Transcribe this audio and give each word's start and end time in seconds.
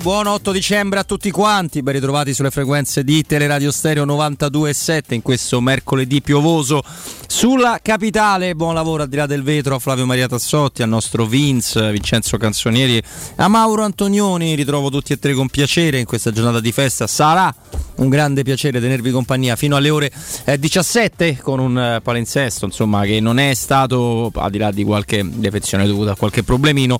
buon, 0.00 0.22
buon 0.22 0.26
8 0.26 0.52
dicembre 0.52 0.98
a 0.98 1.04
tutti 1.04 1.30
quanti, 1.30 1.82
ben 1.82 1.94
ritrovati 1.94 2.34
sulle 2.34 2.50
frequenze 2.50 3.04
di 3.04 3.22
Teleradio 3.22 3.70
Stereo 3.70 4.04
92.7 4.04 5.14
in 5.14 5.22
questo 5.22 5.60
mercoledì 5.60 6.22
piovoso 6.22 6.82
sulla 7.26 7.78
capitale. 7.82 8.54
Buon 8.54 8.74
lavoro 8.74 9.02
al 9.02 9.08
di 9.08 9.16
là 9.16 9.26
del 9.26 9.42
vetro 9.42 9.76
a 9.76 9.78
Flavio 9.78 10.06
Maria 10.06 10.26
Tassotti, 10.26 10.82
al 10.82 10.88
nostro 10.88 11.26
Vince, 11.26 11.90
Vincenzo 11.92 12.36
Canzonieri, 12.36 13.02
a 13.36 13.48
Mauro 13.48 13.82
Antonioni. 13.84 14.54
Ritrovo 14.54 14.90
tutti 14.90 15.12
e 15.12 15.18
tre 15.18 15.34
con 15.34 15.48
piacere 15.48 15.98
in 15.98 16.06
questa 16.06 16.30
giornata 16.30 16.60
di 16.60 16.72
festa. 16.72 17.06
Sarà 17.06 17.54
un 18.00 18.08
grande 18.08 18.42
piacere 18.42 18.80
tenervi 18.80 19.10
compagnia 19.10 19.56
fino 19.56 19.76
alle 19.76 19.90
ore 19.90 20.10
17 20.58 21.26
eh, 21.26 21.36
con 21.38 21.58
un 21.58 21.78
eh, 21.78 22.00
palinsesto 22.02 22.64
insomma 22.64 23.02
che 23.04 23.20
non 23.20 23.38
è 23.38 23.54
stato 23.54 24.30
al 24.34 24.50
di 24.50 24.58
là 24.58 24.70
di 24.70 24.84
qualche 24.84 25.26
defezione 25.26 25.86
dovuta 25.86 26.12
a 26.12 26.16
qualche 26.16 26.42
problemino 26.42 26.98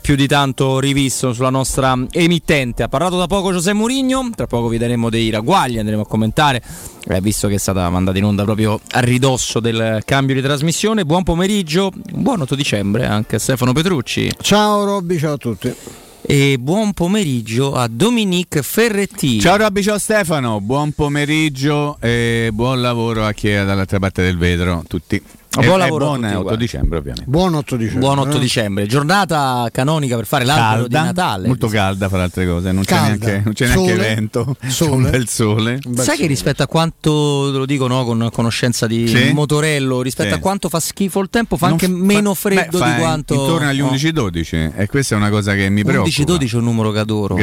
più 0.00 0.14
di 0.14 0.26
tanto 0.26 0.78
rivisto 0.78 1.32
sulla 1.32 1.50
nostra 1.50 1.96
emittente. 2.10 2.82
Ha 2.82 2.88
parlato 2.88 3.18
da 3.18 3.26
poco 3.26 3.52
Giuseppe 3.52 3.76
Mourinho 3.76 4.30
tra 4.34 4.46
poco 4.46 4.68
vi 4.68 4.78
daremo 4.78 5.10
dei 5.10 5.30
ragguagli 5.30 5.78
andremo 5.78 6.02
a 6.02 6.06
commentare 6.06 6.62
eh, 7.08 7.20
visto 7.20 7.48
che 7.48 7.54
è 7.54 7.58
stata 7.58 7.88
mandata 7.90 8.18
in 8.18 8.24
onda 8.24 8.44
proprio 8.44 8.80
a 8.92 9.00
ridosso 9.00 9.60
del 9.60 10.02
cambio 10.04 10.34
di 10.34 10.42
trasmissione. 10.42 11.04
Buon 11.04 11.22
pomeriggio 11.22 11.92
buon 12.12 12.40
8 12.40 12.54
dicembre 12.54 13.06
anche 13.06 13.36
a 13.36 13.38
Stefano 13.38 13.72
Petrucci. 13.72 14.32
Ciao 14.40 14.84
Robby 14.84 15.18
ciao 15.18 15.34
a 15.34 15.36
tutti 15.38 15.74
e 16.32 16.56
buon 16.58 16.94
pomeriggio 16.94 17.74
a 17.74 17.86
Dominique 17.88 18.62
Ferretti. 18.62 19.38
Ciao 19.38 19.58
Robby, 19.58 19.82
ciao 19.82 19.98
Stefano, 19.98 20.62
buon 20.62 20.92
pomeriggio 20.92 21.98
e 22.00 22.48
buon 22.54 22.80
lavoro 22.80 23.26
a 23.26 23.34
chi 23.34 23.48
è 23.48 23.66
dall'altra 23.66 23.98
parte 23.98 24.22
del 24.22 24.38
vetro, 24.38 24.82
tutti. 24.88 25.22
Buon 25.54 25.78
lavoro 25.78 26.06
buon 26.16 26.24
8 26.24 26.56
dicembre 26.56 26.96
ovviamente. 26.98 27.30
Buon 27.30 27.54
8 27.54 27.76
dicembre. 27.76 28.00
Buon 28.00 28.18
8 28.20 28.38
dicembre, 28.38 28.86
giornata 28.86 29.68
canonica 29.70 30.16
per 30.16 30.24
fare 30.24 30.44
l'albero 30.46 30.80
calda, 30.88 30.98
di 31.00 31.04
Natale. 31.04 31.46
Molto 31.46 31.68
calda 31.68 32.08
fra 32.08 32.22
altre 32.22 32.46
cose, 32.46 32.72
non 32.72 32.84
calda. 32.84 33.18
c'è 33.18 33.30
neanche, 33.32 33.42
non 33.44 33.52
c'è 33.52 33.66
neanche 33.66 33.90
sole, 33.90 34.14
vento, 34.14 34.56
sole. 34.66 34.90
un 34.92 35.10
bel 35.10 35.28
sole. 35.28 35.72
Un 35.84 35.92
bel 35.92 35.96
Sai 35.96 36.04
sole. 36.04 36.16
che 36.16 36.26
rispetto 36.26 36.62
a 36.62 36.66
quanto, 36.66 37.50
te 37.52 37.58
lo 37.58 37.66
dico 37.66 37.86
no, 37.86 38.02
con 38.06 38.30
conoscenza 38.32 38.86
di 38.86 39.06
Sì? 39.06 39.32
motorello, 39.34 40.00
rispetto 40.00 40.30
Sì. 40.30 40.34
a 40.36 40.38
quanto 40.38 40.70
fa 40.70 40.80
schifo 40.80 41.20
il 41.20 41.28
tempo, 41.28 41.58
fa 41.58 41.66
Non 41.68 41.74
anche 41.78 41.86
fa- 41.86 41.98
meno 42.02 42.30
beh, 42.30 42.36
freddo 42.36 42.78
fa 42.78 42.90
di 42.90 42.98
quanto... 42.98 43.34
Intorno 43.34 43.68
agli 43.68 43.80
no. 43.80 43.90
11-12 43.90 44.72
e 44.74 44.86
questa 44.88 45.14
è 45.16 45.18
una 45.18 45.28
cosa 45.28 45.52
che 45.54 45.68
mi 45.68 45.84
preoccupa. 45.84 46.08
11-12 46.16 46.50
è 46.52 46.56
un 46.56 46.64
numero 46.64 46.90
che 46.92 46.98
adoro. 46.98 47.34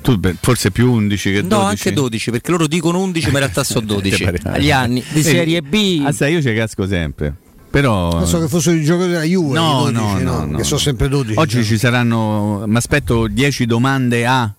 Tu 0.00 0.20
forse 0.40 0.70
più 0.70 0.92
11 0.92 1.30
che 1.30 1.40
12. 1.42 1.48
No, 1.54 1.60
anche 1.68 1.92
12, 1.92 2.30
perché 2.30 2.50
loro 2.50 2.66
dicono 2.66 3.00
11, 3.00 3.26
ma 3.26 3.32
in 3.32 3.38
realtà 3.38 3.64
sono 3.64 3.86
12. 3.86 4.16
Ti 4.16 4.24
pare- 4.24 4.40
Agli 4.44 4.70
anni 4.70 5.00
di 5.00 5.20
Vedi, 5.22 5.22
Serie 5.36 5.62
B. 5.62 6.02
Ah, 6.04 6.12
sai, 6.12 6.32
io 6.34 6.42
ci 6.42 6.52
casco 6.54 6.86
sempre. 6.86 7.34
Però 7.70 8.18
Penso 8.18 8.40
che 8.40 8.48
fossero 8.48 8.76
i 8.76 8.82
giocatori 8.82 9.12
della 9.12 9.22
Juve, 9.24 9.54
No, 9.54 9.86
i 9.88 9.92
12, 9.92 10.22
no, 10.24 10.32
no, 10.32 10.44
no. 10.44 10.56
che 10.56 10.64
sono 10.64 10.80
sempre 10.80 11.08
12. 11.08 11.38
Oggi 11.38 11.54
cioè. 11.56 11.62
ci 11.62 11.78
saranno, 11.78 12.64
mi 12.66 12.76
aspetto 12.76 13.28
10 13.28 13.64
domande 13.66 14.26
a, 14.26 14.52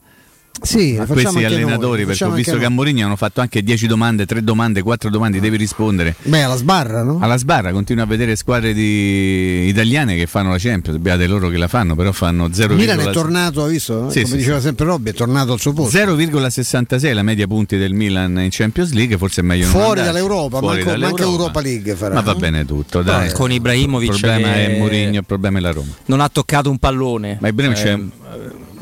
sì, 0.61 0.97
a 0.99 1.05
questi 1.05 1.33
noi, 1.33 1.45
allenatori 1.45 2.01
le 2.01 2.05
perché 2.07 2.23
ho 2.23 2.31
visto 2.31 2.51
che 2.57 2.65
a 2.65 2.67
noi. 2.67 2.75
Mourinho 2.75 3.05
hanno 3.05 3.15
fatto 3.15 3.41
anche 3.41 3.63
10 3.63 3.87
domande, 3.87 4.25
3 4.25 4.43
domande, 4.43 4.81
4 4.81 5.09
domande, 5.09 5.39
devi 5.39 5.57
rispondere. 5.57 6.15
Beh, 6.23 6.43
alla 6.43 6.55
sbarra, 6.55 7.03
no? 7.03 7.17
Alla 7.21 7.37
sbarra 7.37 7.71
continuo 7.71 8.03
a 8.03 8.07
vedere 8.07 8.35
squadre 8.35 8.73
di... 8.73 9.65
italiane 9.67 10.15
che 10.15 10.27
fanno 10.27 10.49
la 10.51 10.57
Champions, 10.59 10.99
beate 10.99 11.25
loro 11.27 11.49
che 11.49 11.57
la 11.57 11.67
fanno, 11.67 11.95
però 11.95 12.11
fanno 12.11 12.49
0, 12.51 12.75
Milan 12.75 12.99
è 12.99 13.09
tornato, 13.11 13.65
visto? 13.65 14.09
Sì, 14.11 14.21
Come 14.21 14.31
sì, 14.33 14.37
diceva 14.37 14.59
sempre 14.61 14.85
Robby, 14.85 15.09
è 15.09 15.13
tornato 15.13 15.53
al 15.53 15.59
suo 15.59 15.73
posto. 15.73 15.97
0,66 15.97 17.13
la 17.13 17.23
media 17.23 17.47
punti 17.47 17.77
del 17.77 17.93
Milan 17.93 18.39
in 18.39 18.49
Champions 18.51 18.91
League, 18.91 19.17
forse 19.17 19.41
è 19.41 19.43
meglio 19.43 19.63
non 19.65 19.73
Fuori 19.73 20.01
dall'Europa, 20.01 20.59
Fuori 20.59 20.83
manco- 20.83 20.89
manco 20.89 20.99
dall'Europa. 20.99 21.23
Europa 21.23 21.61
League 21.61 21.95
farà, 21.95 22.13
Ma 22.15 22.21
va 22.21 22.33
no? 22.33 22.39
bene 22.39 22.65
tutto, 22.65 23.01
dai. 23.01 23.31
con 23.31 23.51
Ibrahimovic 23.51 24.13
Il 24.13 24.19
problema 24.19 24.53
che- 24.53 24.75
è 24.75 24.77
Mourinho, 24.77 25.17
il 25.19 25.25
problema 25.25 25.57
è 25.57 25.61
la 25.61 25.71
Roma. 25.71 25.91
Non 26.05 26.19
ha 26.19 26.29
toccato 26.29 26.69
un 26.69 26.77
pallone. 26.77 27.37
Ma 27.39 27.47
Ibrahimovic 27.47 27.85
Eh, 27.85 27.93
è- 27.93 27.99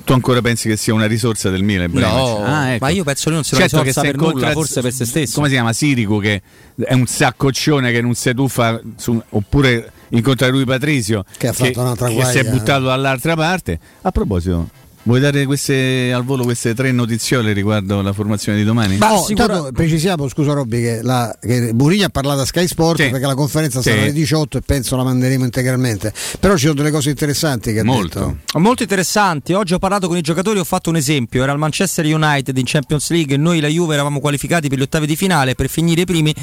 tu 0.10 0.16
ancora 0.16 0.42
pensi 0.42 0.68
che 0.68 0.76
sia 0.76 0.92
una 0.92 1.06
risorsa 1.06 1.52
del 1.52 1.62
Milan? 1.62 1.92
No, 1.94 2.44
Ah, 2.44 2.70
ecco. 2.72 2.86
ma 2.86 2.90
io 2.92 3.04
penso 3.04 3.26
che 3.30 3.36
non 3.36 3.44
sia 3.44 3.58
una 3.58 3.68
Certo 3.68 3.84
che 3.84 3.90
risorsa 3.90 4.10
se 4.10 4.16
per 4.18 4.34
nulla, 4.34 4.52
forse 4.54 4.82
per 4.82 4.92
se 4.92 5.06
stesso. 5.06 5.36
Come 5.36 5.48
si 5.50 5.54
chiama? 5.54 5.72
Sirico 5.72 6.18
che 6.18 6.42
è 6.84 6.94
un 6.94 7.06
saccoccione 7.06 7.92
che 7.92 8.02
non 8.02 8.16
si 8.16 8.34
tuffa 8.34 8.80
su- 8.96 9.22
oppure 9.30 9.92
incontra 10.10 10.48
lui 10.48 10.66
Patrizio 10.66 11.24
Che 11.38 11.48
ha 11.48 11.54
fatto 11.54 11.80
un'altra 11.82 12.08
che 12.08 12.26
si 12.26 12.38
è 12.40 12.42
guaglia. 12.44 12.50
buttato 12.58 12.84
dall'altra 12.86 13.36
parte. 13.36 13.80
A 14.02 14.12
proposito, 14.12 14.70
vuoi 15.10 15.20
dare 15.22 15.46
queste, 15.46 16.12
al 16.14 16.24
volo 16.24 16.44
queste 16.44 16.76
tre 16.76 16.92
notiziole 16.92 17.52
riguardo 17.54 18.02
la 18.04 18.14
formazione 18.14 18.60
di 18.60 18.64
domani? 18.64 18.98
Ma 18.98 19.14
Oh, 19.14 19.26
intanto 19.28 19.70
precisiamo, 19.74 20.28
scusa 20.28 20.54
Robby, 20.54 20.82
che, 20.82 21.00
la, 21.02 21.36
che 21.42 21.72
Mourinho 21.74 22.06
ha 22.06 22.10
parlato 22.10 22.42
a 22.42 22.46
Sky 22.46 22.68
Sport 22.68 23.02
Sì. 23.02 23.10
perché 23.10 23.26
la 23.26 23.34
conferenza 23.34 23.82
Sì. 23.82 23.90
sarà 23.90 24.02
alle 24.02 24.14
18 24.14 24.58
e 24.60 24.62
penso 24.62 24.96
la 24.96 25.04
manderemo 25.04 25.44
integralmente. 25.44 26.14
Però 26.40 26.56
ci 26.56 26.62
sono 26.68 26.76
delle 26.76 26.92
cose 26.92 27.10
interessanti 27.10 27.74
che 27.74 27.80
ha 27.80 27.84
Molto. 27.84 28.20
detto. 28.20 28.60
Molto 28.60 28.84
interessanti. 28.84 29.54
Oggi 29.54 29.74
ho 29.74 29.80
parlato 29.80 30.08
con 30.08 30.16
i 30.18 30.22
giocatori, 30.22 30.60
ho 30.60 30.64
fatto 30.64 30.90
un 30.92 30.96
esempio. 30.98 31.42
Era 31.42 31.52
il 31.54 31.58
Manchester 31.58 32.06
United 32.06 32.56
in 32.56 32.66
Champions 32.66 33.10
League. 33.10 33.36
Noi, 33.36 33.60
la 33.62 33.68
Juve, 33.68 33.96
eravamo 33.96 34.20
qualificati 34.20 34.70
per 34.70 34.78
gli 34.78 34.82
ottavi 34.84 35.08
di 35.08 35.16
finale. 35.16 35.56
Per 35.56 35.70
finire 35.70 36.02
i 36.02 36.06
primi, 36.06 36.34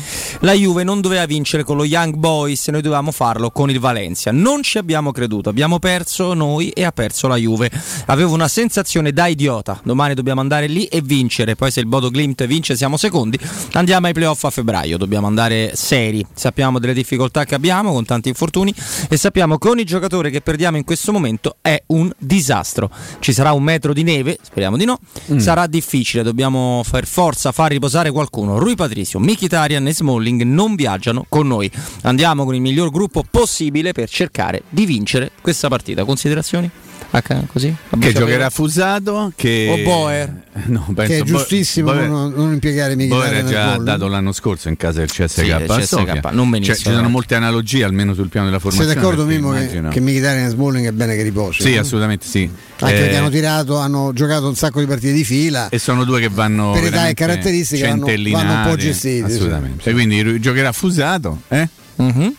la 0.41 0.53
Juve 0.55 0.83
non 0.83 1.01
doveva 1.01 1.25
vincere 1.27 1.63
con 1.63 1.77
lo 1.77 1.85
Young 1.85 2.15
Boys, 2.17 2.67
noi 2.69 2.83
dovevamo 2.83 3.13
farlo 3.13 3.51
con 3.51 3.71
il 3.71 3.79
Valencia. 3.79 4.33
Non 4.33 4.63
ci 4.63 4.79
abbiamo 4.79 5.13
creduto. 5.13 5.49
Abbiamo 5.51 5.79
perso 5.79 6.35
noi 6.35 6.71
e 6.71 6.85
ha 6.85 6.91
perso 6.93 7.29
la 7.29 7.37
Juve. 7.37 7.71
Avevo 8.07 8.35
una 8.35 8.49
sensazione 8.57 9.13
da 9.13 9.27
idiota. 9.27 9.79
Domani 9.85 10.15
dobbiamo 10.15 10.41
andare 10.41 10.67
lì 10.67 10.87
e 10.87 11.03
vincere. 11.03 11.57
Poi, 11.57 11.71
se 11.71 11.81
il 11.81 11.87
Bodo 11.87 12.09
Glimt 12.09 12.47
vince, 12.47 12.75
siamo 12.75 12.97
secondi. 12.97 13.39
Andiamo 13.73 14.07
ai 14.07 14.15
playoff 14.15 14.45
a 14.45 14.51
febbraio. 14.51 14.97
Dobbiamo 14.97 15.27
andare 15.27 15.73
seri. 15.75 16.25
Sappiamo 16.33 16.79
delle 16.79 16.95
difficoltà 16.95 17.45
che 17.45 17.55
abbiamo 17.55 17.93
con 17.93 18.07
tanti 18.07 18.31
infortuni 18.31 18.73
e 19.11 19.19
sappiamo 19.19 19.59
che 19.59 19.69
ogni 19.69 19.85
giocatore 19.85 20.31
che 20.31 20.41
perdiamo 20.41 20.79
in 20.79 20.85
questo 20.85 21.13
momento 21.13 21.57
è 21.61 21.83
un 21.89 22.11
disastro. 22.17 22.89
Ci 23.19 23.35
sarà 23.35 23.53
un 23.53 23.63
metro 23.63 23.93
di 23.93 24.03
neve, 24.03 24.39
speriamo 24.41 24.79
di 24.79 24.87
no. 24.87 25.01
Sarà 25.37 25.67
difficile, 25.67 26.23
dobbiamo 26.23 26.81
far 26.83 27.05
forza 27.05 27.53
far 27.53 27.73
riposare 27.73 28.11
qualcuno. 28.11 28.57
Rui 28.59 28.75
Patricio, 28.75 29.21
Mkhitaryan 29.21 29.87
e 29.87 29.93
Smalling 29.93 30.41
non 30.45 30.77
viaggiano 30.77 31.27
con 31.29 31.47
noi. 31.47 31.71
Andiamo 32.05 32.47
con 32.47 32.55
il 32.55 32.63
miglior 32.63 32.89
gruppo 32.89 33.23
possibile 33.31 33.93
per 33.93 34.09
cercare 34.09 34.63
di 34.71 34.87
vincere 34.87 35.33
questa 35.43 35.69
partita. 35.69 36.07
Considerazioni? 36.07 36.71
H, 37.11 37.47
così? 37.47 37.75
A 37.91 37.97
che 37.99 38.13
giocherà 38.13 38.51
Fusato 38.51 39.33
che 39.37 39.69
O 39.71 39.83
Boer? 39.83 40.43
no, 40.67 40.85
penso 40.95 41.13
Che 41.13 41.19
è 41.19 41.23
giustissimo 41.23 41.93
Boer- 41.93 42.09
non, 42.09 42.33
non 42.35 42.53
impiegare 42.53 42.95
Mkhitaryan 42.95 43.19
Boer 43.31 43.43
nel 43.45 43.53
già 43.53 43.75
gol. 43.77 43.85
dato 43.85 44.09
l'anno 44.09 44.33
scorso 44.33 44.69
in 44.69 44.77
casa 44.77 44.99
del 44.99 45.09
CSK, 45.11 45.65
Sì, 45.81 45.87
Sofia. 45.87 46.21
non 46.33 46.51
benissimo, 46.51 46.75
Cioè, 46.77 46.85
ci 46.85 46.91
sono 46.91 47.01
no. 47.03 47.09
molte 47.09 47.35
analogie 47.35 47.85
almeno 47.85 48.13
sul 48.13 48.29
piano 48.29 48.47
della 48.47 48.59
Sei 48.61 48.71
formazione 48.71 49.01
d'accordo 49.01 49.25
perché 49.25 49.41
Mimmo 49.41 49.53
che, 49.53 49.89
che 49.91 50.01
Mkhitaryan 50.01 50.45
e 50.47 50.49
Smalling 50.51 50.87
è 50.87 50.93
bene 50.93 51.15
che 51.17 51.23
riposi? 51.23 51.63
sì 51.63 51.75
no? 51.75 51.81
assolutamente 51.81 52.27
sì 52.27 52.51
Anche 52.81 52.95
Eh, 52.97 53.01
perché 53.01 53.17
hanno 53.17 53.31
tirato, 53.31 53.79
hanno 53.79 54.11
giocato 54.13 54.49
un 54.49 54.55
sacco 54.55 54.81
di 54.81 54.87
partite 54.87 55.13
di 55.13 55.25
fila. 55.25 55.69
e 55.71 55.79
sono 55.79 56.05
due 56.05 56.21
che 56.21 56.29
vanno 56.29 56.73
Per 56.73 56.85
età 56.85 57.09
e 57.09 57.15
caratteristiche 57.15 57.87
vanno- 57.89 58.05
un 58.07 58.61
po' 58.69 58.77
gestiti, 58.77 59.29
sì. 59.31 59.35
assolutamente 59.37 59.93
quindi 59.93 60.39
giocherà 60.41 60.73
Fusato 60.73 61.41
eh? 61.49 61.67
Mhm. 61.97 62.35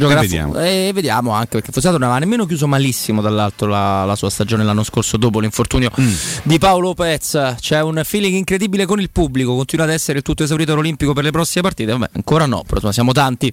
Giocherà 0.00 0.20
E 0.20 0.24
fu- 0.24 0.28
vediamo. 0.30 0.58
e 0.58 0.90
vediamo 0.94 1.30
anche 1.32 1.48
perché 1.50 1.72
Fosato 1.72 1.98
non 1.98 2.08
aveva 2.08 2.18
nemmeno 2.18 2.46
chiuso 2.46 2.66
malissimo 2.66 3.20
dall'alto 3.20 3.66
la, 3.66 4.04
la 4.04 4.16
sua 4.16 4.30
stagione 4.30 4.64
l'anno 4.64 4.82
scorso 4.82 5.16
dopo 5.16 5.40
l'infortunio 5.40 5.90
Mm. 6.00 6.12
di 6.44 6.58
Paolo 6.58 6.94
Pez. 6.94 7.54
C'è 7.60 7.80
un 7.82 8.00
feeling 8.04 8.34
incredibile 8.36 8.86
con 8.86 9.00
il 9.00 9.10
pubblico, 9.10 9.54
continua 9.54 9.84
ad 9.84 9.90
essere 9.92 10.18
il 10.18 10.24
tutto 10.24 10.42
esaurito 10.42 10.72
all'Olimpico 10.72 11.12
per 11.12 11.24
le 11.24 11.30
prossime 11.30 11.62
partite. 11.62 11.92
Vabbè, 11.92 12.10
ancora 12.14 12.46
no, 12.46 12.62
però 12.66 12.90
siamo 12.90 13.12
tanti. 13.12 13.52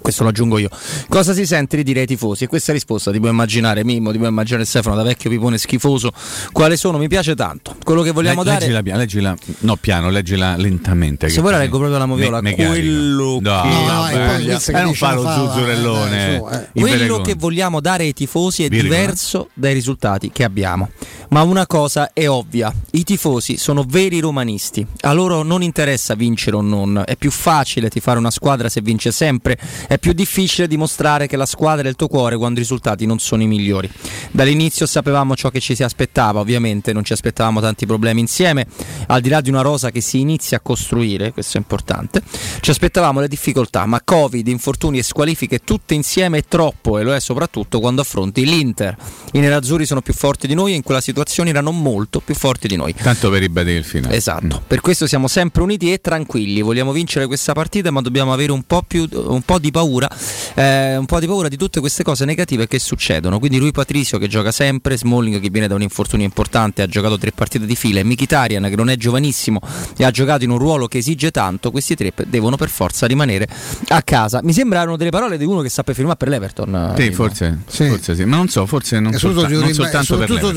Questo 0.00 0.22
lo 0.22 0.28
aggiungo 0.30 0.58
io. 0.58 0.68
Cosa 1.08 1.32
si 1.34 1.44
sente 1.46 1.76
di 1.76 1.82
dire 1.82 2.00
ai 2.00 2.06
tifosi? 2.06 2.44
E 2.44 2.46
questa 2.46 2.72
risposta 2.72 3.10
ti 3.10 3.18
puoi 3.18 3.30
immaginare, 3.30 3.84
Mimmo, 3.84 4.10
ti 4.10 4.16
puoi 4.18 4.28
immaginare 4.30 4.64
Stefano 4.64 4.96
da 4.96 5.02
vecchio 5.02 5.28
pipone 5.30 5.58
schifoso. 5.58 6.12
Quale 6.52 6.76
sono? 6.76 6.98
Mi 6.98 7.08
piace 7.08 7.34
tanto. 7.34 7.76
Quello 7.84 8.02
che 8.02 8.10
vogliamo 8.12 8.42
Le- 8.42 8.50
dare. 8.50 8.60
leggila, 8.60 8.82
piano, 8.82 8.98
leggila, 8.98 9.36
no 9.60 9.76
piano 9.76 10.10
leggila 10.10 10.56
lentamente 10.56 11.28
Se 11.28 11.40
vuoi 11.40 11.52
la 11.52 11.58
leggo 11.58 11.78
proprio 11.78 11.98
la 11.98 12.06
moviola, 12.06 12.40
me- 12.40 12.54
quello 12.54 13.38
no, 13.40 13.60
che- 13.62 13.68
No, 13.68 14.06
poi 14.10 14.46
eh, 14.78 14.82
non 14.82 14.94
fa 14.94 15.14
lo 15.14 15.22
zuzzurellone 15.22 16.26
eh, 16.26 16.30
dai, 16.30 16.38
su, 16.38 16.48
eh. 16.48 16.68
in 16.72 16.82
Quello 16.82 16.96
Verecon. 16.98 17.22
che 17.22 17.34
vogliamo 17.34 17.80
dare 17.80 18.04
ai 18.04 18.12
tifosi 18.12 18.64
è 18.64 18.68
Virgola. 18.68 18.94
diverso 18.98 19.48
dai 19.54 19.74
risultati 19.74 20.30
che 20.32 20.44
abbiamo. 20.44 20.90
Ma 21.30 21.42
una 21.42 21.66
cosa 21.66 22.10
è 22.14 22.26
ovvia, 22.28 22.72
i 22.92 23.04
tifosi 23.04 23.58
sono 23.58 23.84
veri 23.86 24.20
romanisti, 24.20 24.86
a 25.02 25.12
loro 25.12 25.42
non 25.42 25.62
interessa 25.62 26.14
vincere 26.14 26.56
o 26.56 26.62
non, 26.62 27.02
è 27.04 27.16
più 27.16 27.30
facile 27.30 27.90
tifare 27.90 28.18
una 28.18 28.30
squadra 28.30 28.68
se 28.70 28.80
vince 28.80 29.12
sempre, 29.12 29.58
è 29.88 29.98
più 29.98 30.12
difficile 30.12 30.68
dimostrare 30.68 31.26
che 31.26 31.38
la 31.38 31.46
squadra 31.46 31.86
è 31.86 31.90
il 31.90 31.96
tuo 31.96 32.08
cuore 32.08 32.36
quando 32.36 32.58
i 32.58 32.62
risultati 32.62 33.06
non 33.06 33.18
sono 33.18 33.42
i 33.42 33.46
migliori. 33.46 33.90
Dall'inizio 34.30 34.84
sapevamo 34.84 35.34
ciò 35.34 35.48
che 35.48 35.60
ci 35.60 35.74
si 35.74 35.82
aspettava, 35.82 36.40
ovviamente 36.40 36.92
non 36.92 37.04
ci 37.04 37.14
aspettavamo 37.14 37.60
tanti 37.60 37.86
problemi 37.86 38.20
insieme, 38.20 38.66
al 39.06 39.22
di 39.22 39.30
là 39.30 39.40
di 39.40 39.48
una 39.48 39.62
rosa 39.62 39.90
che 39.90 40.02
si 40.02 40.20
inizia 40.20 40.58
a 40.58 40.60
costruire, 40.60 41.32
questo 41.32 41.56
è 41.56 41.60
importante, 41.60 42.22
ci 42.60 42.70
aspettavamo 42.70 43.20
le 43.20 43.28
difficoltà, 43.28 43.86
ma 43.86 44.02
Covid, 44.04 44.46
infortuni 44.46 44.98
e 44.98 45.02
squalifiche 45.02 45.60
tutte 45.60 45.94
insieme 45.94 46.38
è 46.38 46.44
troppo 46.46 46.98
e 46.98 47.02
lo 47.02 47.14
è 47.14 47.20
soprattutto 47.20 47.80
quando 47.80 48.02
affronti 48.02 48.44
l'Inter. 48.44 48.94
I 49.32 49.38
nerazzurri 49.38 49.86
sono 49.86 50.02
più 50.02 50.12
forti 50.12 50.46
di 50.46 50.54
noi 50.54 50.72
e 50.72 50.74
in 50.74 50.82
quella 50.82 51.00
situazione 51.00 51.48
erano 51.48 51.72
molto 51.72 52.20
più 52.20 52.34
forti 52.34 52.68
di 52.68 52.76
noi. 52.76 52.92
Tanto 52.92 53.30
per 53.30 53.40
ribadire 53.40 53.78
il 53.78 53.84
finale. 53.84 54.14
Esatto, 54.14 54.62
per 54.66 54.82
questo 54.82 55.06
siamo 55.06 55.28
sempre 55.28 55.62
uniti 55.62 55.90
e 55.90 55.98
tranquilli, 56.02 56.60
vogliamo 56.60 56.92
vincere 56.92 57.26
questa 57.26 57.54
partita 57.54 57.90
ma 57.90 58.02
dobbiamo 58.02 58.34
avere 58.34 58.52
un 58.52 58.64
po', 58.64 58.82
più, 58.86 59.08
un 59.10 59.40
po 59.40 59.58
di 59.58 59.70
paura, 59.78 60.08
eh, 60.54 60.96
un 60.96 61.06
po' 61.06 61.20
di 61.20 61.26
paura 61.26 61.46
di 61.48 61.56
tutte 61.56 61.78
queste 61.78 62.02
cose 62.02 62.24
negative 62.24 62.66
che 62.66 62.80
succedono. 62.80 63.38
Quindi 63.38 63.58
lui 63.58 63.70
Patrizio 63.70 64.18
che 64.18 64.26
gioca 64.26 64.50
sempre, 64.50 64.98
Smalling 64.98 65.40
che 65.40 65.50
viene 65.50 65.68
da 65.68 65.74
un 65.74 65.82
infortunio 65.82 66.24
importante, 66.24 66.82
ha 66.82 66.86
giocato 66.86 67.16
tre 67.16 67.30
partite 67.30 67.64
di 67.64 67.76
fila 67.76 68.00
e 68.00 68.04
Mkhitaryan 68.04 68.64
che 68.68 68.76
non 68.76 68.90
è 68.90 68.96
giovanissimo 68.96 69.60
e 69.96 70.04
ha 70.04 70.10
giocato 70.10 70.42
in 70.42 70.50
un 70.50 70.58
ruolo 70.58 70.88
che 70.88 70.98
esige 70.98 71.30
tanto, 71.30 71.70
questi 71.70 71.94
tre 71.94 72.12
devono 72.26 72.56
per 72.56 72.68
forza 72.68 73.06
rimanere 73.06 73.46
a 73.88 74.02
casa. 74.02 74.40
Mi 74.42 74.52
sembrano 74.52 74.96
delle 74.96 75.10
parole 75.10 75.38
di 75.38 75.44
uno 75.44 75.60
che 75.60 75.68
sta 75.68 75.84
per 75.84 75.94
firmare 75.94 76.16
per 76.16 76.28
l'Everton. 76.28 76.94
Sì, 76.96 77.12
forse 77.12 77.58
sì. 77.66 77.88
forse 77.88 78.14
sì. 78.16 78.24
ma 78.24 78.36
non 78.36 78.48
so, 78.48 78.66
forse 78.66 78.98
non, 78.98 79.12
solta- 79.12 79.46
non 79.48 79.72
soltanto 79.72 80.16
per 80.16 80.28
l'Everton. 80.28 80.50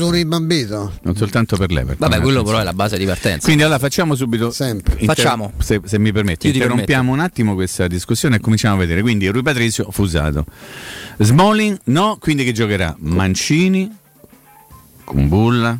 Non 1.02 1.16
soltanto 1.16 1.56
per 1.56 1.70
l'Everton. 1.70 2.08
Vabbè, 2.08 2.20
quello 2.20 2.42
però 2.42 2.58
è 2.58 2.64
la 2.64 2.72
base 2.72 2.98
di 2.98 3.04
partenza. 3.04 3.44
Quindi 3.44 3.62
allora 3.62 3.78
facciamo 3.78 4.16
subito 4.16 4.50
sempre. 4.50 4.94
Inter- 4.98 5.14
Facciamo. 5.14 5.52
Se, 5.58 5.80
se 5.84 5.98
mi 5.98 6.12
permetti, 6.12 6.48
interrompiamo 6.48 7.12
un 7.12 7.20
attimo 7.20 7.54
questa 7.54 7.86
discussione 7.86 8.36
e 8.36 8.40
cominciamo 8.40 8.74
a 8.74 8.78
vedere. 8.78 9.00
Quindi 9.02 9.11
Rui 9.20 9.42
Patrizio 9.42 9.90
fusato. 9.90 10.44
Smalling 11.18 11.78
no, 11.84 12.16
quindi 12.20 12.44
che 12.44 12.52
giocherà? 12.52 12.94
Mancini, 12.98 13.90
Kumbulla, 15.04 15.78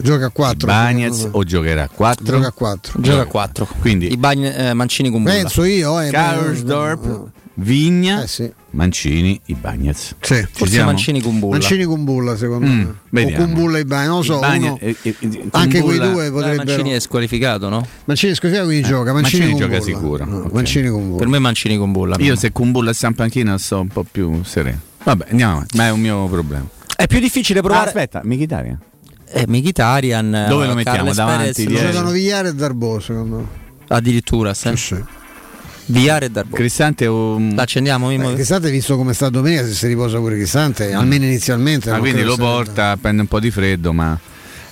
Gioca 0.00 0.26
a 0.26 0.30
4. 0.30 0.66
Bagnez 0.66 1.28
o 1.32 1.42
giocherà 1.42 1.84
a 1.84 1.88
4? 1.88 2.24
Gioca 2.24 2.46
a 2.48 2.52
4. 2.52 3.00
Gioca 3.00 3.22
a 3.22 3.26
4. 3.26 3.68
Quindi 3.80 4.12
I 4.12 4.16
Bagn- 4.16 4.44
eh, 4.44 4.72
Mancini 4.74 5.10
con 5.10 5.22
Bulla. 5.24 5.34
Penso 5.34 5.64
io, 5.64 6.00
eh. 6.00 6.10
Karsdorp, 6.10 7.30
Vigna, 7.60 8.22
Eh 8.22 8.28
sì. 8.28 8.48
Mancini, 8.70 9.40
i 9.46 9.54
Bagnez. 9.54 10.14
Sì. 10.20 10.34
Ci 10.36 10.46
Forse 10.52 10.74
siamo? 10.74 10.90
Mancini 10.90 11.20
con 11.20 11.38
Bulla. 11.40 11.58
Mancini 11.58 11.84
con 11.84 12.04
Bulla 12.04 12.36
secondo 12.36 12.66
Mm, 12.66 12.78
me. 12.80 12.94
vediamo. 13.10 13.42
O 13.42 13.46
con 13.46 13.54
Bulla 13.54 13.78
e 13.78 13.84
Bagni, 13.84 14.06
non 14.06 14.16
lo 14.18 14.22
so. 14.22 14.36
Ibagna- 14.36 14.66
uno- 14.68 14.78
eh, 14.80 14.94
eh, 15.02 15.14
eh, 15.18 15.44
anche 15.50 15.80
quei 15.80 15.98
due 15.98 16.26
Eh, 16.26 16.30
potrebbero. 16.30 16.64
Mancini 16.64 16.90
è 16.90 17.00
squalificato, 17.00 17.68
no? 17.68 17.84
Mancini 18.04 18.34
scusa, 18.36 18.62
quindi 18.62 18.82
gioca. 18.86 19.12
Mancini, 19.12 19.46
Mancini 19.46 19.50
con 19.50 19.60
gioca 19.70 19.78
Bulla. 19.84 19.98
sicuro. 19.98 20.24
No, 20.24 20.36
Ok. 20.44 20.52
Mancini 20.52 20.88
con 20.88 21.04
Bulla. 21.06 21.16
Per 21.18 21.26
me 21.26 21.38
Mancini 21.40 21.76
con 21.78 21.90
Bulla. 21.92 22.16
Io 22.20 22.36
se 22.36 22.52
Kumbulla 22.52 22.92
sta 22.92 23.06
in 23.08 23.14
panchina 23.14 23.58
sto 23.58 23.80
un 23.80 23.88
po' 23.88 24.04
più 24.08 24.40
sereno. 24.44 24.78
Vabbè, 25.02 25.26
andiamo 25.30 25.52
avanti, 25.54 25.76
ma 25.76 25.86
è 25.86 25.90
un 25.90 26.00
mio 26.00 26.26
problema. 26.28 26.66
È 26.94 27.06
più 27.08 27.18
difficile 27.18 27.58
Ah, 27.58 27.62
provare. 27.62 27.86
aspetta, 27.88 28.20
Mkhitaryan. 28.22 28.78
eh, 29.30 29.44
Mkhitaryan. 29.48 30.44
Dove 30.48 30.66
lo 30.66 30.72
eh, 30.72 30.74
mettiamo? 30.76 30.96
Carles 30.98 31.16
Davanti, 31.16 31.64
Perez, 31.64 31.82
lo- 31.82 31.90
Giocano 31.90 32.10
Vigliare 32.12 32.48
e 32.50 32.54
Darbo 32.54 33.00
secondo 33.00 33.36
me. 33.36 33.44
Addirittura, 33.88 34.52
Sì, 34.54 34.76
sì. 34.76 34.96
Viare 35.90 36.26
e 36.26 36.30
Darbo. 36.30 36.54
Cristante 36.54 37.06
o... 37.06 37.38
L'accendiamo, 37.54 38.08
Mimmo? 38.08 38.30
Eh, 38.30 38.34
Cristante 38.34 38.70
visto 38.70 38.96
come 38.96 39.14
sta 39.14 39.28
domenica 39.30 39.64
se 39.64 39.72
si 39.72 39.86
riposa 39.86 40.18
pure 40.18 40.36
Cristante, 40.36 40.92
almeno 40.92 41.24
inizialmente. 41.24 41.90
Non 41.90 42.00
quindi 42.00 42.22
lo 42.22 42.36
porta, 42.36 42.96
prende 43.00 43.22
un 43.22 43.28
po' 43.28 43.40
di 43.40 43.50
freddo, 43.50 43.92
ma... 43.92 44.18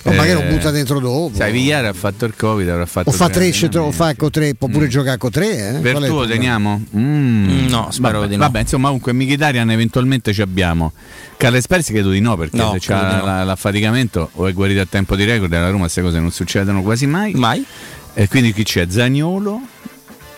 O 0.03 0.11
magari 0.11 0.29
eh, 0.29 0.33
lo 0.45 0.55
butta 0.55 0.71
dentro 0.71 0.99
dopo. 0.99 1.31
Sai, 1.35 1.51
Vigliare 1.51 1.87
ha 1.87 1.93
fatto 1.93 2.23
il 2.23 2.33
Covid, 2.37 2.69
avrà 2.69 2.85
fatto... 2.85 3.09
o 3.09 3.11
fa 3.11 3.27
tre, 3.27 3.51
o 3.75 3.91
fa 3.91 4.15
con 4.15 4.29
tre, 4.29 4.55
può 4.55 4.69
pure 4.69 4.85
Mm. 4.85 4.89
giocare 4.89 5.17
con 5.17 5.31
tre. 5.31 5.47
Eh? 5.49 5.69
È 5.69 5.79
Vertuo 5.81 6.05
problema? 6.05 6.25
teniamo? 6.27 6.83
Mm. 6.95 7.67
No, 7.67 7.87
spero 7.91 8.19
vabbè, 8.19 8.29
di 8.29 8.35
no. 8.37 8.43
Vabbè, 8.43 8.59
insomma, 8.61 8.85
comunque 8.85 9.11
Mkhitaryan 9.11 9.69
eventualmente 9.69 10.31
ci 10.31 10.41
abbiamo. 10.41 10.93
Carles 11.35 11.67
Persi 11.67 11.91
credo 11.91 12.11
di 12.11 12.21
no, 12.21 12.37
perché 12.37 12.55
No, 12.55 12.71
se 12.79 12.93
di 12.93 12.93
no. 12.93 13.25
la- 13.25 13.43
l'affaticamento 13.43 14.29
o 14.35 14.47
è 14.47 14.53
guarito 14.53 14.79
a 14.79 14.85
tempo 14.89 15.17
di 15.17 15.25
record, 15.25 15.51
alla 15.51 15.67
Roma 15.69 15.81
queste 15.81 16.01
cose 16.01 16.19
non 16.21 16.31
succedono 16.31 16.83
quasi 16.83 17.05
mai. 17.05 17.33
Mai? 17.33 17.65
E 18.13 18.27
quindi 18.29 18.53
chi 18.53 18.63
c'è? 18.63 18.85
Zagnolo, 18.89 19.59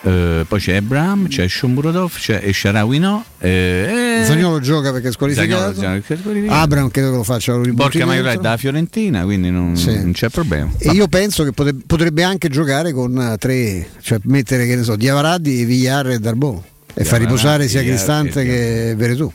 eh, 0.02 0.44
poi 0.48 0.58
c'è 0.58 0.76
Ebram, 0.76 1.28
c'è 1.28 1.46
Shomurodov, 1.46 2.12
c'è 2.16 2.40
e 2.42 2.52
Sharawi 2.52 2.98
no. 2.98 3.24
Eh, 3.38 4.22
Zagnolo 4.24 4.60
gioca 4.60 4.92
perché 4.92 5.08
è 5.08 5.12
squalificato. 5.12 5.74
Zagnolo, 5.74 6.02
squalificato. 6.02 6.52
Abram 6.60 6.90
credo 6.90 7.10
che 7.10 7.16
lo 7.16 7.22
faccia 7.22 7.54
lo 7.54 7.70
Borca 7.72 8.04
dentro. 8.04 8.40
da 8.40 8.56
Fiorentina, 8.56 9.22
quindi 9.24 9.50
non, 9.50 9.76
Sì. 9.76 9.94
non 9.94 10.12
c'è 10.12 10.28
problema. 10.30 10.70
E 10.78 10.90
io 10.90 11.06
penso 11.08 11.44
che 11.44 11.52
potrebbe 11.52 12.22
anche 12.22 12.48
giocare 12.48 12.92
con 12.92 13.18
eh, 13.20 13.36
tre, 13.36 13.88
cioè 14.00 14.18
mettere 14.24 14.66
che 14.66 14.76
ne 14.76 14.82
so, 14.84 14.96
Diavaradi, 14.96 15.64
Villar 15.64 16.08
e 16.10 16.18
Darbo 16.18 16.64
e 16.94 17.04
far 17.04 17.20
riposare 17.20 17.68
sia 17.68 17.82
Cristante 17.82 18.44
che 18.44 18.94
Veretù. 18.96 19.30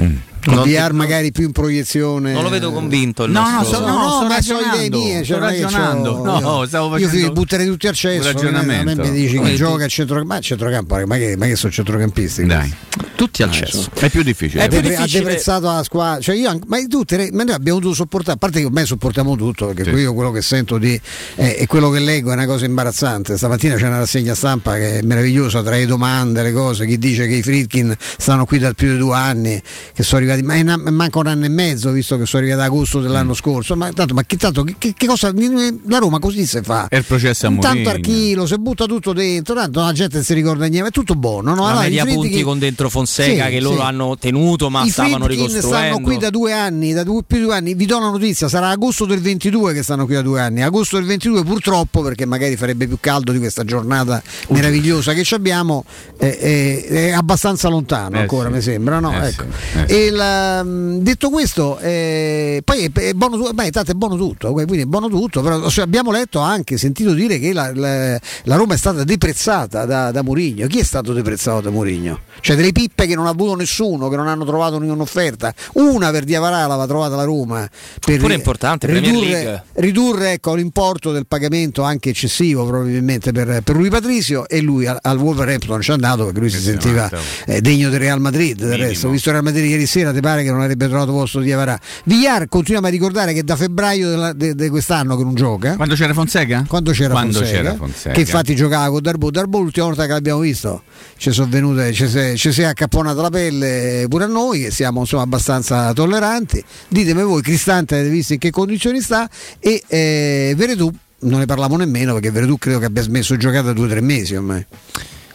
Mm. 0.00 0.16
Non 0.44 0.64
ti- 0.64 0.74
non- 0.76 0.96
magari 0.96 1.30
più 1.30 1.44
in 1.46 1.52
proiezione. 1.52 2.32
Non 2.32 2.42
lo 2.42 2.48
vedo 2.48 2.72
convinto. 2.72 3.26
No, 3.26 3.48
no, 3.48 3.62
so- 3.64 3.78
No, 3.80 3.86
no, 3.86 4.08
sto 4.10 4.26
ma 4.26 4.40
sono 4.40 4.58
ragionando, 4.60 4.76
idee 4.84 4.98
mie, 4.98 5.24
sto 5.24 5.24
cioè, 5.24 5.34
che 5.38 5.62
ragionando. 5.62 6.24
No, 6.24 6.38
io- 6.40 6.66
stavo 6.66 6.96
Io 6.98 7.06
facendo 7.06 7.26
fi- 7.26 7.32
butterei 7.32 7.66
tutti 7.66 7.86
al 7.86 7.94
cesso. 7.94 8.26
un 8.28 8.32
ragionamento. 8.34 8.90
A 8.90 8.94
me 8.96 9.10
mi 9.10 9.10
dici 9.12 9.38
che 9.38 9.54
gioca 9.54 9.84
a 9.84 9.88
centrocampo, 9.88 10.32
ma 10.32 10.38
a 10.38 10.40
centrocampo, 10.40 11.06
ma 11.06 11.16
che, 11.16 11.36
ma 11.36 11.46
che 11.46 11.56
sono 11.56 11.72
centrocampisti? 11.72 12.44
Dai, 12.46 12.74
Tutti 13.22 13.44
al 13.44 13.50
Ah, 13.50 13.52
cesso. 13.52 13.88
è 13.94 14.08
più 14.10 14.22
difficile. 14.24 14.64
È 14.64 14.68
più 14.68 14.78
Depre- 14.80 14.96
ha 14.96 14.98
difficile- 15.02 15.22
deprezzato 15.24 15.66
la 15.66 15.82
squadra, 15.84 16.20
cioè 16.20 16.34
io 16.34 16.48
anche- 16.48 16.64
ma, 16.66 16.78
tutte, 16.88 17.30
ma 17.32 17.44
noi 17.44 17.54
abbiamo 17.54 17.78
dovuto 17.78 17.94
sopportare, 17.94 18.32
a 18.32 18.36
parte 18.36 18.58
che 18.58 18.64
ormai 18.66 18.84
sopportiamo 18.84 19.36
tutto, 19.36 19.66
perché 19.68 19.84
Sì. 19.94 20.00
io 20.00 20.12
quello 20.12 20.32
che 20.32 20.42
sento 20.42 20.76
di, 20.76 21.00
eh, 21.36 21.56
e 21.60 21.66
quello 21.68 21.88
che 21.90 22.00
leggo 22.00 22.30
è 22.30 22.32
una 22.32 22.46
cosa 22.46 22.64
imbarazzante. 22.64 23.36
Stamattina 23.36 23.76
c'è 23.76 23.86
una 23.86 23.98
rassegna 23.98 24.34
stampa 24.34 24.74
che 24.74 24.98
è 24.98 25.02
meravigliosa 25.02 25.62
tra 25.62 25.76
le 25.76 25.86
domande, 25.86 26.42
le 26.42 26.52
cose, 26.52 26.84
chi 26.84 26.98
dice 26.98 27.28
che 27.28 27.34
i 27.36 27.42
Fritkin 27.44 27.94
stanno 28.18 28.44
qui 28.44 28.58
da 28.58 28.72
più 28.72 28.90
di 28.90 28.98
due 28.98 29.14
anni, 29.14 29.62
che 29.94 30.02
sono 30.02 30.20
arrivati, 30.20 30.42
ma 30.42 30.54
è 30.54 30.60
una- 30.62 30.90
manca 30.90 31.20
un 31.20 31.28
anno 31.28 31.44
e 31.44 31.48
mezzo 31.48 31.92
visto 31.92 32.18
che 32.18 32.26
sono 32.26 32.42
arrivati 32.42 32.60
ad 32.64 32.66
agosto 32.72 33.00
dell'anno 33.00 33.34
scorso, 33.34 33.76
ma 33.76 33.92
tanto, 33.92 34.14
ma 34.14 34.24
che, 34.24 34.36
tanto, 34.36 34.64
che, 34.64 34.94
che 34.96 35.06
cosa, 35.06 35.32
la 35.32 35.98
Roma 35.98 36.18
così 36.18 36.44
si 36.44 36.58
fa? 36.60 36.88
È 36.88 36.96
il 36.96 37.04
processo 37.04 37.46
a 37.46 37.52
Tanto 37.60 37.88
archilo, 37.88 38.46
si 38.46 38.56
butta 38.58 38.86
tutto 38.86 39.12
dentro, 39.12 39.54
tanto 39.54 39.78
la 39.78 39.92
gente 39.92 40.16
non 40.16 40.24
si 40.24 40.34
ricorda 40.34 40.66
niente, 40.66 40.88
è 40.88 40.90
tutto 40.90 41.14
buono. 41.14 41.54
No? 41.54 41.66
Allora, 41.68 41.86
i 41.86 41.96
punti 42.04 42.42
con 42.42 42.58
dentro 42.58 42.88
Fonseca 42.90 43.10
Sì, 43.12 43.34
che 43.34 43.60
loro 43.60 43.76
sì. 43.76 43.82
hanno 43.82 44.16
tenuto 44.18 44.70
ma 44.70 44.82
I 44.84 44.90
stavano 44.90 45.24
Friedkin 45.24 45.46
ricostruendo. 45.48 45.94
stanno 45.94 46.00
qui 46.06 46.16
da 46.18 46.30
due 46.30 46.52
anni, 46.52 46.92
da 46.92 47.02
due- 47.02 47.22
più 47.26 47.38
di 47.38 47.44
due 47.44 47.54
anni. 47.56 47.74
Vi 47.74 47.86
do 47.86 47.96
una 47.98 48.10
notizia: 48.10 48.48
sarà 48.48 48.68
agosto 48.68 49.04
del 49.04 49.20
22 49.20 49.72
che 49.74 49.82
stanno 49.82 50.04
qui 50.06 50.14
da 50.14 50.22
due 50.22 50.40
anni. 50.40 50.62
Agosto 50.62 50.96
del 50.96 51.06
22, 51.06 51.42
purtroppo, 51.44 52.02
perché 52.02 52.24
magari 52.26 52.56
farebbe 52.56 52.86
più 52.86 52.96
caldo 53.00 53.32
di 53.32 53.38
questa 53.38 53.64
giornata 53.64 54.22
meravigliosa 54.48 55.12
che 55.12 55.24
ci 55.24 55.34
abbiamo, 55.34 55.84
è, 56.16 56.36
è- 56.38 56.84
è 56.86 57.10
abbastanza 57.10 57.68
lontano 57.68 58.16
Eh 58.16 58.20
ancora, 58.20 58.48
sì. 58.48 58.54
mi 58.54 58.60
sembra. 58.62 59.00
No? 59.00 59.12
Eh 59.12 59.26
Ecco. 59.28 59.44
eh. 59.86 60.06
E 60.06 60.10
la- 60.10 60.62
mh, 60.62 60.98
detto 61.00 61.30
questo, 61.30 61.78
eh, 61.80 62.62
poi 62.64 62.84
è, 62.84 62.90
è 63.00 63.12
buono, 63.14 63.50
beh, 63.52 63.70
tanto 63.70 63.90
è 63.90 63.94
buono 63.94 64.16
tutto, 64.16 64.52
quindi 64.52 64.80
è 64.80 64.84
buono 64.84 65.08
tutto, 65.08 65.40
però 65.42 65.68
cioè, 65.68 65.84
abbiamo 65.84 66.10
letto 66.12 66.38
anche, 66.40 66.76
sentito 66.78 67.12
dire 67.12 67.38
che 67.38 67.52
la, 67.52 67.72
la- 67.74 68.18
la 68.44 68.56
Roma 68.56 68.74
è 68.74 68.76
stata 68.76 69.04
deprezzata 69.04 69.84
da, 69.84 70.10
da 70.10 70.22
Mourinho. 70.22 70.66
Chi 70.66 70.78
è 70.78 70.84
stato 70.84 71.12
deprezzato 71.12 71.60
da 71.62 71.70
Mourinho? 71.70 72.20
Cioè 72.40 72.56
delle 72.56 72.72
pippe 72.72 72.90
che 72.94 73.14
non 73.14 73.26
ha 73.26 73.30
avuto 73.30 73.54
nessuno, 73.54 74.08
che 74.08 74.16
non 74.16 74.28
hanno 74.28 74.44
trovato 74.44 74.76
un'offerta. 74.76 75.52
Una 75.74 76.10
per 76.10 76.24
Diavarà 76.24 76.66
l'aveva 76.66 76.86
trovata 76.86 77.16
la 77.16 77.24
Roma. 77.24 77.68
Per 78.00 78.18
Oppure 78.18 78.34
importante, 78.34 78.86
ridurre, 78.86 79.64
ridurre 79.74 80.32
ecco, 80.32 80.54
l'importo 80.54 81.12
del 81.12 81.26
pagamento 81.26 81.82
anche 81.82 82.10
eccessivo 82.10 82.64
probabilmente 82.66 83.32
per, 83.32 83.62
per 83.62 83.76
lui 83.76 83.88
Patrizio 83.88 84.48
e 84.48 84.60
lui 84.60 84.86
al, 84.86 84.98
al 85.00 85.18
Wolverhampton 85.18 85.80
ci 85.80 85.90
è 85.90 85.94
andato 85.94 86.24
perché 86.24 86.40
lui 86.40 86.50
si 86.50 86.58
sì, 86.58 86.64
sentiva 86.64 87.10
eh, 87.46 87.60
degno 87.60 87.90
del 87.90 87.98
Real 88.00 88.20
Madrid 88.20 88.56
del 88.56 88.68
Minimo. 88.70 88.88
resto. 88.88 89.08
Visto 89.08 89.28
il 89.28 89.34
Real 89.34 89.44
Madrid 89.44 89.64
ieri 89.64 89.86
sera, 89.86 90.12
ti 90.12 90.20
pare 90.20 90.42
che 90.42 90.50
non 90.50 90.60
avrebbe 90.60 90.88
trovato 90.88 91.12
posto 91.12 91.40
di 91.40 91.52
Avarà. 91.52 91.78
Villar 92.04 92.48
continuiamo 92.48 92.86
a 92.86 92.90
ricordare 92.90 93.32
che 93.32 93.44
da 93.44 93.56
febbraio 93.56 94.32
di 94.32 94.68
quest'anno 94.68 95.16
che 95.16 95.24
non 95.24 95.34
gioca. 95.34 95.76
Quando 95.76 95.94
c'era 95.94 96.12
Fonseca? 96.12 96.64
Quando 96.68 96.92
c'era, 96.92 97.12
Quando 97.12 97.38
Fonseca, 97.38 97.58
c'era 97.58 97.74
Fonseca. 97.74 98.14
che 98.14 98.20
infatti 98.20 98.54
giocava 98.54 98.90
con 98.90 99.02
Darbo, 99.02 99.30
Darbo 99.30 99.60
l'ultima 99.60 99.86
volta 99.86 100.06
che 100.06 100.12
l'abbiamo 100.12 100.40
visto 100.40 100.82
ci 101.16 101.30
sono 101.32 101.48
venute, 101.50 101.92
ci 101.92 102.06
si 102.52 102.62
è- 102.62 102.64
accapponata 102.64 103.20
la 103.22 103.30
pelle 103.30 104.06
pure 104.08 104.24
a 104.24 104.26
noi 104.28 104.60
che 104.62 104.70
siamo 104.70 105.00
insomma 105.00 105.22
abbastanza 105.22 105.92
tolleranti. 105.92 106.62
Ditemi 106.88 107.22
voi, 107.22 107.42
Cristante 107.42 107.94
avete 107.96 108.10
visto 108.10 108.32
in 108.34 108.38
che 108.38 108.50
condizioni 108.50 109.00
sta 109.00 109.28
e 109.58 109.82
eh, 109.86 110.54
Veretù 110.56 110.90
non 111.20 111.38
ne 111.38 111.46
parliamo 111.46 111.76
nemmeno 111.76 112.14
perché 112.14 112.30
Veretù 112.30 112.58
credo 112.58 112.78
che 112.80 112.86
abbia 112.86 113.02
smesso 113.02 113.34
di 113.34 113.40
giocare 113.40 113.62
da 113.62 113.72
due 113.72 113.86
o 113.86 113.88
tre 113.88 114.00
mesi 114.00 114.34
ormai. 114.34 114.64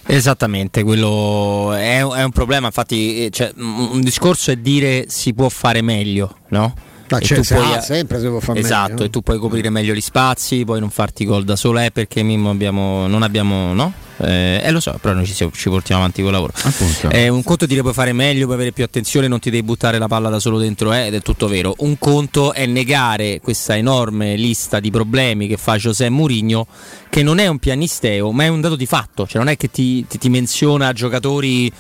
Esattamente, 0.10 0.84
quello 0.84 1.74
è, 1.74 1.98
è 2.00 2.24
un 2.24 2.32
problema, 2.32 2.68
infatti 2.68 3.26
eh, 3.26 3.30
cioè, 3.30 3.52
un 3.58 4.00
discorso 4.02 4.52
è 4.52 4.56
dire 4.56 5.06
si 5.10 5.34
può 5.34 5.50
fare 5.50 5.82
meglio, 5.82 6.38
no? 6.50 6.74
Ma 7.10 7.18
E 7.18 7.22
c'è, 7.22 7.36
tu 7.36 7.44
se- 7.44 7.56
puoi- 7.56 7.74
ah, 7.74 7.82
sempre 7.82 8.20
si 8.22 8.28
può 8.28 8.40
fare 8.40 8.60
Esatto, 8.60 8.92
meglio. 8.94 9.04
e 9.06 9.10
tu 9.10 9.22
puoi 9.22 9.38
coprire 9.38 9.70
meglio 9.70 9.94
gli 9.94 10.00
spazi, 10.02 10.64
puoi 10.64 10.80
non 10.80 10.90
farti 10.92 11.26
gol 11.26 11.44
da 11.44 11.58
solo, 11.58 11.80
è 11.80 11.92
perché 11.92 12.24
Mimmo 12.24 12.50
abbiamo, 12.50 13.08
non 13.08 13.22
abbiamo, 13.22 13.74
no? 13.74 13.94
Eh, 14.20 14.62
eh, 14.64 14.72
lo 14.72 14.80
so, 14.80 14.98
però 15.02 15.14
noi 15.14 15.26
ci, 15.26 15.34
siamo- 15.34 15.52
ci 15.54 15.70
portiamo 15.70 16.02
avanti 16.02 16.22
col 16.22 16.32
lavoro. 16.32 16.54
Appunto. 16.64 17.10
Eh, 17.10 17.30
un 17.30 17.44
conto 17.44 17.66
è 17.66 17.68
dire 17.68 17.82
puoi 17.82 17.94
fare 17.94 18.14
meglio, 18.14 18.44
puoi 18.44 18.56
avere 18.56 18.72
più 18.72 18.84
attenzione, 18.84 19.28
non 19.28 19.40
ti 19.40 19.50
devi 19.50 19.64
buttare 19.64 19.98
la 20.00 20.08
palla 20.08 20.30
da 20.30 20.40
solo 20.40 20.58
dentro, 20.58 20.92
eh, 20.94 21.08
ed 21.08 21.14
è 21.16 21.22
tutto 21.22 21.48
vero. 21.48 21.76
Un 21.80 21.98
conto 22.00 22.54
è 22.54 22.66
negare 22.66 23.40
questa 23.42 23.76
enorme 23.78 24.36
lista 24.36 24.80
di 24.80 24.90
problemi 24.92 25.48
che 25.48 25.58
fa 25.58 25.76
José 25.78 26.10
Mourinho, 26.10 26.66
che 27.10 27.24
non 27.24 27.38
è 27.40 27.48
un 27.48 27.60
pianisteo, 27.60 28.32
ma 28.32 28.44
è 28.44 28.48
un 28.48 28.62
dato 28.62 28.76
di 28.76 28.86
fatto. 28.86 29.26
Cioè 29.28 29.38
non 29.42 29.50
è 29.52 29.58
che 29.58 29.70
ti, 29.70 30.06
ti- 30.08 30.18
ti 30.18 30.30
menziona 30.30 30.92
giocatori 30.94 31.72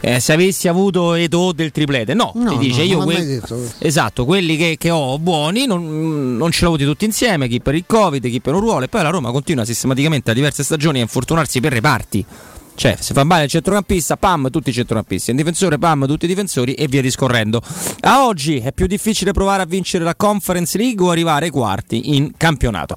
eh, 0.00 0.18
se 0.20 0.32
avessi 0.32 0.66
avuto 0.68 1.14
Edo 1.14 1.52
del 1.52 1.70
triplete, 1.70 2.14
no, 2.14 2.32
No, 2.34 2.50
ti 2.52 2.58
dice 2.58 2.78
no, 2.80 2.84
io 2.84 2.96
non 2.98 2.98
l'ha 2.98 3.04
que- 3.04 3.14
mai 3.22 3.26
detto 3.26 3.54
questo. 3.56 3.84
Esatto, 3.86 4.24
quelli 4.24 4.56
che, 4.56 4.76
che 4.78 4.90
ho 4.90 5.18
buoni 5.18 5.66
non, 5.66 6.36
non 6.36 6.50
ce 6.50 6.62
l'ho 6.62 6.68
avuti 6.68 6.84
tutti 6.84 7.04
insieme, 7.04 7.48
chi 7.48 7.60
per 7.60 7.74
il 7.74 7.84
Covid, 7.86 8.26
chi 8.28 8.40
per 8.40 8.54
un 8.54 8.60
ruolo, 8.60 8.84
e 8.84 8.88
poi 8.88 9.02
la 9.02 9.10
Roma 9.10 9.30
continua 9.30 9.64
sistematicamente 9.64 10.30
a 10.30 10.34
diverse 10.34 10.62
stagioni 10.62 10.98
a 10.98 11.02
infortunarsi 11.02 11.60
per 11.60 11.72
reparti. 11.84 12.24
Cioè, 12.76 12.96
se 12.98 13.14
fa 13.14 13.22
male 13.22 13.44
il 13.44 13.50
centrocampista, 13.50 14.16
pam, 14.16 14.50
tutti 14.50 14.70
i 14.70 14.72
centrocampisti, 14.72 15.30
il 15.30 15.36
difensore, 15.36 15.78
pam, 15.78 16.08
tutti 16.08 16.24
i 16.24 16.28
difensori 16.28 16.72
e 16.72 16.88
via 16.88 17.00
discorrendo. 17.00 17.62
A 18.00 18.26
oggi 18.26 18.58
è 18.58 18.72
più 18.72 18.86
difficile 18.86 19.30
provare 19.30 19.62
a 19.62 19.66
vincere 19.66 20.02
la 20.02 20.16
Conference 20.16 20.76
League 20.76 21.04
o 21.04 21.10
arrivare 21.10 21.44
ai 21.44 21.50
quarti 21.52 22.16
in 22.16 22.32
campionato. 22.36 22.96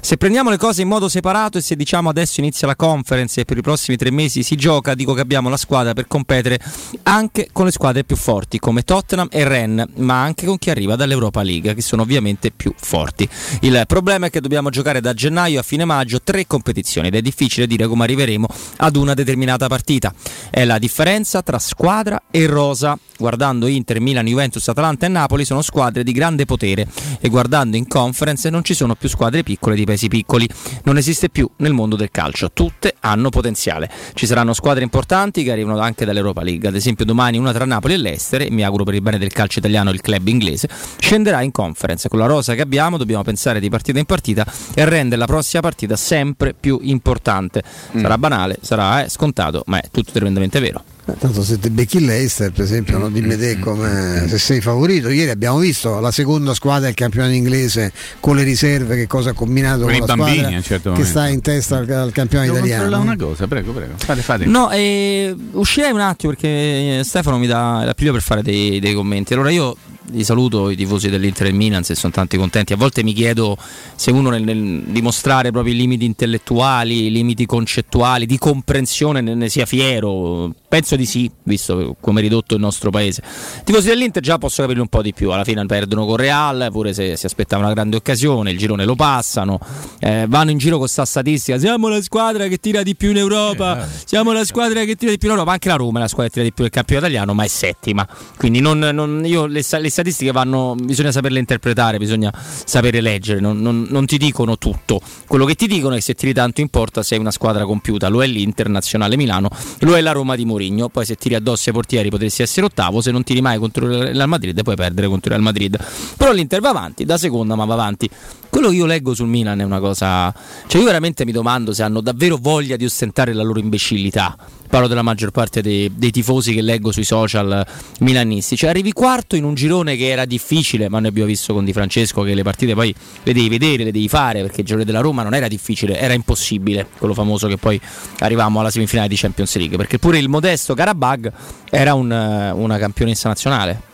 Se 0.00 0.16
prendiamo 0.16 0.50
le 0.50 0.56
cose 0.56 0.82
in 0.82 0.88
modo 0.88 1.08
separato 1.08 1.58
e 1.58 1.60
se 1.60 1.76
diciamo 1.76 2.08
adesso 2.08 2.40
inizia 2.40 2.66
la 2.66 2.76
conference 2.76 3.40
e 3.40 3.44
per 3.44 3.58
i 3.58 3.62
prossimi 3.62 3.96
tre 3.96 4.10
mesi 4.10 4.42
si 4.42 4.56
gioca, 4.56 4.94
dico 4.94 5.12
che 5.12 5.20
abbiamo 5.20 5.48
la 5.48 5.56
squadra 5.56 5.92
per 5.92 6.06
competere 6.06 6.58
anche 7.02 7.48
con 7.52 7.66
le 7.66 7.72
squadre 7.72 8.04
più 8.04 8.16
forti 8.16 8.58
come 8.58 8.82
Tottenham 8.82 9.28
e 9.30 9.46
Rennes, 9.46 9.86
ma 9.96 10.22
anche 10.22 10.46
con 10.46 10.58
chi 10.58 10.70
arriva 10.70 10.96
dall'Europa 10.96 11.42
League, 11.42 11.74
che 11.74 11.82
sono 11.82 12.02
ovviamente 12.02 12.50
più 12.50 12.72
forti. 12.76 13.28
Il 13.60 13.82
problema 13.86 14.26
è 14.26 14.30
che 14.30 14.40
dobbiamo 14.40 14.70
giocare 14.70 15.00
da 15.00 15.12
gennaio 15.12 15.60
a 15.60 15.62
fine 15.62 15.84
maggio 15.84 16.22
tre 16.22 16.46
competizioni 16.46 17.08
ed 17.08 17.14
è 17.14 17.20
difficile 17.20 17.66
dire 17.66 17.86
come 17.86 18.04
arriveremo 18.04 18.46
ad 18.78 18.96
una 18.96 19.14
determinata 19.14 19.66
partita. 19.66 20.14
È 20.50 20.64
la 20.64 20.78
differenza 20.78 21.42
tra 21.42 21.58
squadra 21.58 22.22
e 22.30 22.46
rosa. 22.46 22.98
Guardando 23.18 23.66
Inter, 23.66 24.00
Milan, 24.00 24.26
Juventus, 24.26 24.68
Atalanta 24.68 25.06
e 25.06 25.08
Napoli 25.08 25.44
sono 25.44 25.60
squadre 25.60 26.04
di 26.04 26.12
grande 26.12 26.44
potere 26.44 26.86
e 27.20 27.28
guardando 27.28 27.76
in 27.76 27.88
conference 27.88 28.48
non 28.48 28.62
ci 28.62 28.74
sono 28.74 28.94
più 28.94 29.08
squadre 29.08 29.42
piccole 29.42 29.74
di 29.74 29.84
paesi 29.88 30.08
piccoli. 30.08 30.48
Non 30.84 30.98
esiste 30.98 31.30
più 31.30 31.48
nel 31.56 31.72
mondo 31.72 31.96
del 31.96 32.10
calcio, 32.10 32.50
tutte 32.52 32.94
hanno 33.00 33.30
potenziale. 33.30 33.90
Ci 34.12 34.26
saranno 34.26 34.52
squadre 34.52 34.84
importanti 34.84 35.42
che 35.42 35.50
arrivano 35.50 35.78
anche 35.80 36.04
dall'Europa 36.04 36.42
League, 36.42 36.68
ad 36.68 36.74
esempio 36.74 37.04
domani 37.04 37.38
una 37.38 37.52
tra 37.52 37.64
Napoli 37.64 37.94
e 37.94 37.96
l'Ester, 37.96 38.42
e 38.42 38.50
mi 38.50 38.62
auguro 38.62 38.84
per 38.84 38.94
il 38.94 39.02
bene 39.02 39.18
del 39.18 39.32
calcio 39.32 39.60
italiano 39.60 39.90
il 39.90 40.00
club 40.00 40.26
inglese, 40.28 40.68
scenderà 40.98 41.40
in 41.40 41.52
conference. 41.52 42.08
Con 42.08 42.18
la 42.18 42.26
rosa 42.26 42.54
che 42.54 42.62
abbiamo 42.62 42.98
dobbiamo 42.98 43.22
pensare 43.22 43.60
di 43.60 43.70
partita 43.70 43.98
in 43.98 44.04
partita 44.04 44.46
e 44.74 44.84
rendere 44.84 45.16
la 45.16 45.26
prossima 45.26 45.62
partita 45.62 45.96
sempre 45.96 46.54
più 46.58 46.78
importante. 46.82 47.62
Sarà 47.94 48.16
mm. 48.16 48.20
banale, 48.20 48.58
sarà 48.60 49.04
eh, 49.04 49.08
scontato, 49.08 49.62
ma 49.66 49.80
è 49.80 49.88
tutto 49.90 50.12
tremendamente 50.12 50.60
vero. 50.60 50.82
Eh, 51.08 51.14
tanto 51.18 51.42
se 51.42 51.58
te 51.58 51.70
becchi 51.70 52.04
l'Eister, 52.04 52.50
per 52.52 52.64
esempio, 52.64 52.98
no? 52.98 53.08
dimmi 53.08 53.36
te 53.36 53.58
come 53.58 54.26
se 54.28 54.36
sei 54.38 54.60
favorito. 54.60 55.08
Ieri 55.08 55.30
abbiamo 55.30 55.58
visto 55.58 56.00
la 56.00 56.10
seconda 56.10 56.52
squadra 56.52 56.86
del 56.86 56.94
campionato 56.94 57.32
inglese 57.32 57.92
con 58.20 58.36
le 58.36 58.42
riserve, 58.42 58.94
che 58.96 59.06
cosa 59.06 59.30
ha 59.30 59.32
combinato 59.32 59.84
con, 59.84 59.90
con 59.90 60.00
la 60.00 60.14
bambini, 60.14 60.38
squadra 60.38 60.60
certo 60.62 60.92
che 60.92 61.04
sta 61.04 61.28
in 61.28 61.40
testa 61.40 61.78
al, 61.78 61.90
al 61.90 62.12
campionato 62.12 62.52
Devo 62.52 62.66
italiano. 62.66 63.00
una 63.00 63.16
cosa, 63.16 63.46
prego, 63.46 63.72
prego. 63.72 63.94
Fate, 63.96 64.20
fate. 64.20 64.44
No, 64.44 64.70
eh, 64.70 65.34
uscirei 65.52 65.92
un 65.92 66.00
attimo 66.00 66.32
perché 66.32 67.02
Stefano 67.04 67.38
mi 67.38 67.46
dà 67.46 67.84
la 67.84 67.94
più 67.94 68.12
per 68.12 68.20
fare 68.20 68.42
dei, 68.42 68.78
dei 68.78 68.92
commenti. 68.92 69.32
Allora 69.32 69.50
io 69.50 69.76
li 70.10 70.24
saluto 70.24 70.70
i 70.70 70.76
tifosi 70.76 71.08
dell'Inter 71.08 71.48
e 71.48 71.52
Milan 71.52 71.84
se 71.84 71.94
sono 71.94 72.12
tanti 72.12 72.36
contenti. 72.36 72.72
A 72.72 72.76
volte 72.76 73.02
mi 73.02 73.12
chiedo 73.12 73.56
se 73.94 74.10
uno 74.10 74.30
nel, 74.30 74.42
nel 74.42 74.82
dimostrare 74.86 75.50
proprio 75.50 75.72
i 75.74 75.76
limiti 75.76 76.04
intellettuali, 76.04 77.06
i 77.06 77.10
limiti 77.10 77.46
concettuali, 77.46 78.26
di 78.26 78.38
comprensione 78.38 79.20
ne, 79.20 79.34
ne, 79.34 79.48
sia 79.48 79.66
fiero. 79.66 80.52
Penso 80.68 80.96
di 80.96 81.06
sì, 81.06 81.30
visto 81.44 81.96
come 82.00 82.20
è 82.20 82.22
ridotto 82.22 82.54
il 82.54 82.60
nostro 82.60 82.90
paese. 82.90 83.22
I 83.60 83.64
tifosi 83.64 83.88
dell'Inter 83.88 84.22
già 84.22 84.38
posso 84.38 84.62
capirli 84.62 84.80
un 84.80 84.88
po' 84.88 85.02
di 85.02 85.12
più. 85.12 85.30
Alla 85.30 85.44
fine 85.44 85.64
perdono 85.66 86.06
con 86.06 86.16
Real, 86.16 86.68
pure 86.70 86.92
se 86.92 87.16
si 87.16 87.26
aspettava 87.26 87.64
una 87.64 87.72
grande 87.72 87.96
occasione, 87.96 88.50
il 88.50 88.58
girone 88.58 88.84
lo 88.84 88.94
passano, 88.94 89.58
eh, 90.00 90.26
vanno 90.28 90.50
in 90.50 90.58
giro 90.58 90.72
con 90.72 90.82
questa 90.82 91.04
statistica. 91.04 91.58
Siamo 91.58 91.88
la 91.88 92.02
squadra 92.02 92.46
che 92.48 92.58
tira 92.58 92.82
di 92.82 92.94
più 92.96 93.10
in 93.10 93.16
Europa, 93.16 93.84
eh, 93.84 93.88
siamo 94.04 94.32
la 94.32 94.44
squadra 94.44 94.84
che 94.84 94.96
tira 94.96 95.10
di 95.10 95.18
più 95.18 95.28
in 95.28 95.34
Europa. 95.34 95.52
Anche 95.52 95.68
la 95.68 95.76
Roma 95.76 95.98
è 95.98 96.02
la 96.02 96.08
squadra 96.08 96.28
che 96.28 96.34
tira 96.34 96.44
di 96.44 96.52
più 96.52 96.62
nel 96.64 96.72
campionato 96.72 97.06
italiano, 97.06 97.34
ma 97.34 97.44
è 97.44 97.48
settima. 97.48 98.06
Quindi 98.36 98.60
non, 98.60 98.78
non, 98.78 99.22
io 99.24 99.46
le, 99.46 99.62
le 99.68 99.90
statistiche 99.98 100.30
vanno, 100.30 100.76
bisogna 100.80 101.10
saperle 101.10 101.40
interpretare, 101.40 101.98
bisogna 101.98 102.32
sapere 102.32 103.00
leggere, 103.00 103.40
non, 103.40 103.60
non, 103.60 103.86
non, 103.88 104.06
ti 104.06 104.16
dicono 104.16 104.56
tutto. 104.56 105.00
Quello 105.26 105.44
che 105.44 105.54
ti 105.54 105.66
dicono 105.66 105.94
è 105.94 105.96
che 105.96 106.02
se 106.02 106.14
tiri 106.14 106.32
tanto 106.32 106.60
importa 106.60 107.02
se 107.02 107.14
hai 107.14 107.20
una 107.20 107.32
squadra 107.32 107.64
compiuta, 107.64 108.08
lo 108.08 108.22
è 108.22 108.26
l'Internazionale 108.26 109.16
Milano, 109.16 109.48
lo 109.80 109.96
è 109.96 110.00
la 110.00 110.12
Roma 110.12 110.36
di 110.36 110.44
Mourinho, 110.44 110.88
poi 110.88 111.04
se 111.04 111.16
tiri 111.16 111.34
addosso 111.34 111.68
ai 111.70 111.74
portieri 111.74 112.10
potresti 112.10 112.42
essere 112.42 112.66
ottavo, 112.66 113.00
se 113.00 113.10
non 113.10 113.24
tiri 113.24 113.40
mai 113.40 113.58
contro 113.58 113.86
il 113.86 114.12
Real 114.14 114.28
Madrid 114.28 114.62
puoi 114.62 114.76
perdere 114.76 115.08
contro 115.08 115.30
il 115.30 115.36
Real 115.36 115.42
Madrid. 115.42 115.78
Però 116.16 116.32
l'Inter 116.32 116.60
va 116.60 116.68
avanti, 116.68 117.04
da 117.04 117.18
seconda 117.18 117.56
ma 117.56 117.64
va 117.64 117.74
avanti. 117.74 118.08
Quello 118.48 118.68
che 118.70 118.76
io 118.76 118.86
leggo 118.86 119.14
sul 119.14 119.28
Milan 119.28 119.60
è 119.60 119.64
una 119.64 119.80
cosa... 119.80 120.32
Cioè 120.66 120.80
io 120.80 120.86
veramente 120.86 121.24
mi 121.24 121.32
domando 121.32 121.72
se 121.72 121.82
hanno 121.82 122.00
davvero 122.00 122.38
voglia 122.40 122.76
di 122.76 122.84
ostentare 122.84 123.32
la 123.32 123.42
loro 123.42 123.58
imbecillità 123.58 124.36
parlo 124.68 124.86
della 124.86 125.02
maggior 125.02 125.30
parte 125.30 125.60
dei, 125.60 125.90
dei, 125.94 126.10
tifosi 126.10 126.54
che 126.54 126.62
leggo 126.62 126.92
sui 126.92 127.04
social 127.04 127.66
milanisti. 128.00 128.56
Cioè, 128.56 128.70
arrivi 128.70 128.92
quarto 128.92 129.36
in 129.36 129.44
un 129.44 129.54
girone 129.54 129.96
che 129.96 130.08
era 130.08 130.24
difficile, 130.24 130.88
ma 130.88 130.98
noi 130.98 131.08
abbiamo 131.08 131.28
visto 131.28 131.52
con 131.52 131.64
Di 131.64 131.72
Francesco 131.72 132.22
che 132.22 132.34
le 132.34 132.42
partite 132.42 132.74
poi 132.74 132.94
le 133.22 133.32
devi 133.32 133.48
vedere, 133.48 133.84
le 133.84 133.92
devi 133.92 134.08
fare, 134.08 134.42
perché 134.42 134.60
il 134.60 134.66
girone 134.66 134.84
della 134.84 135.00
Roma 135.00 135.22
non 135.22 135.34
era 135.34 135.48
difficile, 135.48 135.98
era 135.98 136.12
impossibile, 136.12 136.86
quello 136.98 137.14
famoso 137.14 137.48
che 137.48 137.56
poi 137.56 137.80
arrivavamo 138.18 138.60
alla 138.60 138.70
semifinale 138.70 139.08
di 139.08 139.16
Champions 139.16 139.56
League, 139.56 139.76
perché 139.76 139.98
pure 139.98 140.18
il 140.18 140.28
modesto 140.28 140.74
Karabag 140.74 141.32
era 141.70 141.94
un, 141.94 142.10
una 142.10 142.78
campionessa 142.78 143.28
nazionale 143.28 143.87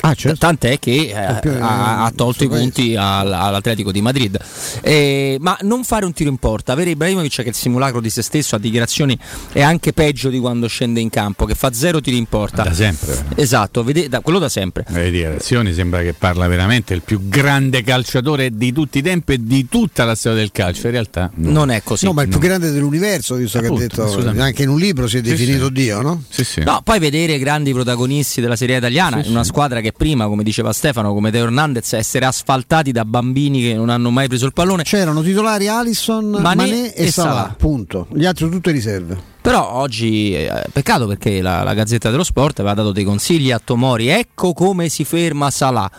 Ah, 0.00 0.14
certo. 0.14 0.38
Tant'è 0.38 0.78
che 0.78 1.08
eh, 1.08 1.14
ha, 1.14 2.04
ha, 2.04 2.12
tolto 2.14 2.44
i 2.44 2.48
punti 2.48 2.96
al, 2.96 3.32
all'Atletico 3.32 3.92
di 3.92 4.00
Madrid. 4.00 4.38
Eh, 4.80 5.36
ma 5.40 5.56
non 5.62 5.84
fare 5.84 6.04
un 6.04 6.12
tiro 6.12 6.30
in 6.30 6.38
porta, 6.38 6.72
avere 6.72 6.90
Ibrahimovic 6.90 7.34
che 7.36 7.42
è 7.44 7.48
il 7.48 7.54
simulacro 7.54 8.00
di 8.00 8.10
se 8.10 8.22
stesso, 8.22 8.56
a 8.56 8.58
dichiarazioni 8.58 9.18
è 9.52 9.60
anche 9.60 9.92
peggio 9.92 10.30
di 10.30 10.38
quando 10.38 10.66
scende 10.68 11.00
in 11.00 11.10
campo, 11.10 11.44
che 11.44 11.54
fa 11.54 11.72
zero 11.72 12.00
tiri 12.00 12.16
in 12.16 12.26
porta. 12.26 12.62
Da 12.62 12.72
sempre. 12.72 13.24
Esatto, 13.34 13.84
vede, 13.84 14.08
da, 14.08 14.20
quello 14.20 14.38
da 14.38 14.48
sempre. 14.48 14.84
Le 14.88 15.10
dichiarazioni 15.10 15.72
sembra 15.74 16.02
che 16.02 16.14
parla 16.14 16.46
veramente 16.48 16.94
il 16.94 17.02
più 17.02 17.28
grande 17.28 17.82
calciatore 17.82 18.50
di 18.50 18.72
tutti 18.72 18.98
i 18.98 19.02
tempi 19.02 19.34
e 19.34 19.38
di 19.42 19.68
tutta 19.68 20.04
la 20.04 20.14
storia 20.14 20.38
del 20.38 20.50
calcio. 20.52 20.86
In 20.86 20.92
realtà 20.92 21.30
no. 21.34 21.50
non 21.50 21.70
è 21.70 21.82
così. 21.82 22.06
No, 22.06 22.12
ma 22.12 22.22
il 22.22 22.28
più 22.28 22.38
grande 22.38 22.70
dell'universo, 22.70 23.34
visto 23.34 23.58
Appunto, 23.58 23.76
che 23.76 24.00
ha 24.00 24.06
detto 24.06 24.42
anche 24.42 24.62
in 24.62 24.70
un 24.70 24.78
libro 24.78 25.06
si 25.06 25.18
è 25.18 25.20
definito 25.20 25.66
sì. 25.66 25.72
Dio, 25.72 26.00
no? 26.00 26.22
Sì, 26.28 26.44
sì. 26.44 26.62
No, 26.62 26.80
poi 26.82 26.98
vedere 26.98 27.38
grandi 27.38 27.72
protagonisti 27.72 28.40
della 28.40 28.56
Serie 28.56 28.78
italiana 28.78 29.22
in 29.22 29.30
una 29.30 29.44
squadra 29.44 29.80
che 29.80 29.89
che 29.90 29.92
prima, 29.96 30.26
come 30.26 30.42
diceva 30.42 30.72
Stefano, 30.72 31.12
come 31.12 31.30
Teo 31.30 31.44
Hernandez, 31.44 31.92
essere 31.92 32.24
asfaltati 32.24 32.92
da 32.92 33.04
bambini 33.04 33.60
che 33.60 33.74
non 33.74 33.90
hanno 33.90 34.10
mai 34.10 34.28
preso 34.28 34.46
il 34.46 34.52
pallone. 34.52 34.82
C'erano 34.82 35.22
titolari 35.22 35.68
Alisson, 35.68 36.30
Mané, 36.30 36.54
Mané 36.54 36.94
e, 36.94 37.06
e 37.06 37.10
Salah, 37.10 37.30
Salah, 37.30 37.54
punto. 37.56 38.06
Gli 38.12 38.24
altri 38.24 38.48
tutte 38.48 38.70
riserve. 38.70 39.28
Però 39.42 39.72
oggi, 39.72 40.34
eh, 40.34 40.64
peccato 40.70 41.06
perché 41.06 41.40
la, 41.40 41.62
la, 41.62 41.72
Gazzetta 41.72 42.10
dello 42.10 42.24
Sport 42.24 42.60
aveva 42.60 42.74
dato 42.74 42.92
dei 42.92 43.04
consigli 43.04 43.50
a 43.50 43.58
Tomori, 43.58 44.08
ecco 44.08 44.52
come 44.52 44.90
si 44.90 45.04
ferma 45.04 45.50
Salah. 45.50 45.90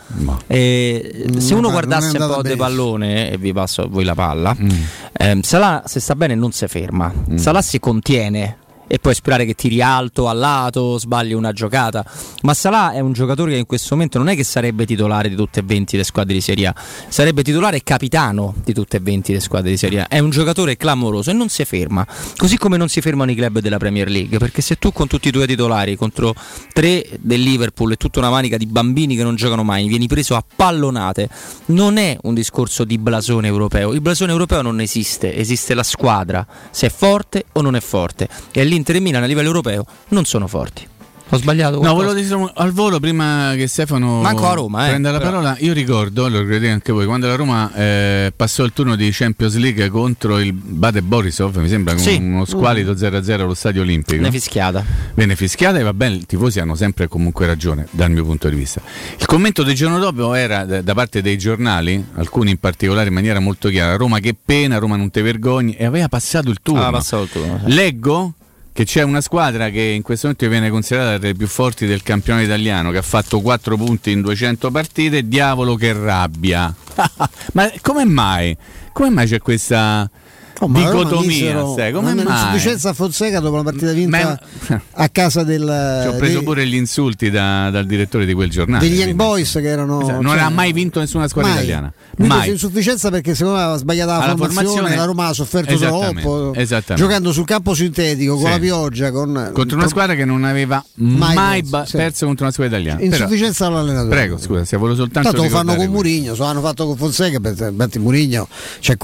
Eh, 0.46 1.26
se 1.38 1.56
uno 1.56 1.72
guardasse 1.72 2.18
un 2.18 2.32
po' 2.36 2.42
di 2.44 2.56
pallone, 2.56 3.32
e 3.32 3.38
vi 3.38 3.52
passo 3.52 3.82
a 3.82 3.88
voi 3.88 4.04
la 4.04 4.14
palla, 4.14 4.56
mm. 4.60 4.70
eh, 5.14 5.40
Salah 5.42 5.84
se 5.88 6.00
sta 6.00 6.16
bene 6.16 6.36
non 6.36 6.52
si 6.52 6.68
ferma, 6.68 7.12
mm. 7.32 7.38
Salah 7.38 7.64
si 7.64 7.80
contiene 7.80 8.60
e 8.92 9.00
puoi 9.00 9.14
sperare 9.14 9.46
che 9.46 9.56
tiri 9.56 9.82
alto, 9.82 10.28
a 10.28 10.34
lato, 10.34 10.98
sbagli 10.98 11.32
una 11.32 11.54
giocata. 11.54 12.04
Ma 12.42 12.54
Salah 12.54 12.92
è 12.92 13.00
un 13.00 13.14
giocatore 13.14 13.52
che 13.52 13.58
in 13.58 13.66
questo 13.66 13.96
momento 13.96 14.18
non 14.18 14.28
è 14.28 14.36
che 14.36 14.44
sarebbe 14.44 14.86
titolare 14.86 15.30
di 15.30 15.36
tutte 15.36 15.62
e 15.62 15.64
20 15.64 15.96
le 15.96 16.04
squadre 16.04 16.34
di 16.34 16.42
Serie 16.42 16.68
A, 16.68 16.76
sarebbe 17.08 17.42
titolare 17.42 17.78
e 17.78 17.84
capitano 17.84 18.54
di 18.66 18.74
tutte 18.74 18.98
e 18.98 19.00
20 19.00 19.32
le 19.32 19.40
squadre 19.40 19.70
di 19.70 19.78
Serie 19.78 20.02
A. 20.02 20.08
È 20.10 20.20
un 20.20 20.30
giocatore 20.30 20.76
clamoroso 20.76 21.30
e 21.30 21.34
non 21.34 21.48
si 21.48 21.64
ferma, 21.64 22.06
così 22.36 22.58
come 22.58 22.76
non 22.76 22.90
si 22.90 23.00
fermano 23.00 23.32
i 23.32 23.36
club 23.36 23.60
della 23.60 23.78
Premier 23.78 24.10
League, 24.10 24.38
perché 24.40 24.62
se 24.62 24.76
tu 24.78 24.92
con 24.92 25.08
tutti 25.08 25.30
i 25.30 25.32
tuoi 25.32 25.48
titolari 25.48 25.96
contro 25.96 26.36
tre 26.74 27.08
del 27.18 27.40
Liverpool 27.40 27.94
e 27.94 27.96
tutta 27.96 28.20
una 28.20 28.30
manica 28.30 28.58
di 28.58 28.66
bambini 28.66 29.16
che 29.16 29.24
non 29.24 29.36
giocano 29.36 29.64
mai, 29.64 29.88
vieni 29.88 30.08
preso 30.08 30.36
a 30.36 30.44
pallonate, 30.54 31.30
non 31.68 31.96
è 31.96 32.18
un 32.24 32.34
discorso 32.34 32.84
di 32.84 32.98
blasone 32.98 33.48
europeo. 33.48 33.94
Il 33.94 34.02
blasone 34.02 34.34
europeo 34.34 34.62
non 34.62 34.82
esiste, 34.82 35.34
esiste 35.34 35.74
la 35.74 35.84
squadra, 35.84 36.46
se 36.72 36.88
è 36.88 36.90
forte 36.90 37.46
o 37.54 37.62
non 37.62 37.78
è 37.78 37.80
forte. 37.80 38.28
E 38.52 38.66
lì 38.66 38.80
Inter 38.82 38.96
e 38.96 39.00
Milan 39.00 39.22
a 39.22 39.28
livello 39.28 39.48
europeo 39.48 39.86
non 40.10 40.26
sono 40.26 40.48
forti. 40.48 40.88
Ho 41.34 41.38
sbagliato 41.38 41.78
qualcosa? 41.78 42.04
No, 42.04 42.12
volevo 42.12 42.14
dire 42.14 42.52
al 42.56 42.72
volo 42.74 43.00
prima 43.00 43.54
che 43.56 43.66
Stefano 43.68 44.22
Manco 44.22 44.50
a 44.50 44.54
Roma, 44.54 44.86
eh, 44.88 44.90
prenda 44.90 45.12
la 45.12 45.18
però. 45.20 45.30
parola. 45.30 45.56
Io 45.60 45.72
ricordo, 45.72 46.28
lo 46.28 46.44
credete 46.44 46.70
anche 46.70 46.92
voi, 46.92 47.06
quando 47.06 47.28
la 47.28 47.36
Roma 47.36 47.74
eh, 47.74 48.34
passò 48.36 48.66
il 48.66 48.74
turno 48.74 48.98
di 48.98 49.10
Champions 49.14 49.56
League 49.56 49.88
contro 49.88 50.40
il 50.40 50.52
Bade 50.52 51.02
Borisov, 51.02 51.56
mi 51.56 51.70
sembra 51.70 51.98
sì. 51.98 52.16
uno 52.16 52.44
squalido 52.44 52.94
0-0 52.94 53.32
allo 53.40 53.54
stadio 53.54 53.82
olimpico. 53.82 54.18
Venne 54.18 54.32
fischiata. 54.32 54.84
Venne 55.14 55.38
fischiata 55.38 55.80
e 55.80 55.84
va 55.84 55.94
bene, 55.94 56.16
i 56.16 56.26
tifosi 56.26 56.60
hanno 56.60 56.76
sempre 56.76 57.08
comunque 57.08 57.46
ragione 57.46 57.88
dal 57.92 58.12
mio 58.12 58.26
punto 58.26 58.50
di 58.50 58.56
vista. 58.56 58.82
Il 59.18 59.26
commento 59.26 59.64
del 59.64 59.76
giorno 59.76 60.00
dopo 60.00 60.34
era 60.34 60.66
da 60.66 60.94
parte 60.94 61.22
dei 61.22 61.38
giornali, 61.38 62.04
alcuni 62.16 62.52
in 62.52 62.58
particolare 62.58 63.08
in 63.08 63.14
maniera 63.14 63.40
molto 63.40 63.70
chiara, 63.70 63.96
Roma 63.96 64.20
che 64.20 64.36
pena, 64.36 64.80
Roma 64.80 64.98
non 64.98 65.10
te 65.10 65.22
vergogni 65.22 65.76
e 65.76 65.86
aveva 65.86 66.10
passato 66.10 66.50
il 66.50 66.58
turno. 66.62 66.82
Aveva 66.82 66.98
passato 66.98 67.24
il 67.24 67.30
turno. 67.30 67.62
Leggo 67.68 68.34
che 68.74 68.86
c'è 68.86 69.02
una 69.04 69.22
squadra 69.22 69.70
che 69.70 69.82
in 69.82 70.02
questo 70.02 70.28
momento 70.28 70.50
viene 70.50 70.70
considerata 70.70 71.18
tra 71.18 71.28
le 71.28 71.34
più 71.34 71.48
forti 71.48 71.86
del 71.86 72.04
campione 72.04 72.44
italiano, 72.44 72.92
che 72.92 72.98
ha 72.98 73.04
fatto 73.04 73.42
4 73.42 73.76
punti 73.78 74.12
in 74.12 74.22
200 74.22 74.72
partite, 74.72 75.28
diavolo 75.28 75.76
che 75.76 75.94
rabbia. 75.94 76.74
Ma 77.54 77.72
come 77.82 78.06
mai? 78.06 78.56
Come 78.94 79.10
mai 79.10 79.28
c'è 79.28 79.40
questa 79.40 80.10
Oh, 80.64 80.68
dicotomia. 80.68 81.28
misero- 81.28 81.74
come 81.92 82.12
una 82.12 82.24
mai? 82.24 82.34
insufficienza 82.38 82.90
a 82.90 82.94
Fonseca 82.94 83.40
dopo 83.40 83.56
la 83.58 83.64
partita 83.64 83.92
vinta 83.94 84.40
Ma- 84.68 84.82
a 84.94 85.10
casa 85.10 85.44
del, 85.44 85.62
Ci 86.04 86.08
ho 86.08 86.16
preso 86.18 86.34
dei- 86.38 86.44
pure 86.44 86.68
gli 86.68 86.76
insulti 86.76 87.30
da- 87.32 87.70
dal 87.72 87.86
direttore 87.86 88.26
di 88.26 88.34
quel 88.34 88.50
giornale. 88.50 88.88
degli 88.88 89.00
Young 89.00 89.14
Boys 89.14 89.52
che 89.54 89.68
erano. 89.68 90.02
Esatto, 90.02 90.22
non 90.22 90.34
cioè, 90.34 90.42
ha 90.44 90.50
mai 90.50 90.72
vinto 90.72 91.00
nessuna 91.00 91.28
squadra 91.28 91.52
mai. 91.54 91.60
italiana. 91.62 91.92
Lui 92.18 92.28
Mai. 92.28 92.50
insufficienza 92.52 93.10
perché 93.10 93.34
secondo 93.34 93.58
me 93.58 93.64
aveva 93.64 93.78
sbagliato 93.80 94.12
la 94.12 94.18
formazione, 94.36 94.54
formazione- 94.54 94.96
la 94.96 95.06
Roma 95.06 95.28
ha 95.28 95.34
sofferto 95.34 95.74
Esattamente, 95.74 96.22
troppo, 96.22 96.54
esattamente. 96.54 96.96
giocando 97.08 97.32
sul 97.32 97.46
campo 97.46 97.74
sintetico 97.74 98.36
con 98.36 98.46
Sì. 98.46 98.50
la 98.52 98.60
pioggia, 98.60 99.12
con 99.12 99.50
Contro 99.54 99.78
una 99.78 99.88
squadra 99.88 100.14
che 100.16 100.26
non 100.26 100.44
aveva 100.44 100.84
mai, 100.96 101.36
Mai 101.36 101.62
ba- 101.64 101.80
perso, 101.80 101.92
sì. 101.92 101.98
perso 101.98 102.26
contro 102.28 102.44
una 102.46 102.54
squadra 102.54 102.78
italiana. 102.78 103.00
Però- 103.00 103.16
insufficienza 103.16 103.66
all'allenatore. 103.66 104.10
prego, 104.16 104.38
scusa, 104.38 104.64
se 104.66 104.78
volevo 104.78 104.98
soltanto 104.98 105.30
Tanto 105.30 105.44
lo 105.44 105.50
fanno 105.50 105.76
con. 105.76 105.88
Murigno, 105.88 106.36
so, 106.36 106.44
hanno 106.44 106.62
fatto 106.62 106.86
con 106.86 106.96
Fonseca, 106.98 107.40
per- 107.40 107.74
Murigno, 108.00 108.48
cioè, 108.80 108.96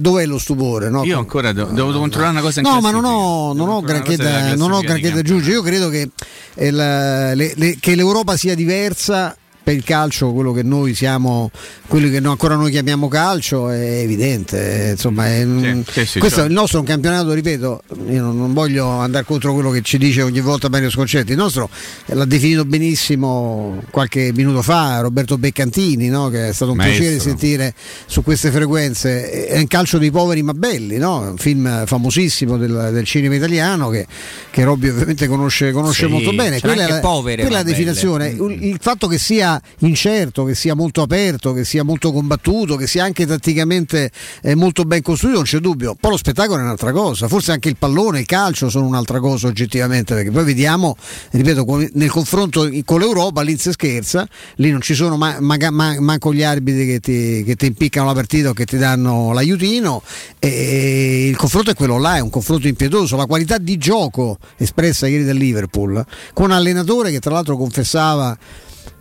dov'è 0.00 0.26
lo 0.26 0.38
stupore? 0.38 0.88
No? 0.98 1.04
Io 1.04 1.18
ancora 1.18 1.52
do- 1.52 1.66
devo 1.66 1.92
controllare 1.92 2.32
una 2.32 2.40
cosa 2.40 2.60
in 2.60 2.66
No, 2.66 2.80
ma 2.80 2.90
non 2.90 3.04
ho, 3.04 3.46
non 3.52 3.56
Devo 3.66 3.72
ho 3.76 3.80
granché 3.82 4.16
da, 4.16 4.54
non 4.54 4.72
ho 4.72 4.80
granché 4.80 5.10
da 5.12 5.18
aggiungere. 5.20 5.52
Io 5.54 5.62
credo 5.62 5.88
che, 5.88 6.10
il- 6.54 6.74
le- 6.74 7.52
le- 7.56 7.76
che 7.80 7.94
l'Europa 7.94 8.36
sia 8.36 8.54
diversa 8.54 9.36
per 9.66 9.74
il 9.74 9.82
calcio, 9.82 10.32
quello 10.32 10.52
che 10.52 10.62
noi 10.62 10.94
siamo, 10.94 11.50
quello 11.88 12.08
che 12.08 12.18
ancora 12.18 12.54
noi 12.54 12.70
chiamiamo 12.70 13.08
calcio, 13.08 13.68
è 13.68 13.98
evidente. 13.98 14.90
Insomma, 14.92 15.26
è- 15.26 15.44
sì, 15.90 16.06
sì, 16.06 16.18
questo 16.20 16.38
cioè. 16.38 16.44
è 16.44 16.48
il 16.48 16.54
nostro 16.54 16.78
un 16.78 16.84
campionato, 16.84 17.32
ripeto, 17.32 17.82
io 18.08 18.22
non, 18.22 18.38
non 18.38 18.52
voglio 18.52 18.86
andare 18.86 19.24
contro 19.24 19.52
quello 19.54 19.70
che 19.70 19.82
ci 19.82 19.98
dice 19.98 20.22
ogni 20.22 20.40
volta 20.40 20.68
Mario 20.68 20.88
Sconcetti. 20.88 21.32
Il 21.32 21.38
nostro 21.38 21.68
eh, 22.04 22.14
l'ha 22.14 22.26
definito 22.26 22.64
benissimo 22.64 23.82
qualche 23.90 24.30
minuto 24.32 24.62
fa 24.62 25.00
Roberto 25.00 25.36
Beccantini, 25.36 26.06
no? 26.06 26.28
che 26.28 26.50
è 26.50 26.52
stato 26.52 26.70
un 26.70 26.76
Maestro. 26.76 27.00
piacere 27.00 27.20
sentire 27.20 27.74
su 28.06 28.22
queste 28.22 28.52
frequenze. 28.52 29.48
È 29.48 29.58
un 29.58 29.66
calcio 29.66 29.98
dei 29.98 30.12
poveri 30.12 30.44
ma 30.44 30.54
belli, 30.54 30.96
no? 30.96 31.30
un 31.30 31.38
film 31.38 31.86
famosissimo 31.86 32.56
del, 32.56 32.90
del 32.92 33.04
cinema 33.04 33.34
italiano 33.34 33.88
che, 33.88 34.06
che 34.48 34.62
Robby 34.62 34.90
ovviamente 34.90 35.26
conosce, 35.26 35.72
conosce 35.72 36.06
Sì, 36.06 36.12
molto 36.12 36.32
bene. 36.32 36.60
Quella 36.60 36.86
è 36.86 36.88
la, 36.88 37.00
povere, 37.00 37.42
quella 37.42 37.58
è 37.58 37.62
la 37.64 37.68
definizione. 37.68 38.28
Il, 38.28 38.58
il 38.62 38.78
fatto 38.80 39.08
che 39.08 39.18
sia 39.18 39.54
incerto, 39.78 40.44
che 40.44 40.54
sia 40.54 40.74
molto 40.74 41.02
aperto, 41.02 41.52
che 41.52 41.64
sia 41.64 41.82
molto 41.82 42.12
combattuto, 42.12 42.76
che 42.76 42.86
sia 42.86 43.04
anche 43.04 43.26
tatticamente 43.26 44.10
eh, 44.42 44.54
molto 44.54 44.84
ben 44.84 45.02
costruito, 45.02 45.36
non 45.36 45.46
c'è 45.46 45.58
dubbio. 45.58 45.96
Poi 45.98 46.10
lo 46.10 46.16
spettacolo 46.16 46.60
è 46.60 46.62
un'altra 46.62 46.92
cosa, 46.92 47.28
forse 47.28 47.52
anche 47.52 47.68
il 47.68 47.76
pallone, 47.76 48.20
il 48.20 48.26
calcio 48.26 48.68
sono 48.68 48.86
un'altra 48.86 49.20
cosa 49.20 49.46
oggettivamente, 49.46 50.14
perché 50.14 50.30
poi 50.30 50.44
vediamo, 50.44 50.96
ripeto, 51.30 51.88
nel 51.92 52.10
confronto 52.10 52.68
con 52.84 53.00
l'Europa 53.00 53.42
lì 53.42 53.56
si 53.58 53.72
scherza, 53.72 54.26
lì 54.56 54.70
non 54.70 54.80
ci 54.80 54.94
sono 54.94 55.16
ma- 55.16 55.38
maga- 55.40 55.70
ma- 55.70 56.00
manco 56.00 56.32
gli 56.32 56.42
arbitri 56.42 56.86
che 56.86 57.00
ti, 57.00 57.44
che 57.44 57.56
ti 57.56 57.66
impiccano 57.66 58.06
la 58.06 58.14
partita 58.14 58.50
o 58.50 58.52
che 58.52 58.64
ti 58.64 58.76
danno 58.76 59.32
l'aiutino 59.32 60.02
e 60.38 61.28
il 61.28 61.36
confronto 61.36 61.70
è 61.70 61.74
quello 61.74 61.98
là, 61.98 62.16
è 62.16 62.20
un 62.20 62.30
confronto 62.30 62.66
impietoso, 62.68 63.16
la 63.16 63.26
qualità 63.26 63.58
di 63.58 63.76
gioco 63.78 64.38
espressa 64.56 65.06
ieri 65.06 65.24
dal 65.24 65.36
Liverpool 65.36 66.04
con 66.32 66.46
un 66.46 66.52
allenatore 66.52 67.10
che 67.10 67.20
tra 67.20 67.32
l'altro 67.32 67.56
confessava 67.56 68.36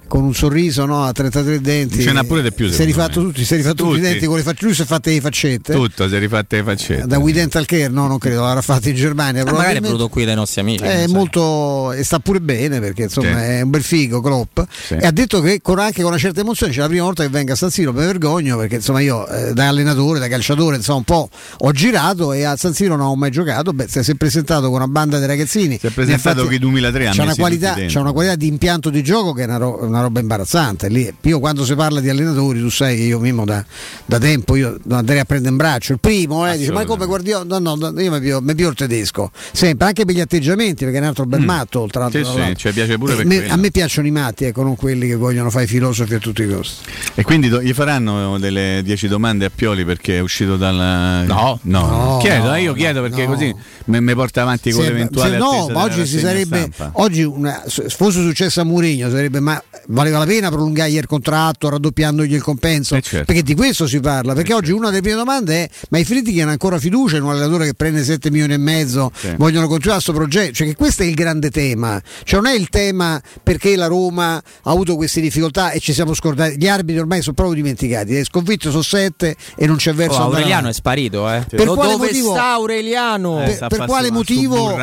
con 0.08 0.24
un 0.24 0.34
sorriso 0.34 0.86
no, 0.86 1.04
a 1.04 1.12
33 1.12 1.62
denti 1.62 2.02
Ce 2.02 2.12
n'ha 2.12 2.24
pure 2.24 2.41
di 2.41 2.52
più, 2.52 2.70
si 2.70 2.82
è 2.82 2.86
rifatto 2.86 3.22
me. 3.22 3.28
tutti, 3.28 3.44
si 3.46 3.54
è 3.54 3.58
rifatto 3.58 3.84
tutti 3.84 3.98
i 3.98 4.02
denti 4.02 4.26
con 4.26 4.38
le 4.38 4.44
faccette 4.44 4.65
lui 4.65 4.74
si 4.74 4.82
è 4.82 4.86
fatte 4.86 5.12
le 5.12 5.22
faccette 5.22 5.74
Tutto, 5.74 6.08
si 6.08 6.15
è 6.15 6.20
rifatte 6.20 6.58
le 6.58 6.63
faccette. 6.63 7.08
da 7.08 7.18
We 7.18 7.32
Dental 7.34 7.65
Care 7.65 7.88
no 7.89 8.08
non 8.08 8.18
credo 8.18 8.41
l'avrà 8.41 8.62
fatto 8.62 8.89
in 8.89 8.96
Germania 8.96 9.41
Ah, 9.44 9.52
magari 9.52 9.78
è 9.78 9.82
venuto 9.82 10.08
qui 10.10 10.26
dai 10.26 10.36
nostri 10.36 10.62
amici. 10.62 10.84
È 10.84 11.06
so. 11.08 11.13
molto 11.13 11.91
e 11.94 12.04
sta 12.04 12.20
pure 12.20 12.39
bene 12.41 12.80
perché 12.80 13.04
insomma 13.04 13.28
Sì. 13.39 13.44
è 13.46 13.62
un 13.62 13.70
bel 13.70 13.84
figo 13.84 14.22
Klopp 14.22 14.60
Sì. 14.86 14.94
e 14.96 15.06
ha 15.06 15.12
detto 15.12 15.41
che 15.41 15.60
con, 15.62 15.80
anche 15.80 16.02
con 16.02 16.12
una 16.12 16.20
certa 16.20 16.41
emozione 16.41 16.72
c'è 16.72 16.80
la 16.80 16.88
prima 16.88 17.04
volta 17.04 17.24
che 17.24 17.30
venga 17.30 17.54
a 17.54 17.56
San 17.56 17.70
Siro 17.72 17.91
mi 17.94 18.00
vergogno 18.00 18.58
perché 18.58 18.76
insomma 18.76 19.00
io 19.02 19.28
eh, 19.28 19.54
da 19.54 19.68
allenatore 19.68 20.20
da 20.20 20.28
calciatore 20.28 20.76
insomma 20.78 20.98
un 21.00 21.04
po' 21.04 21.30
ho 21.58 21.72
girato 21.72 22.32
e 22.34 22.44
a 22.44 22.56
San 22.56 22.74
Siro 22.74 22.96
non 22.96 23.08
ho 23.08 23.15
mai 23.15 23.32
giocato 23.32 23.74
beh 23.74 23.88
si 23.88 24.00
è 24.12 24.15
presentato 24.15 24.68
con 24.68 24.76
una 24.76 24.88
banda 24.88 25.20
di 25.20 25.26
ragazzini 25.26 25.78
Si 25.80 25.88
è 25.88 25.89
presentato 25.91 26.46
che 26.48 26.56
i 26.56 26.60
2003 26.60 27.08
ha 27.08 27.12
c'è 27.12 27.22
una, 27.24 27.36
qualità, 27.36 27.74
c'è 27.74 28.00
una 28.00 28.12
qualità 28.12 28.36
di 28.36 28.48
impianto 28.48 28.89
di 28.89 29.02
gioco 29.04 29.34
che 29.34 29.41
è 29.44 29.46
una, 29.46 29.58
ro- 29.58 29.80
una 29.95 30.03
roba 30.03 30.19
imbarazzante 30.19 30.88
lì, 30.89 31.13
io 31.21 31.39
quando 31.39 31.65
si 31.65 31.75
parla 31.75 31.99
di 31.99 32.10
allenatori 32.10 32.60
tu 32.60 32.69
sai 32.69 32.95
che 32.95 33.03
io 33.03 33.19
Mimmo 33.19 33.45
da, 33.45 33.63
da 34.05 34.17
tempo 34.19 34.55
io 34.55 34.77
andrei 34.89 35.19
a 35.19 35.25
prendere 35.25 35.51
in 35.51 35.58
braccio 35.58 35.93
il 35.93 35.99
primo 35.99 36.49
eh, 36.51 36.58
dice 36.58 36.71
ma 36.71 36.86
come 36.86 37.05
Guardiola 37.05 37.43
no 37.43 37.60
no 37.60 37.75
no, 37.89 37.99
io 38.01 38.12
mi 38.12 38.19
pio, 38.19 38.41
mi 38.41 38.55
pio 38.55 38.69
il 38.69 38.75
tedesco 38.75 39.31
sempre 39.51 39.88
anche 39.88 40.05
per 40.05 40.15
gli 40.15 40.19
atteggiamenti 40.19 40.84
perché 40.84 40.99
è 40.99 41.01
un 41.01 41.08
altro 41.08 41.25
bel 41.25 41.41
matto 41.41 41.81
oltre 41.81 41.99
l'altro 42.01 42.19
Mm. 42.19 42.23
Sì, 42.23 42.29
sì, 42.29 42.36
dall'altro. 42.36 42.69
ci 42.69 42.73
piace 42.73 42.97
pure 42.97 43.13
Eh, 43.13 43.15
per 43.17 43.25
me- 43.25 43.49
a 43.49 43.55
me 43.58 43.71
piacciono 43.71 44.08
i 44.08 44.12
matti 44.12 44.45
ecco 44.45 44.63
non 44.63 44.75
quelli 44.75 45.08
che 45.08 45.15
vogliono 45.15 45.49
fare 45.49 45.65
i 45.65 45.67
filosofi 45.67 46.13
a 46.13 46.19
tutti 46.19 46.43
i 46.43 46.47
costi 46.47 46.84
E 47.15 47.23
quindi 47.23 47.49
do- 47.49 47.62
gli 47.62 47.73
faranno 47.73 48.38
delle 48.39 48.81
10 48.84 49.08
domande 49.08 49.45
a 49.45 49.51
Pioli 49.53 49.84
perché 49.86 50.17
è 50.17 50.19
usito 50.19 50.55
dal. 50.58 51.25
No. 51.27 51.60
no. 51.63 51.79
No, 51.86 52.17
chiedo, 52.21 52.45
no, 52.45 52.55
eh, 52.55 52.62
io 52.62 52.73
chiedo 52.73 53.01
perché 53.01 53.25
no. 53.25 53.34
così 53.34 53.53
mi 53.86 54.13
porta 54.13 54.41
avanti 54.41 54.71
con 54.71 54.84
Se- 54.84 54.89
l'eventuale 54.89 55.31
se 55.31 55.38
no, 55.38 55.67
ma 55.71 55.84
oggi 55.84 56.05
si 56.05 56.19
sarebbe 56.19 56.69
stampa. 56.71 56.89
oggi 57.01 57.23
una- 57.23 57.63
se 57.67 57.88
fosse 57.89 58.21
successo 58.21 58.62
a 58.62 58.63
Mourinho 58.63 59.10
sarebbe 59.10 59.39
ma 59.39 59.62
valeva 59.88 60.19
la 60.19 60.26
pena 60.26 60.50
prolungargli 60.50 60.95
il 60.98 61.06
contratto 61.08 61.69
raddoppiandogli 61.69 62.34
il 62.34 62.41
compenso 62.41 62.95
Eh, 62.95 63.02
certo. 63.02 63.26
perché 63.26 63.43
di 63.43 63.56
questo 63.56 63.88
si 63.88 64.00
parla 64.00 64.34
perché 64.34 64.54
oggi 64.54 64.71
una 64.71 64.89
delle 64.89 65.02
prime 65.02 65.15
domande 65.17 65.63
è 65.63 65.69
ma 65.89 65.98
i 65.98 66.06
Fritti 66.06 66.39
hanno 66.41 66.52
ancora 66.52 66.80
fiducia 66.80 67.17
in 67.17 67.24
un 67.24 67.32
allenatore 67.32 67.65
che 67.65 67.74
prende 67.74 68.04
7 68.04 68.32
milioni 68.32 68.54
e 68.54 68.58
mezzo 68.58 69.12
Sì. 69.15 69.34
vogliono 69.38 69.67
continuare 69.67 70.02
questo 70.02 70.13
progetto 70.13 70.54
cioè 70.54 70.67
che 70.67 70.76
questo 70.76 71.04
è 71.04 71.06
il 71.06 71.13
grande 71.13 71.50
tema 71.50 72.02
cioè 72.24 72.41
non 72.41 72.52
è 72.52 72.56
il 72.56 72.69
tema 72.69 73.21
perché 73.43 73.76
la 73.76 73.88
Roma 73.88 74.36
ha 74.36 74.41
avuto 74.71 74.95
queste 74.95 75.21
difficoltà 75.21 75.71
e 75.71 75.80
ci 75.80 75.93
siamo 75.93 76.13
scordati 76.13 76.58
gli 76.58 76.67
arbitri 76.67 77.00
ormai 77.00 77.21
sono 77.21 77.36
proprio 77.36 77.56
dimenticati 77.62 78.13
le 78.13 78.24
sconfitte 78.24 78.69
sono 78.69 78.82
7 78.82 79.36
e 79.56 79.65
non 79.67 79.76
c'è 79.78 79.93
verso 79.93 80.19
Oh, 80.19 80.24
Aureliano 80.26 80.69
è 80.69 80.74
sparito, 80.74 81.30
eh. 81.30 81.45
Per 81.50 81.65
Do- 81.65 81.74
quale 81.76 81.91
Dove 81.91 82.06
motivo? 82.08 82.32
sta 82.32 82.52
Aureliano? 82.54 83.36
Per- 83.38 83.54
sta 83.54 83.67
per 83.67 83.86
quale 83.86 84.12
motivo- 84.12 84.74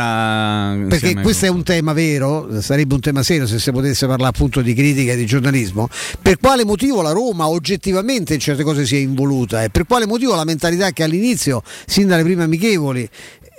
perché 0.88 1.14
questo 1.20 1.46
è 1.46 1.48
un 1.48 1.62
tema 1.62 1.92
vero, 1.92 2.48
sarebbe 2.60 2.94
un 2.94 3.00
tema 3.00 3.22
serio 3.22 3.46
se 3.46 3.58
si 3.58 3.70
potesse 3.72 4.06
parlare 4.06 4.30
appunto 4.30 4.60
di 4.60 4.72
critica 4.92 5.12
e 5.12 5.16
di 5.16 5.26
giornalismo. 5.26 5.88
Per 6.20 6.38
quale 6.38 6.64
motivo 6.64 7.02
la 7.02 7.10
Roma 7.10 7.48
oggettivamente 7.48 8.34
in 8.34 8.40
certe 8.40 8.62
cose 8.62 8.84
si 8.86 8.96
è 8.96 8.98
involuta 8.98 9.62
e 9.64 9.70
per 9.70 9.86
quale 9.86 10.06
motivo 10.06 10.34
la 10.34 10.44
mentalità 10.44 10.90
che 10.90 11.02
all'inizio, 11.02 11.62
sin 11.86 12.06
dalle 12.06 12.22
prime 12.22 12.44
amichevoli, 12.44 13.08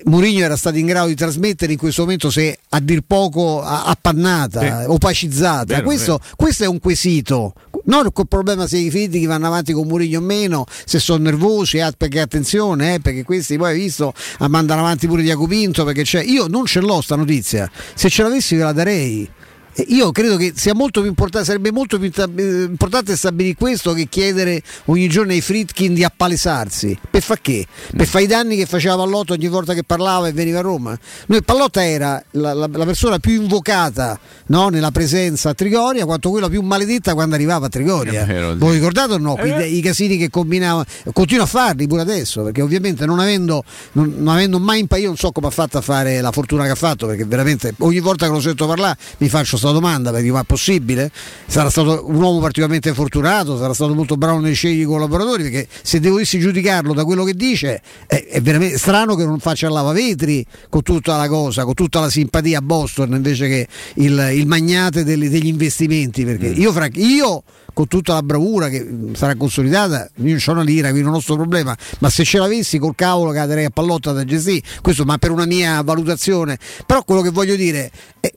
Mourinho 0.05 0.43
era 0.43 0.57
stato 0.57 0.77
in 0.77 0.85
grado 0.85 1.07
di 1.07 1.15
trasmettere 1.15 1.71
in 1.71 1.77
questo 1.77 2.01
momento 2.01 2.29
è 2.35 2.57
a 2.69 2.79
dir 2.81 3.01
poco 3.07 3.61
appannata, 3.61 4.81
Sì. 4.81 4.85
opacizzata. 4.87 5.75
Vero, 5.75 5.83
questo, 5.83 6.19
questo 6.35 6.63
è 6.63 6.67
un 6.67 6.79
quesito. 6.79 7.53
Non 7.85 8.11
col 8.11 8.27
problema 8.27 8.67
se 8.67 8.77
i 8.77 8.89
critici 8.89 9.25
vanno 9.25 9.47
avanti 9.47 9.71
con 9.71 9.87
Mourinho 9.87 10.19
o 10.19 10.21
meno, 10.21 10.65
se 10.85 10.99
sono 10.99 11.23
nervosi, 11.23 11.77
eh, 11.77 11.91
perché 11.97 12.19
attenzione, 12.19 12.95
eh, 12.95 12.99
perché 12.99 13.23
questi 13.23 13.57
poi 13.57 13.71
hai 13.71 13.79
visto 13.79 14.13
mandano 14.39 14.81
avanti 14.81 15.07
pure 15.07 15.21
Diaco 15.21 15.47
Pinto, 15.47 15.85
perché 15.85 16.03
c'è. 16.03 16.21
Io 16.23 16.47
non 16.47 16.65
ce 16.65 16.81
l'ho 16.81 16.99
sta 17.01 17.15
notizia, 17.15 17.69
se 17.93 18.09
ce 18.09 18.23
l'avessi 18.23 18.55
ve 18.55 18.63
la 18.63 18.73
darei. 18.73 19.29
E 19.75 19.85
Io 19.89 20.11
credo 20.11 20.37
che 20.37 20.53
sia 20.55 20.73
molto 20.75 20.99
più 20.99 21.09
importante, 21.09 21.47
sarebbe 21.47 21.71
molto 21.71 21.97
più 21.97 22.11
eh, 22.15 22.63
importante 22.63 23.15
stabilire 23.15 23.55
questo 23.55 23.93
che 23.93 24.07
chiedere 24.07 24.61
ogni 24.85 25.07
giorno 25.07 25.31
ai 25.31 25.41
Fritkin 25.41 25.93
di 25.93 26.03
appalesarsi. 26.03 26.97
Per 27.09 27.21
fa 27.21 27.37
che? 27.41 27.65
Per 27.95 28.05
fare 28.05 28.23
i 28.25 28.27
danni 28.27 28.55
che 28.55 28.65
faceva 28.65 28.95
Pallotta 28.95 29.33
ogni 29.33 29.47
volta 29.47 29.73
che 29.73 29.83
parlava 29.83 30.27
e 30.27 30.31
veniva 30.31 30.59
a 30.59 30.61
Roma. 30.61 30.97
Noi 31.27 31.43
Pallotta 31.43 31.85
era 31.85 32.23
la, 32.31 32.53
la- 32.53 32.69
la 32.71 32.85
persona 32.85 33.19
più 33.19 33.33
invocata 33.33 34.19
no, 34.47 34.69
nella 34.69 34.91
presenza 34.91 35.49
a 35.49 35.53
Trigoria, 35.53 36.05
quanto 36.05 36.29
quella 36.29 36.49
più 36.49 36.61
maledetta 36.61 37.13
quando 37.13 37.35
arrivava 37.35 37.65
a 37.65 37.69
Trigoria. 37.69 38.23
È 38.23 38.25
vero. 38.25 38.55
Voi 38.55 38.75
ricordate 38.75 39.13
o 39.13 39.17
no? 39.17 39.37
I, 39.43 39.77
i 39.77 39.81
casini 39.81 40.17
che 40.17 40.29
combinava, 40.29 40.85
continua 41.13 41.43
a 41.43 41.47
farli 41.47 41.87
pure 41.87 42.01
adesso, 42.01 42.43
perché 42.43 42.61
ovviamente 42.61 43.05
non 43.05 43.19
avendo, 43.19 43.63
non, 43.93 44.13
non 44.17 44.35
avendo 44.35 44.59
mai 44.59 44.79
imparato, 44.81 45.01
io 45.05 45.11
non 45.11 45.17
so 45.17 45.31
come 45.31 45.47
ha 45.47 45.51
fatto 45.51 45.77
a 45.77 45.81
fare 45.81 46.21
la 46.21 46.31
fortuna 46.31 46.65
che 46.65 46.71
ha 46.71 46.75
fatto, 46.75 47.07
perché 47.07 47.25
veramente 47.25 47.73
ogni 47.79 47.99
volta 47.99 48.27
che 48.27 48.31
lo 48.31 48.41
sento 48.41 48.67
parlare 48.67 48.97
mi 49.17 49.29
faccio 49.29 49.57
questa 49.63 49.71
domanda, 49.71 50.11
perché 50.11 50.31
ma 50.31 50.41
è 50.41 50.43
possibile? 50.43 51.09
Sarà 51.47 51.69
stato 51.69 52.03
un 52.07 52.21
uomo 52.21 52.39
particolarmente 52.39 52.93
fortunato, 52.93 53.57
sarà 53.57 53.73
stato 53.73 53.93
molto 53.93 54.17
bravo 54.17 54.39
nei 54.39 54.53
scegli 54.53 54.81
i 54.81 54.83
collaboratori, 54.83 55.43
perché 55.43 55.67
se 55.81 55.99
dovessi 55.99 56.39
giudicarlo 56.39 56.93
da 56.93 57.05
quello 57.05 57.23
che 57.23 57.33
dice 57.33 57.81
è, 58.05 58.25
è 58.27 58.41
veramente 58.41 58.77
strano 58.77 59.15
che 59.15 59.25
non 59.25 59.39
faccia 59.39 59.67
il 59.67 59.73
lavavetri 59.73 60.45
con 60.69 60.81
tutta 60.81 61.15
la 61.17 61.27
cosa, 61.27 61.63
con 61.63 61.73
tutta 61.73 62.01
la 62.01 62.09
simpatia 62.09 62.59
a 62.59 62.61
Boston 62.61 63.13
invece 63.13 63.47
che 63.47 63.67
il, 63.95 64.31
il 64.33 64.47
magnate 64.47 65.03
degli, 65.03 65.29
degli 65.29 65.47
investimenti, 65.47 66.25
perché 66.25 66.47
io, 66.47 66.71
fra- 66.71 66.89
io 66.93 67.43
con 67.73 67.87
tutta 67.87 68.13
la 68.13 68.23
bravura 68.23 68.69
che 68.69 68.83
mh, 68.83 69.15
sarà 69.15 69.35
consolidata, 69.35 70.09
io 70.17 70.37
non 70.37 70.39
ho 70.45 70.51
una 70.51 70.63
lira, 70.63 70.89
quindi 70.89 71.03
non 71.03 71.11
ho 71.11 71.15
questo 71.15 71.35
problema, 71.35 71.75
ma 71.99 72.09
se 72.09 72.23
ce 72.23 72.37
l'avessi 72.37 72.77
col 72.77 72.95
cavolo 72.95 73.31
darei 73.31 73.65
a 73.65 73.69
pallotta 73.69 74.11
da 74.11 74.23
gestire, 74.23 74.61
questo 74.81 75.05
ma 75.05 75.17
per 75.17 75.31
una 75.31 75.45
mia 75.45 75.81
valutazione, 75.81 76.57
però 76.85 77.03
quello 77.03 77.21
che 77.21 77.29
voglio 77.29 77.55
dire 77.55 77.91
è 78.19 78.31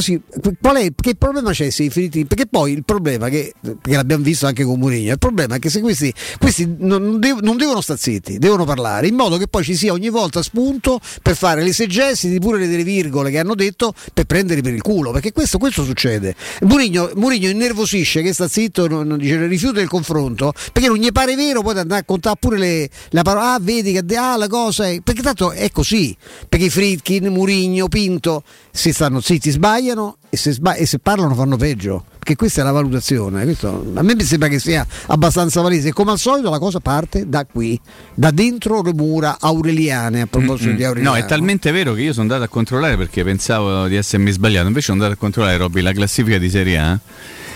si, 0.00 0.14
è, 0.14 0.92
che 0.94 1.14
problema 1.14 1.50
c'è 1.52 1.70
se 1.70 1.84
i 1.84 1.90
finiti? 1.90 2.24
Perché 2.24 2.46
poi 2.46 2.72
il 2.72 2.84
problema 2.84 3.28
che, 3.28 3.52
che 3.60 3.94
l'abbiamo 3.94 4.22
visto 4.22 4.46
anche 4.46 4.64
con 4.64 4.78
Mourinho, 4.78 5.12
il 5.12 5.18
problema 5.18 5.56
è 5.56 5.58
che 5.58 5.70
se 5.70 5.80
questi, 5.80 6.12
questi 6.38 6.76
non, 6.78 7.18
dev, 7.18 7.40
non, 7.40 7.56
devono 7.56 7.80
stare 7.80 7.98
zitti, 7.98 8.38
devono 8.38 8.64
parlare 8.64 9.06
in 9.06 9.14
modo 9.14 9.36
che 9.36 9.48
poi 9.48 9.64
ci 9.64 9.74
sia 9.76 9.92
ogni 9.92 10.08
volta 10.08 10.42
spunto 10.42 11.00
per 11.22 11.36
fare 11.36 11.62
le 11.62 11.72
segesti, 11.72 12.38
pure 12.38 12.58
le 12.58 12.68
delle 12.68 12.84
virgole 12.84 13.30
che 13.30 13.38
hanno 13.38 13.54
detto 13.54 13.92
per 14.12 14.24
prenderli 14.24 14.62
per 14.62 14.72
il 14.72 14.82
culo, 14.82 15.10
perché 15.10 15.32
questo, 15.32 15.58
questo 15.58 15.84
succede. 15.84 16.34
Mourinho, 16.62 17.12
Mourinho 17.14 17.48
innervosisce 17.48 18.22
che 18.22 18.32
sta 18.32 18.48
zitto, 18.48 18.86
non, 18.88 19.16
dice, 19.18 19.46
rifiuta 19.46 19.80
il 19.80 19.88
confronto, 19.88 20.52
perché 20.72 20.88
non 20.88 20.98
gli 20.98 21.10
pare 21.12 21.34
vero 21.34 21.62
poi 21.62 21.78
andare 21.78 22.00
a 22.00 22.04
contare 22.04 22.36
pure 22.38 22.58
le, 22.58 22.90
la 23.10 23.22
parola, 23.22 23.54
ah 23.54 23.58
vedi 23.60 23.92
che 23.92 24.16
ah, 24.16 24.36
la 24.36 24.48
cosa 24.48 24.88
è, 24.88 25.00
perché 25.02 25.22
tanto 25.22 25.52
è 25.52 25.70
così, 25.70 26.16
perché 26.48 26.70
Fritkin, 26.70 27.26
Murigno, 27.26 27.88
Pinto 27.88 28.42
si 28.70 28.92
stanno 28.92 29.20
zitti, 29.20 29.50
sbagliano 29.58 30.18
e 30.30 30.36
se, 30.36 30.52
sbag- 30.52 30.78
e 30.78 30.86
se 30.86 31.00
parlano 31.00 31.34
fanno 31.34 31.56
peggio 31.56 32.04
perché 32.28 32.36
questa 32.36 32.60
è 32.60 32.64
la 32.64 32.72
valutazione. 32.72 33.44
Questo, 33.44 33.92
a 33.94 34.02
me 34.02 34.14
mi 34.14 34.22
sembra 34.22 34.48
che 34.48 34.58
sia 34.58 34.86
abbastanza 35.06 35.62
valese. 35.62 35.94
Come 35.94 36.10
al 36.10 36.18
solito, 36.18 36.50
la 36.50 36.58
cosa 36.58 36.78
parte 36.78 37.26
da 37.26 37.46
qui, 37.46 37.80
da 38.12 38.30
dentro 38.30 38.82
le 38.82 38.92
mura 38.92 39.38
aureliane. 39.40 40.20
A 40.22 40.26
proposito 40.26 40.68
mm-hmm. 40.68 40.76
di 40.76 40.84
Aureliano, 40.84 41.16
no, 41.16 41.22
è 41.22 41.26
talmente 41.26 41.70
vero 41.70 41.94
che 41.94 42.02
io 42.02 42.12
sono 42.12 42.22
andato 42.24 42.42
a 42.42 42.48
controllare 42.48 42.98
perché 42.98 43.24
pensavo 43.24 43.86
di 43.86 43.96
essermi 43.96 44.30
sbagliato. 44.30 44.66
Invece, 44.66 44.86
sono 44.86 44.98
andato 44.98 45.18
a 45.18 45.20
controllare, 45.20 45.56
Robby, 45.56 45.80
la 45.80 45.92
classifica 45.92 46.36
di 46.36 46.50
Serie 46.50 46.78
A. 46.78 46.98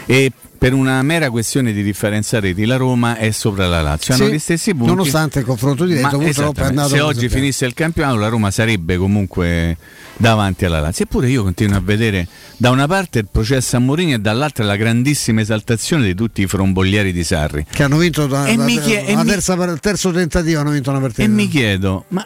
E 0.06 0.32
per 0.62 0.74
una 0.74 1.02
mera 1.02 1.28
questione 1.28 1.72
di 1.72 1.82
differenza 1.82 2.38
reti 2.38 2.64
la 2.66 2.76
Roma 2.76 3.16
è 3.16 3.32
sopra 3.32 3.66
la 3.66 3.82
Lazio. 3.82 4.14
Hanno 4.14 4.26
sì, 4.26 4.32
gli 4.34 4.38
stessi 4.38 4.72
punti. 4.72 4.90
nonostante 4.90 5.40
il 5.40 5.44
confronto 5.44 5.84
diretto 5.84 6.18
purtroppo 6.18 6.60
è 6.60 6.66
andato 6.66 6.90
se 6.90 7.00
oggi 7.00 7.28
finisse 7.28 7.66
il 7.66 7.74
campionato 7.74 8.18
la 8.18 8.28
Roma 8.28 8.52
sarebbe 8.52 8.96
comunque 8.96 9.76
davanti 10.16 10.64
alla 10.64 10.78
Lazio. 10.78 11.04
Eppure 11.04 11.28
io 11.30 11.42
continuo 11.42 11.76
a 11.76 11.80
vedere 11.80 12.28
da 12.56 12.70
una 12.70 12.86
parte 12.86 13.18
il 13.18 13.26
processo 13.28 13.74
a 13.74 13.80
Mourinho 13.80 14.14
e 14.14 14.18
dall'altra 14.20 14.64
la 14.64 14.76
grandissima 14.76 15.40
esaltazione 15.40 16.04
di 16.04 16.14
tutti 16.14 16.42
i 16.42 16.46
fromboglieri 16.46 17.12
di 17.12 17.24
Sarri. 17.24 17.66
Che 17.68 17.82
hanno 17.82 17.96
vinto 17.96 18.28
da, 18.28 18.44
da, 18.44 18.64
chied- 18.64 19.14
da 19.14 19.24
terza, 19.24 19.54
il 19.54 19.80
terzo 19.80 20.12
tentativo 20.12 20.60
hanno 20.60 20.70
vinto 20.70 20.90
una 20.90 21.00
partita. 21.00 21.24
E 21.24 21.26
mi 21.26 21.48
chiedo 21.48 22.04
ma 22.10 22.24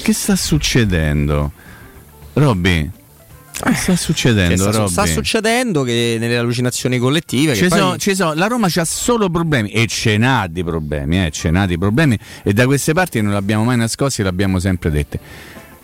che 0.00 0.12
sta 0.12 0.36
succedendo? 0.36 1.50
Robby 2.34 2.88
che 3.62 3.74
sta 3.74 3.96
succedendo? 3.96 4.72
Sta, 4.72 4.86
sta, 4.88 5.06
succedendo 5.06 5.82
che 5.82 6.16
nelle 6.18 6.36
allucinazioni 6.36 6.98
collettive. 6.98 7.54
Ci 7.54 7.68
sono, 7.68 7.96
poi... 7.96 8.14
so, 8.14 8.34
la 8.34 8.46
Roma 8.46 8.68
ha 8.74 8.84
solo 8.84 9.30
problemi 9.30 9.70
e 9.70 9.86
ce 9.86 10.16
n'ha 10.16 10.46
di 10.48 10.64
problemi, 10.64 11.24
eh, 11.24 11.30
ce 11.30 11.50
n'ha 11.50 11.66
di 11.66 11.78
problemi 11.78 12.18
e 12.42 12.52
da 12.52 12.66
queste 12.66 12.92
parti 12.92 13.20
non 13.20 13.32
l'abbiamo 13.32 13.64
mai 13.64 13.76
nascosti, 13.76 14.22
l'abbiamo 14.22 14.58
sempre 14.58 14.90
dette. 14.90 15.20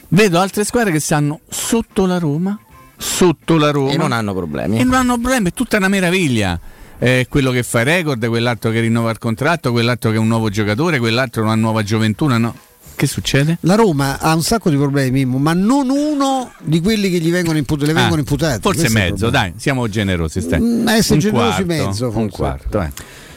Vedo 0.08 0.40
altre 0.40 0.64
squadre 0.64 0.90
che 0.90 1.00
stanno 1.00 1.40
sotto 1.48 2.06
la 2.06 2.18
Roma, 2.18 2.58
sotto 2.96 3.56
la 3.56 3.70
Roma 3.70 3.92
e 3.92 3.96
non 3.96 4.12
hanno 4.12 4.34
problemi. 4.34 4.78
E 4.78 4.84
non 4.84 4.94
hanno 4.94 5.18
problemi, 5.18 5.48
è 5.48 5.52
tutta 5.52 5.76
una 5.76 5.88
meraviglia. 5.88 6.58
Eh, 6.98 7.26
quello 7.30 7.50
che 7.50 7.62
fa 7.62 7.80
i 7.80 7.84
record, 7.84 8.26
quell'altro 8.26 8.70
che 8.70 8.80
rinnova 8.80 9.10
il 9.10 9.18
contratto, 9.18 9.72
quell'altro 9.72 10.10
che 10.10 10.16
è 10.16 10.18
un 10.18 10.26
nuovo 10.26 10.50
giocatore, 10.50 10.98
quell'altro 10.98 11.42
una 11.42 11.54
nuova 11.54 11.82
gioventù, 11.82 12.26
no? 12.26 12.54
Che 13.00 13.06
succede? 13.06 13.56
La 13.60 13.76
Roma 13.76 14.18
ha 14.18 14.34
un 14.34 14.42
sacco 14.42 14.68
di 14.68 14.76
problemi, 14.76 15.24
ma 15.24 15.54
non 15.54 15.88
uno 15.88 16.52
di 16.60 16.82
quelli 16.82 17.08
che 17.08 17.18
gli 17.18 17.30
vengono, 17.30 17.56
imput- 17.56 17.80
le 17.80 17.94
vengono 17.94 18.16
ah, 18.16 18.18
imputati. 18.18 18.60
Forse 18.60 18.80
Questo 18.80 18.98
mezzo, 18.98 19.30
dai, 19.30 19.54
siamo 19.56 19.88
generosi. 19.88 20.42
Stai. 20.42 20.60
Mm, 20.60 20.86
essere 20.86 21.14
un 21.14 21.20
generosi 21.20 21.64
quarto, 21.64 21.86
mezzo, 21.86 22.04
forse. 22.10 22.18
un 22.18 22.28
quarto. 22.28 22.80
Eh. 22.82 22.90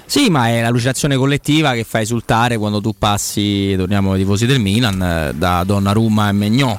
Sì, 0.05 0.29
ma 0.29 0.49
è 0.49 0.61
l'allucinazione 0.61 1.15
collettiva 1.15 1.71
che 1.71 1.85
fa 1.85 2.01
esultare 2.01 2.57
quando 2.57 2.81
tu 2.81 2.93
passi, 2.99 3.73
torniamo 3.77 4.11
ai 4.11 4.19
tifosi 4.19 4.45
del 4.45 4.59
Milan, 4.59 5.01
eh, 5.01 5.31
da 5.33 5.63
Donnarumma 5.63 6.27
e 6.27 6.31
Megnò. 6.33 6.77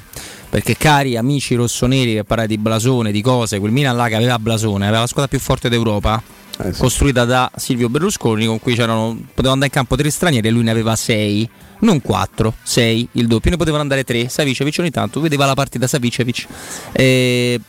Perché 0.51 0.77
cari 0.77 1.17
amici 1.17 1.55
rossoneri 1.55 2.13
che 2.13 2.25
parlate 2.25 2.51
di 2.51 2.59
blasone, 2.59 3.13
di 3.13 3.23
cose, 3.23 3.61
quel 3.61 3.73
Milan 3.73 3.97
là 3.97 4.09
che 4.09 4.17
aveva 4.17 4.39
blasone, 4.39 4.85
aveva 4.85 5.01
la 5.01 5.07
squadra 5.07 5.31
più 5.31 5.41
forte 5.41 5.71
d'Europa, 5.71 6.23
eh 6.59 6.71
sì. 6.75 6.81
costruita 6.81 7.25
da 7.25 7.51
Silvio 7.57 7.89
Berlusconi, 7.89 8.45
con 8.45 8.61
cui 8.61 8.75
c'erano, 8.75 9.15
potevano 9.15 9.53
andare 9.55 9.69
in 9.69 9.73
campo 9.73 9.97
tre 9.97 10.11
stranieri 10.11 10.49
e 10.49 10.51
lui 10.51 10.65
ne 10.65 10.71
aveva 10.71 10.95
sei 10.97 11.49
non 11.85 12.01
4, 12.01 12.55
6, 12.63 13.09
il 13.13 13.27
doppio, 13.27 13.51
ne 13.51 13.57
potevano 13.57 13.83
andare 13.83 14.05
3. 14.05 14.29
Savicevic 14.29 14.77
ogni 14.81 14.91
tanto 14.91 15.21
vedeva 15.21 15.47
la 15.47 15.55
partita 15.55 15.87
Savicevic. 15.87 16.47
Eh, 16.93 17.61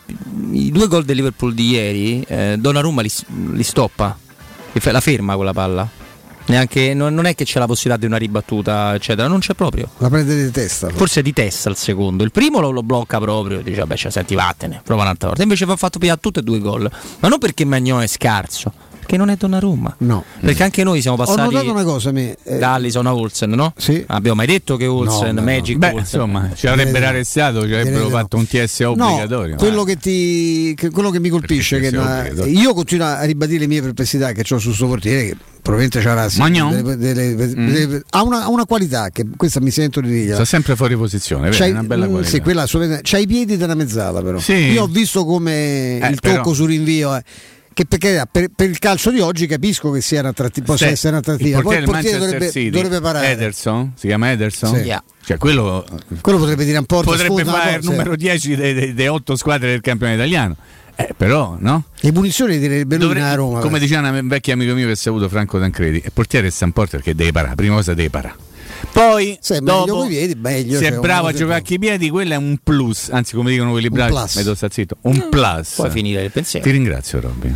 I 0.51 0.71
due 0.71 0.87
gol 0.87 1.03
del 1.03 1.17
Liverpool 1.17 1.53
di 1.53 1.69
ieri, 1.69 2.21
eh, 2.27 2.55
Donnarumma 2.57 3.01
li, 3.01 3.11
li 3.51 3.63
stoppa, 3.63 4.17
la 4.71 4.99
ferma 5.01 5.35
quella 5.35 5.53
palla. 5.53 6.03
Neanche, 6.47 6.93
non, 6.93 7.15
non, 7.15 7.25
è 7.25 7.33
che 7.33 7.43
c'è 7.43 7.57
la 7.57 7.65
possibilità 7.65 7.99
di 7.99 8.05
una 8.05 8.17
ribattuta, 8.17 8.93
eccetera, 8.93 9.27
non 9.27 9.39
c'è 9.39 9.55
proprio. 9.55 9.89
La 9.97 10.09
prende 10.09 10.43
di 10.43 10.51
testa. 10.51 10.89
Forse 10.89 11.23
di 11.23 11.33
testa 11.33 11.69
il 11.69 11.75
secondo. 11.75 12.23
Il 12.23 12.31
primo 12.31 12.59
lo, 12.59 12.69
lo 12.69 12.83
blocca 12.83 13.19
proprio, 13.19 13.61
dice 13.61 13.79
vabbè, 13.79 13.97
cioè, 13.97 14.11
senti 14.11 14.35
vattene, 14.35 14.81
prova 14.83 15.01
un'altra 15.01 15.29
volta. 15.29 15.41
Invece 15.41 15.63
ha 15.65 15.75
fatto 15.75 15.97
pigliare 15.97 16.19
tutte 16.19 16.41
e 16.41 16.43
due 16.43 16.59
gol. 16.59 16.89
Ma 17.19 17.27
non 17.29 17.39
perché 17.39 17.65
Magnon 17.65 18.03
è 18.03 18.07
scarso, 18.07 18.71
che 19.05 19.17
non 19.17 19.29
è 19.29 19.35
Donnarumma. 19.35 19.95
No. 19.99 20.23
Perché 20.39 20.63
anche 20.63 20.83
noi 20.83 21.01
siamo 21.01 21.17
passati. 21.17 21.39
Ho 21.39 21.43
notato 21.43 21.71
una 21.71 21.83
cosa, 21.83 22.11
me, 22.11 22.35
eh, 22.43 22.57
da 22.57 22.73
Allison 22.73 23.05
a 23.05 23.15
Olsen, 23.15 23.51
no? 23.51 23.73
Sì. 23.77 24.03
Abbiamo 24.07 24.37
mai 24.37 24.47
detto 24.47 24.77
che 24.77 24.87
Olsen, 24.87 25.35
no, 25.35 25.41
Magic 25.41 25.73
no. 25.73 25.79
Beh, 25.79 25.87
Olsen. 25.87 25.99
insomma, 25.99 26.49
ci 26.53 26.67
avrebbero 26.67 27.05
arrestato, 27.05 27.65
ci 27.65 27.73
avrebbero 27.73 28.09
fatto 28.09 28.37
un 28.37 28.47
TSA 28.47 28.89
obbligatorio. 28.89 29.53
No, 29.53 29.59
quello, 29.59 29.83
che 29.83 29.97
ti, 29.97 30.73
che, 30.75 30.89
quello 30.89 31.09
che 31.09 31.19
mi 31.19 31.29
colpisce, 31.29 31.79
che 31.79 31.95
una, 31.95 32.27
io 32.45 32.73
continuo 32.73 33.05
a 33.05 33.23
ribadire 33.23 33.59
le 33.59 33.67
mie 33.67 33.81
perplessità 33.81 34.31
che 34.31 34.41
ho 34.41 34.57
su 34.57 34.67
questo 34.67 34.87
portiere, 34.87 35.27
che 35.27 35.37
probabilmente 35.61 35.99
c'era 35.99 36.29
sì, 36.29 36.41
delle, 36.41 36.95
delle, 36.97 37.35
delle, 37.35 37.87
mm. 37.87 37.97
ha, 38.11 38.23
una, 38.23 38.47
una, 38.49 38.65
qualità 38.65 39.09
che 39.09 39.25
questa 39.35 39.59
mi 39.59 39.71
sento 39.71 40.01
di 40.01 40.09
dire. 40.09 40.33
Sta 40.35 40.45
sempre 40.45 40.75
fuori 40.75 40.95
posizione, 40.95 41.49
vero? 41.49 41.65
una 41.71 41.83
bella 41.83 42.07
qualità. 42.07 42.29
Sì, 42.29 42.39
quella, 42.41 42.65
c'ha 43.01 43.17
i 43.17 43.27
piedi 43.27 43.57
della 43.57 43.75
mezzala, 43.75 44.21
però. 44.21 44.39
Sì. 44.39 44.53
Io 44.53 44.83
ho 44.83 44.87
visto 44.87 45.25
come 45.25 45.99
eh, 45.99 46.07
il 46.07 46.19
tocco 46.19 46.37
però... 46.37 46.53
sul 46.53 46.67
rinvio. 46.67 47.15
Eh 47.15 47.23
che 47.75 47.85
perché 47.85 48.25
per, 48.31 48.47
per, 48.55 48.69
il 48.69 48.79
calcio 48.79 49.11
di 49.11 49.19
oggi 49.19 49.47
capisco 49.47 49.91
che 49.91 49.99
sia 49.99 50.25
attrattiva, 50.25 50.65
possa 50.65 50.85
sì, 50.85 50.93
essere 50.93 51.17
attrattiva. 51.17 51.57
Il 51.57 51.63
portiere, 51.63 51.85
Poi 51.85 51.95
il 51.95 52.01
portiere 52.01 52.25
dovrebbe, 52.25 52.49
City, 52.49 52.69
dovrebbe, 52.69 53.01
parare. 53.01 53.31
Ederson? 53.31 53.91
Si 53.95 54.07
chiama 54.07 54.31
Ederson? 54.31 54.75
Sì. 54.75 54.81
Yeah. 54.83 55.03
Cioè, 55.25 55.37
quello, 55.37 55.85
quello, 56.21 56.39
potrebbe 56.39 56.63
dire 56.63 56.77
un 56.77 56.85
po' 56.85 57.01
Potrebbe 57.01 57.43
fare 57.43 57.75
il 57.75 57.83
numero 57.83 58.15
10 58.15 58.55
delle 58.55 59.07
8 59.09 59.35
squadre 59.35 59.71
del 59.71 59.81
campione 59.81 60.13
italiano. 60.13 60.55
Eh, 60.95 61.13
però, 61.17 61.57
no? 61.59 61.83
Le 61.99 62.11
munizioni 62.13 62.57
direbbe 62.57 62.95
lui 62.95 63.19
a 63.19 63.35
Roma. 63.35 63.59
Come 63.59 63.77
diceva 63.77 64.07
un 64.07 64.27
vecchio 64.29 64.53
amico 64.53 64.73
mio 64.73 64.87
che 64.87 64.95
si 64.95 65.09
è 65.09 65.11
avuto 65.11 65.27
Franco 65.27 65.59
Tancredi, 65.59 66.01
il 66.05 66.11
portiere 66.13 66.47
è 66.47 66.51
San 66.51 66.71
Porter 66.71 67.01
che 67.01 67.13
deve 67.13 67.33
parare, 67.33 67.55
prima 67.55 67.75
cosa 67.75 67.93
deve 67.93 68.09
parare. 68.09 68.35
Poi, 68.95 69.37
se 69.41 69.59
dopo, 69.59 70.05
meglio 70.05 70.07
piedi, 70.07 70.35
meglio, 70.39 70.77
se 70.77 70.85
cioè, 70.85 70.95
è 70.95 70.99
bravo 70.99 71.27
a 71.27 71.33
giocare 71.33 71.59
a 71.59 71.73
i 71.73 71.79
piedi, 71.79 72.09
quello 72.09 72.31
è 72.31 72.37
un 72.37 72.57
plus. 72.63 73.09
Anzi, 73.09 73.35
come 73.35 73.51
dicono 73.51 73.71
quelli 73.71 73.89
bravi, 73.89 74.13
un 74.13 74.17
plus. 74.17 74.35
Un 75.01 75.27
plus. 75.29 75.73
Puoi 75.75 75.89
finire 75.89 76.23
il 76.23 76.31
pensiero. 76.31 76.65
Ti 76.65 76.71
ringrazio, 76.71 77.19
Robin. 77.19 77.55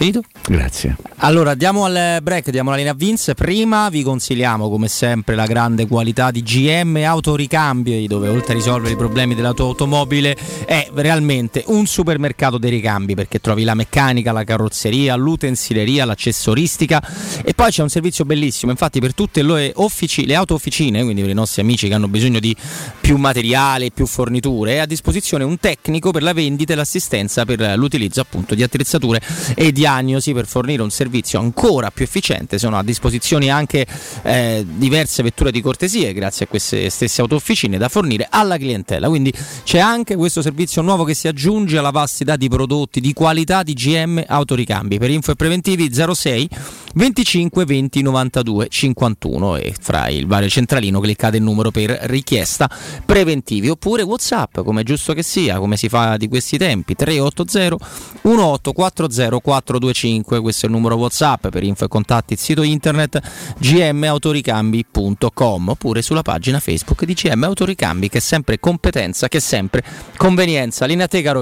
Finito? 0.00 0.22
Grazie. 0.48 0.96
Allora, 1.16 1.54
diamo 1.54 1.84
al 1.84 2.20
break, 2.22 2.48
diamo 2.48 2.70
la 2.70 2.76
linea 2.76 2.92
a 2.92 2.94
Vince. 2.94 3.34
Prima 3.34 3.90
vi 3.90 4.02
consigliamo, 4.02 4.70
come 4.70 4.88
sempre, 4.88 5.34
la 5.34 5.44
grande 5.44 5.86
qualità 5.86 6.30
di 6.30 6.42
GM 6.42 6.96
Autoricambi, 7.04 8.06
dove 8.06 8.28
oltre 8.28 8.54
a 8.54 8.56
risolvere 8.56 8.94
i 8.94 8.96
problemi 8.96 9.34
della 9.34 9.52
tua 9.52 9.66
automobile 9.66 10.34
è 10.64 10.88
realmente 10.94 11.64
un 11.66 11.84
supermercato 11.84 12.56
dei 12.56 12.70
ricambi, 12.70 13.14
perché 13.14 13.40
trovi 13.40 13.62
la 13.62 13.74
meccanica, 13.74 14.32
la 14.32 14.42
carrozzeria, 14.42 15.16
l'utensileria, 15.16 16.06
l'accessoristica 16.06 17.06
e 17.44 17.52
poi 17.52 17.70
c'è 17.70 17.82
un 17.82 17.90
servizio 17.90 18.24
bellissimo. 18.24 18.70
Infatti, 18.70 19.00
per 19.00 19.12
tutte 19.12 19.42
le, 19.42 19.72
offici, 19.74 20.24
le 20.24 20.34
auto 20.34 20.54
officine, 20.54 21.02
quindi 21.02 21.20
per 21.20 21.30
i 21.30 21.34
nostri 21.34 21.60
amici 21.60 21.88
che 21.88 21.92
hanno 21.92 22.08
bisogno 22.08 22.40
di 22.40 22.56
più 22.98 23.18
materiale, 23.18 23.90
più 23.90 24.06
forniture, 24.06 24.76
è 24.76 24.78
a 24.78 24.86
disposizione 24.86 25.44
un 25.44 25.58
tecnico 25.58 26.10
per 26.10 26.22
la 26.22 26.32
vendita 26.32 26.72
e 26.72 26.76
l'assistenza 26.76 27.44
per 27.44 27.74
l'utilizzo 27.76 28.22
appunto 28.22 28.54
di 28.54 28.62
attrezzature 28.62 29.20
e 29.54 29.72
di 29.72 29.88
diagnosi 29.90 30.32
per 30.32 30.46
fornire 30.46 30.82
un 30.82 30.90
servizio 30.90 31.40
ancora 31.40 31.90
più 31.90 32.04
efficiente. 32.04 32.58
Sono 32.58 32.78
a 32.78 32.82
disposizione 32.82 33.50
anche 33.50 33.86
eh, 34.22 34.64
diverse 34.66 35.22
vetture 35.22 35.50
di 35.50 35.60
cortesie 35.60 36.12
grazie 36.12 36.44
a 36.44 36.48
queste 36.48 36.88
stesse 36.90 37.20
autofficine 37.20 37.76
da 37.76 37.88
fornire 37.88 38.28
alla 38.30 38.56
clientela. 38.56 39.08
Quindi 39.08 39.32
c'è 39.64 39.78
anche 39.78 40.14
questo 40.14 40.42
servizio 40.42 40.82
nuovo 40.82 41.04
che 41.04 41.14
si 41.14 41.26
aggiunge 41.26 41.78
alla 41.78 41.90
vastità 41.90 42.36
di 42.36 42.48
prodotti 42.48 43.00
di 43.00 43.12
qualità 43.12 43.62
di 43.62 43.74
GM 43.74 44.22
Autoricambi. 44.26 44.98
Per 44.98 45.10
info 45.10 45.32
e 45.32 45.34
preventivi 45.34 45.90
06 45.92 46.48
25 46.94 47.64
20 47.64 48.02
92 48.02 48.66
51 48.68 49.56
e 49.56 49.74
fra 49.80 50.08
il 50.08 50.26
vario 50.26 50.48
centralino 50.48 50.98
cliccate 50.98 51.36
il 51.36 51.42
numero 51.42 51.70
per 51.70 51.90
richiesta 52.02 52.68
preventivi 53.04 53.68
oppure 53.68 54.02
Whatsapp 54.02 54.60
come 54.60 54.80
è 54.80 54.84
giusto 54.84 55.12
che 55.12 55.22
sia, 55.22 55.58
come 55.58 55.76
si 55.76 55.88
fa 55.88 56.16
di 56.16 56.26
questi 56.26 56.58
tempi 56.58 56.96
380 56.96 57.76
1840 58.22 59.79
425, 59.80 60.40
questo 60.40 60.66
è 60.66 60.68
il 60.68 60.74
numero 60.74 60.96
WhatsApp 60.96 61.48
per 61.48 61.62
info 61.62 61.86
e 61.86 61.88
contatti 61.88 62.34
il 62.34 62.38
sito 62.38 62.62
internet 62.62 63.20
gmautoricambi.com 63.58 65.68
oppure 65.68 66.02
sulla 66.02 66.20
pagina 66.22 66.60
Facebook 66.60 67.04
di 67.04 67.14
GM 67.14 67.42
Autoricambi 67.44 68.08
che 68.08 68.18
è 68.18 68.20
sempre 68.20 68.60
competenza, 68.60 69.28
che 69.28 69.38
è 69.38 69.40
sempre 69.40 69.82
convenienza. 70.16 70.84
Linea 70.84 71.08
te 71.08 71.22
caro 71.22 71.40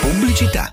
Pubblicità. 0.00 0.72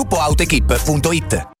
gruppoautoequip.it. 0.01 1.60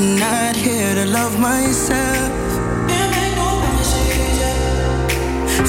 I'm 0.00 0.14
not 0.16 0.54
here 0.54 0.94
to 0.94 1.06
love 1.06 1.40
myself. 1.40 2.30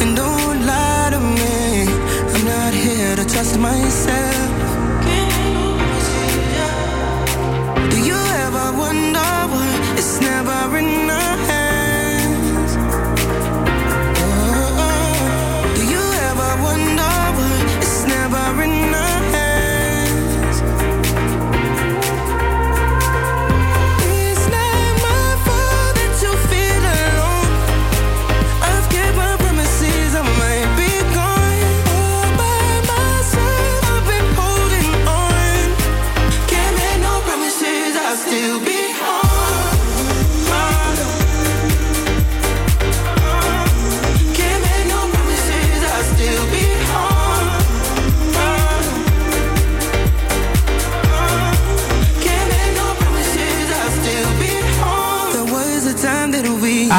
And 0.01 0.15
don't 0.15 0.67
lie 0.67 1.09
to 1.09 1.19
me. 1.19 1.87
I'm 2.33 2.45
not 2.45 2.71
here 2.71 3.15
to 3.15 3.25
trust 3.25 3.57
myself. 3.57 4.58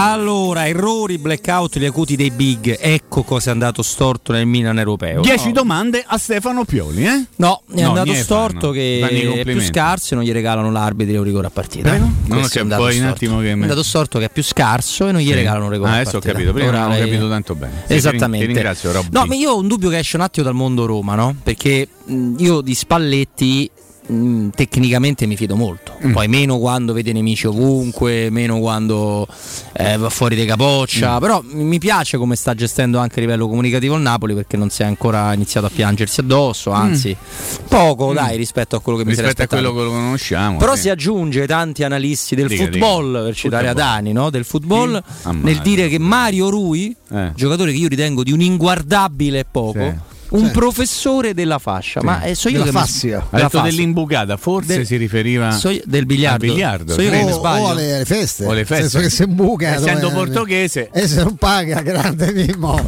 Allora, 0.02 0.66
errori, 0.66 1.18
blackout, 1.18 1.78
gli 1.78 1.84
acuti 1.84 2.16
dei 2.16 2.30
big. 2.30 2.78
Ecco 2.80 3.22
cosa 3.22 3.50
è 3.50 3.52
andato 3.52 3.82
storto 3.82 4.32
nel 4.32 4.46
Milan 4.46 4.78
europeo. 4.78 5.20
10 5.20 5.48
No. 5.48 5.52
domande 5.52 6.02
a 6.06 6.16
Stefano 6.16 6.64
Pioli, 6.64 7.04
eh? 7.04 7.26
No, 7.36 7.62
è 7.70 7.82
No, 7.82 7.88
andato 7.88 8.14
storto 8.14 8.60
fanno. 8.60 8.72
che 8.72 9.40
è 9.40 9.44
più 9.44 9.60
scarso 9.60 10.14
e 10.14 10.16
non 10.16 10.24
gli 10.24 10.32
regalano 10.32 10.70
l'arbitro 10.70 11.18
un 11.18 11.24
rigore 11.24 11.48
a 11.48 11.50
partita. 11.50 11.90
Prego? 11.90 12.08
Non 12.26 12.38
è 12.38 12.42
c'è, 12.48 12.62
un 12.62 12.68
poi 12.74 12.98
un 12.98 13.04
attimo 13.08 13.40
che 13.40 13.48
È 13.48 13.52
andato 13.52 13.82
storto 13.82 14.18
che 14.18 14.24
è 14.24 14.30
più 14.30 14.42
scarso 14.42 15.06
e 15.06 15.12
non 15.12 15.20
gli 15.20 15.26
Sì. 15.26 15.34
regalano 15.34 15.64
un 15.66 15.70
rigore 15.70 15.90
Ah, 15.90 15.94
a 15.96 16.00
adesso 16.00 16.16
ho 16.16 16.20
capito, 16.20 16.52
prima 16.54 16.68
Ora 16.68 16.78
non 16.80 16.86
ho 16.92 16.94
lei- 16.94 17.00
capito 17.04 17.28
tanto 17.28 17.54
bene. 17.54 17.82
Esattamente. 17.86 18.46
ti 18.46 18.52
ringrazio, 18.54 18.92
Robby. 18.92 19.08
No, 19.12 19.26
ma 19.26 19.34
io 19.34 19.50
ho 19.50 19.58
un 19.58 19.68
dubbio 19.68 19.90
che 19.90 19.98
esce 19.98 20.16
un 20.16 20.22
attimo 20.22 20.46
dal 20.46 20.54
mondo 20.54 20.86
Roma, 20.86 21.14
no? 21.14 21.36
Perché 21.42 21.86
io 22.38 22.60
di 22.62 22.74
Spalletti 22.74 23.70
mh, 24.10 24.48
tecnicamente 24.54 25.26
mi 25.26 25.36
fido 25.36 25.56
molto. 25.56 25.96
Mm. 26.04 26.12
Poi 26.12 26.28
meno 26.28 26.58
quando 26.58 26.92
vede 26.92 27.12
nemici 27.12 27.46
ovunque, 27.46 28.28
meno 28.30 28.58
quando 28.58 29.26
eh, 29.72 29.96
va 29.96 30.08
fuori 30.10 30.36
di 30.36 30.44
capoccia. 30.44 31.16
Mm. 31.16 31.20
Però 31.20 31.42
mi 31.52 31.78
piace 31.78 32.16
come 32.18 32.36
sta 32.36 32.54
gestendo 32.54 32.98
anche 32.98 33.18
a 33.18 33.22
livello 33.22 33.48
comunicativo 33.48 33.94
il 33.96 34.02
Napoli 34.02 34.34
perché 34.34 34.56
non 34.56 34.70
si 34.70 34.82
è 34.82 34.84
ancora 34.84 35.32
iniziato 35.32 35.66
a 35.66 35.70
piangersi 35.70 36.20
addosso, 36.20 36.70
anzi 36.70 37.16
poco 37.68 38.12
dai 38.12 38.36
rispetto 38.36 38.76
a 38.76 38.80
quello 38.80 38.98
che 38.98 39.04
mi 39.04 39.14
sarei 39.14 39.30
Mm. 39.30 39.32
Rispetto 39.32 39.54
a 39.54 39.58
aspettato. 39.58 39.74
quello 39.74 39.90
che 39.90 39.96
lo 39.96 40.02
conosciamo. 40.04 40.56
Però 40.58 40.72
eh. 40.72 40.76
si 40.76 40.88
aggiunge 40.88 41.46
tanti 41.46 41.84
analisti 41.84 42.34
del 42.34 42.48
Dica, 42.48 42.64
football, 42.64 43.06
dica. 43.12 43.22
per 43.24 43.34
citare 43.34 43.66
Football. 43.66 43.84
Adani, 43.86 44.12
no? 44.12 44.30
del 44.30 44.44
football, 44.44 45.02
Ah, 45.22 45.32
nel 45.32 45.58
dire 45.60 45.88
che 45.88 45.98
Mario 45.98 46.48
Rui, 46.50 46.94
Eh. 47.12 47.32
giocatore 47.34 47.72
che 47.72 47.78
io 47.78 47.88
ritengo 47.88 48.22
di 48.22 48.32
un 48.32 48.40
inguardabile 48.40 49.44
poco, 49.50 49.78
Sì. 49.78 49.94
Un 50.30 50.46
Sì. 50.46 50.50
professore 50.52 51.34
della 51.34 51.58
fascia. 51.58 52.02
Ma 52.02 52.22
eh, 52.22 52.34
so 52.34 52.48
io 52.48 52.58
Della 52.58 52.70
che 52.70 52.76
mi- 52.76 52.78
fascia. 52.84 53.26
Ha 53.30 53.36
detto 53.40 53.60
dell'imbucata, 53.60 54.36
forse 54.36 54.76
Del- 54.76 54.86
si 54.86 54.96
riferiva 54.96 55.50
so 55.52 55.70
io- 55.70 55.82
del 55.84 56.06
biliardo. 56.06 56.44
al 56.44 56.50
biliardo. 56.50 56.92
So 56.94 57.00
io 57.02 57.10
che 57.10 57.14
credo. 57.16 57.26
mi 57.28 57.32
o, 57.34 57.38
sbaglio. 57.38 57.64
o 57.64 57.68
alle, 57.70 58.02
feste. 58.04 58.44
O 58.44 58.48
alle 58.48 58.56
Nel 58.58 58.66
feste. 58.66 58.88
senso 58.88 58.98
che 59.00 59.10
se 59.10 59.26
buca. 59.26 59.74
Essendo 59.74 60.08
dove- 60.08 60.14
portoghese. 60.14 60.90
E 60.92 61.08
se 61.08 61.22
non 61.22 61.34
paga, 61.36 61.80
grande 61.82 62.32
Mimmo. 62.32 62.80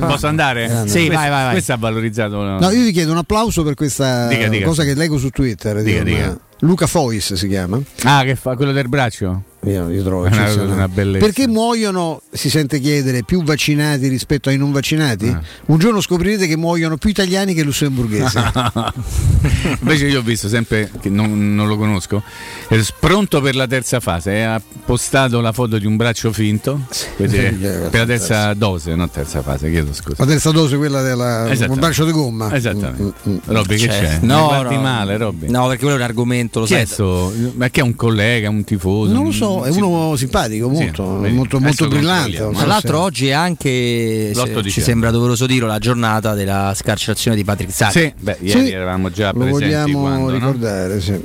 Posso 0.00 0.26
andare? 0.26 0.66
Grande 0.66 0.90
Sì, 0.90 1.08
vai, 1.08 1.28
vai, 1.28 1.42
vai. 1.44 1.52
Questo 1.52 1.72
ha 1.72 1.76
valorizzato. 1.76 2.42
No, 2.42 2.70
io 2.70 2.84
vi 2.84 2.92
chiedo 2.92 3.12
un 3.12 3.18
applauso 3.18 3.62
per 3.62 3.74
questa 3.74 4.26
Dica, 4.28 4.48
dica. 4.48 4.66
cosa 4.66 4.84
che 4.84 4.94
leggo 4.94 5.18
su 5.18 5.30
Twitter. 5.30 5.82
Dica, 5.82 6.02
dica. 6.02 6.38
Luca 6.60 6.86
Fois 6.86 7.32
si 7.34 7.48
chiama. 7.48 7.80
Ah, 8.02 8.22
che 8.22 8.36
fa 8.36 8.54
quello 8.54 8.72
del 8.72 8.88
braccio? 8.88 9.42
Io, 9.64 9.90
io 9.90 10.02
trovo 10.02 10.24
una- 10.26 10.44
eccezionale. 10.44 10.72
una 10.72 10.88
bellezza. 10.88 11.24
Perché 11.26 11.46
muoiono, 11.46 12.22
si 12.30 12.48
sente 12.48 12.80
chiedere, 12.80 13.24
più 13.24 13.42
vaccinati 13.42 14.08
rispetto 14.08 14.48
ai 14.48 14.56
non 14.56 14.72
vaccinati? 14.72 15.28
Ah. 15.28 15.40
Un 15.66 15.78
giorno 15.78 16.00
scoprirete 16.00 16.46
che 16.46 16.56
muoiono 16.56 16.96
più 16.96 17.10
italiani 17.10 17.52
che 17.52 17.62
lussemburghesi. 17.62 18.38
Invece 19.80 20.06
io 20.06 20.20
ho 20.20 20.22
visto 20.22 20.48
sempre, 20.48 20.90
che 21.00 21.08
non, 21.10 21.54
non 21.54 21.68
lo 21.68 21.76
conosco, 21.76 22.22
è 22.68 22.78
pronto 22.98 23.40
per 23.40 23.54
la 23.54 23.66
terza 23.66 24.00
fase, 24.00 24.42
ha 24.44 24.60
postato 24.84 25.40
la 25.40 25.52
foto 25.52 25.78
di 25.78 25.86
un 25.86 25.96
braccio 25.96 26.32
finto 26.32 26.80
per, 27.16 27.28
dire- 27.28 27.50
per 27.90 28.00
la 28.00 28.06
terza 28.06 28.54
dose, 28.54 28.94
non 28.94 29.10
terza 29.10 29.42
fase, 29.42 29.70
chiedo 29.70 29.92
scusa. 29.92 30.16
La 30.18 30.26
terza 30.26 30.50
dose, 30.50 30.76
quella 30.78 31.02
del 31.02 31.76
braccio 31.76 32.04
di 32.04 32.12
gomma. 32.12 32.54
Esattamente. 32.54 33.12
Mm, 33.28 33.36
Robby 33.44 33.76
che 33.76 33.86
Cioè, 33.86 34.00
c'è? 34.00 34.18
no, 34.22 34.62
no. 34.62 34.80
male, 34.80 35.16
Robby. 35.16 35.50
No, 35.50 35.66
perché 35.66 35.80
quello 35.82 35.96
è 35.96 35.98
un 35.98 36.04
argomento, 36.04 36.60
lo 36.60 36.66
sai. 36.66 36.80
è 36.82 36.84
sto? 36.86 37.32
Ma 37.56 37.68
che 37.68 37.80
è 37.80 37.82
un 37.82 37.94
collega, 37.94 38.48
un 38.48 38.64
tifoso? 38.64 39.12
Non 39.12 39.22
lo 39.22 39.28
un- 39.28 39.34
so, 39.58 39.64
è 39.64 39.72
sì. 39.72 39.80
uno 39.80 40.16
simpatico, 40.16 40.68
molto, 40.68 41.18
vedi, 41.18 41.34
molto, 41.34 41.60
molto 41.60 41.88
brillante. 41.88 42.36
Tra 42.52 42.66
l'altro 42.66 42.96
se- 42.98 43.02
oggi 43.02 43.28
è 43.28 43.32
anche, 43.32 44.30
L'8 44.34 44.62
se 44.62 44.70
ci 44.70 44.80
sembra 44.80 45.10
doveroso 45.10 45.46
dirlo, 45.46 45.66
la 45.66 45.78
giornata 45.78 46.34
della 46.34 46.72
scarcerazione 46.74 47.36
di 47.36 47.44
Patrick 47.44 47.72
Sacchi. 47.72 47.98
Sì, 48.00 48.12
beh, 48.18 48.36
ieri 48.40 48.66
Sì, 48.66 48.72
eravamo 48.72 49.10
già 49.10 49.32
lo 49.32 49.40
presenti 49.40 49.64
vogliamo 49.64 50.00
quando, 50.00 50.26
no? 50.26 50.34
ricordare, 50.34 51.00
sì. 51.00 51.24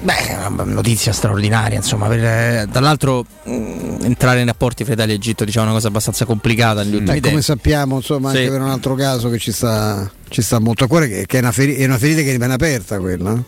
Beh, 0.00 0.14
è 0.28 0.46
una 0.46 0.62
notizia 0.62 1.12
straordinaria, 1.12 1.76
insomma, 1.76 2.06
per, 2.06 2.22
eh, 2.22 2.68
tra 2.70 2.78
l'altro 2.80 3.24
mh, 3.42 3.96
entrare 4.02 4.38
in 4.38 4.46
rapporti 4.46 4.84
fra 4.84 4.92
Italia 4.92 5.12
e 5.12 5.16
Egitto 5.16 5.44
diciamo, 5.44 5.64
è 5.64 5.68
una 5.70 5.76
cosa 5.76 5.88
abbastanza 5.88 6.24
complicata 6.24 6.84
negli 6.84 6.94
ultimi 6.94 7.16
Eh, 7.16 7.20
come 7.20 7.42
sappiamo, 7.42 7.96
insomma, 7.96 8.28
anche 8.28 8.44
Sì. 8.44 8.48
per 8.48 8.60
un 8.60 8.68
altro 8.68 8.94
caso 8.94 9.28
che 9.28 9.38
ci 9.38 9.50
sta, 9.50 10.08
ci 10.28 10.40
sta 10.40 10.60
molto 10.60 10.84
a 10.84 10.86
cuore, 10.86 11.08
che, 11.08 11.26
che 11.26 11.38
è, 11.38 11.40
una 11.40 11.50
feri- 11.50 11.74
è 11.74 11.84
una 11.84 11.98
ferita 11.98 12.22
che 12.22 12.30
rimane 12.30 12.54
aperta 12.54 13.00
quella. 13.00 13.42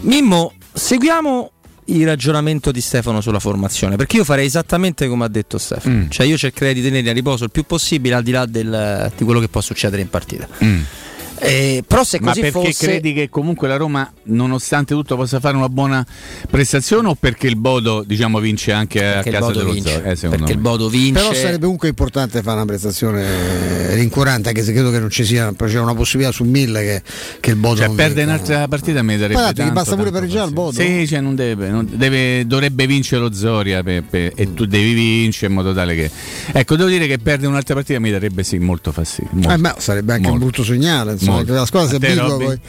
Mimmo, 0.00 0.52
seguiamo 0.72 1.50
il 1.90 2.04
ragionamento 2.06 2.70
di 2.70 2.80
Stefano 2.80 3.20
sulla 3.20 3.38
formazione, 3.40 3.96
perché 3.96 4.16
io 4.16 4.24
farei 4.24 4.46
esattamente 4.46 5.08
come 5.08 5.24
ha 5.24 5.28
detto 5.28 5.58
Stefano, 5.58 5.94
Mm. 6.04 6.08
cioè 6.10 6.26
io 6.26 6.36
cercherei 6.36 6.74
di 6.74 6.82
tenere 6.82 7.10
a 7.10 7.12
riposo 7.12 7.44
il 7.44 7.50
più 7.50 7.64
possibile 7.64 8.14
al 8.14 8.22
di 8.22 8.30
là 8.30 8.44
del- 8.46 9.10
di 9.16 9.24
quello 9.24 9.40
che 9.40 9.48
può 9.48 9.60
succedere 9.60 10.02
in 10.02 10.08
partita. 10.10 10.46
Mm. 10.64 10.80
Eh, 11.40 11.84
però 11.86 12.04
se 12.04 12.18
Ma 12.20 12.28
così 12.28 12.40
perché 12.40 12.58
fosse... 12.72 12.86
credi 12.86 13.12
che 13.12 13.28
comunque 13.28 13.68
la 13.68 13.76
Roma, 13.76 14.10
nonostante 14.24 14.94
tutto, 14.94 15.16
possa 15.16 15.40
fare 15.40 15.56
una 15.56 15.68
buona 15.68 16.04
prestazione 16.50 17.08
o 17.08 17.14
perché 17.14 17.46
il 17.46 17.56
Bodo 17.56 18.02
diciamo, 18.06 18.38
vince 18.40 18.72
anche 18.72 18.98
a 19.06 19.12
Perché 19.14 19.28
il 19.28 19.34
casa 19.34 19.46
Bodo 19.46 19.58
dello 19.60 19.72
vince, 19.72 19.90
Zoo? 19.90 19.98
Eh, 20.28 20.28
perché 20.36 20.52
il 20.52 20.56
me. 20.58 20.62
Bodo 20.62 20.88
vince. 20.88 21.12
Però 21.20 21.32
sarebbe 21.34 21.60
comunque 21.62 21.88
importante 21.88 22.42
fare 22.42 22.56
una 22.56 22.64
prestazione 22.66 23.94
rincuorante, 23.94 24.48
anche 24.48 24.62
se 24.62 24.72
credo 24.72 24.90
che 24.90 24.98
non 24.98 25.10
ci 25.10 25.24
sia 25.24 25.52
c'è 25.56 25.78
una 25.78 25.94
possibilità 25.94 26.32
su 26.32 26.44
mille 26.44 26.80
che, 26.82 27.02
che 27.40 27.50
il 27.50 27.56
Bodo 27.56 27.76
Cioè, 27.76 27.86
non 27.86 27.96
perde 27.96 28.14
vinca. 28.24 28.30
un'altra 28.34 28.68
partita 28.68 29.02
mi 29.02 29.12
darebbe 29.16 29.32
Guardate, 29.34 29.54
tanto, 29.56 29.72
basta 29.74 29.96
pure 29.96 30.10
pareggiare 30.10 30.46
il. 30.48 30.52
Bodo. 30.54 30.80
Sì, 30.80 31.06
cioè 31.06 31.20
non 31.20 31.34
deve, 31.34 31.68
non- 31.68 31.88
deve- 31.92 32.46
dovrebbe 32.46 32.86
vincere 32.86 33.20
lo 33.20 33.32
Zoria 33.32 33.82
per- 33.82 34.32
e 34.34 34.54
tu 34.54 34.64
devi 34.66 34.92
vincere 34.94 35.46
in 35.46 35.52
modo 35.54 35.72
tale 35.74 35.94
che... 35.94 36.10
Ecco, 36.52 36.76
devo 36.76 36.88
dire 36.88 37.06
che 37.06 37.18
perde 37.18 37.46
un'altra 37.46 37.74
partita 37.74 37.98
mi 38.00 38.10
darebbe 38.10 38.42
sì 38.42 38.58
molto 38.58 38.92
fastidio. 38.92 39.30
molto. 39.32 39.50
Eh, 39.50 39.56
ma 39.56 39.74
sarebbe 39.78 40.12
anche 40.14 40.28
Molto. 40.28 40.44
un 40.44 40.50
brutto 40.50 40.64
segnale, 40.64 41.12
insomma, 41.12 41.27
Molto. 41.32 41.52
la 41.54 41.66
squadra 41.66 41.88
si 41.88 41.94
A 41.94 41.98
abitua 41.98 42.36
poi. 42.36 42.60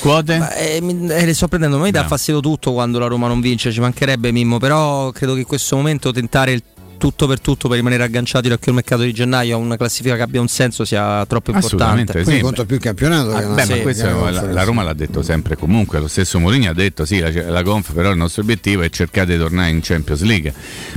Quote? 0.00 0.38
Ma, 0.38 0.52
eh, 0.54 0.80
mi- 0.82 1.10
eh, 1.10 1.24
le 1.24 1.34
sto 1.34 1.48
prendendo, 1.48 1.78
ma 1.78 1.84
mi 1.84 1.90
dà 1.90 2.06
fastidio 2.06 2.40
tutto 2.40 2.72
quando 2.72 2.98
la 2.98 3.06
Roma 3.06 3.28
non 3.28 3.40
vince, 3.40 3.72
ci 3.72 3.80
mancherebbe 3.80 4.30
Mimmo, 4.30 4.58
però 4.58 5.10
credo 5.10 5.32
che 5.34 5.40
in 5.40 5.46
questo 5.46 5.76
momento 5.76 6.12
tentare 6.12 6.52
il 6.52 6.62
tutto 6.96 7.26
per 7.26 7.40
tutto 7.40 7.68
per 7.68 7.76
rimanere 7.76 8.02
agganciati 8.02 8.48
da 8.48 8.56
qui 8.58 8.68
al 8.68 8.74
mercato 8.74 9.02
di 9.02 9.12
gennaio 9.12 9.56
a 9.56 9.58
una 9.58 9.76
classifica 9.76 10.16
che 10.16 10.22
abbia 10.22 10.40
un 10.40 10.48
senso 10.48 10.84
sia 10.84 11.24
troppo 11.26 11.50
importante. 11.52 12.12
Quindi 12.12 12.34
sì. 12.36 12.40
conta 12.40 12.64
più 12.64 12.76
il 12.76 12.82
campionato. 12.82 13.30
che 13.30 13.34
Ah, 13.36 13.40
non 13.46 13.54
beh, 13.54 13.64
ma 13.66 13.76
questo 13.78 14.04
la 14.06 14.30
la, 14.30 14.42
la 14.52 14.62
Roma 14.64 14.82
l'ha 14.82 14.92
detto 14.94 15.22
sempre 15.22 15.56
comunque, 15.56 15.98
lo 15.98 16.08
stesso 16.08 16.38
Mourinho 16.38 16.70
ha 16.70 16.74
detto 16.74 17.04
sì, 17.04 17.18
la, 17.18 17.30
la 17.50 17.62
conf, 17.62 17.92
però 17.92 18.10
il 18.10 18.16
nostro 18.16 18.42
obiettivo 18.42 18.82
è 18.82 18.90
cercare 18.90 19.32
di 19.34 19.38
tornare 19.38 19.70
in 19.70 19.80
Champions 19.82 20.22
League. 20.22 20.52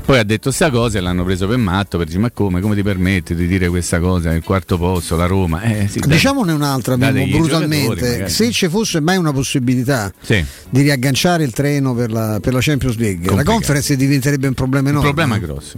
Poi 0.05 0.17
ha 0.19 0.23
detto 0.23 0.51
sta 0.51 0.69
cosa 0.69 0.97
e 0.97 1.01
l'hanno 1.01 1.23
preso 1.23 1.47
per 1.47 1.57
matto 1.57 1.97
per 1.97 2.07
dire 2.07 2.19
ma 2.19 2.31
come, 2.31 2.62
come 2.62 2.75
ti 2.75 2.83
permetti 2.83 3.35
di 3.35 3.47
dire 3.47 3.67
questa 3.69 4.00
cosa, 4.00 4.31
il 4.33 4.43
quarto 4.43 4.77
posto, 4.77 5.15
la 5.15 5.25
Roma. 5.25 5.62
Eh, 5.62 5.87
sì. 5.87 6.00
Diciamone 6.06 6.52
un'altra, 6.52 6.95
Mimmo, 6.97 7.37
brutalmente. 7.37 8.29
Se 8.29 8.52
ci 8.52 8.67
fosse 8.69 9.00
mai 9.02 9.17
una 9.17 9.31
possibilità 9.31 10.12
Sì. 10.21 10.43
di 10.69 10.81
riagganciare 10.81 11.43
il 11.43 11.52
treno 11.52 11.93
per 11.93 12.12
la, 12.12 12.39
per 12.41 12.54
la 12.54 12.60
Champions 12.62 12.97
League, 12.97 13.21
la 13.21 13.27
Complicato. 13.27 13.52
conference 13.58 13.95
diventerebbe 13.95 14.47
un 14.47 14.54
problema 14.54 14.89
Un 14.89 14.95
enorme. 14.95 15.13
problema 15.13 15.37
grosso. 15.37 15.77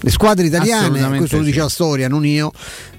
Le 0.00 0.10
squadre 0.10 0.46
italiane, 0.46 1.16
questo 1.16 1.38
lo 1.38 1.42
dice 1.42 1.54
sì. 1.54 1.62
la 1.62 1.68
storia, 1.68 2.08
non 2.08 2.24
io, 2.24 2.52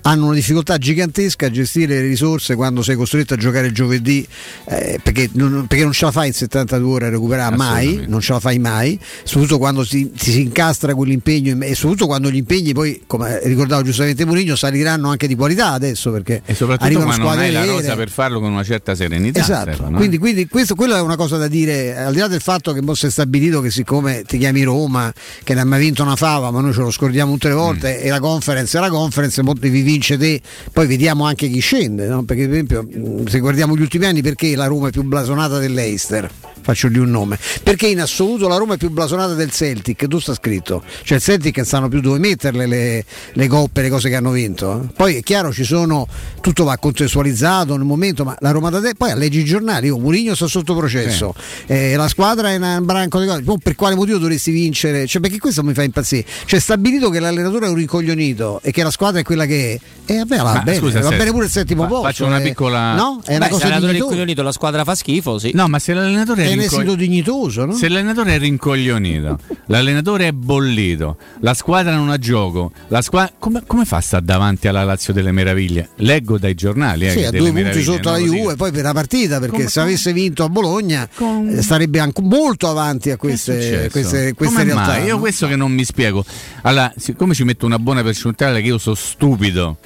hanno 0.08 0.26
una 0.26 0.36
difficoltà 0.36 0.78
gigantesca 0.78 1.48
a 1.48 1.52
gestire 1.52 1.96
le 1.96 2.08
risorse 2.08 2.56
quando 2.56 2.82
sei 2.82 2.96
costretto 2.96 3.34
a 3.34 3.38
giocare 3.38 3.68
il 3.68 3.74
giovedì 3.74 4.26
eh, 4.66 5.00
perché, 5.04 5.30
non, 5.34 5.66
perché 5.68 5.84
non 5.84 5.92
ce 5.92 6.06
la 6.06 6.12
fai 6.12 6.28
in 6.28 6.34
72 6.34 6.90
ore 6.90 7.06
a 7.08 7.10
recuperare 7.10 7.56
mai, 7.58 8.06
non 8.08 8.22
ce 8.22 8.32
la 8.32 8.40
fai 8.40 8.58
mai, 8.58 8.98
soprattutto 9.24 9.58
quando 9.58 9.84
si, 9.84 10.12
si 10.16 10.42
incastra 10.42 10.96
quell'impegno 10.96 11.58
e 11.62 11.76
soprattutto 11.76 12.08
quando 12.08 12.30
gli 12.30 12.38
impegni 12.38 12.74
poi, 12.74 13.02
come 13.06 13.42
ricordavo 13.44 13.84
giustamente 13.84 14.26
Mourinho, 14.26 14.56
saliranno 14.56 15.10
anche 15.10 15.28
di 15.28 15.36
qualità 15.36 15.72
adesso 15.72 16.12
perché 16.12 16.42
E 16.46 16.56
soprattutto 16.56 17.02
quando 17.02 17.24
non 17.24 17.40
hai 17.40 17.52
la 17.52 17.66
rosa 17.66 17.96
per 17.96 18.10
farlo 18.10 18.40
con 18.40 18.52
una 18.52 18.64
certa 18.64 18.96
serenità. 18.96 19.40
Esatto, 19.40 19.72
Stefano, 19.72 19.96
eh. 19.96 20.00
quindi, 20.00 20.18
quindi 20.18 20.48
questo, 20.48 20.76
quella 20.76 20.98
è 20.98 21.02
una 21.02 21.18
cosa 21.18 21.36
da 21.36 21.48
dire, 21.48 21.98
al 21.98 22.14
di 22.14 22.20
là 22.20 22.28
del 22.28 22.42
fatto 22.42 22.72
che 22.72 22.82
si 22.94 23.08
è 23.08 23.10
stabilito 23.10 23.60
che 23.60 23.72
siccome 23.72 24.24
ti 24.24 24.38
chiami 24.38 24.64
Roma, 24.64 25.14
che 25.44 25.54
non 25.54 25.64
hai 25.64 25.70
mai 25.70 25.80
vinto 25.80 26.04
una 26.04 26.16
fava, 26.16 26.50
ma 26.50 26.62
noi 26.62 26.72
ce 26.74 26.80
lo 26.80 26.87
scordiamo 26.92 27.34
tutte 27.34 27.48
le 27.50 27.54
volte, 27.54 28.00
Mm. 28.02 28.06
e 28.06 28.10
la 28.10 28.20
conference 28.20 28.78
è 28.78 28.82
la 28.82 28.90
conference, 28.90 29.42
mo 29.44 29.54
devi 29.54 29.82
vincere 29.82 30.20
te, 30.20 30.42
poi 30.72 30.88
vediamo 30.88 31.26
anche 31.26 31.48
chi 31.50 31.60
scende, 31.60 32.08
no? 32.08 32.24
perché 32.24 32.44
per 32.48 32.54
esempio 32.54 32.84
mh, 32.84 33.26
se 33.28 33.40
guardiamo 33.40 33.76
gli 33.76 33.82
ultimi 33.82 34.06
anni 34.06 34.22
perché 34.22 34.56
la 34.56 34.66
Roma 34.66 34.88
è 34.88 34.92
più 34.92 35.04
blasonata 35.04 35.58
dell'Eister? 35.60 36.30
Faccio 36.68 36.90
lì 36.90 36.98
un 36.98 37.10
nome. 37.10 37.40
Perché 37.64 37.88
in 37.88 38.02
assoluto 38.02 38.50
la 38.50 38.58
Roma 38.58 38.74
è 38.74 38.78
più 38.78 38.90
blasonata 38.90 39.36
del 39.36 39.52
Celtic, 39.52 40.06
tu 40.08 40.20
sta 40.20 40.34
scritto. 40.34 40.84
Cioè 41.04 41.16
il 41.18 41.24
Celtic 41.24 41.66
sanno 41.66 41.88
più 41.88 42.02
dove 42.02 42.20
metterle 42.20 42.66
le, 42.66 43.06
le 43.32 43.48
coppe, 43.48 43.84
le 43.84 43.90
cose 43.90 44.10
che 44.10 44.16
hanno 44.16 44.32
vinto. 44.32 44.82
eh. 44.84 44.94
Poi 44.94 45.16
è 45.16 45.22
chiaro 45.22 45.54
ci 45.54 45.64
sono, 45.64 46.06
tutto 46.42 46.66
va 46.66 46.78
contestualizzato 46.78 47.78
nel 47.78 47.86
momento, 47.86 48.26
ma 48.26 48.36
la 48.40 48.52
Roma 48.52 48.70
da 48.70 48.82
te, 48.82 48.96
poi 48.98 49.16
leggi 49.18 49.40
i 49.40 49.46
giornali, 49.46 49.90
oh, 49.90 49.98
Mourinho 49.98 50.36
sta 50.36 50.48
sotto 50.48 50.76
processo, 50.76 51.34
eh, 51.68 51.96
la 51.96 52.10
squadra 52.10 52.52
è 52.52 52.58
un 52.58 52.82
branco 52.84 53.22
di 53.22 53.28
cose, 53.28 53.44
Oh, 53.46 53.58
per 53.58 53.76
quale 53.76 53.96
motivo 53.96 54.18
dovresti 54.18 54.52
vincere? 54.52 55.08
Cioè, 55.08 55.22
perché 55.22 55.40
questo 55.40 55.64
mi 55.64 55.74
fa 55.74 55.84
impazzire. 55.84 56.26
Cioè 56.46 56.60
stabilito 56.60 57.10
che 57.10 57.22
l'allenatore 57.22 57.68
è 57.68 57.70
un 57.70 57.76
ricoglionito 57.76 58.60
e 58.62 58.72
che 58.72 58.84
la 58.84 58.92
squadra 58.92 59.22
è 59.22 59.24
quella 59.24 59.46
che 59.46 59.80
è, 60.06 60.12
e 60.12 60.18
vabbè, 60.18 60.38
va 60.38 60.54
Ma, 60.56 60.60
bene, 60.64 60.78
scusa, 60.80 61.00
va 61.00 61.10
bene 61.12 61.32
pure 61.32 61.46
il 61.46 61.52
settimo 61.52 61.84
fa- 61.84 61.88
posto. 61.88 62.04
faccio 62.04 62.26
una 62.26 62.40
eh. 62.40 62.42
piccola- 62.42 62.96
No? 62.96 63.22
È 63.24 63.36
una 63.36 63.40
Beh, 63.40 63.46
se 63.46 63.50
cosa 63.52 63.64
di 63.66 63.70
l'allenatore 63.70 63.92
gioco. 63.94 64.04
incoglionito 64.04 64.42
la 64.44 64.52
squadra 64.52 64.84
fa 64.84 64.96
schifo, 64.96 65.40
sì. 65.40 65.52
No, 65.54 65.68
ma 65.70 65.80
se 65.80 65.94
l'allenatore 65.94 66.44
è 66.46 66.56
Un 66.58 66.66
esito 66.66 66.96
dignitoso, 66.96 67.66
no? 67.66 67.74
Se 67.74 67.88
l'allenatore 67.88 68.36
è 68.36 68.40
rincoglionito, 68.40 69.40
l'allenatore 69.68 70.28
è 70.28 70.32
bollito, 70.32 71.18
la 71.40 71.54
squadra 71.54 71.96
non 71.96 72.10
ha 72.10 72.18
gioco, 72.18 72.72
la 72.88 73.02
squadra 73.02 73.34
come, 73.38 73.64
come 73.66 73.86
fa 73.86 73.98
a 73.98 74.02
stare 74.02 74.26
davanti 74.26 74.68
alla 74.68 74.84
Lazio 74.84 75.14
delle 75.14 75.32
meraviglie? 75.32 75.90
Leggo 75.98 76.38
dai 76.38 76.54
giornali, 76.54 77.08
eh, 77.08 77.12
Sì, 77.12 77.24
a 77.24 77.32
due 77.32 77.52
punti 77.52 77.84
sotto 77.84 78.12
la. 78.12 78.18
Juve, 78.18 78.56
poi 78.56 78.72
per 78.72 78.84
la 78.84 78.94
partita, 78.94 79.40
perché 79.40 79.56
Come- 79.58 79.70
se 79.70 79.80
avesse 79.80 80.14
vinto 80.14 80.44
a 80.44 80.50
Bologna 80.50 81.08
eh, 81.50 81.62
starebbe 81.62 82.00
anche 82.00 82.22
molto 82.22 82.68
avanti 82.70 83.12
a 83.12 83.18
queste, 83.18 83.90
queste, 83.92 84.34
queste 84.34 84.64
realtà. 84.64 84.86
mai? 84.98 85.06
Io 85.06 85.20
questo 85.20 85.48
che 85.48 85.56
non 85.56 85.72
mi 85.72 85.84
spiego. 85.84 86.26
Allora, 86.64 86.92
siccome 86.98 87.34
ci 87.34 87.44
metto 87.44 87.66
una 87.66 87.80
buona 87.80 88.04
percentuale 88.04 88.62
che 88.62 88.68
io 88.68 88.78
sono 88.78 88.96
stupido 88.96 89.78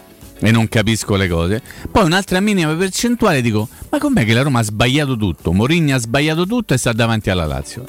e 0.43 0.51
non 0.51 0.67
capisco 0.67 1.15
le 1.15 1.27
cose, 1.27 1.61
poi 1.91 2.03
un'altra 2.05 2.39
minima 2.39 2.73
percentuale 2.73 3.41
dico, 3.41 3.67
ma 3.89 3.99
com'è 3.99 4.25
che 4.25 4.33
la 4.33 4.41
Roma 4.41 4.59
ha 4.59 4.63
sbagliato 4.63 5.15
tutto? 5.15 5.53
Mourinho 5.53 5.95
ha 5.95 5.99
sbagliato 5.99 6.45
tutto 6.47 6.73
e 6.73 6.77
sta 6.77 6.91
davanti 6.93 7.29
alla 7.29 7.45
Lazio, 7.45 7.83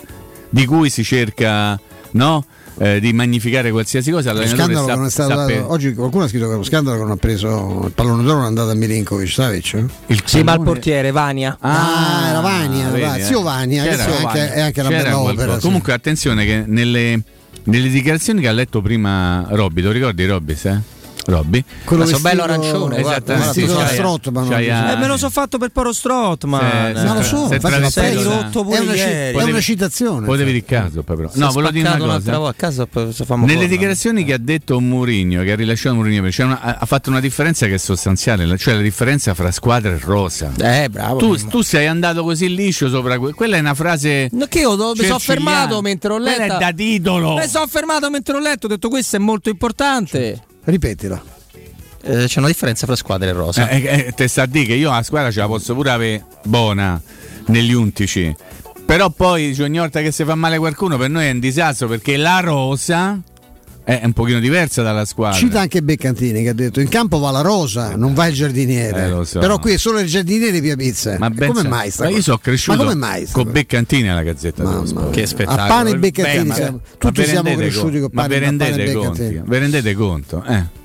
di 0.51 0.67
cui 0.67 0.91
si 0.91 1.03
cerca, 1.03 1.81
no? 2.13 2.45
Eh, 2.79 3.01
di 3.01 3.13
magnificare 3.13 3.71
qualsiasi 3.71 4.11
cosa. 4.11 4.33
Lo 4.33 4.47
scandalo 4.47 4.87
sa- 4.87 4.93
che 4.93 4.97
non 4.97 5.07
è 5.07 5.11
stato 5.11 5.35
dato- 5.35 5.47
per- 5.47 5.65
oggi 5.69 5.93
qualcuno 5.95 6.25
ha 6.25 6.29
scritto 6.29 6.47
che 6.47 6.53
è 6.53 6.55
uno 6.55 6.63
scandalo 6.65 6.97
che 6.97 7.03
non 7.03 7.11
ha 7.13 7.17
preso 7.17 7.83
il 7.85 7.93
pallone 7.93 8.23
d'oro 8.23 8.37
non 8.37 8.45
è 8.45 8.49
andato 8.49 8.71
a 8.71 8.75
Milinkovic, 8.75 9.29
Savic? 9.31 9.75
eh? 9.75 9.85
Il 10.07 10.23
Sì, 10.25 10.43
ma 10.43 10.55
il 10.55 10.63
portiere 10.63 11.11
Vania. 11.11 11.57
Ah, 11.61 12.29
era 12.31 12.41
Vania, 12.41 12.89
vedi, 12.89 13.21
eh. 13.21 13.25
zio 13.25 13.43
Vania, 13.43 13.83
C'era 13.85 14.05
anche, 14.05 14.23
Vania. 14.23 14.53
è 14.53 14.61
anche 14.61 14.81
una 14.81 14.89
C'era 14.89 15.03
bella 15.03 15.19
opera. 15.21 15.55
sì. 15.57 15.61
Comunque, 15.61 15.93
attenzione 15.93 16.45
che 16.47 16.65
nelle, 16.67 17.21
nelle 17.65 17.89
dichiarazioni 17.91 18.41
che 18.41 18.49
ha 18.49 18.53
letto 18.53 18.81
prima 18.81 19.47
Robby, 19.51 19.83
lo 19.83 19.91
ricordi 19.91 20.25
Robby? 20.27 20.57
Eh? 20.63 20.79
Robby? 21.27 21.65
Quello 21.85 22.05
sono 22.05 22.19
vestito- 22.19 22.21
bello 22.23 22.43
arancione, 22.43 23.01
guarda, 23.01 23.35
vestito 23.37 23.75
da 23.75 23.87
a- 24.71 24.93
Eh, 24.93 24.97
me 24.97 25.07
lo 25.07 25.17
so 25.17 25.31
fatto 25.31 25.59
per 25.59 25.71
Poro 25.71 25.93
Strotman. 25.93 26.95
Se- 26.97 27.05
Ma 27.05 27.15
lo 27.15 27.23
so, 27.23 27.49
infatti 27.53 27.91
sei 27.91 28.17
se- 28.17 28.23
rotto 28.23 28.65
pure 28.65 28.77
è 28.77 28.81
una, 28.81 28.95
ieri. 28.95 29.39
è 29.39 29.43
una 29.43 29.61
citazione. 29.61 30.27
Potevi 30.27 30.53
di 30.53 30.65
caso, 30.65 31.03
però. 31.03 31.31
No, 31.35 31.51
volevo 31.53 31.73
dire 31.73 31.89
una 31.89 31.99
cosa. 31.99 32.39
volta. 32.39 32.67
A 32.67 33.25
famo 33.25 33.47
Nelle 33.47 33.69
dichiarazioni 33.69 34.25
che 34.25 34.33
ha 34.33 34.39
detto 34.39 34.81
Mourinho, 34.81 35.43
che 35.43 35.53
ha 35.53 35.57
rilasciato 35.57 35.95
Mourinho, 35.95 36.29
c'è 36.29 36.45
una- 36.45 36.79
ha 36.79 36.87
fatto 36.87 37.11
una 37.11 37.21
differenza 37.21 37.67
che 37.67 37.75
è 37.75 37.79
sostanziale, 37.79 38.57
cioè 38.59 38.75
la 38.75 38.81
differenza 38.81 39.35
fra 39.35 39.51
squadra 39.51 39.93
e 39.93 39.99
rosa. 40.03 40.51
Eh, 40.59 40.89
bravo. 40.91 41.19
Tu, 41.19 41.37
tu 41.49 41.63
sei 41.63 41.87
andato 41.87 42.23
così 42.25 42.53
liscio 42.55 42.89
sopra 42.89 43.19
que- 43.19 43.33
quella 43.33 43.57
è 43.57 43.61
una 43.61 43.75
frase. 43.75 44.29
No, 44.33 44.47
che 44.47 44.61
io 44.61 44.75
do- 44.75 44.93
mi 44.97 45.05
sono 45.07 45.19
fermato 45.19 45.81
mentre 45.81 46.13
ho 46.13 46.19
letto. 46.19 46.37
Quella 46.37 46.57
è 46.57 46.59
da 46.59 46.73
titolo. 46.73 47.35
Mi 47.37 47.49
sono 47.49 47.67
fermato 47.67 48.11
mentre 48.11 48.37
ho 48.37 48.41
letto, 48.41 48.67
ho 48.67 48.69
detto 48.69 48.89
questo 48.89 49.17
è 49.17 49.19
molto 49.19 49.49
importante. 49.49 50.41
Ripetila. 50.65 51.23
Eh, 52.05 52.25
c'è 52.27 52.39
una 52.39 52.49
differenza 52.49 52.87
fra 52.87 52.97
squadre 52.97 53.29
e 53.29 53.33
rosa. 53.33 53.69
Eh, 53.69 53.77
eh, 53.77 54.07
eh, 54.09 54.13
te 54.13 54.29
sta 54.29 54.43
a 54.43 54.47
dire 54.47 54.67
che 54.67 54.75
io 54.75 54.91
la 54.91 55.03
squadra 55.03 55.31
ce 55.31 55.41
la 55.41 55.47
posso 55.47 55.75
pure 55.75 55.91
avere 55.91 56.25
buona 56.45 57.01
negli 57.47 57.73
undici. 57.73 58.35
Però 58.85 59.11
poi 59.11 59.57
ogni 59.61 59.79
volta 59.79 60.01
che 60.01 60.11
si 60.11 60.25
fa 60.25 60.35
male 60.35 60.59
qualcuno 60.59 60.97
per 60.97 61.09
noi 61.09 61.27
è 61.27 61.31
un 61.31 61.39
disastro 61.39 61.87
perché 61.89 62.17
la 62.17 62.41
rosa 62.41 63.21
è 63.85 64.01
un 64.05 64.13
pochino 64.13 64.39
diversa 64.39 64.83
dalla 64.83 65.05
squadra. 65.05 65.37
Cita 65.39 65.61
anche 65.61 65.83
Beccantini 65.83 66.43
che 66.43 66.51
ha 66.51 66.55
detto 66.55 66.81
in 66.81 66.89
campo 66.89 67.19
va 67.19 67.31
la 67.31 67.41
rosa, 67.41 67.97
non 67.97 68.15
va 68.15 68.27
il 68.27 68.35
giardiniere. 68.35 69.21
Eh, 69.21 69.25
so. 69.25 69.41
Però 69.41 69.59
qui 69.59 69.73
è 69.73 69.77
solo 69.79 69.99
il 69.99 70.07
giardiniere 70.07 70.61
Pia 70.61 70.77
Pizza. 70.77 71.17
Ma 71.19 71.31
ben 71.31 71.53
come 71.53 71.69
mai 71.69 71.91
sta 71.91 72.05
Ma 72.05 72.11
io 72.11 72.23
sono 72.23 72.39
cresciuto 72.39 72.95
Ma 72.95 73.19
con? 73.33 73.51
Beccantini 73.51 74.09
alla 74.09 74.23
Gazzetta 74.23 74.63
dello 74.63 74.87
Sport. 74.87 75.11
Che 75.11 75.27
spettacolo. 75.27 75.63
A 75.63 75.67
pane 75.67 75.91
e 75.91 75.99
Beccantini 75.99 76.43
Beh, 76.43 76.45
ma- 76.45 76.55
siamo- 76.55 76.81
ma 76.83 76.97
tutti 76.99 77.21
vi 77.21 77.27
siamo 77.27 77.55
cresciuti 77.55 78.01
con 78.01 78.09
Ma 78.13 78.23
pane, 78.23 78.39
vi 78.39 78.41
pane 78.41 78.65
e 78.65 78.67
rendete 78.67 78.93
Beccantini. 78.93 79.35
conto? 79.35 79.51
Vi 79.51 79.59
rendete 79.59 79.95
conto? 79.95 80.45
Eh. 80.47 80.81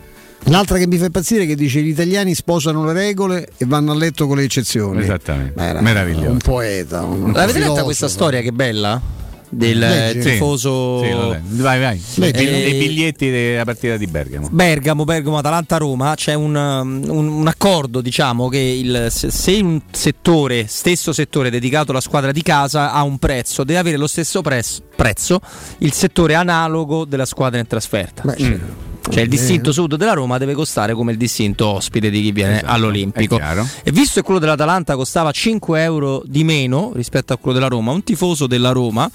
L'altra 0.50 0.78
che 0.78 0.88
mi 0.88 0.98
fa 0.98 1.06
impazzire 1.06 1.44
è 1.44 1.48
che 1.48 1.56
dice 1.56 1.82
gli 1.82 1.90
italiani 1.90 2.34
sposano 2.34 2.86
le 2.86 2.94
regole 2.94 3.50
e 3.58 3.66
vanno 3.66 3.92
a 3.92 3.96
letto 3.96 4.28
con 4.28 4.38
le 4.38 4.44
eccezioni. 4.44 5.02
Esattamente. 5.02 5.54
Ma 5.56 5.66
era 5.66 5.82
Meraviglioso. 5.82 6.30
Un 6.32 6.38
poeta. 6.38 7.04
Un 7.04 7.32
L'avete 7.34 7.60
letta 7.60 7.84
questa 7.84 8.08
storia 8.08 8.42
che 8.42 8.52
bella? 8.52 9.02
Del 9.50 9.78
Leggi. 9.78 10.18
eh, 10.18 10.22
Sì. 10.22 10.30
tifoso 10.32 11.00
Sì, 11.02 11.06
leggo. 11.10 11.38
vai, 11.64 11.80
vai. 11.80 12.02
Leggi. 12.16 12.44
Dei- 12.46 12.48
Eh, 12.48 12.70
dei 12.72 12.80
biglietti 12.88 13.30
della 13.30 13.64
partita 13.64 13.96
di 13.98 14.06
Bergamo. 14.08 14.50
Bergamo, 14.52 15.04
Bergamo, 15.06 15.38
Atalanta, 15.38 15.78
Roma 15.78 16.14
c'è 16.16 16.34
un, 16.34 16.54
um, 16.56 17.04
un- 17.10 17.28
un 17.28 17.48
accordo 17.48 18.02
diciamo 18.02 18.50
che 18.50 18.58
il- 18.60 19.08
se, 19.10 19.60
un 19.62 19.82
settore, 19.92 20.66
stesso 20.68 21.14
settore 21.14 21.50
dedicato 21.50 21.92
alla 21.92 22.02
squadra 22.02 22.32
di 22.32 22.42
casa 22.42 22.92
ha 22.92 23.04
un 23.04 23.18
prezzo, 23.20 23.64
deve 23.64 23.80
avere 23.80 23.98
lo 23.98 24.08
stesso 24.08 24.42
pres- 24.42 24.82
prezzo 24.96 25.40
il 25.80 25.94
settore 25.94 26.34
analogo 26.36 27.06
della 27.06 27.26
squadra 27.26 27.60
in 27.60 27.68
trasferta. 27.68 28.24
Beh, 28.24 28.36
Mm. 28.42 28.46
certo. 28.46 28.87
Cioè 29.10 29.24
il 29.24 29.30
distinto 29.30 29.72
sud 29.72 29.96
della 29.96 30.14
Roma 30.14 30.38
deve 30.38 30.54
costare 30.54 30.94
come 30.94 31.12
il 31.12 31.18
distinto 31.18 31.66
ospite 31.68 32.10
di 32.10 32.22
chi 32.22 32.32
viene 32.32 32.58
Esatto, 32.58 32.72
all'Olimpico. 32.74 33.40
E 33.84 33.92
visto 33.92 34.20
che 34.20 34.22
quello 34.22 34.40
dell'Atalanta 34.40 34.96
costava 34.96 35.32
5 35.32 35.82
euro 35.82 36.22
di 36.26 36.44
meno 36.44 36.92
rispetto 36.94 37.34
a 37.34 37.38
quello 37.38 37.58
della 37.58 37.70
Roma, 37.70 37.92
un 37.94 38.04
tifoso 38.04 38.48
della 38.48 38.72
Roma, 38.72 39.10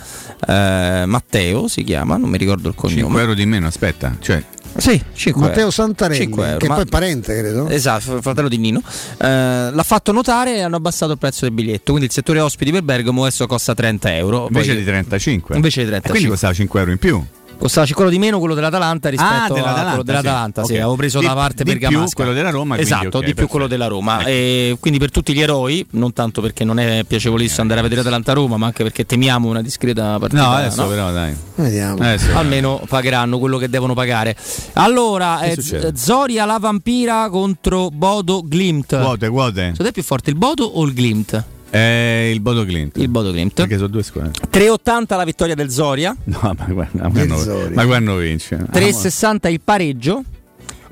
eh, 0.49 1.05
Matteo 1.07 1.69
si 1.69 1.85
chiama, 1.85 2.17
non 2.17 2.31
mi 2.31 2.39
ricordo 2.39 2.69
il 2.69 2.75
5 2.75 3.01
cognome. 3.03 3.21
euro 3.21 3.35
di 3.35 3.47
meno, 3.47 3.67
aspetta. 3.67 4.17
Cioè, 4.19 4.43
Sì, 4.77 5.01
5 5.13 5.41
Matteo 5.43 5.59
euro. 5.59 5.71
Santarelli, 5.71 6.21
5 6.23 6.47
euro, 6.47 6.57
che 6.59 6.69
ma- 6.69 6.75
poi 6.77 6.85
è 6.85 6.87
parente, 6.87 7.37
credo. 7.39 7.69
Esatto, 7.69 8.21
fratello 8.23 8.49
di 8.49 8.57
Nino. 8.57 8.81
Eh, 9.19 9.27
l'ha 9.27 9.83
fatto 9.85 10.11
notare 10.13 10.57
e 10.57 10.61
hanno 10.63 10.77
abbassato 10.77 11.13
il 11.13 11.19
prezzo 11.19 11.45
del 11.45 11.53
biglietto. 11.53 11.91
Quindi 11.93 12.07
il 12.07 12.11
settore 12.13 12.41
ospiti 12.41 12.71
per 12.73 12.83
Bergamo 12.83 13.23
adesso 13.23 13.47
costa 13.47 13.75
30 13.75 14.17
euro. 14.17 14.47
invece 14.47 14.71
Poi- 14.71 14.79
di 14.79 14.85
35. 14.85 15.55
Invece 15.57 15.81
di 15.83 15.87
E 15.89 15.91
35. 15.91 16.11
quindi 16.11 16.29
costava 16.31 16.55
5 16.55 16.81
euro 16.81 16.91
in 16.93 16.99
più. 16.99 17.23
Costava 17.59 17.87
quello 17.93 18.11
di 18.11 18.19
meno 18.19 18.41
quello 18.41 18.55
dell'Atalanta 18.55 19.09
rispetto 19.09 19.31
Ah, 19.33 19.45
a 19.45 19.49
dell'Atalanta, 19.49 19.89
quello 19.91 20.03
dell'Atalanta. 20.03 20.61
sì. 20.63 20.67
Sì, 20.67 20.73
Ok. 20.73 20.79
avevo 20.81 20.97
preso 20.97 21.19
Di- 21.21 21.27
la 21.27 21.35
parte 21.35 21.63
di 21.65 21.71
più 21.71 21.81
bergamasca. 21.81 22.15
quello 22.17 22.33
della 22.33 22.51
Roma, 22.51 22.75
quindi 22.75 22.93
Esatto, 22.93 23.07
ok, 23.07 23.11
di 23.13 23.19
più 23.19 23.25
perfetto. 23.27 23.47
quello 23.47 23.67
della 23.69 23.87
Roma. 23.87 24.19
Ecco. 24.21 24.29
E 24.29 24.77
quindi 24.81 24.99
per 24.99 25.11
tutti 25.13 25.33
gli 25.33 25.41
eroi, 25.41 25.87
non 25.91 26.13
tanto 26.13 26.41
perché 26.41 26.65
non 26.65 26.81
è 26.81 27.05
piacevolissimo 27.07 27.61
andare 27.63 27.79
a 27.79 27.83
vedere 27.85 28.01
Atalanta-Roma, 28.01 28.57
ma 28.57 28.67
anche 28.67 28.83
perché 28.83 29.07
temiamo 29.07 29.49
una 29.49 29.63
discreta 29.63 30.19
partita. 30.19 30.43
No, 30.43 30.51
adesso 30.55 30.83
no? 30.83 30.89
però 30.89 31.13
dai. 31.13 31.37
Vediamo. 31.55 31.95
Adesso. 32.03 32.37
Almeno 32.37 32.83
pagheranno 32.89 33.39
quello 33.39 33.59
che 33.59 33.69
devono 33.69 33.95
pagare. 33.95 34.37
Allora, 34.75 35.43
eh? 35.43 35.57
Zoria 35.95 36.45
la 36.45 36.59
vampira 36.59 37.29
contro 37.31 37.91
Bodo 37.91 38.43
Glimt. 38.45 38.99
Quote, 39.01 39.29
quote. 39.29 39.61
Secondo 39.61 39.83
te 39.85 39.89
è 39.89 39.93
più 39.93 40.03
forte 40.03 40.31
il 40.31 40.37
Bodo 40.37 40.65
o 40.65 40.83
il 40.85 40.93
Glimt? 40.93 41.45
È 41.73 42.29
il 42.31 42.41
Bodo 42.41 42.67
Clint. 42.67 42.99
Il 42.99 43.09
Bodo 43.09 43.33
Glimt. 43.33 43.55
Perché 43.55 43.77
sono 43.77 43.87
due 43.89 44.03
squadre. 44.03 44.33
3,80 44.51 45.17
la 45.17 45.25
vittoria 45.25 45.55
del 45.55 45.71
Zoria, 45.71 46.15
No, 46.25 46.39
ma 46.43 46.67
guarda, 46.69 47.05
ma 47.05 47.11
quando, 47.11 47.39
Zori. 47.39 47.75
ma 47.75 47.87
quando 47.87 48.17
vince? 48.17 48.57
3,60 48.71 49.51
il 49.51 49.61
pareggio, 49.63 50.23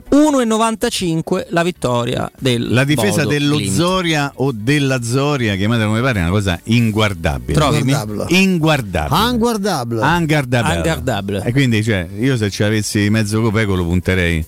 1,95 0.09 1.47
la 1.51 1.63
vittoria 1.63 2.31
del 2.39 2.73
La 2.73 2.85
difesa 2.85 3.25
Bodo 3.25 3.29
dello 3.29 3.59
Glimt. 3.59 3.75
Zoria 3.75 4.33
o 4.37 4.53
della 4.55 5.03
Zoria, 5.03 5.55
chiamatela 5.55 5.87
come 5.87 6.01
pare, 6.01 6.19
è 6.21 6.23
una 6.23 6.31
cosa 6.31 6.59
inguardabile. 6.65 7.53
Trovi? 7.53 7.79
Inguardabile. 8.29 9.21
Inguardabile. 9.29 10.01
Angardabile. 10.01 11.43
E 11.45 11.53
quindi, 11.53 11.85
cioè, 11.85 12.09
io 12.19 12.39
se 12.39 12.49
ci 12.49 12.63
avessi 12.63 13.11
mezzo 13.11 13.43
copeco 13.43 13.75
lo 13.75 13.85
punterei 13.85 14.43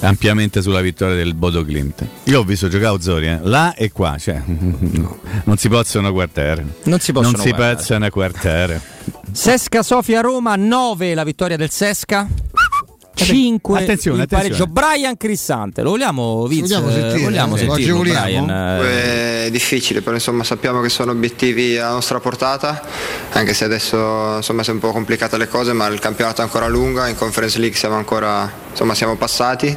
ampiamente 0.00 0.62
sulla 0.62 0.80
vittoria 0.80 1.14
del 1.16 1.34
Bodo 1.34 1.64
Clint. 1.64 2.04
Io 2.24 2.40
ho 2.40 2.44
visto 2.44 2.68
giocare 2.68 3.00
Zoria 3.00 3.40
là 3.42 3.74
e 3.74 3.90
qua, 3.92 4.16
cioè, 4.18 4.40
non 4.46 5.56
si 5.56 5.68
possono 5.68 6.10
guardare. 6.12 6.64
Non 6.84 7.00
si 7.00 7.12
possono 7.12 7.36
non 7.36 7.44
si 7.46 7.54
possono 7.54 8.08
guardare. 8.08 8.80
Sesca 9.32 9.82
Sofia 9.82 10.20
Roma 10.20 10.56
9 10.56 11.14
la 11.14 11.24
vittoria 11.24 11.56
del 11.56 11.70
Sesca. 11.70 12.26
5 13.24 13.80
Attenzione, 13.80 14.18
il 14.18 14.22
attenzione. 14.22 14.26
pareggio 14.26 14.66
Brian 14.66 15.16
Crissante 15.16 15.82
lo 15.82 15.90
vogliamo 15.90 16.46
Vince? 16.46 16.76
Vogliamo 16.76 16.92
sentire, 16.92 17.24
vogliamo 17.24 17.56
eh? 17.56 17.64
Lo 17.64 17.74
sentirlo? 17.74 18.02
Brian 18.02 18.50
eh. 18.50 19.46
È 19.46 19.50
difficile, 19.50 20.02
però 20.02 20.14
insomma 20.14 20.44
sappiamo 20.44 20.80
che 20.80 20.88
sono 20.88 21.10
obiettivi 21.10 21.78
a 21.78 21.90
nostra 21.90 22.20
portata, 22.20 22.80
anche 23.32 23.54
se 23.54 23.64
adesso 23.64 24.36
insomma 24.36 24.62
sono 24.62 24.76
un 24.76 24.82
po' 24.82 24.92
complicate 24.92 25.36
le 25.36 25.48
cose, 25.48 25.72
ma 25.72 25.86
il 25.88 25.98
campionato 25.98 26.42
è 26.42 26.44
ancora 26.44 26.68
lungo, 26.68 27.04
in 27.06 27.16
Conference 27.16 27.58
League 27.58 27.76
siamo 27.76 27.96
ancora 27.96 28.50
insomma 28.78 28.94
siamo 28.94 29.16
passati 29.16 29.76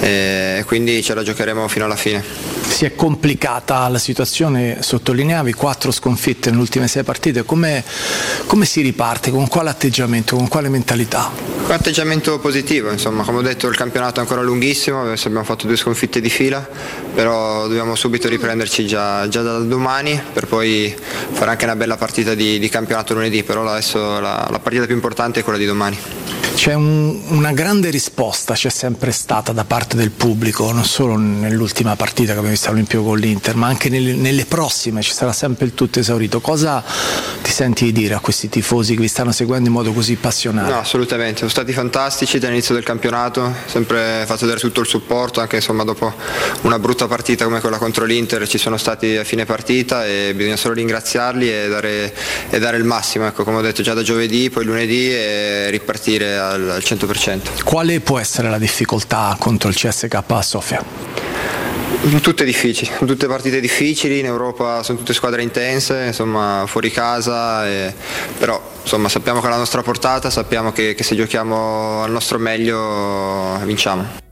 e 0.00 0.62
quindi 0.66 1.02
ce 1.02 1.14
la 1.14 1.22
giocheremo 1.22 1.66
fino 1.66 1.86
alla 1.86 1.96
fine. 1.96 2.22
Si 2.68 2.84
è 2.84 2.94
complicata 2.94 3.88
la 3.88 3.98
situazione, 3.98 4.82
sottolineavi 4.82 5.54
quattro 5.54 5.90
sconfitte 5.90 6.50
nelle 6.50 6.60
ultime 6.60 6.86
sei 6.88 7.02
partite, 7.04 7.44
come, 7.44 7.82
come 8.46 8.66
si 8.66 8.82
riparte, 8.82 9.30
con 9.30 9.48
quale 9.48 9.70
atteggiamento, 9.70 10.36
con 10.36 10.46
quale 10.46 10.68
mentalità? 10.68 11.30
Un 11.64 11.72
atteggiamento 11.72 12.38
positivo, 12.38 12.90
insomma, 12.90 13.24
come 13.24 13.38
ho 13.38 13.42
detto 13.42 13.66
il 13.66 13.76
campionato 13.76 14.18
è 14.18 14.22
ancora 14.22 14.42
lunghissimo, 14.42 15.00
adesso 15.02 15.26
abbiamo 15.28 15.44
fatto 15.46 15.66
due 15.66 15.76
sconfitte 15.76 16.20
di 16.20 16.30
fila, 16.30 16.66
però 17.14 17.66
dobbiamo 17.66 17.94
subito 17.94 18.28
riprenderci 18.28 18.86
già, 18.86 19.26
già 19.28 19.40
da 19.40 19.58
domani 19.58 20.20
per 20.32 20.46
poi 20.46 20.94
fare 21.32 21.50
anche 21.50 21.64
una 21.64 21.76
bella 21.76 21.96
partita 21.96 22.34
di, 22.34 22.58
di 22.58 22.68
campionato 22.68 23.14
lunedì, 23.14 23.42
però 23.42 23.66
adesso 23.66 24.20
la, 24.20 24.46
la 24.50 24.58
partita 24.58 24.84
più 24.84 24.94
importante 24.94 25.40
è 25.40 25.42
quella 25.42 25.58
di 25.58 25.66
domani. 25.66 25.98
C'è 26.54 26.74
un- 26.74 27.20
una 27.28 27.52
grande 27.52 27.88
risposta, 27.88 28.16
c'è 28.54 28.68
sempre 28.68 29.12
stata 29.12 29.52
da 29.52 29.64
parte 29.64 29.96
del 29.96 30.10
pubblico, 30.10 30.72
non 30.72 30.84
solo 30.84 31.16
nell'ultima 31.16 31.94
partita 31.94 32.32
che 32.32 32.38
abbiamo 32.38 32.48
visto 32.48 32.66
all'Olimpio 32.66 33.04
con 33.04 33.16
l'Inter, 33.16 33.54
ma 33.54 33.68
anche 33.68 33.88
nelle, 33.88 34.12
nelle 34.14 34.44
prossime 34.44 35.02
ci 35.02 35.12
sarà 35.12 35.32
sempre 35.32 35.66
il 35.66 35.74
tutto 35.74 36.00
esaurito. 36.00 36.40
Cosa 36.40 36.82
ti 37.42 37.52
senti 37.52 37.84
di 37.84 37.92
dire 37.92 38.14
a 38.14 38.18
questi 38.18 38.48
tifosi 38.48 38.96
che 38.96 39.00
vi 39.02 39.06
stanno 39.06 39.30
seguendo 39.30 39.68
in 39.68 39.74
modo 39.74 39.92
così 39.92 40.16
passionale? 40.16 40.72
No, 40.72 40.80
assolutamente, 40.80 41.38
sono 41.38 41.50
stati 41.50 41.72
fantastici 41.72 42.40
dall'inizio 42.40 42.74
del 42.74 42.82
campionato, 42.82 43.54
sempre 43.66 44.24
fatto 44.26 44.40
vedere 44.40 44.58
tutto 44.58 44.80
il 44.80 44.88
supporto, 44.88 45.40
anche 45.40 45.56
insomma 45.56 45.84
dopo 45.84 46.12
una 46.62 46.80
brutta 46.80 47.06
partita 47.06 47.44
come 47.44 47.60
quella 47.60 47.78
contro 47.78 48.04
l'Inter 48.04 48.48
ci 48.48 48.58
sono 48.58 48.76
stati 48.78 49.16
a 49.16 49.22
fine 49.22 49.44
partita 49.44 50.04
e 50.04 50.32
bisogna 50.34 50.56
solo 50.56 50.74
ringraziarli 50.74 51.52
e 51.52 51.68
dare, 51.68 52.12
e 52.50 52.58
dare 52.58 52.78
il 52.78 52.84
massimo, 52.84 53.28
ecco, 53.28 53.44
come 53.44 53.58
ho 53.58 53.62
detto 53.62 53.82
già 53.82 53.94
da 53.94 54.02
giovedì, 54.02 54.50
poi 54.50 54.64
lunedì 54.64 55.12
e 55.12 55.70
ripartire 55.70 56.36
al, 56.36 56.68
al 56.68 56.82
100%. 56.84 57.62
Quale 57.62 58.00
può 58.08 58.18
essere 58.18 58.48
la 58.48 58.56
difficoltà 58.56 59.36
contro 59.38 59.68
il 59.68 59.74
CSK 59.74 60.14
a 60.26 60.40
Sofia? 60.40 60.82
Tutte 62.22 62.42
difficili, 62.42 62.90
tutte 63.04 63.26
partite 63.26 63.60
difficili, 63.60 64.18
in 64.18 64.24
Europa 64.24 64.82
sono 64.82 64.96
tutte 64.96 65.12
squadre 65.12 65.42
intense, 65.42 66.04
insomma 66.06 66.64
fuori 66.66 66.90
casa, 66.90 67.68
e- 67.68 67.92
però 68.38 68.58
insomma, 68.80 69.10
sappiamo 69.10 69.40
che 69.40 69.48
è 69.48 69.50
la 69.50 69.58
nostra 69.58 69.82
portata, 69.82 70.30
sappiamo 70.30 70.72
che, 70.72 70.94
che 70.94 71.02
se 71.02 71.16
giochiamo 71.16 72.02
al 72.02 72.10
nostro 72.10 72.38
meglio 72.38 73.58
vinciamo. 73.64 74.27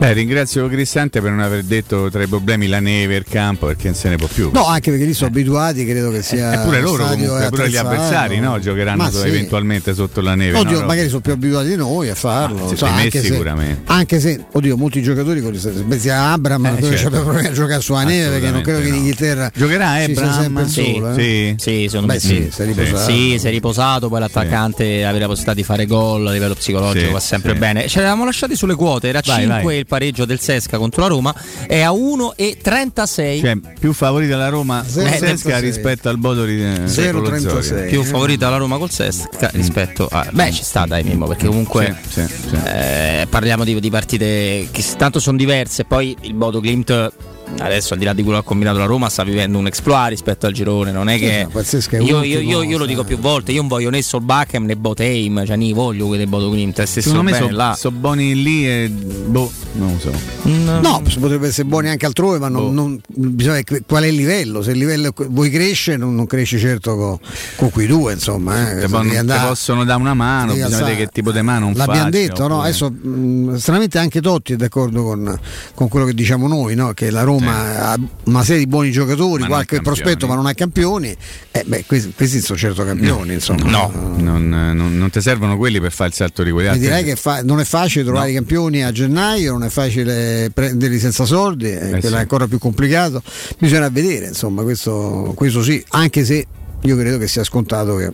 Beh, 0.00 0.14
ringrazio 0.14 0.66
Cristante 0.66 1.20
per 1.20 1.30
non 1.30 1.40
aver 1.40 1.62
detto 1.62 2.08
tra 2.10 2.22
i 2.22 2.26
problemi 2.26 2.68
la 2.68 2.80
neve, 2.80 3.16
il 3.16 3.24
campo, 3.28 3.66
perché 3.66 3.88
non 3.88 3.94
se 3.94 4.08
ne 4.08 4.16
può 4.16 4.28
più. 4.32 4.48
No, 4.50 4.64
anche 4.64 4.90
perché 4.90 5.04
lì 5.04 5.12
sono 5.12 5.28
abituati, 5.28 5.84
credo 5.84 6.10
che 6.10 6.22
sia. 6.22 6.54
Eppure 6.54 6.80
lo 6.80 6.92
loro 6.92 7.04
comunque, 7.04 7.48
pure 7.50 7.68
gli 7.68 7.76
avversari 7.76 8.38
no? 8.38 8.58
giocheranno 8.58 9.10
sì. 9.10 9.26
eventualmente 9.26 9.92
sotto 9.92 10.22
la 10.22 10.34
neve. 10.34 10.56
Oddio, 10.56 10.80
no? 10.80 10.86
magari 10.86 11.08
sono 11.08 11.20
più 11.20 11.32
abituati 11.32 11.68
di 11.68 11.76
noi 11.76 12.08
a 12.08 12.14
farlo. 12.14 12.70
Ah, 12.70 12.90
me 12.92 13.02
anche, 13.02 13.20
se, 13.20 13.26
sicuramente. 13.26 13.82
anche 13.92 14.20
se, 14.20 14.42
oddio, 14.50 14.76
molti 14.78 15.02
giocatori 15.02 15.42
con 15.42 15.52
pensi 15.86 16.08
a 16.08 16.32
Abram, 16.32 16.64
Eh, 16.64 16.82
certo. 16.82 16.88
c'è 17.10 17.22
problemi 17.22 17.46
a 17.48 17.52
giocare 17.52 17.82
sulla 17.82 18.02
neve 18.04 18.30
perché 18.38 18.50
non 18.52 18.62
credo 18.62 18.80
che 18.80 18.88
in 18.88 18.94
Inghilterra 18.94 19.50
Giocherà 19.54 19.96
sempre 19.98 20.62
il 20.62 20.68
Sì, 20.70 20.92
sole. 20.94 21.10
eh. 21.10 21.14
Sì. 21.14 21.54
Sì, 21.58 21.86
secondo 21.90 22.06
Beh, 22.06 22.12
me 22.14 22.20
sì, 22.20 22.26
sì. 22.28 22.48
si 22.50 22.62
è 22.62 22.64
riposato. 22.64 23.10
Sì, 23.10 23.36
si 23.38 23.46
è 23.46 23.50
riposato, 23.50 24.08
poi 24.08 24.20
l'attaccante 24.20 25.04
aveva 25.04 25.18
la 25.18 25.26
possibilità 25.26 25.52
di 25.52 25.62
fare 25.62 25.84
gol 25.84 26.26
a 26.26 26.32
livello 26.32 26.54
psicologico, 26.54 27.04
Sì, 27.04 27.12
va 27.12 27.20
sempre 27.20 27.52
sì. 27.52 27.58
bene. 27.58 27.86
Ci 27.86 27.98
eravamo 27.98 28.24
lasciati 28.24 28.56
sulle 28.56 28.74
quote, 28.74 29.08
era 29.08 29.20
Vai, 29.22 29.40
5 29.40 29.62
vai. 29.62 29.78
il 29.78 29.86
pareggio 29.90 30.24
del 30.24 30.38
Sesca 30.38 30.78
contro 30.78 31.02
la 31.02 31.08
Roma, 31.08 31.34
è 31.66 31.80
a 31.80 31.90
1,36. 31.90 33.40
Cioè, 33.40 33.58
più 33.78 33.92
favorita 33.92 34.36
la 34.36 34.48
Roma 34.48 34.84
Zero 34.86 35.08
con 35.08 35.18
Sesca 35.18 35.58
36. 35.58 35.60
rispetto 35.60 36.08
al 36.08 36.16
Bodoli 36.18 36.62
eh, 36.62 36.86
Zero 36.86 37.20
con 37.20 37.32
lo 37.32 37.38
Zoria. 37.40 37.60
36. 37.60 37.88
più 37.88 38.02
favorita 38.04 38.48
la 38.48 38.56
Roma 38.56 38.78
col 38.78 38.90
Sesca 38.90 39.50
rispetto 39.52 40.08
a... 40.10 40.26
Beh, 40.30 40.52
ci 40.52 40.62
sta 40.62 40.86
dai 40.86 41.02
Mimmo, 41.02 41.26
perché 41.26 41.46
comunque 41.46 41.96
Sì, 42.08 42.20
sì, 42.26 42.48
sì. 42.48 42.56
eh, 42.64 43.26
parliamo 43.28 43.64
di, 43.64 43.80
di 43.80 43.90
partite 43.90 44.68
che 44.70 44.84
tanto 44.96 45.18
sono 45.18 45.36
diverse, 45.36 45.84
poi 45.84 46.16
il 46.20 46.34
Bodo 46.34 46.60
Glimt 46.60 47.12
adesso 47.58 47.92
al 47.94 47.98
di 47.98 48.04
là 48.04 48.12
di 48.12 48.22
quello 48.22 48.38
che 48.38 48.44
ha 48.44 48.48
combinato 48.48 48.78
la 48.78 48.84
Roma 48.86 49.08
sta 49.08 49.22
vivendo 49.24 49.58
un 49.58 49.66
exploit 49.66 50.08
rispetto 50.10 50.46
al 50.46 50.52
girone, 50.52 50.92
non 50.92 51.08
è 51.08 51.18
che... 51.18 51.42
no, 51.44 51.50
pazzesco, 51.50 51.96
è 51.96 51.98
io, 52.00 52.04
io- 52.22 52.38
ultimo, 52.38 52.40
io- 52.50 52.62
io 52.62 52.78
lo 52.78 52.86
dico 52.86 53.04
più 53.04 53.18
volte, 53.18 53.52
io 53.52 53.60
non 53.60 53.68
voglio 53.68 53.90
né 53.90 54.00
Solbakken 54.02 54.64
né 54.64 54.76
Boteim, 54.76 55.44
cioè 55.44 55.56
ni 55.56 55.72
voglio 55.72 56.06
quelli 56.06 56.20
del 56.22 56.28
Bodo 56.28 56.52
Glimt, 56.54 56.80
è 56.80 56.86
stesso 56.86 57.10
Secondo 57.10 57.30
me 57.30 57.36
sono 57.36 57.50
là. 57.56 57.76
buoni 57.92 58.42
lì 58.42 58.66
e 58.68 58.88
boh, 58.88 59.50
non 59.72 59.92
lo 59.92 59.98
so. 59.98 60.12
No, 60.42 61.02
potrebbe 61.20 61.48
essere 61.48 61.66
buoni 61.68 61.88
anche 61.88 62.06
altrove, 62.06 62.38
ma 62.38 62.48
non, 62.48 62.72
non- 62.72 63.00
bisogna 63.06 63.60
qual 63.86 64.04
è 64.04 64.06
il 64.06 64.14
livello. 64.14 64.62
Se 64.62 64.70
il 64.72 64.78
livello 64.78 65.12
vuoi 65.28 65.50
crescere, 65.50 65.96
non, 65.96 66.14
non 66.14 66.26
cresci 66.26 66.58
certo 66.58 66.96
con, 66.96 67.18
con 67.56 67.70
quei 67.70 67.86
due, 67.86 68.12
insomma. 68.14 68.80
Eh. 68.80 68.88
Pon- 68.88 69.10
andare- 69.10 69.46
possono 69.48 69.84
dare 69.84 70.00
una 70.00 70.14
mano, 70.14 70.52
bisogna 70.52 70.78
vedere 70.78 70.96
che 70.96 71.06
tipo 71.08 71.30
di 71.32 71.42
mano 71.42 71.66
un 71.66 71.72
L'abbiamo 71.74 72.10
detto, 72.10 72.46
no? 72.48 72.62
Adesso 72.62 72.90
mh, 72.90 73.56
stranamente 73.56 73.98
anche 73.98 74.20
Totti 74.20 74.54
è 74.54 74.56
d'accordo 74.56 75.02
con, 75.04 75.38
con 75.74 75.88
quello 75.88 76.06
che 76.06 76.14
diciamo 76.14 76.48
noi, 76.48 76.74
no? 76.74 76.92
che 76.92 77.10
la 77.10 77.22
Roma 77.22 77.39
ha 77.48 77.98
una 78.24 78.42
serie 78.44 78.60
di 78.64 78.66
buoni 78.66 78.90
giocatori, 78.90 79.42
Ma 79.42 79.48
qualche 79.48 79.80
prospetto, 79.80 80.26
ma 80.26 80.34
non 80.34 80.46
ha 80.46 80.54
campioni. 80.54 81.14
Eh, 81.50 81.64
beh, 81.66 81.84
questi, 81.86 82.12
questi 82.14 82.40
sono 82.40 82.58
certo 82.58 82.84
campioni, 82.84 83.34
insomma. 83.34 83.68
No, 83.70 83.90
non, 84.16 84.48
non- 84.48 84.96
non 84.96 85.10
ti 85.10 85.20
servono 85.20 85.56
quelli 85.56 85.80
per 85.80 85.92
fare 85.92 86.10
il 86.10 86.14
salto 86.16 86.42
di 86.42 86.50
altri. 86.50 86.78
direi 86.78 87.04
che 87.04 87.16
fa- 87.16 87.42
non 87.42 87.60
è 87.60 87.64
facile 87.64 88.04
trovare 88.04 88.26
No. 88.26 88.32
i 88.32 88.34
campioni 88.34 88.84
a 88.84 88.92
gennaio, 88.92 89.52
non 89.52 89.64
è 89.64 89.68
facile 89.68 90.50
prenderli 90.52 90.98
senza 90.98 91.24
soldi, 91.24 91.70
eh, 91.70 91.88
quello 91.90 92.08
sì. 92.08 92.14
è 92.14 92.18
ancora 92.18 92.46
più 92.46 92.58
complicato. 92.58 93.22
Bisogna 93.58 93.88
vedere, 93.88 94.26
insomma, 94.26 94.62
questo, 94.62 95.32
questo 95.34 95.62
sì, 95.62 95.82
anche 95.90 96.24
se 96.24 96.46
io 96.82 96.96
credo 96.96 97.18
che 97.18 97.28
sia 97.28 97.44
scontato 97.44 97.96
che, 97.96 98.12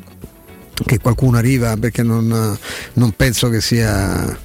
che 0.85 0.99
qualcuno 0.99 1.37
arriva 1.39 1.77
perché 1.77 2.03
non, 2.03 2.57
non 2.95 3.13
penso 3.13 3.49
che 3.49 3.61
sia. 3.61 4.45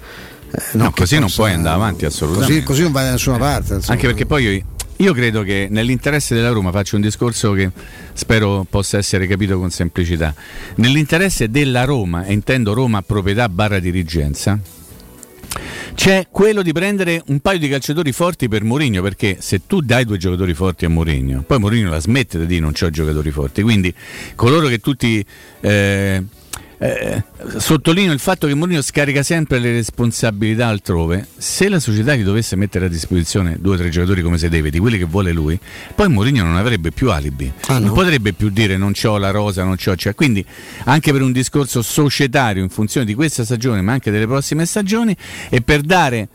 Eh, 0.52 0.62
No, 0.78 0.92
che 0.92 1.02
così 1.02 1.16
non 1.16 1.24
possa- 1.26 1.36
puoi 1.42 1.54
andare 1.54 1.76
avanti 1.76 2.06
assolutamente. 2.06 2.54
Così, 2.54 2.66
così 2.66 2.82
non 2.84 2.92
vai 2.92 3.06
da 3.06 3.12
nessuna 3.12 3.38
parte. 3.38 3.74
insomma. 3.76 3.94
Anche 3.94 4.08
perché 4.08 4.26
poi 4.26 4.44
io, 4.44 4.64
io 4.98 5.14
credo 5.14 5.44
che 5.44 5.68
nell'interesse 5.70 6.36
della 6.36 6.50
Roma 6.50 6.72
faccio 6.72 6.96
un 6.96 7.02
discorso 7.02 7.54
che 7.54 7.70
spero 8.14 8.66
possa 8.70 8.98
essere 8.98 9.28
capito 9.28 9.58
con 9.58 9.70
semplicità. 9.72 10.34
Nell'interesse 10.76 11.50
della 11.50 11.86
Roma, 11.86 12.26
e 12.26 12.34
intendo 12.34 12.74
Roma 12.74 13.02
proprietà 13.02 13.50
barra 13.50 13.80
dirigenza, 13.80 14.60
c'è 15.94 16.28
quello 16.32 16.62
di 16.62 16.72
prendere 16.72 17.22
un 17.28 17.40
paio 17.42 17.60
di 17.60 17.68
calciatori 17.68 18.12
forti 18.12 18.48
per 18.48 18.64
Mourinho, 18.64 19.02
perché 19.02 19.38
se 19.40 19.62
tu 19.68 19.82
dai 19.82 20.06
due 20.06 20.18
giocatori 20.18 20.54
forti 20.54 20.86
a 20.86 20.90
Mourinho, 20.90 21.44
poi 21.46 21.60
Mourinho 21.60 21.90
la 21.90 22.00
smette 22.00 22.40
di 22.40 22.46
dire 22.46 22.62
non 22.62 22.72
c'ho 22.72 22.90
giocatori 22.90 23.32
forti, 23.32 23.62
quindi 23.62 23.94
coloro 24.36 24.68
che 24.68 24.80
tutti 24.80 25.24
eh, 25.60 26.24
eh, 26.84 27.24
sottolineo 27.58 28.12
il 28.12 28.18
fatto 28.18 28.48
che 28.48 28.56
Mourinho 28.56 28.82
scarica 28.82 29.22
sempre 29.22 29.60
le 29.60 29.72
responsabilità 29.72 30.66
altrove. 30.66 31.28
Se 31.38 31.70
la 31.70 31.80
società 31.80 32.16
gli 32.16 32.24
dovesse 32.24 32.56
mettere 32.56 32.86
a 32.86 32.90
disposizione 32.90 33.58
due 33.60 33.76
o 33.76 33.78
tre 33.78 33.90
giocatori 33.90 34.24
come 34.24 34.40
se 34.40 34.50
deve, 34.50 34.72
di 34.72 34.80
quelli 34.80 34.98
che 34.98 35.04
vuole 35.04 35.32
lui, 35.32 35.60
poi 35.94 36.10
Mourinho 36.10 36.44
non 36.44 36.56
avrebbe 36.56 36.90
più 36.92 37.12
alibi. 37.12 37.52
Ah, 37.68 37.78
no? 37.78 37.86
Non 37.86 37.94
potrebbe 37.94 38.34
più 38.34 38.50
dire 38.50 38.78
non 38.78 38.94
c'ho 38.94 39.18
la 39.18 39.30
rosa, 39.30 39.64
non 39.64 39.76
c'ho. 39.76 39.96
Cioè, 39.96 40.16
quindi 40.16 40.44
anche 40.86 41.12
per 41.12 41.22
un 41.22 41.32
discorso 41.32 41.84
societario 41.84 42.64
in 42.64 42.70
funzione 42.70 43.06
di 43.06 43.14
questa 43.14 43.46
stagione, 43.46 43.82
ma 43.82 43.92
anche 43.92 44.10
delle 44.10 44.26
prossime 44.26 44.66
stagioni, 44.66 45.16
e 45.50 45.62
per 45.62 45.82
dare 45.82 46.28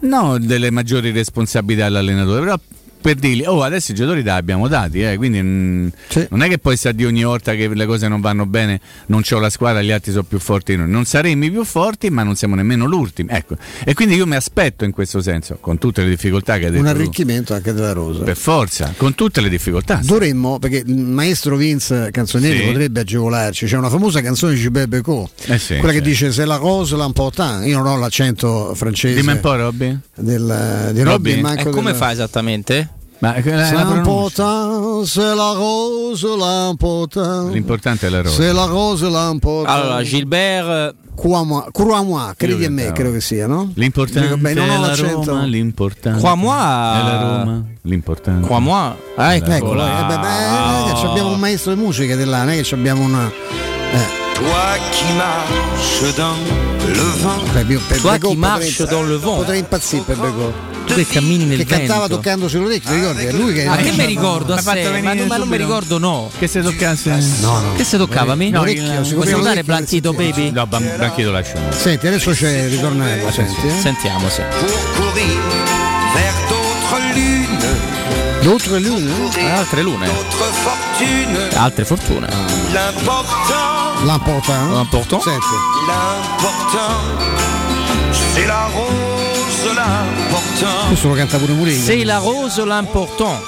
no 0.00 0.36
delle 0.38 0.70
maggiori 0.70 1.10
responsabilità 1.10 1.86
all'allenatore, 1.86 2.40
però 2.40 2.60
per 3.06 3.14
dirgli, 3.14 3.44
oh 3.46 3.62
adesso 3.62 3.92
i 3.92 3.94
giocatori 3.94 4.24
li 4.24 4.28
abbiamo 4.28 4.66
dati, 4.66 5.00
eh, 5.00 5.16
quindi 5.16 5.40
mm, 5.40 5.88
non 6.30 6.42
è 6.42 6.48
che 6.48 6.58
poi 6.58 6.76
sta 6.76 6.90
di 6.90 7.04
ogni 7.04 7.22
volta 7.22 7.54
che 7.54 7.68
le 7.68 7.86
cose 7.86 8.08
non 8.08 8.20
vanno 8.20 8.46
bene, 8.46 8.80
non 9.06 9.22
c'ho 9.22 9.38
la 9.38 9.48
squadra, 9.48 9.80
gli 9.80 9.92
altri 9.92 10.10
sono 10.10 10.24
più 10.24 10.40
forti 10.40 10.72
di 10.72 10.78
noi. 10.78 10.90
Non 10.90 11.04
saremmo 11.04 11.44
i 11.44 11.50
più 11.52 11.62
forti, 11.62 12.10
ma 12.10 12.24
non 12.24 12.34
siamo 12.34 12.56
nemmeno 12.56 12.84
l'ultimo. 12.86 13.30
Ecco. 13.30 13.56
E 13.84 13.94
quindi 13.94 14.16
io 14.16 14.26
mi 14.26 14.34
aspetto 14.34 14.84
in 14.84 14.90
questo 14.90 15.20
senso, 15.22 15.58
con 15.60 15.78
tutte 15.78 16.02
le 16.02 16.08
difficoltà 16.08 16.58
che 16.58 16.64
hai 16.64 16.70
detto. 16.72 16.82
un 16.82 16.90
tu. 16.90 16.96
arricchimento 16.96 17.54
anche 17.54 17.72
della 17.72 17.92
rosa. 17.92 18.24
Per 18.24 18.36
forza, 18.36 18.92
con 18.96 19.14
tutte 19.14 19.40
le 19.40 19.48
difficoltà. 19.48 20.00
Dovremmo, 20.02 20.58
perché 20.58 20.82
il 20.84 20.96
maestro 20.96 21.54
Vince 21.56 22.08
Canzonieri 22.10 22.58
Sì. 22.58 22.64
potrebbe 22.64 23.00
agevolarci. 23.02 23.66
C'è 23.66 23.76
una 23.76 23.88
famosa 23.88 24.20
canzone 24.20 24.54
di 24.54 24.58
Gilbert 24.60 24.88
Becot, 24.88 25.30
Eh 25.46 25.58
sì, 25.60 25.76
quella 25.76 25.92
che 25.92 25.98
sì. 26.02 26.08
dice 26.10 26.32
Se 26.32 26.44
la 26.44 26.58
cosa 26.58 26.96
l'important. 26.96 27.64
Io 27.66 27.76
non 27.76 27.86
ho 27.86 27.96
l'accento 27.98 28.74
francese. 28.74 29.20
Dimmi 29.20 29.34
un 29.34 29.40
po', 29.40 29.54
Robby. 29.54 29.96
Del, 30.16 30.90
di 30.92 31.02
Robby? 31.02 31.02
Robby 31.02 31.32
e 31.32 31.40
manco 31.40 31.68
E 31.68 31.70
come 31.70 31.90
del- 31.92 32.00
fa 32.00 32.10
esattamente? 32.10 32.94
Ma 33.18 33.34
eh, 33.34 33.42
la- 33.50 33.64
C'est 33.64 33.74
la 35.34 35.52
rose 35.54 36.26
l'important. 36.36 37.50
L'importante 37.50 38.06
è 38.06 38.10
la 38.10 38.22
rosa. 38.22 38.36
C'est 38.42 38.52
la 38.52 38.64
rose 38.66 39.02
l'important. 39.08 39.72
Allora, 39.72 40.02
Gilbert 40.02 40.94
Crois-moi, 41.16 41.64
crois-moi, 41.72 42.34
credi 42.36 42.66
a 42.66 42.70
me, 42.70 42.92
credo 42.92 43.10
che 43.12 43.22
sia, 43.22 43.46
no? 43.46 43.70
L'importante 43.76 44.36
Beh, 44.36 44.52
non 44.52 44.68
ho 44.68 44.72
è 44.74 44.78
la 44.78 44.86
l'accento. 44.88 45.30
Roma, 45.30 45.44
l'importante 45.46 46.18
Crois-moi. 46.18 46.54
è 46.98 47.02
la 47.02 47.20
Roma, 47.22 47.62
l'importante. 47.82 48.46
Qua 48.46 48.58
moi. 48.58 48.92
Ah, 49.16 49.34
Ecco, 49.34 49.50
eccola. 49.50 49.98
eh, 49.98 50.04
beh, 50.08 50.18
beh, 50.18 51.00
eh, 51.00 51.06
abbiamo 51.08 51.30
un 51.30 51.38
maestro 51.38 51.72
di 51.72 51.80
musica 51.80 52.14
di 52.16 52.24
là, 52.26 52.40
non 52.44 52.50
è 52.50 52.60
che 52.60 52.74
abbiamo 52.74 53.02
una. 53.02 53.30
Eh, 53.30 54.24
Toi 54.34 54.78
qui 54.90 55.16
marches 55.16 56.14
dans 56.16 56.36
le 56.84 56.92
vent. 57.22 57.52
Toi 58.02 58.18
qui 58.18 58.18
potrei- 58.18 58.36
marche 58.36 58.82
dans 58.86 59.02
le 59.08 59.16
vent. 59.16 59.36
Potrei 59.38 59.58
impazzire 59.60 60.02
per 60.02 60.16
Becot. 60.18 60.52
Tu 60.86 60.94
che 60.94 61.06
cammini 61.06 61.44
nel 61.44 61.58
Che 61.58 61.64
cantava 61.64 62.00
vento. 62.00 62.14
toccandosi 62.16 62.58
l'orecchio, 62.58 62.90
ti 62.90 62.96
ricordi? 62.96 63.24
È 63.24 63.32
lui 63.32 63.52
che. 63.52 63.64
Ma 63.64 63.76
che 63.76 63.90
mi 63.92 64.06
ricordo 64.06 64.52
a 64.52 64.56
Mi 64.56 64.62
sé? 64.62 65.00
Ma, 65.02 65.14
non- 65.14 65.26
ma 65.26 65.36
non 65.36 65.48
mi 65.48 65.56
ricordo 65.56 65.98
no. 65.98 66.30
Che 66.38 66.46
se 66.46 66.62
toccasse 66.62 67.10
No, 67.40 67.58
no. 67.60 67.72
Che 67.74 67.84
se 67.84 67.98
toccava 67.98 68.34
me? 68.34 68.50
No, 68.50 68.60
Vuoi 68.62 69.26
salutare 69.28 69.62
Blanchito. 69.64 70.12
Baby? 70.12 70.50
No, 70.50 70.66
Branchito 70.66 71.30
lasciamo. 71.30 71.70
Senti, 71.72 72.06
adesso 72.06 72.30
c'è 72.30 72.62
il 72.62 72.70
ritornello, 72.70 73.30
senti. 73.30 73.66
Eh? 73.66 73.80
Sentiamo, 73.80 74.28
sì. 74.28 74.42
D'autres 78.42 78.78
lune? 78.80 79.10
Altre 79.56 79.82
lune, 79.82 80.08
altre 81.56 81.84
fortune. 81.84 82.28
L'important, 82.70 84.04
L'important. 84.04 84.70
L'important? 84.72 85.20
Senti. 85.20 85.46
l'important, 85.88 87.00
c'est 88.34 88.46
la 88.46 88.68
rose 88.72 89.74
Questo 90.60 91.08
lo 91.08 91.14
canta 91.14 91.36
pure 91.36 91.52
Murillo. 91.52 91.82
C'est 91.84 92.02
la 92.04 92.16
rose 92.16 92.64
l'important. 92.64 93.42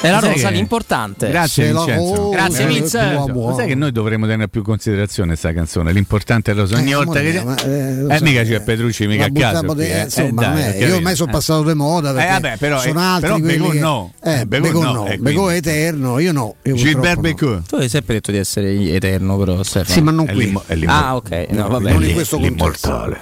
È 0.00 0.10
la 0.10 0.18
rosa 0.18 0.48
l'importante. 0.48 1.28
Grazie 1.28 1.70
la 1.70 1.84
Vincenzo. 1.84 2.14
rosa 2.16 2.30
Grazie, 2.36 2.64
è 2.64 2.66
Vince. 2.66 2.98
tua 2.98 3.12
Lo 3.12 3.26
buona. 3.32 3.54
sai 3.54 3.66
che 3.68 3.74
noi 3.76 3.92
dovremmo 3.92 4.26
tenere 4.26 4.48
più 4.48 4.60
in 4.60 4.66
considerazione 4.66 5.28
questa 5.28 5.52
canzone? 5.52 5.92
L'importante 5.92 6.50
è 6.50 6.54
lo 6.54 6.66
so. 6.66 6.74
Ogni 6.74 6.90
Eh, 6.90 6.94
volta 6.96 7.20
amore 7.20 7.30
che. 7.30 8.08
eh, 8.10 8.16
Eh, 8.16 8.20
mica 8.22 8.40
eh, 8.40 8.44
c'è 8.46 8.60
Petrucci, 8.62 9.06
mica 9.06 9.28
la 9.32 9.48
a 9.48 9.52
caso. 9.52 9.76
eh. 9.78 10.00
insomma, 10.02 10.58
Eh, 10.74 10.78
non 10.80 10.88
io 10.88 10.96
ormai 10.96 11.14
sono 11.14 11.28
Eh. 11.30 11.32
passato 11.34 11.62
di 11.62 11.74
moda 11.74 12.12
perché 12.12 12.30
vabbè, 12.32 12.56
però- 12.58 12.80
sono 12.80 13.00
eh, 13.00 13.04
altri 13.04 13.28
però 13.28 13.38
Becon 13.68 13.76
no. 13.76 14.12
eh, 14.24 14.40
Eh, 14.40 14.46
Becon 14.46 14.68
Becon 14.70 14.82
no, 14.92 15.06
eh, 15.06 15.16
Becon 15.18 15.50
è 15.52 15.54
eterno 15.54 16.18
io 16.18 16.32
no 16.32 16.54
io 16.64 16.74
Gilbert. 16.74 17.20
Becot. 17.20 17.68
Tu 17.68 17.74
hai 17.76 17.88
sempre 17.88 18.14
detto 18.14 18.32
di 18.32 18.38
essere 18.38 18.72
eterno, 18.92 19.36
però 19.36 19.62
Stefano. 19.62 19.92
Sì, 19.94 20.00
ma 20.00 20.10
non 20.10 20.26
qui. 20.26 20.52
Ah, 20.86 21.14
ok. 21.14 21.46
No, 21.50 21.68
vabbè. 21.68 21.92
non 21.92 22.02
in 22.02 22.12
questo 22.12 22.38
contesto 22.38 22.88
L'immortale. 22.88 23.20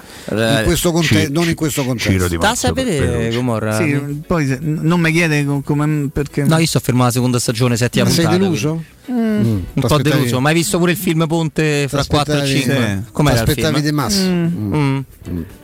in 0.60 0.62
questo 0.64 0.92
conte- 0.92 1.28
non 1.30 1.46
in 1.46 1.54
questo 1.54 1.84
contesto 1.84 2.10
Sapere, 2.94 3.34
Gomorra? 3.34 3.76
Sì, 3.76 4.22
poi 4.26 4.46
se- 4.46 4.58
non 4.60 5.00
mi 5.00 5.12
chiede 5.12 5.44
co- 5.44 5.60
come 5.64 6.08
perché. 6.12 6.44
No, 6.44 6.58
io 6.58 6.66
sto 6.66 6.80
fermo 6.80 7.02
alla 7.02 7.12
seconda 7.12 7.38
stagione, 7.38 7.76
settima 7.76 8.04
Ma 8.04 8.10
sei 8.10 8.24
puntata. 8.24 8.42
deluso? 8.44 8.68
quindi- 8.70 8.94
Mm. 9.08 9.14
Un 9.74 9.82
po' 9.86 9.98
deluso, 10.02 10.40
ma 10.40 10.48
hai 10.48 10.54
visto 10.56 10.78
pure 10.78 10.90
il 10.90 10.96
film 10.96 11.26
Ponte 11.28 11.86
fra 11.88 12.04
4 12.04 12.34
e 12.34 12.36
T'aspettavi- 12.38 12.60
5? 12.60 13.02
sì. 13.06 13.12
Com'era 13.12 13.38
il 13.40 13.44
T'aspettavi 13.44 13.74
film? 13.76 13.86
di 13.86 13.92
Massa? 13.92 14.22
Mm. 14.28 14.74
Mm. 14.76 14.98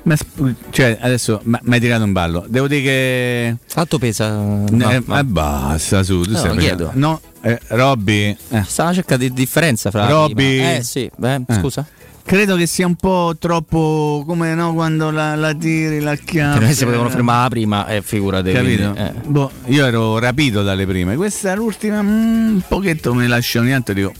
Ma 0.05 0.17
sp- 0.17 0.55
cioè, 0.71 0.99
adesso 1.01 1.41
mi 1.45 1.59
hai 1.71 1.81
tirato 1.81 2.05
un 2.05 2.13
ballo. 2.13 2.45
Devo 2.49 2.69
dire 2.69 2.83
che. 2.83 3.57
Quanto 3.73 3.99
pesa? 3.99 4.29
Eh, 4.29 4.71
No, 4.71 5.03
ma 5.07 5.25
basta 5.25 6.05
su, 6.05 6.23
tu 6.23 6.31
No, 6.31 6.39
stai 6.39 6.57
chiedo. 6.59 6.91
No, 6.95 7.21
eh, 7.41 7.59
Robby. 7.69 8.37
eh, 8.51 8.63
Stava 8.65 8.93
cercando 8.95 9.25
di 9.25 9.33
differenza 9.33 9.91
fra 9.91 10.07
Robby. 10.07 10.59
Eh 10.61 10.81
sì, 10.85 11.11
beh, 11.17 11.35
Eh. 11.49 11.55
scusa. 11.55 11.85
Credo 12.25 12.57
che 12.57 12.67
sia 12.67 12.87
un 12.87 12.95
po' 12.95 13.35
troppo 13.39 14.25
come 14.27 14.55
no 14.55 14.73
quando 14.73 15.11
la, 15.11 15.35
la 15.35 15.55
tiri, 15.55 16.01
la 16.01 16.15
chiami. 16.15 16.61
Noi 16.61 16.75
si 16.75 16.85
potevano 16.85 17.11
fermare 17.11 17.49
prima, 17.51 17.87
eh, 17.87 18.01
figurate. 18.01 18.53
Capito? 18.53 18.93
quindi, 18.93 19.01
eh. 19.01 19.29
Boh, 19.29 19.51
io 19.67 19.85
ero 19.85 20.19
rapito 20.19 20.63
dalle 20.63 20.87
prime. 20.87 21.17
Questa 21.17 21.53
è 21.53 21.57
l'ultima, 21.57 22.01
mm, 22.03 22.55
un 22.55 22.63
pochetto 22.67 23.13
mi 23.15 23.27
lascia 23.27 23.61
ogni 23.61 23.71
tanto 23.71 23.93
dico. 23.93 24.13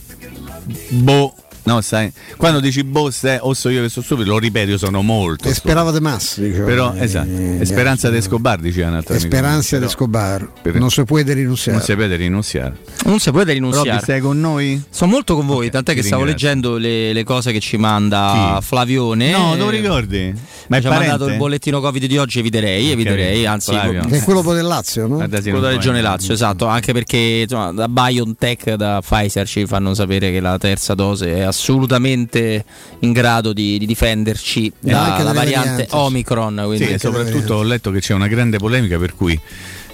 Boh. 0.89 1.33
No, 1.65 1.79
sai, 1.81 2.11
quando 2.35 2.59
dici 2.59 2.83
boh, 2.83 3.09
stai, 3.09 3.37
o 3.39 3.53
so 3.53 3.69
io 3.69 3.81
che 3.81 3.89
sono 3.89 4.03
stupido, 4.03 4.31
lo 4.31 4.37
ripeto, 4.37 4.71
io 4.71 4.77
sono 4.77 5.01
molto. 5.01 5.47
e 5.47 5.53
stupido. 5.53 5.59
sperava 5.59 5.91
de 5.91 5.99
Massa 6.01 6.41
diciamo. 6.41 6.65
Però, 6.65 6.93
Eh, 6.93 7.03
esatto. 7.03 7.29
eh, 7.29 7.57
E 7.61 7.65
speranza 7.65 8.09
di 8.09 8.17
Escobar, 8.17 8.59
diceva 8.59 8.89
un 8.89 8.95
altro 8.95 9.13
amico. 9.13 9.27
Speranza 9.29 9.69
Però 9.69 9.79
di 9.79 9.85
Escobar 9.87 10.49
per- 10.61 10.75
non 10.75 10.89
si 10.89 11.03
può 11.03 11.17
rinunciare 11.17 11.77
Non 11.77 11.81
si 11.85 11.95
può 11.95 12.05
rinunciare. 12.05 12.75
Non 13.05 13.19
si 13.19 13.31
può 13.31 13.43
rinunciare. 13.43 13.89
Robby, 13.89 14.01
stai 14.03 14.19
con 14.19 14.39
noi? 14.39 14.83
Sono 14.89 15.11
molto 15.11 15.35
con 15.35 15.45
voi, 15.45 15.69
tant'è 15.69 15.93
ti 15.93 16.01
che 16.01 16.05
stavo 16.05 16.23
leggendo 16.25 16.75
le, 16.77 17.13
le 17.13 17.23
cose 17.23 17.51
che 17.53 17.59
ci 17.61 17.77
manda 17.77 18.57
Chi? 18.59 18.65
Flavione. 18.65 19.31
No, 19.31 19.55
lo 19.55 19.69
ricordi? 19.69 20.33
Ma 20.67 20.79
ci 20.81 20.87
ha 20.87 20.91
mandato 20.91 21.27
il 21.27 21.37
bollettino 21.37 21.79
Covid 21.81 22.05
di 22.05 22.17
oggi, 22.17 22.39
eviterei, 22.39 22.91
eviterei, 22.91 23.45
anzi 23.45 23.71
Flavio. 23.71 24.05
è 24.09 24.21
quello 24.23 24.41
poi 24.41 24.55
del 24.55 24.65
Lazio 24.65 25.07
no? 25.07 25.17
Quello 25.17 25.29
non 25.29 25.61
della 25.61 25.69
Regione 25.69 26.01
Lazio, 26.01 26.33
esatto, 26.33 26.65
anche 26.67 26.93
perché 26.93 27.17
insomma, 27.43 27.71
da 27.71 27.87
BioNTech, 27.87 28.73
da 28.75 29.01
Pfizer 29.01 29.47
ci 29.47 29.65
fanno 29.65 29.93
sapere 29.93 30.31
che 30.31 30.39
la 30.39 30.57
terza 30.57 30.93
dose 30.93 31.35
è 31.35 31.41
assolutamente 31.53 32.65
in 32.99 33.11
grado 33.11 33.53
di, 33.53 33.77
di 33.77 33.85
difenderci 33.85 34.73
dalla 34.79 35.31
variante. 35.31 35.87
Omicron. 35.91 36.61
Quindi 36.65 36.85
Sì, 36.85 36.91
e 36.91 36.99
soprattutto 36.99 37.55
ho 37.55 37.63
letto 37.63 37.91
che 37.91 37.99
c'è 37.99 38.13
una 38.13 38.27
grande 38.27 38.57
polemica 38.57 38.97
per 38.97 39.15
cui 39.15 39.39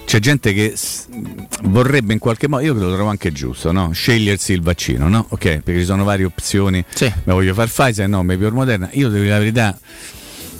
c'è 0.04 0.18
gente 0.18 0.52
che 0.52 0.74
vorrebbe 1.64 2.12
in 2.12 2.18
qualche 2.18 2.48
modo, 2.48 2.64
io 2.64 2.72
lo 2.72 2.92
trovo 2.92 3.10
anche 3.10 3.30
giusto, 3.30 3.70
no? 3.70 3.92
scegliersi 3.92 4.52
il 4.52 4.60
vaccino, 4.60 5.08
no? 5.08 5.24
Ok, 5.28 5.60
perché 5.60 5.78
ci 5.78 5.84
sono 5.84 6.02
varie 6.02 6.24
opzioni. 6.24 6.84
Sì. 6.92 7.12
Ma 7.24 7.34
voglio 7.34 7.54
far 7.54 7.68
Pfizer, 7.68 8.08
no, 8.08 8.24
mi 8.24 8.36
più 8.36 8.50
Moderna. 8.50 8.88
Io 8.92 9.08
devo 9.08 9.20
dire 9.22 9.34
la 9.34 9.38
verità. 9.38 9.78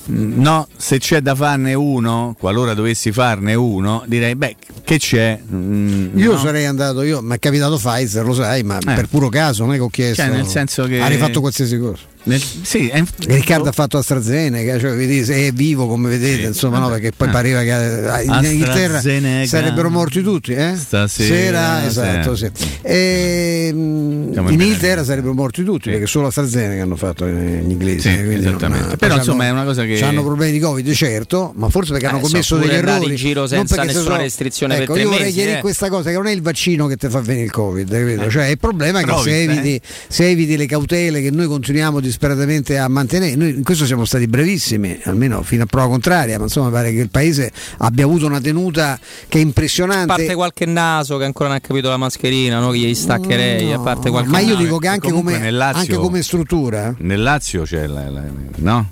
No, 0.06 0.68
se 0.76 0.98
c'è 0.98 1.20
da 1.20 1.34
farne 1.34 1.74
uno, 1.74 2.34
qualora 2.38 2.74
dovessi 2.74 3.12
farne 3.12 3.54
uno, 3.54 4.02
direi, 4.06 4.34
beh, 4.34 4.56
che 4.90 4.98
c'è? 4.98 5.38
Mm, 5.54 6.18
Io 6.18 6.32
no? 6.32 6.38
sarei 6.38 6.64
andato, 6.66 7.02
io 7.02 7.22
mi 7.22 7.36
è 7.36 7.38
capitato 7.38 7.76
Pfizer, 7.76 8.24
lo 8.24 8.34
sai, 8.34 8.64
ma 8.64 8.78
Eh. 8.78 8.94
per 8.94 9.06
puro 9.06 9.28
caso 9.28 9.64
non 9.64 9.74
è 9.74 9.76
che 9.76 9.82
ho 9.84 9.88
chiesto. 9.88 10.20
Cioè, 10.22 10.32
nel 10.32 10.46
senso 10.46 10.84
che- 10.86 11.00
Ha 11.00 11.06
rifatto 11.06 11.38
qualsiasi 11.40 11.78
cosa. 11.78 12.02
Nel- 12.22 12.40
sì, 12.62 12.88
è- 12.88 13.02
Riccardo 13.26 13.68
ha 13.70 13.72
fatto 13.72 13.96
AstraZeneca, 13.96 14.78
cioè, 14.78 14.94
vedi, 14.94 15.24
se 15.24 15.46
è 15.46 15.52
vivo 15.52 15.86
come 15.86 16.10
vedete, 16.10 16.48
insomma, 16.48 16.78
no, 16.78 16.88
perché 16.90 17.12
poi 17.16 17.28
Eh. 17.28 17.30
pareva 17.30 17.62
che 17.62 18.18
eh, 18.20 18.24
in 18.24 18.38
Inghilterra 18.42 19.00
sarebbero 19.46 19.88
morti 19.90 20.22
tutti, 20.22 20.52
eh? 20.52 20.74
Stasera, 20.76 21.86
esatto, 21.86 22.36
sì. 22.36 22.50
sì. 22.52 22.66
E, 22.82 23.68
in 23.72 24.32
in 24.34 24.60
Inghilterra 24.60 25.02
sarebbero 25.04 25.32
morti 25.34 25.64
tutti 25.64 25.90
perché 25.90 26.06
solo 26.06 26.26
AstraZeneca 26.28 26.82
hanno 26.82 26.96
fatto 26.96 27.26
eh, 27.26 27.62
gli 27.64 27.70
inglesi. 27.70 28.08
Sì, 28.10 28.14
quindi 28.16 28.46
esattamente. 28.46 28.86
non- 28.88 28.96
Però, 28.98 29.16
insomma, 29.16 29.44
è 29.46 29.50
una 29.50 29.64
cosa 29.64 29.84
che- 29.84 30.02
Hanno 30.02 30.22
problemi 30.22 30.52
di 30.52 30.58
Covid, 30.58 30.92
certo, 30.92 31.52
ma 31.56 31.68
forse 31.68 31.92
perché 31.92 32.06
Eh, 32.06 32.10
hanno 32.10 32.20
commesso 32.20 32.56
degli 32.58 32.70
errori. 32.70 33.10
in 33.10 33.16
giro 33.16 33.40
non 33.40 33.48
senza 33.48 33.74
perché 33.76 33.92
nessuna 33.92 34.10
sono- 34.10 34.22
restrizione 34.22 34.74
per 34.74 34.82
ecco, 34.84 34.92
tre 34.92 35.02
io 35.02 35.08
vorrei 35.08 35.24
mesi, 35.24 35.36
chiarire 35.36 35.58
eh. 35.58 35.60
questa 35.62 35.88
cosa 35.88 36.10
che 36.10 36.16
non 36.16 36.26
è 36.26 36.32
il 36.32 36.42
vaccino 36.42 36.86
che 36.86 36.96
ti 36.96 37.08
fa 37.08 37.20
venire 37.20 37.44
il 37.46 37.50
Covid, 37.50 37.90
capito? 37.90 38.30
Cioè, 38.30 38.46
il 38.46 38.58
problema 38.58 39.00
è 39.00 39.04
che 39.04 39.16
se 39.22 39.30
eh. 39.30 39.42
eviti, 39.44 39.80
se 40.08 40.28
eviti 40.28 40.56
le 40.56 40.66
cautele 40.66 41.22
che 41.22 41.30
noi 41.30 41.46
continuiamo 41.46 42.00
disperatamente 42.10 42.76
a 42.76 42.88
mantenere, 42.88 43.36
noi 43.36 43.50
in 43.50 43.62
questo 43.62 43.86
siamo 43.86 44.04
stati 44.04 44.26
brevissimi, 44.26 44.98
almeno 45.04 45.42
fino 45.42 45.62
a 45.62 45.66
prova 45.66 45.88
contraria, 45.88 46.36
ma 46.38 46.44
insomma 46.44 46.68
pare 46.70 46.92
che 46.92 46.98
il 46.98 47.08
paese 47.08 47.50
abbia 47.78 48.04
avuto 48.04 48.26
una 48.26 48.40
tenuta 48.40 48.98
che 49.28 49.38
è 49.38 49.40
A 49.40 49.44
impressionante. 49.44 50.06
parte 50.06 50.34
qualche 50.34 50.66
naso 50.66 51.16
che 51.18 51.24
ancora 51.24 51.48
non 51.50 51.58
ha 51.58 51.60
capito 51.60 51.88
la 51.88 51.96
mascherina, 51.96 52.58
no? 52.58 52.70
che 52.70 52.78
gli 52.78 52.94
staccherei, 52.94 53.72
a 53.72 53.78
parte 53.78 54.10
qualche 54.10 54.28
ma 54.28 54.40
io 54.40 54.50
naso. 54.54 54.62
dico 54.62 54.78
che 54.78 54.88
anche 54.88 55.10
come, 55.10 55.38
nel 55.38 55.56
Lazio- 55.56 55.78
anche 55.80 55.94
come 55.96 56.22
struttura 56.22 56.94
Nel 56.98 57.22
Lazio 57.22 57.62
c'è 57.62 57.86
la, 57.86 58.10
la- 58.10 58.24
no? 58.56 58.88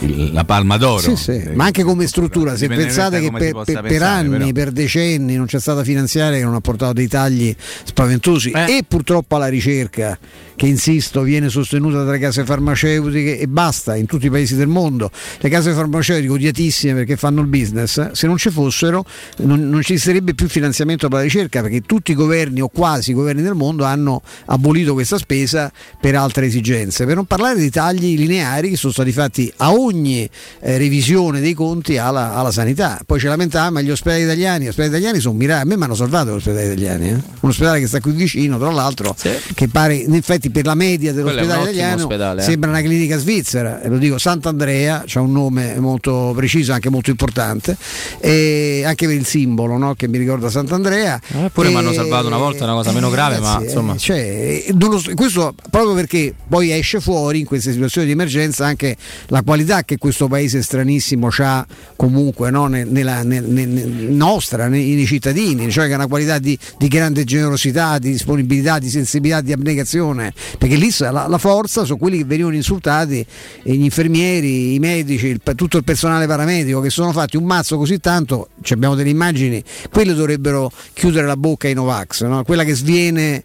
Il- 0.00 0.30
la 0.34 0.44
palma 0.44 0.76
d'oro. 0.76 1.00
Sì, 1.00 1.16
sì, 1.16 1.30
Eh, 1.30 1.52
ma 1.54 1.64
anche 1.64 1.82
come 1.82 2.06
struttura, 2.06 2.54
se 2.54 2.68
pensate 2.68 3.18
che 3.18 3.30
per- 3.30 3.52
per 3.64 3.80
pensare, 3.80 4.04
anni, 4.04 4.28
però. 4.38 4.52
per 4.52 4.70
decenni 4.72 5.36
non 5.36 5.46
c'è 5.46 5.58
stata 5.58 5.82
finanziaria 5.84 6.36
che 6.36 6.44
non 6.44 6.52
ha 6.54 6.60
portato 6.60 6.92
dei 6.92 7.08
tagli 7.08 7.54
spaventosi 7.84 8.50
Eh. 8.50 8.76
e 8.76 8.84
purtroppo 8.86 9.36
alla 9.36 9.46
ricerca 9.48 10.18
che 10.56 10.66
insisto 10.66 11.20
viene 11.22 11.48
sostenuta 11.48 12.02
dalle 12.02 12.18
case 12.18 12.44
farmaceutiche 12.44 13.38
e 13.38 13.46
basta 13.46 13.94
in 13.94 14.06
tutti 14.06 14.26
i 14.26 14.30
paesi 14.30 14.56
del 14.56 14.68
mondo. 14.68 15.10
Le 15.38 15.48
case 15.48 15.72
farmaceutiche 15.72 16.32
odiatissime 16.32 16.94
perché 16.94 17.16
fanno 17.16 17.42
il 17.42 17.46
business, 17.46 18.10
se 18.12 18.26
non 18.26 18.38
ci 18.38 18.50
fossero 18.50 19.04
non, 19.38 19.68
non 19.68 19.82
ci 19.82 19.98
sarebbe 19.98 20.34
più 20.34 20.48
finanziamento 20.48 21.08
per 21.08 21.18
la 21.18 21.24
ricerca 21.24 21.60
perché 21.60 21.82
tutti 21.82 22.12
i 22.12 22.14
governi 22.14 22.60
o 22.60 22.68
quasi 22.68 23.10
i 23.10 23.14
governi 23.14 23.42
del 23.42 23.54
mondo 23.54 23.84
hanno 23.84 24.22
abolito 24.46 24.94
questa 24.94 25.18
spesa 25.18 25.70
per 26.00 26.16
altre 26.16 26.46
esigenze. 26.46 27.04
Per 27.04 27.14
non 27.14 27.26
parlare 27.26 27.58
di 27.58 27.70
tagli 27.70 28.16
lineari 28.16 28.70
che 28.70 28.76
sono 28.76 28.92
stati 28.92 29.12
fatti 29.12 29.52
a 29.58 29.72
ogni 29.72 30.28
eh, 30.60 30.78
revisione 30.78 31.40
dei 31.40 31.54
conti 31.54 31.98
alla, 31.98 32.34
alla 32.34 32.50
sanità. 32.50 33.00
Poi 33.04 33.20
ci 33.20 33.26
lamentiamo, 33.26 33.72
ma 33.72 33.80
gli 33.82 33.90
ospedali 33.90 34.22
italiani, 34.22 34.64
gli 34.64 34.68
ospedali 34.68 34.94
italiani 34.94 35.20
sono 35.20 35.34
mirati. 35.34 35.62
A 35.62 35.64
me 35.66 35.76
mi 35.76 35.84
hanno 35.84 35.94
salvato 35.94 36.32
gli 36.32 36.36
ospedali 36.36 36.66
italiani, 36.66 37.08
eh? 37.10 37.14
un 37.40 37.48
ospedale 37.50 37.80
che 37.80 37.86
sta 37.86 38.00
qui 38.00 38.12
vicino, 38.12 38.58
tra 38.58 38.70
l'altro, 38.70 39.14
che 39.54 39.68
pare 39.68 39.94
in 39.94 40.14
effetti 40.14 40.45
per 40.50 40.64
la 40.66 40.74
media 40.74 41.10
è 41.10 41.14
dell'ospedale 41.14 41.62
italiano 41.62 42.02
ospedale, 42.02 42.40
eh. 42.40 42.44
sembra 42.44 42.70
una 42.70 42.80
clinica 42.80 43.18
svizzera, 43.18 43.82
e 43.82 43.88
lo 43.88 43.98
dico 43.98 44.18
Sant'Andrea, 44.18 45.04
c'ha 45.06 45.20
un 45.20 45.32
nome 45.32 45.78
molto 45.78 46.32
preciso, 46.36 46.72
anche 46.72 46.90
molto 46.90 47.10
importante, 47.10 47.76
e 48.20 48.82
anche 48.84 49.06
per 49.06 49.14
il 49.14 49.26
simbolo 49.26 49.76
no? 49.76 49.94
che 49.94 50.08
mi 50.08 50.18
ricorda 50.18 50.48
Sant'Andrea. 50.50 51.20
Eppure 51.44 51.68
E- 51.68 51.70
mi 51.70 51.76
hanno 51.78 51.92
salvato 51.92 52.26
una 52.26 52.38
volta, 52.38 52.60
è 52.60 52.62
una 52.64 52.74
cosa 52.74 52.92
meno 52.92 53.10
grave, 53.10 53.38
ma 53.38 53.44
ragazzi, 53.54 53.62
eh, 53.62 53.66
insomma. 53.66 53.96
cioè, 53.96 54.64
non 54.74 54.90
lo 54.90 54.98
so- 54.98 55.14
questo 55.14 55.54
proprio 55.70 55.94
perché 55.94 56.34
poi 56.48 56.72
esce 56.72 57.00
fuori 57.00 57.40
in 57.40 57.44
queste 57.46 57.72
situazioni 57.72 58.06
di 58.06 58.12
emergenza 58.12 58.66
anche 58.66 58.96
la 59.28 59.42
qualità 59.42 59.82
che 59.84 59.98
questo 59.98 60.28
paese 60.28 60.62
stranissimo 60.62 61.28
ha 61.38 61.66
comunque 61.96 62.50
no, 62.50 62.66
ne- 62.66 62.84
nella, 62.84 63.22
nel- 63.22 63.44
nel- 63.44 63.68
nel- 63.68 63.88
nostra, 64.12 64.68
nei, 64.68 64.94
nei 64.94 65.06
cittadini, 65.06 65.70
cioè 65.70 65.86
che 65.86 65.92
ha 65.92 65.96
una 65.96 66.06
qualità 66.06 66.38
di, 66.38 66.58
di 66.78 66.88
grande 66.88 67.24
generosità, 67.24 67.98
di 67.98 68.10
disponibilità, 68.10 68.78
di 68.78 68.88
sensibilità, 68.88 69.40
di 69.40 69.52
abnegazione, 69.52 70.32
perché 70.58 70.76
lì 70.76 70.90
la, 70.98 71.26
la 71.28 71.38
forza 71.38 71.84
sono 71.84 71.98
quelli 71.98 72.18
che 72.18 72.24
venivano 72.24 72.54
insultati, 72.54 73.24
e 73.62 73.72
gli 73.74 73.82
infermieri, 73.84 74.74
i 74.74 74.78
medici, 74.78 75.26
il- 75.26 75.40
tutto 75.54 75.76
il 75.76 75.84
personale 75.84 76.26
paramedico 76.26 76.80
che 76.80 76.90
sono 76.90 77.12
fatti 77.12 77.36
un 77.36 77.44
mazzo 77.44 77.76
così 77.76 77.98
tanto, 77.98 78.48
abbiamo 78.70 78.94
delle 78.94 79.10
immagini, 79.10 79.62
quelle 79.90 80.14
dovrebbero 80.14 80.70
chiudere 80.92 81.26
la 81.26 81.36
bocca 81.36 81.66
ai 81.68 81.74
Novax, 81.74 82.24
no? 82.24 82.42
quella 82.44 82.64
che 82.64 82.74
sviene 82.74 83.44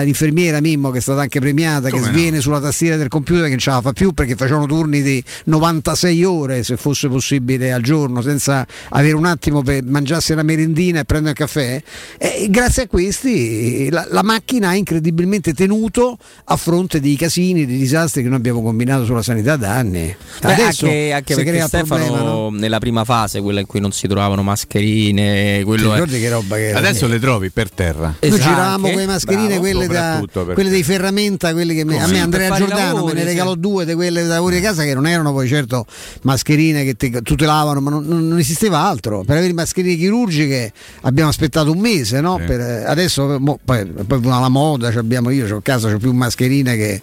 l'infermiera 0.00 0.60
Mimmo 0.60 0.90
che 0.90 0.98
è 0.98 1.00
stata 1.00 1.20
anche 1.20 1.40
premiata 1.40 1.88
Come 1.90 2.02
che 2.02 2.08
no? 2.10 2.12
sviene 2.16 2.40
sulla 2.40 2.60
tastiera 2.60 2.96
del 2.96 3.08
computer 3.08 3.44
che 3.44 3.50
non 3.50 3.58
ce 3.58 3.70
la 3.70 3.80
fa 3.80 3.92
più 3.92 4.12
perché 4.12 4.34
facevano 4.36 4.66
turni 4.66 5.02
di 5.02 5.22
96 5.44 6.24
ore 6.24 6.62
se 6.62 6.76
fosse 6.76 7.08
possibile 7.08 7.72
al 7.72 7.82
giorno 7.82 8.20
senza 8.22 8.66
avere 8.90 9.14
un 9.14 9.26
attimo 9.26 9.62
per 9.62 9.84
mangiarsi 9.84 10.32
una 10.32 10.42
merendina 10.42 11.00
e 11.00 11.04
prendere 11.04 11.34
un 11.38 11.46
caffè 11.46 11.82
e 12.18 12.46
grazie 12.50 12.84
a 12.84 12.86
questi 12.86 13.88
la, 13.90 14.06
la 14.10 14.22
macchina 14.22 14.68
ha 14.70 14.74
incredibilmente 14.74 15.52
tenuto 15.52 16.16
a 16.44 16.56
fronte 16.56 17.00
dei 17.00 17.16
casini, 17.16 17.66
dei 17.66 17.78
disastri 17.78 18.22
che 18.22 18.28
noi 18.28 18.38
abbiamo 18.38 18.62
combinato 18.62 19.04
sulla 19.04 19.22
sanità 19.22 19.56
da 19.56 19.72
anni 19.74 20.14
Beh, 20.40 20.52
adesso 20.52 20.86
anche, 20.86 21.12
anche 21.12 21.34
perché 21.34 21.50
crea 21.50 21.62
il 21.62 21.68
Stefano 21.68 22.04
problema, 22.04 22.24
no? 22.28 22.50
nella 22.50 22.78
prima 22.78 23.04
fase, 23.04 23.40
quella 23.40 23.60
in 23.60 23.66
cui 23.66 23.80
non 23.80 23.92
si 23.92 24.06
trovavano 24.06 24.42
mascherine, 24.42 25.58
Ti 25.58 25.64
quello 25.64 25.94
è- 25.94 26.04
che 26.06 26.28
roba 26.28 26.56
che 26.56 26.68
era? 26.68 26.78
Adesso 26.78 27.06
le 27.06 27.18
trovi 27.18 27.50
per 27.50 27.70
terra. 27.70 28.06
Noi 28.06 28.16
Esatto, 28.20 28.42
giravamo 28.42 28.74
anche. 28.86 28.90
con 28.90 29.00
le 29.00 29.06
mascherine. 29.06 29.58
Quelle 29.76 29.92
da, 29.92 30.22
quelle 30.54 30.70
dei 30.70 30.82
ferramenta, 30.82 31.52
quelle 31.52 31.74
che 31.74 31.84
me- 31.84 32.00
a 32.00 32.06
Sì, 32.06 32.12
me 32.12 32.20
Andrea 32.20 32.56
Giordano 32.56 32.92
lavori, 32.94 33.04
me 33.06 33.12
ne 33.14 33.20
sì. 33.20 33.26
regalò 33.26 33.54
due 33.54 33.84
di 33.84 33.94
quelle 33.94 34.22
da 34.22 34.34
lavori 34.34 34.56
a 34.58 34.60
casa 34.60 34.82
che 34.84 34.94
non 34.94 35.06
erano 35.06 35.32
poi 35.32 35.48
certo 35.48 35.86
mascherine 36.22 36.84
che 36.84 36.94
te- 36.94 37.22
tutelavano, 37.22 37.80
ma 37.80 37.90
non, 37.90 38.06
non 38.06 38.38
esisteva 38.38 38.78
altro. 38.80 39.22
Per 39.24 39.36
avere 39.36 39.52
mascherine 39.52 39.96
chirurgiche 39.96 40.72
abbiamo 41.02 41.30
aspettato 41.30 41.70
un 41.72 41.78
mese, 41.78 42.20
no? 42.20 42.38
Sì. 42.40 42.46
Per- 42.46 42.84
adesso 42.86 43.38
mo- 43.38 43.58
poi, 43.64 43.84
poi 43.84 44.22
la 44.22 44.48
moda, 44.48 44.90
ci 44.90 44.98
abbiamo 44.98 45.30
io, 45.30 45.46
c'ho 45.46 45.56
a 45.56 45.62
casa 45.62 45.90
c'ho 45.90 45.98
più 45.98 46.12
mascherine 46.12 46.76
che... 46.76 47.02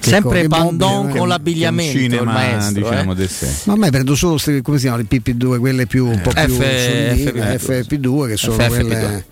che 0.00 0.10
Sempre 0.10 0.46
mobili, 0.48 1.16
con 1.18 1.28
l'abbigliamento, 1.28 1.96
cinema, 1.98 2.20
il 2.22 2.26
maestro. 2.28 2.82
diciamo, 2.88 3.12
eh. 3.12 3.14
di 3.14 3.26
sé. 3.28 3.48
Ma 3.64 3.72
a 3.72 3.76
me 3.76 3.90
prendo 3.90 4.14
solo 4.14 4.32
queste, 4.32 4.60
come 4.62 4.76
si 4.76 4.82
chiamano, 4.84 5.06
le 5.08 5.18
PP2, 5.18 5.58
quelle 5.58 5.86
più 5.86 6.06
un 6.06 6.20
po' 6.20 6.30
più 6.30 6.54
F- 6.54 6.56
solidine, 6.56 7.56
FP2. 7.58 7.86
FP2 7.86 8.26
che 8.28 8.36
sono 8.36 8.56
FFP2. 8.56 8.68
quelle 8.68 9.24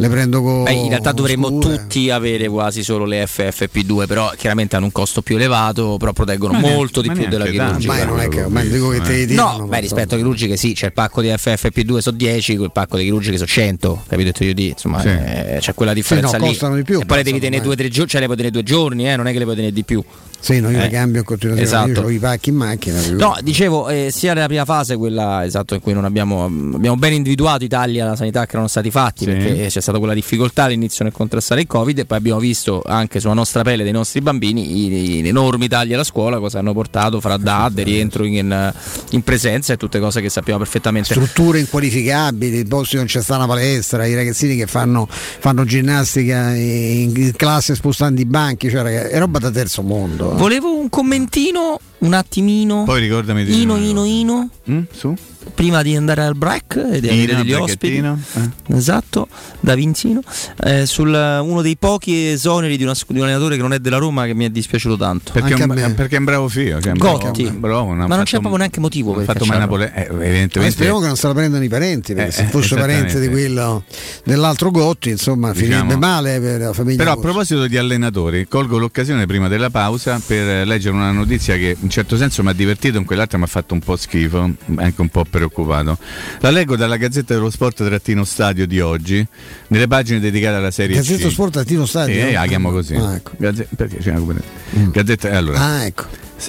le 0.00 0.08
prendo 0.08 0.42
con 0.42 0.62
Beh, 0.64 0.72
in 0.72 0.88
realtà 0.88 1.12
dovremmo 1.12 1.48
scure. 1.48 1.76
tutti 1.76 2.10
avere 2.10 2.48
quasi 2.48 2.82
solo 2.82 3.04
le 3.04 3.24
FFP2, 3.24 4.06
però 4.06 4.32
chiaramente 4.36 4.76
hanno 4.76 4.86
un 4.86 4.92
costo 4.92 5.22
più 5.22 5.36
elevato, 5.36 5.96
però 5.98 6.12
proteggono 6.12 6.52
Ma 6.54 6.58
neanche- 6.60 6.76
molto 6.76 7.00
di 7.02 7.08
ma 7.08 7.14
più 7.14 7.26
della 7.28 7.44
neanche 7.44 7.58
chirurgica. 7.62 7.92
Ormai 7.92 8.06
non 8.06 8.20
è 8.20 8.28
che 8.28 8.42
ormai 8.42 8.68
dico 8.68 8.88
che 8.88 9.00
te 9.00 9.24
li 9.24 9.34
No, 9.34 9.56
ma 9.60 9.64
beh, 9.66 9.80
rispetto 9.80 10.14
alle 10.14 10.22
chirurgiche 10.22 10.56
sì, 10.56 10.72
c'è 10.72 10.86
il 10.86 10.92
pacco 10.92 11.20
di 11.22 11.28
FFP2 11.28 11.98
sono 11.98 12.16
10, 12.16 12.56
quel 12.56 12.72
pacco 12.72 12.96
di 12.96 13.04
chirurgiche 13.04 13.36
sono 13.36 13.48
100, 13.48 14.04
capito 14.08 14.44
io 14.44 14.54
di, 14.54 14.68
insomma, 14.68 15.00
Sì. 15.00 15.08
eh, 15.08 15.56
c'è 15.60 15.74
quella 15.74 15.92
differenza 15.92 16.36
no, 16.38 16.44
lì. 16.44 16.50
costano 16.50 16.74
di 16.76 16.82
più, 16.82 17.00
e 17.00 17.04
poi 17.04 17.16
le 17.18 17.22
devi 17.22 17.38
tenere 17.40 17.62
due 17.62 17.72
o 17.74 17.76
tre 17.76 17.88
giorni, 17.88 18.08
cioè 18.10 18.20
le 18.20 18.26
puoi 18.26 18.36
tenere 18.38 18.54
due 18.54 18.64
giorni, 18.64 19.08
eh, 19.10 19.16
non 19.16 19.26
è 19.26 19.32
che 19.32 19.38
le 19.38 19.44
puoi 19.44 19.54
tenere 19.56 19.72
di 19.74 19.84
più. 19.84 20.02
Sì, 20.40 20.58
no, 20.60 20.70
io 20.70 20.78
Eh, 20.78 20.80
le 20.82 20.88
cambio 20.88 21.18
in 21.20 21.24
continuazione, 21.26 21.68
esatto. 21.68 22.00
io 22.00 22.06
ho 22.06 22.10
i 22.10 22.18
pacchi 22.18 22.48
in 22.48 22.56
macchina. 22.56 22.98
No, 23.10 23.36
dicevo, 23.42 23.88
eh, 23.90 24.08
sia 24.10 24.32
nella 24.32 24.46
prima 24.46 24.64
fase, 24.64 24.96
quella 24.96 25.44
esatto, 25.44 25.74
in 25.74 25.80
cui 25.80 25.92
non 25.92 26.04
abbiamo, 26.06 26.44
abbiamo 26.46 26.96
ben 26.96 27.12
individuato 27.12 27.62
i 27.64 27.68
tagli 27.68 28.00
alla 28.00 28.16
sanità 28.16 28.44
che 28.46 28.52
erano 28.52 28.66
stati 28.68 28.90
fatti, 28.90 29.24
Sì. 29.24 29.30
perché 29.32 29.66
c'è 29.68 29.80
stata 29.80 29.98
quella 29.98 30.14
difficoltà 30.14 30.64
all'inizio 30.64 31.04
nel 31.04 31.12
contrastare 31.12 31.60
il 31.60 31.66
Covid, 31.66 31.98
e 31.98 32.04
poi 32.06 32.16
abbiamo 32.18 32.40
visto 32.40 32.82
anche 32.86 33.20
sulla 33.20 33.34
nostra 33.34 33.62
pelle 33.62 33.82
dei 33.82 33.92
nostri 33.92 34.20
bambini 34.22 34.86
i, 34.86 35.18
i- 35.18 35.22
gli 35.22 35.28
enormi 35.28 35.68
tagli 35.68 35.92
alla 35.92 36.04
scuola, 36.04 36.38
cosa 36.38 36.58
hanno 36.58 36.72
portato 36.72 37.20
fra 37.20 37.36
DAD, 37.36 37.80
rientro 37.80 38.24
in, 38.24 38.72
in 39.10 39.22
presenza 39.22 39.74
e 39.74 39.76
tutte 39.76 39.98
cose 40.00 40.20
che 40.22 40.30
sappiamo 40.30 40.58
perfettamente. 40.58 41.12
Strutture 41.12 41.58
inqualificabili, 41.60 42.64
posti 42.64 42.96
non 42.96 43.04
c'è 43.04 43.20
sta 43.20 43.36
una 43.36 43.46
palestra, 43.46 44.06
i 44.06 44.14
ragazzini 44.14 44.56
che 44.56 44.66
fanno, 44.66 45.06
fanno 45.10 45.64
ginnastica 45.64 46.54
in, 46.54 47.12
in 47.14 47.32
classe 47.36 47.74
spostando 47.74 48.20
i 48.20 48.24
banchi, 48.24 48.70
cioè 48.70 48.82
ragazzi, 48.82 49.12
è 49.12 49.18
roba 49.18 49.38
da 49.38 49.50
terzo 49.50 49.82
mondo. 49.82 50.28
Volevo 50.38 50.70
un 50.70 50.88
commentino, 50.88 51.80
un 52.00 52.12
attimino. 52.14 52.84
Poi 52.84 53.00
ricordami 53.00 53.44
di 53.44 53.62
Ino, 53.62 53.76
Ino, 53.76 54.04
Ino. 54.04 54.48
Mm, 54.70 54.80
su? 54.92 55.14
Prima 55.54 55.80
di 55.82 55.96
andare 55.96 56.22
al 56.22 56.36
break 56.36 56.76
e 56.92 57.00
di 57.00 57.08
avere 57.08 57.36
degli 57.36 57.52
ospiti. 57.54 57.96
Eh. 57.96 58.76
Esatto, 58.76 59.26
da 59.60 59.74
Vinzino. 59.74 60.20
Eh, 60.64 60.84
sul 60.84 61.08
uno 61.08 61.62
dei 61.62 61.76
pochi 61.78 62.26
esoneri 62.28 62.76
di, 62.76 62.82
una- 62.84 62.92
di 63.06 63.18
un 63.18 63.24
allenatore 63.24 63.56
che 63.56 63.62
non 63.62 63.72
è 63.72 63.78
della 63.78 63.96
Roma 63.96 64.26
che 64.26 64.34
mi 64.34 64.44
è 64.44 64.50
dispiaciuto 64.50 64.98
tanto. 64.98 65.32
Perché, 65.32 65.54
un, 65.54 65.94
perché 65.96 66.16
è 66.16 66.18
un 66.18 66.24
bravo 66.24 66.48
figlio. 66.48 66.78
Cioè, 66.80 66.90
è 66.90 66.92
un 66.92 66.98
Gotti. 66.98 67.42
bravo- 67.44 67.58
bravo, 67.58 67.94
non 67.94 68.06
Ma 68.06 68.16
non 68.16 68.24
c'è 68.24 68.36
proprio 68.38 68.56
neanche 68.58 68.80
motivo 68.80 69.12
per 69.14 69.24
fatto. 69.24 69.44
Napoli. 69.46 69.84
Eh, 69.84 70.08
Ma 70.10 70.24
evidentemente. 70.24 70.74
speriamo 70.74 71.00
che 71.00 71.06
non 71.06 71.16
se 71.16 71.26
la 71.26 71.34
prendano 71.34 71.64
i 71.64 71.68
parenti, 71.68 72.14
perché 72.14 72.28
Eh, 72.28 72.32
se 72.32 72.42
eh, 72.42 72.46
fosse 72.46 72.74
parente 72.76 73.18
di 73.18 73.28
quello 73.28 73.84
dell'altro 74.24 74.70
Gotti, 74.70 75.08
insomma, 75.10 75.52
Diciamo. 75.52 75.68
finirebbe 75.72 75.96
male 75.96 76.38
per 76.38 76.60
la 76.60 76.72
famiglia. 76.74 76.98
Però 77.02 77.12
a 77.12 77.18
proposito 77.18 77.66
di 77.66 77.76
allenatori, 77.78 78.46
colgo 78.46 78.76
l'occasione 78.78 79.24
prima 79.26 79.48
della 79.48 79.70
pausa 79.70 80.20
per 80.24 80.46
eh, 80.46 80.64
leggere 80.66 80.94
una 80.94 81.10
notizia 81.12 81.56
che 81.56 81.76
in 81.80 81.88
un 81.90 81.96
certo 81.96 82.16
senso 82.16 82.44
mi 82.44 82.50
ha 82.50 82.52
divertito, 82.52 82.98
in 82.98 83.04
quell'altra 83.04 83.36
mi 83.36 83.42
ha 83.44 83.48
fatto 83.48 83.74
un 83.74 83.80
po' 83.80 83.96
schifo, 83.96 84.48
anche 84.76 85.00
un 85.00 85.08
po' 85.08 85.24
preoccupato. 85.28 85.98
La 86.38 86.50
leggo 86.50 86.76
dalla 86.76 86.96
Gazzetta 86.96 87.34
dello 87.34 87.50
Sport 87.50 87.84
Trattino 87.84 88.22
Stadio 88.22 88.64
di 88.64 88.78
oggi, 88.80 89.26
nelle 89.66 89.88
pagine 89.88 90.20
dedicate 90.20 90.54
alla 90.54 90.70
Serie 90.70 90.94
Gazzetta 90.94 91.26
C. 91.26 91.32
Sport 91.32 91.52
Trattino 91.52 91.84
Stadio? 91.86 92.14
Eh, 92.14 92.32
la 92.32 92.46
chiamo 92.46 92.70
così. 92.70 92.94
Ah, 92.94 93.16
ecco. 93.16 93.32
Gazze- 93.36 93.66
perché 93.74 93.96
c'è 93.96 94.10
una 94.10 94.20
comunità? 94.20 94.44
Gazzetta, 94.70 95.36
allora. 95.36 95.58
Ah, 95.58 95.84
ecco. 95.84 96.04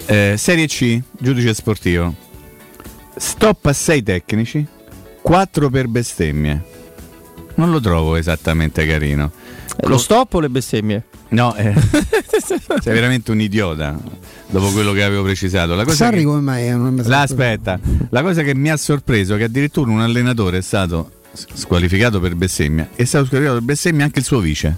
Eh, 0.06 0.36
serie 0.38 0.68
C, 0.68 1.02
giudice 1.18 1.56
sportivo. 1.56 2.14
Stop 3.16 3.66
a 3.66 3.74
6 3.74 4.04
tecnici, 4.04 4.66
4 5.24 5.70
per 5.72 5.88
bestemmie. 5.88 6.64
Non 7.56 7.72
lo 7.72 7.80
trovo 7.80 8.16
esattamente 8.16 8.86
carino. 8.86 9.32
Lo 9.86 9.98
stop 9.98 10.36
o 10.36 10.40
le 10.40 10.50
bestemmie? 10.50 11.04
No, 11.32 11.56
eh, 11.56 11.74
sei 12.44 12.94
veramente 12.94 13.32
un 13.32 13.40
idiota 13.40 13.98
dopo 14.50 14.70
quello 14.72 14.92
che 14.92 15.04
avevo 15.04 15.24
precisato. 15.24 15.76
La 15.76 15.84
cosa 15.84 15.96
Sarri 15.96 16.20
che- 16.20 16.24
come 16.26 16.42
mai? 16.42 16.70
Non 16.70 16.94
mi- 16.94 17.04
La 17.06 17.22
aspetta, 17.22 17.80
la 18.10 18.22
cosa 18.22 18.42
che 18.44 18.54
mi 18.54 18.70
ha 18.70 18.76
sorpreso 18.78 19.36
è 19.36 19.38
che 19.38 19.46
addirittura 19.46 19.90
un 19.92 20.02
allenatore 20.02 20.58
è 20.58 20.62
stato 20.62 21.12
squalificato 21.34 22.20
per 22.20 22.36
bestemmia 22.36 22.90
e 22.96 23.04
è 23.04 23.06
stato 23.06 23.26
squalificato 23.26 23.60
per 23.60 23.66
bestemmia 23.68 24.04
anche 24.06 24.20
il 24.20 24.26
suo 24.26 24.40
vice. 24.40 24.76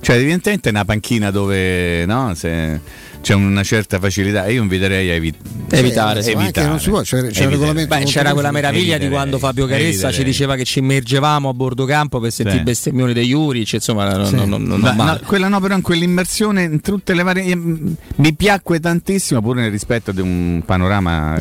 Cioè, 0.00 0.16
evidentemente 0.16 0.68
è 0.68 0.72
una 0.72 0.84
panchina 0.84 1.30
dove 1.30 2.04
no, 2.06 2.32
se 2.34 2.78
c'è 3.26 3.34
una 3.34 3.64
certa 3.64 3.98
facilità 3.98 4.44
e 4.44 4.52
io 4.52 4.62
inviterei 4.62 5.10
a 5.10 5.14
evi- 5.14 5.34
Evitare, 5.68 6.22
sì, 6.22 6.30
ma 6.34 6.42
anche 6.44 6.60
evitare. 6.60 6.68
non 6.68 6.78
si 6.78 6.90
può, 6.90 7.00
c'è- 7.00 7.06
c'è 7.06 7.16
il 7.18 7.24
Evitare. 7.26 7.50
regolamento 7.50 7.96
Beh, 7.96 8.04
c'era 8.04 8.32
quella 8.34 8.52
meraviglia 8.52 8.82
di 8.84 8.90
Eviterei, 9.06 9.10
quando 9.10 9.38
Fabio 9.38 9.66
Caressa 9.66 9.82
ci 9.90 10.04
eviterei. 10.04 10.24
diceva 10.30 10.54
che 10.54 10.64
ci 10.64 10.78
immergevamo 10.78 11.48
a 11.48 11.52
bordo 11.52 11.84
campo 11.86 12.20
per 12.20 12.30
sentire 12.30 12.58
Sì. 12.58 12.62
i 12.62 12.64
bestemmioni 12.64 13.12
degli 13.12 13.30
Juric, 13.30 13.72
insomma, 13.72 14.14
non, 14.16 14.26
Sì. 14.26 14.36
non- 14.36 14.48
non- 14.48 14.62
non 14.62 14.78
Ma- 14.78 14.90
no, 14.92 15.02
male. 15.02 15.20
quella 15.26 15.48
no, 15.48 15.58
però 15.58 15.74
in 15.74 15.80
quell'immersione 15.82 16.62
in 16.62 16.80
tutte 16.80 17.14
le 17.14 17.22
varie. 17.24 17.56
mm, 17.56 17.92
Mi 18.18 18.32
piacque 18.32 18.78
tantissimo, 18.78 19.42
pur 19.42 19.56
nel 19.56 19.72
rispetto 19.72 20.12
di 20.12 20.20
un 20.20 20.62
panorama. 20.64 21.36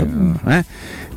eh, 0.47 0.65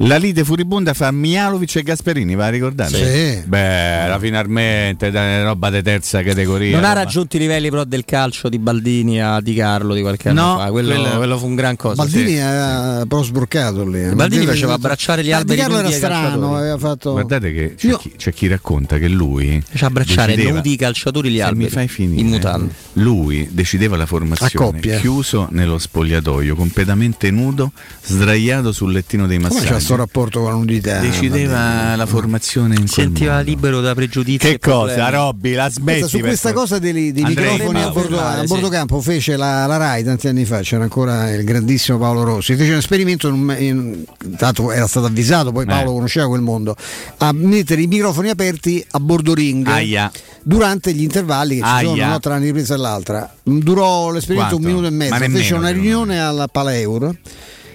La 0.03 0.17
lite 0.17 0.45
furibonda 0.45 0.95
fra 0.95 1.11
Mialovic 1.11 1.75
e 1.75 1.83
Gasperini, 1.83 2.37
va 2.37 2.47
a 2.47 2.51
ricordare? 2.51 2.91
Sì. 2.91 3.43
Beh, 3.49 3.59
era 4.05 4.17
finalmente 4.21 5.11
da- 5.11 5.43
roba 5.43 5.71
di 5.71 5.83
terza 5.83 6.23
categoria. 6.23 6.77
Non 6.77 6.85
ha 6.85 6.89
roba- 6.93 7.03
raggiunto 7.03 7.35
i 7.37 7.41
livelli 7.41 7.69
però 7.69 7.83
del 7.83 8.05
calcio 8.05 8.49
di 8.49 8.61
Baldini 8.61 9.21
a 9.21 9.41
Di 9.41 9.55
Carlo 9.55 9.95
di 9.95 10.01
qualche 10.03 10.29
anno 10.29 10.41
No, 10.55 10.58
fa. 10.59 10.71
Quello, 10.71 10.95
quello- 10.95 11.17
quello 11.17 11.39
fu 11.39 11.47
un 11.47 11.55
gran 11.55 11.77
cosa. 11.77 11.95
Baldini 12.03 12.29
sì. 12.31 12.35
era 12.35 13.05
però 13.07 13.23
sbroccato 13.23 13.87
lì. 13.89 14.03
eh. 14.05 14.15
Baldini 14.15 14.47
faceva 14.47 14.75
abbracciare 14.75 15.25
gli 15.25 15.33
alberi 15.33 15.61
Carlo 15.61 15.79
era 15.79 15.91
strano, 15.91 16.57
aveva 16.57 16.79
fatto. 16.79 17.13
Guardate 17.13 17.53
che 17.53 17.75
c'è, 17.77 17.87
Io- 17.89 17.97
chi, 17.99 18.13
c'è 18.17 18.33
chi 18.33 18.47
racconta 18.49 18.99
che 18.99 19.09
lui. 19.09 19.63
Faceva 19.67 19.87
abbracciare 19.87 20.33
decideva- 20.35 20.57
nudi 20.57 20.73
i 20.73 20.77
calciatori 20.77 21.31
gli 21.31 21.37
Se 21.37 21.43
alberi. 21.43 21.65
mi 21.65 21.71
fai 21.71 21.89
finire, 21.89 22.21
in 22.21 22.27
mutande. 22.29 22.75
lui 22.95 23.49
decideva 23.51 23.97
la 23.97 24.07
formazione 24.07 24.81
chiuso 24.81 25.49
nello 25.51 25.79
spogliatoio, 25.79 26.55
completamente 26.55 27.31
nudo, 27.31 27.73
sdraiato 28.05 28.73
sul 28.73 28.93
lettino 28.93 29.27
dei 29.27 29.37
Come 29.37 29.49
c'è 29.49 29.55
massaggi. 29.55 29.73
questo 29.73 29.97
rapporto 29.97 30.41
con 30.41 30.51
la 30.51 30.57
nudità? 30.57 30.99
Decideva 31.01 31.95
la 31.97 32.07
formazione 32.07 32.75
in 32.79 32.87
sentiva 32.89 33.37
modo. 33.37 33.45
libero 33.45 33.81
da 33.81 33.95
pregiudizi. 33.95 34.39
Che 34.39 34.59
cosa. 34.59 35.09
Robby? 35.11 35.53
La 35.55 35.69
smetti 35.71 36.01
Questa- 36.01 36.17
su 36.19 36.23
questa 36.25 36.53
cosa 36.53 36.79
dei, 36.79 37.13
dei 37.13 37.25
microfoni 37.25 37.81
a 37.83 37.93
Sì. 38.41 38.47
bordo 38.47 38.69
campo 38.69 39.01
fece 39.01 39.37
la, 39.37 39.67
la 39.67 39.77
RAI 39.77 40.05
tanti 40.05 40.29
anni 40.29 40.38
fa, 40.45 40.61
c'era 40.61 40.83
ancora 40.83 41.31
il 41.33 41.45
grandissimo 41.45 41.99
Paolo 41.99 42.23
Rossi, 42.25 42.55
fece 42.57 42.73
un 42.73 42.79
esperimento, 42.79 43.29
in 43.29 43.35
un- 43.35 43.57
in- 43.59 44.05
tanto 44.37 44.71
era 44.73 44.87
stato 44.87 45.07
avvisato, 45.07 45.53
poi 45.53 45.65
Paolo 45.67 45.91
Eh. 45.91 45.95
conosceva 45.95 46.27
quel 46.29 46.41
mondo, 46.41 46.75
a 47.19 47.33
mettere 47.33 47.83
i 47.83 47.87
microfoni 47.87 48.29
aperti 48.31 48.85
a 48.91 49.01
bordo 49.01 49.35
ring. 49.35 49.67
Aia. 49.67 50.11
Durante 50.43 50.93
gli 50.93 51.03
intervalli 51.03 51.57
che 51.57 51.63
ci 51.63 51.69
Aia. 51.69 51.89
sono 51.89 52.07
no, 52.11 52.21
tra 52.21 52.37
una 52.37 52.45
ripresa 52.45 52.75
e 52.75 52.79
l'altra, 52.79 53.35
durò 53.43 54.11
l'esperimento 54.11 54.57
un 54.57 54.63
Quanto? 54.63 54.79
minuto 54.79 54.93
e 54.95 54.97
mezzo. 54.97 55.13
Ma 55.13 55.19
nemmeno, 55.19 55.41
Fece 55.41 55.55
una 55.55 55.69
riunione 55.71 56.21
alla 56.21 56.47
Paleur. 56.49 57.15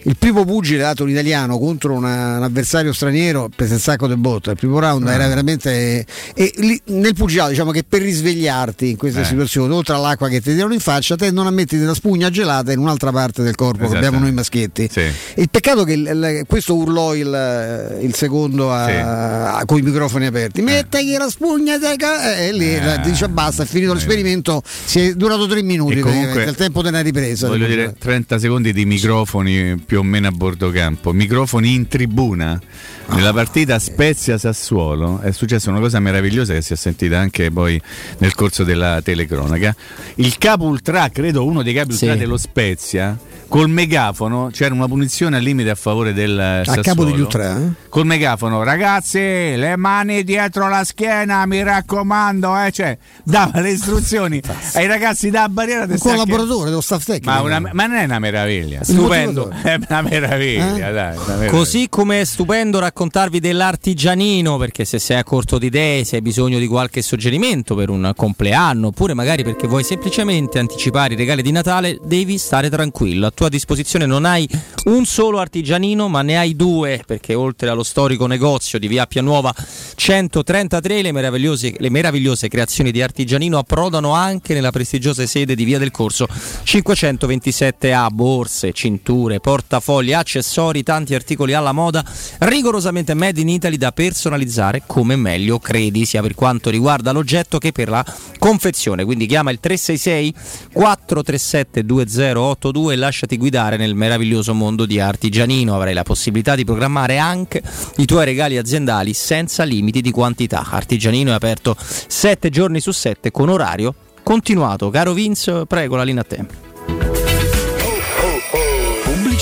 Il 0.06 0.18
primo 0.18 0.44
pugile 0.44 0.80
dato 0.82 1.04
un 1.04 1.10
italiano 1.10 1.58
contro 1.58 1.94
una- 1.94 2.38
un 2.38 2.44
avversario 2.44 2.92
straniero 2.92 3.50
prese 3.56 3.76
il 3.76 3.80
sacco 3.80 4.08
del 4.08 4.18
botto. 4.18 4.50
Il 4.52 4.58
primo 4.58 4.80
round 4.80 5.08
Ah. 5.08 5.14
era 5.14 5.28
veramente. 5.28 6.06
E 6.34 6.52
lì, 6.58 6.80
nel 6.88 7.14
pugilato, 7.14 7.52
diciamo 7.52 7.72
che 7.72 7.84
per 7.88 8.02
risvegliarti 8.02 8.90
in 8.90 8.98
queste 8.98 9.22
Eh. 9.22 9.26
situazioni, 9.26 9.74
oltre 9.74 9.96
all'acqua 9.96 10.28
che 10.28 10.42
ti 10.42 10.54
tirano 10.54 10.74
in 10.74 10.80
faccia, 10.82 11.16
tendono 11.16 11.48
a 11.48 11.52
mettere 11.52 11.84
la 11.86 11.94
spugna 11.94 12.30
gelata 12.30 12.72
in 12.74 12.80
un'altra 12.80 13.12
parte 13.12 13.44
del 13.44 13.56
corpo 13.56 13.80
che 13.80 13.84
Esatto. 13.86 13.98
abbiamo 13.98 14.20
noi 14.20 14.32
maschietti. 14.34 14.90
Sì. 14.92 15.04
Il 15.36 15.50
peccato 15.50 15.84
che 15.86 15.94
il- 15.94 16.44
questo 16.48 16.76
urlò 16.76 17.16
il, 17.16 18.00
il 18.02 18.14
secondo 18.14 18.72
a- 18.72 19.56
a- 19.58 19.66
con 19.66 19.78
i 19.78 19.82
microfoni 19.82 20.26
aperti. 20.26 20.62
Mettegli 20.62 21.16
la 21.18 21.30
spugna 21.30 21.78
ca-" 21.96 22.36
e 22.38 22.52
lì 22.52 22.74
Eh. 22.76 23.00
dice 23.04 23.30
basta, 23.30 23.64
è 23.64 23.66
finito 23.66 23.94
l'esperimento. 23.94 24.62
Si 24.66 25.00
è 25.00 25.14
durato 25.14 25.48
tre 25.48 25.62
minuti 25.64 26.00
comunque, 26.02 26.44
il 26.44 26.56
tempo 26.56 26.82
della 26.82 27.00
ripresa. 27.02 27.48
Voglio 27.48 27.68
dire 27.68 27.96
30 27.98 28.38
secondi 28.38 28.74
di 28.74 28.86
microfoni 28.86 29.78
più 29.78 29.93
o 30.00 30.04
meno 30.04 30.28
a 30.28 30.32
bordo 30.32 30.70
campo, 30.72 31.12
microfoni 31.12 31.74
in 31.74 31.88
tribuna. 31.88 32.60
Nella 33.06 33.30
Ah, 33.30 33.34
partita 33.34 33.80
Spezia 33.80 34.38
Sassuolo 34.38 35.20
è 35.20 35.32
successa 35.32 35.70
una 35.70 35.80
cosa 35.80 36.00
meravigliosa 36.00 36.54
che 36.54 36.62
si 36.62 36.72
è 36.74 36.76
sentita 36.78 37.20
anche 37.20 37.52
poi 37.52 37.80
nel 38.20 38.34
corso 38.34 38.64
della 38.64 39.02
telecronaca. 39.04 39.76
Il 40.16 40.38
capo 40.38 40.64
ultra, 40.66 41.10
credo 41.10 41.46
uno 41.46 41.64
dei 41.64 41.74
capi 41.74 41.92
ultra 41.92 42.14
Sì. 42.14 42.18
dello 42.18 42.38
Spezia, 42.38 43.18
col 43.50 43.70
megafono 43.70 44.50
c'era 44.52 44.74
una 44.74 44.88
punizione 44.88 45.36
al 45.38 45.44
limite 45.44 45.70
a 45.72 45.76
favore 45.76 46.14
del 46.14 46.40
A 46.40 46.62
Sassuolo. 46.64 46.82
capo 46.82 47.04
degli 47.04 47.20
ultra, 47.20 47.58
eh? 47.58 47.72
Col 47.90 48.06
megafono, 48.06 48.64
ragazzi, 48.64 49.20
le 49.20 49.76
mani 49.76 50.24
dietro 50.24 50.70
la 50.70 50.84
schiena, 50.86 51.46
mi 51.46 51.62
raccomando, 51.62 52.58
eh, 52.64 52.72
cioè, 52.72 52.98
dava 53.24 53.60
le 53.60 53.72
istruzioni 53.72 54.42
ai 54.76 54.88
ragazzi 54.88 55.30
da 55.30 55.50
barriera 55.50 55.84
Un 55.84 55.98
collaboratore 56.00 56.70
dello 56.70 56.82
staff 56.82 57.04
tecnico. 57.06 57.30
Ma, 57.30 57.42
una- 57.42 57.60
ma 57.74 57.86
non 57.86 57.98
è 57.98 58.06
una 58.06 58.20
meraviglia, 58.20 58.84
stupendo, 58.84 59.50
è 59.62 59.78
una 59.90 60.02
meraviglia, 60.02 60.90
Eh? 60.90 60.92
dai, 60.92 61.16
una 61.16 61.26
meraviglia. 61.26 61.52
Così 61.52 61.88
come 61.90 62.22
è 62.22 62.24
stupendo 62.26 62.80
raccontarvi 62.80 63.40
dell'artigianino, 63.40 64.58
perché 64.58 64.86
se 64.86 65.00
sei 65.00 65.18
a 65.18 65.24
corto 65.24 65.58
di 65.58 65.68
idee, 65.68 66.04
se 66.04 66.18
hai 66.18 66.22
bisogno 66.22 66.60
di 66.60 66.68
qualche 66.68 67.02
suggerimento 67.02 67.76
per 67.76 67.90
un 67.90 68.14
compleanno, 68.16 68.88
oppure 68.88 69.14
magari 69.14 69.44
perché 69.44 69.68
vuoi 69.68 69.84
semplicemente 69.84 70.60
anticipare 70.60 71.14
i 71.14 71.18
regali 71.18 71.42
di 71.42 71.52
Natale, 71.52 71.98
devi 72.04 72.38
stare 72.38 72.70
tranquillo. 72.70 73.28
A 73.28 73.32
tua 73.32 73.50
disposizione 73.50 74.06
non 74.06 74.26
hai 74.26 74.48
un 74.86 75.06
solo 75.06 75.40
artigianino, 75.40 76.08
ma 76.08 76.22
ne 76.22 76.38
hai 76.38 76.56
due, 76.56 77.02
perché 77.06 77.34
oltre 77.34 77.70
allo 77.70 77.84
storico 77.84 78.26
negozio 78.28 78.80
di 78.80 78.88
Via 78.88 79.06
Pianuova 79.06 79.54
133, 79.96 81.02
le 81.02 81.12
meravigliose, 81.12 81.76
le 81.78 81.90
meravigliose 81.90 82.48
creazioni 82.48 82.92
di 82.92 83.02
artigianino 83.02 83.58
approdano 83.58 84.14
anche 84.14 84.54
nella 84.54 84.72
prestigiosa 84.72 85.26
sede 85.26 85.56
di 85.56 85.64
Via 85.64 85.80
del 85.80 85.92
Corso 85.92 86.28
527A, 86.64 88.08
borse, 88.12 88.72
cinture, 88.74 89.40
portafogli, 89.74 90.14
accessori, 90.14 90.84
tanti 90.84 91.16
articoli 91.16 91.54
alla 91.54 91.72
moda, 91.72 92.04
rigorosamente 92.40 93.16
made 93.16 93.42
in 93.42 93.50
Italy 93.50 93.78
da 93.78 93.92
personalizzare 93.92 94.84
come 94.86 95.16
meglio 95.16 95.58
credi, 95.58 96.06
sia 96.06 96.22
per 96.22 96.36
quanto 96.36 96.70
riguarda 96.70 97.12
l'oggetto 97.12 97.58
che 97.58 97.72
per 97.72 97.90
la 97.90 98.06
confezione. 98.38 99.04
Quindi 99.04 99.26
chiama 99.26 99.50
il 99.50 99.60
366 99.60 100.34
437 100.74 101.84
2082 101.84 102.94
e 102.94 102.98
lasciati 102.98 103.38
guidare 103.38 103.78
nel 103.78 103.96
meraviglioso 103.96 104.54
mondo 104.54 104.86
di 104.86 105.00
Artigianino. 105.00 105.74
Avrai 105.74 105.94
la 105.94 106.04
possibilità 106.04 106.56
di 106.56 106.66
programmare 106.66 107.18
anche 107.18 107.64
i 107.98 108.06
tuoi 108.06 108.26
regali 108.26 108.58
aziendali 108.58 109.14
senza 109.14 109.64
limiti 109.64 110.02
di 110.02 110.12
quantità. 110.12 110.68
Artigianino 110.70 111.32
è 111.32 111.34
aperto 111.34 111.76
7 111.80 112.50
giorni 112.50 112.80
su 112.80 112.92
7 112.92 113.32
con 113.32 113.50
orario 113.50 113.96
continuato. 114.22 114.90
Caro 114.90 115.14
Vince, 115.14 115.66
prego 115.66 115.96
la 115.96 116.04
linea 116.04 116.22
a 116.22 116.26
te. 116.26 116.63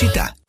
Pubblicità. 0.01 0.40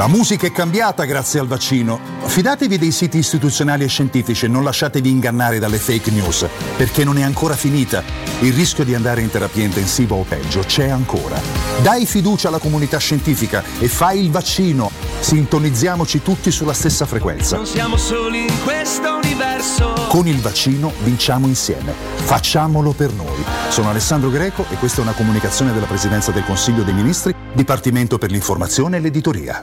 La 0.00 0.08
musica 0.08 0.46
è 0.46 0.50
cambiata 0.50 1.04
grazie 1.04 1.40
al 1.40 1.46
vaccino. 1.46 2.00
Fidatevi 2.24 2.78
dei 2.78 2.90
siti 2.90 3.18
istituzionali 3.18 3.84
e 3.84 3.88
scientifici 3.88 4.46
e 4.46 4.48
non 4.48 4.64
lasciatevi 4.64 5.10
ingannare 5.10 5.58
dalle 5.58 5.76
fake 5.76 6.10
news, 6.10 6.48
perché 6.78 7.04
non 7.04 7.18
è 7.18 7.22
ancora 7.22 7.54
finita. 7.54 8.02
Il 8.38 8.54
rischio 8.54 8.82
di 8.84 8.94
andare 8.94 9.20
in 9.20 9.28
terapia 9.28 9.62
intensiva 9.62 10.14
o 10.14 10.22
peggio 10.22 10.60
c'è 10.60 10.88
ancora. 10.88 11.38
Dai 11.82 12.06
fiducia 12.06 12.48
alla 12.48 12.56
comunità 12.56 12.96
scientifica 12.96 13.62
e 13.78 13.88
fai 13.88 14.24
il 14.24 14.30
vaccino. 14.30 14.90
Sintonizziamoci 15.20 16.22
tutti 16.22 16.50
sulla 16.50 16.72
stessa 16.72 17.04
frequenza. 17.04 17.56
Non 17.56 17.66
siamo 17.66 17.98
soli 17.98 18.46
in 18.46 18.62
questo 18.64 19.16
universo. 19.22 19.92
Con 20.08 20.26
il 20.26 20.40
vaccino 20.40 20.94
vinciamo 21.02 21.46
insieme. 21.46 21.92
Facciamolo 22.14 22.92
per 22.92 23.12
noi. 23.12 23.44
Sono 23.68 23.90
Alessandro 23.90 24.30
Greco 24.30 24.64
e 24.70 24.76
questa 24.76 25.00
è 25.00 25.02
una 25.02 25.12
comunicazione 25.12 25.74
della 25.74 25.84
Presidenza 25.84 26.30
del 26.30 26.46
Consiglio 26.46 26.84
dei 26.84 26.94
Ministri, 26.94 27.34
Dipartimento 27.52 28.16
per 28.16 28.30
l'informazione 28.30 28.96
e 28.96 29.00
l'editoria. 29.00 29.62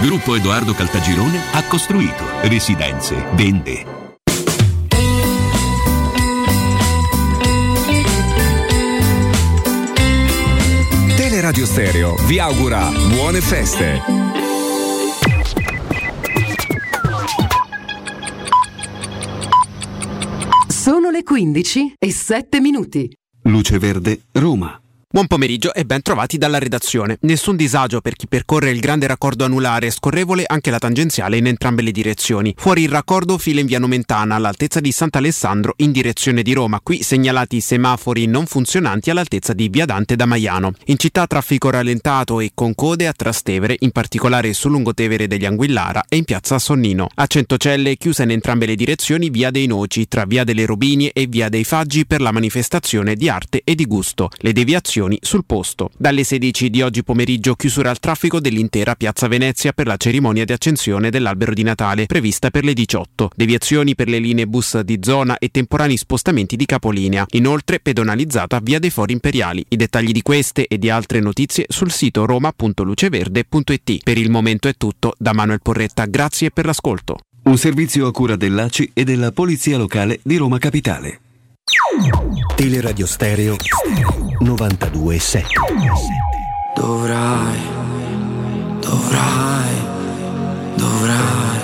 Gruppo 0.00 0.34
Edoardo 0.34 0.74
Caltagirone 0.74 1.40
ha 1.52 1.62
costruito 1.64 2.24
residenze, 2.42 3.26
vende. 3.32 3.84
Teleradio 11.16 11.66
Stereo 11.66 12.14
vi 12.26 12.38
augura 12.38 12.88
buone 12.88 13.40
feste. 13.40 14.00
Sono 20.68 21.10
le 21.10 21.22
15 21.22 21.94
e 21.98 22.12
7 22.12 22.60
minuti. 22.60 23.10
Luce 23.42 23.78
Verde, 23.78 24.22
Roma. 24.32 24.80
Buon 25.08 25.28
pomeriggio 25.28 25.72
e 25.72 25.84
ben 25.84 26.02
trovati 26.02 26.36
dalla 26.36 26.58
redazione. 26.58 27.16
Nessun 27.20 27.54
disagio 27.54 28.00
per 28.00 28.16
chi 28.16 28.26
percorre 28.26 28.70
il 28.70 28.80
grande 28.80 29.06
raccordo 29.06 29.44
anulare, 29.44 29.92
scorrevole 29.92 30.42
anche 30.44 30.72
la 30.72 30.80
tangenziale 30.80 31.36
in 31.36 31.46
entrambe 31.46 31.80
le 31.82 31.92
direzioni. 31.92 32.52
Fuori 32.56 32.82
il 32.82 32.88
raccordo 32.88 33.38
fila 33.38 33.60
in 33.60 33.66
via 33.66 33.78
Nomentana 33.78 34.34
all'altezza 34.34 34.80
di 34.80 34.90
Sant'Alessandro 34.90 35.74
in 35.76 35.92
direzione 35.92 36.42
di 36.42 36.52
Roma. 36.52 36.80
Qui 36.82 37.04
segnalati 37.04 37.60
semafori 37.60 38.26
non 38.26 38.46
funzionanti 38.46 39.08
all'altezza 39.08 39.52
di 39.52 39.68
via 39.68 39.84
Dante 39.84 40.16
da 40.16 40.26
Maiano. 40.26 40.72
In 40.86 40.98
città 40.98 41.24
traffico 41.28 41.70
rallentato 41.70 42.40
e 42.40 42.50
con 42.52 42.74
code 42.74 43.06
a 43.06 43.12
Trastevere, 43.12 43.76
in 43.78 43.92
particolare 43.92 44.52
sul 44.54 44.72
lungotevere 44.72 45.28
degli 45.28 45.46
Anguillara 45.46 46.06
e 46.08 46.16
in 46.16 46.24
piazza 46.24 46.58
Sonnino. 46.58 47.06
A 47.14 47.26
Centocelle 47.28 47.96
chiusa 47.96 48.24
in 48.24 48.32
entrambe 48.32 48.66
le 48.66 48.74
direzioni 48.74 49.30
via 49.30 49.52
dei 49.52 49.68
Noci 49.68 50.08
tra 50.08 50.24
via 50.24 50.42
delle 50.42 50.66
Robinie 50.66 51.12
e 51.12 51.26
via 51.26 51.48
dei 51.48 51.62
Faggi 51.62 52.06
per 52.06 52.20
la 52.20 52.32
manifestazione 52.32 53.14
di 53.14 53.28
arte 53.28 53.62
e 53.62 53.76
di 53.76 53.84
gusto. 53.84 54.30
Le 54.38 54.52
deviazioni 54.52 54.94
sul 55.20 55.44
posto. 55.44 55.90
Dalle 55.96 56.24
16 56.24 56.70
di 56.70 56.80
oggi 56.80 57.02
pomeriggio 57.02 57.54
chiusura 57.54 57.90
al 57.90 57.98
traffico 57.98 58.40
dell'intera 58.40 58.94
Piazza 58.94 59.28
Venezia 59.28 59.72
per 59.72 59.86
la 59.86 59.96
cerimonia 59.96 60.44
di 60.44 60.52
accensione 60.52 61.10
dell'albero 61.10 61.52
di 61.52 61.62
Natale 61.62 62.06
prevista 62.06 62.50
per 62.50 62.64
le 62.64 62.72
18. 62.72 63.30
Deviazioni 63.36 63.94
per 63.94 64.08
le 64.08 64.18
linee 64.18 64.46
bus 64.46 64.80
di 64.80 64.98
zona 65.02 65.36
e 65.38 65.48
temporanei 65.50 65.96
spostamenti 65.96 66.56
di 66.56 66.64
capolinea. 66.64 67.26
Inoltre 67.32 67.78
pedonalizzata 67.80 68.60
via 68.62 68.78
dei 68.78 68.90
Fori 68.90 69.12
Imperiali. 69.12 69.64
I 69.68 69.76
dettagli 69.76 70.12
di 70.12 70.22
queste 70.22 70.66
e 70.66 70.78
di 70.78 70.88
altre 70.88 71.20
notizie 71.20 71.66
sul 71.68 71.90
sito 71.90 72.24
roma.luceverde.it. 72.24 74.02
Per 74.02 74.16
il 74.16 74.30
momento 74.30 74.68
è 74.68 74.74
tutto. 74.78 75.14
Da 75.18 75.34
Manuel 75.34 75.60
Porretta, 75.62 76.06
grazie 76.06 76.50
per 76.50 76.64
l'ascolto. 76.64 77.18
Un 77.44 77.58
servizio 77.58 78.06
a 78.06 78.12
cura 78.12 78.34
dell'ACI 78.34 78.90
e 78.94 79.04
della 79.04 79.30
Polizia 79.30 79.76
Locale 79.76 80.20
di 80.22 80.36
Roma 80.36 80.58
Capitale. 80.58 81.20
Teleradio 82.56 83.06
Stereo 83.06 83.54
92.7 84.40 85.42
Dovrai, 86.74 87.60
dovrai, 88.80 89.74
dovrai, 90.74 91.60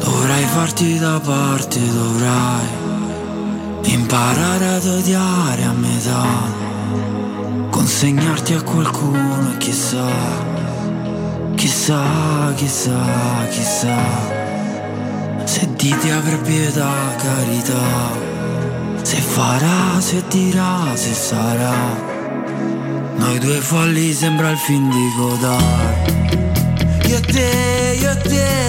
dovrai 0.00 0.42
farti 0.42 0.98
da 0.98 1.20
parte, 1.24 1.78
dovrai 1.78 2.66
imparare 3.82 4.66
ad 4.66 4.86
odiare 4.86 5.62
a 5.62 5.72
metà, 5.72 6.26
consegnarti 7.70 8.54
a 8.54 8.62
qualcuno 8.62 9.52
e 9.52 9.56
chissà, 9.58 10.10
chissà, 11.54 12.52
chissà, 12.56 13.46
chissà, 13.50 13.96
se 15.44 15.68
di 15.76 15.96
ti 15.96 16.10
avrà 16.10 16.36
pietà, 16.38 16.90
carità. 17.18 18.35
Se 19.06 19.20
farà, 19.20 20.00
se 20.00 20.20
dirà, 20.28 20.96
se 20.96 21.14
sarà. 21.14 21.76
Noi 23.18 23.38
due 23.38 23.60
folli 23.60 24.12
sembra 24.12 24.50
il 24.50 24.58
film 24.58 24.90
di 24.90 25.14
Godard 25.16 26.08
Io 27.06 27.16
e 27.16 27.20
te, 27.20 27.98
io 28.00 28.10
e 28.10 28.16
te, 28.16 28.65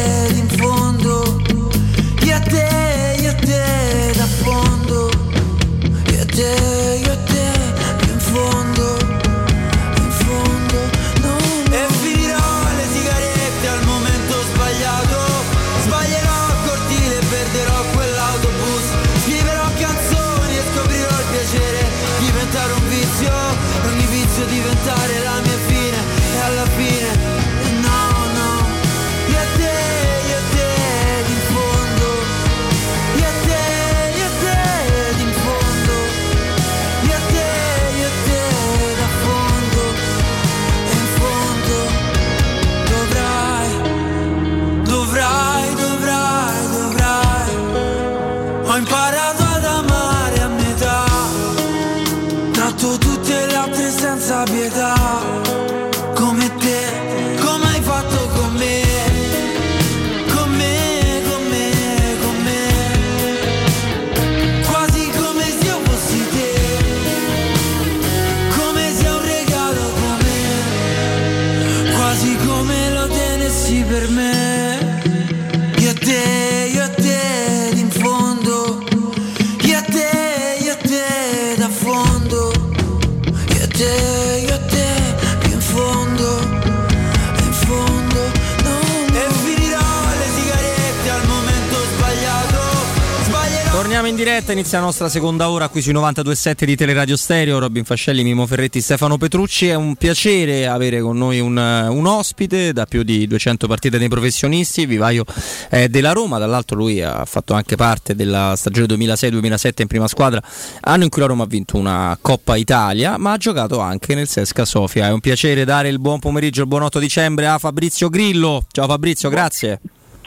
inizia 94.68 94.86
la 94.86 94.92
nostra 94.92 95.08
seconda 95.08 95.50
ora 95.50 95.70
qui 95.70 95.82
sui 95.82 95.94
92.7 95.94 96.66
di 96.66 96.76
Teleradio 96.76 97.16
Stereo, 97.16 97.58
Robin 97.58 97.86
Fascelli, 97.86 98.22
Mimo 98.22 98.46
Ferretti, 98.46 98.82
Stefano 98.82 99.18
Petrucci. 99.18 99.70
È 99.70 99.76
un 99.76 99.96
piacere 99.96 100.68
avere 100.68 101.00
con 101.00 101.18
noi 101.18 101.40
un, 101.40 101.56
un 101.56 102.06
ospite 102.06 102.74
da 102.74 102.86
più 102.86 103.04
di 103.04 103.28
200 103.28 103.66
partite 103.66 103.98
dei 103.98 104.10
professionisti, 104.10 104.86
vivaio 104.86 105.24
eh, 105.70 105.88
della 105.88 106.12
Roma, 106.12 106.38
dall'altro 106.38 106.76
lui 106.76 107.02
ha 107.02 107.24
fatto 107.24 107.54
anche 107.54 107.78
parte 107.78 108.14
della 108.14 108.56
stagione 108.58 108.88
2006-2007 108.88 109.72
in 109.84 109.88
prima 109.88 110.08
squadra, 110.10 110.42
anno 110.82 111.04
in 111.04 111.10
cui 111.10 111.22
la 111.22 111.28
Roma 111.28 111.44
ha 111.44 111.48
vinto 111.48 111.78
una 111.78 112.18
Coppa 112.20 112.58
Italia, 112.58 113.18
ma 113.18 113.32
ha 113.32 113.38
giocato 113.38 113.80
anche 113.80 114.16
nel 114.16 114.28
Sesca 114.28 114.66
Sofia. 114.66 115.08
È 115.08 115.12
un 115.12 115.22
piacere 115.22 115.64
dare 115.64 115.88
il 115.88 116.00
buon 116.00 116.20
pomeriggio, 116.20 116.64
il 116.64 116.68
buon 116.68 116.82
8 116.82 117.00
dicembre 117.00 117.48
a 117.48 117.58
Fabrizio 117.58 118.10
Grillo. 118.10 118.66
Ciao 118.70 118.88
Fabrizio, 118.88 119.30
grazie. 119.30 119.80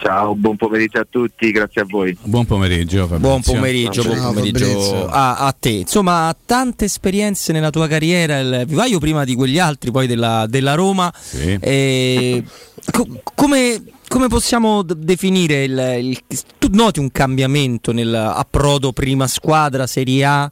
Ciao, 0.03 0.34
buon 0.34 0.57
pomeriggio 0.57 0.98
a 1.01 1.07
tutti, 1.09 1.51
grazie 1.51 1.82
a 1.82 1.84
voi. 1.86 2.16
Buon 2.22 2.46
pomeriggio 2.46 3.07
Fabrizio. 3.07 3.18
Buon 3.28 3.42
pomeriggio, 3.42 4.03
buon 4.03 4.16
pomeriggio 4.34 5.07
a, 5.09 5.36
a 5.46 5.53
te. 5.59 5.68
Insomma, 5.70 6.34
tante 6.46 6.86
esperienze 6.86 7.53
nella 7.53 7.68
tua 7.70 7.86
carriera, 7.86 8.38
il 8.38 8.64
vivaio 8.66 8.98
prima 8.98 9.24
di 9.24 9.34
quegli 9.34 9.59
altri, 9.59 9.90
poi 9.90 10.07
della, 10.07 10.46
della 10.48 10.72
Roma. 10.74 11.12
E 11.61 12.42
co- 12.90 13.20
come, 13.34 13.82
come 14.09 14.28
possiamo 14.28 14.82
d- 14.82 14.94
definire 14.94 15.64
il, 15.64 15.96
il- 16.01 16.18
Tu 16.59 16.68
noti 16.72 16.98
un 16.98 17.11
cambiamento 17.12 17.92
nell'approdo 17.92 18.92
prima 18.92 19.26
squadra, 19.26 19.86
Serie 19.86 20.24
A? 20.24 20.51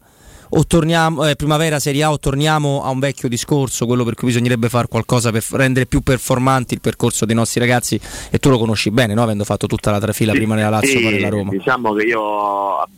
O 0.50 0.64
torniamo, 0.66 1.26
eh, 1.26 1.36
primavera 1.36 1.78
Serie 1.78 2.02
A 2.02 2.10
o 2.10 2.18
torniamo 2.18 2.82
a 2.82 2.90
un 2.90 2.98
vecchio 2.98 3.28
discorso, 3.28 3.86
quello 3.86 4.04
per 4.04 4.14
cui 4.14 4.28
bisognerebbe 4.28 4.68
fare 4.68 4.88
qualcosa 4.88 5.30
per 5.30 5.44
rendere 5.52 5.86
più 5.86 6.00
performanti 6.00 6.74
il 6.74 6.80
percorso 6.80 7.26
dei 7.26 7.34
nostri 7.34 7.60
ragazzi 7.60 8.00
e 8.30 8.38
tu 8.38 8.48
lo 8.48 8.58
conosci 8.58 8.90
bene, 8.90 9.14
no? 9.14 9.22
avendo 9.22 9.44
fatto 9.44 9.66
tutta 9.66 9.90
la 9.90 10.00
trafila 10.00 10.32
prima 10.32 10.54
nella 10.54 10.70
Lazio 10.70 10.96
Sì, 10.96 11.02
poi 11.02 11.12
nella 11.12 11.28
Roma. 11.28 11.50
Diciamo 11.50 11.92
che 11.92 12.04
io 12.04 12.88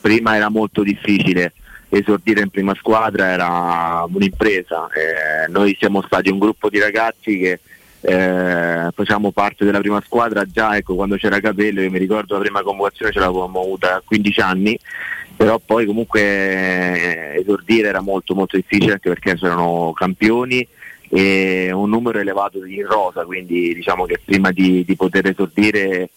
prima 0.00 0.36
era 0.36 0.48
molto 0.48 0.82
difficile 0.82 1.52
esordire 1.90 2.40
in 2.42 2.50
prima 2.50 2.74
squadra, 2.76 3.30
era 3.30 4.04
un'impresa. 4.08 4.88
Eh, 4.88 5.50
noi 5.50 5.76
siamo 5.78 6.02
stati 6.02 6.30
un 6.30 6.38
gruppo 6.38 6.68
di 6.68 6.78
ragazzi 6.78 7.38
che 7.38 7.60
eh, 8.02 8.90
facciamo 8.94 9.30
parte 9.30 9.64
della 9.64 9.80
prima 9.80 10.00
squadra 10.04 10.44
già 10.46 10.76
ecco, 10.76 10.94
quando 10.94 11.16
c'era 11.16 11.40
Capello, 11.40 11.82
io 11.82 11.90
mi 11.90 11.98
ricordo 11.98 12.34
la 12.34 12.40
prima 12.40 12.62
convocazione 12.62 13.12
ce 13.12 13.18
l'avevamo 13.18 13.60
avuta 13.60 13.96
a 13.96 14.02
15 14.04 14.40
anni, 14.40 14.78
però 15.40 15.58
poi 15.58 15.86
comunque 15.86 16.20
eh, 16.20 17.40
esordire 17.40 17.88
era 17.88 18.02
molto 18.02 18.34
molto 18.34 18.56
difficile 18.56 18.92
anche 18.92 19.08
perché 19.08 19.36
c'erano 19.36 19.90
campioni 19.94 20.68
e 21.08 21.70
un 21.72 21.88
numero 21.88 22.18
elevato 22.18 22.62
in 22.62 22.86
rosa, 22.86 23.24
quindi 23.24 23.72
diciamo 23.72 24.04
che 24.04 24.20
prima 24.22 24.50
di, 24.50 24.84
di 24.84 24.96
poter 24.96 25.28
esordire 25.28 26.10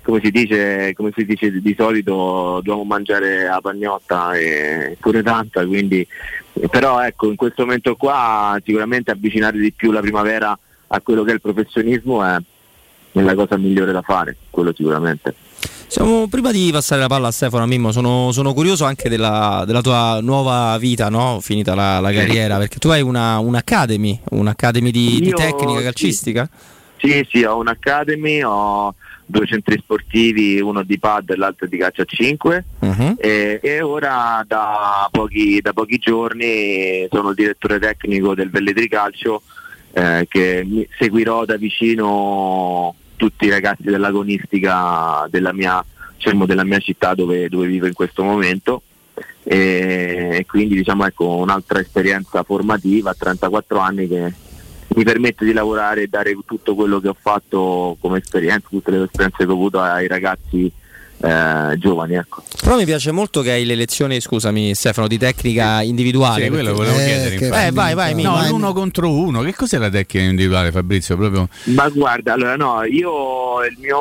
come 0.00 0.20
si 0.22 0.30
dice, 0.30 0.94
come 0.94 1.12
si 1.14 1.26
dice 1.26 1.60
di 1.60 1.74
solito 1.76 2.14
dobbiamo 2.54 2.84
mangiare 2.84 3.44
la 3.44 3.60
pagnotta 3.60 4.32
e 4.32 4.96
pure 4.98 5.22
tanta, 5.22 5.66
quindi 5.66 6.06
però 6.70 7.04
ecco 7.04 7.28
in 7.28 7.36
questo 7.36 7.66
momento 7.66 7.96
qua 7.96 8.58
sicuramente 8.64 9.10
avvicinare 9.10 9.58
di 9.58 9.72
più 9.72 9.92
la 9.92 10.00
primavera 10.00 10.58
a 10.86 11.00
quello 11.02 11.22
che 11.22 11.32
è 11.32 11.34
il 11.34 11.42
professionismo 11.42 12.24
è, 12.24 12.34
è 13.12 13.20
la 13.20 13.34
cosa 13.34 13.58
migliore 13.58 13.92
da 13.92 14.00
fare, 14.00 14.38
quello 14.48 14.72
sicuramente. 14.74 15.49
Siamo, 15.86 16.28
prima 16.28 16.52
di 16.52 16.70
passare 16.72 17.00
la 17.00 17.08
palla 17.08 17.28
a 17.28 17.32
Stefano 17.32 17.66
Mimmo, 17.66 17.90
sono, 17.90 18.30
sono 18.32 18.54
curioso 18.54 18.84
anche 18.84 19.08
della, 19.08 19.64
della 19.66 19.80
tua 19.80 20.20
nuova 20.20 20.76
vita, 20.78 21.08
no? 21.08 21.38
finita 21.42 21.74
la, 21.74 21.98
la 21.98 22.12
carriera, 22.12 22.58
perché 22.58 22.78
tu 22.78 22.88
hai 22.88 23.02
una, 23.02 23.38
un'academy, 23.40 24.20
un'academy 24.30 24.90
di, 24.92 25.20
di 25.20 25.28
Io- 25.28 25.36
tecnica 25.36 25.78
sì. 25.78 25.84
calcistica? 25.84 26.48
Sì, 26.98 27.26
sì, 27.30 27.42
ho 27.42 27.58
un'academy, 27.58 28.42
ho 28.44 28.94
due 29.26 29.46
centri 29.46 29.78
sportivi, 29.82 30.60
uno 30.60 30.82
di 30.82 30.98
pad 30.98 31.30
e 31.30 31.36
l'altro 31.36 31.66
di 31.66 31.76
calcio 31.78 32.02
a 32.02 32.04
5 32.04 32.64
Mhm. 32.80 33.14
e, 33.18 33.58
e 33.62 33.80
ora 33.80 34.44
da 34.46 35.08
pochi, 35.10 35.60
da 35.60 35.72
pochi 35.72 35.98
giorni 35.98 37.06
sono 37.10 37.30
il 37.30 37.34
direttore 37.36 37.78
tecnico 37.78 38.34
del 38.34 38.50
Velletri 38.50 38.88
Calcio 38.88 39.42
eh, 39.92 40.26
che 40.28 40.88
seguirò 40.98 41.44
da 41.44 41.56
vicino 41.56 42.94
tutti 43.20 43.44
i 43.44 43.50
ragazzi 43.50 43.82
dell'agonistica 43.82 45.26
della 45.28 45.52
mia, 45.52 45.84
diciamo, 46.16 46.46
della 46.46 46.64
mia 46.64 46.78
città 46.78 47.12
dove, 47.12 47.50
dove 47.50 47.66
vivo 47.66 47.86
in 47.86 47.92
questo 47.92 48.22
momento. 48.22 48.80
E, 49.42 50.46
quindi 50.48 50.74
diciamo 50.76 51.04
ecco 51.04 51.36
un'altra 51.36 51.80
esperienza 51.80 52.42
formativa 52.44 53.10
a 53.10 53.16
34 53.18 53.78
anni 53.78 54.08
che 54.08 54.32
mi 54.94 55.04
permette 55.04 55.44
di 55.44 55.52
lavorare 55.52 56.02
e 56.02 56.06
dare 56.06 56.34
tutto 56.46 56.74
quello 56.74 56.98
che 56.98 57.08
ho 57.08 57.16
fatto 57.18 57.98
come 58.00 58.18
esperienza, 58.18 58.68
tutte 58.70 58.90
le 58.90 59.02
esperienze 59.02 59.44
che 59.44 59.50
ho 59.50 59.54
avuto 59.54 59.80
ai 59.80 60.08
ragazzi 60.08 60.72
eh, 61.22 61.76
giovani. 61.78 62.14
Ecco. 62.14 62.42
Però 62.62 62.76
mi 62.76 62.84
piace 62.84 63.10
molto 63.12 63.40
che 63.42 63.50
hai 63.52 63.64
le 63.64 63.74
lezioni, 63.74 64.20
scusami 64.20 64.74
Stefano, 64.74 65.06
di 65.08 65.18
tecnica 65.18 65.82
individuale. 65.82 66.44
Sì, 66.44 66.50
quello 66.50 66.72
volevo 66.74 66.98
Eh, 66.98 67.04
chiedere. 67.04 67.36
che- 67.36 67.44
infatti. 67.46 67.66
Eh, 67.66 67.70
vai, 67.72 67.94
vai. 67.94 68.14
No, 68.22 68.32
Vai, 68.32 68.48
l'uno 68.48 68.72
contro 68.72 69.10
uno. 69.12 69.42
Che 69.42 69.54
cos'è 69.54 69.78
la 69.78 69.90
tecnica 69.90 70.24
individuale, 70.26 70.70
Fabrizio? 70.72 71.16
Proprio 71.16 71.48
Ma 71.64 71.88
guarda, 71.88 72.32
allora 72.34 72.56
no, 72.56 72.82
io 72.84 73.64
il 73.64 73.76
mio, 73.78 73.98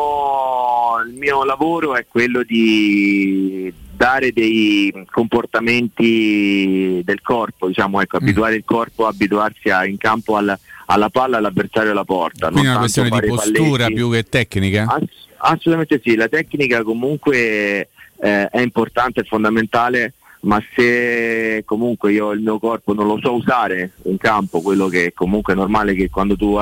il 1.07 1.13
mio 1.17 1.43
lavoro 1.43 1.95
è 1.95 2.05
quello 2.09 2.43
di 2.43 3.71
dare 3.95 4.31
dei 4.31 4.93
comportamenti 5.11 7.01
del 7.03 7.21
corpo, 7.21 7.67
diciamo, 7.67 8.01
ecco, 8.01 8.17
abituare 8.17 8.55
il 8.55 8.63
corpo 8.65 9.05
a 9.05 9.09
abituarsi 9.09 9.69
a- 9.69 9.85
in 9.85 9.97
campo 9.97 10.35
al- 10.37 10.57
alla 10.85 11.09
palla 11.09 11.37
all'avversario 11.37 11.91
alla 11.91 12.03
porta. 12.05 12.47
quindi 12.49 12.67
è 12.67 12.71
una 12.71 12.79
tanto 12.79 13.01
questione 13.01 13.09
di 13.21 13.27
postura 13.27 13.83
palletti. 13.83 13.93
più 13.93 14.11
che 14.11 14.23
tecnica? 14.23 14.85
Ass- 14.87 15.27
assolutamente 15.39 15.99
sì, 16.03 16.15
la 16.15 16.27
tecnica 16.27 16.83
comunque 16.83 17.89
eh, 18.17 18.47
è 18.47 18.59
importante, 18.61 19.21
è 19.21 19.23
fondamentale, 19.25 20.13
ma 20.41 20.61
se 20.75 21.63
comunque 21.65 22.11
io 22.13 22.31
il 22.31 22.41
mio 22.41 22.59
corpo 22.59 22.93
non 22.93 23.07
lo 23.07 23.19
so 23.21 23.33
usare 23.33 23.91
in 24.03 24.17
campo, 24.17 24.61
quello 24.61 24.87
che 24.87 25.11
comunque 25.13 25.53
è 25.53 25.55
normale 25.55 25.93
che 25.93 26.09
quando 26.09 26.35
tu 26.35 26.57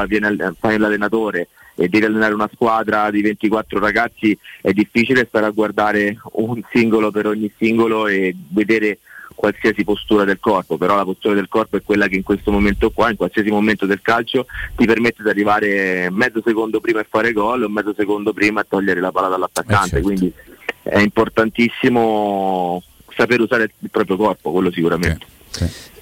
fai 0.60 0.78
l'allenatore 0.78 1.50
e 1.80 1.88
devi 1.88 2.06
allenare 2.06 2.34
una 2.34 2.50
squadra 2.52 3.12
di 3.12 3.22
24 3.22 3.80
ragazzi 3.80 4.38
è 4.62 4.72
difficile 4.72 5.28
stare 5.28 5.46
a 5.46 5.52
guardare 5.52 6.18
un 6.34 6.60
singolo 6.72 7.12
per 7.12 7.28
ogni 7.28 7.52
singolo 7.56 8.08
e 8.08 8.36
vedere 8.50 8.98
qualsiasi 9.38 9.84
postura 9.84 10.24
del 10.24 10.40
corpo, 10.40 10.78
però 10.78 10.96
la 10.96 11.06
postura 11.06 11.36
del 11.36 11.48
corpo 11.48 11.78
è 11.78 11.84
quella 11.84 12.08
che 12.08 12.16
in 12.16 12.24
questo 12.24 12.52
momento 12.52 12.90
qua, 12.90 13.12
in 13.12 13.16
qualsiasi 13.16 13.52
momento 13.52 13.86
del 13.86 14.02
calcio, 14.02 14.48
ti 14.76 14.86
permette 14.88 15.22
di 15.22 15.30
arrivare 15.30 16.10
mezzo 16.10 16.42
secondo 16.44 16.80
prima 16.80 17.02
e 17.02 17.08
fare 17.08 17.34
gol 17.34 17.64
o 17.64 17.70
mezzo 17.70 17.94
secondo 17.96 18.34
prima 18.34 18.62
e 18.62 18.66
togliere 18.68 19.00
la 19.00 19.12
palla 19.12 19.28
dall'attaccante, 19.28 20.02
quindi 20.02 20.34
è 20.82 20.98
importantissimo 21.00 22.82
saper 23.16 23.42
usare 23.42 23.72
il 23.80 23.90
proprio 23.92 24.18
corpo, 24.18 24.52
quello 24.52 24.72
sicuramente. 24.72 25.26
Eh, 25.60 25.62
nel 25.62 25.97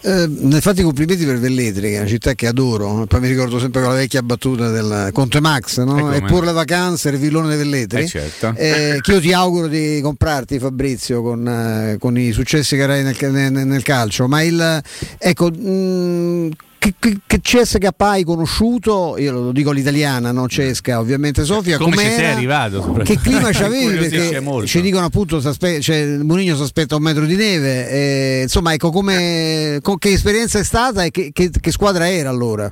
fatto 0.62 0.82
i 0.82 0.84
complimenti 0.84 1.26
per 1.26 1.40
Velletri, 1.40 1.90
che 1.90 1.96
è 1.96 2.00
una 2.00 2.08
città 2.08 2.34
che 2.34 2.46
adoro, 2.48 3.06
poi 3.08 3.20
mi 3.20 3.28
ricordo 3.28 3.60
sempre 3.60 3.82
quella 3.82 3.96
vecchia 3.96 4.22
battuta 4.22 4.70
del 4.70 5.10
Conte 5.12 5.40
Max, 5.40 5.82
no? 5.84 6.14
Eh, 6.14 6.18
e 6.18 6.42
le 6.46 6.52
vacanze, 6.52 7.10
il 7.10 7.18
villone 7.18 7.48
dei 7.48 7.58
Velletri. 7.58 8.04
Eh, 8.04 8.08
certo. 8.08 8.54
Eh, 8.56 9.00
che 9.02 9.12
io 9.14 9.20
ti 9.20 9.34
auguro 9.34 9.68
di 9.68 10.00
comprarti 10.02 10.60
Fabrizio 10.60 11.22
con, 11.22 11.48
eh, 11.48 11.98
con 12.00 12.18
i 12.18 12.32
successi 12.32 12.76
che 12.76 12.84
avrai 12.84 13.04
nel, 13.04 13.18
nel- 13.32 13.66
nel 13.66 13.84
calcio, 13.84 14.28
ma 14.28 14.44
il 14.44 14.82
ecco 15.18 15.50
mh, 15.50 16.50
che, 16.86 16.94
che, 17.00 17.18
che 17.26 17.40
CSKA 17.42 17.94
hai 17.98 18.24
conosciuto, 18.24 19.16
io 19.18 19.32
lo 19.32 19.52
dico 19.52 19.72
all'italiana, 19.72 20.32
no 20.32 20.48
Cesca, 20.48 21.00
ovviamente 21.00 21.44
Sofia, 21.44 21.78
Come 21.78 21.98
ci 21.98 22.10
sei 22.12 22.26
arrivato? 22.26 22.94
Che 23.04 23.18
clima 23.20 23.50
c'avevi? 23.54 23.84
incuriosisce 23.84 24.42
Perché 24.42 24.68
ci 24.68 24.82
dicono 24.82 25.06
appunto 25.06 25.40
s'aspe- 25.40 25.80
cioè, 25.82 26.18
Mourinho 26.18 26.56
si 26.56 26.62
aspetta 26.62 26.96
un 26.96 27.02
metro 27.04 27.26
di 27.26 27.36
neve. 27.36 27.90
eh, 27.90 28.40
insomma, 28.44 28.74
ecco 28.74 28.92
come, 28.92 29.80
co- 29.82 29.98
che 29.98 30.12
esperienza 30.12 30.60
è 30.60 30.64
stata 30.64 31.04
e 31.04 31.12
che, 31.12 31.32
che- 31.34 31.50
che 31.60 31.72
squadra 31.72 32.10
era 32.10 32.30
allora? 32.30 32.72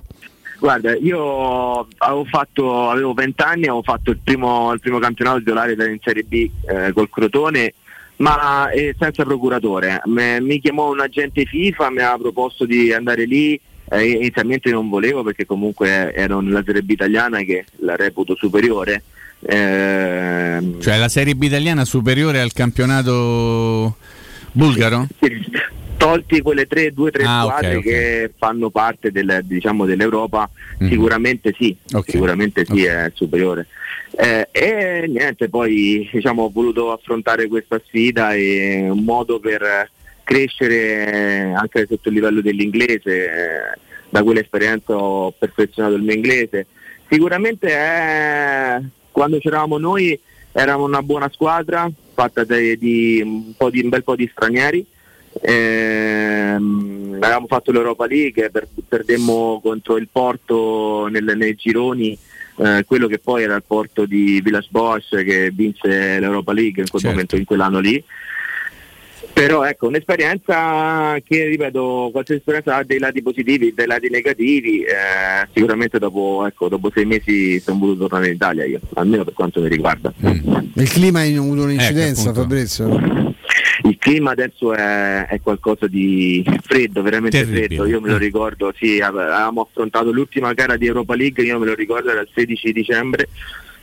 Guarda, 0.59 0.95
io 0.95 1.87
avevo 1.97 2.25
fatto, 2.25 2.89
avevo 2.89 3.13
20 3.13 3.41
anni, 3.43 3.63
avevo 3.63 3.81
fatto 3.83 4.11
il 4.11 4.19
primo, 4.23 4.71
il 4.73 4.79
primo 4.79 4.99
campionato 4.99 5.39
titolare 5.39 5.73
in 5.73 5.97
Serie 6.01 6.23
B 6.23 6.49
eh, 6.69 6.93
col 6.93 7.09
Crotone, 7.09 7.73
ma 8.17 8.69
eh, 8.69 8.95
senza 8.97 9.23
procuratore. 9.23 10.01
Me- 10.05 10.39
mi 10.39 10.61
chiamò 10.61 10.89
un 10.91 11.01
agente 11.01 11.43
FIFA, 11.43 11.89
mi 11.91 11.99
ha 12.01 12.15
proposto 12.17 12.65
di 12.65 12.93
andare 12.93 13.25
lì, 13.25 13.59
eh, 13.93 14.09
inizialmente 14.11 14.69
non 14.71 14.89
volevo 14.89 15.23
perché 15.23 15.45
comunque 15.45 16.13
ero 16.13 16.39
nella 16.41 16.63
Serie 16.65 16.81
B 16.81 16.89
italiana 16.91 17.39
che 17.41 17.65
la 17.79 17.95
reputo 17.95 18.35
superiore. 18.35 19.03
Ehm, 19.45 20.79
Cioè 20.79 20.97
la 20.97 21.09
Serie 21.09 21.35
B 21.35 21.43
italiana 21.43 21.85
superiore 21.85 22.39
al 22.39 22.53
campionato 22.53 23.97
bulgaro? 24.51 25.07
tolti 25.97 26.41
quelle 26.41 26.65
tre, 26.67 26.91
due 26.91 27.07
o 27.07 27.11
tre 27.11 27.23
Ah, 27.23 27.45
ok, 27.45 27.49
squadre 27.51 27.75
ok. 27.77 27.83
che 27.83 28.31
fanno 28.37 28.69
parte 28.69 29.09
del- 29.11 29.39
diciamo, 29.43 29.85
dell'Europa, 29.85 30.49
Mhm. 30.79 30.89
sicuramente 30.89 31.55
sì, 31.57 31.73
Ok. 31.93 32.09
sicuramente 32.09 32.65
sì 32.65 32.83
è 32.83 33.09
superiore. 33.13 33.67
Eh, 34.11 34.49
e 34.51 35.05
niente, 35.07 35.47
poi 35.47 36.09
diciamo, 36.11 36.43
ho 36.43 36.49
voluto 36.49 36.91
affrontare 36.91 37.47
questa 37.47 37.81
sfida 37.85 38.33
e 38.33 38.85
un 38.89 39.03
modo 39.05 39.39
per 39.39 39.89
crescere 40.23 41.53
anche 41.55 41.85
sotto 41.87 42.09
il 42.09 42.15
livello 42.15 42.41
dell'inglese, 42.41 43.25
eh, 43.25 43.79
da 44.09 44.23
quell'esperienza 44.23 44.95
ho 44.95 45.31
perfezionato 45.31 45.95
il 45.95 46.03
mio 46.03 46.13
inglese. 46.13 46.67
Sicuramente 47.09 47.69
è, 47.69 48.81
quando 49.11 49.39
c'eravamo 49.39 49.77
noi 49.77 50.19
eravamo 50.51 50.85
una 50.85 51.01
buona 51.01 51.29
squadra, 51.31 51.89
fatta 52.13 52.43
di, 52.43 52.77
di 52.77 53.21
un, 53.21 53.53
di, 53.71 53.81
un 53.81 53.89
bel 53.89 54.03
po' 54.03 54.15
di 54.15 54.29
stranieri. 54.31 54.85
Ehm, 55.41 57.17
avevamo 57.19 57.47
fatto 57.47 57.71
l'Europa 57.71 58.05
League, 58.05 58.49
per- 58.51 58.67
perdemmo 58.87 59.59
contro 59.63 59.97
il 59.97 60.07
Porto 60.11 61.07
nel- 61.07 61.33
nei 61.35 61.55
gironi, 61.55 62.17
eh, 62.57 62.83
quello 62.85 63.07
che 63.07 63.17
poi 63.17 63.43
era 63.43 63.55
il 63.55 63.63
Porto 63.65 64.05
di 64.05 64.41
Villas 64.41 64.67
Boas 64.69 65.07
che 65.09 65.51
vinse 65.51 66.19
l'Europa 66.19 66.53
League 66.53 66.81
in 66.81 66.89
quel 66.89 67.01
Certo. 67.01 67.09
momento, 67.09 67.35
in 67.35 67.45
quell'anno 67.45 67.79
lì. 67.79 68.03
Però 69.33 69.63
ecco, 69.63 69.87
un'esperienza 69.87 71.17
che, 71.25 71.45
ripeto, 71.47 72.09
qualsiasi 72.11 72.39
esperienza 72.39 72.75
ha 72.75 72.83
dei 72.83 72.99
lati 72.99 73.23
positivi, 73.23 73.73
dei 73.73 73.87
lati 73.87 74.07
negativi, 74.09 74.83
eh, 74.83 75.47
sicuramente 75.51 75.97
dopo, 75.97 76.45
ecco, 76.45 76.69
dopo 76.69 76.91
sei 76.93 77.05
mesi 77.05 77.59
sono 77.59 77.79
voluto 77.79 78.07
tornare 78.07 78.27
in 78.27 78.35
Italia 78.35 78.65
io, 78.65 78.79
almeno 78.93 79.23
per 79.23 79.33
quanto 79.33 79.59
mi 79.59 79.69
riguarda. 79.69 80.13
Il 80.19 80.89
clima 80.89 81.21
ha 81.21 81.23
avuto 81.23 81.63
un'incidenza, 81.63 82.29
Ecco. 82.29 82.41
Fabrizio? 82.41 83.31
Il 83.85 83.97
clima 83.97 84.31
adesso 84.31 84.73
è, 84.73 85.25
è 85.25 85.41
qualcosa 85.41 85.87
di 85.87 86.45
freddo, 86.61 87.01
veramente 87.01 87.39
Terribile. 87.39 87.65
freddo. 87.65 87.85
Io 87.87 87.99
me 87.99 88.09
lo 88.09 88.17
ricordo, 88.17 88.71
sì, 88.77 88.99
ave- 88.99 89.23
avevamo 89.23 89.61
affrontato 89.61 90.11
l'ultima 90.11 90.53
gara 90.53 90.77
di 90.77 90.85
Europa 90.85 91.15
League, 91.15 91.43
io 91.43 91.57
me 91.57 91.65
lo 91.65 91.73
ricordo 91.73 92.11
era 92.11 92.21
il 92.21 92.29
16 92.33 92.71
dicembre 92.71 93.27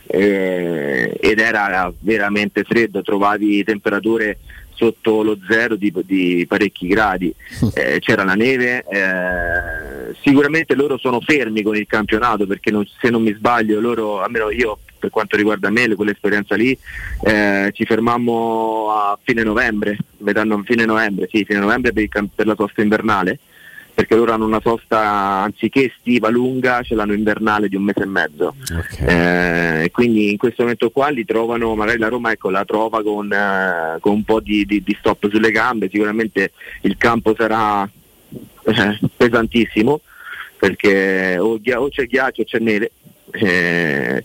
eh, 0.07 1.15
ed 1.19 1.39
era 1.39 1.91
veramente 1.99 2.63
freddo, 2.63 3.01
trovavi 3.01 3.63
temperature 3.63 4.37
sotto 4.85 5.21
lo 5.21 5.37
zero 5.47 5.75
di, 5.75 5.93
di 6.05 6.45
parecchi 6.47 6.87
gradi, 6.87 7.31
Eh, 7.75 7.99
c'era 7.99 8.23
la 8.23 8.33
neve, 8.33 8.83
eh, 8.89 10.15
sicuramente 10.23 10.73
loro 10.73 10.97
sono 10.97 11.21
fermi 11.21 11.61
con 11.61 11.75
il 11.75 11.85
campionato 11.85 12.47
perché 12.47 12.71
non- 12.71 12.87
se 12.99 13.09
non 13.11 13.21
mi 13.21 13.31
sbaglio 13.33 13.79
loro, 13.79 14.21
almeno 14.21 14.49
io 14.49 14.79
per 14.97 15.11
quanto 15.11 15.35
riguarda 15.37 15.69
me, 15.69 15.93
quell'esperienza 15.95 16.55
lì, 16.55 16.75
eh, 17.23 17.69
ci 17.73 17.85
fermammo 17.85 18.89
a 18.91 19.17
fine 19.21 19.43
novembre, 19.43 19.97
metà 20.17 20.43
no- 20.43 20.63
fine 20.65 20.85
novembre, 20.85 21.27
sì, 21.31 21.43
fine 21.45 21.59
novembre 21.59 21.91
per, 21.93 22.03
il 22.03 22.29
per 22.33 22.45
la 22.47 22.55
sosta 22.55 22.81
invernale, 22.81 23.37
perché 23.93 24.15
loro 24.15 24.31
hanno 24.31 24.45
una 24.45 24.61
sosta 24.61 24.99
anziché 24.99 25.91
estiva 25.93 26.29
lunga, 26.29 26.81
ce 26.81 26.95
l'hanno 26.95 27.13
invernale 27.13 27.67
di 27.67 27.75
un 27.75 27.83
mese 27.83 28.03
e 28.03 28.05
mezzo. 28.05 28.55
Eh, 29.05 29.83
e 29.83 29.91
quindi 29.91 30.31
in 30.31 30.37
questo 30.37 30.63
momento 30.63 30.89
qua 30.89 31.09
li 31.09 31.25
trovano, 31.25 31.75
magari 31.75 31.99
la 31.99 32.07
Roma 32.07 32.31
ecco, 32.31 32.49
la 32.49 32.65
trova 32.65 33.03
con, 33.03 33.31
eh, 33.31 33.97
con 33.99 34.13
un 34.13 34.23
po' 34.23 34.39
di, 34.39 34.65
di- 34.65 34.83
di 34.83 34.95
stop 34.99 35.29
sulle 35.29 35.51
gambe, 35.51 35.89
sicuramente 35.91 36.51
il 36.81 36.97
campo 36.97 37.35
sarà 37.37 37.89
eh, 38.63 38.99
pesantissimo 39.15 40.01
perché 40.57 41.37
o, 41.39 41.59
o 41.59 41.89
c'è 41.89 42.05
ghiaccio 42.05 42.41
o 42.41 42.45
c'è 42.45 42.59
neve, 42.59 42.91
eh, 43.31 44.23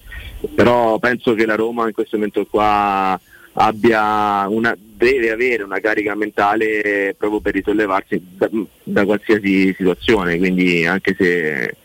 però 0.55 0.99
penso 0.99 1.35
che 1.35 1.47
la 1.47 1.55
Roma 1.55 1.87
in 1.87 1.95
questo 1.95 2.17
momento 2.17 2.45
qua 2.47 3.19
abbia 3.59 4.47
una, 4.49 4.77
deve 4.79 5.31
avere 5.31 5.63
una 5.63 5.81
carica 5.81 6.15
mentale 6.15 7.15
proprio 7.17 7.41
per 7.41 7.55
risollevarsi 7.55 8.23
da, 8.37 8.49
da 8.83 9.05
qualsiasi 9.05 9.75
situazione, 9.77 10.39
quindi 10.39 10.87
anche 10.87 11.15
se 11.19 11.77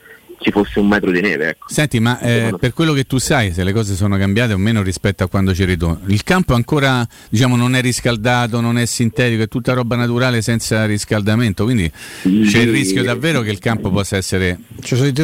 ci 0.42 0.52
fosse 0.52 0.80
un 0.80 0.88
metro 0.88 1.12
di 1.12 1.22
neve. 1.22 1.50
Ecco. 1.50 1.68
Senti, 1.70 2.00
ma 2.00 2.20
eh, 2.20 2.54
per 2.60 2.74
quello 2.74 2.94
che 2.94 3.06
tu 3.06 3.18
sai, 3.20 3.54
se 3.54 3.64
le 3.64 3.72
cose 3.74 3.96
sono 3.96 4.18
cambiate 4.18 4.54
o 4.54 4.58
meno 4.58 4.82
rispetto 4.82 5.24
a 5.24 5.28
quando 5.28 5.52
c'eri 5.54 5.78
tu, 5.78 5.96
il 6.08 6.24
campo 6.24 6.54
ancora 6.54 7.08
diciamo, 7.30 7.56
non 7.56 7.76
è 7.76 7.82
riscaldato, 7.82 8.60
non 8.60 8.78
è 8.78 8.86
sintetico, 8.86 9.44
è 9.44 9.48
tutta 9.48 9.74
roba 9.74 9.96
naturale 9.96 10.42
senza 10.42 10.86
riscaldamento, 10.86 11.64
quindi 11.64 11.90
c'è 12.24 12.60
il 12.60 12.72
rischio 12.72 13.04
davvero 13.04 13.42
che 13.42 13.52
il 13.52 13.60
campo 13.60 13.90
possa 13.92 14.18
essere 14.18 14.58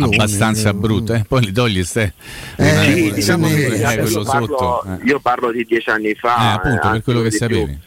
abbastanza 0.02 0.74
brutto. 0.74 1.14
eh. 1.14 1.26
Poi 1.28 1.46
li 1.46 1.52
togli, 1.52 1.84
stai. 1.84 2.12
rimane 2.56 2.94
Sì, 2.94 3.12
diciamo 3.14 3.48
pure- 3.48 3.76
eh, 3.94 3.98
quello 4.02 4.24
parlo- 4.24 4.46
sotto. 4.48 4.84
eh. 4.86 5.06
Io 5.06 5.20
parlo 5.20 5.52
di 5.52 5.66
dieci 5.68 5.90
anni 5.90 6.14
fa. 6.16 6.36
Eh, 6.38 6.54
appunto, 6.56 6.90
per 6.92 7.02
quello 7.04 7.22
che 7.22 7.30
di 7.30 7.38
più. 7.48 7.78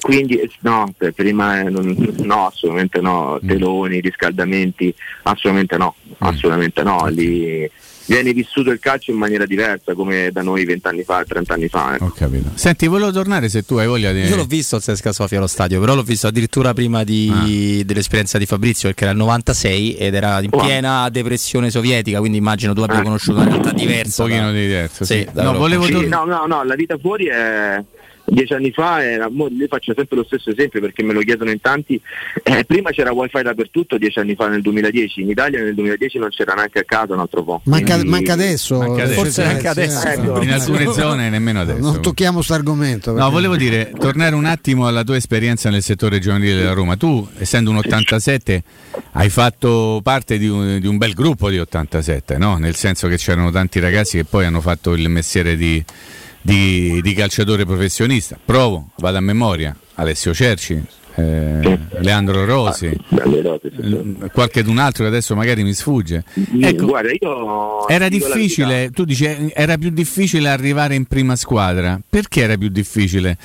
Quindi 0.00 0.38
no, 0.60 0.92
per- 0.96 1.12
prima 1.12 1.62
non- 1.62 2.14
no, 2.22 2.46
assolutamente 2.46 3.00
no, 3.00 3.38
Mm. 3.42 3.48
teloni, 3.48 4.00
riscaldamenti, 4.00 4.94
assolutamente 5.22 5.76
no, 5.76 5.94
assolutamente 6.18 6.82
no. 6.82 7.06
Lì 7.08 7.70
viene 8.08 8.32
vissuto 8.32 8.70
il 8.70 8.78
calcio 8.78 9.10
in 9.10 9.16
maniera 9.16 9.46
diversa 9.46 9.94
come 9.94 10.30
da 10.30 10.40
noi 10.42 10.64
vent'anni 10.64 11.02
fa, 11.02 11.24
trent'anni 11.24 11.66
fa. 11.68 11.94
ecco. 11.94 12.04
Ho 12.04 12.10
capito. 12.10 12.50
Senti, 12.54 12.86
volevo 12.86 13.10
tornare 13.10 13.48
se 13.48 13.62
tu 13.64 13.76
hai 13.76 13.86
voglia 13.86 14.12
di. 14.12 14.20
Io 14.20 14.36
l'ho 14.36 14.44
visto 14.44 14.76
il 14.76 14.82
Sesca 14.82 15.12
Sofia 15.12 15.38
allo 15.38 15.46
stadio, 15.48 15.80
però 15.80 15.94
l'ho 15.94 16.02
visto 16.02 16.26
addirittura 16.28 16.72
prima 16.74 17.02
di- 17.02 17.82
dell'esperienza 17.84 18.38
di 18.38 18.46
Fabrizio, 18.46 18.88
perché 18.88 19.04
era 19.04 19.12
il 19.12 19.18
96 19.18 19.94
ed 19.96 20.14
era 20.14 20.40
in 20.40 20.50
piena 20.50 21.08
depressione 21.08 21.70
sovietica, 21.70 22.18
quindi 22.20 22.38
immagino 22.38 22.74
tu 22.74 22.82
abbia 22.82 22.98
Ah. 22.98 23.02
conosciuto 23.02 23.40
una 23.40 23.48
realtà 23.48 23.72
diversa. 23.72 24.22
Un 24.22 24.28
pochino 24.28 24.46
da- 24.52 24.58
diverso, 24.58 25.04
Sì, 25.04 25.14
sì. 25.14 25.28
No, 25.42 25.52
volevo 25.56 25.84
Sì, 25.84 25.92
tor- 25.92 26.06
no, 26.06 26.24
no, 26.26 26.46
no, 26.46 26.62
la 26.64 26.74
vita 26.76 26.96
fuori 26.98 27.26
è 27.26 27.82
dieci 28.26 28.52
anni 28.52 28.70
fa 28.72 29.02
era, 29.04 29.28
mo, 29.30 29.48
io 29.48 29.66
faccio 29.68 29.92
sempre 29.94 30.16
lo 30.16 30.24
stesso 30.24 30.50
esempio 30.50 30.80
perché 30.80 31.02
me 31.02 31.12
lo 31.12 31.20
chiedono 31.20 31.50
in 31.50 31.60
tanti. 31.60 32.00
Eh, 32.42 32.64
prima 32.64 32.90
c'era 32.90 33.12
wifi 33.12 33.42
dappertutto, 33.42 33.98
dieci 33.98 34.18
anni 34.18 34.34
fa 34.34 34.48
nel 34.48 34.62
2010, 34.62 35.22
in 35.22 35.30
Italia 35.30 35.62
nel 35.62 35.74
2010 35.74 36.18
non 36.18 36.28
c'era 36.30 36.54
neanche 36.54 36.80
a 36.80 36.84
casa 36.84 37.14
un 37.14 37.20
altro 37.20 37.42
po'. 37.42 37.60
Manca, 37.64 37.92
Quindi- 37.94 38.10
manca 38.10 38.32
adesso, 38.32 38.78
Manca 38.78 39.02
adesso. 39.04 39.20
forse 39.20 39.42
anche 39.44 39.68
adesso. 39.68 39.98
sì. 40.00 40.06
Ecco. 40.08 40.42
In 40.42 40.52
alcune 40.52 40.92
zone 40.92 41.28
nemmeno 41.30 41.60
adesso. 41.60 41.78
Non 41.80 42.00
tocchiamo 42.02 42.36
questo 42.36 42.54
argomento. 42.54 43.12
No, 43.12 43.30
volevo 43.30 43.56
dire, 43.56 43.92
tornare 43.98 44.34
un 44.34 44.44
attimo 44.44 44.86
alla 44.86 45.04
tua 45.04 45.16
esperienza 45.16 45.70
nel 45.70 45.82
settore 45.82 46.18
giovanile 46.18 46.54
della 46.56 46.72
Roma. 46.72 46.96
Tu, 46.96 47.26
essendo 47.38 47.70
un 47.70 47.76
87, 47.76 48.62
hai 49.12 49.28
fatto 49.30 50.00
parte 50.02 50.38
di 50.38 50.48
un, 50.48 50.78
di 50.80 50.86
un 50.86 50.96
bel 50.96 51.12
gruppo 51.14 51.48
di 51.50 51.58
87, 51.58 52.38
no? 52.38 52.56
Nel 52.58 52.74
senso 52.74 53.08
che 53.08 53.16
c'erano 53.16 53.50
tanti 53.50 53.80
ragazzi 53.80 54.16
che 54.18 54.24
poi 54.24 54.44
hanno 54.44 54.60
fatto 54.60 54.92
il 54.94 55.08
mestiere 55.08 55.56
di, 55.56 55.82
di- 56.46 57.00
di 57.02 57.12
calciatore 57.12 57.64
professionista. 57.66 58.38
Provo, 58.42 58.90
vado 58.98 59.16
a 59.16 59.20
memoria. 59.20 59.76
Alessio 59.94 60.32
Cerci, 60.32 60.80
eh, 61.16 61.78
Leandro 62.00 62.44
Rosi, 62.44 62.86
l- 63.08 64.30
qualche 64.32 64.62
d'un 64.62 64.78
altro 64.78 65.02
che 65.04 65.08
adesso 65.08 65.34
magari 65.34 65.64
mi 65.64 65.72
sfugge. 65.72 66.22
Ecco, 66.60 66.86
Guarda, 66.86 67.10
io 67.18 67.88
era 67.88 68.08
difficile, 68.08 68.90
tu 68.92 69.04
dici 69.04 69.24
eh, 69.24 69.52
era 69.54 69.76
più 69.76 69.90
difficile 69.90 70.48
arrivare 70.48 70.94
in 70.94 71.06
prima 71.06 71.34
squadra. 71.34 71.98
Perché 72.08 72.42
era 72.42 72.56
più 72.56 72.68
difficile? 72.68 73.36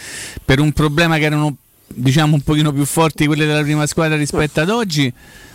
Per 0.46 0.60
un 0.60 0.72
problema 0.72 1.18
che 1.18 1.24
erano 1.24 1.56
diciamo 1.88 2.36
un 2.36 2.42
pochino 2.42 2.72
più 2.72 2.86
forti 2.86 3.26
quelli 3.26 3.46
della 3.46 3.64
prima 3.64 3.88
squadra 3.88 4.16
rispetto 4.18 4.60
ad 4.62 4.70
oggi? 4.70 5.12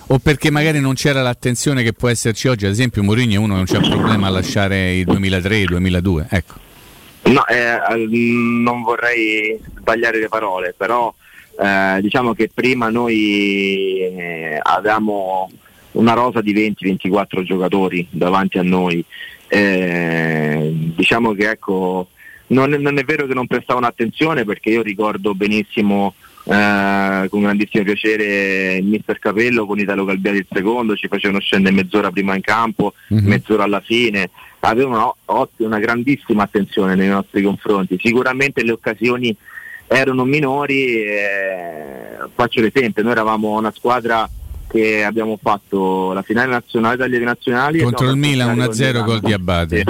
O 0.08 0.18
perché 0.18 0.50
magari 0.50 0.80
non 0.80 0.94
c'era 0.94 1.20
l'attenzione 1.22 1.82
che 1.82 1.92
può 1.92 2.08
esserci 2.08 2.48
oggi? 2.48 2.64
Ad 2.64 2.72
esempio 2.72 3.02
Mourinho 3.02 3.34
è 3.34 3.36
uno 3.36 3.54
che 3.64 3.72
non 3.72 3.82
c'ha 3.82 3.88
problema 3.88 4.26
a 4.28 4.30
lasciare 4.30 4.96
il 4.96 5.04
2003, 5.04 5.58
il 5.58 5.66
2002. 5.68 6.26
Ecco. 6.30 6.64
No, 7.24 7.46
eh, 7.46 7.64
al- 7.64 8.08
non 8.08 8.82
vorrei 8.82 9.58
sbagliare 9.78 10.20
le 10.20 10.28
parole, 10.28 10.74
però 10.76 11.12
eh, 11.58 11.98
diciamo 12.00 12.34
che 12.34 12.50
prima 12.52 12.88
noi 12.88 14.00
eh, 14.00 14.60
avevamo 14.62 15.50
una 15.92 16.12
rosa 16.12 16.40
di 16.40 16.52
20-24 16.52 17.42
giocatori 17.42 18.06
davanti 18.10 18.58
a 18.58 18.62
noi. 18.62 19.04
Eh, 19.48 20.70
diciamo 20.72 21.32
che 21.32 21.50
ecco, 21.50 22.08
non, 22.48 22.70
non 22.70 22.98
è 22.98 23.04
vero 23.04 23.26
che 23.26 23.34
non 23.34 23.46
prestavano 23.46 23.86
attenzione 23.86 24.44
perché 24.44 24.70
io 24.70 24.82
ricordo 24.82 25.34
benissimo 25.34 26.14
eh, 26.48 27.26
con 27.28 27.42
grandissimo 27.42 27.82
piacere 27.82 28.76
il 28.76 28.84
mister 28.84 29.18
Capello 29.18 29.66
con 29.66 29.78
Italo 29.80 30.04
Calbiati 30.04 30.38
il 30.38 30.46
secondo, 30.50 30.94
ci 30.94 31.08
facevano 31.08 31.40
scendere 31.40 31.74
mezz'ora 31.74 32.10
prima 32.10 32.34
in 32.36 32.40
campo, 32.40 32.94
Mhm. 33.08 33.26
mezz'ora 33.26 33.64
alla 33.64 33.80
fine, 33.80 34.30
avevano 34.60 35.16
una 35.56 35.78
grandissima 35.78 36.44
attenzione 36.44 36.94
nei 36.94 37.08
nostri 37.08 37.42
confronti. 37.42 37.98
Sicuramente 38.00 38.62
le 38.62 38.72
occasioni 38.72 39.36
erano 39.88 40.24
minori, 40.24 41.02
eh, 41.04 42.18
faccio 42.34 42.60
l'esempio, 42.60 43.02
noi 43.02 43.12
eravamo 43.12 43.56
una 43.56 43.72
squadra 43.72 44.28
che 44.68 45.04
abbiamo 45.04 45.38
fatto 45.40 46.12
la 46.12 46.22
finale 46.22 46.50
nazionale 46.50 46.96
dagli 46.96 47.16
nazionali 47.18 47.78
Contro 47.80 48.10
il 48.10 48.16
Milan 48.16 48.56
fatto 48.56 48.72
finale 48.72 48.92
1-0 48.92 49.04
con 49.04 49.06
gol 49.06 49.20
di 49.20 49.32
Abate. 49.32 49.84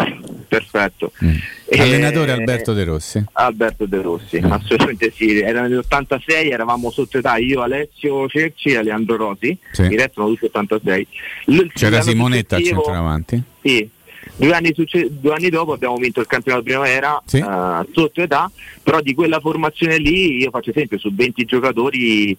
Perfetto. 0.48 1.12
Mm. 1.24 1.36
Allenatore 1.70 2.30
Eh, 2.30 2.34
Alberto 2.34 2.72
De 2.72 2.84
Rossi. 2.84 3.24
Alberto 3.32 3.86
De 3.86 4.01
Rossi, 4.01 4.36
assolutamente 4.36 5.12
sì. 5.14 5.40
Era 5.40 5.62
nell'86, 5.62 6.51
eravamo 6.52 6.90
sotto 6.90 7.18
età 7.18 7.36
io, 7.36 7.62
Alessio 7.62 8.28
Cerci 8.28 8.68
e 8.70 8.82
Leandro 8.82 9.16
Rosi, 9.16 9.56
Sì. 9.72 9.82
il 9.82 9.98
resto 9.98 10.12
sono 10.22 10.28
tutti 10.28 10.44
86. 10.47 11.06
L- 11.47 11.66
C'era 11.74 12.01
Simonetta 12.02 12.56
al 12.56 12.62
successivo- 12.62 12.84
centravanti. 12.84 13.43
Sì. 13.62 13.90
Due 14.38 14.52
anni, 14.52 14.72
succe- 14.74 15.09
due 15.10 15.32
anni 15.34 15.48
dopo 15.48 15.72
abbiamo 15.72 15.97
vinto 15.97 16.20
il 16.20 16.26
campionato 16.26 16.62
primavera 16.64 17.20
Sì. 17.24 17.38
eh, 17.38 17.86
sotto 17.93 18.20
età, 18.22 18.51
però 18.82 19.01
di 19.01 19.14
quella 19.14 19.40
formazione 19.40 19.97
lì, 19.98 20.38
io 20.43 20.51
faccio 20.51 20.70
esempio, 20.70 20.98
su 20.98 21.12
20 21.14 21.44
giocatori 21.44 22.36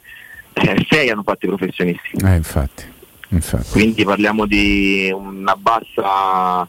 6 0.90 1.10
hanno 1.10 1.24
fatto 1.24 1.46
i 1.46 1.50
professionisti. 1.50 2.18
Eh, 2.24 2.36
infatti. 2.36 2.84
infatti. 3.30 3.70
Quindi 3.72 4.04
parliamo 4.06 4.46
di 4.46 5.12
una 5.14 5.56
bassa 5.56 6.68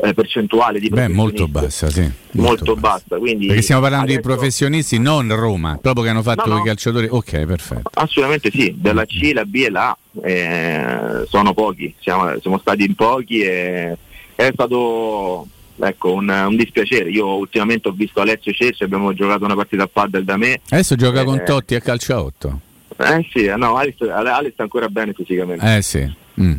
eh, 0.00 0.14
percentuale 0.14 0.78
di 0.78 0.88
Beh, 0.88 1.08
molto 1.08 1.48
bassa, 1.48 1.90
sì. 1.90 2.08
Molto 2.32 2.76
bassa. 2.76 3.16
Quindi 3.16 3.46
Perché 3.46 3.62
stiamo 3.62 3.80
parlando 3.82 4.06
di 4.06 4.14
adesso- 4.14 4.28
professionisti, 4.28 4.98
non 4.98 5.34
Roma, 5.34 5.78
proprio 5.80 6.04
che 6.04 6.10
hanno 6.10 6.22
fatto 6.22 6.48
No, 6.48 6.54
no. 6.56 6.60
i 6.62 6.64
calciatori. 6.64 7.08
Ok, 7.10 7.44
perfetto. 7.44 7.90
Assolutamente 7.94 8.50
sì, 8.52 8.74
dalla 8.78 9.04
C, 9.04 9.30
la 9.34 9.44
B 9.44 9.54
e 9.56 9.70
la 9.70 9.88
A 9.88 9.98
eh, 10.26 11.24
sono 11.28 11.52
pochi, 11.54 11.94
siamo, 12.00 12.38
siamo 12.40 12.58
stati 12.58 12.84
in 12.84 12.94
pochi 12.94 13.40
e 13.40 13.96
è 14.34 14.50
stato 14.52 15.46
ecco, 15.80 16.12
un, 16.12 16.28
un 16.28 16.56
dispiacere. 16.56 17.10
Io 17.10 17.26
ultimamente 17.36 17.88
ho 17.88 17.92
visto 17.92 18.20
Alessio 18.20 18.52
Cerci, 18.52 18.84
abbiamo 18.84 19.12
giocato 19.14 19.44
una 19.44 19.54
partita 19.56 19.82
a 19.84 19.88
paddle 19.92 20.24
da 20.24 20.36
me. 20.36 20.60
Adesso 20.68 20.94
gioca 20.94 21.24
con 21.24 21.38
Eh, 21.38 21.42
Totti 21.44 21.74
a 21.74 21.80
calcio 21.80 22.14
a 22.14 22.22
8. 22.22 22.60
Eh 23.00 23.26
sì, 23.32 23.52
no, 23.56 23.76
Alex, 23.76 24.00
Ale- 24.00 24.30
Alex 24.30 24.52
sta 24.54 24.62
ancora 24.64 24.88
bene 24.88 25.12
fisicamente. 25.12 25.76
Eh 25.76 25.82
sì. 25.82 26.08
Mm. 26.40 26.54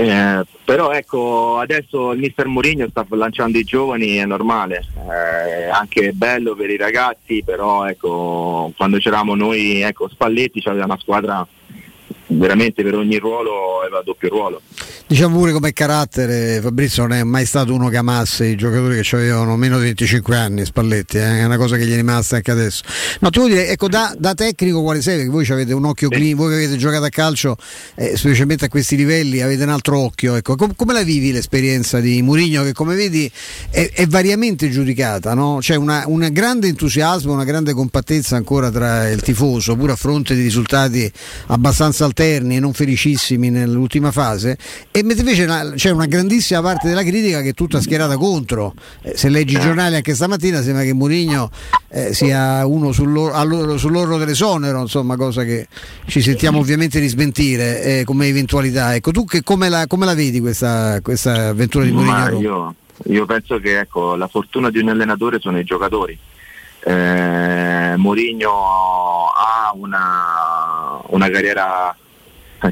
Eh, 0.00 0.44
però 0.64 0.92
ecco, 0.92 1.58
adesso 1.58 2.12
il 2.12 2.20
mister 2.20 2.46
Mourinho 2.46 2.88
sta 2.88 3.04
lanciando 3.10 3.58
i 3.58 3.64
giovani, 3.64 4.16
è 4.16 4.24
normale, 4.24 4.82
è 5.06 5.68
anche 5.68 6.12
bello 6.12 6.54
per 6.54 6.70
i 6.70 6.78
ragazzi, 6.78 7.42
però 7.44 7.86
ecco, 7.86 8.72
quando 8.78 8.96
c'eravamo 8.96 9.34
noi, 9.34 9.82
ecco, 9.82 10.08
Spalletti 10.08 10.62
c'aveva 10.62 10.86
una 10.86 10.98
squadra 10.98 11.46
veramente 12.30 12.82
per 12.82 12.94
ogni 12.94 13.18
ruolo 13.18 13.80
aveva 13.80 14.02
doppio 14.04 14.28
ruolo. 14.28 14.60
Diciamo 15.10 15.38
pure 15.38 15.50
come 15.50 15.72
carattere, 15.72 16.60
Fabrizio 16.62 17.02
non 17.02 17.16
è 17.16 17.24
mai 17.24 17.44
stato 17.44 17.74
uno 17.74 17.88
che 17.88 17.96
amasse 17.96 18.46
i 18.46 18.54
giocatori 18.54 19.00
che 19.00 19.16
avevano 19.16 19.56
meno 19.56 19.76
di 19.78 19.86
25 19.86 20.36
anni, 20.36 20.64
Spalletti, 20.64 21.16
eh? 21.16 21.38
è 21.38 21.44
una 21.44 21.56
cosa 21.56 21.76
che 21.76 21.84
gli 21.84 21.92
è 21.92 21.96
rimasta 21.96 22.36
anche 22.36 22.52
adesso. 22.52 22.84
No, 23.18 23.30
tu 23.30 23.40
vuoi 23.40 23.52
dire, 23.52 23.68
ecco, 23.70 23.88
da, 23.88 24.14
da 24.16 24.34
tecnico 24.34 24.82
quale 24.82 25.02
sei? 25.02 25.16
Perché 25.16 25.30
voi 25.30 25.46
avete 25.50 25.72
un 25.72 25.84
occhio 25.84 26.08
clinico, 26.08 26.42
voi 26.42 26.50
che 26.50 26.56
avete 26.58 26.76
giocato 26.76 27.04
a 27.04 27.08
calcio, 27.08 27.56
eh, 27.96 28.16
specialmente 28.16 28.66
a 28.66 28.68
questi 28.68 28.94
livelli, 28.94 29.40
avete 29.40 29.64
un 29.64 29.70
altro 29.70 29.98
occhio. 29.98 30.36
Ecco. 30.36 30.54
Com- 30.54 30.76
come 30.76 30.92
la 30.92 31.02
vivi 31.02 31.32
l'esperienza 31.32 31.98
di 31.98 32.22
Murigno 32.22 32.62
che 32.62 32.72
come 32.72 32.94
vedi 32.94 33.28
è, 33.70 33.90
è 33.92 34.06
variamente 34.06 34.70
giudicata? 34.70 35.34
No? 35.34 35.58
C'è 35.60 35.74
una, 35.74 36.04
un 36.06 36.28
grande 36.30 36.68
entusiasmo, 36.68 37.32
una 37.32 37.42
grande 37.42 37.72
compattezza 37.72 38.36
ancora 38.36 38.70
tra 38.70 39.08
il 39.08 39.22
tifoso, 39.22 39.74
pur 39.74 39.90
a 39.90 39.96
fronte 39.96 40.36
di 40.36 40.42
risultati 40.42 41.10
abbastanza 41.48 42.04
alterni 42.20 42.56
e 42.56 42.60
non 42.60 42.72
felicissimi 42.74 43.48
nell'ultima 43.48 44.10
fase. 44.12 44.58
E 44.90 45.02
mentre 45.02 45.20
invece 45.24 45.46
la- 45.46 45.72
c'è 45.74 45.90
una 45.90 46.04
grandissima 46.06 46.60
parte 46.60 46.88
della 46.88 47.02
critica 47.02 47.40
che 47.40 47.50
è 47.50 47.54
tutta 47.54 47.80
schierata 47.80 48.16
contro. 48.16 48.74
Eh, 49.02 49.16
se 49.16 49.28
leggi 49.30 49.56
i 49.56 49.60
giornali 49.60 49.96
anche 49.96 50.14
stamattina 50.14 50.60
sembra 50.62 50.82
che 50.82 50.92
Mourinho 50.92 51.50
eh, 51.88 52.12
sia 52.12 52.66
uno 52.66 52.92
sull'or- 52.92 53.76
sull'orlo 53.78 54.18
dell'esonero, 54.18 54.80
insomma, 54.82 55.16
cosa 55.16 55.44
che 55.44 55.66
ci 56.06 56.20
sentiamo 56.20 56.58
ovviamente 56.58 57.00
di 57.00 57.08
smentire 57.08 57.82
eh, 57.82 58.04
come 58.04 58.26
eventualità. 58.26 58.94
Ecco, 58.94 59.10
tu 59.12 59.24
che, 59.24 59.42
come, 59.42 59.68
la, 59.68 59.86
come 59.86 60.04
la 60.04 60.14
vedi 60.14 60.40
questa, 60.40 61.00
questa 61.02 61.48
avventura 61.48 61.84
di 61.84 61.92
Mourinho? 61.92 62.40
io, 62.40 62.74
io 63.04 63.24
penso 63.26 63.58
che 63.58 63.78
ecco, 63.80 64.14
la 64.14 64.28
fortuna 64.28 64.70
di 64.70 64.78
un 64.78 64.90
allenatore 64.90 65.38
sono 65.40 65.58
i 65.58 65.64
giocatori. 65.64 66.18
Eh, 66.82 67.94
Mourinho 67.96 69.26
ha 69.26 69.70
una, 69.74 70.98
una 71.08 71.28
carriera 71.28 71.90
eh, 71.92 72.09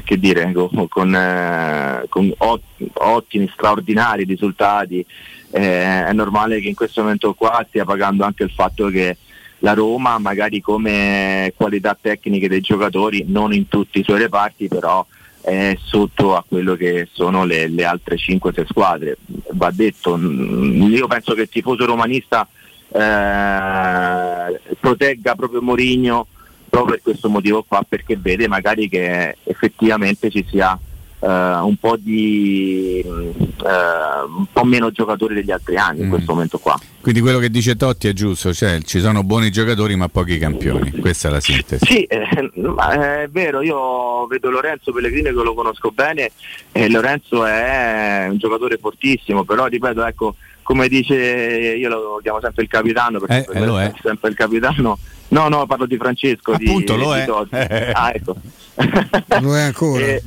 che 0.03 0.19
dire, 0.19 0.51
con, 0.51 0.87
con, 0.87 1.15
eh, 1.15 2.05
con 2.09 2.31
ot- 2.37 2.91
ottimi, 2.93 3.49
straordinari 3.51 4.23
risultati. 4.23 5.05
Eh, 5.51 6.05
è 6.05 6.13
normale 6.13 6.59
che 6.59 6.67
in 6.67 6.75
questo 6.75 7.01
momento 7.01 7.33
qua 7.33 7.65
stia 7.67 7.83
pagando 7.83 8.23
anche 8.23 8.43
il 8.43 8.51
fatto 8.51 8.87
che 8.87 9.17
la 9.59 9.73
Roma, 9.73 10.17
magari 10.19 10.61
come 10.61 11.53
qualità 11.55 11.97
tecniche 11.99 12.47
dei 12.47 12.61
giocatori, 12.61 13.25
non 13.27 13.53
in 13.53 13.67
tutti 13.67 13.99
i 13.99 14.03
suoi 14.03 14.19
reparti, 14.19 14.67
però 14.67 15.05
è 15.41 15.75
sotto 15.81 16.35
a 16.35 16.43
quello 16.47 16.75
che 16.75 17.07
sono 17.11 17.45
le, 17.45 17.67
le 17.67 17.85
altre 17.85 18.15
5-6 18.15 18.65
squadre. 18.67 19.17
Va 19.51 19.71
detto, 19.71 20.17
mm, 20.17 20.83
io 20.91 21.07
penso 21.07 21.33
che 21.33 21.41
il 21.41 21.49
tifoso 21.49 21.85
romanista 21.85 22.47
eh, 22.91 24.59
protegga 24.79 25.35
proprio 25.35 25.61
Mourinho 25.61 26.27
proprio 26.69 26.93
per 26.95 27.01
questo 27.01 27.29
motivo 27.29 27.63
qua, 27.67 27.83
perché 27.87 28.17
vede 28.17 28.47
magari 28.47 28.87
che 28.87 29.35
effettivamente 29.43 30.29
ci 30.29 30.45
sia 30.49 30.77
eh, 31.21 31.27
un 31.27 31.75
po' 31.77 31.97
di 31.97 33.01
eh, 33.03 34.23
un 34.25 34.45
po' 34.51 34.63
meno 34.63 34.91
giocatori 34.91 35.33
degli 35.33 35.51
altri 35.51 35.75
anni 35.75 36.03
in 36.03 36.09
questo 36.09 36.33
momento 36.33 36.57
qua. 36.59 36.79
Quindi 37.01 37.21
quello 37.21 37.39
che 37.39 37.49
dice 37.49 37.75
Totti 37.75 38.07
è 38.07 38.13
giusto, 38.13 38.53
cioè 38.53 38.79
ci 38.81 38.99
sono 38.99 39.23
buoni 39.23 39.51
giocatori 39.51 39.95
ma 39.95 40.07
pochi 40.07 40.37
campioni, 40.37 40.91
questa 40.91 41.27
è 41.27 41.31
la 41.31 41.39
sintesi. 41.39 41.85
Sì, 41.85 42.03
eh, 42.03 42.51
ma 42.55 43.21
è 43.21 43.27
vero, 43.29 43.61
io 43.61 44.27
vedo 44.27 44.49
Lorenzo 44.49 44.91
Pellegrini 44.91 45.23
che 45.29 45.31
lo 45.31 45.53
conosco 45.53 45.91
bene 45.91 46.31
e 46.71 46.89
Lorenzo 46.89 47.45
è 47.45 48.27
un 48.29 48.37
giocatore 48.37 48.77
fortissimo, 48.77 49.43
però 49.43 49.65
ripeto, 49.65 50.05
ecco, 50.05 50.35
come 50.61 50.87
dice, 50.87 51.15
io 51.15 51.89
lo 51.89 52.19
chiamo 52.21 52.39
sempre 52.41 52.63
il 52.63 52.69
capitano 52.69 53.19
perché 53.19 53.49
Eh, 53.49 53.59
per 53.59 53.69
eh, 53.69 53.83
è. 53.85 53.93
sempre 54.01 54.29
il 54.29 54.35
capitano. 54.35 54.99
No, 55.29 55.47
no, 55.47 55.65
parlo 55.65 55.85
di 55.85 55.97
Francesco. 55.97 56.55
di- 56.55 56.67
Appunto, 56.67 56.95
lo 56.95 57.13
di 57.13 57.19
è. 57.19 57.25
Totti. 57.25 57.55
Ah, 57.93 58.11
ecco. 58.13 58.35
Lo 59.41 59.57
è 59.57 59.61
ancora. 59.61 60.05
E, 60.05 60.23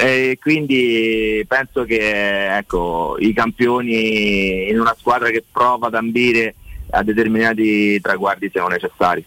e 0.00 0.38
quindi 0.40 1.44
penso 1.48 1.82
che 1.84 2.56
ecco, 2.56 3.16
i 3.18 3.32
campioni 3.32 4.68
in 4.70 4.78
una 4.78 4.94
squadra 4.96 5.28
che 5.30 5.42
prova 5.50 5.88
ad 5.88 5.94
ambire 5.94 6.54
a 6.90 7.02
determinati 7.02 8.00
traguardi 8.00 8.48
siano 8.50 8.68
necessari. 8.68 9.24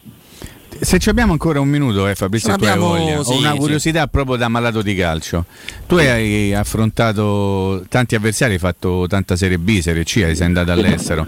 Se 0.82 1.00
ci 1.00 1.10
abbiamo 1.10 1.32
ancora 1.34 1.60
un 1.60 1.68
minuto, 1.68 2.08
eh, 2.08 2.16
Fabrizio, 2.16 2.56
tu 2.56 2.64
hai 2.64 2.78
voglia. 2.78 3.24
sì, 3.24 3.32
Ho 3.32 3.38
una 3.38 3.52
sì. 3.52 3.58
curiosità 3.58 4.08
proprio 4.08 4.36
da 4.38 4.48
malato 4.48 4.82
di 4.82 4.96
calcio. 4.96 5.46
Tu 5.88 5.96
hai 5.96 6.54
affrontato 6.54 7.84
tanti 7.90 8.16
avversari, 8.16 8.54
hai 8.54 8.60
fatto 8.60 9.06
tanta 9.08 9.36
Serie 9.36 9.58
B, 9.58 9.80
Serie 9.80 10.04
C, 10.04 10.14
sei 10.34 10.42
andato 10.42 10.72
all'estero. 10.72 11.28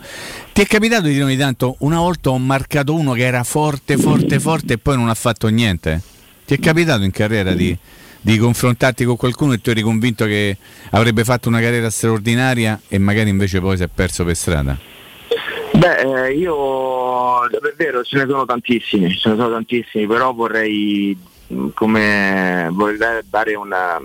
Ti 0.54 0.62
è 0.62 0.66
capitato 0.66 1.04
di 1.04 1.14
dire 1.14 1.24
ogni 1.26 1.38
tanto, 1.38 1.76
una 1.80 2.00
volta 2.00 2.30
ho 2.30 2.38
marcato 2.38 2.94
uno 2.94 3.14
che 3.14 3.26
era 3.26 3.44
forte, 3.44 3.98
forte, 3.98 4.40
forte 4.40 4.74
e 4.74 4.78
poi 4.78 4.96
non 4.96 5.10
ha 5.10 5.16
fatto 5.16 5.48
niente? 5.48 6.02
Ti 6.46 6.54
è 6.54 6.60
capitato 6.60 7.04
in 7.04 7.12
carriera 7.12 7.54
di, 7.54 7.76
di 8.22 8.38
confrontarti 8.38 9.04
con 9.06 9.16
qualcuno 9.18 9.54
e 9.54 9.62
tu 9.62 9.70
eri 9.70 9.82
convinto 9.82 10.26
che 10.26 10.58
avrebbe 10.92 11.24
fatto 11.24 11.50
una 11.50 11.60
carriera 11.60 11.90
straordinaria 11.90 12.80
e 12.88 12.98
magari 13.00 13.30
invece 13.30 13.60
poi 13.60 13.78
si 13.78 13.84
è 13.84 13.90
perso 13.94 14.24
per 14.24 14.36
strada? 14.36 14.78
Beh, 15.82 16.28
eh, 16.28 16.34
io 16.34 17.44
è 17.48 17.74
vero, 17.76 18.04
ce 18.04 18.18
ne 18.18 18.28
sono 18.28 18.46
tantissimi, 18.46 19.10
ce 19.18 19.30
ne 19.30 19.36
sono 19.36 19.50
tantissimi, 19.50 20.06
però 20.06 20.32
vorrei 20.32 21.18
mh, 21.48 21.70
come 21.74 22.68
vorrei 22.72 22.98
da- 22.98 23.22
dare 23.28 23.56
una, 23.56 24.00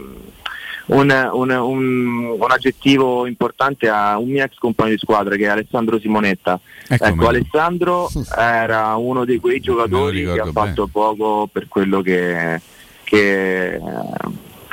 un, 0.86 1.28
un- 1.32 1.50
un- 1.50 2.24
un 2.40 2.50
aggettivo 2.50 3.26
importante 3.26 3.90
a 3.90 4.16
un 4.16 4.30
mio 4.30 4.42
ex 4.42 4.54
compagno 4.56 4.92
di 4.92 4.96
squadra 4.98 5.36
che 5.36 5.42
è 5.44 5.48
Alessandro 5.48 5.98
Simonetta. 5.98 6.58
Ecco, 6.88 7.04
ecco, 7.04 7.14
me- 7.16 7.26
Alessandro 7.26 8.08
era 8.34 8.94
uno 8.96 9.26
di 9.26 9.38
quei 9.38 9.60
giocatori 9.60 10.22
che 10.32 10.40
ha 10.40 10.44
fatto 10.52 10.86
poco 10.90 11.46
per 11.52 11.68
quello 11.68 12.00
che, 12.00 12.58
che, 13.04 13.78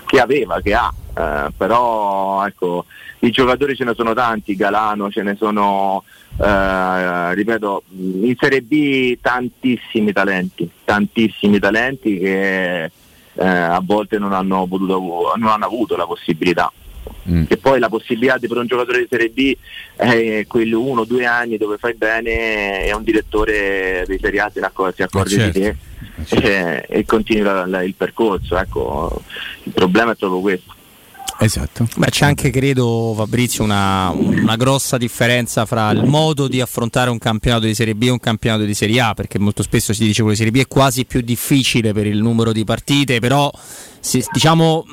che 0.06 0.20
aveva, 0.22 0.62
che 0.62 0.74
ha. 0.74 0.94
Eh, 1.16 1.52
però 1.58 2.46
ecco, 2.48 2.86
i 3.20 3.30
giocatori 3.30 3.76
ce 3.76 3.84
ne 3.84 3.94
sono 3.94 4.14
tanti, 4.14 4.56
Galano 4.56 5.12
ce 5.12 5.22
ne 5.22 5.36
sono, 5.36 6.04
eh, 6.42 7.34
ripeto, 7.36 7.84
in 7.98 8.36
Serie 8.40 8.62
B 8.62 9.18
tantissimi 9.22 10.12
talenti, 10.12 10.70
tantissimi 10.84 11.60
talenti 11.60 12.18
che 12.18 12.84
eh, 12.86 12.92
a 13.46 13.82
volte 13.84 14.18
non 14.18 14.34
hanno, 14.34 14.66
potuto, 14.68 15.34
non 15.36 15.50
hanno 15.50 15.66
avuto 15.66 15.96
la 15.96 16.06
possibilità. 16.06 16.72
Mm. 17.30 17.46
Che 17.46 17.58
poi 17.58 17.80
la 17.80 17.90
possibilità 17.90 18.38
per 18.40 18.58
un 18.58 18.66
giocatore 18.68 19.00
di 19.00 19.08
Serie 19.10 19.30
B 19.30 19.56
è 19.96 20.46
quelli 20.48 20.74
uno 20.74 21.02
o 21.02 21.06
due 21.06 21.26
anni 21.26 21.58
dove 21.58 21.78
fai 21.78 21.94
bene 21.94 22.86
e 22.86 22.94
un 22.94 23.04
direttore 23.04 24.04
di 24.08 24.18
Serie 24.22 24.40
A 24.42 24.50
si 24.54 24.60
accor- 24.60 24.94
si 24.94 25.04
accorge 25.04 25.38
certo. 25.38 25.60
di 25.60 25.66
te 25.66 25.76
eh, 26.48 26.86
e 26.88 27.06
continui 27.06 27.44
la- 27.44 27.66
la- 27.66 27.84
il 27.84 27.94
percorso. 27.96 28.58
Ecco, 28.58 29.22
il 29.64 29.72
problema 29.72 30.12
è 30.12 30.16
proprio 30.16 30.42
questo. 30.42 30.74
Esatto. 31.44 31.88
Beh, 31.98 32.10
c'è 32.10 32.26
anche, 32.26 32.50
credo, 32.50 33.14
Fabrizio, 33.16 33.64
una, 33.64 34.10
una 34.10 34.56
grossa 34.56 34.98
differenza 34.98 35.66
fra 35.66 35.92
il 35.92 36.06
modo 36.06 36.48
di 36.48 36.62
affrontare 36.62 37.10
un 37.10 37.18
campionato 37.18 37.66
di 37.66 37.76
Serie 37.76 37.96
B 37.96 38.04
e 38.04 38.10
un 38.10 38.20
campionato 38.20 38.64
di 38.64 38.74
Serie 38.74 39.02
A, 39.02 39.14
perché 39.14 39.40
molto 39.40 39.62
spesso 39.64 39.94
si 39.94 40.06
dice 40.06 40.24
che 40.24 40.30
di 40.30 40.36
Serie 40.36 40.52
B 40.52 40.60
è 40.60 40.68
quasi 40.68 41.06
più 41.06 41.22
difficile 41.22 41.92
per 41.92 42.08
il 42.08 42.22
numero 42.22 42.52
di 42.52 42.64
partite, 42.64 43.20
però 43.20 43.52
si- 44.00 44.24
diciamo 44.32 44.86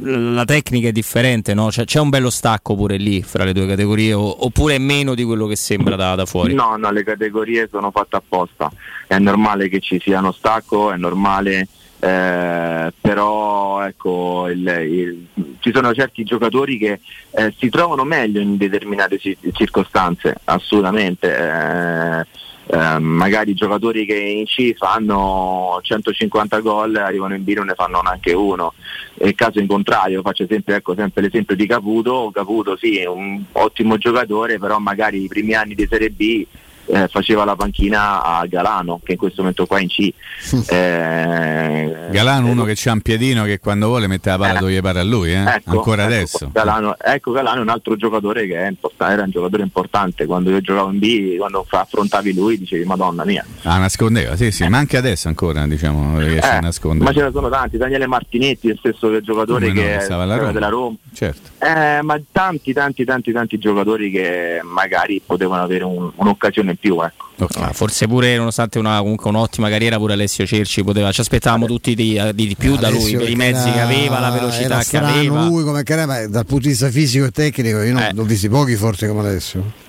la 0.00 0.44
tecnica 0.44 0.88
è 0.88 0.92
differente, 0.92 1.54
no? 1.54 1.68
C'è, 1.68 1.84
c'è 1.84 2.00
un 2.00 2.08
bello 2.08 2.30
stacco 2.30 2.74
pure 2.74 2.96
lì 2.96 3.22
fra 3.22 3.44
le 3.44 3.52
due 3.52 3.66
categorie, 3.66 4.12
oppure 4.12 4.76
è 4.76 4.78
meno 4.78 5.14
di 5.14 5.22
quello 5.24 5.46
che 5.46 5.56
sembra 5.56 5.96
da, 5.96 6.14
da 6.14 6.26
fuori. 6.26 6.54
No, 6.54 6.76
no, 6.76 6.90
le 6.90 7.04
categorie 7.04 7.68
sono 7.70 7.90
fatte 7.90 8.16
apposta. 8.16 8.70
È 9.06 9.18
normale 9.18 9.68
che 9.68 9.80
ci 9.80 10.00
sia 10.00 10.18
uno 10.18 10.32
stacco, 10.32 10.92
è 10.92 10.96
normale, 10.96 11.68
eh, 12.04 12.92
però 13.00 13.82
ecco, 13.86 14.48
il- 14.48 14.66
il- 14.66 15.26
ci 15.60 15.72
sono 15.72 15.94
certi 15.94 16.22
giocatori 16.24 16.76
che 16.76 17.00
eh, 17.30 17.54
si 17.58 17.68
trovano 17.70 18.04
meglio 18.04 18.40
in 18.40 18.56
determinate 18.58 19.18
ci- 19.18 19.36
circostanze, 19.52 20.34
assolutamente. 20.44 21.34
Eh, 21.36 22.26
eh, 22.66 22.98
magari 22.98 23.52
giocatori 23.54 24.06
che 24.06 24.16
in 24.16 24.44
C 24.46 24.74
fanno 24.74 25.78
150 25.82 26.60
gol 26.60 26.96
arrivano 26.96 27.34
in 27.34 27.44
B 27.44 27.52
non 27.52 27.66
ne 27.66 27.74
fanno 27.74 28.00
neanche 28.00 28.32
uno 28.32 28.72
e 29.18 29.34
caso 29.34 29.58
in 29.58 29.66
contrario 29.66 30.22
faccio 30.22 30.46
sempre, 30.48 30.76
ecco, 30.76 30.94
sempre 30.94 31.20
l'esempio 31.20 31.54
di 31.56 31.66
Caputo 31.66 32.30
Caputo 32.32 32.74
sì 32.78 32.96
è 32.96 33.04
un 33.04 33.42
ottimo 33.52 33.98
giocatore 33.98 34.58
però 34.58 34.78
magari 34.78 35.22
i 35.24 35.28
primi 35.28 35.52
anni 35.52 35.74
di 35.74 35.86
Serie 35.86 36.08
B 36.10 36.46
eh, 36.86 37.08
faceva 37.08 37.44
la 37.44 37.56
panchina 37.56 38.22
a 38.22 38.46
Galano, 38.46 39.00
che 39.02 39.12
in 39.12 39.18
questo 39.18 39.40
momento 39.42 39.66
qua 39.66 39.80
in 39.80 39.88
C. 39.88 40.12
Eh, 40.74 41.94
Galano 42.10 42.48
uno 42.48 42.64
che 42.64 42.72
c'ha 42.76 42.92
un 42.92 43.00
piedino 43.00 43.44
che 43.44 43.58
quando 43.58 43.86
vuole 43.88 44.06
mette 44.06 44.30
la 44.30 44.38
palla 44.38 44.58
dove 44.60 44.72
gli 44.72 44.80
pare 44.80 45.00
a 45.00 45.02
lui, 45.04 45.32
eh? 45.32 45.42
Ecco, 45.42 45.70
ancora 45.70 46.02
ecco, 46.04 46.12
adesso. 46.14 46.50
Galano, 46.52 46.96
ecco 47.00 47.32
Galano 47.32 47.58
è 47.58 47.62
un 47.62 47.68
altro 47.68 47.96
giocatore 47.96 48.46
che 48.46 48.54
era 48.54 49.22
un 49.22 49.30
giocatore 49.30 49.62
importante. 49.62 50.26
Quando 50.26 50.50
io 50.50 50.60
giocavo 50.60 50.90
in 50.90 50.98
B, 50.98 51.36
quando 51.36 51.66
affrontavi 51.68 52.34
lui, 52.34 52.58
dicevi 52.58 52.84
Madonna 52.84 53.24
mia. 53.24 53.44
Ah, 53.62 53.78
nascondeva, 53.78 54.36
sì, 54.36 54.50
sì, 54.50 54.66
ma 54.68 54.78
anche 54.78 54.96
adesso 54.96 55.28
ancora 55.28 55.66
diciamo 55.66 56.18
riesce 56.18 56.46
a 56.48 56.56
Eh, 56.56 56.60
nascondere. 56.60 57.04
ma 57.04 57.12
ce 57.16 57.24
ne 57.24 57.30
sono 57.32 57.48
tanti, 57.48 57.76
Daniele 57.76 58.06
Martinetti, 58.06 58.68
il 58.68 58.76
stesso 58.78 59.20
giocatore 59.20 59.68
Come 59.68 59.80
no, 59.80 59.86
che 59.88 60.00
stava 60.00 60.22
alla 60.22 60.32
era 60.34 60.40
Roma. 60.42 60.52
della 60.52 60.68
Roma. 60.68 60.96
Certo. 61.12 61.50
Eh, 61.64 62.02
ma 62.02 62.20
tanti, 62.30 62.72
tanti, 62.72 63.04
tanti, 63.04 63.32
tanti 63.32 63.58
giocatori 63.58 64.10
che 64.10 64.60
magari 64.62 65.20
potevano 65.24 65.62
avere 65.62 65.84
un- 65.84 66.10
un'occasione 66.14 66.73
in 66.74 66.78
più. 66.78 67.00
Ecco. 67.02 67.22
Ah, 67.60 67.72
forse 67.72 68.06
pure 68.06 68.36
nonostante 68.36 68.78
una, 68.78 68.98
comunque 68.98 69.28
un'ottima 69.28 69.68
carriera 69.68 69.96
pure 69.96 70.12
Alessio 70.12 70.46
Cerci 70.46 70.84
poteva 70.84 71.10
ci 71.10 71.20
aspettavamo 71.20 71.66
tutti 71.66 71.94
di, 71.94 72.20
di- 72.32 72.46
di 72.46 72.54
più 72.56 72.76
da 72.76 72.88
lui 72.88 72.98
Alessio 73.00 73.18
per 73.18 73.30
i 73.30 73.34
mezzi 73.34 73.70
che 73.72 73.80
aveva 73.80 74.20
la 74.20 74.30
velocità 74.30 74.64
era 74.64 74.82
che 74.84 74.96
aveva 74.98 75.44
lui 75.44 75.64
come 75.64 75.82
carriera, 75.82 76.12
ma 76.12 76.26
dal 76.28 76.46
punto 76.46 76.64
di 76.64 76.68
vista 76.68 76.90
fisico 76.90 77.24
e 77.24 77.30
tecnico 77.30 77.80
io 77.82 77.92
non 77.92 78.02
Eh. 78.02 78.12
ho 78.16 78.22
visti 78.22 78.48
pochi 78.48 78.76
forse 78.76 79.08
come 79.08 79.20
Alessio. 79.20 79.82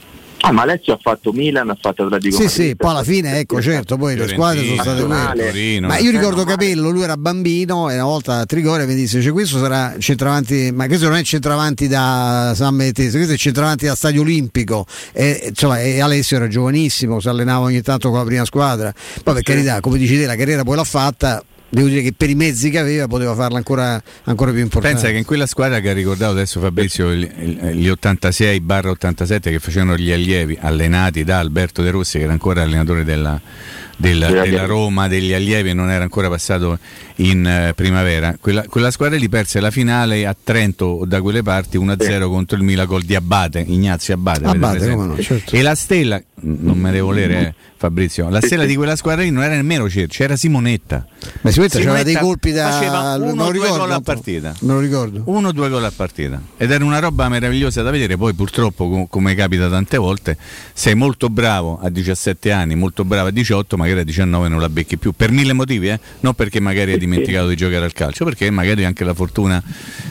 Ah, 0.48 0.52
ma 0.52 0.62
Alessio 0.62 0.94
ha 0.94 1.00
fatto 1.02 1.34
Milan, 1.34 1.72
ha 1.72 1.78
fatto 1.80 2.04
Atletico 2.04 2.36
Sì, 2.36 2.44
Madrid. 2.44 2.68
sì, 2.68 2.76
poi 2.76 2.92
alla 2.92 3.04
fine, 3.04 3.40
ecco, 3.40 3.60
certo, 3.64 3.98
poi 3.98 4.16
le 4.16 4.28
squadre 4.28 4.64
sono 4.64 4.80
state 4.80 5.04
quelle. 5.04 5.80
Ma 5.80 5.98
io 5.98 6.12
ricordo 6.12 6.44
Capello, 6.44 6.92
lui 6.92 7.02
era 7.02 7.18
bambino 7.18 7.90
e 7.90 7.96
una 7.96 8.04
volta 8.04 8.38
a 8.42 8.46
Trigoria 8.46 8.86
mi 8.86 8.94
disse, 8.94 9.24
cioè, 9.24 9.32
questo 9.32 9.58
sarà 9.58 9.96
centravanti, 9.98 10.72
ma 10.72 10.86
questo 10.86 11.08
non 11.08 11.18
è 11.18 11.24
centravanti 11.24 11.88
da 11.88 12.54
San 12.56 12.76
Mettese, 12.76 13.18
questo 13.18 13.34
è 13.34 13.38
centravanti 13.38 13.88
da 13.88 13.96
Stadio 13.96 14.22
Olimpico. 14.22 14.86
E, 15.14 15.46
insomma, 15.48 15.82
e 15.82 16.00
Alessio 16.00 16.38
era 16.38 16.48
giovanissimo, 16.48 17.20
si 17.20 17.28
allenava 17.28 17.66
ogni 17.66 17.82
tanto 17.82 18.10
con 18.10 18.20
la 18.20 18.26
prima 18.26 18.46
squadra. 18.46 18.94
Poi 19.24 19.34
per 19.34 19.42
carità, 19.42 19.80
come 19.80 19.98
dici 19.98 20.16
te, 20.16 20.28
la 20.28 20.36
carriera 20.36 20.64
poi 20.64 20.76
l'ha 20.76 20.84
fatta. 20.84 21.44
Devo 21.70 21.88
dire 21.88 22.02
che 22.02 22.14
per 22.16 22.30
i 22.30 22.36
mezzi 22.36 22.70
che 22.70 22.80
aveva 22.80 23.08
poteva 23.08 23.36
farla 23.36 23.58
ancora, 23.58 24.02
ancora 24.24 24.52
più 24.52 24.62
importante. 24.62 24.98
Pensa 24.98 25.12
che 25.12 25.18
in 25.18 25.26
quella 25.26 25.46
squadra 25.46 25.80
che 25.80 25.90
ha 25.90 25.94
ricordato 25.94 26.32
adesso 26.32 26.60
Fabrizio, 26.60 27.14
gli, 27.14 27.26
gli 27.26 27.90
86-87 27.90 29.40
che 29.42 29.60
facevano 29.60 29.98
gli 29.98 30.12
allievi 30.12 30.58
allenati 30.60 31.24
da 31.24 31.40
Alberto 31.40 31.82
De 31.82 31.92
Rossi, 31.92 32.18
che 32.18 32.24
era 32.24 32.34
ancora 32.34 32.62
allenatore 32.62 33.04
della, 33.04 33.40
della- 33.98 34.30
Della- 34.30 34.66
Roma, 34.66 35.08
degli 35.08 35.34
allievi 35.34 35.74
non 35.74 35.90
era 35.90 36.04
ancora 36.04 36.30
passato 36.30 36.78
in 37.18 37.46
eh, 37.46 37.74
primavera, 37.76 38.36
quella, 38.40 38.64
quella 38.68 38.92
squadra 38.92 39.18
lì 39.18 39.30
perse 39.30 39.60
la 39.60 39.72
finale 39.72 40.26
a 40.26 40.36
Trento 40.42 40.86
o 40.86 41.06
da 41.06 41.22
quelle 41.22 41.44
parti 41.44 41.78
1-0 41.78 42.28
contro 42.28 42.58
il 42.58 42.64
Milan 42.64 42.86
gol 42.86 43.04
di 43.04 43.16
Abate, 43.16 43.64
Ignazio 43.66 44.14
Abate. 44.16 44.44
avete 44.44 44.58
Abate, 44.58 44.78
presente? 44.78 44.96
come 45.02 45.16
no, 45.16 45.22
certo. 45.22 45.56
E 45.56 45.62
la 45.62 45.76
stella, 45.76 46.22
non 46.42 46.78
me 46.78 46.92
devo 46.92 47.08
volere 47.08 47.40
eh, 47.48 47.54
Fabrizio, 47.78 48.30
la 48.30 48.42
stella 48.42 48.66
di 48.66 48.76
quella 48.76 48.96
squadra 48.96 49.24
lì 49.24 49.30
non 49.32 49.44
era 49.44 49.56
nemmeno 49.56 49.90
Cerci, 49.90 50.24
era 50.24 50.36
Simonetta. 50.36 51.06
Ma 51.42 51.50
sicuramente 51.52 51.80
c'aveva 51.84 52.04
dei 52.04 52.14
Simonetta 52.14 52.20
colpi 52.26 52.52
da. 52.52 52.70
faceva 52.72 53.16
uno 53.16 53.44
o 53.44 53.52
due 53.52 53.62
ricordo, 53.64 53.78
gol 53.78 53.92
a 53.92 54.02
partita. 54.02 54.54
Me 54.62 54.74
lo 54.74 54.80
ricordo. 54.80 55.22
Uno 55.26 55.48
o 55.48 55.52
due 55.52 55.70
gol 55.70 55.84
a 55.86 55.92
partita 55.96 56.42
ed 56.58 56.72
era 56.72 56.84
una 56.84 57.00
roba 57.00 57.30
meravigliosa 57.30 57.82
da 57.82 57.92
vedere. 57.92 58.18
Poi, 58.18 58.34
purtroppo, 58.34 58.90
com- 58.90 59.08
come 59.08 59.36
capita 59.36 59.70
tante 59.70 59.98
volte, 59.98 60.38
sei 60.74 60.96
molto 60.96 61.30
bravo 61.30 61.80
a 61.82 61.90
17 61.90 62.52
anni, 62.52 62.76
molto 62.76 63.06
bravo 63.06 63.28
a 63.30 63.32
18, 63.32 63.78
magari 63.86 64.00
a 64.00 64.04
19 64.04 64.48
non 64.50 64.60
la 64.60 64.70
becchi 64.70 64.98
più 64.98 65.12
per 65.12 65.32
mille 65.32 65.54
motivi, 65.54 65.90
eh? 65.90 66.00
non 66.22 66.34
perché 66.34 66.60
magari 66.60 66.94
hai 66.94 66.98
dimenticato 66.98 67.48
di 67.48 67.56
giocare 67.56 67.86
al 67.86 67.94
calcio, 67.94 68.26
perché 68.26 68.50
magari 68.50 68.84
anche 68.84 69.04
la 69.04 69.14
fortuna 69.14 69.64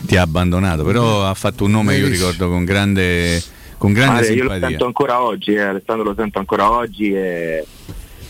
ti 0.07 0.17
ha 0.17 0.23
abbandonato. 0.23 0.85
Però 0.85 1.27
ha 1.27 1.35
fatto 1.35 1.65
un 1.65 1.73
nome, 1.73 1.97
io 1.97 2.09
ricordo, 2.09 2.49
con 2.49 2.65
grande, 2.65 3.43
con 3.77 3.93
grande 3.93 4.19
Guarda, 4.19 4.35
io 4.35 4.43
lo 4.45 4.51
simpatia. 4.51 4.69
sento 4.69 4.87
ancora 4.87 5.23
oggi, 5.23 5.53
eh, 5.55 5.61
Alessandro 5.61 6.05
lo 6.05 6.15
sento 6.17 6.39
ancora 6.39 6.71
oggi 6.71 7.13
e 7.13 7.67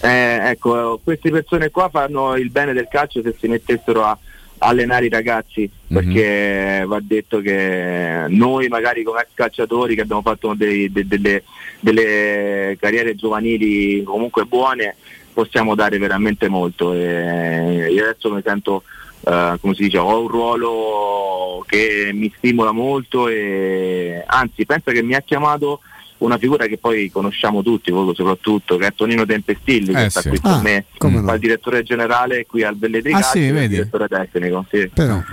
eh, 0.00 0.50
ecco, 0.50 1.00
queste 1.02 1.30
persone 1.30 1.70
qua 1.70 1.88
fanno 1.88 2.36
il 2.36 2.50
bene 2.50 2.72
del 2.72 2.88
calcio 2.90 3.22
se 3.22 3.34
si 3.38 3.48
mettessero 3.48 4.02
a 4.04 4.18
allenare 4.58 5.06
i 5.06 5.10
ragazzi 5.10 5.68
perché 5.86 6.84
va 6.86 6.98
detto 7.02 7.40
che 7.40 8.24
noi 8.28 8.68
magari 8.68 9.02
come 9.02 9.20
ex 9.20 9.28
calciatori 9.34 9.94
che 9.94 10.02
abbiamo 10.02 10.22
fatto 10.22 10.54
dei- 10.54 10.90
de- 10.90 11.06
delle, 11.06 11.42
delle 11.80 12.76
carriere 12.80 13.14
giovanili 13.14 14.02
comunque 14.02 14.44
buone 14.44 14.96
possiamo 15.35 15.74
dare 15.74 15.98
veramente 15.98 16.48
molto 16.48 16.94
e 16.94 17.89
io 17.90 18.05
adesso 18.05 18.32
mi 18.32 18.40
sento 18.44 18.85
eh, 19.27 19.59
come 19.61 19.74
si 19.74 19.82
dice 19.82 19.98
ho 19.98 20.20
un 20.23 20.28
ruolo 20.28 21.65
che 21.66 22.11
mi 22.15 22.32
stimola 22.36 22.73
molto 22.73 23.28
e 23.28 24.23
anzi 24.27 24.65
pensa 24.65 24.93
che 24.93 25.02
mi 25.02 25.15
ha 25.15 25.20
chiamato 25.20 25.81
una 26.19 26.39
figura 26.39 26.65
che 26.66 26.78
poi 26.78 27.11
conosciamo 27.11 27.62
tutti, 27.62 27.90
soprattutto, 28.15 28.77
che 28.78 28.86
è 28.86 28.94
Tonino 28.94 29.27
Tempestilli, 29.27 29.90
Eh 29.90 30.05
che 30.05 30.11
sta 30.11 30.20
sì. 30.23 30.28
qui 30.31 30.40
con 30.40 30.52
Ah, 30.52 30.61
me, 30.62 30.85
come 30.97 31.20
no. 31.20 31.27
fa 31.27 31.35
il 31.35 31.40
direttore 31.40 31.82
generale 31.82 32.47
qui 32.47 32.62
al 32.62 32.77
Belletricati, 32.77 33.23
Ah, 33.23 33.27
sì, 33.27 33.39
il 33.40 33.52
vedi? 33.52 33.69
direttore 33.74 34.09
tecnico. 34.09 34.65
Sì. 34.70 34.90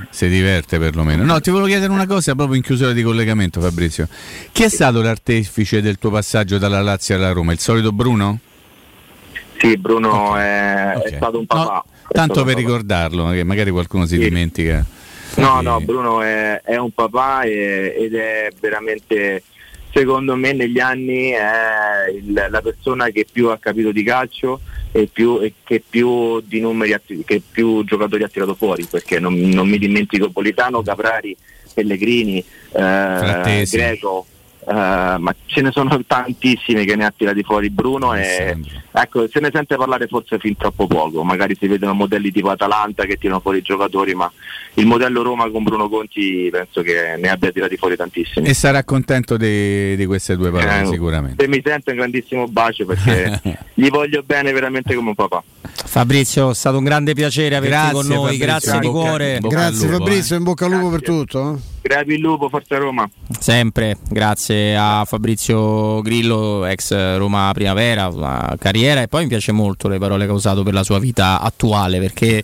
Si 0.09 0.27
diverte 0.27 0.79
perlomeno. 0.79 1.23
No, 1.23 1.39
ti 1.39 1.49
volevo 1.49 1.67
chiedere 1.67 1.93
una 1.93 2.07
cosa 2.07 2.33
proprio 2.35 2.57
in 2.57 2.63
chiusura 2.63 2.91
di 2.91 3.03
collegamento, 3.03 3.61
Fabrizio. 3.61 4.07
Chi 4.51 4.63
è 4.63 4.69
stato 4.69 5.01
l'artefice 5.01 5.81
del 5.81 5.97
tuo 5.97 6.09
passaggio 6.09 6.57
dalla 6.57 6.81
Lazio 6.81 7.15
alla 7.15 7.31
Roma? 7.31 7.53
Il 7.53 7.59
solito 7.59 7.93
Bruno? 7.93 8.39
Sì, 9.61 9.77
Bruno 9.77 10.35
È, 10.37 10.93
è 10.93 11.15
stato 11.17 11.37
un 11.37 11.45
papà. 11.45 11.83
È 12.07 12.13
Tanto 12.13 12.43
per 12.43 12.53
papà. 12.55 12.57
ricordarlo, 12.65 13.29
che 13.29 13.43
magari 13.43 13.69
qualcuno 13.69 14.07
si 14.07 14.17
dimentica. 14.17 14.83
No, 15.35 15.57
Sì. 15.59 15.63
no, 15.63 15.79
Bruno 15.81 16.21
è, 16.23 16.61
è 16.63 16.77
un 16.77 16.89
papà 16.91 17.43
e- 17.43 17.93
ed 17.97 18.15
è 18.15 18.49
veramente, 18.59 19.43
secondo 19.93 20.35
me, 20.35 20.51
negli 20.53 20.79
anni 20.79 21.29
è 21.29 22.09
il- 22.11 22.47
la 22.49 22.61
persona 22.61 23.09
che 23.09 23.25
più 23.31 23.49
ha 23.49 23.57
capito 23.59 23.91
di 23.91 24.03
calcio 24.03 24.61
e, 24.91 25.07
più, 25.11 25.39
e 25.41 25.53
che 25.63 25.81
più 25.87 26.41
di 26.41 26.59
numeri 26.59 26.93
che 27.23 27.41
più 27.49 27.83
giocatori 27.85 28.23
ha 28.23 28.27
tirato 28.27 28.55
fuori, 28.55 28.85
perché 28.89 29.19
non, 29.19 29.35
non 29.35 29.69
mi 29.69 29.77
dimentico 29.77 30.29
Politano, 30.31 30.81
Caprari, 30.81 31.37
Pellegrini, 31.73 32.43
eh. 32.73 33.65
Greco. 33.69 34.25
Eh, 34.67 34.73
ma 35.17 35.35
ce 35.45 35.61
ne 35.61 35.71
sono 35.71 35.99
tantissimi 36.05 36.85
che 36.85 36.95
ne 36.95 37.05
ha 37.05 37.13
tirati 37.15 37.43
fuori 37.43 37.69
Bruno 37.69 38.13
e 38.13 38.57
ecco 38.91 39.27
se 39.27 39.39
ne 39.39 39.49
sente 39.53 39.75
parlare 39.75 40.07
forse 40.07 40.37
fin 40.39 40.55
troppo 40.57 40.87
poco. 40.87 41.23
Magari 41.23 41.55
si 41.59 41.67
vedono 41.67 41.93
modelli 41.93 42.31
tipo 42.31 42.49
Atalanta 42.49 43.05
che 43.05 43.17
tirano 43.17 43.39
fuori 43.39 43.59
i 43.59 43.61
giocatori 43.61 44.13
ma 44.13 44.31
il 44.75 44.85
modello 44.85 45.21
Roma 45.21 45.49
con 45.49 45.63
Bruno 45.63 45.89
Conti 45.89 46.47
penso 46.51 46.81
che 46.81 47.17
ne 47.19 47.29
abbia 47.29 47.51
tirati 47.51 47.75
fuori 47.77 47.95
tantissimi. 47.95 48.47
E 48.47 48.53
sarà 48.53 48.83
contento 48.83 49.35
di, 49.37 49.95
di 49.95 50.05
queste 50.05 50.37
due 50.37 50.49
parole, 50.51 50.81
Eh, 50.81 50.85
sicuramente. 50.85 51.43
se 51.43 51.49
mi 51.49 51.61
sente 51.63 51.91
un 51.91 51.97
grandissimo 51.97 52.47
bacio 52.47 52.85
perché 52.85 53.41
gli 53.73 53.89
voglio 53.89 54.23
bene 54.23 54.51
veramente 54.53 54.93
come 54.95 55.09
un 55.09 55.15
papà. 55.15 55.43
Fabrizio 55.73 56.51
è 56.51 56.55
stato 56.55 56.77
un 56.77 56.83
grande 56.83 57.13
piacere 57.13 57.55
averti 57.55 57.75
Grazie, 57.75 57.93
con 57.93 58.05
noi. 58.07 58.17
Fabrizio. 58.37 58.45
grazie 58.45 58.79
di 58.79 58.87
Bocca- 58.87 58.99
cuore. 59.07 59.39
Bocca 59.39 59.55
Grazie 59.55 59.87
Fabrizio, 59.89 60.35
in 60.37 60.43
bocca 60.43 60.65
al 60.65 60.71
lupo 60.71 60.89
per 60.89 61.01
tutto. 61.01 61.59
Eh. 61.81 61.87
Crepi 61.89 62.13
il 62.13 62.19
lupo, 62.19 62.47
forza 62.49 62.77
Roma 62.77 63.09
Sempre, 63.39 63.97
grazie 64.09 64.75
a 64.77 65.03
Fabrizio 65.05 66.01
Grillo, 66.01 66.65
ex 66.65 66.93
Roma 67.17 67.49
Primavera, 67.53 68.07
una 68.07 68.55
carriera 68.59 69.01
e 69.01 69.07
poi 69.07 69.23
mi 69.23 69.27
piace 69.29 69.51
molto 69.51 69.87
le 69.87 69.97
parole 69.97 70.25
che 70.25 70.31
ha 70.31 70.33
usato 70.35 70.63
per 70.63 70.73
la 70.73 70.83
sua 70.83 70.99
vita 70.99 71.39
attuale 71.41 71.99
perché 71.99 72.43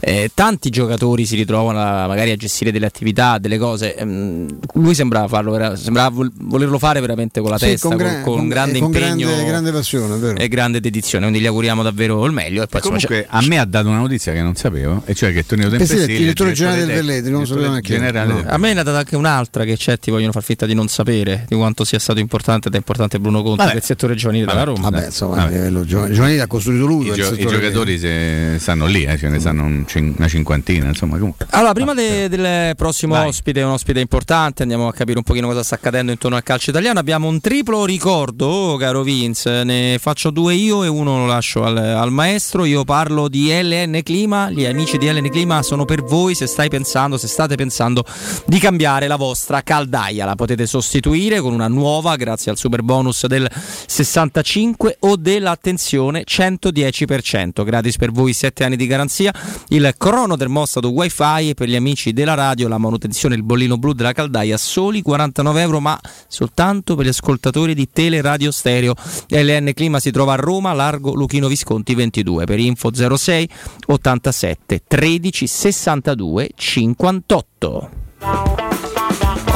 eh, 0.00 0.30
tanti 0.34 0.70
giocatori 0.70 1.26
si 1.26 1.34
ritrovano 1.36 1.80
a- 1.80 2.06
magari 2.06 2.30
a 2.30 2.36
gestire 2.36 2.70
delle 2.70 2.86
attività, 2.86 3.38
delle 3.38 3.58
cose. 3.58 3.94
ehm, 3.96 4.58
lui 4.74 4.94
sembrava, 4.94 5.26
farlo, 5.26 5.74
sembrava 5.76 6.10
vol- 6.10 6.32
volerlo 6.38 6.78
fare 6.78 7.00
veramente 7.00 7.40
con 7.40 7.50
la 7.50 7.58
Sì, 7.58 7.66
testa, 7.66 7.88
con 7.88 7.96
con, 7.96 8.06
gra- 8.06 8.20
con 8.20 8.36
con- 8.36 8.48
grande 8.48 8.76
e 8.76 8.80
con 8.80 8.92
impegno 8.94 9.26
grande- 9.26 9.44
grande 9.46 9.72
passione, 9.72 10.16
vero. 10.18 10.38
e 10.38 10.48
grande 10.48 10.80
dedizione. 10.80 11.24
Quindi 11.26 11.42
gli 11.42 11.46
auguriamo 11.46 11.82
davvero 11.82 12.24
il 12.24 12.32
meglio. 12.32 12.62
E 12.62 12.66
poi, 12.66 12.80
insomma, 12.80 12.98
Comunque 13.00 13.26
c'è- 13.28 13.36
a 13.36 13.46
me 13.48 13.58
ha 13.58 13.64
dato 13.64 13.88
una 13.88 13.98
notizia 13.98 14.32
che 14.32 14.42
non 14.42 14.54
sapevo, 14.54 15.02
e 15.06 15.14
cioè 15.14 15.32
che 15.32 15.44
Tonino 15.44 15.68
Tempestilli, 15.70 16.12
il 16.12 16.18
direttore 16.18 16.52
generale 16.52 16.84
del 16.86 16.94
Velletri, 16.94 17.30
non 17.30 17.46
sapevo 17.46 17.68
neanche 17.70 17.92
generale 17.92 18.32
No. 18.32 18.44
A 18.46 18.58
me 18.58 18.74
ne 18.76 18.82
ha 18.82 18.84
data 18.84 18.98
anche 18.98 19.16
un'altra 19.16 19.64
che 19.64 19.76
certi 19.76 20.10
vogliono 20.10 20.32
far 20.32 20.42
finta 20.42 20.66
di 20.66 20.74
non 20.74 20.88
sapere 20.88 21.44
di 21.48 21.56
quanto 21.56 21.84
sia 21.84 21.98
stato 21.98 22.20
importante 22.20 22.68
ed 22.68 22.74
è 22.74 22.76
importante 22.76 23.18
Bruno 23.18 23.42
Conti 23.42 23.58
Vabbè. 23.58 23.72
del 23.72 23.82
settore 23.82 24.14
giovanile 24.14 24.46
della 24.46 24.62
Roma. 24.62 24.90
Vabbè, 24.90 25.06
insomma, 25.06 25.42
a 25.42 25.46
livello 25.48 25.84
giovanile, 25.84 26.14
giovanile 26.14 26.40
ha 26.42 26.46
costruito 26.46 26.86
lui. 26.86 27.08
I, 27.08 27.12
gio- 27.12 27.34
i 27.34 27.46
giocatori 27.46 27.98
se- 27.98 28.56
stanno 28.60 28.86
lì, 28.86 29.04
eh, 29.04 29.16
ce 29.18 29.28
ne 29.28 29.38
stanno 29.40 29.64
un 29.64 29.84
cin- 29.86 30.14
una 30.16 30.28
cinquantina, 30.28 30.86
insomma, 30.86 31.16
comunque. 31.18 31.46
Allora, 31.50 31.72
prima 31.72 31.94
de- 31.94 32.28
del 32.28 32.74
prossimo 32.76 33.14
Vai. 33.14 33.28
ospite, 33.28 33.62
un 33.62 33.70
ospite 33.72 34.00
importante, 34.00 34.62
andiamo 34.62 34.86
a 34.88 34.92
capire 34.92 35.18
un 35.18 35.24
pochino 35.24 35.48
cosa 35.48 35.62
sta 35.62 35.74
accadendo 35.76 36.12
intorno 36.12 36.36
al 36.36 36.42
calcio 36.42 36.70
italiano. 36.70 36.98
Abbiamo 36.98 37.28
un 37.28 37.40
triplo 37.40 37.84
ricordo, 37.84 38.76
caro 38.78 39.02
Vince, 39.02 39.64
ne 39.64 39.98
faccio 40.00 40.30
due 40.30 40.54
io 40.54 40.84
e 40.84 40.88
uno 40.88 41.18
lo 41.18 41.26
lascio 41.26 41.64
al, 41.64 41.76
al 41.76 42.10
maestro. 42.12 42.64
Io 42.64 42.84
parlo 42.84 43.28
di 43.28 43.48
LN 43.50 44.00
Clima, 44.02 44.50
gli 44.50 44.64
amici 44.64 44.98
di 44.98 45.10
LN 45.10 45.28
Clima 45.30 45.62
sono 45.62 45.84
per 45.84 46.02
voi 46.02 46.34
se 46.34 46.46
stai 46.46 46.68
pensando, 46.68 47.16
se 47.18 47.26
state 47.28 47.54
pensando 47.56 48.04
di 48.46 48.58
cambiare 48.66 49.06
la 49.06 49.14
vostra 49.14 49.62
caldaia. 49.62 50.24
La 50.24 50.34
potete 50.34 50.66
sostituire 50.66 51.38
con 51.38 51.52
una 51.52 51.68
nuova 51.68 52.16
grazie 52.16 52.50
al 52.50 52.56
super 52.56 52.82
bonus 52.82 53.24
del 53.26 53.48
65 53.48 54.96
o 55.02 55.14
dell'attenzione 55.14 56.24
110%. 56.26 57.62
Gratis 57.62 57.96
per 57.96 58.10
voi 58.10 58.32
7 58.32 58.64
anni 58.64 58.74
di 58.74 58.88
garanzia, 58.88 59.32
il 59.68 59.94
crono 59.96 60.36
termostato 60.36 60.90
wifi 60.90 61.50
e 61.50 61.54
per 61.54 61.68
gli 61.68 61.76
amici 61.76 62.12
della 62.12 62.34
radio 62.34 62.66
la 62.66 62.78
manutenzione 62.78 63.36
il 63.36 63.44
bollino 63.44 63.78
blu 63.78 63.92
della 63.92 64.10
caldaia 64.10 64.56
soli 64.56 65.00
49 65.00 65.60
euro 65.60 65.78
ma 65.78 65.96
soltanto 66.26 66.96
per 66.96 67.04
gli 67.04 67.10
ascoltatori 67.10 67.72
di 67.72 67.88
Teleradio 67.88 68.50
Stereo. 68.50 68.94
LN 69.28 69.70
Clima 69.74 70.00
si 70.00 70.10
trova 70.10 70.32
a 70.32 70.36
Roma, 70.36 70.72
largo 70.72 71.14
Luchino 71.14 71.46
Visconti 71.46 71.94
22 71.94 72.46
per 72.46 72.58
info 72.58 72.90
06 72.92 73.48
87 73.86 74.82
13 74.88 75.46
62 75.46 76.50
58. 76.52 78.55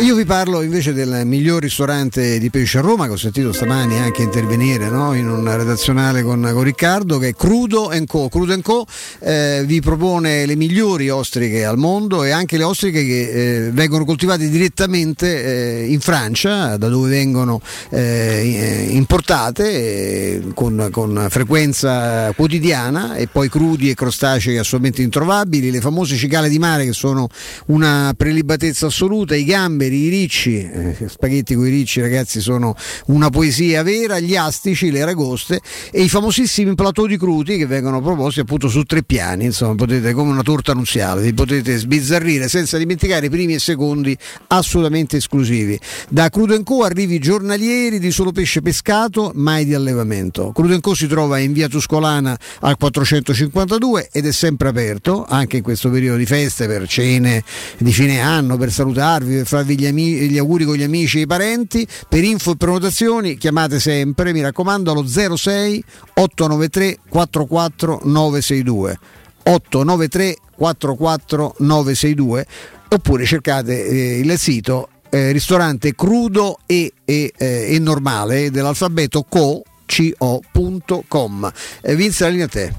Io 0.00 0.14
vi 0.14 0.26
parlo 0.26 0.60
invece 0.60 0.92
del 0.92 1.22
miglior 1.24 1.62
ristorante 1.62 2.38
di 2.38 2.50
pesce 2.50 2.78
a 2.78 2.80
Roma, 2.82 3.06
che 3.06 3.12
ho 3.12 3.16
sentito 3.16 3.50
stamani 3.50 3.96
anche 3.96 4.20
intervenire 4.22 4.90
no? 4.90 5.14
in 5.14 5.26
un 5.26 5.44
redazionale 5.56 6.22
con, 6.22 6.48
con, 6.52 6.62
Riccardo, 6.62 7.16
che 7.18 7.28
è 7.28 7.34
Crudo 7.34 7.90
Co. 8.06 8.28
Crudo 8.28 8.60
Co 8.60 8.84
eh, 9.20 9.62
vi 9.64 9.80
propone 9.80 10.44
le 10.44 10.54
migliori 10.54 11.08
ostriche 11.08 11.64
al 11.64 11.78
mondo 11.78 12.24
e 12.24 12.30
anche 12.30 12.58
le 12.58 12.64
ostriche 12.64 13.04
che 13.06 13.30
eh, 13.30 13.70
vengono 13.70 14.04
coltivate 14.04 14.50
direttamente 14.50 15.82
eh, 15.82 15.86
in 15.86 16.00
Francia, 16.00 16.76
da 16.76 16.88
dove 16.88 17.08
vengono 17.08 17.62
eh, 17.88 18.88
importate 18.90 19.70
eh, 19.70 20.42
con, 20.52 20.88
con, 20.92 21.26
frequenza 21.30 22.32
quotidiana 22.36 23.16
e 23.16 23.28
poi 23.28 23.48
crudi 23.48 23.88
e 23.88 23.94
crostacei 23.94 24.58
assolutamente 24.58 25.00
introvabili, 25.00 25.70
le 25.70 25.80
famose 25.80 26.16
cicale 26.16 26.50
di 26.50 26.58
mare 26.58 26.84
che 26.84 26.92
sono 26.92 27.28
una 27.66 28.12
prelibatezza 28.14 28.86
assoluta, 28.86 29.34
i 29.34 29.44
gambi 29.44 29.84
gamberi, 29.86 30.04
i 30.04 30.08
ricci, 30.08 30.58
eh, 30.60 30.96
spaghetti 31.08 31.54
con 31.54 31.66
i 31.66 31.70
ricci 31.70 32.00
ragazzi 32.00 32.40
sono 32.40 32.74
una 33.06 33.30
poesia 33.30 33.82
vera, 33.82 34.18
gli 34.18 34.36
astici, 34.36 34.90
le 34.90 35.02
aragoste 35.02 35.60
e 35.90 36.02
i 36.02 36.08
famosissimi 36.08 36.74
platoni 36.74 37.16
cruti 37.16 37.56
che 37.56 37.66
vengono 37.66 38.00
proposti 38.00 38.40
appunto 38.40 38.68
su 38.68 38.82
tre 38.82 39.02
piani, 39.02 39.44
insomma 39.44 39.74
potete 39.74 40.12
come 40.12 40.30
una 40.30 40.42
torta 40.42 40.72
nuziale, 40.72 41.22
vi 41.22 41.34
potete 41.34 41.76
sbizzarrire 41.76 42.48
senza 42.48 42.78
dimenticare 42.78 43.26
i 43.26 43.30
primi 43.30 43.54
e 43.54 43.58
secondi 43.58 44.16
assolutamente 44.48 45.16
esclusivi. 45.16 45.78
Da 46.08 46.28
Crudo 46.28 46.54
Co 46.62 46.82
arrivi 46.82 47.18
giornalieri 47.18 47.98
di 47.98 48.10
solo 48.10 48.32
pesce 48.32 48.62
pescato, 48.62 49.32
mai 49.34 49.64
di 49.64 49.74
allevamento. 49.74 50.52
Crudo 50.52 50.78
Co 50.80 50.94
si 50.94 51.06
trova 51.06 51.38
in 51.38 51.52
via 51.52 51.68
Tuscolana 51.68 52.36
al 52.60 52.76
452 52.76 54.08
ed 54.10 54.26
è 54.26 54.32
sempre 54.32 54.68
aperto, 54.68 55.24
anche 55.28 55.58
in 55.58 55.62
questo 55.62 55.90
periodo 55.90 56.16
di 56.16 56.26
feste 56.26 56.66
per 56.66 56.88
cene 56.88 57.44
di 57.78 57.92
fine 57.92 58.20
anno, 58.20 58.56
per 58.56 58.72
salutarvi, 58.72 59.36
per 59.36 59.46
farvi 59.46 59.75
gli, 59.76 59.86
ami- 59.86 60.28
gli 60.28 60.38
auguri 60.38 60.64
con 60.64 60.74
gli 60.74 60.82
amici 60.82 61.18
e 61.18 61.22
i 61.22 61.26
parenti. 61.26 61.86
Per 62.08 62.24
info 62.24 62.52
e 62.52 62.56
prenotazioni 62.56 63.36
chiamate 63.36 63.78
sempre, 63.78 64.32
mi 64.32 64.40
raccomando, 64.40 64.90
allo 64.90 65.06
06 65.06 65.84
893 66.14 66.98
44 67.08 68.00
962. 68.02 68.98
893 69.44 70.36
44 70.56 71.54
962 71.58 72.46
oppure 72.88 73.24
cercate 73.24 73.86
eh, 73.86 74.18
il 74.18 74.38
sito 74.38 74.88
eh, 75.10 75.32
ristorante 75.32 75.94
crudo 75.94 76.58
e, 76.66 76.92
e, 77.04 77.32
eh, 77.36 77.74
e 77.74 77.78
normale 77.78 78.50
dell'alfabeto 78.50 79.24
co 79.28 79.62
co.com. 79.86 81.52
Eh, 81.80 81.94
Vince 81.94 82.24
la 82.24 82.30
linea 82.30 82.46
a 82.46 82.48
te. 82.48 82.74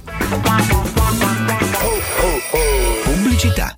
Pubblicità. 3.03 3.77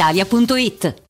brispalitalia.it. 0.00 1.09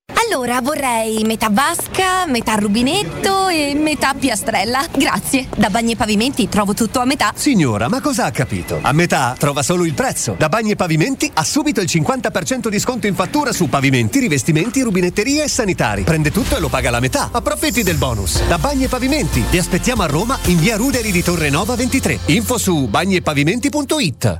Allora 0.41 0.59
vorrei 0.59 1.23
metà 1.23 1.49
vasca, 1.51 2.25
metà 2.25 2.55
rubinetto 2.55 3.47
e 3.49 3.75
metà 3.75 4.15
piastrella. 4.15 4.83
Grazie. 4.91 5.47
Da 5.55 5.69
Bagni 5.69 5.91
e 5.91 5.95
Pavimenti 5.95 6.49
trovo 6.49 6.73
tutto 6.73 6.99
a 6.99 7.05
metà. 7.05 7.31
Signora, 7.35 7.87
ma 7.87 8.01
cosa 8.01 8.25
ha 8.25 8.31
capito? 8.31 8.79
A 8.81 8.91
metà 8.91 9.35
trova 9.37 9.61
solo 9.61 9.85
il 9.85 9.93
prezzo. 9.93 10.33
Da 10.39 10.49
Bagni 10.49 10.71
e 10.71 10.75
Pavimenti 10.75 11.29
ha 11.31 11.43
subito 11.43 11.79
il 11.79 11.87
50% 11.87 12.69
di 12.69 12.79
sconto 12.79 13.05
in 13.05 13.13
fattura 13.13 13.53
su 13.53 13.69
pavimenti, 13.69 14.17
rivestimenti, 14.17 14.81
rubinetterie 14.81 15.43
e 15.43 15.47
sanitari. 15.47 16.01
Prende 16.01 16.31
tutto 16.31 16.57
e 16.57 16.59
lo 16.59 16.69
paga 16.69 16.89
la 16.89 16.99
metà. 16.99 17.29
Approfitti 17.31 17.83
del 17.83 17.97
bonus. 17.97 18.43
Da 18.47 18.57
Bagni 18.57 18.85
e 18.85 18.87
Pavimenti. 18.87 19.45
Vi 19.47 19.59
aspettiamo 19.59 20.01
a 20.01 20.07
Roma 20.07 20.39
in 20.45 20.57
via 20.57 20.75
Ruderi 20.75 21.11
di 21.11 21.21
Torre 21.21 21.51
Nova 21.51 21.75
23. 21.75 22.17
Info 22.25 22.57
su 22.57 22.87
bagniepavimenti.it. 22.87 24.39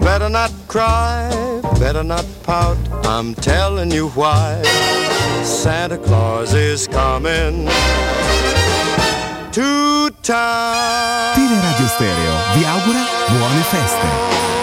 Better 0.00 0.28
not 0.28 0.50
cry, 0.66 1.30
better 1.78 2.02
not 2.02 2.24
pout. 2.42 2.76
I'm 3.06 3.34
telling 3.34 3.90
you 3.90 4.08
why. 4.10 4.62
Santa 5.44 5.98
Claus 5.98 6.54
is 6.54 6.86
coming 6.88 7.66
to 9.52 10.10
town. 10.22 11.34
Teleradio 11.34 11.88
Stereo 11.88 12.34
vi 12.54 12.64
augura 12.64 13.04
buone 13.28 13.62
feste. 13.62 14.59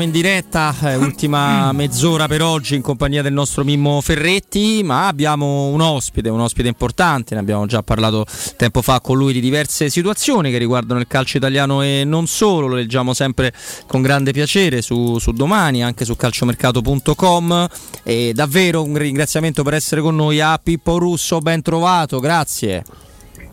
Torniamo 0.00 0.02
in 0.02 0.10
diretta, 0.10 0.74
eh, 0.82 0.96
ultima 0.96 1.72
mezz'ora 1.72 2.26
per 2.26 2.42
oggi 2.42 2.74
in 2.74 2.82
compagnia 2.82 3.22
del 3.22 3.32
nostro 3.32 3.64
Mimmo 3.64 4.00
Ferretti, 4.00 4.82
ma 4.82 5.06
abbiamo 5.06 5.68
un 5.68 5.80
ospite, 5.80 6.28
un 6.28 6.40
ospite 6.40 6.68
importante, 6.68 7.34
ne 7.34 7.40
abbiamo 7.40 7.66
già 7.66 7.82
parlato 7.82 8.24
tempo 8.56 8.82
fa 8.82 9.00
con 9.00 9.16
lui 9.18 9.32
di 9.32 9.40
diverse 9.40 9.90
situazioni 9.90 10.50
che 10.50 10.58
riguardano 10.58 11.00
il 11.00 11.06
calcio 11.06 11.36
italiano 11.36 11.82
e 11.82 12.04
non 12.04 12.26
solo, 12.26 12.66
lo 12.66 12.74
leggiamo 12.74 13.14
sempre 13.14 13.52
con 13.86 14.02
grande 14.02 14.32
piacere 14.32 14.82
su, 14.82 15.18
su 15.18 15.32
domani, 15.32 15.82
anche 15.82 16.04
su 16.04 16.16
calciomercato.com 16.16 17.68
e 18.02 18.32
davvero 18.34 18.82
un 18.82 18.96
ringraziamento 18.96 19.62
per 19.62 19.74
essere 19.74 20.00
con 20.00 20.16
noi 20.16 20.40
a 20.40 20.58
Pippo 20.62 20.98
Russo, 20.98 21.38
ben 21.40 21.62
trovato, 21.62 22.20
grazie. 22.20 23.09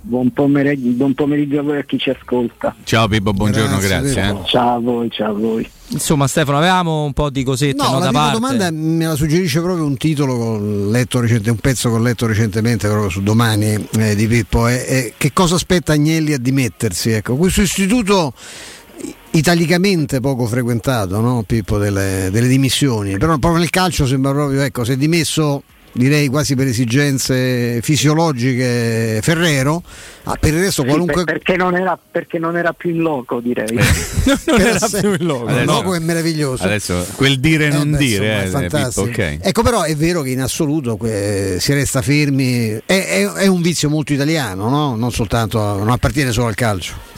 Buon 0.09 0.31
pomeriggio, 0.31 0.87
buon 0.91 1.13
pomeriggio 1.13 1.59
a 1.59 1.63
voi 1.63 1.79
a 1.79 1.83
chi 1.83 1.97
ci 1.97 2.09
ascolta. 2.09 2.73
Ciao 2.85 3.09
Pippo, 3.09 3.33
buongiorno, 3.33 3.77
grazie. 3.77 4.29
eh. 4.29 4.35
Ciao 4.45 4.75
a 4.75 4.79
voi, 4.79 5.09
ciao 5.11 5.31
a 5.31 5.33
voi. 5.37 5.69
Insomma 5.89 6.27
Stefano, 6.27 6.59
avevamo 6.59 7.03
un 7.03 7.11
po' 7.11 7.29
di 7.29 7.43
cosette 7.43 7.75
No, 7.75 7.89
no, 7.91 7.99
la 7.99 8.05
da 8.05 8.07
prima 8.07 8.21
parte. 8.31 8.39
domanda 8.39 8.71
me 8.71 9.05
la 9.05 9.15
suggerisce 9.15 9.59
proprio 9.59 9.83
un 9.85 9.97
titolo 9.97 10.89
letto 10.89 11.19
recente, 11.19 11.49
un 11.49 11.57
pezzo 11.57 11.89
che 11.89 11.95
ho 11.95 11.99
letto 11.99 12.25
recentemente 12.25 12.87
proprio 12.87 13.09
su 13.09 13.21
domani 13.21 13.85
eh, 13.97 14.15
di 14.15 14.27
Pippo. 14.27 14.67
è- 14.67 14.85
è 14.85 15.13
che 15.17 15.33
cosa 15.33 15.55
aspetta 15.55 15.91
Agnelli 15.91 16.31
a 16.31 16.37
dimettersi? 16.39 17.09
Ecco, 17.11 17.35
questo 17.35 17.61
istituto 17.61 18.31
italicamente 19.31 20.21
poco 20.21 20.45
frequentato, 20.45 21.19
no, 21.19 21.43
Pippo, 21.45 21.77
delle, 21.77 22.29
delle 22.31 22.47
dimissioni. 22.47 23.17
Però 23.17 23.37
proprio 23.39 23.59
nel 23.59 23.69
calcio 23.69 24.05
sembra 24.05 24.31
proprio, 24.31 24.61
ecco, 24.61 24.85
si 24.85 24.93
è 24.93 24.97
dimesso 24.97 25.63
direi 25.97 26.27
quasi 26.27 26.55
per 26.55 26.67
esigenze 26.67 27.81
fisiologiche 27.81 29.19
Ferrero, 29.21 29.81
ah, 30.23 30.35
per 30.39 30.53
il 30.53 30.59
resto 30.59 30.83
Sì, 30.83 30.87
qualunque... 30.87 31.23
per- 31.23 31.33
perché, 31.33 31.57
non 31.57 31.75
era, 31.75 31.97
perché 32.11 32.37
non 32.37 32.55
era 32.55 32.73
più 32.73 32.91
in 32.91 32.99
loco, 32.99 33.39
direi. 33.39 33.75
non 34.45 34.61
era 34.61 34.79
più 34.87 35.11
il 35.11 35.25
logo. 35.25 35.49
Il 35.49 35.65
logo 35.65 35.95
è 35.95 35.99
meraviglioso. 35.99 36.63
Adesso 36.63 37.05
quel 37.15 37.39
dire 37.39 37.67
e 37.67 37.69
non 37.69 37.91
beh, 37.91 37.97
dire, 37.97 38.43
insomma, 38.43 38.61
è 38.61 38.65
eh, 38.65 38.69
fantastico. 38.69 39.07
Pippo, 39.07 39.21
ok. 39.21 39.37
Ecco, 39.41 39.61
però 39.63 39.81
è 39.81 39.95
vero 39.95 40.21
che 40.21 40.29
in 40.29 40.41
assoluto 40.41 40.97
eh, 41.03 41.57
si 41.59 41.73
resta 41.73 42.01
fermi. 42.01 42.69
È, 42.69 42.81
è- 42.85 43.25
è 43.25 43.47
un 43.47 43.61
vizio 43.61 43.89
molto 43.89 44.13
italiano, 44.13 44.69
no? 44.69 44.95
non 44.95 45.11
soltanto 45.11 45.59
non 45.59 45.89
appartiene 45.89 46.31
solo 46.31 46.47
al 46.47 46.55
calcio. 46.55 47.15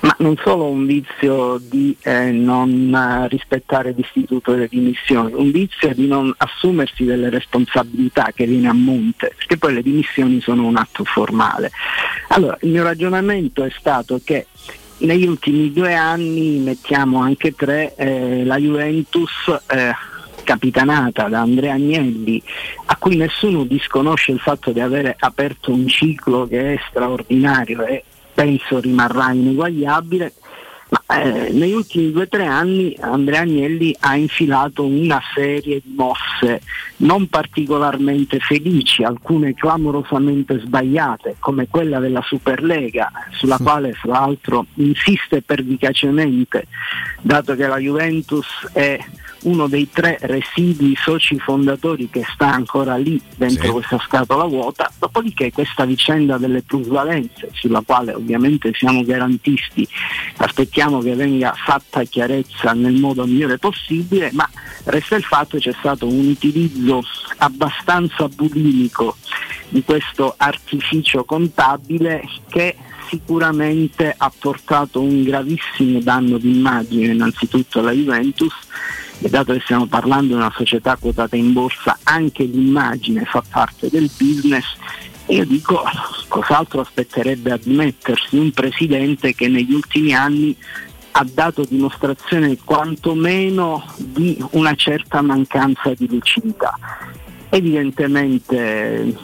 Ma 0.00 0.14
non 0.18 0.36
solo 0.36 0.66
un 0.66 0.86
vizio 0.86 1.58
di 1.58 1.96
eh, 2.02 2.30
non 2.30 2.94
eh, 2.94 3.28
rispettare 3.28 3.92
l'istituto 3.96 4.52
delle 4.52 4.68
dimissioni, 4.68 5.32
un 5.32 5.50
vizio 5.50 5.92
di 5.94 6.06
non 6.06 6.32
assumersi 6.36 7.04
delle 7.04 7.30
responsabilità 7.30 8.30
che 8.34 8.46
viene 8.46 8.68
a 8.68 8.74
monte, 8.74 9.32
perché 9.36 9.56
poi 9.56 9.74
le 9.74 9.82
dimissioni 9.82 10.40
sono 10.40 10.66
un 10.66 10.76
atto 10.76 11.04
formale. 11.04 11.70
Allora, 12.28 12.58
il 12.60 12.70
mio 12.70 12.82
ragionamento 12.82 13.64
è 13.64 13.70
stato 13.70 14.20
che 14.22 14.46
negli 14.98 15.26
ultimi 15.26 15.72
due 15.72 15.94
anni, 15.94 16.58
mettiamo 16.58 17.20
anche 17.20 17.54
tre, 17.54 17.94
eh, 17.96 18.44
la 18.44 18.56
Juventus 18.56 19.30
eh, 19.66 19.92
capitanata 20.42 21.28
da 21.28 21.40
Andrea 21.40 21.74
Agnelli, 21.74 22.42
a 22.86 22.96
cui 22.96 23.16
nessuno 23.16 23.64
disconosce 23.64 24.32
il 24.32 24.38
fatto 24.38 24.70
di 24.70 24.80
avere 24.80 25.14
aperto 25.18 25.72
un 25.72 25.86
ciclo 25.88 26.46
che 26.46 26.74
è 26.74 26.80
straordinario 26.88 27.84
e 27.84 28.04
penso 28.36 28.78
rimarrà 28.78 29.32
ineguagliabile. 29.32 30.32
Ma 30.88 31.20
eh, 31.20 31.50
negli 31.50 31.72
ultimi 31.72 32.12
due 32.12 32.22
o 32.22 32.28
tre 32.28 32.46
anni 32.46 32.96
Andrea 33.00 33.40
Agnelli 33.40 33.96
ha 33.98 34.14
infilato 34.14 34.84
una 34.84 35.20
serie 35.34 35.80
di 35.82 35.94
mosse 35.96 36.60
non 36.98 37.26
particolarmente 37.26 38.38
felici, 38.38 39.02
alcune 39.02 39.54
clamorosamente 39.54 40.60
sbagliate, 40.60 41.36
come 41.40 41.66
quella 41.68 41.98
della 41.98 42.22
Superlega, 42.22 43.10
sulla 43.32 43.58
quale 43.60 43.94
fra 43.94 44.12
l'altro 44.12 44.66
insiste 44.74 45.42
pervicacemente, 45.42 46.68
dato 47.20 47.56
che 47.56 47.66
la 47.66 47.78
Juventus 47.78 48.46
è 48.72 48.96
uno 49.46 49.68
dei 49.68 49.88
tre 49.90 50.18
residui 50.20 50.96
soci 50.96 51.38
fondatori 51.38 52.08
che 52.10 52.24
sta 52.32 52.52
ancora 52.52 52.96
lì 52.96 53.20
dentro 53.36 53.66
Sì. 53.66 53.70
questa 53.70 53.98
scatola 54.04 54.44
vuota, 54.44 54.90
dopodiché 54.98 55.52
questa 55.52 55.84
vicenda 55.84 56.36
delle 56.36 56.62
plusvalenze, 56.62 57.50
sulla 57.52 57.82
quale 57.84 58.12
ovviamente 58.12 58.72
siamo 58.74 59.04
garantisti, 59.04 59.86
aspettiamo 60.38 61.00
che 61.00 61.14
venga 61.14 61.54
fatta 61.56 62.02
chiarezza 62.04 62.72
nel 62.72 62.94
modo 62.94 63.24
migliore 63.24 63.58
possibile, 63.58 64.30
ma 64.32 64.48
resta 64.84 65.16
il 65.16 65.22
fatto 65.22 65.58
che 65.58 65.70
c'è 65.70 65.76
stato 65.78 66.06
un 66.06 66.28
utilizzo 66.28 67.02
abbastanza 67.38 68.28
bulimico 68.28 69.16
di 69.68 69.82
questo 69.82 70.34
artificio 70.36 71.24
contabile 71.24 72.22
che 72.48 72.76
sicuramente 73.08 74.12
ha 74.16 74.32
portato 74.36 75.00
un 75.00 75.22
gravissimo 75.22 76.00
danno 76.00 76.38
d'immagine 76.38 77.12
innanzitutto 77.12 77.78
alla 77.78 77.92
Juventus 77.92 78.52
e 79.20 79.28
dato 79.28 79.52
che 79.52 79.60
stiamo 79.60 79.86
parlando 79.86 80.28
di 80.28 80.34
una 80.34 80.52
società 80.54 80.96
quotata 80.96 81.36
in 81.36 81.52
borsa 81.52 81.98
anche 82.02 82.44
l'immagine 82.44 83.24
fa 83.24 83.42
parte 83.48 83.88
del 83.90 84.10
business 84.16 84.64
io 85.28 85.44
dico 85.44 85.82
cos'altro 86.28 86.82
aspetterebbe 86.82 87.50
a 87.50 87.56
dimettersi 87.56 88.36
un 88.36 88.52
presidente 88.52 89.34
che 89.34 89.48
negli 89.48 89.72
ultimi 89.72 90.14
anni 90.14 90.56
ha 91.18 91.26
dato 91.28 91.64
dimostrazione 91.64 92.58
quantomeno 92.62 93.84
di 93.96 94.36
una 94.50 94.74
certa 94.74 95.22
mancanza 95.22 95.94
di 95.94 96.06
lucidità. 96.08 96.78
Evidentemente 97.48 99.16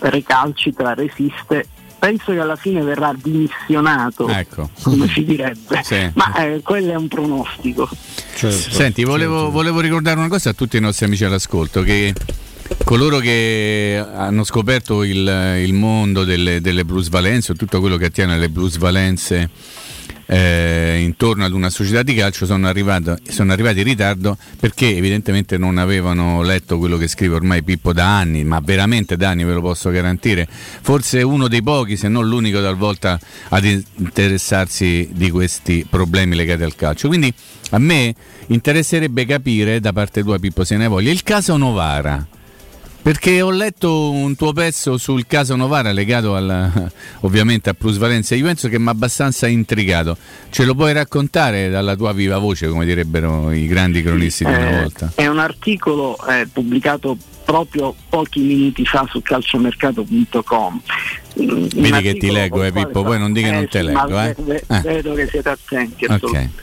recalcitra, 0.00 0.94
resiste, 0.94 1.66
penso 1.98 2.32
che 2.32 2.38
alla 2.40 2.56
fine 2.56 2.82
verrà 2.82 3.14
dimissionato, 3.20 4.28
Ecco. 4.28 4.70
come 4.82 5.08
si 5.08 5.24
direbbe, 5.24 5.80
Sì. 5.84 6.10
ma 6.14 6.34
eh, 6.36 6.60
quello 6.62 6.92
è 6.92 6.96
un 6.96 7.08
pronostico. 7.08 7.88
Senti, 8.34 9.04
volevo, 9.04 9.50
volevo 9.50 9.80
ricordare 9.80 10.18
una 10.18 10.28
cosa 10.28 10.50
a 10.50 10.52
tutti 10.52 10.76
i 10.76 10.80
nostri 10.80 11.06
amici 11.06 11.24
all'ascolto, 11.24 11.82
che 11.82 12.14
coloro 12.84 13.18
che 13.18 14.02
hanno 14.14 14.44
scoperto 14.44 15.02
il, 15.02 15.56
il 15.62 15.72
mondo 15.72 16.24
delle, 16.24 16.60
delle 16.60 16.84
plusvalenze 16.84 17.52
o 17.52 17.54
tutto 17.54 17.80
quello 17.80 17.96
che 17.96 18.06
attiene 18.06 18.34
alle 18.34 18.48
plusvalenze 18.50 19.50
eh, 20.30 21.00
intorno 21.02 21.46
ad 21.46 21.52
una 21.52 21.70
società 21.70 22.02
di 22.02 22.14
calcio 22.14 22.44
sono, 22.44 22.68
arrivato- 22.68 23.16
sono 23.26 23.52
arrivati 23.52 23.78
in 23.78 23.84
ritardo 23.84 24.36
perché 24.60 24.94
evidentemente 24.94 25.56
non 25.56 25.78
avevano 25.78 26.42
letto 26.42 26.76
quello 26.76 26.98
che 26.98 27.08
scrive 27.08 27.36
ormai 27.36 27.62
Pippo 27.62 27.94
da 27.94 28.18
anni, 28.18 28.44
ma 28.44 28.60
veramente 28.62 29.16
da 29.16 29.30
anni 29.30 29.44
ve 29.44 29.54
lo 29.54 29.62
posso 29.62 29.90
garantire, 29.90 30.46
forse 30.48 31.22
uno 31.22 31.48
dei 31.48 31.62
pochi, 31.62 31.96
se 31.96 32.08
non 32.08 32.28
l'unico 32.28 32.60
talvolta 32.60 33.18
ad 33.48 33.64
interessarsi 33.64 35.08
di 35.12 35.30
questi 35.30 35.86
problemi 35.88 36.34
legati 36.34 36.62
al 36.62 36.76
calcio. 36.76 37.08
Quindi 37.08 37.32
a 37.70 37.78
me 37.78 38.14
interesserebbe 38.48 39.24
capire 39.24 39.80
da 39.80 39.92
parte 39.94 40.22
tua 40.22 40.38
Pippo 40.38 40.62
se 40.62 40.76
ne 40.76 40.88
voglia 40.88 41.10
il 41.10 41.22
caso 41.22 41.56
Novara. 41.56 42.26
Perché 43.08 43.40
ho 43.40 43.48
letto 43.50 44.10
un 44.10 44.36
tuo 44.36 44.52
pezzo 44.52 44.98
sul 44.98 45.26
caso 45.26 45.56
Novara 45.56 45.92
legato 45.92 46.34
al, 46.34 46.90
ovviamente 47.20 47.70
a 47.70 47.72
plusvalenza 47.72 48.34
di 48.34 48.42
Juventus 48.42 48.68
che 48.68 48.78
mi 48.78 48.88
ha 48.88 48.90
abbastanza 48.90 49.46
intrigato. 49.46 50.14
Ce 50.50 50.66
lo 50.66 50.74
puoi 50.74 50.92
raccontare 50.92 51.70
dalla 51.70 51.96
tua 51.96 52.12
viva 52.12 52.36
voce, 52.36 52.68
come 52.68 52.84
direbbero 52.84 53.50
i 53.50 53.66
grandi 53.66 54.02
cronisti 54.02 54.44
di 54.44 54.50
una 54.50 54.68
Eh, 54.68 54.80
volta? 54.80 55.12
È 55.14 55.26
un 55.26 55.38
articolo 55.38 56.18
eh, 56.28 56.46
pubblicato 56.52 57.16
proprio 57.46 57.94
pochi 58.10 58.40
minuti 58.40 58.84
fa 58.84 59.06
su 59.10 59.22
calciomercato.com. 59.22 60.80
Vedi 61.34 62.02
che 62.02 62.14
ti 62.16 62.30
leggo, 62.30 62.62
eh, 62.62 62.72
Pippo, 62.72 63.04
poi 63.04 63.18
non 63.18 63.32
dica 63.32 63.48
che 63.48 63.54
non 63.54 63.68
te 63.68 63.82
leggo, 63.84 64.20
eh. 64.20 64.36
Eh. 64.66 64.80
Vedo 64.82 65.14
che 65.14 65.26
siete 65.28 65.48
attenti. 65.48 66.04
Ok, 66.04 66.10
assolutamente. 66.10 66.62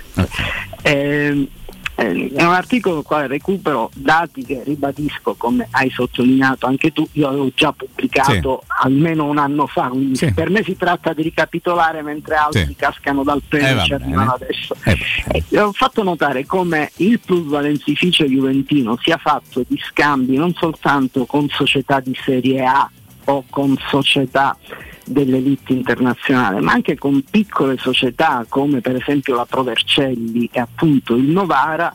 Ehm, 0.83 1.47
eh, 1.95 2.31
è 2.35 2.43
un 2.43 2.53
articolo 2.53 3.01
quale 3.03 3.27
recupero 3.27 3.89
dati 3.93 4.43
che 4.43 4.61
ribadisco, 4.65 5.33
come 5.35 5.67
hai 5.71 5.89
sottolineato 5.89 6.65
anche 6.65 6.91
tu, 6.91 7.07
io 7.13 7.27
avevo 7.27 7.49
già 7.55 7.71
pubblicato 7.71 8.63
almeno 8.81 9.25
un 9.25 9.37
anno 9.37 9.65
fa, 9.67 9.87
quindi 9.87 10.15
Sì. 10.17 10.33
per 10.33 10.49
me 10.49 10.63
si 10.63 10.75
tratta 10.75 11.13
di 11.13 11.21
ricapitolare 11.23 12.01
mentre 12.01 12.35
altri 12.35 12.65
Sì. 12.67 12.75
cascano 12.75 13.23
dal 13.23 13.41
pelo 13.47 13.81
Eh, 13.81 13.85
e 13.89 13.93
arrivano 13.93 14.31
adesso. 14.33 14.75
Eh, 14.83 15.43
Eh, 15.49 15.59
ho 15.59 15.71
fatto 15.71 16.03
notare 16.03 16.45
come 16.45 16.91
il 16.97 17.19
plusvalenzificio 17.19 18.25
juventino 18.25 18.97
sia 19.01 19.17
fatto 19.17 19.63
di 19.67 19.79
scambi 19.89 20.35
non 20.37 20.53
soltanto 20.53 21.25
con 21.25 21.47
società 21.49 21.99
di 21.99 22.15
serie 22.23 22.63
A 22.65 22.89
o 23.25 23.43
con 23.49 23.75
società 23.89 24.55
dell'elite 25.05 25.73
internazionale, 25.73 26.59
ma 26.61 26.73
anche 26.73 26.97
con 26.97 27.23
piccole 27.29 27.77
società 27.77 28.45
come 28.49 28.81
per 28.81 28.95
esempio 28.95 29.35
la 29.35 29.45
Provercelli 29.45 30.49
e 30.51 30.59
appunto 30.59 31.15
il 31.15 31.29
Novara 31.29 31.93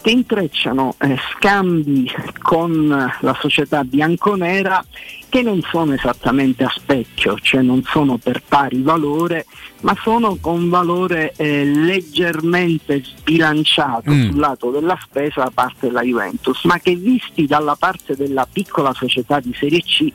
che 0.00 0.12
intrecciano 0.12 0.94
eh, 1.00 1.18
scambi 1.32 2.08
con 2.40 2.86
la 3.20 3.36
società 3.40 3.82
bianconera 3.82 4.84
che 5.28 5.42
non 5.42 5.60
sono 5.62 5.94
esattamente 5.94 6.62
a 6.62 6.70
specchio, 6.72 7.36
cioè 7.40 7.60
non 7.60 7.82
sono 7.82 8.16
per 8.16 8.40
pari 8.46 8.82
valore, 8.82 9.46
ma 9.80 9.96
sono 10.00 10.38
con 10.40 10.68
valore 10.68 11.32
eh, 11.36 11.64
leggermente 11.64 13.02
sbilanciato 13.02 14.12
Mm. 14.12 14.28
sul 14.30 14.38
lato 14.38 14.70
della 14.70 14.96
spesa 15.02 15.42
da 15.42 15.50
parte 15.52 15.88
della 15.88 16.02
Juventus, 16.02 16.62
ma 16.64 16.78
che 16.78 16.94
visti 16.94 17.46
dalla 17.46 17.74
parte 17.74 18.14
della 18.14 18.46
piccola 18.50 18.94
società 18.94 19.40
di 19.40 19.52
Serie 19.58 19.82
C 19.82 20.12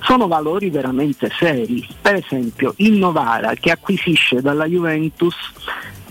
sono 0.00 0.26
valori 0.26 0.70
veramente 0.70 1.30
seri. 1.36 1.86
Per 2.00 2.14
esempio 2.14 2.74
il 2.76 2.94
Novara 2.94 3.54
che 3.54 3.70
acquisisce 3.70 4.40
dalla 4.40 4.66
Juventus 4.66 5.36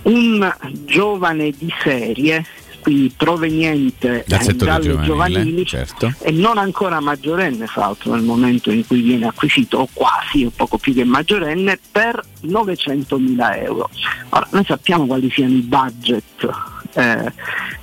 un 0.04 0.52
giovane 0.86 1.52
di 1.52 1.72
serie, 1.82 2.46
quindi 2.80 3.14
proveniente 3.16 4.24
Dal 4.26 4.48
eh, 4.48 4.54
dalle 4.54 5.02
giovanili 5.02 5.66
certo. 5.66 6.14
e 6.20 6.32
non 6.32 6.58
ancora 6.58 7.00
maggiorenne 7.00 7.68
fra 7.68 7.82
l'altro 7.82 8.14
nel 8.14 8.24
momento 8.24 8.72
in 8.72 8.88
cui 8.88 9.02
viene 9.02 9.28
acquisito 9.28 9.80
o 9.80 9.90
quasi 9.92 10.46
o 10.46 10.52
poco 10.56 10.78
più 10.78 10.94
che 10.94 11.04
maggiorenne 11.04 11.78
per 11.92 12.22
900.000 12.44 13.64
euro 13.64 13.90
ora 14.30 14.48
noi 14.52 14.64
sappiamo 14.66 15.06
quali 15.06 15.30
siano 15.30 15.56
i 15.56 15.62
budget 15.62 16.50
eh, 16.94 17.32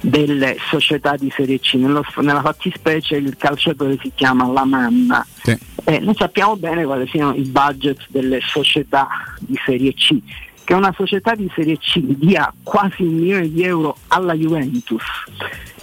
delle 0.00 0.56
società 0.68 1.16
di 1.16 1.32
Serie 1.34 1.58
C 1.60 1.74
Nello- 1.74 2.04
nella 2.16 2.40
fattispecie 2.40 3.16
il 3.16 3.36
calciatore 3.36 3.98
si 4.00 4.12
chiama 4.14 4.46
La 4.48 4.64
Manna 4.64 5.24
Sì. 5.42 5.56
eh, 5.84 5.98
noi 6.00 6.14
sappiamo 6.16 6.56
bene 6.56 6.84
quali 6.84 7.06
siano 7.08 7.34
i 7.34 7.42
budget 7.42 8.06
delle 8.08 8.40
società 8.44 9.06
di 9.38 9.58
Serie 9.64 9.92
C 9.94 10.16
che 10.64 10.74
una 10.74 10.92
società 10.96 11.34
di 11.34 11.50
Serie 11.54 11.78
C 11.78 12.00
dia 12.00 12.52
quasi 12.62 13.02
un 13.02 13.14
milione 13.14 13.50
di 13.50 13.62
euro 13.62 13.96
alla 14.08 14.34
Juventus 14.34 15.02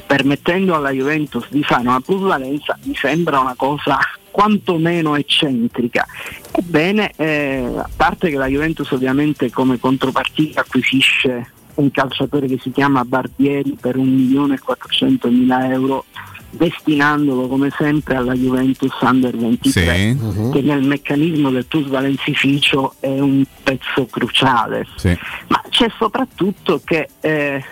permettendo 0.05 0.75
alla 0.75 0.91
Juventus 0.91 1.45
di 1.49 1.63
fare 1.63 1.81
una 1.87 2.01
plusvalenza 2.01 2.77
mi 2.83 2.95
sembra 2.95 3.39
una 3.39 3.55
cosa 3.55 3.97
quantomeno 4.29 5.15
eccentrica. 5.15 6.05
Ebbene, 6.51 7.11
eh, 7.17 7.63
a 7.77 7.89
parte 7.95 8.31
che 8.31 8.35
la 8.35 8.47
Juventus 8.47 8.89
ovviamente 8.89 9.51
come 9.51 9.79
contropartita 9.79 10.61
acquisisce 10.61 11.51
un 11.75 11.91
calciatore 11.91 12.47
che 12.47 12.59
si 12.61 12.71
chiama 12.71 13.03
Barbieri 13.05 13.77
per 13.79 13.97
1.400.000 13.97 15.71
euro 15.71 16.05
destinandolo 16.51 17.47
come 17.47 17.71
sempre 17.75 18.15
alla 18.15 18.33
Juventus 18.35 18.91
Under 19.01 19.35
23 19.35 19.95
Sì. 19.95 20.13
Mhm. 20.13 20.51
che 20.51 20.61
nel 20.61 20.83
meccanismo 20.83 21.49
del 21.49 21.65
plusvalenzificio 21.65 22.93
è 22.99 23.19
un 23.19 23.43
pezzo 23.63 24.05
cruciale 24.05 24.85
Sì. 24.95 25.17
ma 25.47 25.61
c'è 25.69 25.91
soprattutto 25.97 26.79
che 26.83 27.09
eh, 27.21 27.63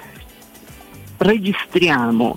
registriamo 1.22 2.35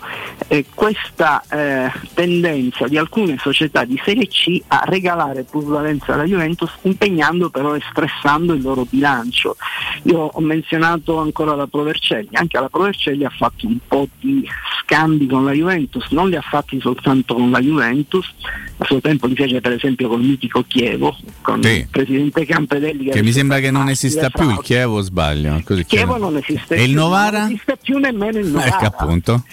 eh, 0.48 0.66
questa 0.74 1.42
eh, 1.50 1.90
tendenza 2.12 2.86
di 2.86 2.98
alcune 2.98 3.38
società 3.38 3.84
di 3.84 4.00
Serie 4.04 4.26
C 4.26 4.60
a 4.68 4.82
regalare 4.86 5.44
plusvalenza 5.44 6.12
alla 6.12 6.24
Juventus 6.24 6.70
impegnando 6.82 7.48
però 7.48 7.74
e 7.74 7.80
stressando 7.90 8.52
il 8.52 8.62
loro 8.62 8.86
bilancio. 8.88 9.56
Io 10.02 10.18
ho 10.18 10.40
menzionato 10.40 11.18
ancora 11.18 11.54
la 11.54 11.66
Provercelli, 11.66 12.30
anche 12.32 12.60
la 12.60 12.68
Provercelli 12.68 13.24
ha 13.24 13.30
fatto 13.30 13.66
un 13.66 13.78
po' 13.86 14.06
di 14.20 14.46
scambi 14.82 15.26
con 15.26 15.44
la 15.44 15.52
Juventus, 15.52 16.10
non 16.10 16.28
li 16.28 16.36
ha 16.36 16.42
fatti 16.42 16.78
soltanto 16.78 17.34
con 17.34 17.50
la 17.50 17.60
Juventus, 17.60 18.32
a 18.76 18.84
suo 18.86 19.00
tempo 19.00 19.26
li 19.28 19.36
fece 19.36 19.60
per 19.60 19.72
esempio 19.72 20.08
col 20.08 20.20
mitico 20.20 20.64
Chievo, 20.66 21.16
con 21.42 21.62
Sì. 21.62 21.68
il 21.78 21.88
presidente 21.88 22.44
Campedelli 22.44 23.10
Che 23.10 23.22
mi 23.22 23.30
sembra 23.32 23.60
che 23.60 23.70
non 23.70 23.82
fatti 23.82 23.92
esista 23.92 24.30
più 24.30 24.50
il. 24.50 24.58
Chievo, 24.62 25.00
sbaglio? 25.00 25.60
Così 25.64 25.84
Chievo 25.84 26.16
non 26.16 26.36
esiste 26.36 26.74
E 26.74 26.82
il 26.82 26.90
più, 26.90 26.98
Novara? 26.98 27.38
non 27.40 27.46
esiste 27.48 27.76
più 27.80 27.98
nemmeno 27.98 28.38
il 28.38 28.46
Novara. 28.50 28.66
Ecco 28.74 28.84
appunto. 28.84 29.44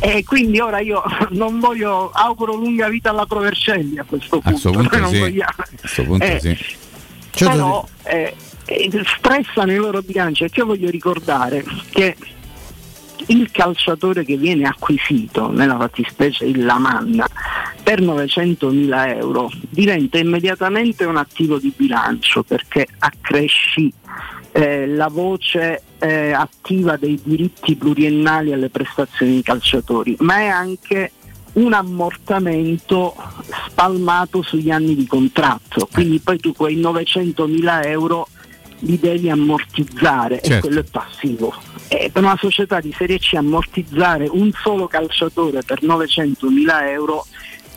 E 0.00 0.24
quindi 0.24 0.60
ora 0.60 0.80
io 0.80 1.02
non 1.30 1.58
voglio, 1.58 2.10
auguro 2.10 2.54
lunga 2.54 2.88
vita 2.88 3.10
alla 3.10 3.24
Provercelli 3.24 3.98
a 3.98 4.04
questo 4.04 4.36
A 4.36 4.40
punto. 4.40 4.70
questo 4.70 4.98
punto 4.98 5.08
sì. 5.08 5.18
vogliamo. 5.20 5.52
A 5.56 5.66
questo 5.80 6.02
punto 6.04 6.24
Eh, 6.24 6.38
sì. 6.40 6.56
Però 7.38 7.86
eh, 8.04 8.34
eh, 8.66 8.90
stressano 9.18 9.72
i 9.72 9.76
loro 9.76 10.00
bilanci 10.02 10.44
e 10.44 10.50
che 10.50 10.60
io 10.60 10.66
voglio 10.66 10.90
ricordare 10.90 11.64
che 11.90 12.16
il 13.28 13.50
calciatore 13.50 14.24
che 14.24 14.36
viene 14.36 14.66
acquisito, 14.66 15.50
nella 15.50 15.76
fattispecie 15.76 16.44
il 16.44 16.64
Lamanna, 16.64 17.26
per 17.86 18.00
900.000 18.02 19.16
euro 19.16 19.48
diventa 19.70 20.18
immediatamente 20.18 21.04
un 21.04 21.16
attivo 21.16 21.58
di 21.58 21.72
bilancio 21.74 22.42
perché 22.42 22.84
accresci 22.98 23.92
eh, 24.50 24.88
la 24.88 25.06
voce 25.06 25.82
eh, 26.00 26.32
attiva 26.32 26.96
dei 26.96 27.16
diritti 27.22 27.76
pluriennali 27.76 28.52
alle 28.52 28.70
prestazioni 28.70 29.34
dei 29.34 29.42
calciatori, 29.42 30.16
ma 30.18 30.38
è 30.38 30.46
anche 30.46 31.12
un 31.52 31.74
ammortamento 31.74 33.14
spalmato 33.68 34.42
sugli 34.42 34.72
anni 34.72 34.96
di 34.96 35.06
contratto, 35.06 35.88
quindi 35.92 36.18
poi 36.18 36.40
tu 36.40 36.52
quei 36.54 36.80
900.000 36.80 37.86
euro 37.86 38.26
li 38.80 38.98
devi 38.98 39.30
ammortizzare 39.30 40.40
e 40.40 40.48
Certo. 40.48 40.66
quello 40.66 40.80
è 40.80 40.84
passivo. 40.90 41.54
E 41.86 42.10
per 42.12 42.24
una 42.24 42.36
società 42.36 42.80
di 42.80 42.92
Serie 42.98 43.20
C 43.20 43.34
ammortizzare 43.34 44.26
un 44.28 44.50
solo 44.60 44.88
calciatore 44.88 45.62
per 45.62 45.84
900.000 45.84 46.88
euro 46.88 47.24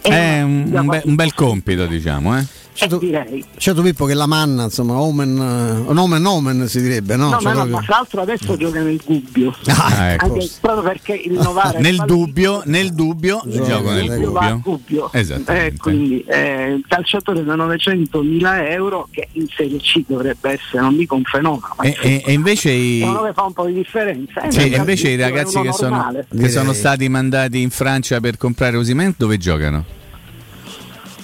è, 0.01 0.41
un, 0.41 0.85
be- 0.87 1.01
un 1.05 1.15
bel 1.15 1.33
compito, 1.33 1.85
diciamo, 1.85 2.37
eh? 2.37 2.45
Eh, 2.85 2.99
direi. 2.99 3.45
Certo 3.57 3.81
Pippo 3.81 4.05
che 4.05 4.13
la 4.13 4.25
manna, 4.25 4.63
insomma, 4.63 4.93
omen, 4.95 5.85
eh, 5.87 5.93
nomen 5.93 6.25
omen 6.25 6.67
si 6.67 6.81
direbbe, 6.81 7.15
no? 7.15 7.29
No, 7.29 7.39
Cioè, 7.39 7.43
ma, 7.43 7.49
no, 7.49 7.55
proprio- 7.55 7.75
ma 7.77 7.81
tra 7.85 7.95
l'altro 7.95 8.21
adesso 8.21 8.57
gioca 8.57 8.81
nel 8.81 9.01
Gubbio. 9.03 9.55
Ah, 9.67 10.11
ecco. 10.11 10.25
Anche 10.25 10.49
proprio 10.59 10.83
perché 10.83 11.13
il 11.13 11.33
Novara 11.33 11.79
Nel 11.79 11.97
dubbio, 12.05 12.61
nel 12.65 12.93
dubbio, 12.93 13.41
gioco 13.45 13.91
nel 13.91 14.07
Gubbio 14.07 14.31
va 14.31 14.39
a 14.41 14.59
dubbio. 14.63 15.11
Eh, 15.11 15.73
quindi 15.77 16.23
eh, 16.27 16.71
il 16.73 16.85
calciatore 16.87 17.43
da 17.43 17.55
900.000 17.55 18.71
euro 18.71 19.07
che 19.11 19.27
in 19.33 19.47
Serie 19.55 19.77
C 19.79 20.03
dovrebbe 20.07 20.51
essere, 20.51 20.81
non 20.81 20.95
dico 20.97 21.15
un 21.15 21.23
fenomeno, 21.23 21.73
ma 21.77 21.83
E, 21.83 21.97
e- 22.01 22.23
e 22.25 22.33
invece 22.33 22.71
i, 22.71 22.99
fa 23.33 23.43
un 23.43 23.53
po' 23.53 23.65
di 23.65 23.73
differenza. 23.73 24.41
Eh, 24.41 24.51
sì, 24.51 24.59
nel 24.59 24.73
e 24.73 24.77
invece 24.77 25.09
i 25.09 25.15
ragazzi 25.15 25.59
che 25.61 25.71
sono, 25.73 26.11
che 26.37 26.49
sono 26.49 26.73
stati 26.73 27.07
mandati 27.09 27.61
in 27.61 27.69
Francia 27.69 28.19
per 28.19 28.37
comprare 28.37 28.77
Osimen, 28.77 29.13
dove 29.17 29.37
giocano? 29.37 29.97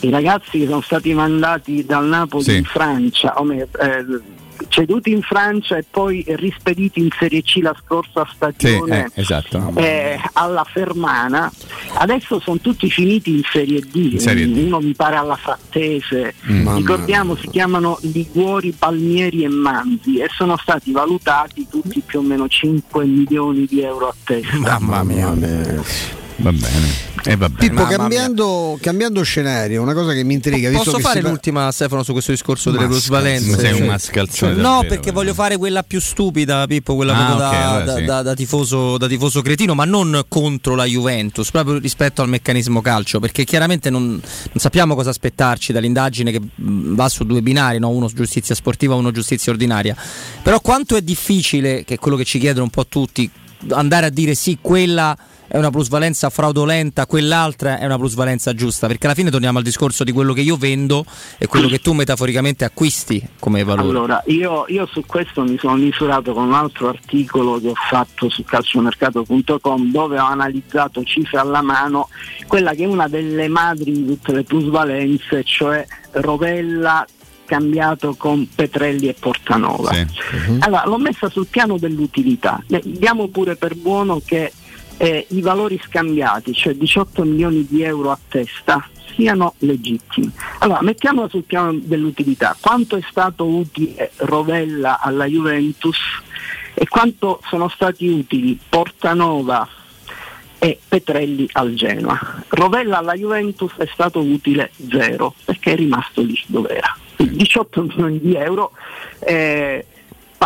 I 0.06 0.10
ragazzi 0.12 0.60
che 0.60 0.66
sono 0.68 0.82
stati 0.82 1.14
mandati 1.14 1.84
dal 1.86 2.06
Napoli 2.06 2.44
Sì. 2.44 2.56
in 2.58 2.64
Francia, 2.64 3.34
o 3.40 3.44
meglio, 3.44 3.68
eh, 3.82 4.06
ceduti 4.70 5.12
in 5.12 5.22
Francia 5.22 5.76
e 5.78 5.86
poi 5.90 6.24
rispediti 6.28 7.00
in 7.02 7.10
Serie 7.20 7.42
C 7.44 7.58
la 7.62 7.76
scorsa 7.84 8.26
Sì, 8.26 8.36
stagione. 8.36 9.06
eh, 9.14 9.22
esatto. 9.22 9.72
eh, 9.76 10.18
alla 10.34 10.64
Fermana 10.64 11.52
adesso 11.96 12.40
sono 12.40 12.58
tutti 12.60 12.90
finiti 12.90 13.32
in 13.32 13.42
Serie 13.52 13.82
D, 13.82 13.96
In 14.14 14.20
Serie 14.20 14.48
D. 14.50 14.56
uno 14.66 14.80
mi 14.80 14.94
pare 14.94 15.18
alla 15.18 15.36
Frattese 15.36 16.36
Mm. 16.50 16.76
ricordiamo 16.78 17.36
si 17.36 17.50
chiamano 17.50 17.98
Liguori, 18.02 18.72
Palmieri 18.72 19.44
e 19.44 19.50
Manzi 19.50 20.18
e 20.20 20.30
sono 20.34 20.56
stati 20.58 20.92
valutati 20.92 21.68
tutti 21.70 22.02
più 22.06 22.20
o 22.20 22.22
meno 22.22 22.48
5 22.48 23.04
milioni 23.06 23.66
di 23.66 23.82
euro 23.82 24.08
a 24.08 24.16
testa 24.24 24.58
Mamma 24.80 25.04
mia. 25.04 25.34
Va 26.38 26.52
bene. 26.52 27.14
E 27.28 27.36
va 27.38 27.48
bene. 27.50 27.70
Pippo, 27.70 27.86
cambiando, 27.88 28.78
cambiando 28.82 29.24
scenario, 29.24 29.82
una 29.82 29.94
cosa 29.94 30.12
che 30.14 30.24
mi 30.24 30.34
intriga. 30.34 30.68
visto 30.70 30.84
Posso 30.84 30.98
che 30.98 31.02
fare 31.04 31.22
l'ultima, 31.22 31.72
Stefano, 31.72 32.04
su 32.04 32.12
questo 32.12 32.32
discorso 32.32 32.72
delle 32.72 32.86
plusvalenze? 32.88 33.58
Sei 33.58 33.72
un 33.72 33.78
Cioè- 33.78 33.88
mascalzone 33.88 34.54
No, 34.56 34.84
perché 34.88 35.10
eh. 35.10 35.12
voglio 35.14 35.34
fare 35.34 35.58
quella 35.58 35.82
più 35.84 36.00
stupida, 36.02 36.68
Pippo, 36.68 36.96
quella 36.96 37.14
Ah, 37.14 37.26
proprio 37.26 37.46
ok, 37.48 37.52
da, 37.54 37.70
allora 37.70 37.84
da- 37.86 37.96
sì. 37.96 38.06
da- 38.06 38.22
da 38.22 38.34
tifoso, 38.36 38.98
da 38.98 39.08
tifoso 39.08 39.42
cretino, 39.42 39.74
ma 39.74 39.86
non 39.86 40.24
contro 40.28 40.76
la 40.76 40.84
Juventus, 40.86 41.50
proprio 41.52 41.80
rispetto 41.80 42.22
al 42.22 42.28
meccanismo 42.30 42.82
calcio, 42.82 43.20
perché 43.20 43.44
chiaramente 43.46 43.90
non, 43.90 44.04
non 44.10 44.22
sappiamo 44.58 44.94
cosa 44.94 45.10
aspettarci 45.12 45.72
dall'indagine 45.72 46.32
che 46.32 46.42
mh, 46.54 46.96
va 46.96 47.08
su 47.10 47.24
due 47.24 47.42
binari, 47.42 47.80
no? 47.80 47.90
uno 47.90 48.08
giustizia 48.14 48.54
sportiva, 48.56 48.94
uno 48.94 49.12
giustizia 49.12 49.52
ordinaria. 49.54 49.96
Però 50.44 50.60
quanto 50.60 50.96
è 50.98 51.02
difficile, 51.02 51.84
che 51.86 51.96
è 51.96 51.98
quello 51.98 52.18
che 52.18 52.26
ci 52.26 52.40
chiedono 52.40 52.66
un 52.66 52.70
po' 52.72 52.86
tutti, 52.88 53.28
andare 53.70 54.06
a 54.08 54.10
dire 54.10 54.36
sì, 54.36 54.60
quella 54.62 55.18
è 55.48 55.58
una 55.58 55.70
plusvalenza 55.70 56.30
fraudolenta, 56.30 57.06
quell'altra 57.06 57.80
è 57.80 57.86
una 57.86 57.98
plusvalenza 57.98 58.54
giusta, 58.54 58.88
perché 58.88 59.06
alla 59.06 59.16
fine 59.16 59.30
torniamo 59.30 59.58
al 59.58 59.64
discorso 59.64 60.04
di 60.04 60.12
quello 60.12 60.34
che 60.34 60.42
io 60.42 60.58
vendo 60.58 61.06
e 61.38 61.48
quello 61.48 61.68
che 61.68 61.80
tu 61.80 61.94
metaforicamente 61.94 62.66
acquisti 62.66 63.26
come 63.40 63.64
valore. 63.64 63.90
Allora, 63.90 64.24
io, 64.28 64.66
io 64.68 64.86
su 64.86 65.04
questo 65.06 65.44
mi 65.44 65.58
sono 65.58 65.76
misurato 65.76 66.34
con 66.34 66.48
un 66.48 66.54
altro 66.54 66.90
articolo 66.90 67.60
che 67.60 67.70
ho 67.70 67.76
fatto 67.76 68.30
su 68.30 68.44
calciomercato.com 68.44 69.92
dove 69.92 70.20
ho 70.20 70.26
analizzato 70.26 71.04
cifre 71.04 71.38
alla 71.38 71.62
mano 71.62 72.10
quella 72.48 72.74
che 72.74 72.84
è 72.84 72.88
una 72.88 73.08
delle 73.08 73.48
madri 73.48 73.92
di 73.92 74.06
tutte 74.06 74.34
le 74.34 74.44
plusvalenze, 74.44 75.44
cioè 75.44 75.86
Rovella 76.12 77.06
cambiato 77.46 78.16
con 78.16 78.48
Petrelli 78.54 79.08
e 79.08 79.16
Portanova. 79.18 79.92
Allora, 80.60 80.86
l'ho 80.86 80.98
messa 80.98 81.30
sul 81.30 81.48
piano 81.48 81.78
dell'utilità. 81.78 82.62
Diamo 82.84 83.28
pure 83.28 83.56
per 83.56 83.76
buono 83.76 84.22
che 84.26 84.52
eh, 84.98 85.26
i 85.30 85.42
valori 85.42 85.80
scambiati, 85.84 86.54
cioè 86.54 86.74
18 86.74 87.24
milioni 87.24 87.66
di 87.68 87.84
euro 87.84 88.12
a 88.12 88.20
testa, 88.28 88.88
siano 89.16 89.54
legittimi. 89.60 90.32
Allora, 90.60 90.82
mettiamola 90.82 91.30
sul 91.30 91.44
piano 91.44 91.78
dell'utilità. 91.82 92.56
Quanto 92.60 92.96
è 92.96 93.02
stato 93.10 93.46
utile 93.46 94.12
Rovella 94.18 95.00
alla 95.00 95.26
Juventus 95.26 95.98
e 96.74 96.88
quanto 96.88 97.40
sono 97.48 97.70
stati 97.70 98.08
utili 98.08 98.60
Portanova 98.68 99.68
e 100.58 100.80
Petrelli 100.88 101.48
al 101.54 101.74
Genoa? 101.74 102.44
Rovella 102.50 102.98
alla 102.98 103.14
Juventus 103.14 103.74
è 103.78 103.88
stato 103.92 104.20
utile 104.20 104.72
zero 104.90 105.34
perché 105.46 105.74
è 105.74 105.76
rimasto 105.76 106.22
lì 106.22 106.38
dove 106.48 106.76
era. 106.76 106.98
Quindi 107.16 107.38
18 107.38 107.82
milioni 107.84 108.20
di 108.20 108.36
euro. 108.36 108.72
eh, 109.20 109.86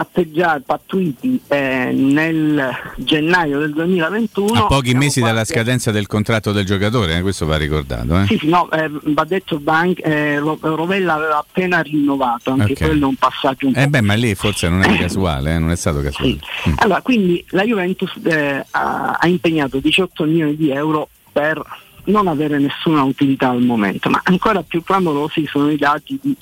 patteggiati, 0.04 0.64
pattuiti 0.66 1.42
eh, 1.50 1.92
nel 1.94 2.72
gennaio 2.96 3.60
del 3.60 3.74
2021 3.74 4.64
A 4.64 4.66
pochi 4.68 4.94
mesi 4.94 5.20
dalla 5.20 5.34
quasi 5.44 5.52
scadenza 5.54 5.92
del 5.92 6.08
contratto 6.08 6.54
del 6.54 6.66
giocatore, 6.66 7.18
eh, 7.18 7.22
questo 7.22 7.46
va 7.46 7.58
ricordato. 7.58 8.18
Eh? 8.22 8.26
sì, 8.28 8.38
sì, 8.38 8.48
no, 8.48 8.72
eh, 8.72 8.90
va 8.90 9.26
detto 9.26 9.62
anche- 9.66 10.02
eh, 10.02 10.40
Ro- 10.40 10.58
Rovella 10.62 11.16
aveva 11.16 11.40
appena 11.40 11.82
rinnovato, 11.82 12.52
anche 12.52 12.72
Ok. 12.72 12.78
quello 12.78 13.06
è 13.06 13.10
un 13.10 13.16
passaggio 13.16 13.68
un 13.68 13.74
po' 13.74 13.80
Eh 13.80 13.88
beh, 13.88 14.02
ma 14.02 14.14
lì 14.14 14.34
forse 14.36 14.70
non 14.70 14.84
è 14.84 14.96
casuale, 14.98 15.56
eh, 15.56 15.60
non 15.60 15.72
è 15.72 15.76
stato 15.76 16.02
casuale. 16.02 16.40
Mm. 16.70 16.74
Allora, 16.78 17.02
quindi 17.02 17.44
la 17.50 17.64
Juventus 17.64 18.12
eh, 18.24 18.66
ha, 18.72 19.18
ha 19.20 19.28
impegnato 19.28 19.80
18 19.80 20.24
milioni 20.24 20.56
di 20.56 20.72
euro 20.72 21.10
per 21.34 21.62
non 22.06 22.28
avere 22.28 22.58
nessuna 22.58 23.04
utilità 23.04 23.50
al 23.50 23.62
momento, 23.62 24.10
ma 24.10 24.22
ancora 24.24 24.64
più 24.64 24.82
clamorosi 24.82 25.46
sono 25.46 25.70
i 25.70 25.76
dati 25.78 26.18
di 26.22 26.36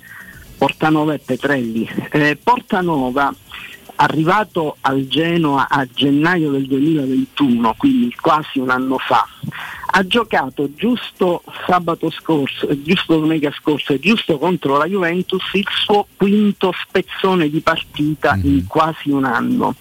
Portanova 0.57 1.13
e 1.13 1.19
Petrelli. 1.19 1.87
Eh, 2.11 2.37
Portanova, 2.41 3.33
arrivato 3.97 4.77
al 4.81 5.07
Genoa 5.07 5.67
a 5.69 5.85
gennaio 5.85 6.51
del 6.51 6.65
2021, 6.65 7.75
quindi 7.77 8.13
quasi 8.15 8.59
un 8.59 8.69
anno 8.69 8.97
fa, 8.97 9.27
ha 9.89 10.05
giocato 10.05 10.69
giusto 10.75 11.43
sabato 11.65 12.09
scorso, 12.09 12.67
eh, 12.67 12.81
giusto 12.81 13.19
domenica 13.19 13.51
scorsa 13.51 13.93
e 13.93 13.99
giusto 13.99 14.37
contro 14.37 14.77
la 14.77 14.85
Juventus 14.85 15.43
il 15.53 15.67
suo 15.69 16.07
quinto 16.15 16.73
spezzone 16.87 17.49
di 17.49 17.59
partita 17.61 18.37
in 18.41 18.65
quasi 18.67 19.09
un 19.09 19.25
anno. 19.25 19.75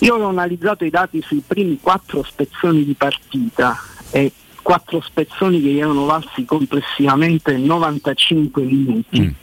Io 0.00 0.16
ho 0.16 0.28
analizzato 0.28 0.84
i 0.84 0.90
dati 0.90 1.22
sui 1.22 1.42
primi 1.46 1.78
quattro 1.80 2.22
spezzoni 2.22 2.84
di 2.84 2.94
partita 2.94 3.78
e 4.10 4.32
quattro 4.60 5.00
spezzoni 5.00 5.60
che 5.62 5.68
gli 5.68 5.78
erano 5.78 6.06
valsi 6.06 6.44
complessivamente 6.44 7.56
95 7.56 8.62
minuti. 8.62 9.34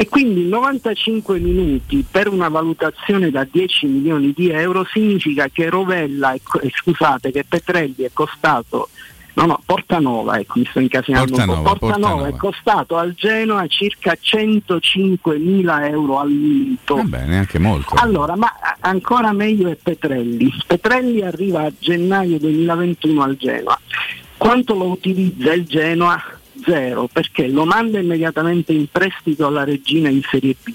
E 0.00 0.08
quindi 0.08 0.48
95 0.48 1.38
minuti 1.38 2.04
per 2.10 2.28
una 2.28 2.48
valutazione 2.48 3.30
da 3.30 3.44
10 3.44 3.86
milioni 3.86 4.32
di 4.34 4.48
euro 4.48 4.86
significa 4.90 5.48
che 5.48 5.68
Rovella, 5.68 6.34
co- 6.42 6.60
eh, 6.60 6.70
scusate, 6.74 7.30
che 7.30 7.44
Petrelli 7.46 8.04
è 8.04 8.10
costato 8.12 8.88
No, 9.34 9.46
no, 9.46 9.60
Portanova, 9.64 10.38
ecco, 10.38 10.58
mi 10.58 10.66
sto 10.68 10.80
incasinando 10.80 11.30
Portanova, 11.30 11.58
po'. 11.60 11.76
Portanova, 11.76 12.12
Portanova. 12.14 12.28
è 12.28 12.36
costato 12.36 12.96
al 12.96 13.14
Genoa 13.14 13.66
circa 13.68 14.16
105 14.18 15.38
mila 15.38 15.86
euro 15.86 16.18
al 16.18 16.30
minuto. 16.30 16.96
Vabbè, 16.96 17.26
neanche 17.26 17.58
molto. 17.58 17.94
Allora, 17.96 18.36
ma 18.36 18.52
ancora 18.80 19.32
meglio 19.32 19.68
è 19.68 19.76
Petrelli. 19.76 20.52
Petrelli 20.66 21.22
arriva 21.22 21.62
a 21.62 21.72
gennaio 21.78 22.38
2021 22.38 23.22
al 23.22 23.36
Genoa. 23.36 23.78
Quanto 24.36 24.74
lo 24.74 24.86
utilizza 24.86 25.52
il 25.52 25.64
Genoa? 25.64 26.39
Zero, 26.64 27.08
perché 27.10 27.48
lo 27.48 27.64
manda 27.64 27.98
immediatamente 27.98 28.72
in 28.72 28.86
prestito 28.90 29.46
alla 29.46 29.64
Regina 29.64 30.08
in 30.08 30.22
Serie 30.22 30.54
B. 30.62 30.72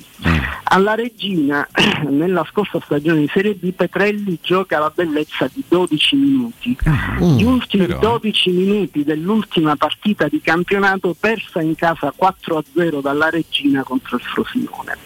Alla 0.64 0.96
Regina, 0.96 1.68
nella 2.10 2.46
scorsa 2.50 2.80
stagione 2.84 3.22
di 3.22 3.30
Serie 3.32 3.54
B, 3.54 3.72
Petrelli 3.72 4.40
gioca 4.42 4.80
la 4.80 4.92
bellezza 4.94 5.50
di 5.54 5.64
12 5.68 6.16
minuti. 6.16 6.78
Gli 7.20 7.44
ultimi 7.44 7.86
però. 7.86 8.00
12 8.00 8.50
minuti 8.52 9.04
dell'ultima 9.04 9.76
partita 9.76 10.28
di 10.28 10.42
campionato 10.42 11.16
persa 11.18 11.62
in 11.62 11.76
casa 11.76 12.14
4-0 12.18 13.02
dalla 13.02 13.30
Regina 13.30 13.84
contro 13.84 14.18
il 14.18 14.24
Frosinone. 14.24 14.98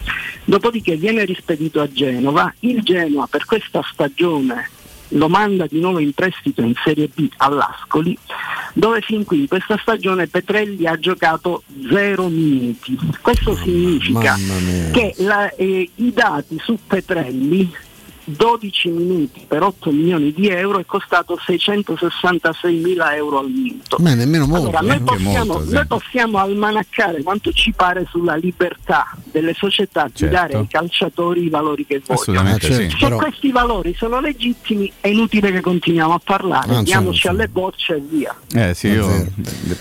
Dopodiché 0.44 0.96
viene 0.96 1.24
rispedito 1.24 1.80
a 1.80 1.90
Genova. 1.90 2.52
Il 2.60 2.82
Genoa 2.82 3.26
per 3.26 3.44
questa 3.44 3.82
stagione 3.92 4.78
lo 5.10 5.28
manda 5.28 5.66
di 5.66 5.80
nuovo 5.80 5.98
in 5.98 6.12
prestito 6.12 6.62
in 6.62 6.74
Serie 6.84 7.08
B 7.12 7.28
all'Ascoli, 7.38 8.16
dove 8.74 9.00
fin 9.00 9.24
qui 9.24 9.40
in 9.40 9.48
questa 9.48 9.76
stagione 9.80 10.26
Petrelli 10.26 10.86
ha 10.86 10.98
giocato 10.98 11.62
zero 11.90 12.28
minuti. 12.28 12.98
Questo 13.20 13.54
significa 13.56 14.36
che 14.92 15.14
la- 15.18 15.52
eh, 15.54 15.90
i 15.94 16.12
dati 16.12 16.58
su 16.62 16.78
Petrelli 16.86 17.72
12 18.24 18.88
minuti 18.90 19.44
per 19.46 19.62
8 19.62 19.90
milioni 19.90 20.32
di 20.32 20.48
euro 20.48 20.78
è 20.78 20.84
costato 20.86 21.38
666 21.44 22.74
mila 22.76 23.14
euro 23.14 23.38
al 23.40 23.48
minuto. 23.50 23.96
Beh, 23.98 24.14
nemmeno 24.14 24.46
molto. 24.46 24.68
Allora, 24.68 24.80
noi 24.80 25.00
possiamo, 25.00 25.44
molto, 25.44 25.66
sì. 25.68 25.72
noi 25.74 25.86
possiamo 25.86 26.38
almanaccare 26.38 27.22
quanto 27.22 27.52
ci 27.52 27.72
pare 27.72 28.06
sulla 28.10 28.36
libertà 28.36 29.16
delle 29.30 29.54
società 29.54 30.04
di 30.06 30.12
Certo. 30.14 30.34
dare 30.34 30.54
ai 30.54 30.66
calciatori 30.68 31.44
i 31.44 31.48
valori 31.48 31.86
che 31.86 32.02
vogliono. 32.06 32.50
Ah, 32.50 32.56
sì. 32.60 32.72
Se 32.72 32.88
Però- 32.98 33.16
questi 33.16 33.50
valori 33.52 33.94
sono 33.96 34.20
legittimi 34.20 34.90
è 35.00 35.08
inutile 35.08 35.50
che 35.52 35.60
continuiamo 35.60 36.14
a 36.14 36.20
parlare, 36.22 36.76
Ah, 36.76 36.82
diamoci 36.82 37.20
certo. 37.20 37.36
alle 37.36 37.48
bocce 37.48 37.94
e 37.96 38.02
via. 38.08 38.34
Eh 38.54 38.74
sì, 38.74 38.88
io 38.88 39.26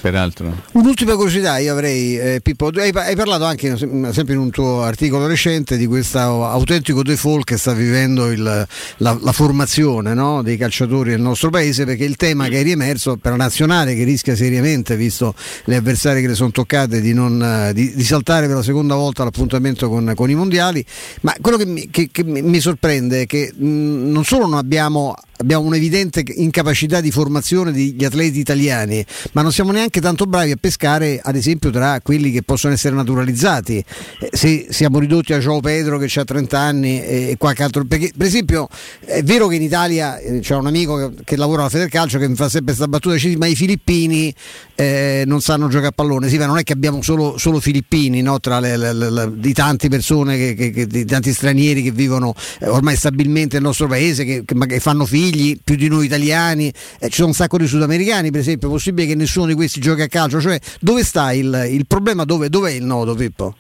peraltro. 0.02 0.54
Un'ultima 0.74 1.16
curiosità 1.16 1.58
io 1.60 1.74
avrei, 1.74 2.18
eh, 2.18 2.40
Pippo, 2.42 2.70
hai, 2.76 2.92
hai 2.94 3.16
parlato 3.16 3.44
anche 3.46 3.78
sem- 3.78 4.10
sempre 4.12 4.34
in 4.36 4.40
un 4.40 4.50
tuo 4.52 4.82
articolo 4.82 5.28
recente 5.28 5.78
di 5.78 5.86
questo 5.88 6.20
autentico 6.46 7.04
default 7.04 7.44
che 7.46 7.58
sta 7.58 7.74
vivendo 7.74 8.32
il- 8.32 8.38
la, 8.40 9.18
la 9.22 9.32
formazione 9.32 10.14
no, 10.14 10.42
dei 10.42 10.58
calciatori 10.58 11.12
del 11.12 11.22
nostro 11.22 11.50
paese 11.50 11.86
perché 11.86 12.04
il 12.06 12.16
tema 12.16 12.48
che 12.48 12.60
è 12.60 12.64
riemerso 12.64 13.18
per 13.18 13.32
la 13.32 13.38
nazionale 13.38 13.96
che 13.96 14.04
rischia 14.04 14.36
seriamente, 14.36 14.96
visto 14.96 15.34
le 15.66 15.76
avversarie 15.76 16.22
che 16.22 16.28
le 16.28 16.36
sono 16.36 16.52
toccate, 16.52 17.02
di, 17.02 17.14
non, 17.14 17.72
di- 17.74 17.94
di 17.96 18.04
saltare 18.04 18.48
per 18.48 18.56
la 18.58 18.64
seconda 18.64 18.96
volta 18.96 19.24
l'appuntamento 19.24 19.90
con, 19.90 20.12
con 20.16 20.30
i 20.30 20.36
mondiali, 20.36 20.84
ma 21.22 21.34
quello 21.42 21.58
che 21.58 21.66
mi, 21.66 21.90
che- 21.90 22.10
che 22.12 22.24
mi- 22.24 22.60
sorprende 22.60 23.22
è 23.22 23.26
che 23.26 23.54
mh, 23.56 23.66
non 24.12 24.24
solo 24.26 24.46
non 24.48 24.58
abbiamo 24.58 25.16
abbiamo 25.42 25.66
un'evidente 25.66 26.24
incapacità 26.36 27.00
di 27.02 27.12
formazione 27.12 27.72
degli 27.72 28.04
atleti 28.04 28.40
italiani, 28.40 29.04
ma 29.32 29.42
non 29.42 29.52
siamo 29.54 29.72
neanche 29.72 30.02
tanto 30.02 30.26
bravi 30.26 30.52
a 30.52 30.58
pescare, 30.60 31.20
ad 31.24 31.36
esempio, 31.36 31.70
tra 31.70 32.00
quelli 32.02 32.32
che 32.32 32.44
possono 32.44 32.74
essere 32.74 32.96
naturalizzati. 32.96 33.84
Eh, 34.20 34.30
Se 34.32 34.68
siamo 34.70 35.00
ridotti 35.00 35.34
a 35.34 35.40
Joao 35.40 35.62
Pedro 35.62 35.98
che 35.98 36.20
ha 36.20 36.26
30 36.26 36.60
anni 36.60 37.02
e 37.02 37.36
qualche 37.38 37.64
altro. 37.64 37.86
Perché, 37.86 38.12
per 38.16 38.28
esempio, 38.28 38.68
è 39.06 39.24
vero 39.24 39.48
che 39.48 39.56
in 39.56 39.62
Italia 39.62 40.18
eh, 40.18 40.40
c'è 40.40 40.56
un 40.56 40.68
amico 40.68 40.98
che, 40.98 41.24
che 41.24 41.36
lavora 41.38 41.62
alla 41.62 41.70
Federcalcio 41.70 42.18
che 42.18 42.28
mi 42.28 42.36
fa 42.36 42.50
sempre 42.50 42.74
questa 42.74 42.88
battuta, 42.88 43.16
dice, 43.16 43.38
ma 43.38 43.48
i 43.48 43.56
filippini 43.56 44.34
eh, 44.76 45.24
non 45.26 45.40
sanno 45.40 45.68
giocare 45.68 45.88
a 45.88 45.92
pallone. 45.92 46.28
Sì, 46.28 46.38
ma 46.38 46.48
non 46.48 46.58
è 46.58 46.64
che 46.64 46.74
abbiamo 46.74 47.02
solo, 47.02 47.38
solo 47.38 47.60
filippini 47.62 48.22
no? 48.22 48.40
tra 48.42 48.60
le, 48.60 48.76
le- 48.76 48.94
le- 48.94 49.32
di 49.36 49.54
tante 49.54 49.88
persone, 49.88 50.54
che, 50.54 50.72
che- 50.72 50.88
di 50.88 51.06
tanti 51.06 51.32
stranieri 51.32 51.82
che 51.82 51.92
vivono 51.92 52.34
eh, 52.60 52.68
ormai 52.68 52.98
stabilmente 52.98 53.56
nel 53.56 53.64
nostro 53.66 53.88
paese, 53.88 54.26
che, 54.26 54.44
fanno 54.80 55.06
figli 55.06 55.29
più 55.64 55.76
di 55.76 55.88
noi 55.88 56.06
italiani. 56.06 56.72
Eh, 57.00 57.10
ci 57.10 57.16
sono 57.16 57.28
un 57.28 57.34
sacco 57.34 57.58
di 57.58 57.68
sudamericani, 57.68 58.32
per 58.32 58.42
esempio. 58.42 58.68
È 58.68 58.72
possibile 58.72 59.08
che 59.08 59.16
nessuno 59.16 59.46
di 59.46 59.54
questi 59.54 59.80
giochi 59.80 60.02
a 60.02 60.08
calcio? 60.08 60.40
Cioè, 60.40 60.60
dove 60.80 61.04
sta 61.04 61.32
il, 61.34 61.68
il 61.70 61.86
problema? 61.88 62.26
Dove, 62.26 62.50
dov'è 62.50 62.72
il 62.72 62.84
nodo, 62.84 63.16
Pippo? 63.16 63.56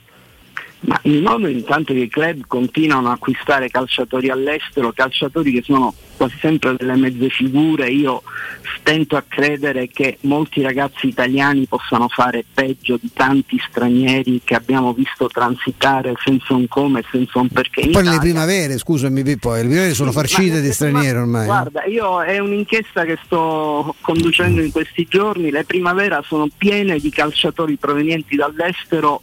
Ma 0.81 0.99
il 1.03 1.21
modo 1.21 1.47
intanto 1.47 1.93
che 1.93 1.99
i 1.99 2.09
club 2.09 2.43
continuano 2.47 3.09
a 3.09 3.13
acquistare 3.13 3.69
calciatori 3.69 4.29
all'estero, 4.29 4.93
calciatori 4.93 5.51
che 5.51 5.61
sono 5.61 5.93
quasi 6.19 6.35
sempre 6.41 6.75
delle 6.75 6.97
mezze 6.97 7.29
figure, 7.29 7.89
io 7.89 8.21
stento 8.77 9.15
a 9.15 9.23
credere 9.25 9.87
che 9.87 10.17
molti 10.21 10.61
ragazzi 10.61 11.07
italiani 11.07 11.65
possano 11.65 12.09
fare 12.09 12.43
peggio 12.53 12.97
di 13.01 13.09
tanti 13.13 13.57
stranieri 13.69 14.41
che 14.43 14.53
abbiamo 14.53 14.91
visto 14.91 15.27
transitare 15.27 16.13
senza 16.21 16.55
un 16.55 16.67
come 16.67 16.99
e 16.99 17.05
senza 17.09 17.39
un 17.39 17.47
perché. 17.47 17.87
Poi 17.87 18.01
Italia. 18.01 18.19
primavere, 18.19 18.77
scusami 18.77 19.23
Pippo, 19.23 19.53
le 19.53 19.61
primavere 19.61 19.93
sono 19.93 20.11
farcite 20.11 20.55
Ma- 20.55 20.59
di 20.59 20.73
stranieri 20.73 21.15
ma- 21.15 21.21
ormai. 21.21 21.43
eh. 21.43 21.45
Guarda, 21.45 21.85
io 21.85 22.21
è 22.21 22.37
un'inchiesta 22.39 23.05
che 23.05 23.17
sto 23.23 23.95
conducendo 24.01 24.61
in 24.61 24.71
questi 24.73 25.07
giorni, 25.09 25.51
le 25.51 25.63
primavera 25.63 26.21
sono 26.27 26.49
piene 26.57 26.99
di 26.99 27.09
calciatori 27.09 27.77
provenienti 27.77 28.35
dall'estero, 28.35 29.21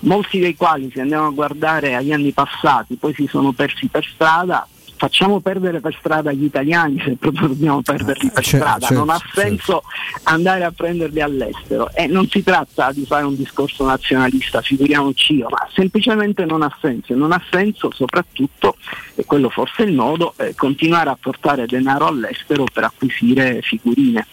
molti 0.00 0.40
dei 0.40 0.56
quali 0.56 0.90
se 0.92 1.00
andiamo 1.00 1.26
a 1.28 1.30
guardare 1.30 1.94
agli 1.94 2.10
anni 2.12 2.32
passati 2.32 2.96
poi 2.96 3.14
si 3.14 3.28
sono 3.28 3.52
persi 3.52 3.86
per 3.86 4.04
strada. 4.12 4.66
Facciamo 4.96 5.40
perdere 5.40 5.80
per 5.80 5.94
strada 5.98 6.32
gli 6.32 6.44
italiani 6.44 7.00
se 7.04 7.16
proprio 7.18 7.48
dobbiamo 7.48 7.82
perderli 7.82 8.30
per 8.30 8.44
certo, 8.44 8.66
strada, 8.66 8.86
certo, 8.86 8.94
non 8.94 9.10
ha 9.10 9.20
senso 9.32 9.82
andare 10.24 10.64
a 10.64 10.70
prenderli 10.70 11.20
all'estero. 11.20 11.90
E 11.94 12.06
non 12.06 12.28
si 12.28 12.42
tratta 12.42 12.92
di 12.92 13.04
fare 13.04 13.24
un 13.24 13.36
discorso 13.36 13.84
nazionalista, 13.84 14.62
figuriamoci 14.62 15.34
io, 15.34 15.48
ma 15.50 15.68
semplicemente 15.74 16.44
non 16.44 16.62
ha 16.62 16.76
senso, 16.80 17.14
non 17.14 17.32
ha 17.32 17.42
senso 17.50 17.90
soprattutto, 17.92 18.76
e 19.14 19.24
quello 19.24 19.50
forse 19.50 19.84
è 19.84 19.86
il 19.86 19.92
nodo, 19.92 20.34
eh, 20.36 20.54
continuare 20.54 21.10
a 21.10 21.18
portare 21.20 21.66
denaro 21.66 22.06
all'estero 22.06 22.64
per 22.72 22.84
acquisire 22.84 23.60
figurine. 23.62 24.26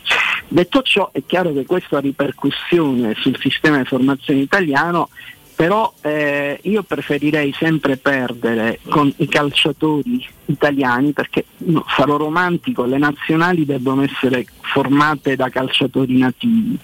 Detto 0.48 0.82
ciò 0.82 1.10
è 1.12 1.24
chiaro 1.26 1.54
che 1.54 1.66
questo 1.66 1.96
ha 1.96 2.00
ripercussione 2.00 3.16
sul 3.18 3.38
sistema 3.40 3.78
di 3.78 3.86
formazione 3.86 4.42
italiano 4.42 5.10
però 5.62 5.94
eh, 6.02 6.58
io 6.64 6.82
preferirei 6.82 7.54
sempre 7.56 7.96
perdere 7.96 8.80
con 8.90 9.14
i 9.18 9.28
calciatori 9.28 10.28
italiani 10.46 11.12
perché 11.12 11.46
no, 11.58 11.86
sarò 11.96 12.18
romantico, 12.18 12.86
le 12.86 12.98
nazionali 12.98 13.64
debbono 13.64 14.02
essere 14.02 14.44
formate 14.60 15.36
da 15.36 15.50
calciatori 15.50 16.18
nativi. 16.18 16.80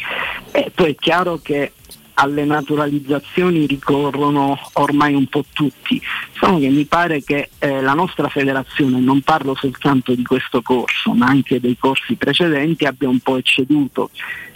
E 0.51 0.71
poi 0.75 0.91
è 0.91 0.95
chiaro 0.95 1.39
che 1.41 1.71
alle 2.19 2.45
naturalizzazioni 2.45 3.65
ricorrono 3.68 4.57
ormai 4.73 5.14
un 5.14 5.27
po' 5.27 5.44
tutti, 5.53 6.02
solo 6.39 6.57
che 6.60 6.69
mi 6.69 6.85
pare 6.85 7.23
che 7.23 7.49
eh, 7.60 7.81
la 7.81 7.94
nostra 7.94 8.27
federazione, 8.27 8.99
non 8.99 9.22
parlo 9.22 9.56
soltanto 9.56 10.15
di 10.15 10.23
questo 10.23 10.61
corso, 10.61 11.14
ma 11.14 11.27
anche 11.27 11.60
dei 11.60 11.77
corsi 11.77 12.15
precedenti, 12.15 12.85
abbia 12.85 13.07
un 13.07 13.19
po' 13.19 13.38
ecceduto. 13.38 14.10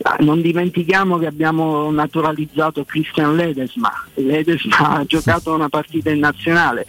Ah, 0.04 0.18
Non 0.20 0.42
dimentichiamo 0.42 1.20
che 1.20 1.28
abbiamo 1.28 1.92
naturalizzato 1.92 2.84
Christian 2.84 3.36
Ledesma, 3.36 3.92
Ledesma 4.16 4.98
ha 4.98 5.06
giocato 5.06 5.54
una 5.54 5.70
partita 5.70 6.10
in 6.10 6.20
nazionale, 6.20 6.88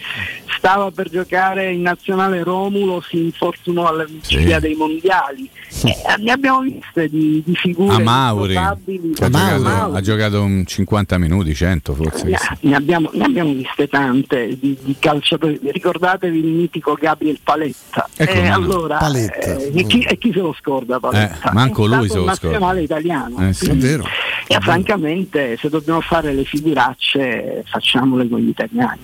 stava 0.57 0.91
per 0.91 1.11
giocare 1.11 1.71
in 1.71 1.83
nazionale 1.83 2.43
Romulo, 2.43 3.03
si 3.07 3.19
infortunò 3.25 3.89
alla 3.89 4.05
vigilia 4.05 4.59
dei 4.59 4.75
mondiali. 4.75 5.49
Eh, 5.85 6.23
ne 6.23 6.31
abbiamo 6.33 6.61
viste 6.61 7.09
di, 7.09 7.43
di 7.45 7.55
figure 7.57 7.95
A 7.97 7.99
Mauri, 7.99 8.55
improbabili. 8.55 9.13
che 9.13 9.25
ha, 9.25 9.31
giocato, 9.31 9.95
ha 9.95 10.01
giocato 10.01 10.43
un 10.43 10.62
50 10.65 11.19
minuti, 11.19 11.55
100 11.55 11.95
forse. 11.95 12.25
Ne, 12.27 12.37
ne 12.61 12.75
abbiamo, 12.77 13.11
ne 13.13 13.25
abbiamo 13.25 13.53
viste 13.53 13.89
tante 13.89 14.57
di, 14.59 14.77
di 14.83 14.97
calciatori. 14.99 15.59
Ricordatevi 15.63 16.39
il 16.39 16.45
mitico 16.47 16.95
Gabriel 17.01 17.39
Paletta. 17.43 18.09
Ecco, 18.17 18.31
Eh, 18.33 18.49
allora, 18.49 18.97
Paletta. 18.99 19.57
eh, 19.57 19.71
e, 19.75 19.87
chi, 19.87 20.03
e 20.03 20.17
chi 20.19 20.33
se 20.33 20.41
lo 20.41 20.55
scorda 20.59 20.99
Paletta? 21.01 21.51
Eh, 21.51 21.53
manco 21.53 21.85
È 21.85 21.89
lui 21.89 22.09
se 22.09 22.17
lo 22.17 22.23
scorda. 22.35 22.49
nazionale 22.49 22.83
italiano. 22.83 23.49
Eh, 23.49 23.53
sì. 23.53 23.67
È 23.71 23.75
vero. 23.77 24.05
E 24.47 24.59
francamente, 24.61 25.57
se 25.59 25.69
dobbiamo 25.69 26.01
fare 26.01 26.33
le 26.33 26.45
figuracce, 26.45 27.63
facciamole 27.67 28.29
con 28.29 28.41
gli 28.41 28.49
italiani. 28.49 28.99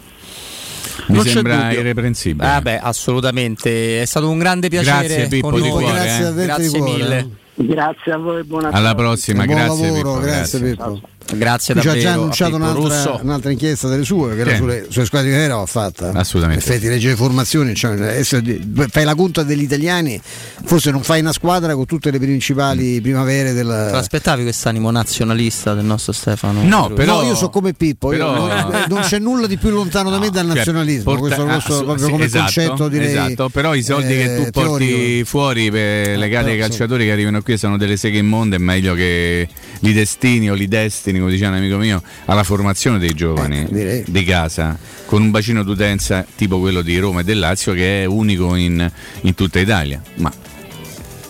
Mi 1.07 1.15
Non 1.15 1.25
sembra 1.25 1.73
irreprensibile. 1.73 2.47
Ah, 2.49 2.61
beh, 2.61 2.79
assolutamente. 2.81 4.03
È 4.03 4.05
stato 4.05 4.29
un 4.29 4.39
grande 4.39 4.69
piacere 4.69 5.07
Grazie, 5.07 5.29
Pippo, 5.29 5.51
con 5.51 5.63
di 5.63 5.69
cuore, 5.69 5.87
Grazie 5.93 6.29
eh. 6.29 6.45
Grazie 6.45 6.79
cuore, 6.81 6.93
mille. 6.93 7.19
eh. 7.19 7.27
Grazie 7.61 8.13
a 8.13 8.17
voi, 8.19 8.45
buona 8.45 8.69
Alla 8.71 8.95
prossima, 8.95 9.45
Buon 9.45 9.57
grazie 9.57 9.87
lavoro, 9.91 9.95
Pippo, 9.95 10.21
grazie 10.21 10.59
grazie. 10.61 10.61
Pippo. 10.77 11.01
Grazie 11.37 11.75
Qui 11.75 11.83
ci 11.83 11.89
ha 11.89 11.93
davvero 11.93 12.09
già 12.11 12.19
annunciato 12.19 12.57
un'altra, 12.57 13.19
un'altra 13.23 13.51
inchiesta 13.51 13.89
delle 13.89 14.05
sue, 14.05 14.35
che 14.35 14.41
era 14.41 14.51
Sì. 14.51 14.57
sulle, 14.57 14.87
sulle 14.89 15.05
squadre 15.05 15.31
di 15.31 15.37
va 15.57 15.67
fatta. 15.67 16.11
Assolutamente. 16.15 16.65
In 16.65 16.71
effetti, 16.71 16.89
legge 16.89 17.09
le 17.09 17.17
formazioni, 17.17 17.75
cioè, 17.75 17.95
di- 18.41 18.87
fai 18.89 19.05
la 19.05 19.15
conta 19.15 19.43
degli 19.43 19.63
italiani, 19.63 20.21
forse 20.65 20.91
non 20.91 21.03
fai 21.03 21.21
una 21.21 21.33
squadra 21.33 21.75
con 21.75 21.85
tutte 21.85 22.11
le 22.11 22.19
principali 22.19 23.01
primavere 23.03 23.51
Te 23.51 23.55
della. 23.57 23.91
l'aspettavi 23.91 24.43
quest'animo 24.43 24.91
nazionalista 24.91 25.75
del 25.75 25.85
nostro 25.85 26.13
Stefano? 26.13 26.63
No, 26.63 26.89
però- 26.95 27.21
no, 27.23 27.27
io 27.29 27.35
so 27.35 27.51
come 27.51 27.75
Pippo, 27.75 28.09
però- 28.09 28.47
non, 28.49 28.85
non 28.89 29.01
c'è 29.03 29.19
nulla 29.19 29.47
di 29.47 29.59
più 29.59 29.69
lontano 29.71 30.09
da 30.11 30.19
me 30.19 30.31
dal 30.31 30.47
Cioè, 30.47 30.55
nazionalismo. 30.57 31.05
porta- 31.15 31.21
questo 31.21 31.45
posso 31.45 31.81
ah, 31.81 31.85
proprio 31.85 32.05
sì, 32.07 32.11
come 32.13 32.25
esatto, 32.25 32.43
concetto 32.45 32.89
direi. 32.89 33.07
esatto, 33.11 33.49
però 33.51 33.75
i 33.75 33.83
soldi 33.83 34.15
che 34.15 34.35
eh, 34.35 34.45
tu 34.45 34.51
porti 34.51 34.87
teorico. 34.87 35.25
fuori 35.27 35.71
per 35.71 36.17
legati 36.17 36.49
ai 36.51 36.57
però, 36.57 36.67
calciatori 36.69 37.05
che 37.05 37.13
arrivano 37.13 37.43
qui 37.43 37.59
sono 37.59 37.77
delle 37.77 37.97
seghe 37.99 38.19
immonde 38.19 38.57
è 38.57 38.59
meglio 38.59 38.95
che 38.95 39.47
li 39.81 39.93
destini 39.93 40.51
o 40.51 40.55
li 40.55 40.67
destini 40.69 41.18
come 41.19 41.31
diceva 41.33 41.51
un 41.51 41.57
amico 41.57 41.77
mio 41.77 42.03
alla 42.27 42.43
formazione 42.45 42.99
dei 42.99 43.15
giovani 43.15 43.67
direi. 43.71 44.05
di 44.07 44.25
casa 44.25 44.77
con 45.07 45.23
un 45.23 45.31
bacino 45.31 45.63
d'utenza 45.63 46.25
tipo 46.37 46.59
quello 46.59 46.83
di 46.83 46.99
Roma 46.99 47.21
e 47.21 47.25
del 47.25 47.39
Lazio 47.39 47.73
che 47.73 48.03
è 48.03 48.05
unico 48.05 48.55
in, 48.55 48.91
in 49.23 49.35
tutta 49.35 49.59
Italia 49.59 50.01
ma 50.17 50.33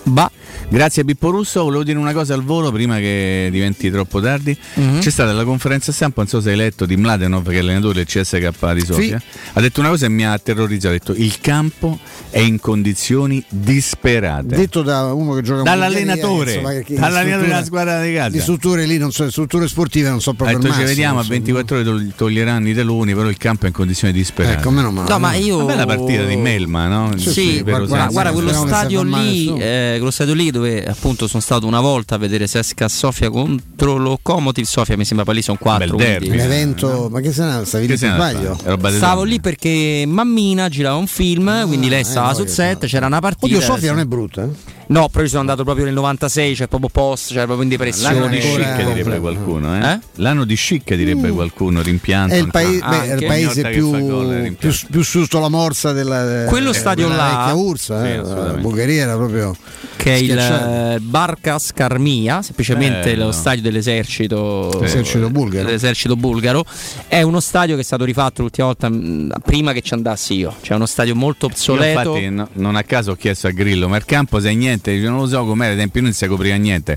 Bah. 0.04 0.30
Grazie 0.70 1.00
a 1.00 1.04
Pippo 1.06 1.30
Russo, 1.30 1.62
volevo 1.62 1.82
dire 1.82 1.96
una 1.96 2.12
cosa 2.12 2.34
al 2.34 2.42
volo 2.44 2.70
prima 2.70 2.98
che 2.98 3.48
diventi 3.50 3.90
troppo 3.90 4.20
tardi. 4.20 4.54
Mhm. 4.74 4.98
C'è 5.00 5.08
stata 5.08 5.32
la 5.32 5.44
conferenza 5.44 5.92
stampa, 5.92 6.20
non 6.20 6.28
so 6.30 6.42
se 6.42 6.50
hai 6.50 6.56
letto, 6.56 6.84
di 6.84 6.94
Mladenov 6.94 7.48
che 7.48 7.54
è 7.54 7.58
allenatore 7.60 7.94
del 7.94 8.04
CSK 8.04 8.72
di 8.74 8.84
Sofia. 8.84 9.22
Ha 9.54 9.60
detto 9.62 9.80
una 9.80 9.88
cosa 9.88 10.04
e 10.04 10.08
mi 10.10 10.26
ha 10.26 10.38
terrorizzato, 10.38 10.88
ha 10.88 10.98
detto 10.98 11.14
il 11.14 11.40
campo 11.40 11.98
è 12.28 12.40
in 12.40 12.60
condizioni 12.60 13.42
disperate. 13.48 14.56
Detto 14.56 14.82
da 14.82 15.10
uno 15.14 15.32
che 15.32 15.40
gioca 15.40 15.62
Dall'allenatore, 15.62 16.50
insomma, 16.52 16.72
che- 16.72 16.84
che 16.84 16.94
dall'allenatore 16.96 17.48
della 17.48 17.64
squadra 17.64 18.02
di 18.02 18.12
casa. 18.12 18.28
Di 18.28 18.40
strutture 18.40 18.84
lì, 18.84 18.98
non 18.98 19.10
so, 19.10 19.30
strutture 19.30 19.66
sportive 19.68 20.10
non 20.10 20.20
so 20.20 20.30
ha 20.30 20.34
proprio 20.34 20.58
detto 20.58 20.68
il 20.68 20.74
ci 20.74 20.80
massimo, 20.80 20.94
vediamo 20.96 21.18
a 21.18 21.22
insomma. 21.22 21.38
24 21.38 21.76
ore 21.76 21.84
togli- 21.84 22.12
toglieranno 22.14 22.68
i 22.68 22.74
teloni, 22.74 23.14
però 23.14 23.28
il 23.30 23.38
campo 23.38 23.64
è 23.64 23.68
in 23.68 23.74
condizioni 23.74 24.12
disperate. 24.12 24.58
Ecco, 24.58 24.68
meno 24.70 24.90
male. 24.90 25.08
No, 25.08 25.18
ma 25.18 25.32
io. 25.34 25.56
Una 25.56 25.64
bella 25.64 25.86
partita 25.86 26.24
di 26.24 26.36
Melma, 26.36 26.86
no? 26.88 27.16
Sì, 27.16 27.62
vero 27.62 27.86
guarda, 27.86 27.96
senso. 27.96 28.12
guarda, 28.12 28.32
quello 28.32 28.52
stadio 28.52 29.02
lì, 29.02 29.58
eh, 29.58 29.94
quello 29.96 30.10
stadio 30.10 30.34
lì 30.34 30.56
dove 30.58 30.84
appunto 30.84 31.26
sono 31.26 31.42
stato 31.42 31.66
una 31.66 31.80
volta 31.80 32.16
a 32.16 32.18
vedere 32.18 32.46
Sesca 32.46 32.88
Sofia 32.88 33.30
contro 33.30 33.96
Lokomotiv 33.96 34.64
Sofia, 34.64 34.96
mi 34.96 35.04
sembra 35.04 35.24
poi 35.24 35.36
lì 35.36 35.42
sono 35.42 35.58
quattro. 35.60 35.96
Bel 35.96 35.96
quindi- 35.96 36.28
derby. 36.28 36.28
Un 36.30 36.40
evento, 36.40 37.08
ma 37.10 37.20
che 37.20 37.32
se 37.32 37.44
ne 37.44 37.64
stavi 37.64 37.86
lì 37.86 37.92
Che 37.92 37.98
se 37.98 38.10
sbaglio? 38.12 38.58
Stavo 38.90 39.22
lì 39.24 39.40
perché 39.40 40.04
Mammina 40.06 40.68
girava 40.68 40.96
un 40.96 41.06
film, 41.06 41.66
quindi 41.66 41.88
lei 41.88 42.04
stava 42.04 42.32
eh, 42.32 42.34
sul 42.34 42.48
set, 42.48 42.86
c'era 42.86 43.06
una 43.06 43.20
partita. 43.20 43.46
Oddio, 43.46 43.60
Sofia 43.60 43.90
non 43.92 44.00
è 44.00 44.04
brutta. 44.04 44.42
eh? 44.44 44.76
No, 44.90 45.08
però 45.10 45.22
io 45.22 45.28
sono 45.28 45.40
andato 45.42 45.64
proprio 45.64 45.84
nel 45.84 45.92
96, 45.92 46.56
cioè 46.56 46.66
proprio 46.66 46.88
post, 46.88 47.28
cioè 47.32 47.44
proprio 47.44 47.62
in 47.62 47.68
depressione. 47.68 48.14
L'anno 48.14 48.28
di 48.28 48.40
ancora- 48.40 48.74
chic 48.76 48.92
direbbe 48.94 49.18
qualcuno, 49.20 49.76
eh? 49.76 49.90
Eh? 49.92 49.98
L'anno 50.14 50.44
di 50.44 50.54
chic 50.54 50.94
direbbe 50.94 51.30
qualcuno, 51.30 51.82
rimpianto. 51.82 52.34
È 52.34 52.38
il, 52.38 52.48
paese- 52.50 52.80
ancora. 52.82 52.98
beh, 53.02 53.10
è 53.10 53.14
il 53.14 53.26
paese 53.26 53.68
più, 53.70 53.90
gol 53.90 54.56
più, 54.58 54.72
più 54.90 55.02
su 55.02 55.20
sotto 55.20 55.40
la 55.40 55.50
morsa 55.50 55.92
della, 55.92 56.44
Quello 56.48 56.70
eh, 56.70 56.74
stadio 56.74 57.06
là- 57.08 57.52
Ursa. 57.54 58.02
Sì, 58.02 58.08
eh, 58.12 58.16
la. 58.22 58.52
Bulgaria 58.60 59.02
era 59.02 59.14
proprio 59.16 59.54
che 59.98 60.14
è 60.14 60.16
il 60.16 60.38
eh, 60.38 60.98
Barkas 61.00 61.72
Karmia, 61.74 62.40
semplicemente 62.40 63.10
Bello. 63.10 63.26
lo 63.26 63.32
stadio 63.32 63.62
dell'esercito, 63.62 64.80
Esercito 64.82 65.28
bulgaro. 65.28 65.66
dell'esercito 65.66 66.14
bulgaro. 66.16 66.64
È 67.08 67.20
uno 67.22 67.40
stadio 67.40 67.74
che 67.74 67.80
è 67.80 67.84
stato 67.84 68.04
rifatto 68.04 68.42
l'ultima 68.42 68.68
volta 68.68 68.88
mh, 68.88 69.32
prima 69.44 69.72
che 69.72 69.80
ci 69.82 69.94
andassi 69.94 70.34
io. 70.34 70.54
Cioè 70.62 70.76
uno 70.76 70.86
stadio 70.86 71.14
molto 71.16 71.46
Io 71.46 71.52
obsoleto. 71.52 71.98
infatti 72.16 72.28
no- 72.30 72.48
non 72.52 72.76
a 72.76 72.82
caso 72.84 73.10
ho 73.10 73.14
chiesto 73.16 73.48
a 73.48 73.50
Grillo, 73.50 73.88
ma 73.88 73.96
il 73.96 74.04
campo 74.04 74.38
sai 74.40 74.54
niente, 74.54 74.92
dice 74.94 75.08
non 75.08 75.18
lo 75.18 75.26
so 75.26 75.44
com'era, 75.44 75.72
ai 75.72 75.78
tempi 75.78 76.00
non 76.00 76.12
si 76.12 76.26
copriva 76.26 76.54
niente. 76.56 76.96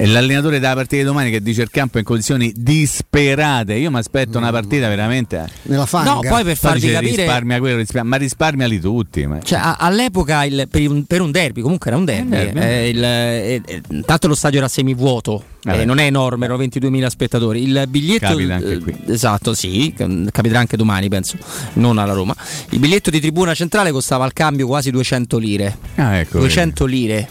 E 0.00 0.06
l'allenatore 0.06 0.60
della 0.60 0.74
partita 0.74 1.02
di 1.02 1.02
domani 1.08 1.30
che 1.30 1.42
dice 1.42 1.62
il 1.62 1.70
campo 1.70 1.96
è 1.96 2.00
in 2.00 2.06
condizioni 2.06 2.52
disperate, 2.56 3.74
io 3.74 3.90
mi 3.90 3.98
aspetto 3.98 4.38
una 4.38 4.50
partita 4.52 4.86
veramente... 4.88 5.44
nella 5.62 5.86
fanga. 5.86 6.12
No, 6.14 6.20
poi 6.20 6.44
per 6.44 6.56
farvi 6.56 6.80
dice, 6.80 6.92
capire. 6.92 7.16
risparmia 7.16 7.58
quello, 7.58 7.76
risparmia- 7.78 8.10
ma 8.10 8.16
risparmiali 8.16 8.78
tutti. 8.80 9.26
Ma... 9.26 9.40
Cioè, 9.42 9.58
a- 9.58 9.76
all'epoca 9.76 10.44
il- 10.44 10.68
per, 10.70 10.88
un, 10.88 11.04
per 11.04 11.20
un 11.20 11.32
derby, 11.32 11.62
comunque 11.62 11.90
era 11.90 11.98
un 11.98 12.04
derby. 12.04 12.28
derby. 12.30 12.60
eh, 12.60 12.88
il- 12.90 13.02
eh, 13.04 13.62
eh, 13.66 13.82
intanto 13.90 14.28
lo 14.28 14.36
stadio 14.36 14.58
era 14.58 14.68
semivuoto, 14.68 15.42
eh, 15.64 15.84
non 15.84 15.98
è 15.98 16.04
enorme, 16.04 16.44
erano 16.44 16.62
22.000 16.62 17.06
spettatori. 17.08 17.62
Il 17.64 17.84
biglietto. 17.88 18.26
Capita 18.26 18.54
anche 18.54 18.72
eh, 18.74 18.78
qui. 18.78 18.96
Esatto, 19.08 19.52
sì, 19.54 19.92
capiterà 19.96 20.60
anche 20.60 20.76
domani, 20.76 21.08
penso, 21.08 21.36
non 21.74 21.98
alla 21.98 22.12
Roma. 22.12 22.36
Il 22.70 22.78
biglietto 22.78 23.10
di 23.10 23.18
tribuna 23.18 23.52
centrale 23.54 23.90
costava 23.90 24.24
al 24.24 24.32
cambio 24.32 24.68
quasi 24.68 24.92
200 24.92 25.38
lire. 25.38 25.76
Ah, 25.96 26.16
ecco, 26.18 26.38
200 26.38 26.84
lire. 26.84 27.28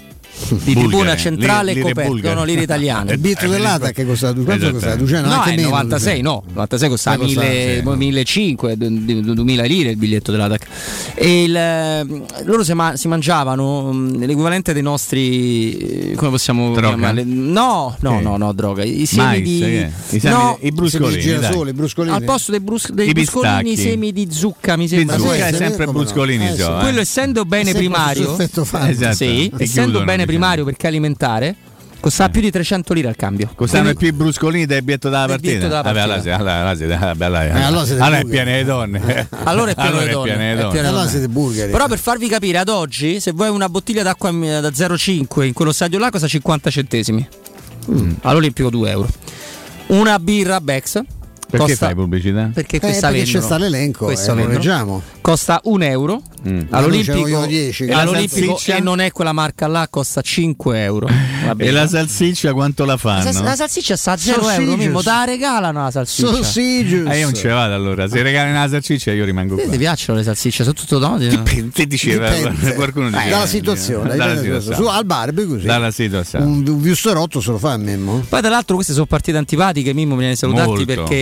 Di 0.63 0.73
tribuna 0.73 1.15
centrale 1.17 1.73
lire- 1.73 1.79
lire 1.81 1.89
coperto, 1.93 2.11
bulgare. 2.11 2.35
no, 2.35 2.43
lire 2.45 2.61
italiane. 2.61 3.11
Il 3.13 3.17
biglietto 3.19 3.47
dell'ATA 3.47 3.91
che 3.91 4.05
costa 4.05 4.33
quanto 4.33 4.53
Esatto. 4.53 4.71
costa? 4.73 4.95
200, 4.95 5.27
No, 5.27 5.33
anche 5.35 5.51
è 5.51 5.55
meno, 5.55 5.69
96, 5.69 6.21
no, 6.21 6.43
96 6.53 6.89
costava 6.89 7.15
Eh, 7.15 7.19
costava, 7.19 7.47
1000, 7.47 7.75
sì. 7.81 7.97
1500, 7.97 8.75
du- 8.75 9.21
du- 9.21 9.33
2000 9.33 9.63
lire 9.63 9.89
il 9.91 9.97
biglietto 9.97 10.31
dell'ATAC. 10.31 10.67
E 11.15 11.43
il, 11.43 11.55
eh, 11.55 12.05
loro 12.45 12.63
si, 12.63 12.73
ma- 12.73 12.95
si 12.95 13.07
mangiavano 13.07 13.91
mm, 13.93 14.23
l'equivalente 14.23 14.73
dei 14.73 14.81
nostri, 14.83 15.77
eh, 16.11 16.15
come 16.15 16.29
possiamo 16.31 16.71
Droga? 16.71 16.87
chiamarli? 16.89 17.23
No, 17.25 17.95
no, 17.99 18.17
Che? 18.17 18.23
no, 18.23 18.37
no, 18.37 18.53
droga. 18.53 18.83
I 18.83 19.05
semi 19.05 19.21
Mais, 19.23 19.41
di... 19.43 19.57
I 20.15 20.19
semi- 20.19 20.33
no, 20.35 20.57
i 20.61 20.71
bruscolini, 20.71 21.19
girasole, 21.21 21.73
bruscolini. 21.73 22.15
al 22.15 22.23
posto 22.23 22.51
dei, 22.51 22.59
brus- 22.59 22.91
dei 22.91 23.09
I 23.09 23.13
bruscolini, 23.13 23.63
pistacchi. 23.63 23.89
semi 23.89 24.13
di 24.13 24.27
zucca, 24.31 24.77
mi 24.77 24.87
sembra. 24.87 25.17
zucca 25.17 25.47
è 25.47 25.53
sempre 25.53 25.85
come 25.85 25.97
no? 25.97 26.03
bruscolini, 26.03 26.47
Eh, 26.47 26.55
so, 26.55 26.77
eh. 26.77 26.81
Quello 26.81 26.99
essendo 27.01 27.43
bene 27.45 27.73
primario. 27.73 28.37
Esatto. 28.37 29.13
sì, 29.15 29.51
essendo 29.57 30.03
bene. 30.03 30.25
Primario 30.27 30.63
perché 30.65 30.87
alimentare, 30.87 31.55
costava 31.99 32.29
più 32.29 32.41
di 32.41 32.51
300 32.51 32.93
lire 32.93 33.07
al 33.07 33.15
cambio. 33.15 33.49
Costano 33.55 33.83
Quindi- 33.83 33.99
più 33.99 34.07
i 34.07 34.11
bruscolini 34.13 34.65
del 34.65 34.83
biglietto 34.83 35.09
della 35.09 35.25
Del 35.25 35.39
partita. 35.39 35.59
della 35.67 35.81
Vabbè, 35.81 35.99
allora, 35.99 36.13
partita. 36.15 36.35
sì, 36.35 36.41
allora, 36.41 36.69
allora, 36.69 37.13
vabbè, 37.13 37.25
Eh, 37.57 37.61
allora 37.63 37.85
siete 37.85 38.01
allora 38.01 38.17
è 38.19 38.25
piena 38.25 38.57
di 38.57 38.63
donne. 38.63 39.27
Allora 39.43 39.71
è 39.71 39.75
pieno 39.75 39.99
di 39.99 40.09
donne, 40.09 40.67
pieno 40.71 40.87
Allora 40.89 41.07
siete 41.07 41.27
bulgari. 41.29 41.71
Però 41.71 41.87
per 41.87 41.97
farvi 41.99 42.27
capire, 42.27 42.57
ad 42.59 42.69
oggi, 42.69 43.19
se 43.19 43.31
vuoi 43.31 43.49
una 43.49 43.69
bottiglia 43.69 44.03
d'acqua 44.03 44.31
da 44.31 44.71
0,5 44.71 45.43
in 45.45 45.53
quello 45.53 45.71
stadio 45.71 45.97
là, 45.99 46.09
costa 46.11 46.27
50 46.27 46.69
centesimi. 46.69 47.27
Mm. 47.89 48.11
All'Olimpico 48.21 48.69
2 48.69 48.89
euro. 48.89 49.07
Una 49.87 50.19
birra 50.19 50.59
Bex. 50.59 51.01
Perché 51.49 51.65
costa- 51.67 51.85
fai 51.85 51.95
pubblicità? 51.95 52.49
Perché 52.53 52.75
Eh, 52.75 52.79
questa 52.79 53.07
perché 53.09 53.23
c'è 53.31 53.41
sta 53.41 53.57
l'elenco, 53.57 54.05
Questa 54.05 54.33
eh, 54.33 54.35
lo 54.35 54.47
leggiamo. 54.47 55.01
Costa 55.21 55.61
1 55.63 55.83
euro. 55.85 56.21
Mm. 56.47 56.61
All'Olimpico, 56.69 57.19
vogliono 57.19 57.45
10, 57.47 57.83
E 57.83 57.87
la 57.87 57.99
all'Olimpico 57.99 58.47
salsiccia? 58.57 58.75
e 58.77 58.79
non 58.81 58.99
è 58.99 59.11
quella 59.11 59.31
marca 59.33 59.67
là, 59.67 59.87
costa 59.89 60.21
5 60.21 60.81
euro. 60.83 61.07
E 61.57 61.71
la 61.71 61.87
salsiccia 61.87 62.51
quanto 62.53 62.83
la 62.83 62.91
La 62.93 62.97
fanno? 62.97 63.31
sal- 63.31 63.43
la 63.43 63.55
salsiccia 63.55 63.95
sta 63.95 64.11
a 64.13 64.17
0 64.17 64.49
euro. 64.49 64.75
Mimmo, 64.75 65.01
te 65.01 65.09
la 65.09 65.23
regalano 65.23 65.83
la 65.83 65.91
salsiccia. 65.91 66.27
Sausages. 66.27 67.07
Eh, 67.09 67.17
io 67.19 67.23
non 67.25 67.33
ce 67.33 67.47
vado 67.49 67.73
allora. 67.73 68.07
Se 68.09 68.21
regalano 68.21 68.51
una 68.57 68.67
salsiccia 68.67 69.11
io 69.13 69.23
rimango 69.23 69.55
qua. 69.55 69.69
ti 69.69 69.77
piacciono 69.77 70.17
le 70.17 70.25
salsicce? 70.25 70.65
Soprattutto 70.65 70.99
no? 70.99 71.17
Te 71.73 71.87
diceva 71.87 72.29
Dipende. 72.29 72.73
qualcuno 72.75 73.07
Eh, 73.07 73.11
diceva. 73.11 73.29
dalla 73.29 73.45
situazione, 73.47 74.09
Dalla 74.09 74.25
dipende 74.33 74.49
da- 74.49 74.59
situazione. 74.59 74.75
su, 74.75 74.97
al 74.97 75.05
barbecue 75.05 75.53
così. 75.55 75.65
Dalla 75.65 75.91
situazione. 75.91 76.45
Un, 76.45 76.67
un 76.67 76.81
viusterotto 76.81 77.39
se 77.39 77.51
lo 77.51 77.57
fa 77.57 77.71
a 77.71 77.77
Memmo. 77.77 78.25
Poi 78.27 78.41
tra 78.41 78.49
l'altro 78.49 78.75
queste 78.75 78.91
sono 78.93 79.05
partite 79.05 79.37
antipatiche, 79.37 79.93
Mimmo 79.93 80.13
mi 80.15 80.19
viene 80.21 80.35
salutarti 80.35 80.69
Molto, 80.69 80.85
perché 80.85 81.15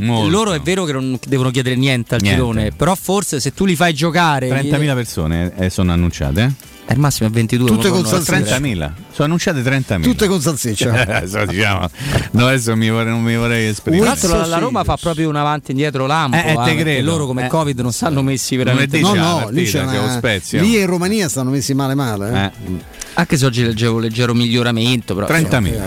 molto. 0.00 0.30
loro 0.30 0.52
è 0.52 0.60
vero 0.60 0.84
che 0.84 0.92
non 0.92 1.18
devono 1.26 1.50
chiedere 1.50 1.76
niente 1.76 2.14
al 2.14 2.20
Niente. 2.22 2.38
girone, 2.40 2.70
però 2.72 2.94
forse 2.94 3.40
se 3.40 3.52
tu 3.52 3.64
li 3.64 3.76
fai 3.76 3.94
giocare 3.94 4.48
30.000 4.48 4.94
persone 4.94 5.52
eh, 5.56 5.70
sono 5.70 5.92
annunciate. 5.92 6.42
eh? 6.42 6.70
al 6.86 6.98
massimo 6.98 7.28
è 7.28 7.32
22 7.32 7.70
Tutte 7.70 7.88
con 7.88 8.02
con 8.02 8.22
salsiccia. 8.22 8.58
30.000. 8.58 8.90
Sono 9.12 9.24
annunciate 9.26 9.60
30.000. 9.62 10.02
Tutte 10.02 10.26
con 10.26 10.40
salsiccia. 10.40 11.20
So, 11.28 11.44
diciamo. 11.46 11.88
No, 12.32 12.46
adesso 12.46 12.74
mi 12.76 12.88
vorrei- 12.90 13.10
non 13.12 13.22
mi 13.22 13.36
vorrei 13.36 13.62
Tra 13.62 13.70
esprimere. 13.70 14.04
l'altro 14.04 14.36
la, 14.36 14.46
la 14.46 14.58
Roma 14.58 14.84
fa 14.84 14.96
proprio 14.96 15.28
un 15.28 15.36
avanti 15.36 15.68
e 15.68 15.72
indietro 15.72 16.06
lampo, 16.06 16.36
Eh, 16.36 16.52
eh, 16.52 16.58
te 16.64 16.76
credo. 16.76 17.10
loro 17.10 17.26
come 17.26 17.44
Eh. 17.44 17.48
Covid 17.48 17.78
non 17.80 17.92
stanno 17.92 18.22
messi 18.22 18.56
veramente 18.56 18.98
Lunedì 18.98 19.18
no, 19.18 19.22
c'è 19.22 19.28
la 19.28 19.30
no, 19.30 19.36
partita, 19.44 19.60
lì 19.60 19.64
c'è 19.66 19.82
una... 19.82 20.16
Spezia. 20.16 20.60
Lì 20.62 20.78
in 20.78 20.86
Romania 20.86 21.28
stanno 21.28 21.50
messi 21.50 21.74
male 21.74 21.94
male. 21.94 22.30
eh. 22.32 22.44
Eh, 22.72 22.90
Anche 23.14 23.36
se 23.36 23.44
oggi 23.44 23.62
leggevo 23.62 23.96
un 23.96 24.00
leggero 24.00 24.32
miglioramento, 24.34 25.14
però 25.14 25.26
30.000. 25.26 25.78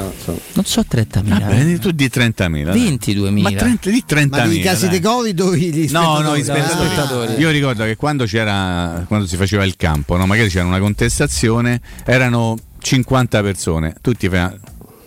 non 0.54 0.64
so 0.66 0.84
30.000. 0.88 1.28
Vabbè, 1.28 1.80
tu 1.80 1.90
di 1.92 2.06
30.000. 2.14 2.64
dai. 2.64 2.98
22.000. 3.00 3.42
Ma 3.42 3.52
30, 3.52 3.90
di 3.90 4.04
30.000. 4.08 4.30
Ma 4.30 4.44
i 4.54 4.60
casi 4.62 4.88
dai. 4.88 5.00
di 5.00 5.06
Covid 5.06 5.40
o 5.42 5.56
gli 5.56 5.90
No, 5.92 6.20
no, 6.20 6.36
spettatori? 6.36 6.40
i 6.40 6.44
spettatori. 6.44 6.86
Ah, 6.88 6.92
spettatori. 6.92 7.34
Io 7.42 7.50
ricordo 7.50 7.84
che 7.84 7.96
quando 7.96 8.26
c'era 8.26 9.04
quando 9.08 9.26
si 9.26 9.36
faceva 9.38 9.64
il 9.66 9.76
campo, 9.76 10.16
no? 10.18 10.26
magari 10.28 10.50
c'era 10.50 10.66
una 10.66 10.80
contestazione, 10.80 11.82
erano 12.06 12.56
50 12.86 13.42
persone, 13.42 13.96
tutti 14.00 14.30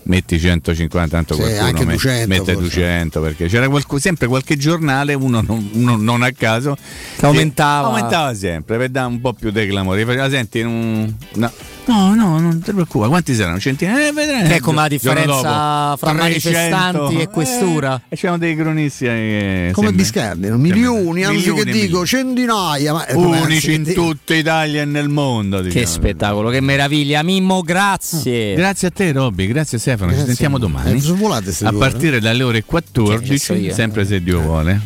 metti 0.02 0.36
150, 0.40 1.14
tanto 1.16 1.34
Sì, 1.34 1.40
qualcuno 1.40 1.64
anche 1.66 1.84
me- 1.84 1.92
200 1.92 2.26
mette 2.28 2.52
forse. 2.54 2.60
200 2.60 3.20
perché 3.20 3.46
c'era 3.46 3.68
qualcu- 3.68 4.00
sempre 4.00 4.26
qualche 4.26 4.56
giornale, 4.56 5.14
uno 5.14 5.40
non, 5.46 5.68
uno 5.74 5.94
non 5.96 6.22
a 6.22 6.32
caso, 6.32 6.76
Che 7.16 7.24
aumentava. 7.26 7.86
aumentava 7.88 8.34
sempre 8.34 8.78
per 8.78 8.88
dare 8.88 9.06
un 9.06 9.20
po' 9.20 9.32
più 9.32 9.50
di 9.52 9.66
clamore. 9.68 10.04
Faceva, 10.04 10.28
senti, 10.28 10.60
un- 10.60 11.12
no, 11.34 11.52
No, 11.88 12.14
no, 12.14 12.38
non 12.38 12.60
ti 12.60 12.72
preoccupare. 12.72 13.08
Quanti 13.08 13.34
saranno? 13.34 13.58
Centinaia? 13.58 14.08
Eh, 14.08 14.12
vedremo. 14.12 14.46
Che 14.48 14.56
è 14.56 14.60
come 14.60 14.76
la 14.82 14.88
differenza 14.88 15.96
fra 15.96 16.12
300. 16.12 16.22
manifestanti 16.22 17.16
e 17.16 17.22
Eh, 17.22 17.28
questura. 17.28 18.00
E 18.08 18.16
c'erano 18.16 18.38
dei 18.38 18.54
cronisti 18.54 19.06
eh, 19.06 19.70
Come 19.72 19.92
Biscardi, 19.92 20.50
milioni, 20.50 21.24
anzi 21.24 21.44
che 21.44 21.64
milioni 21.64 21.72
dico, 21.72 22.04
centinaia. 22.06 22.92
Ma, 22.92 23.06
eh, 23.06 23.14
Unici 23.14 23.72
in 23.72 23.84
che 23.84 23.94
tutta 23.94 24.34
Italia 24.34 24.82
e 24.82 24.84
nel 24.84 25.08
mondo. 25.08 25.58
Che 25.58 25.68
diciamo. 25.68 25.86
spettacolo, 25.86 26.50
che 26.50 26.60
meraviglia. 26.60 27.22
Mimmo, 27.22 27.62
grazie. 27.62 28.54
Grazie 28.54 28.88
a 28.88 28.90
te 28.90 29.12
Robby, 29.12 29.46
grazie 29.46 29.78
Stefano, 29.78 30.08
Grazie. 30.10 30.20
ci 30.20 30.26
sentiamo 30.28 30.58
domani. 30.58 31.00
Eh, 31.02 31.64
a 31.64 31.72
partire 31.72 32.20
dalle 32.20 32.42
ore 32.42 32.58
Che 32.58 32.64
so 32.66 32.70
14, 32.70 33.52
io. 33.54 33.72
sempre 33.74 34.04
se 34.06 34.22
Dio 34.22 34.40
vuole. 34.40 34.80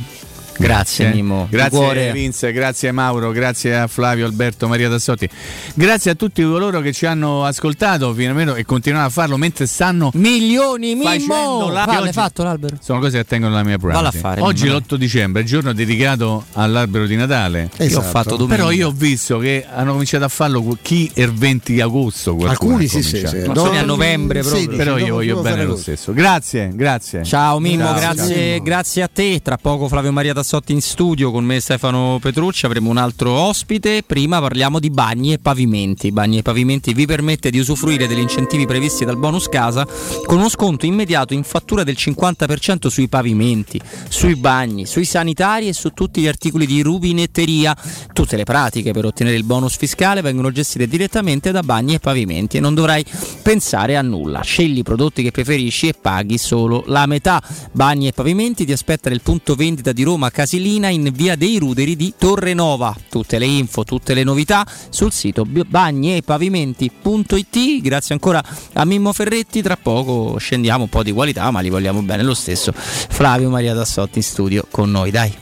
Grazie, 0.59 1.11
Mimmo. 1.13 1.47
Di 1.49 1.57
Grazie 1.57 1.79
cuore. 1.79 2.13
Vince, 2.13 2.53
grazie 2.53 2.93
Mauro, 2.93 3.31
grazie 3.33 3.77
a 3.77 3.87
Flavio, 3.87 4.27
Alberto, 4.27 4.69
Maria 4.69 4.89
Tassotti. 4.89 5.29
Grazie 5.75 6.13
a 6.13 6.15
tutti 6.15 6.43
coloro 6.43 6.81
che 6.81 6.93
ci 6.93 7.07
hanno 7.07 7.45
ascoltato 7.45 8.13
finalmente 8.15 8.55
e 8.57 8.65
continuano 8.65 9.07
a 9.07 9.09
farlo 9.09 9.37
mentre 9.37 9.67
stanno 9.67 10.11
Milioni, 10.15 10.97
Facendo 11.03 11.35
Mimmo. 11.35 11.71
l'hai 11.71 12.13
fatto 12.13 12.43
l'albero? 12.45 12.77
sono 12.81 13.01
cose 13.01 13.19
che 13.19 13.25
tengono 13.25 13.55
la 13.55 13.65
mia 13.65 13.79
privacy. 13.79 14.07
A 14.07 14.11
fare, 14.21 14.41
Oggi 14.41 14.65
Mimmo, 14.65 14.79
l'8 14.79 14.95
dicembre 14.95 15.41
è 15.41 15.45
il 15.45 15.51
giorno 15.51 15.73
dedicato 15.73 16.45
all'albero 16.53 17.07
di 17.07 17.17
Natale. 17.17 17.63
Io 17.63 17.69
ho 17.79 17.85
Esatto. 17.85 18.03
fatto 18.09 18.37
domenica. 18.37 18.57
Però 18.57 18.71
io 18.71 18.89
ho 18.89 18.93
visto 18.93 19.39
che 19.39 19.67
hanno 19.69 19.93
cominciato 19.93 20.25
a 20.25 20.29
farlo 20.29 20.77
chi 20.81 21.11
il 21.15 21.33
20 21.33 21.81
agosto. 21.81 22.37
Alcuni 22.47 22.87
sì, 22.87 23.03
sì, 23.03 23.27
sì. 23.27 23.37
Ma 23.47 23.55
sono 23.55 23.71
a 23.71 23.81
No, 23.81 23.87
novembre 23.87 24.41
proprio. 24.41 24.61
16, 24.63 24.77
Però 24.77 24.97
io 24.99 25.15
voglio 25.15 25.41
bene 25.41 25.65
lo 25.65 25.77
stesso. 25.77 26.13
Grazie, 26.13 26.71
grazie. 26.73 27.25
Ciao 27.25 27.59
Mimmo, 27.59 27.93
grazie, 27.95 28.55
ciao. 28.57 28.63
grazie 28.63 29.03
a 29.03 29.09
te. 29.13 29.41
Tra 29.43 29.57
poco 29.57 29.89
Flavio 29.89 30.13
Maria 30.13 30.33
Tassotti 30.33 30.42
in 30.67 30.83
studio 30.83 31.31
con 31.31 31.45
me 31.45 31.61
Stefano 31.61 32.19
Petrucci. 32.21 32.67
Avremo 32.67 32.91
un 32.91 32.97
altro 32.97 33.31
ospite. 33.31 34.03
Prima 34.03 34.41
parliamo 34.41 34.81
di 34.81 34.91
bagni 34.91 35.33
e 35.33 35.39
pavimenti. 35.39 36.11
Bagni 36.11 36.39
e 36.39 36.43
pavimenti 36.43 36.93
vi 36.93 37.07
permette 37.07 37.49
di 37.51 37.61
usufruire 37.61 38.09
degli 38.09 38.19
incentivi 38.19 38.67
previsti 38.67 39.05
dal 39.05 39.17
bonus 39.17 39.49
casa 39.49 39.87
con 40.27 40.39
uno 40.39 40.49
sconto 40.49 40.85
immediato 40.85 41.33
in 41.33 41.45
fattura 41.45 41.85
del 41.85 41.95
50% 41.97 42.89
sui 42.89 43.09
pavimenti, 43.09 43.81
sui 44.09 44.35
bagni, 44.35 44.85
sui 44.85 45.05
sanitari 45.05 45.69
e 45.69 45.73
su 45.73 45.91
tutti 45.91 46.21
gli 46.21 46.27
articoli 46.27 46.67
di 46.67 46.83
rubinetteria. 46.83 47.77
Tutte 48.13 48.37
le 48.37 48.45
pratiche 48.45 48.93
per 48.93 49.05
ottenere 49.05 49.37
il 49.37 49.45
bonus 49.45 49.77
fiscale 49.77 50.23
vengono 50.23 50.51
gestite 50.51 50.89
direttamente 50.89 51.53
da 51.53 51.63
bagni 51.63 51.95
e 51.95 52.01
pavimenti 52.01 52.57
e 52.57 52.61
non 52.61 52.75
dovrai 52.75 53.05
pensare 53.43 53.97
a 53.97 54.03
nulla. 54.03 54.41
Scegli 54.41 54.79
i 54.79 54.83
prodotti 54.83 55.23
che 55.23 55.31
preferisci 55.31 55.87
e 55.87 55.95
paghi 55.95 56.37
solo 56.37 56.83
la 56.87 57.07
metà. 57.07 57.41
Bagni 57.71 58.09
e 58.09 58.13
pavimenti 58.13 58.65
ti 58.65 58.73
aspetta 58.73 59.09
nel 59.09 59.23
punto 59.23 59.55
vendita 59.55 59.93
di 59.93 60.03
Roma 60.03 60.31
Casilina 60.33 60.89
in 60.89 61.11
via 61.13 61.37
dei 61.37 61.59
Ruderi 61.59 61.95
di 61.95 62.15
Torre 62.19 62.55
Nova. 62.55 62.97
Tutte 63.09 63.39
le 63.39 63.45
info, 63.45 63.85
tutte 63.85 64.15
le 64.15 64.25
novità 64.25 64.67
sul 64.89 65.13
sito 65.13 65.45
bagniepavimenti.it. 65.45 67.81
Grazie 67.81 68.15
ancora 68.15 68.43
a 68.73 68.85
Mimmo 68.85 69.13
Ferretti. 69.13 69.63
Tra 69.63 69.77
poco 69.77 70.37
scendiamo 70.39 70.83
un 70.85 70.89
po' 70.89 71.05
di 71.05 71.13
qualità, 71.13 71.51
ma 71.51 71.61
li 71.61 71.69
vogliamo 71.71 72.03
bene 72.03 72.25
lo 72.25 72.35
stesso. 72.35 72.73
Flavio 72.75 73.51
Maria 73.51 73.75
Tassotti 73.75 74.19
in 74.19 74.25
studio 74.25 74.67
con 74.71 74.91
noi, 74.91 75.11
dai. 75.11 75.42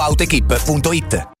autoequip.it. 0.01 1.40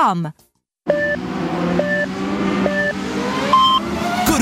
Bam! 0.01 0.33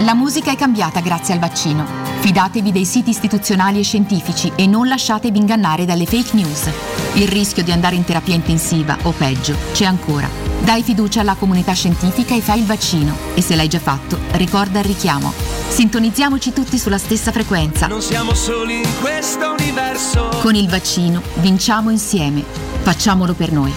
La 0.00 0.14
musica 0.14 0.50
è 0.50 0.56
cambiata 0.56 1.00
grazie 1.00 1.34
al 1.34 1.40
vaccino. 1.40 1.86
Fidatevi 2.20 2.72
dei 2.72 2.84
siti 2.84 3.10
istituzionali 3.10 3.80
e 3.80 3.82
scientifici 3.82 4.52
e 4.54 4.66
non 4.66 4.86
lasciatevi 4.86 5.38
ingannare 5.38 5.84
dalle 5.84 6.06
fake 6.06 6.36
news. 6.36 6.70
Il 7.14 7.28
rischio 7.28 7.62
di 7.62 7.72
andare 7.72 7.96
in 7.96 8.04
terapia 8.04 8.34
intensiva 8.34 8.96
o 9.02 9.12
peggio 9.12 9.56
c'è 9.72 9.84
ancora. 9.84 10.51
Dai 10.64 10.84
fiducia 10.84 11.20
alla 11.20 11.34
comunità 11.34 11.72
scientifica 11.72 12.36
e 12.36 12.40
fai 12.40 12.60
il 12.60 12.66
vaccino. 12.66 13.16
E 13.34 13.42
se 13.42 13.56
l'hai 13.56 13.68
già 13.68 13.80
fatto, 13.80 14.16
ricorda 14.32 14.78
il 14.78 14.84
richiamo. 14.84 15.32
Sintonizziamoci 15.68 16.52
tutti 16.52 16.78
sulla 16.78 16.98
stessa 16.98 17.32
frequenza. 17.32 17.88
Non 17.88 18.00
siamo 18.00 18.32
soli 18.32 18.78
in 18.78 19.00
questo 19.00 19.54
universo. 19.58 20.28
Con 20.40 20.54
il 20.54 20.68
vaccino 20.68 21.20
vinciamo 21.36 21.90
insieme. 21.90 22.44
Facciamolo 22.82 23.34
per 23.34 23.50
noi. 23.50 23.72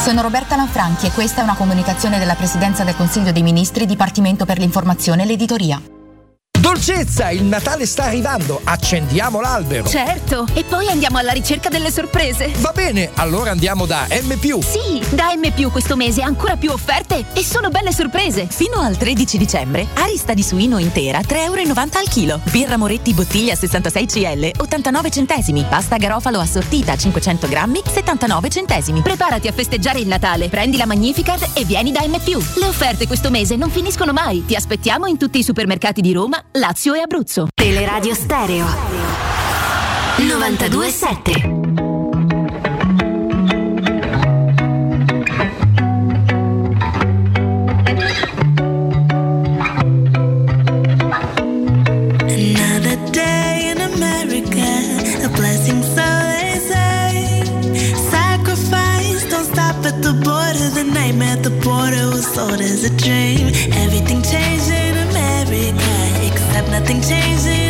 Sono 0.00 0.22
Roberta 0.22 0.54
Lanfranchi 0.54 1.06
e 1.06 1.10
questa 1.10 1.40
è 1.40 1.44
una 1.44 1.56
comunicazione 1.56 2.18
della 2.20 2.36
Presidenza 2.36 2.84
del 2.84 2.94
Consiglio 2.96 3.32
dei 3.32 3.42
Ministri, 3.42 3.84
Dipartimento 3.84 4.44
per 4.44 4.58
l'informazione 4.58 5.24
e 5.24 5.26
l'editoria. 5.26 5.97
Dolcezza, 6.60 7.30
il 7.30 7.44
Natale 7.44 7.86
sta 7.86 8.04
arrivando, 8.04 8.60
accendiamo 8.64 9.40
l'albero. 9.40 9.88
Certo, 9.88 10.44
e 10.54 10.64
poi 10.64 10.88
andiamo 10.88 11.16
alla 11.18 11.30
ricerca 11.30 11.68
delle 11.68 11.92
sorprese. 11.92 12.52
Va 12.58 12.72
bene, 12.74 13.10
allora 13.14 13.52
andiamo 13.52 13.86
da 13.86 14.08
M. 14.10 14.60
Sì, 14.60 15.00
da 15.10 15.32
M 15.36 15.70
questo 15.70 15.94
mese 15.94 16.20
ancora 16.22 16.56
più 16.56 16.70
offerte 16.70 17.26
e 17.32 17.44
sono 17.44 17.68
belle 17.68 17.92
sorprese. 17.92 18.48
Fino 18.50 18.80
al 18.80 18.96
13 18.96 19.38
dicembre, 19.38 19.86
arista 19.94 20.34
di 20.34 20.42
suino 20.42 20.78
intera 20.78 21.20
3,90 21.20 21.44
euro 21.44 21.60
al 21.60 22.08
chilo. 22.08 22.40
Birra 22.50 22.76
Moretti 22.76 23.14
bottiglia 23.14 23.54
66 23.54 24.06
CL 24.06 24.50
89 24.60 25.10
centesimi. 25.10 25.64
Pasta 25.68 25.96
garofalo 25.96 26.40
assortita 26.40 26.96
500 26.96 27.46
grammi 27.46 27.82
79 27.86 28.48
centesimi. 28.48 29.00
Preparati 29.00 29.46
a 29.46 29.52
festeggiare 29.52 30.00
il 30.00 30.08
Natale, 30.08 30.48
prendi 30.48 30.76
la 30.76 30.86
Magnificat 30.86 31.50
e 31.54 31.64
vieni 31.64 31.92
da 31.92 32.00
M. 32.04 32.16
Le 32.24 32.66
offerte 32.66 33.06
questo 33.06 33.30
mese 33.30 33.54
non 33.54 33.70
finiscono 33.70 34.12
mai. 34.12 34.44
Ti 34.44 34.56
aspettiamo 34.56 35.06
in 35.06 35.18
tutti 35.18 35.38
i 35.38 35.44
supermercati 35.44 36.00
di 36.00 36.12
Roma, 36.12 36.42
Lazio 36.54 36.94
e 36.96 37.00
Abruzzo. 37.02 37.48
Teleradio 37.54 38.14
Stereo 38.14 38.66
927 40.18 41.56
Another 51.68 52.96
day 53.12 53.70
in 53.72 53.78
America, 53.80 54.68
a 55.24 55.28
blessing, 55.36 55.82
so 55.82 56.06
they 56.32 56.58
say. 56.70 57.44
Sacrifice, 58.10 59.28
don't 59.30 59.44
stop 59.44 59.76
at 59.84 60.00
the 60.02 60.12
border. 60.24 60.68
The 60.78 60.84
nightmare 60.84 61.36
at 61.36 61.42
the 61.42 61.50
border 61.66 62.06
was 62.14 62.26
sold 62.26 62.60
as 62.60 62.84
a 62.84 62.90
dream. 62.96 63.48
Everything 63.84 64.22
changed 64.22 64.57
nothing 66.70 67.00
changed 67.00 67.67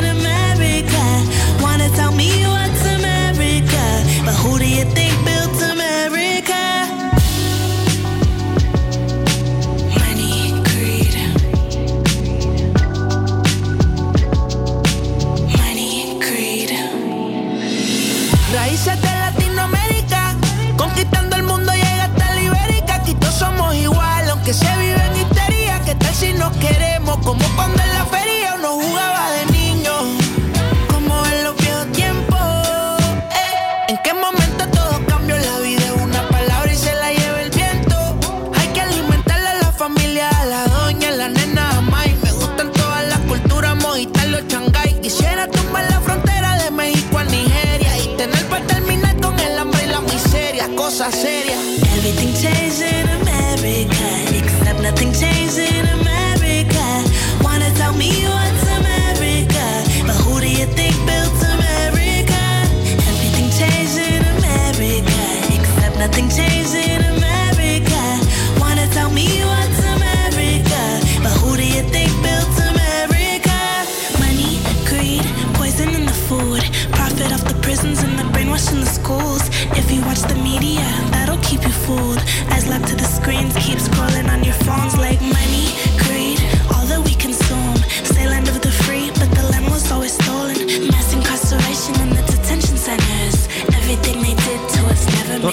fooled. 81.89 82.48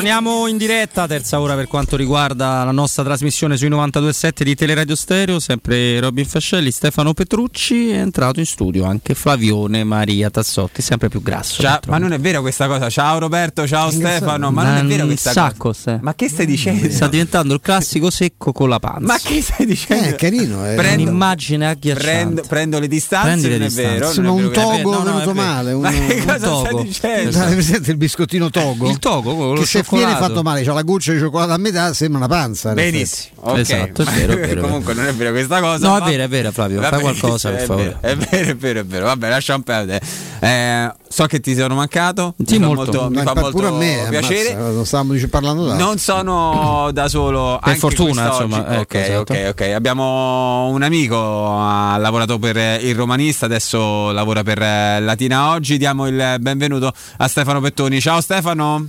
Torniamo 0.07 0.45
in 0.45 0.57
diretta, 0.57 1.07
terza 1.07 1.39
ora 1.39 1.55
per 1.55 1.65
quanto 1.65 1.95
riguarda 1.95 2.63
la 2.63 2.69
nostra 2.69 3.03
trasmissione 3.03 3.57
sui 3.57 3.69
92.7 3.69 4.43
di 4.43 4.53
Teleradio 4.53 4.95
Stereo, 4.95 5.39
sempre 5.39 5.99
Robin 5.99 6.27
Fascelli, 6.27 6.69
Stefano 6.69 7.15
Petrucci, 7.15 7.89
è 7.89 7.97
entrato 8.01 8.39
in 8.39 8.45
studio 8.45 8.85
anche 8.85 9.15
Flavione 9.15 9.83
Maria 9.83 10.29
Tassotti, 10.29 10.83
sempre 10.83 11.09
più 11.09 11.23
grasso. 11.23 11.59
Ciao, 11.59 11.79
ma 11.87 11.97
non 11.97 12.13
è 12.13 12.19
vera 12.19 12.39
questa 12.41 12.67
cosa. 12.67 12.87
Ciao 12.87 13.17
Roberto, 13.17 13.65
ciao 13.65 13.89
Stefano. 13.89 14.51
Ma 14.51 14.63
non 14.65 14.75
è 14.77 14.83
vera 14.85 15.05
questa 15.05 15.31
sacco, 15.31 15.69
cosa. 15.69 15.79
Ste. 15.79 15.99
Ma 16.03 16.13
che 16.13 16.29
stai 16.29 16.45
dicendo? 16.45 16.87
Sta 16.91 17.07
diventando 17.07 17.55
il 17.55 17.59
classico 17.59 18.11
secco 18.11 18.51
con 18.51 18.69
la 18.69 18.77
panza. 18.77 19.07
Ma 19.07 19.17
che 19.17 19.41
stai 19.41 19.65
dicendo? 19.65 20.03
Eh, 20.05 20.09
è 20.09 20.15
carino, 20.15 20.69
eh. 20.69 20.75
Prendo, 20.75 21.01
Un'immagine 21.01 21.67
agghiacciante. 21.67 22.03
prendo, 22.11 22.41
prendo 22.47 22.79
le 22.79 22.87
distanze, 22.87 23.25
Prendi 23.27 23.47
le 23.47 23.57
non 23.57 23.61
è 23.61 23.65
distanze. 23.69 23.91
vero. 23.91 24.11
È 24.11 24.17
un 24.29 24.35
vero 24.35 24.49
che- 24.49 24.61
togo 24.83 24.91
no, 24.91 24.97
no, 24.99 25.03
venuto 25.03 25.31
è 25.31 25.33
vero. 25.33 25.47
male. 25.47 25.71
Un, 25.71 25.81
Ma 25.81 25.89
che 25.89 26.13
un 26.19 26.25
cosa 26.27 26.37
togo. 26.37 26.67
stai 26.67 26.83
dicendo? 26.83 27.39
Presente 27.55 27.89
il 27.89 27.97
biscottino 27.97 28.49
togo? 28.51 28.87
Il 28.87 28.99
togo, 28.99 29.33
quello 29.35 29.53
che 29.61 29.65
si 29.65 29.79
è 29.79 29.83
viene 29.95 30.15
fatto 30.15 30.41
male, 30.41 30.63
c'ha 30.63 30.73
la 30.73 30.81
goccia 30.83 31.11
di 31.13 31.19
cioccolato 31.19 31.51
a 31.53 31.57
metà, 31.57 31.93
sembra 31.93 32.19
una 32.19 32.27
panza. 32.27 32.73
Benissimo, 32.73 33.35
ok. 33.41 33.57
Esatto, 33.57 34.01
è 34.01 34.05
vero, 34.05 34.33
è 34.33 34.37
vero. 34.47 34.61
Comunque 34.61 34.93
non 34.93 35.05
è 35.07 35.13
vero 35.13 35.31
questa 35.31 35.59
cosa. 35.59 35.87
No, 35.87 35.97
è 35.97 35.99
ma- 35.99 36.05
vero, 36.05 36.23
è 36.23 36.27
vero, 36.27 36.51
Flavio, 36.51 36.81
Va 36.81 36.87
fai 36.89 37.01
bene, 37.01 37.17
qualcosa, 37.17 37.49
per 37.49 37.59
è 37.59 37.65
favore. 37.65 37.97
Vero, 37.99 37.99
è 38.01 38.15
vero, 38.15 38.49
è 38.51 38.55
vero, 38.55 38.79
è 38.79 38.85
vero. 38.85 39.05
Vabbè, 39.05 39.29
lasciamo 39.29 39.63
perdere. 39.63 40.01
Eh, 40.39 40.91
so 41.07 41.25
che 41.25 41.39
ti 41.39 41.55
sono 41.55 41.75
mancato. 41.75 42.35
Sì, 42.45 42.57
mi 42.57 42.59
fa 42.59 42.65
molto. 42.67 42.91
molto, 43.01 43.09
mi 43.09 43.23
fa 43.23 43.33
molto 43.35 43.51
pure 43.51 43.67
a 43.67 43.71
me, 43.71 44.05
piacere. 44.09 44.53
ammazza, 44.53 44.71
non 44.73 44.85
stavamo 44.85 45.13
parlando 45.29 45.65
d'altro. 45.65 45.85
Non 45.85 45.97
sono 45.97 46.89
da 46.91 47.07
solo. 47.07 47.57
Per 47.59 47.67
anche 47.69 47.79
fortuna, 47.79 48.27
insomma, 48.27 48.57
Ok, 48.59 48.71
ecco, 48.79 48.97
esatto. 48.97 49.33
ok, 49.33 49.45
ok. 49.49 49.61
Abbiamo 49.73 50.67
un 50.67 50.83
amico, 50.83 51.57
ha 51.57 51.97
lavorato 51.97 52.37
per 52.39 52.55
il 52.83 52.95
romanista, 52.95 53.45
adesso 53.45 54.11
lavora 54.11 54.43
per 54.43 54.59
Latina 54.59 55.49
Oggi. 55.51 55.77
Diamo 55.77 56.07
il 56.07 56.35
benvenuto 56.39 56.91
a 57.17 57.27
Stefano 57.27 57.59
Pettoni. 57.61 57.99
Ciao 58.01 58.21
Stefano. 58.21 58.87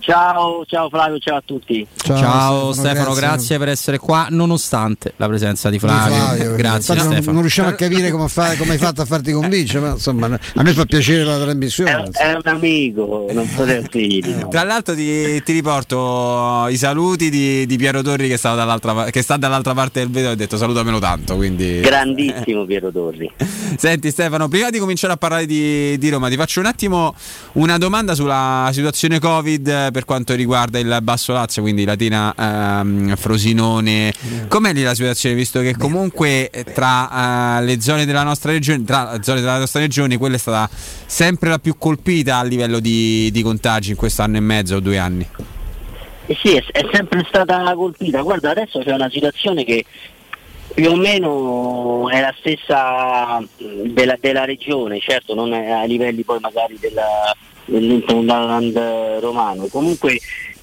Ciao, 0.00 0.64
ciao 0.64 0.88
Flavio, 0.88 1.18
ciao 1.18 1.36
a 1.36 1.42
tutti. 1.44 1.86
Ciao, 1.94 2.72
Stefano, 2.72 3.12
grazie. 3.12 3.58
per 3.58 3.68
essere 3.68 3.98
qua, 3.98 4.28
nonostante 4.30 5.12
la 5.16 5.28
presenza 5.28 5.68
di 5.68 5.78
Flavio. 5.78 6.16
Flavio, 6.16 6.54
grazie 6.56 6.94
infatti 6.94 6.98
non, 6.98 7.12
Stefano. 7.12 7.32
non 7.32 7.40
riusciamo 7.42 7.68
a 7.68 7.72
capire 7.72 8.10
come, 8.10 8.28
fa- 8.28 8.56
come 8.56 8.72
hai 8.72 8.78
fatto 8.78 9.02
a 9.02 9.04
farti 9.04 9.32
convincere, 9.32 9.80
ma 9.80 9.90
insomma 9.92 10.26
a 10.26 10.62
noi 10.62 10.72
fa 10.72 10.86
piacere 10.86 11.22
la 11.24 11.38
trasmissione. 11.38 12.08
È 12.12 12.32
un 12.32 12.40
amico, 12.44 13.26
non 13.30 13.48
potete 13.54 13.98
dire. 13.98 14.46
Tra 14.48 14.64
l'altro 14.64 14.94
ti, 14.94 15.42
ti 15.42 15.52
riporto 15.52 16.66
i 16.68 16.76
saluti 16.78 17.28
di, 17.28 17.66
di 17.66 17.76
Piero 17.76 18.00
Torri 18.00 18.26
che, 18.26 18.38
stava 18.38 18.56
dall'altra 18.56 18.94
pa- 18.94 19.10
che 19.10 19.20
sta 19.20 19.36
dall'altra 19.36 19.74
parte 19.74 20.00
del 20.00 20.08
video 20.08 20.30
e 20.30 20.32
ho 20.32 20.36
detto 20.36 20.56
salutamelo 20.56 20.98
tanto. 20.98 21.36
Quindi... 21.36 21.80
Grandissimo 21.80 22.64
Piero 22.64 22.90
Torri. 22.90 23.30
Senti 23.76 24.10
Stefano, 24.10 24.48
prima 24.48 24.70
di 24.70 24.78
cominciare 24.78 25.12
a 25.12 25.16
parlare 25.16 25.44
di, 25.44 25.98
di 25.98 26.08
Roma 26.08 26.28
ti 26.28 26.36
faccio 26.36 26.60
un 26.60 26.66
attimo 26.66 27.14
una 27.52 27.76
domanda 27.78 28.14
sulla 28.14 28.70
situazione 28.72 29.18
Covid 29.18 29.68
eh, 29.68 29.89
per 29.90 30.04
quanto 30.04 30.34
riguarda 30.34 30.78
il 30.78 30.98
Basso 31.02 31.32
Lazio, 31.32 31.62
quindi 31.62 31.84
Latina, 31.84 32.34
ehm, 32.36 33.16
Frosinone. 33.16 34.12
Com'è 34.48 34.72
lì 34.72 34.82
la 34.82 34.94
situazione? 34.94 35.34
Visto 35.34 35.60
che 35.60 35.76
comunque 35.76 36.50
eh, 36.50 36.64
tra 36.64 37.58
eh, 37.58 37.64
le 37.64 37.80
zone 37.80 38.04
della 38.04 38.22
nostra 38.22 38.52
regione, 38.52 38.84
tra 38.84 39.12
le 39.12 39.22
zone 39.22 39.40
della 39.40 39.58
nostra 39.58 39.80
regione, 39.80 40.16
quella 40.18 40.36
è 40.36 40.38
stata 40.38 40.68
sempre 41.06 41.48
la 41.48 41.58
più 41.58 41.76
colpita 41.78 42.38
a 42.38 42.42
livello 42.42 42.80
di, 42.80 43.30
di 43.30 43.42
contagi 43.42 43.90
in 43.90 43.96
questo 43.96 44.22
anno 44.22 44.36
e 44.36 44.40
mezzo 44.40 44.76
o 44.76 44.80
due 44.80 44.98
anni. 44.98 45.26
Eh 46.26 46.36
sì, 46.40 46.54
è, 46.54 46.64
è 46.70 46.88
sempre 46.92 47.24
stata 47.28 47.74
colpita. 47.74 48.20
Guarda, 48.22 48.50
adesso 48.50 48.80
c'è 48.80 48.92
una 48.92 49.10
situazione 49.10 49.64
che 49.64 49.84
più 50.74 50.90
o 50.90 50.96
meno 50.96 52.08
è 52.08 52.20
la 52.20 52.34
stessa 52.38 53.42
della, 53.56 54.16
della 54.20 54.44
regione, 54.44 55.00
certo 55.00 55.34
non 55.34 55.52
a 55.52 55.84
livelli 55.84 56.22
poi 56.22 56.38
magari 56.40 56.78
della, 56.78 57.34
dell'Interland 57.64 58.76
romano. 59.20 59.66
Comunque 59.66 60.18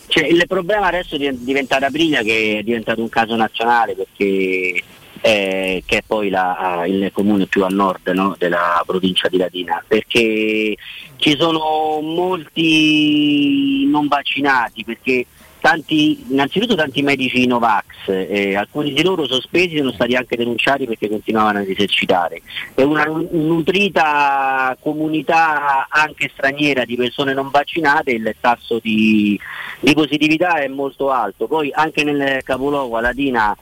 cioè, 0.07 0.25
il 0.25 0.45
problema 0.47 0.87
adesso 0.87 1.15
è 1.15 1.31
diventata 1.33 1.89
Briglia 1.89 2.21
che 2.21 2.59
è 2.59 2.63
diventato 2.63 3.01
un 3.01 3.09
caso 3.09 3.35
nazionale 3.35 3.95
perché 3.95 4.83
eh, 5.21 5.83
che 5.85 5.97
è 5.97 6.03
poi 6.05 6.29
la- 6.29 6.83
il 6.87 7.09
comune 7.11 7.47
più 7.47 7.63
a 7.63 7.67
nord 7.67 8.07
no, 8.09 8.35
della 8.37 8.83
provincia 8.85 9.27
di 9.27 9.37
Latina, 9.37 9.83
perché 9.85 10.75
ci 11.17 11.35
sono 11.37 11.99
molti 12.01 13.87
non 13.87 14.07
vaccinati, 14.07 14.83
perché 14.83 15.25
tanti, 15.67 16.25
innanzitutto 16.29 16.75
tanti 16.75 17.01
medici 17.01 17.45
Novax, 17.45 18.07
eh, 18.07 18.55
alcuni 18.55 18.93
di 18.93 19.03
loro 19.03 19.27
sospesi 19.27 19.75
sono 19.75 19.91
stati 19.91 20.15
anche 20.15 20.37
denunciati 20.37 20.85
perché 20.85 21.09
continuavano 21.09 21.59
ad 21.59 21.67
esercitare. 21.67 22.41
È 22.73 22.83
una 22.83 23.03
nu- 23.03 23.27
nutrita 23.31 24.77
comunità 24.79 25.87
anche 25.89 26.31
straniera 26.33 26.85
di 26.85 26.95
persone 26.95 27.33
non 27.33 27.49
vaccinate, 27.49 28.11
il 28.11 28.33
tasso 28.39 28.79
di, 28.81 29.37
di 29.81 29.93
positività 29.93 30.61
è 30.61 30.69
molto 30.69 31.11
alto. 31.11 31.47
Poi 31.47 31.69
anche 31.73 32.05
nel 32.05 32.41
capoluogo 32.43 32.95
a 32.95 33.01
Latina 33.01 33.53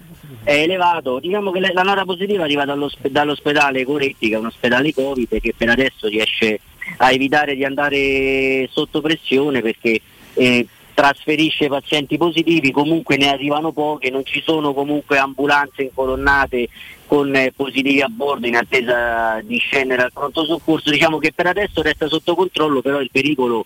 è 0.43 0.53
elevato, 0.53 1.17
diciamo 1.17 1.49
che 1.49 1.59
la 1.59 1.81
nota 1.81 2.05
positiva 2.05 2.43
arriva 2.43 2.65
dall'ospe- 2.65 3.09
dall'ospedale 3.09 3.83
Coretti, 3.83 4.29
che 4.29 4.35
è 4.35 4.37
un 4.37 4.45
ospedale 4.45 4.93
Covid 4.93 5.39
che 5.39 5.55
per 5.57 5.69
adesso 5.69 6.07
riesce 6.07 6.59
a 6.97 7.11
evitare 7.11 7.55
di 7.55 7.65
andare 7.65 8.69
sotto 8.71 9.01
pressione 9.01 9.61
perché 9.61 9.99
eh, 10.35 10.67
trasferisce 10.95 11.67
pazienti 11.67 12.17
positivi, 12.17 12.71
comunque 12.71 13.17
ne 13.17 13.29
arrivano 13.29 13.71
poche, 13.71 14.09
non 14.09 14.25
ci 14.25 14.41
sono 14.41 14.73
comunque 14.73 15.19
ambulanze 15.19 15.83
incolonnate 15.83 16.69
con 17.05 17.35
eh, 17.35 17.51
positivi 17.55 18.01
a 18.01 18.07
bordo 18.07 18.47
in 18.47 18.55
attesa 18.55 19.39
di 19.43 19.57
scendere 19.57 20.03
al 20.03 20.13
pronto 20.13 20.43
soccorso, 20.45 20.89
diciamo 20.89 21.19
che 21.19 21.33
per 21.33 21.47
adesso 21.47 21.83
resta 21.83 22.07
sotto 22.07 22.33
controllo, 22.33 22.81
però 22.81 22.99
il 22.99 23.11
pericolo 23.11 23.65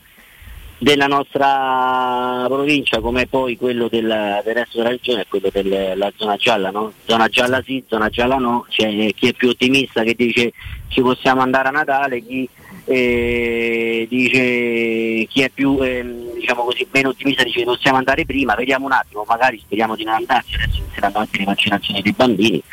della 0.79 1.07
nostra 1.07 2.45
provincia 2.47 3.01
come 3.01 3.27
poi 3.27 3.57
quello 3.57 3.89
del, 3.89 4.41
del 4.43 4.53
resto 4.55 4.77
della 4.77 4.89
regione 4.89 5.21
è 5.21 5.27
quello 5.27 5.49
della 5.51 6.11
zona 6.15 6.35
gialla, 6.37 6.71
no? 6.71 6.93
zona 7.05 7.27
gialla 7.27 7.61
sì, 7.61 7.83
zona 7.87 8.09
gialla 8.09 8.37
no, 8.37 8.65
c'è 8.69 9.13
chi 9.13 9.27
è 9.27 9.33
più 9.33 9.49
ottimista 9.49 10.03
che 10.03 10.15
dice 10.15 10.53
ci 10.87 11.01
possiamo 11.01 11.41
andare 11.41 11.67
a 11.67 11.71
Natale, 11.71 12.25
chi 12.25 12.49
eh, 12.89 14.07
dice 14.09 15.27
chi 15.27 15.41
è 15.41 15.49
più 15.49 15.77
ehm, 15.79 16.33
diciamo 16.39 16.63
così 16.63 16.87
meno 16.91 17.09
ottimista 17.09 17.43
dice 17.43 17.63
possiamo 17.63 17.97
andare 17.97 18.25
prima, 18.25 18.55
vediamo 18.55 18.85
un 18.85 18.93
attimo, 18.93 19.23
magari 19.27 19.59
speriamo 19.59 19.95
di 19.95 20.03
non 20.03 20.15
andarci, 20.15 20.55
adesso 20.55 20.79
inizieranno 20.79 21.19
anche 21.19 21.37
le 21.37 21.43
vaccinazioni 21.43 22.01
dei 22.01 22.13
bambini, 22.13 22.63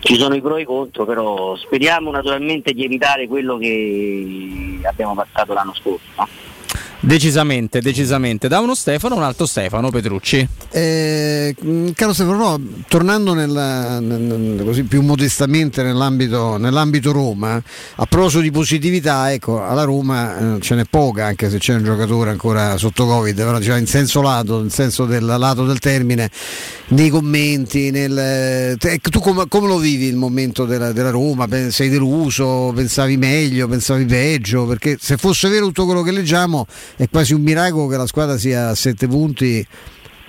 ci 0.00 0.16
sono 0.16 0.34
i 0.34 0.40
pro 0.40 0.56
e 0.56 0.62
i 0.62 0.64
contro, 0.64 1.04
però 1.04 1.54
speriamo 1.56 2.10
naturalmente 2.10 2.72
di 2.72 2.84
evitare 2.84 3.28
quello 3.28 3.56
che 3.58 4.80
abbiamo 4.82 5.14
passato 5.14 5.52
l'anno 5.52 5.74
scorso. 5.74 6.06
no? 6.16 6.28
Decisamente, 7.02 7.80
decisamente. 7.80 8.46
Da 8.46 8.60
uno 8.60 8.74
Stefano, 8.74 9.16
un 9.16 9.22
altro 9.22 9.46
Stefano 9.46 9.88
Petrucci. 9.90 10.46
Eh, 10.70 11.54
mh, 11.58 11.90
caro 11.94 12.12
Stefano, 12.12 12.36
no, 12.36 12.60
tornando 12.88 13.32
nella- 13.32 14.00
nel- 14.00 14.60
così 14.62 14.82
più 14.82 15.00
modestamente 15.00 15.82
nell'ambito, 15.82 16.58
nell'ambito 16.58 17.10
Roma, 17.12 17.54
a 17.96 18.04
proposito 18.06 18.42
di 18.42 18.50
positività, 18.50 19.32
ecco, 19.32 19.64
alla 19.64 19.84
Roma 19.84 20.56
eh, 20.56 20.60
ce 20.60 20.74
n'è 20.74 20.84
poca, 20.84 21.24
anche 21.24 21.48
se 21.48 21.56
c'è 21.56 21.74
un 21.74 21.84
giocatore 21.84 22.30
ancora 22.30 22.76
sotto 22.76 23.06
Covid, 23.06 23.34
però 23.34 23.58
diciamo, 23.58 23.78
in 23.78 23.86
senso 23.86 24.20
lato, 24.20 24.60
nel 24.60 24.70
senso 24.70 25.06
del 25.06 25.24
lato 25.24 25.64
del 25.64 25.78
termine, 25.78 26.30
nei 26.88 27.08
commenti, 27.08 27.90
nel, 27.90 28.76
te- 28.76 28.90
ecco, 28.92 29.08
tu 29.08 29.20
come, 29.20 29.46
come 29.48 29.68
lo 29.68 29.78
vivi 29.78 30.04
il 30.06 30.16
momento 30.16 30.66
della, 30.66 30.92
della 30.92 31.10
Roma? 31.10 31.48
Sei 31.70 31.88
deluso? 31.88 32.72
Pensavi 32.74 33.16
meglio? 33.16 33.66
Pensavi 33.68 34.04
peggio? 34.04 34.66
Perché 34.66 34.98
se 35.00 35.16
fosse 35.16 35.48
vero 35.48 35.64
tutto 35.66 35.86
quello 35.86 36.02
che 36.02 36.10
leggiamo 36.10 36.66
è 37.00 37.08
quasi 37.08 37.32
un 37.32 37.40
miracolo 37.40 37.86
che 37.86 37.96
la 37.96 38.06
squadra 38.06 38.36
sia 38.36 38.68
a 38.68 38.74
sette 38.74 39.08
punti 39.08 39.66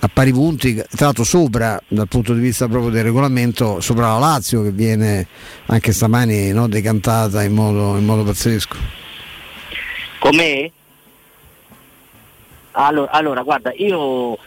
a 0.04 0.08
pari 0.08 0.32
punti, 0.32 0.74
tra 0.74 1.08
l'altro 1.08 1.26
sopra 1.26 1.78
dal 1.86 2.08
punto 2.08 2.34
di 2.34 2.40
vista 2.40 2.70
proprio 2.70 2.90
del 2.90 3.04
regolamento, 3.04 3.82
sopra 3.82 4.14
la 4.14 4.20
Lazio 4.20 4.64
che 4.64 4.72
viene 4.72 5.28
anche 5.66 5.92
stamani 5.92 6.52
no, 6.54 6.70
decantata 6.70 7.44
in 7.44 7.52
modo, 7.52 7.98
in 7.98 8.06
modo 8.06 8.24
pazzesco. 8.24 8.78
Com'è? 10.20 10.72
Allora, 12.72 13.12
allora, 13.12 13.42
guarda, 13.42 13.74
io 13.76 14.38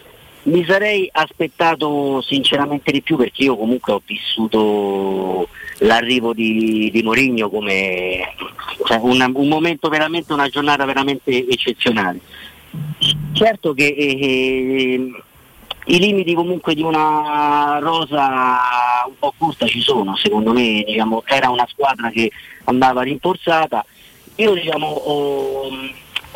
mi 0.45 0.65
sarei 0.65 1.07
aspettato 1.13 2.23
sinceramente 2.23 2.91
di 2.91 3.03
più 3.03 3.19
perché 3.19 3.43
io 3.43 3.57
comunque 3.57 3.93
ho 3.93 4.03
vissuto 4.05 5.47
l'arrivo 5.79 6.33
di, 6.33 6.91
di 6.93 7.03
Mourinho 7.03 7.51
come 7.51 8.35
cioè, 8.87 8.99
una- 9.01 9.31
un 9.33 9.49
momento 9.49 9.89
veramente, 9.89 10.33
una 10.33 10.49
giornata 10.49 10.85
veramente 10.85 11.47
eccezionale. 11.49 12.21
Certo 13.33 13.75
che 13.75 13.87
eh, 13.87 15.11
i 15.87 15.99
limiti 15.99 16.35
comunque 16.35 16.75
di 16.75 16.83
una 16.83 17.79
rosa 17.81 19.05
un 19.07 19.15
po' 19.19 19.35
corta 19.37 19.67
ci 19.67 19.81
sono, 19.81 20.17
secondo 20.17 20.53
me 20.53 20.83
diciamo, 20.87 21.23
era 21.27 21.51
una 21.51 21.67
squadra 21.69 22.11
che 22.11 22.31
andava 22.65 23.03
rinforzata. 23.03 23.85
Io 24.37 24.55
diciamo, 24.55 24.87
ho, 24.87 25.71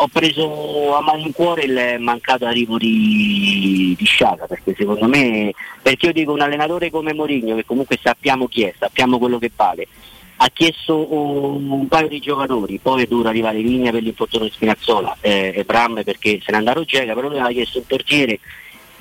ho 0.00 0.08
preso 0.08 0.94
a 0.94 1.00
malincuore 1.00 1.64
il 1.64 1.96
mancato 2.00 2.46
arrivo 2.46 2.78
di, 2.78 3.94
di 3.98 4.04
Sciaga, 4.04 4.46
perché 4.46 4.74
secondo 4.76 5.08
me, 5.08 5.52
perché 5.82 6.06
io 6.06 6.12
dico 6.12 6.32
un 6.32 6.40
allenatore 6.40 6.90
come 6.90 7.12
Mourinho, 7.12 7.56
che 7.56 7.64
comunque 7.64 7.98
sappiamo 8.00 8.46
chi 8.46 8.62
è, 8.62 8.74
sappiamo 8.78 9.18
quello 9.18 9.38
che 9.38 9.50
vale, 9.54 9.88
ha 10.36 10.48
chiesto 10.52 11.12
un, 11.12 11.68
un 11.68 11.88
paio 11.88 12.06
di 12.06 12.20
giocatori, 12.20 12.78
poi 12.78 13.02
è 13.02 13.06
dovuto 13.06 13.28
arrivare 13.28 13.60
Vigna 13.60 13.90
per 13.90 14.02
l'infortunio 14.02 14.46
di 14.46 14.52
Spinazzola 14.52 15.16
eh, 15.20 15.52
e 15.56 15.64
Bram 15.64 16.02
perché 16.04 16.38
se 16.40 16.52
ne 16.52 16.56
è 16.56 16.58
andato 16.58 16.84
Gega, 16.84 17.14
però 17.14 17.26
lui 17.26 17.38
aveva 17.38 17.52
chiesto 17.52 17.78
un 17.78 17.86
portiere 17.86 18.38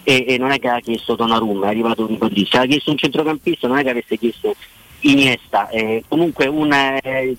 e, 0.04 0.26
e 0.28 0.38
non 0.40 0.50
è 0.50 0.58
che 0.58 0.70
ha 0.70 0.80
chiesto 0.80 1.16
Donnarumma, 1.16 1.68
è 1.68 1.70
arrivato 1.70 2.08
un 2.10 2.18
Rodriguez, 2.18 2.54
aveva 2.56 2.72
chiesto 2.72 2.90
un 2.90 2.98
centrocampista, 2.98 3.68
non 3.68 3.78
è 3.78 3.84
che 3.84 3.90
avesse 3.92 4.18
chiesto 4.18 4.56
Iniesta, 5.02 5.70
eh, 5.70 6.04
comunque 6.08 6.48
un 6.48 6.74
eh, 6.74 7.38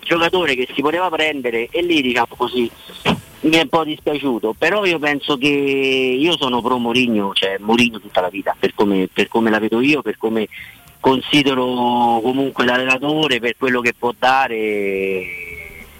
giocatore 0.00 0.54
che 0.54 0.68
si 0.74 0.80
poteva 0.80 1.08
prendere 1.10 1.68
e 1.70 1.82
lì 1.82 2.02
diciamo 2.02 2.34
così 2.36 2.70
mi 3.44 3.56
è 3.56 3.60
un 3.60 3.68
po' 3.68 3.84
dispiaciuto, 3.84 4.54
però 4.56 4.84
io 4.84 4.98
penso 4.98 5.36
che 5.36 5.48
io 5.48 6.36
sono 6.36 6.62
pro 6.62 6.78
Mourinho, 6.78 7.32
cioè 7.34 7.56
Mourinho 7.58 8.00
tutta 8.00 8.22
la 8.22 8.30
vita, 8.30 8.56
per 8.58 8.74
come, 8.74 9.08
per 9.12 9.28
come 9.28 9.50
la 9.50 9.58
vedo 9.58 9.80
io, 9.80 10.00
per 10.00 10.16
come 10.16 10.48
considero 10.98 12.20
comunque 12.22 12.64
l'allenatore, 12.64 13.40
per 13.40 13.56
quello 13.58 13.82
che 13.82 13.92
può 13.92 14.14
dare, 14.18 15.22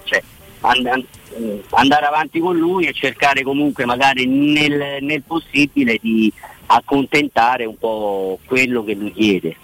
cioè, 0.04 0.22
and- 0.60 0.86
and- 0.86 1.06
andare 1.70 2.06
avanti 2.06 2.38
con 2.38 2.56
lui 2.56 2.86
e 2.86 2.94
cercare 2.94 3.42
comunque 3.42 3.84
magari 3.84 4.24
nel, 4.26 5.02
nel 5.02 5.22
possibile 5.26 5.98
di 6.00 6.32
accontentare 6.66 7.66
un 7.66 7.76
po' 7.76 8.38
quello 8.46 8.82
che 8.84 8.94
lui 8.94 9.12
chiede. 9.12 9.56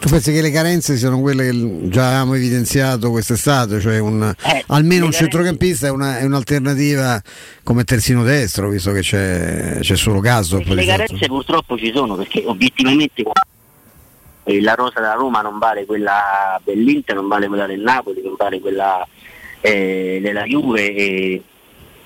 Tu 0.00 0.08
pensi 0.08 0.32
che 0.32 0.40
le 0.40 0.50
carenze 0.50 0.96
siano 0.96 1.20
quelle 1.20 1.50
che 1.50 1.88
già 1.90 2.06
avevamo 2.08 2.34
evidenziato 2.34 3.10
quest'estate, 3.10 3.80
cioè 3.80 3.98
un- 3.98 4.34
Eh, 4.46 4.64
almeno 4.68 5.04
un 5.04 5.12
centrocampista 5.12 5.88
è, 5.88 5.90
una- 5.90 6.18
è 6.18 6.24
un'alternativa 6.24 7.20
come 7.62 7.84
terzino 7.84 8.22
destro, 8.22 8.70
visto 8.70 8.92
che 8.92 9.00
c'è, 9.00 9.78
c'è 9.80 9.96
solo 9.96 10.20
caso. 10.20 10.58
Le 10.64 10.86
carenze 10.86 11.26
purtroppo 11.26 11.76
ci 11.76 11.92
sono 11.94 12.16
perché 12.16 12.42
obiettivamente 12.46 13.22
eh, 14.44 14.60
la 14.62 14.72
rosa 14.72 15.00
della 15.00 15.12
Roma 15.12 15.42
non 15.42 15.58
vale 15.58 15.84
quella 15.84 16.58
dell'Inter, 16.64 17.14
non 17.16 17.28
vale 17.28 17.46
quella 17.46 17.66
del 17.66 17.80
Napoli, 17.80 18.22
non 18.24 18.34
vale 18.38 18.58
quella 18.58 19.06
eh, 19.60 20.18
della 20.22 20.44
Juve. 20.44 20.94
e- 20.94 21.42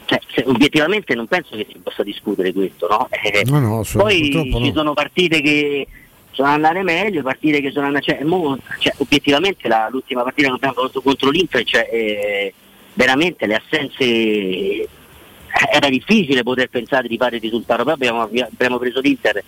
cioè, 0.07 0.19
se- 0.35 0.43
obiettivamente 0.47 1.15
non 1.15 1.27
penso 1.29 1.57
che 1.57 1.67
si 1.71 1.79
possa 1.81 2.03
discutere 2.03 2.53
questo, 2.53 2.89
no? 2.89 3.09
Eh, 3.11 3.45
No, 3.47 3.61
no, 3.61 3.85
poi 3.93 4.31
ci 4.33 4.51
no. 4.51 4.73
sono 4.75 4.93
partite 4.95 5.41
che 5.41 5.87
sono 6.35 6.49
andate 6.49 6.83
meglio, 6.83 7.23
partite 7.23 7.61
che 7.61 7.71
sono 7.71 7.87
andate. 7.87 8.05
Cioè, 8.13 8.25
mo- 8.25 8.59
cioè, 8.79 8.93
obiettivamente 8.99 9.69
la- 9.69 9.89
l'ultima 9.91 10.23
partita 10.23 10.49
che 10.49 10.55
abbiamo 10.55 10.75
fatto 10.75 11.01
contro 11.01 11.31
l'Inter, 11.31 11.65
cioè, 11.65 11.89
eh, 11.91 12.55
veramente 12.95 13.47
le 13.47 13.55
assenze 13.55 14.89
era 15.73 15.89
difficile 15.89 16.43
poter 16.43 16.69
pensare 16.69 17.07
di 17.09 17.17
fare 17.17 17.37
il 17.37 17.43
risultato, 17.43 17.85
poi 17.85 17.93
abbiamo, 17.93 18.23
abbiamo 18.23 18.79
preso 18.79 19.01
l'Inter 19.01 19.43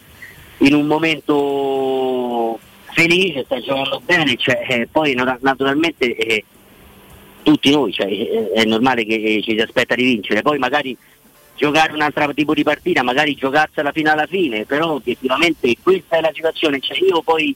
in 0.58 0.74
un 0.74 0.86
momento 0.86 2.58
felice, 2.92 3.44
sta 3.44 3.60
giocando 3.60 4.00
bene, 4.04 4.36
cioè, 4.36 4.64
eh, 4.68 4.88
poi 4.90 5.14
nat- 5.14 5.42
naturalmente 5.42 6.14
eh, 6.16 6.44
tutti 7.42 7.70
noi, 7.70 7.92
cioè, 7.92 8.06
eh, 8.06 8.50
è 8.54 8.64
normale 8.64 9.04
che 9.04 9.14
eh, 9.14 9.42
ci 9.42 9.52
si 9.52 9.60
aspetta 9.60 9.94
di 9.94 10.04
vincere, 10.04 10.42
poi 10.42 10.58
magari 10.58 10.96
giocare 11.56 11.92
un 11.92 12.02
altro 12.02 12.32
tipo 12.34 12.54
di 12.54 12.62
partita, 12.62 13.02
magari 13.02 13.34
giocarsela 13.34 13.92
fino 13.92 14.12
alla 14.12 14.26
fine, 14.26 14.64
però 14.64 14.92
obiettivamente 14.92 15.74
questa 15.82 16.18
è 16.18 16.20
la 16.20 16.32
situazione, 16.32 16.80
cioè, 16.80 16.98
io 16.98 17.22
poi 17.22 17.54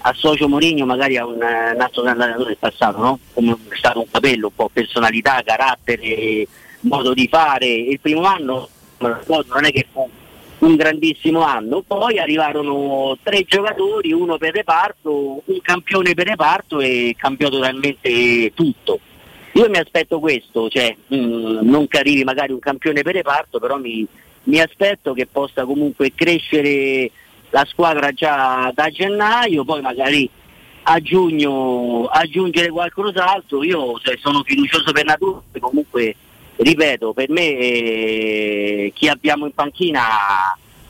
associo 0.00 0.48
Mourinho 0.48 0.86
magari 0.86 1.16
a 1.16 1.26
un, 1.26 1.42
eh, 1.42 1.72
un 1.74 1.80
altro 1.80 2.02
allenatore 2.02 2.48
del 2.48 2.56
passato, 2.58 2.98
no? 2.98 3.18
come 3.32 3.52
è 3.52 3.76
stato 3.76 4.00
un 4.00 4.10
capello, 4.10 4.46
un 4.48 4.54
po' 4.54 4.70
personalità, 4.72 5.42
carattere, 5.44 6.46
modo 6.80 7.12
di 7.14 7.26
fare, 7.28 7.66
il 7.66 7.98
primo 8.00 8.22
anno 8.22 8.68
non 8.98 9.64
è 9.64 9.70
che 9.70 9.86
fu 9.90 10.08
un 10.58 10.74
grandissimo 10.74 11.42
anno, 11.42 11.82
poi 11.86 12.18
arrivarono 12.18 13.16
tre 13.22 13.44
giocatori, 13.44 14.12
uno 14.12 14.38
per 14.38 14.54
reparto, 14.54 15.42
un 15.44 15.60
campione 15.62 16.14
per 16.14 16.26
reparto 16.26 16.80
e 16.80 17.14
cambiò 17.16 17.48
totalmente 17.48 18.52
tutto. 18.54 18.98
Io 19.58 19.68
mi 19.68 19.78
aspetto 19.78 20.20
questo, 20.20 20.68
cioè 20.68 20.96
mh, 21.08 21.68
non 21.68 21.88
che 21.88 21.98
arrivi 21.98 22.22
magari 22.22 22.52
un 22.52 22.60
campione 22.60 23.02
per 23.02 23.14
reparto, 23.14 23.58
però 23.58 23.76
mi, 23.76 24.06
mi 24.44 24.60
aspetto 24.60 25.12
che 25.14 25.26
possa 25.26 25.64
comunque 25.64 26.12
crescere 26.14 27.10
la 27.50 27.64
squadra 27.68 28.12
già 28.12 28.70
da 28.72 28.88
gennaio, 28.88 29.64
poi 29.64 29.80
magari 29.80 30.30
a 30.82 31.00
giugno 31.00 32.04
aggiungere 32.06 32.68
qualcos'altro. 32.68 33.64
Io 33.64 33.98
cioè, 33.98 34.16
sono 34.18 34.44
fiducioso 34.44 34.92
per 34.92 35.04
natura, 35.04 35.42
comunque 35.58 36.14
ripeto, 36.54 37.12
per 37.12 37.28
me 37.28 37.56
eh, 37.56 38.92
chi 38.94 39.08
abbiamo 39.08 39.46
in 39.46 39.54
panchina 39.54 40.02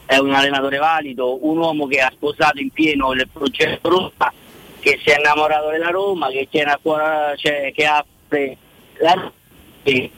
è 0.04 0.18
un 0.18 0.34
allenatore 0.34 0.76
valido, 0.76 1.38
un 1.46 1.56
uomo 1.56 1.86
che 1.86 2.00
ha 2.00 2.12
sposato 2.12 2.60
in 2.60 2.68
pieno 2.68 3.12
il 3.14 3.26
progetto 3.32 3.88
Roma, 3.88 4.30
che 4.78 5.00
si 5.02 5.08
è 5.08 5.16
innamorato 5.18 5.70
della 5.70 5.88
Roma, 5.88 6.28
che 6.28 6.48
cuore, 6.82 7.34
cioè, 7.38 7.72
che 7.74 7.86
ha 7.86 8.04
la 9.00 9.12
Roma. 9.12 9.32
E- 9.82 10.10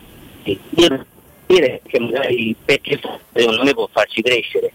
e 0.43 0.59
io 0.77 1.07
dire 1.47 1.82
che 1.87 2.01
magari 2.01 2.57
perché 2.65 2.99
secondo 3.32 3.62
me 3.62 3.74
può 3.74 3.89
farci 3.93 4.23
crescere. 4.23 4.73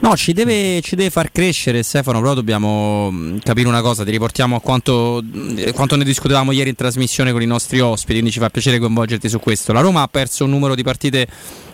No, 0.00 0.16
ci 0.16 0.32
deve, 0.32 0.80
ci 0.80 0.94
deve 0.94 1.10
far 1.10 1.32
crescere 1.32 1.82
Stefano, 1.82 2.20
però 2.20 2.32
dobbiamo 2.32 3.10
mh, 3.10 3.40
capire 3.40 3.66
una 3.66 3.82
cosa, 3.82 4.04
ti 4.04 4.12
riportiamo 4.12 4.54
a 4.56 4.60
quanto, 4.60 5.20
mh, 5.20 5.72
quanto 5.72 5.96
ne 5.96 6.04
discutevamo 6.04 6.52
ieri 6.52 6.70
in 6.70 6.76
trasmissione 6.76 7.32
con 7.32 7.42
i 7.42 7.46
nostri 7.46 7.80
ospiti, 7.80 8.12
quindi 8.12 8.30
ci 8.30 8.38
fa 8.38 8.48
piacere 8.48 8.78
coinvolgerti 8.78 9.28
su 9.28 9.40
questo. 9.40 9.72
La 9.72 9.80
Roma 9.80 10.02
ha 10.02 10.08
perso 10.08 10.44
un 10.44 10.50
numero 10.50 10.76
di 10.76 10.84
partite 10.84 11.26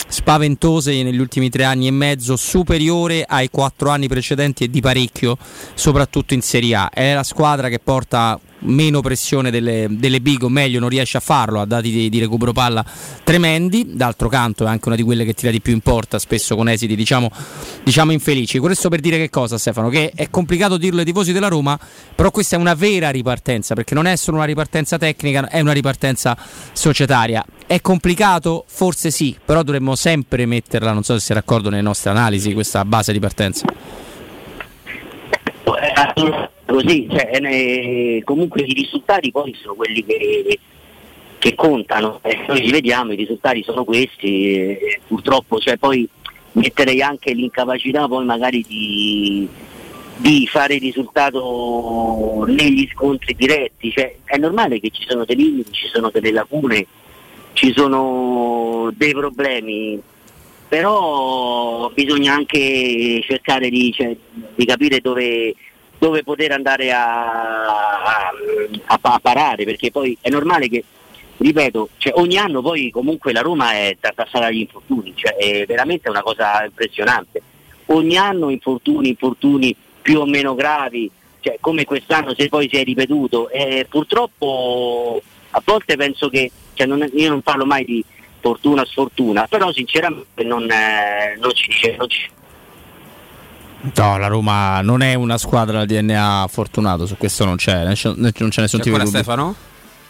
spaventose 0.08 1.02
negli 1.02 1.18
ultimi 1.18 1.50
tre 1.50 1.64
anni 1.64 1.86
e 1.86 1.90
mezzo, 1.90 2.36
superiore 2.36 3.24
ai 3.28 3.50
quattro 3.50 3.90
anni 3.90 4.08
precedenti 4.08 4.64
e 4.64 4.70
di 4.70 4.80
parecchio, 4.80 5.36
soprattutto 5.74 6.32
in 6.32 6.40
Serie 6.40 6.74
A. 6.76 6.88
È 6.88 7.12
la 7.12 7.24
squadra 7.24 7.68
che 7.68 7.78
porta 7.78 8.40
meno 8.64 9.00
pressione 9.00 9.50
delle, 9.50 9.86
delle 9.90 10.20
big, 10.20 10.42
o 10.42 10.48
meglio 10.48 10.80
non 10.80 10.88
riesce 10.88 11.16
a 11.16 11.20
farlo 11.20 11.60
a 11.60 11.64
dati 11.64 11.90
di, 11.90 12.08
di 12.08 12.18
recupero 12.18 12.52
palla 12.52 12.84
tremendi, 13.22 13.92
d'altro 13.94 14.28
canto 14.28 14.64
è 14.64 14.68
anche 14.68 14.88
una 14.88 14.96
di 14.96 15.02
quelle 15.02 15.24
che 15.24 15.34
tira 15.34 15.50
di 15.50 15.60
più 15.60 15.72
in 15.72 15.80
porta, 15.80 16.18
spesso 16.18 16.56
con 16.56 16.68
esiti 16.68 16.94
diciamo, 16.94 17.30
diciamo 17.82 18.12
infelici. 18.12 18.58
Questo 18.58 18.88
per 18.88 19.00
dire 19.00 19.16
che 19.16 19.30
cosa 19.30 19.58
Stefano? 19.58 19.88
Che 19.88 20.12
è 20.14 20.28
complicato 20.30 20.76
dirlo 20.76 21.00
ai 21.00 21.06
tifosi 21.06 21.32
della 21.32 21.48
Roma, 21.48 21.78
però 22.14 22.30
questa 22.30 22.56
è 22.56 22.58
una 22.58 22.74
vera 22.74 23.10
ripartenza, 23.10 23.74
perché 23.74 23.94
non 23.94 24.06
è 24.06 24.16
solo 24.16 24.38
una 24.38 24.46
ripartenza 24.46 24.98
tecnica, 24.98 25.48
è 25.48 25.60
una 25.60 25.72
ripartenza 25.72 26.36
societaria. 26.72 27.44
È 27.66 27.80
complicato? 27.80 28.64
Forse 28.66 29.10
sì, 29.10 29.36
però 29.42 29.62
dovremmo 29.62 29.94
sempre 29.94 30.46
metterla, 30.46 30.92
non 30.92 31.02
so 31.02 31.14
se 31.14 31.20
sei 31.20 31.36
d'accordo 31.36 31.70
nelle 31.70 31.82
nostre 31.82 32.10
analisi, 32.10 32.52
questa 32.52 32.84
base 32.84 33.12
di 33.12 33.18
partenza. 33.18 33.66
Così, 36.66 37.06
cioè, 37.10 37.30
eh, 37.42 38.22
comunque 38.24 38.62
i 38.62 38.72
risultati 38.72 39.30
poi 39.30 39.54
sono 39.60 39.74
quelli 39.74 40.04
che, 40.04 40.58
che 41.38 41.54
contano, 41.54 42.20
eh, 42.22 42.44
noi 42.48 42.62
li 42.62 42.70
vediamo, 42.70 43.12
i 43.12 43.16
risultati 43.16 43.62
sono 43.62 43.84
questi, 43.84 44.54
eh, 44.54 45.00
purtroppo 45.06 45.58
cioè, 45.58 45.76
poi 45.76 46.08
metterei 46.52 47.02
anche 47.02 47.32
l'incapacità 47.32 48.08
poi 48.08 48.24
magari 48.24 48.64
di, 48.66 49.46
di 50.16 50.46
fare 50.46 50.78
risultato 50.78 52.44
negli 52.48 52.88
scontri 52.92 53.34
diretti, 53.34 53.90
cioè, 53.90 54.16
è 54.24 54.38
normale 54.38 54.80
che 54.80 54.90
ci 54.90 55.04
sono 55.06 55.24
dei 55.26 55.36
limiti, 55.36 55.72
ci 55.72 55.88
sono 55.88 56.10
delle 56.10 56.30
lacune, 56.30 56.86
ci 57.52 57.72
sono 57.74 58.90
dei 58.96 59.12
problemi, 59.12 60.00
però 60.66 61.90
bisogna 61.92 62.34
anche 62.34 63.20
cercare 63.22 63.68
di, 63.68 63.92
cioè, 63.92 64.16
di 64.54 64.64
capire 64.64 65.00
dove, 65.00 65.54
dove 65.98 66.22
poter 66.22 66.52
andare 66.52 66.92
a, 66.92 67.66
a- 68.86 68.98
a- 69.00 69.18
parare, 69.20 69.64
perché 69.64 69.90
poi 69.90 70.16
è 70.20 70.28
normale 70.28 70.68
che, 70.68 70.84
ripeto, 71.38 71.88
cioè, 71.98 72.12
ogni 72.16 72.36
anno 72.36 72.60
poi 72.62 72.90
comunque 72.90 73.32
la 73.32 73.40
Roma 73.40 73.72
è 73.72 73.96
tartassata 73.98 74.46
dagli 74.46 74.60
infortuni, 74.60 75.12
cioè, 75.16 75.34
è 75.36 75.64
veramente 75.66 76.08
una 76.10 76.22
cosa 76.22 76.64
impressionante. 76.64 77.40
Ogni 77.86 78.16
anno 78.16 78.50
infortuni, 78.50 79.08
infortuni 79.08 79.74
più 80.02 80.20
o 80.20 80.26
meno 80.26 80.54
gravi, 80.54 81.10
cioè, 81.40 81.56
come 81.60 81.84
quest'anno 81.84 82.34
se 82.34 82.48
poi 82.48 82.68
si 82.70 82.76
è 82.76 82.84
ripetuto, 82.84 83.48
e 83.50 83.86
purtroppo 83.88 85.22
a 85.50 85.62
volte 85.64 85.96
penso 85.96 86.28
che, 86.28 86.50
cioè, 86.74 86.86
non- 86.86 87.08
io 87.14 87.28
non 87.30 87.42
parlo 87.42 87.64
mai 87.64 87.84
di 87.84 88.04
fortuna 88.40 88.82
o 88.82 88.84
sfortuna, 88.86 89.46
però 89.46 89.72
sinceramente 89.72 90.42
non, 90.44 90.70
eh, 90.70 91.36
non 91.40 91.52
ci 91.54 91.68
dice, 91.68 91.96
non 91.96 92.08
ci- 92.08 92.28
No, 93.94 94.16
la 94.18 94.26
Roma 94.28 94.80
non 94.80 95.02
è 95.02 95.14
una 95.14 95.36
squadra 95.38 95.80
al 95.80 95.86
DNA 95.86 96.46
fortunato, 96.50 97.06
su 97.06 97.16
questo 97.16 97.44
non 97.44 97.56
c'è, 97.56 97.84
non 97.84 97.92
c'è 97.94 98.12
nessun 98.14 98.48
C'è 98.50 98.66
tipo 98.80 98.96
di 98.96 99.04
dubbio. 99.04 99.06
Stefano? 99.06 99.54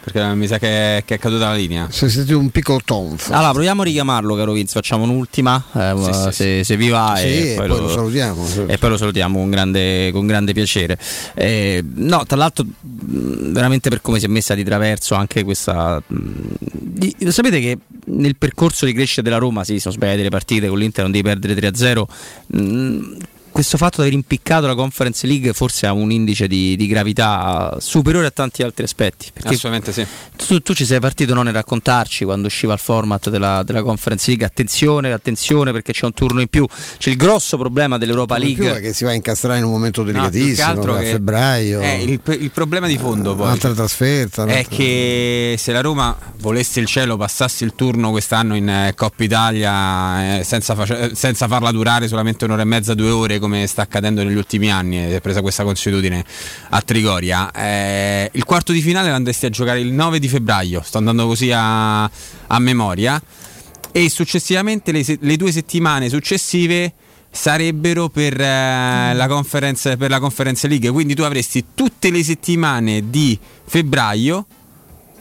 Perché 0.04 0.22
mi 0.34 0.46
sa 0.46 0.58
che, 0.58 1.02
che 1.06 1.14
è 1.14 1.18
caduta 1.18 1.48
la 1.48 1.54
linea. 1.54 1.86
Si 1.90 2.04
è 2.04 2.08
sentito 2.10 2.38
un 2.38 2.50
piccolo 2.50 2.78
tonfo. 2.84 3.32
Allora, 3.32 3.52
proviamo 3.52 3.80
a 3.80 3.84
richiamarlo, 3.86 4.34
caro 4.36 4.52
Vince. 4.52 4.74
Facciamo 4.74 5.04
un'ultima. 5.04 5.64
eh, 5.72 5.94
Sì, 5.96 6.12
sì, 6.12 6.30
se, 6.30 6.62
se 6.64 6.76
vi 6.76 6.90
va, 6.90 7.14
Sì, 7.16 7.24
e, 7.24 7.52
e 7.52 7.54
poi 7.56 7.68
lo 7.68 7.88
salutiamo, 7.88 8.46
certo. 8.46 8.70
E 8.70 8.76
poi 8.76 8.90
lo 8.90 8.96
salutiamo 8.98 9.38
con 9.38 9.48
grande, 9.48 10.10
con 10.12 10.26
grande 10.26 10.52
piacere. 10.52 10.98
Eh, 11.32 11.82
no, 11.94 12.22
tra 12.26 12.36
l'altro, 12.36 12.66
veramente 12.82 13.88
per 13.88 14.02
come 14.02 14.18
si 14.18 14.26
è 14.26 14.28
messa 14.28 14.54
di 14.54 14.62
traverso 14.62 15.14
anche 15.14 15.42
questa. 15.42 16.02
mh, 16.06 16.16
di- 16.60 17.16
lo 17.20 17.30
sapete 17.32 17.58
che 17.60 17.78
nel 18.08 18.36
percorso 18.36 18.84
di 18.84 18.92
crescita 18.92 19.22
della 19.22 19.38
Roma, 19.38 19.64
sì, 19.64 19.78
sono 19.80 19.94
sbagliate 19.94 20.22
le 20.22 20.28
partite 20.28 20.68
con 20.68 20.78
l'Inter, 20.78 21.04
non 21.04 21.12
devi 21.12 21.24
perdere 21.26 21.54
3-0. 21.72 22.04
Questo 23.54 23.76
fatto 23.76 24.00
di 24.02 24.08
aver 24.08 24.14
impiccato 24.14 24.66
la 24.66 24.74
Conference 24.74 25.24
League 25.28 25.52
forse 25.52 25.86
ha 25.86 25.92
un 25.92 26.10
indice 26.10 26.48
di, 26.48 26.74
di 26.74 26.88
gravità 26.88 27.76
superiore 27.78 28.26
a 28.26 28.30
tanti 28.32 28.64
altri 28.64 28.82
aspetti. 28.84 29.30
Perché 29.32 29.50
Assolutamente 29.54 29.92
sì. 29.92 30.04
tu, 30.34 30.58
tu 30.60 30.74
ci 30.74 30.84
sei 30.84 30.98
partito 30.98 31.34
non 31.34 31.44
nel 31.44 31.54
raccontarci 31.54 32.24
quando 32.24 32.48
usciva 32.48 32.72
il 32.72 32.80
format 32.80 33.30
della, 33.30 33.62
della 33.62 33.82
Conference 33.84 34.26
League. 34.26 34.44
Attenzione, 34.44 35.12
attenzione 35.12 35.70
perché 35.70 35.92
c'è 35.92 36.04
un 36.04 36.14
turno 36.14 36.40
in 36.40 36.48
più. 36.48 36.66
C'è 36.98 37.10
il 37.10 37.16
grosso 37.16 37.56
problema 37.56 37.96
dell'Europa 37.96 38.34
più 38.34 38.44
League. 38.44 38.76
è 38.76 38.80
che 38.80 38.92
si 38.92 39.04
va 39.04 39.10
a 39.10 39.14
incastrare 39.14 39.58
in 39.58 39.64
un 39.64 39.70
momento 39.70 40.02
No, 40.02 40.10
più 40.10 40.20
che 40.20 40.30
delicatissimo, 40.30 40.68
altro 40.68 40.96
a 40.96 41.00
febbraio. 41.02 41.80
eh, 41.80 42.02
il, 42.02 42.20
il 42.40 42.50
problema 42.50 42.88
di 42.88 42.98
fondo 42.98 43.36
poi 43.36 43.46
un'altra 43.46 43.72
trasferta. 43.72 44.42
è 44.42 44.44
un'altra- 44.46 44.76
che 44.76 45.54
se 45.58 45.70
la 45.70 45.80
Roma 45.80 46.16
volesse 46.40 46.80
il 46.80 46.86
cielo 46.86 47.16
passasse 47.16 47.64
il 47.64 47.74
turno 47.76 48.10
quest'anno 48.10 48.56
in 48.56 48.68
eh, 48.68 48.94
Coppa 48.96 49.22
Italia 49.22 50.38
eh, 50.40 50.42
senza, 50.44 50.74
face- 50.74 51.14
senza 51.14 51.46
farla 51.46 51.70
durare 51.70 52.08
solamente 52.08 52.44
un'ora 52.46 52.62
e 52.62 52.64
mezza, 52.64 52.94
due 52.94 53.10
ore 53.10 53.38
come 53.44 53.66
sta 53.66 53.82
accadendo 53.82 54.24
negli 54.24 54.36
ultimi 54.36 54.70
anni, 54.70 55.04
ed 55.04 55.12
è 55.12 55.20
presa 55.20 55.42
questa 55.42 55.64
consuetudine 55.64 56.24
a 56.70 56.80
Trigoria. 56.80 57.52
Eh, 57.52 58.30
il 58.32 58.44
quarto 58.44 58.72
di 58.72 58.80
finale 58.80 59.10
l'andresti 59.10 59.46
a 59.46 59.50
giocare 59.50 59.80
il 59.80 59.92
9 59.92 60.18
di 60.18 60.28
febbraio, 60.28 60.80
sto 60.82 60.98
andando 60.98 61.26
così 61.26 61.52
a, 61.52 62.04
a 62.04 62.58
memoria, 62.58 63.20
e 63.92 64.08
successivamente 64.08 64.92
le, 64.92 65.04
le 65.20 65.36
due 65.36 65.52
settimane 65.52 66.08
successive 66.08 66.92
sarebbero 67.30 68.08
per, 68.08 68.40
eh, 68.40 69.12
la 69.14 69.26
conference, 69.28 69.96
per 69.96 70.08
la 70.08 70.20
Conference 70.20 70.66
League, 70.68 70.90
quindi 70.90 71.14
tu 71.14 71.22
avresti 71.22 71.64
tutte 71.74 72.10
le 72.10 72.22
settimane 72.22 73.10
di 73.10 73.38
febbraio. 73.66 74.46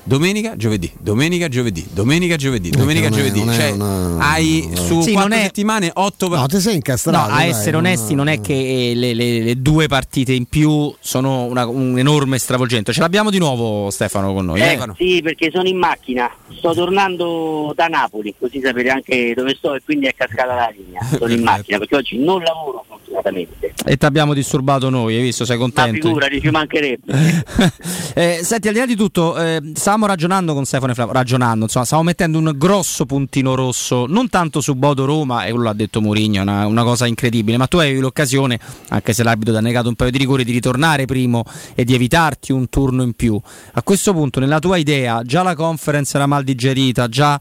Domenica, 0.05 0.57
giovedì, 0.57 0.91
domenica, 0.99 1.47
giovedì, 1.47 1.87
domenica, 1.89 2.35
giovedì, 2.35 2.69
domenica, 2.71 3.07
non 3.07 3.19
è- 3.19 3.21
giovedì. 3.21 3.39
è 3.49 3.53
Cioè, 3.55 3.71
una- 3.71 4.17
hai 4.31 4.69
su 4.73 4.99
Sì, 5.01 5.13
quattro 5.13 5.33
è- 5.35 5.41
settimane 5.43 5.91
otto 5.93 6.27
No, 6.27 6.45
ti 6.45 6.59
sei 6.59 6.71
No, 6.71 6.75
incastrato. 6.75 7.31
a 7.31 7.35
dai, 7.37 7.49
essere 7.49 7.71
non- 7.71 7.85
onesti, 7.85 8.13
non 8.13 8.27
è 8.27 8.41
che 8.41 8.91
le, 8.93 9.13
le- 9.13 9.39
le 9.41 9.61
due 9.61 9.87
partite 9.87 10.33
in 10.33 10.43
più 10.45 10.93
sono 10.99 11.45
una- 11.45 11.65
un 11.67 11.97
enorme 11.97 12.37
stravolgimento. 12.37 12.91
Ce 12.91 12.99
l'abbiamo 12.99 13.29
di 13.29 13.37
nuovo, 13.37 13.89
Stefano, 13.91 14.33
con 14.33 14.43
noi. 14.45 14.59
Eh, 14.59 14.63
Stefano. 14.65 14.93
sì, 14.97 15.21
perché 15.23 15.49
sono 15.53 15.69
in 15.69 15.77
macchina, 15.77 16.29
sto 16.57 16.73
tornando 16.73 17.71
da 17.73 17.87
Napoli, 17.87 18.35
così 18.37 18.59
sapete 18.61 18.89
anche 18.89 19.33
dove 19.33 19.55
sto 19.55 19.73
e 19.73 19.81
quindi 19.85 20.07
è 20.07 20.13
cascata 20.13 20.53
la 20.53 20.73
linea. 20.75 21.01
Sono 21.17 21.31
in 21.31 21.43
macchina 21.43 21.77
perché 21.77 21.95
oggi 21.95 22.17
non 22.17 22.41
lavoro 22.43 22.83
fortunatamente. 23.13 23.73
E 23.85 23.97
ti 23.97 24.05
abbiamo 24.05 24.33
disturbato 24.33 24.89
noi, 24.89 25.15
hai 25.15 25.21
visto? 25.21 25.45
Sei 25.45 25.57
Ma 25.57 25.63
contento? 25.63 26.07
figurati, 26.07 26.41
ci 26.41 26.49
mancherebbe. 26.49 27.43
Eh, 28.15 28.41
senti, 28.43 28.67
al 28.67 28.75
di 28.75 28.79
là 28.79 28.85
di 28.85 28.95
tutto, 28.95 29.35
eh, 29.35 29.59
stavamo 29.73 30.05
ragionando 30.05 30.53
con 30.53 30.65
Stefano 30.65 30.91
e 30.91 30.93
Flavio, 30.93 31.13
ragionando, 31.13 31.63
insomma, 31.63 31.83
stavamo 31.83 32.07
mettendo 32.07 32.37
un 32.37 32.53
grosso 32.55 33.07
puntino 33.07 33.55
rosso, 33.55 34.05
non 34.07 34.29
tanto 34.29 34.61
su 34.61 34.75
Bodo 34.75 35.05
Roma, 35.05 35.45
e 35.45 35.49
quello 35.49 35.65
l'ha 35.65 35.73
detto 35.73 35.99
Mourinho, 35.99 36.43
una, 36.43 36.67
una 36.67 36.83
cosa 36.83 37.07
incredibile, 37.07 37.57
ma 37.57 37.65
tu 37.65 37.77
avevi 37.77 37.99
l'occasione, 37.99 38.59
anche 38.89 39.13
se 39.13 39.23
l'arbitro 39.23 39.53
ti 39.53 39.59
ha 39.59 39.63
negato 39.63 39.89
un 39.89 39.95
paio 39.95 40.11
di 40.11 40.19
rigori, 40.19 40.43
di 40.43 40.51
ritornare 40.51 41.05
primo 41.05 41.43
e 41.73 41.83
di 41.85 41.95
evitarti 41.95 42.51
un 42.51 42.69
turno 42.69 43.01
in 43.01 43.13
più. 43.13 43.39
A 43.73 43.81
questo 43.81 44.13
punto, 44.13 44.39
nella 44.39 44.59
tua 44.59 44.77
idea, 44.77 45.23
già 45.23 45.41
la 45.41 45.55
conference 45.55 46.15
era 46.15 46.27
mal 46.27 46.43
digerita, 46.43 47.09
già 47.09 47.39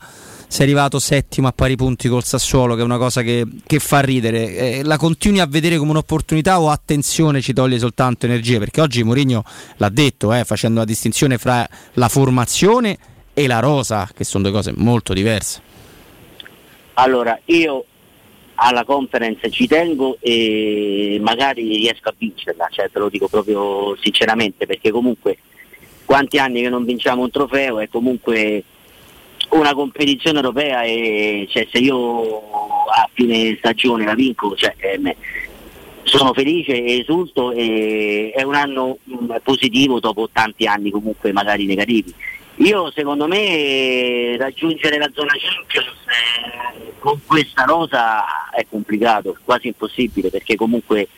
sei 0.53 0.67
arrivato 0.67 0.99
settimo 0.99 1.49
a 1.49 1.53
pari 1.53 1.77
punti 1.77 2.11
col 2.11 2.25
Sassuolo, 2.25 2.75
che 2.75 2.83
è 2.83 2.85
una 2.85 2.99
cosa 2.99 3.23
che, 3.23 3.47
che 3.67 3.79
fa 3.79 4.01
ridere. 4.01 4.55
Eh, 4.55 4.83
la 4.85 4.99
continui 4.99 5.41
a 5.41 5.47
vedere 5.47 5.79
come 5.79 5.93
un'opportunità 5.93 6.61
o 6.61 6.69
attenzione 6.69 7.41
ci 7.41 7.55
toglie 7.55 7.79
soltanto 7.79 8.27
energie? 8.27 8.59
Perché 8.59 8.83
oggi 8.83 9.03
Mourinho 9.03 9.45
l'ha 9.79 9.89
detto, 9.89 10.31
eh, 10.35 10.45
facendo 10.45 10.81
la 10.81 10.85
distinzione 10.85 11.39
fra 11.39 11.67
la 11.95 12.09
formazione 12.11 12.99
e 13.33 13.47
la 13.47 13.61
rosa, 13.61 14.07
che 14.15 14.25
sono 14.25 14.43
due 14.43 14.53
cose 14.53 14.75
molto 14.77 15.15
diverse. 15.15 15.63
Allora, 16.95 17.41
io 17.47 17.87
alla 18.57 18.85
conference 18.85 19.51
ci 19.51 19.67
tengo 19.67 20.19
e 20.21 21.19
magari 21.23 21.67
riesco 21.77 22.11
a 22.11 22.15
vincerla, 22.15 22.69
cioè 22.71 22.91
te 22.93 22.99
lo 22.99 23.09
dico 23.09 23.27
proprio 23.27 23.97
sinceramente, 24.03 24.67
perché 24.67 24.91
comunque 24.91 25.39
quanti 26.05 26.37
anni 26.37 26.61
che 26.61 26.69
non 26.69 26.85
vinciamo 26.85 27.23
un 27.23 27.31
trofeo 27.31 27.81
è 27.81 27.89
comunque 27.89 28.65
una 29.53 29.75
competizione 29.75 30.39
europea 30.39 30.83
e 30.83 31.47
cioè, 31.51 31.67
se 31.71 31.79
io 31.79 32.39
a 32.89 33.09
fine 33.13 33.57
stagione 33.59 34.05
la 34.05 34.15
vinco, 34.15 34.55
cioè, 34.55 34.75
eh, 34.79 35.17
sono 36.05 36.33
felice 36.33 36.83
e 36.83 36.99
esulto 37.01 37.53
e 37.53 38.33
è 38.35 38.43
un 38.43 38.55
anno 38.55 38.99
mh, 39.05 39.37
positivo 39.43 40.01
dopo 40.01 40.29
tanti 40.33 40.67
anni 40.67 40.91
comunque 40.91 41.33
magari 41.33 41.67
negativi. 41.67 42.15
Io 42.57 42.91
secondo 42.91 43.27
me 43.27 44.37
raggiungere 44.37 44.99
la 44.99 45.11
zona 45.13 45.33
Champions 45.39 45.87
eh, 45.87 46.93
con 46.99 47.21
questa 47.27 47.65
rosa 47.65 48.51
è 48.51 48.67
complicato, 48.69 49.37
quasi 49.45 49.69
impossibile 49.69 50.29
perché 50.31 50.57
comunque 50.57 51.09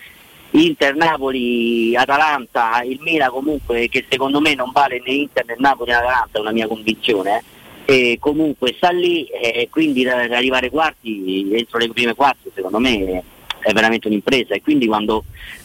Inter, 0.51 0.95
Napoli, 0.95 1.97
Atalanta, 1.97 2.83
il 2.85 2.99
Milan 3.01 3.31
comunque 3.31 3.89
che 3.89 4.05
secondo 4.09 4.41
me 4.41 4.55
non 4.55 4.71
vale 4.73 5.03
né 5.05 5.13
Inter 5.13 5.45
né 5.47 5.57
Napoli 5.59 5.91
né 5.91 5.97
Atalanta, 5.97 6.39
è 6.39 6.41
una 6.41 6.53
mia 6.53 6.69
convinzione. 6.69 7.39
eh, 7.39 7.43
E 7.87 8.17
comunque 8.19 8.73
sta 8.77 8.91
lì 8.91 9.27
e 9.27 9.69
quindi 9.71 10.09
arrivare 10.09 10.71
quarti 10.71 11.51
entro 11.53 11.79
le 11.79 11.89
prime 11.89 12.15
quattro 12.15 12.51
secondo 12.55 12.79
me 12.79 13.23
è 13.61 13.73
veramente 13.73 14.09
un'impresa. 14.09 14.55
E 14.55 14.63
quindi 14.63 14.87
quando 14.87 15.25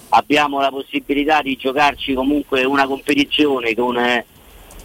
abbiamo 0.10 0.60
la 0.60 0.70
possibilità 0.70 1.42
di 1.42 1.56
giocarci 1.56 2.14
comunque 2.14 2.64
una 2.64 2.88
competizione 2.88 3.74
con 3.76 3.98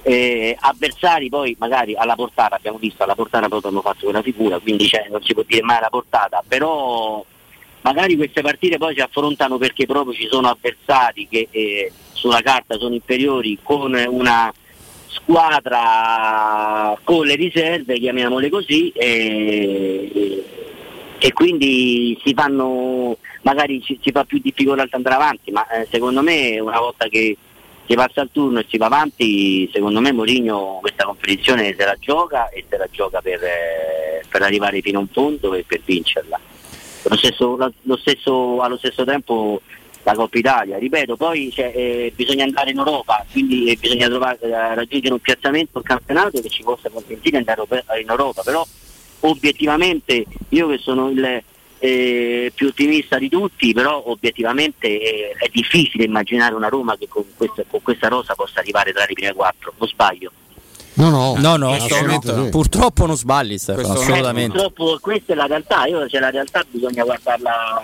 eh, 0.06 0.56
avversari 0.60 1.28
poi 1.28 1.56
magari 1.58 1.94
alla 1.96 2.14
portata, 2.14 2.56
abbiamo 2.56 2.78
visto 2.78 3.02
alla 3.02 3.14
portata 3.14 3.48
proprio 3.48 3.70
hanno 3.70 3.80
fatto 3.80 4.04
quella 4.04 4.22
figura, 4.22 4.58
quindi 4.58 4.86
cioè, 4.86 5.06
non 5.10 5.22
si 5.22 5.32
può 5.32 5.42
dire 5.46 5.62
mai 5.62 5.78
alla 5.78 5.88
portata, 5.88 6.42
però 6.46 7.24
magari 7.80 8.16
queste 8.16 8.42
partite 8.42 8.76
poi 8.76 8.94
si 8.94 9.00
affrontano 9.00 9.56
perché 9.56 9.86
proprio 9.86 10.14
ci 10.14 10.28
sono 10.30 10.48
avversari 10.48 11.26
che 11.28 11.48
eh, 11.50 11.92
sulla 12.12 12.42
carta 12.42 12.76
sono 12.76 12.94
inferiori 12.94 13.58
con 13.62 13.94
una 13.94 14.52
squadra 15.14 16.98
con 17.02 17.26
le 17.26 17.34
riserve, 17.36 17.98
chiamiamole 17.98 18.48
così, 18.50 18.90
e, 18.90 20.44
e 21.18 21.32
quindi 21.32 22.18
si 22.24 22.34
fanno, 22.34 23.16
magari 23.42 23.80
ci- 23.82 23.98
si 24.02 24.10
fa 24.10 24.24
più 24.24 24.38
difficoltà 24.42 24.82
ad 24.82 24.88
andare 24.92 25.14
avanti, 25.14 25.50
ma 25.50 25.66
eh, 25.68 25.86
secondo 25.90 26.20
me 26.22 26.58
una 26.60 26.78
volta 26.78 27.08
che 27.08 27.36
si 27.86 27.94
passa 27.94 28.22
il 28.22 28.30
turno 28.32 28.60
e 28.60 28.66
si 28.68 28.76
va 28.78 28.86
avanti, 28.86 29.68
secondo 29.72 30.00
me 30.00 30.12
Mourinho 30.12 30.78
questa 30.80 31.04
competizione 31.04 31.74
se 31.76 31.84
la 31.84 31.96
gioca 31.98 32.48
e 32.48 32.64
se 32.68 32.76
la 32.76 32.88
gioca 32.90 33.20
per, 33.20 33.42
eh, 33.42 34.24
per 34.28 34.42
arrivare 34.42 34.80
fino 34.80 34.98
a 34.98 35.02
un 35.02 35.08
fondo 35.08 35.54
e 35.54 35.64
per 35.66 35.80
vincerla. 35.84 36.40
Lo 37.06 37.16
stesso, 37.16 37.56
lo 37.82 37.96
stesso- 37.98 38.60
allo 38.62 38.78
stesso 38.78 39.04
tempo 39.04 39.60
la 40.04 40.14
Coppa 40.14 40.38
Italia, 40.38 40.78
ripeto, 40.78 41.16
poi 41.16 41.50
cioè, 41.52 41.72
eh, 41.74 42.12
bisogna 42.14 42.44
andare 42.44 42.70
in 42.70 42.78
Europa, 42.78 43.24
quindi 43.32 43.70
eh, 43.70 43.76
bisogna 43.76 44.06
trovare, 44.06 44.38
eh, 44.40 44.74
raggiungere 44.74 45.14
un 45.14 45.20
piazzamento 45.20 45.78
al 45.78 45.84
campionato 45.84 46.40
che 46.40 46.48
ci 46.48 46.62
possa 46.62 46.90
consentire 46.90 47.30
di 47.30 47.36
andare 47.36 47.62
in 48.00 48.08
Europa, 48.08 48.42
però 48.42 48.66
obiettivamente 49.20 50.24
io 50.50 50.68
che 50.68 50.78
sono 50.78 51.08
il 51.10 51.42
eh, 51.78 52.52
più 52.54 52.68
ottimista 52.68 53.18
di 53.18 53.28
tutti, 53.28 53.72
però 53.72 54.02
obiettivamente 54.06 54.86
eh, 54.86 55.34
è 55.38 55.48
difficile 55.52 56.04
immaginare 56.04 56.54
una 56.54 56.68
Roma 56.68 56.96
che 56.96 57.08
con 57.08 57.24
questa, 57.36 57.62
con 57.68 57.82
questa 57.82 58.08
rosa 58.08 58.34
possa 58.34 58.60
arrivare 58.60 58.92
tra 58.92 59.04
le 59.06 59.12
prime 59.12 59.32
quattro, 59.34 59.72
non 59.76 59.88
sbaglio. 59.88 60.30
No, 60.94 61.10
no, 61.10 61.34
No, 61.36 61.56
no, 61.56 61.72
assolutamente 61.72 62.32
no. 62.32 62.44
sì. 62.44 62.50
purtroppo 62.50 63.04
non 63.06 63.16
sbagli, 63.16 63.58
Stefano, 63.58 63.92
assolutamente. 63.92 64.56
Eh, 64.56 64.60
purtroppo 64.60 64.98
questa 65.00 65.32
è 65.32 65.36
la 65.36 65.46
realtà, 65.46 65.86
io 65.86 66.08
cioè, 66.08 66.20
la 66.20 66.30
realtà 66.30 66.64
bisogna 66.70 67.04
guardarla, 67.04 67.80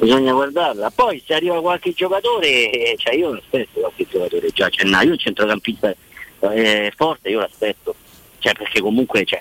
bisogna 0.00 0.32
guardarla. 0.32 0.90
Poi 0.90 1.22
se 1.24 1.34
arriva 1.34 1.60
qualche 1.60 1.92
giocatore, 1.92 2.70
eh, 2.70 2.94
cioè 2.96 3.14
io 3.14 3.32
aspetto 3.32 3.80
qualche 3.80 4.06
giocatore 4.08 4.48
già 4.52 4.66
a 4.66 4.70
gennaio, 4.70 5.10
un 5.10 5.18
centrocampista 5.18 5.94
eh, 6.40 6.92
forte, 6.96 7.28
io 7.28 7.40
l'aspetto, 7.40 7.94
cioè 8.38 8.54
perché 8.54 8.80
comunque 8.80 9.24
c'è. 9.24 9.40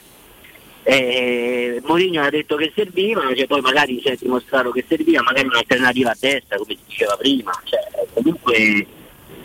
Eh, 0.84 1.82
Mourinho 1.84 2.22
ha 2.24 2.30
detto 2.30 2.56
che 2.56 2.72
serviva, 2.76 3.22
cioè, 3.36 3.48
poi 3.48 3.62
magari 3.62 4.00
si 4.02 4.08
è 4.08 4.16
dimostrato 4.20 4.72
che 4.72 4.84
serviva, 4.88 5.22
magari 5.22 5.48
un'alternativa 5.48 6.12
a 6.12 6.18
destra, 6.20 6.58
come 6.58 6.76
si 6.76 6.80
diceva 6.88 7.16
prima, 7.16 7.52
cioè, 7.64 7.80
comunque 8.14 8.86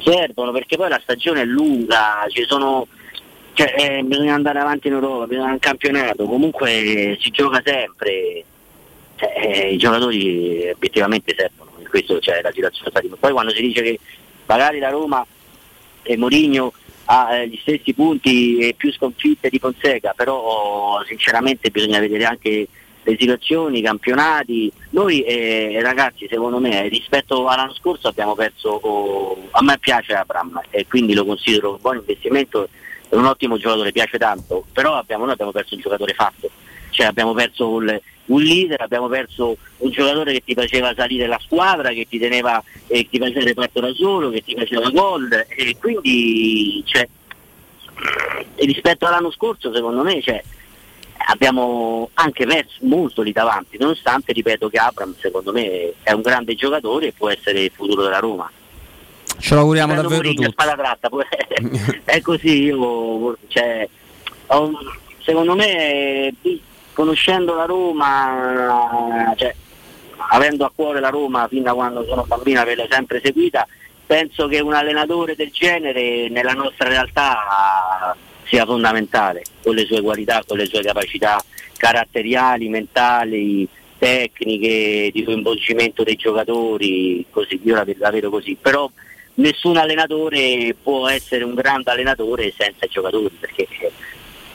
servono 0.02 0.52
perché 0.52 0.76
poi 0.76 0.88
la 0.88 1.00
stagione 1.02 1.42
è 1.42 1.44
lunga, 1.44 2.24
ci 2.28 2.44
sono 2.46 2.86
cioè, 3.54 3.72
eh, 3.76 4.02
bisogna 4.02 4.34
andare 4.34 4.58
avanti 4.58 4.88
in 4.88 4.94
Europa, 4.94 5.26
bisogna 5.26 5.52
un 5.52 5.58
campionato, 5.60 6.24
comunque 6.24 7.16
si 7.20 7.30
gioca 7.30 7.62
sempre, 7.64 8.44
Cioè, 9.16 9.66
i 9.66 9.76
giocatori 9.76 10.70
obiettivamente 10.70 11.34
servono, 11.36 11.70
in 11.78 11.88
questo 11.88 12.18
c'è 12.18 12.40
la 12.42 12.52
situazione. 12.52 12.90
Poi 13.18 13.32
quando 13.32 13.52
si 13.52 13.62
dice 13.62 13.82
che 13.82 13.98
magari 14.46 14.78
la 14.78 14.90
Roma 14.90 15.24
e 16.02 16.16
Mourinho 16.16 16.72
ha 17.06 17.36
eh, 17.36 17.48
gli 17.48 17.58
stessi 17.60 17.92
punti 17.92 18.58
e 18.58 18.74
più 18.74 18.92
sconfitte 18.92 19.48
di 19.48 19.58
Fonseca, 19.58 20.12
però 20.16 21.02
sinceramente 21.06 21.70
bisogna 21.70 21.98
vedere 21.98 22.24
anche 22.24 22.68
le 23.02 23.16
situazioni, 23.18 23.78
i 23.78 23.82
campionati. 23.82 24.72
Noi 24.90 25.22
eh, 25.22 25.80
ragazzi 25.82 26.26
secondo 26.28 26.58
me 26.58 26.88
rispetto 26.88 27.46
all'anno 27.46 27.74
scorso 27.74 28.08
abbiamo 28.08 28.34
perso, 28.34 28.70
oh, 28.70 29.48
a 29.50 29.62
me 29.62 29.78
piace 29.78 30.14
Abram 30.14 30.60
e 30.70 30.86
quindi 30.86 31.14
lo 31.14 31.24
considero 31.24 31.72
un 31.72 31.78
buon 31.80 31.96
investimento, 31.96 32.68
è 33.08 33.14
un 33.14 33.26
ottimo 33.26 33.58
giocatore, 33.58 33.92
piace 33.92 34.18
tanto, 34.18 34.64
però 34.72 34.94
abbiamo, 34.94 35.24
noi 35.24 35.34
abbiamo 35.34 35.52
perso 35.52 35.74
un 35.74 35.80
giocatore 35.80 36.14
fatto, 36.14 36.50
cioè 36.90 37.06
abbiamo 37.06 37.34
perso 37.34 37.68
un, 37.68 38.00
un 38.26 38.42
leader, 38.42 38.80
abbiamo 38.80 39.08
perso 39.08 39.56
un 39.78 39.90
giocatore 39.90 40.32
che 40.32 40.42
ti 40.44 40.54
faceva 40.54 40.94
salire 40.94 41.26
la 41.26 41.38
squadra, 41.42 41.90
che 41.90 42.06
ti 42.08 42.18
teneva 42.18 42.62
e 42.86 43.06
ti 43.08 43.18
faceva 43.18 43.40
il 43.40 43.46
reparto 43.46 43.80
da 43.80 43.92
solo, 43.94 44.30
che 44.30 44.42
ti 44.42 44.54
faceva 44.54 44.88
gol 44.90 45.30
e 45.48 45.76
quindi 45.78 46.82
cioè, 46.86 47.06
e 48.54 48.64
rispetto 48.66 49.06
all'anno 49.06 49.30
scorso 49.30 49.72
secondo 49.74 50.02
me 50.02 50.22
cioè, 50.22 50.42
abbiamo 51.26 52.10
anche 52.14 52.46
perso 52.46 52.78
molto 52.80 53.22
lì 53.22 53.32
davanti, 53.32 53.76
nonostante 53.78 54.32
ripeto 54.32 54.68
che 54.68 54.78
Abram 54.78 55.14
secondo 55.18 55.52
me 55.52 55.94
è 56.02 56.12
un 56.12 56.22
grande 56.22 56.54
giocatore 56.54 57.08
e 57.08 57.12
può 57.12 57.28
essere 57.28 57.60
il 57.60 57.72
futuro 57.74 58.02
della 58.02 58.18
Roma. 58.20 58.50
Ce 59.38 59.54
l'auguriamo 59.54 59.92
Prendo 59.92 60.08
davvero 60.08 60.28
Mourinho 60.28 60.46
a 60.46 60.50
tutti. 60.50 60.62
spada 60.62 60.80
tratta, 60.82 61.08
poi- 61.08 61.24
è 62.04 62.20
così, 62.20 62.62
io 62.64 63.36
cioè, 63.48 63.88
secondo 65.22 65.54
me 65.56 66.28
eh, 66.28 66.34
conoscendo 66.94 67.54
la 67.54 67.66
Roma 67.66 69.34
cioè, 69.36 69.54
avendo 70.30 70.64
a 70.64 70.72
cuore 70.74 71.00
la 71.00 71.10
Roma 71.10 71.46
fin 71.48 71.62
da 71.62 71.74
quando 71.74 72.04
sono 72.04 72.24
bambina, 72.24 72.62
averla 72.62 72.86
sempre 72.88 73.20
seguita, 73.22 73.66
penso 74.06 74.46
che 74.46 74.60
un 74.60 74.72
allenatore 74.72 75.34
del 75.34 75.50
genere 75.50 76.28
nella 76.28 76.52
nostra 76.52 76.88
realtà 76.88 78.16
sia 78.44 78.64
fondamentale, 78.64 79.42
con 79.62 79.74
le 79.74 79.84
sue 79.84 80.00
qualità, 80.00 80.42
con 80.46 80.56
le 80.56 80.66
sue 80.66 80.82
capacità 80.82 81.42
caratteriali, 81.76 82.68
mentali, 82.68 83.68
tecniche, 83.98 85.10
di 85.12 85.24
coinvolgimento 85.24 86.02
dei 86.02 86.16
giocatori, 86.16 87.24
così 87.30 87.60
io 87.64 87.74
la, 87.74 87.84
la 87.98 88.10
vedo 88.10 88.30
così. 88.30 88.56
Però 88.60 88.90
nessun 89.34 89.76
allenatore 89.76 90.74
può 90.80 91.08
essere 91.08 91.44
un 91.44 91.54
grande 91.54 91.90
allenatore 91.90 92.52
senza 92.56 92.84
i 92.84 92.90
giocatori, 92.90 93.34
perché 93.38 93.66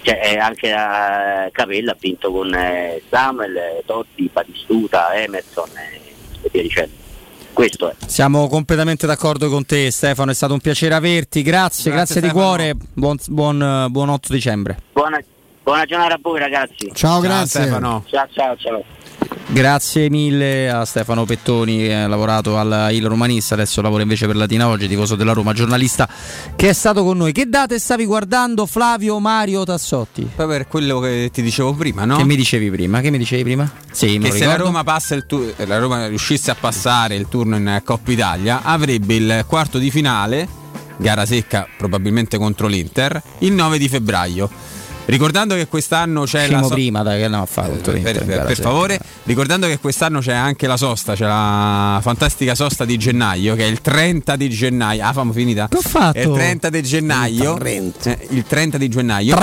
cioè, 0.02 0.20
eh, 0.24 0.38
anche 0.38 0.70
eh, 0.70 1.52
Capella 1.52 1.92
ha 1.92 1.98
vinto 2.00 2.32
con 2.32 2.54
eh, 2.54 3.02
Samuel, 3.10 3.82
Totti, 3.86 4.30
Batistuta, 4.32 5.14
Emerson 5.14 5.70
eh, 5.70 6.02
e 6.42 6.50
via 6.52 6.62
dicendo. 6.62 6.94
Questo 7.52 7.90
è. 7.90 7.96
Siamo 8.06 8.48
completamente 8.48 9.06
d'accordo 9.06 9.50
con 9.50 9.66
te 9.66 9.92
Stefano, 9.92 10.32
è 10.32 10.34
stato 10.34 10.54
un 10.54 10.60
piacere 10.60 10.94
averti, 10.94 11.42
grazie, 11.42 11.92
grazie, 11.92 12.22
Grazie, 12.22 12.22
di 12.22 12.30
cuore, 12.30 12.76
buon, 12.94 13.18
buon, 13.28 13.88
buon 13.90 14.10
8 14.10 14.32
dicembre. 14.32 14.78
Buona, 14.94 15.20
buona 15.64 15.84
giornata 15.86 16.14
a 16.14 16.20
voi 16.22 16.40
ragazzi. 16.40 16.92
Ciao, 16.94 17.20
grazie. 17.20 17.62
Stefano. 17.62 18.06
Ciao 18.08 18.28
ciao 18.32 18.56
ciao. 18.56 18.99
Grazie 19.52 20.12
mille 20.12 20.70
a 20.70 20.86
Stefano 20.86 21.26
Pettoni 21.26 21.80
che 21.80 21.96
ha 21.96 22.08
lavorato 22.08 22.56
al 22.58 22.90
Il 22.92 23.08
Romanista, 23.08 23.56
adesso 23.56 23.82
lavora 23.82 24.04
invece 24.04 24.28
per 24.28 24.36
Latina 24.36 24.68
Oggi, 24.68 24.88
tifoso 24.88 25.16
della 25.16 25.34
Roma, 25.34 25.54
giornalista 25.54 26.08
che 26.56 26.70
è 26.70 26.74
stato 26.74 27.04
con 27.04 27.18
noi. 27.18 27.32
Che 27.32 27.50
date 27.50 27.80
stavi 27.80 28.06
guardando 28.06 28.68
Flavio 28.68 29.20
Mario 29.20 29.64
Tassotti? 29.64 30.30
Poi 30.36 30.46
per 30.46 30.68
quello 30.68 31.00
che 31.00 31.32
ti 31.34 31.42
dicevo 31.42 31.74
prima, 31.74 32.06
no? 32.06 32.18
Che 32.18 32.26
mi 32.26 32.36
dicevi 32.36 32.70
prima? 32.70 33.02
Che 33.02 33.10
mi 33.10 33.18
dicevi 33.18 33.42
prima? 33.42 33.70
Sì, 33.92 34.20
che 34.20 34.32
se 34.32 34.46
la. 34.46 34.56
Roma, 34.56 34.84
passa 34.84 35.16
il 35.16 35.26
tu- 35.26 35.52
la 35.56 35.80
Roma 35.80 36.06
riuscisse 36.06 36.52
a 36.52 36.56
passare 36.56 37.16
il 37.16 37.28
turno 37.28 37.56
in 37.56 37.82
Coppa 37.84 38.12
Italia 38.12 38.62
avrebbe 38.62 39.16
il 39.16 39.46
quarto 39.48 39.80
di 39.80 39.90
finale, 39.90 40.48
gara 40.98 41.26
secca 41.26 41.68
probabilmente 41.76 42.38
contro 42.38 42.68
l'Inter, 42.68 43.20
il 43.40 43.54
9 43.54 43.80
di 43.80 43.90
febbraio. 43.90 44.78
Ricordando 45.10 45.56
che 45.56 45.68
quest'anno 45.68 46.24
c'è 46.24 46.42
Uscimo 46.42 46.62
la 46.62 46.68
so- 46.68 46.74
prima 46.74 47.02
da 47.04 47.16
che 47.16 47.24
andiamo 47.24 47.44
a 47.44 47.48
fare 47.48 47.70
contro 47.70 47.92
per, 47.94 48.02
l'Inter, 48.02 48.26
per- 48.26 48.46
per 48.46 48.60
favore, 48.60 49.00
ricordando 49.24 49.68
che 49.68 49.80
quest'anno 49.80 50.20
c'è 50.20 50.34
anche 50.34 50.68
la 50.68 50.78
sosta, 50.78 51.16
c'è 51.16 51.26
la 51.26 52.00
fantastica 52.02 52.54
sosta 52.54 52.86
di 52.86 52.98
gennaio 52.98 53.56
che 53.56 53.64
è 53.64 53.68
il 53.68 53.82
30 53.82 54.36
di 54.36 54.50
gennaio. 54.50 55.04
Ah, 55.06 55.14
famo 55.14 55.34
finita? 55.34 55.68
Che 55.68 55.78
ho 55.78 55.82
fatto? 55.82 56.18
È 56.18 56.22
il 56.22 56.32
30 56.32 56.70
di 56.70 56.84
gennaio. 56.84 57.60
Eh, 57.60 58.28
il 58.30 58.44
30 58.48 58.78
di 58.78 58.88
gennaio. 58.88 59.36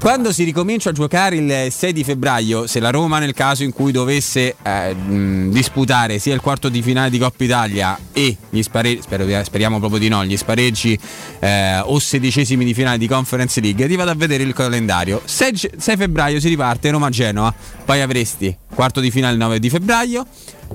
Quando 0.00 0.32
si 0.32 0.44
ricomincia 0.44 0.90
a 0.90 0.92
giocare 0.92 1.34
il 1.36 1.72
6 1.72 1.92
di 1.92 2.04
febbraio, 2.04 2.68
se 2.68 2.78
la 2.78 2.90
Roma 2.90 3.18
nel 3.18 3.34
caso 3.34 3.64
in 3.64 3.72
cui 3.72 3.90
dovesse 3.90 4.54
eh, 4.62 4.94
mh, 4.94 5.50
disputare 5.50 6.20
sia 6.20 6.34
il 6.34 6.40
quarto 6.40 6.68
di 6.68 6.82
finale 6.82 7.10
di 7.10 7.18
Coppa 7.18 7.42
Italia 7.42 7.98
e 8.12 8.36
gli 8.48 8.62
spareggi, 8.62 9.02
speriamo 9.42 9.80
proprio 9.80 9.98
di 9.98 10.06
no, 10.06 10.24
gli 10.24 10.36
spareggi 10.36 10.96
eh, 11.40 11.80
o 11.80 11.98
sedicesimi 11.98 12.64
di 12.64 12.74
finale 12.74 12.96
di 12.96 13.08
Conference 13.08 13.60
League, 13.60 13.88
ti 13.88 13.96
vado 13.96 14.12
a 14.12 14.14
vedere 14.14 14.44
il 14.44 14.52
calendario. 14.52 15.20
6, 15.24 15.52
ge- 15.52 15.72
6 15.76 15.96
febbraio 15.96 16.38
si 16.38 16.48
riparte 16.48 16.90
Roma-Genoa, 16.90 17.52
poi 17.84 18.00
avresti 18.00 18.56
quarto 18.72 19.00
di 19.00 19.10
finale 19.10 19.32
il 19.32 19.40
9 19.40 19.58
di 19.58 19.68
febbraio, 19.68 20.24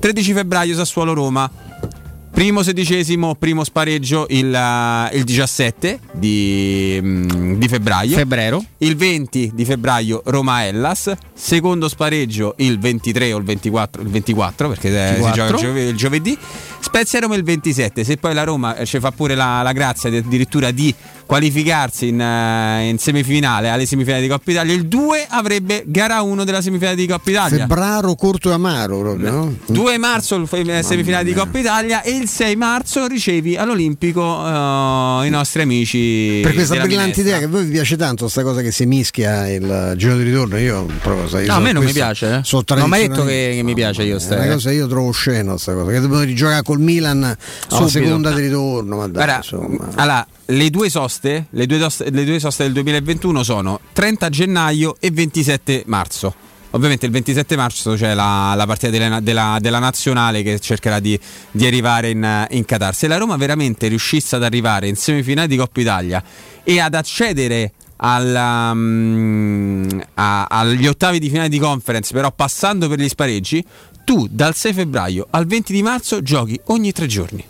13 0.00 0.34
febbraio 0.34 0.74
Sassuolo-Roma, 0.74 1.50
Primo 2.34 2.64
sedicesimo, 2.64 3.36
primo 3.36 3.62
spareggio 3.62 4.26
il, 4.30 4.52
eh, 4.52 5.16
il 5.16 5.22
17 5.22 6.00
di, 6.12 6.98
mm, 7.00 7.54
di 7.54 7.68
febbraio. 7.68 8.16
Febbraio. 8.16 8.64
Il 8.78 8.96
20 8.96 9.52
di 9.54 9.64
febbraio 9.64 10.20
Roma-Hellas. 10.24 11.12
Secondo 11.32 11.88
spareggio 11.88 12.54
il 12.58 12.80
23 12.80 13.32
o 13.32 13.38
il 13.38 13.44
24, 13.44 14.02
il 14.02 14.08
24 14.08 14.68
perché 14.68 14.88
eh, 14.88 15.14
si 15.14 15.20
24. 15.22 15.32
gioca 15.32 15.54
il, 15.54 15.56
giove- 15.62 15.88
il 15.90 15.96
giovedì. 15.96 16.36
Spezia 16.80 17.20
Roma 17.20 17.36
il 17.36 17.44
27. 17.44 18.02
Se 18.02 18.16
poi 18.16 18.34
la 18.34 18.42
Roma 18.42 18.76
eh, 18.78 18.84
ci 18.84 18.98
fa 18.98 19.12
pure 19.12 19.36
la, 19.36 19.62
la 19.62 19.72
grazia 19.72 20.10
di- 20.10 20.16
addirittura 20.16 20.72
di 20.72 20.92
qualificarsi 21.26 22.08
in, 22.08 22.20
eh, 22.20 22.88
in 22.88 22.98
semifinale 22.98 23.68
alle 23.68 23.86
semifinali 23.86 24.22
di 24.22 24.28
Coppa 24.28 24.50
Italia, 24.50 24.74
il 24.74 24.86
2 24.86 25.26
avrebbe 25.28 25.84
gara 25.86 26.20
1 26.22 26.44
della 26.44 26.60
semifinale 26.60 26.96
di 26.96 27.06
Coppa 27.06 27.30
Italia. 27.30 27.58
Febbraro, 27.58 28.14
corto 28.14 28.50
e 28.50 28.52
amaro 28.52 28.98
proprio, 29.00 29.30
no? 29.30 29.54
2 29.66 29.98
marzo 29.98 30.44
fe- 30.46 30.82
semifinale 30.82 31.24
di 31.24 31.32
Coppa 31.32 31.58
Italia 31.58 32.02
e 32.02 32.10
il 32.16 32.28
6 32.28 32.56
marzo 32.56 33.06
ricevi 33.06 33.56
all'Olimpico 33.56 34.22
eh, 34.22 35.26
i 35.26 35.30
nostri 35.30 35.62
amici 35.62 36.40
Per 36.42 36.54
questa 36.54 36.76
brillante 36.80 37.20
idea 37.20 37.38
che 37.38 37.44
a 37.44 37.48
voi 37.48 37.64
vi 37.64 37.72
piace 37.72 37.96
tanto 37.96 38.28
sta 38.28 38.42
cosa 38.42 38.60
che 38.60 38.70
si 38.70 38.86
mischia 38.86 39.48
il 39.48 39.94
giro 39.96 40.16
di 40.16 40.24
ritorno, 40.24 40.58
io 40.58 40.86
proprio 41.02 41.28
sai, 41.28 41.44
io 41.44 41.52
No, 41.52 41.58
a 41.58 41.60
me 41.60 41.72
non 41.72 41.84
mi 41.84 41.92
piace. 41.92 42.42
Eh. 42.44 42.62
Non 42.74 42.82
ho 42.82 42.86
mai 42.86 43.08
detto 43.08 43.24
che, 43.24 43.52
che 43.54 43.62
mi 43.62 43.74
piace 43.74 44.02
io. 44.02 44.16
È 44.16 44.20
Ste, 44.20 44.34
una 44.34 44.46
cosa 44.46 44.70
io 44.72 44.86
trovo 44.86 45.10
sceno 45.12 45.56
sta 45.56 45.72
cosa, 45.74 45.90
che 45.90 46.00
dobbiamo 46.00 46.22
rigiocare 46.22 46.62
col 46.62 46.80
Milan 46.80 47.36
alla 47.68 47.88
seconda 47.88 48.32
di 48.32 48.42
ritorno, 48.42 48.96
ma 48.96 49.06
dai, 49.06 49.12
Guarda, 49.12 49.36
insomma. 49.36 49.88
allora, 49.94 50.26
le 50.46 50.70
due 50.70 50.90
soste, 50.90 51.46
le 51.50 51.66
due, 51.66 51.78
le 51.78 52.24
due 52.24 52.38
soste 52.38 52.64
del 52.64 52.72
2021 52.72 53.42
sono 53.42 53.80
30 53.92 54.28
gennaio 54.28 54.96
e 55.00 55.10
27 55.10 55.84
marzo. 55.86 56.34
Ovviamente 56.70 57.06
il 57.06 57.12
27 57.12 57.54
marzo 57.56 57.94
c'è 57.94 58.14
la, 58.14 58.52
la 58.56 58.66
partita 58.66 58.90
della, 58.90 59.20
della- 59.20 59.58
della 59.60 59.78
nazionale 59.78 60.42
che 60.42 60.58
cercherà 60.58 60.98
di, 60.98 61.18
di 61.52 61.66
arrivare 61.66 62.10
in, 62.10 62.46
in 62.50 62.64
Qatar. 62.64 62.94
Se 62.94 63.06
la 63.06 63.16
Roma 63.16 63.36
veramente 63.36 63.86
riuscisse 63.86 64.34
ad 64.36 64.42
arrivare 64.42 64.88
in 64.88 64.96
semifinale 64.96 65.46
di 65.46 65.56
Coppa 65.56 65.80
Italia 65.80 66.22
e 66.64 66.80
ad 66.80 66.94
accedere 66.94 67.72
alla, 67.96 68.74
mm, 68.74 70.00
a- 70.14 70.46
agli 70.46 70.86
ottavi 70.88 71.20
di 71.20 71.28
finale 71.28 71.48
di 71.48 71.58
conference, 71.60 72.12
però 72.12 72.32
passando 72.32 72.88
per 72.88 72.98
gli 72.98 73.08
spareggi, 73.08 73.64
tu 74.04 74.26
dal 74.28 74.54
6 74.56 74.72
febbraio 74.72 75.28
al 75.30 75.46
20 75.46 75.72
di 75.72 75.82
marzo 75.82 76.22
giochi 76.22 76.60
ogni 76.66 76.90
tre 76.90 77.06
giorni. 77.06 77.44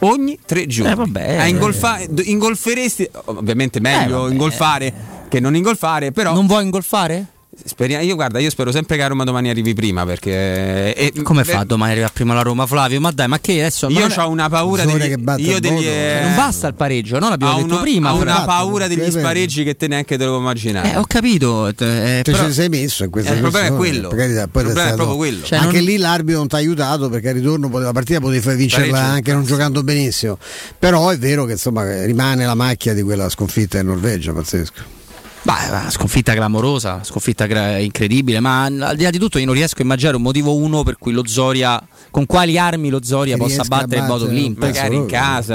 Ogni 0.00 0.38
tre 0.44 0.66
giorni. 0.66 0.92
Eh, 0.92 0.94
vabbè. 0.94 1.36
A 1.38 1.46
ingolfa- 1.46 2.00
d- 2.08 2.22
ingolferesti, 2.24 3.08
ovviamente 3.26 3.80
meglio 3.80 4.20
vabbè. 4.22 4.32
ingolfare 4.32 4.92
che 5.28 5.40
non 5.40 5.56
ingolfare, 5.56 6.12
però. 6.12 6.32
Non 6.32 6.46
vuoi 6.46 6.64
ingolfare? 6.64 7.26
Speria- 7.64 8.00
io 8.00 8.14
guarda, 8.14 8.38
io 8.38 8.50
spero 8.50 8.70
sempre 8.72 8.96
che 8.96 9.02
a 9.02 9.08
Roma 9.08 9.24
domani 9.24 9.50
arrivi 9.50 9.74
prima 9.74 10.06
perché. 10.06 10.94
e- 10.94 11.12
Come 11.22 11.42
beh, 11.42 11.50
fa 11.52 11.64
domani 11.64 11.92
arriva 11.92 12.08
prima 12.12 12.32
la 12.32 12.42
Roma, 12.42 12.66
Flavio? 12.66 13.00
Ma 13.00 13.10
dai, 13.10 13.28
ma 13.28 13.40
che 13.40 13.52
adesso. 13.60 13.88
Io 13.88 14.00
non 14.00 14.10
è- 14.10 14.18
ho 14.18 14.28
una 14.30 14.48
paura 14.48 14.84
degli, 14.84 15.08
che 15.08 15.18
batte 15.18 15.42
io 15.42 15.60
degli, 15.60 15.84
eh, 15.86 16.20
Non 16.22 16.34
basta 16.36 16.68
il 16.68 16.74
pareggio, 16.74 17.18
no? 17.18 17.28
L'abbiamo 17.28 17.54
ho 17.54 17.56
detto 17.62 17.72
una- 17.74 17.82
prima. 17.82 18.14
ho 18.14 18.20
una 18.20 18.42
paura 18.44 18.84
che 18.86 18.94
degli 18.94 19.04
vedi. 19.06 19.18
spareggi 19.18 19.64
che 19.64 19.76
te 19.76 19.86
neanche 19.88 20.16
te 20.16 20.24
lo 20.24 20.30
puoi 20.30 20.42
immaginare. 20.42 20.92
Eh, 20.92 20.96
ho 20.96 21.04
capito. 21.06 21.66
eh, 21.68 21.74
Cioè, 21.76 22.20
però- 22.24 22.44
ci 22.46 22.52
sei 22.52 22.68
messo 22.68 23.04
in 23.04 23.10
questa 23.10 23.32
Eh, 23.32 23.34
il 23.34 23.40
problema 23.40 23.66
è 23.66 23.72
quello. 23.72 24.08
per 24.08 24.18
carità, 24.18 24.40
Il 24.40 24.46
è 24.46 24.50
problema 24.50 24.78
è 24.80 24.82
stato- 24.82 24.96
proprio 24.96 25.16
quello. 25.16 25.44
Cioè, 25.44 25.58
anche 25.58 25.76
non- 25.76 25.84
lì 25.84 25.96
l'arbitro 25.98 26.38
non 26.38 26.48
ti 26.48 26.54
ha 26.54 26.58
aiutato 26.58 27.08
perché 27.10 27.28
al 27.28 27.34
ritorno 27.34 27.68
poteva- 27.68 27.86
la 27.86 27.92
partita 27.92 28.20
potevi 28.20 28.40
far 28.40 28.54
vincerla 28.56 28.90
Pareggio. 28.92 29.12
anche 29.12 29.32
non 29.32 29.44
giocando 29.44 29.82
benissimo. 29.82 30.38
Però 30.78 31.08
è 31.10 31.18
vero 31.18 31.44
che 31.44 31.52
insomma 31.52 32.04
rimane 32.04 32.46
la 32.46 32.54
macchia 32.54 32.94
di 32.94 33.02
quella 33.02 33.28
sconfitta 33.28 33.78
in 33.78 33.86
Norvegia, 33.86 34.32
pazzesco. 34.32 34.96
Beh, 35.40 35.52
una 35.70 35.90
sconfitta 35.90 36.34
clamorosa, 36.34 37.00
sconfitta 37.04 37.46
gra- 37.46 37.78
incredibile, 37.78 38.38
ma 38.40 38.64
al 38.64 38.92
di 38.96 39.04
là 39.04 39.10
di 39.10 39.18
tutto 39.18 39.38
io 39.38 39.46
non 39.46 39.54
riesco 39.54 39.80
a 39.80 39.82
immaginare 39.82 40.16
un 40.16 40.22
motivo 40.22 40.54
uno 40.56 40.82
per 40.82 40.98
cui 40.98 41.12
lo 41.12 41.26
Zoria, 41.26 41.80
con 42.10 42.26
quali 42.26 42.58
armi 42.58 42.90
lo 42.90 43.02
Zoria 43.02 43.34
Che 43.36 43.40
possa 43.40 43.62
battere 43.64 44.00
il 44.02 44.06
Bodo 44.06 44.26
Olimpico. 44.26 44.66
Magari 44.66 44.96
in 44.96 45.06
casa. 45.06 45.54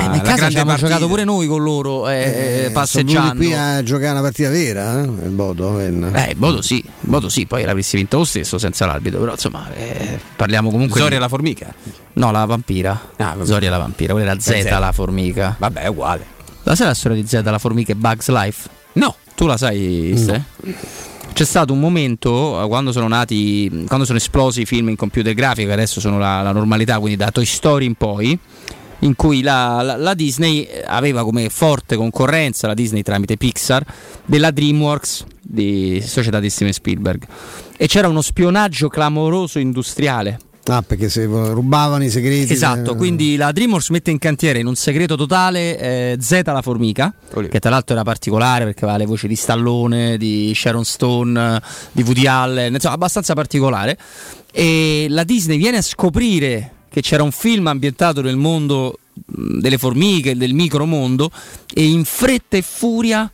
Eh, 0.00 0.08
ma 0.08 0.14
in 0.16 0.22
la 0.22 0.22
casa 0.22 0.46
abbiamo 0.46 0.66
partita. 0.70 0.86
giocato 0.88 1.06
pure 1.08 1.24
noi 1.24 1.46
con 1.48 1.62
loro, 1.62 2.08
eh, 2.08 2.22
Eh, 2.22 2.60
sono 2.62 2.72
passeggiando. 2.72 3.34
qui 3.34 3.52
a 3.52 3.82
giocare 3.82 4.12
una 4.12 4.20
partita 4.22 4.48
vera, 4.48 5.00
eh? 5.00 5.04
il 5.04 5.30
Bodo. 5.30 5.80
Eh, 5.80 5.86
il 5.88 6.34
Bodo 6.36 6.62
sì, 6.62 6.76
il 6.76 6.90
Bodo 7.00 7.28
sì, 7.28 7.44
poi 7.46 7.64
l'avresti 7.64 7.96
vinto 7.96 8.16
lo 8.18 8.24
stesso 8.24 8.56
senza 8.56 8.86
l'arbitro, 8.86 9.18
però 9.20 9.32
insomma 9.32 9.70
eh, 9.74 10.18
parliamo 10.34 10.70
comunque 10.70 10.98
Zoria 10.98 11.16
di... 11.16 11.22
la 11.22 11.28
formica. 11.28 11.74
No, 12.14 12.30
la 12.30 12.44
vampira. 12.46 12.98
Ah. 13.16 13.36
Zoria 13.42 13.68
la 13.68 13.78
vampira, 13.78 14.14
quella 14.14 14.30
era 14.30 14.40
Z, 14.40 14.48
Eh, 14.50 14.62
Z. 14.62 14.70
la 14.78 14.92
formica. 14.92 15.56
Vabbè, 15.58 15.80
è 15.82 15.88
uguale. 15.88 16.24
La 16.62 16.74
sai 16.74 16.86
la 16.86 16.94
storia 16.94 17.20
di 17.20 17.28
Z, 17.28 17.42
la 17.44 17.58
formica 17.58 17.92
e 17.92 17.96
Bugs 17.96 18.28
Life? 18.30 18.68
No. 18.96 19.14
Tu 19.34 19.46
la 19.46 19.56
sai, 19.56 20.14
Ste? 20.16 20.42
C'è 21.34 21.44
stato 21.44 21.72
un 21.74 21.80
momento 21.80 22.62
eh, 22.62 22.66
quando 22.66 22.92
sono 22.92 23.06
nati, 23.08 23.84
quando 23.86 24.06
sono 24.06 24.16
esplosi 24.16 24.62
i 24.62 24.64
film 24.64 24.88
in 24.88 24.96
computer 24.96 25.34
grafico, 25.34 25.66
che 25.68 25.74
adesso 25.74 26.00
sono 26.00 26.18
la, 26.18 26.40
la 26.40 26.52
normalità, 26.52 26.98
quindi 26.98 27.16
da 27.16 27.30
Toy 27.30 27.44
Story 27.44 27.84
in 27.84 27.94
poi, 27.94 28.38
in 29.00 29.14
cui 29.14 29.42
la, 29.42 29.82
la- 29.82 29.96
la 29.96 30.14
Disney 30.14 30.66
aveva 30.86 31.22
come 31.24 31.50
forte 31.50 31.96
concorrenza, 31.96 32.66
la 32.66 32.72
Disney 32.72 33.02
tramite 33.02 33.36
Pixar, 33.36 33.84
della 34.24 34.50
DreamWorks 34.50 35.26
di 35.42 36.02
società 36.02 36.40
di 36.40 36.48
Steven 36.48 36.72
Spielberg. 36.72 37.26
E 37.76 37.86
c'era 37.88 38.08
uno 38.08 38.22
spionaggio 38.22 38.88
clamoroso 38.88 39.58
industriale. 39.58 40.38
Ah, 40.68 40.82
perché 40.82 41.08
se 41.08 41.24
rubavano 41.26 42.02
i 42.02 42.10
segreti. 42.10 42.52
Esatto, 42.52 42.92
eh, 42.92 42.96
quindi 42.96 43.36
la 43.36 43.52
DreamWorks 43.52 43.90
mette 43.90 44.10
in 44.10 44.18
cantiere 44.18 44.58
in 44.58 44.66
un 44.66 44.74
segreto 44.74 45.14
totale 45.14 45.78
eh, 45.78 46.16
Z 46.20 46.42
la 46.44 46.62
formica, 46.62 47.14
che 47.48 47.60
tra 47.60 47.70
l'altro 47.70 47.94
era 47.94 48.02
particolare 48.02 48.64
perché 48.64 48.82
aveva 48.82 48.98
le 48.98 49.06
voci 49.06 49.28
di 49.28 49.36
Stallone, 49.36 50.16
di 50.18 50.52
Sharon 50.54 50.84
Stone, 50.84 51.62
di 51.92 52.02
Woody 52.02 52.26
Allen, 52.26 52.74
insomma 52.74 52.94
abbastanza 52.94 53.34
particolare. 53.34 53.96
E 54.50 55.06
la 55.08 55.22
Disney 55.22 55.56
viene 55.56 55.76
a 55.76 55.82
scoprire 55.82 56.72
che 56.88 57.00
c'era 57.00 57.22
un 57.22 57.32
film 57.32 57.68
ambientato 57.68 58.20
nel 58.20 58.36
mondo 58.36 58.98
mh, 59.12 59.60
delle 59.60 59.78
formiche, 59.78 60.36
del 60.36 60.54
micromondo, 60.54 61.30
e 61.72 61.84
in 61.84 62.04
fretta 62.04 62.56
e 62.56 62.62
furia 62.62 63.30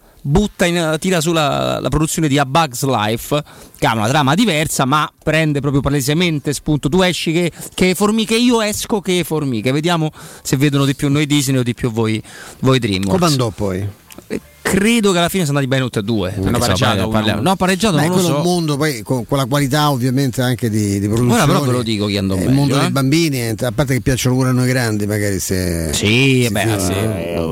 in, 0.66 0.96
tira 0.98 1.20
sulla 1.20 1.80
la 1.80 1.88
produzione 1.88 2.28
di 2.28 2.38
A 2.38 2.46
Bug's 2.46 2.84
Life, 2.84 3.42
che 3.78 3.86
ha 3.86 3.94
una 3.94 4.08
trama 4.08 4.34
diversa, 4.34 4.84
ma 4.84 5.10
prende 5.22 5.60
proprio 5.60 5.80
palesemente 5.80 6.52
spunto. 6.52 6.88
Tu 6.88 7.02
esci 7.02 7.32
che, 7.32 7.52
che 7.74 7.94
formiche, 7.94 8.36
io 8.36 8.60
esco 8.60 9.00
che 9.00 9.24
formiche. 9.24 9.72
Vediamo 9.72 10.10
se 10.42 10.56
vedono 10.56 10.84
di 10.84 10.94
più 10.94 11.10
noi 11.10 11.26
Disney 11.26 11.58
o 11.58 11.62
di 11.62 11.74
più 11.74 11.90
voi, 11.90 12.22
voi 12.60 12.78
DreamWorks. 12.78 13.18
Come 13.18 13.26
andò 13.26 13.50
poi? 13.50 13.88
Credo 14.62 15.12
che 15.12 15.18
alla 15.18 15.28
fine 15.28 15.44
sono 15.44 15.58
andati 15.58 15.74
bene 15.76 15.88
tutti 15.90 15.98
e 15.98 16.02
due. 16.02 16.34
Hanno 16.36 16.58
pareggiato 16.58 17.08
parliamo- 17.08 17.42
No, 17.42 17.56
pareggiato 17.56 17.96
Beh, 17.96 18.06
non 18.06 18.08
lo 18.10 18.14
quello 18.14 18.28
è 18.28 18.30
so. 18.32 18.36
un 18.38 18.42
mondo 18.44 18.76
poi 18.76 19.02
con, 19.02 19.26
con 19.26 19.36
la 19.38 19.44
qualità 19.44 19.90
ovviamente 19.90 20.40
anche 20.40 20.70
di, 20.70 20.98
di 21.00 21.06
produzione. 21.08 21.34
Ora 21.42 21.46
però 21.46 21.60
ve 21.64 21.72
lo 21.72 21.82
dico 21.82 22.06
chi 22.06 22.16
andò 22.16 22.34
È 22.34 22.38
il 22.38 22.44
meglio, 22.44 22.56
mondo 22.56 22.76
eh. 22.76 22.80
dei 22.80 22.90
bambini, 22.90 23.40
eh, 23.42 23.54
a 23.60 23.72
parte 23.72 23.94
che 23.94 24.00
piacciono 24.00 24.36
pure 24.36 24.48
a 24.48 24.52
noi 24.52 24.68
grandi, 24.68 25.06
magari 25.06 25.38
se. 25.40 25.90
Sì, 25.92 26.44
si 26.46 26.48
beh, 26.50 26.60
filmano. 26.60 26.80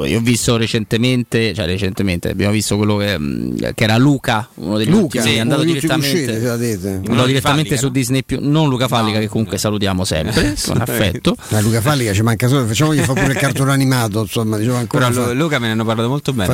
sì, 0.05 0.09
io, 0.11 0.19
ho 0.19 0.23
visto 0.23 0.57
recentemente, 0.57 1.53
cioè 1.53 1.67
recentemente 1.67 2.31
abbiamo 2.31 2.53
visto 2.53 2.77
quello 2.77 2.97
che, 2.97 3.19
mh, 3.19 3.75
che 3.75 3.85
era 3.85 3.97
Luca, 3.99 4.49
uno 4.55 4.79
degli 4.79 4.89
Luca, 4.89 5.19
ultimi, 5.19 5.25
è 5.25 5.33
uno 5.33 5.43
andato 5.43 5.63
direttamente, 5.65 6.41
se 6.41 6.57
dite. 6.59 6.89
andato 7.07 7.27
direttamente 7.27 7.41
Fallica, 7.41 7.77
su 7.77 7.85
no? 7.87 7.91
Disney 7.93 8.23
più, 8.25 8.39
non 8.41 8.69
Luca 8.69 8.89
Fallica 8.89 9.19
che 9.19 9.29
comunque 9.29 9.59
salutiamo 9.59 10.05
sempre 10.05 10.55
con 10.65 10.81
affetto. 10.81 11.37
Ma 11.49 11.61
Luca 11.61 11.81
Fallica 11.81 12.13
ci 12.13 12.23
manca 12.23 12.49
solo, 12.49 12.65
facciamogli 12.67 13.01
fa 13.01 13.13
pure 13.15 13.33
il 13.33 13.39
cartone 13.39 13.73
animato, 13.73 14.21
insomma, 14.23 14.57
diciamo 14.57 14.77
ancora. 14.79 15.09
Però 15.09 15.23
fa- 15.23 15.33
Lu- 15.33 15.39
Luca 15.39 15.59
me 15.59 15.67
ne 15.67 15.73
hanno 15.73 15.85
parlato 15.85 16.09
molto 16.09 16.33
bene, 16.33 16.47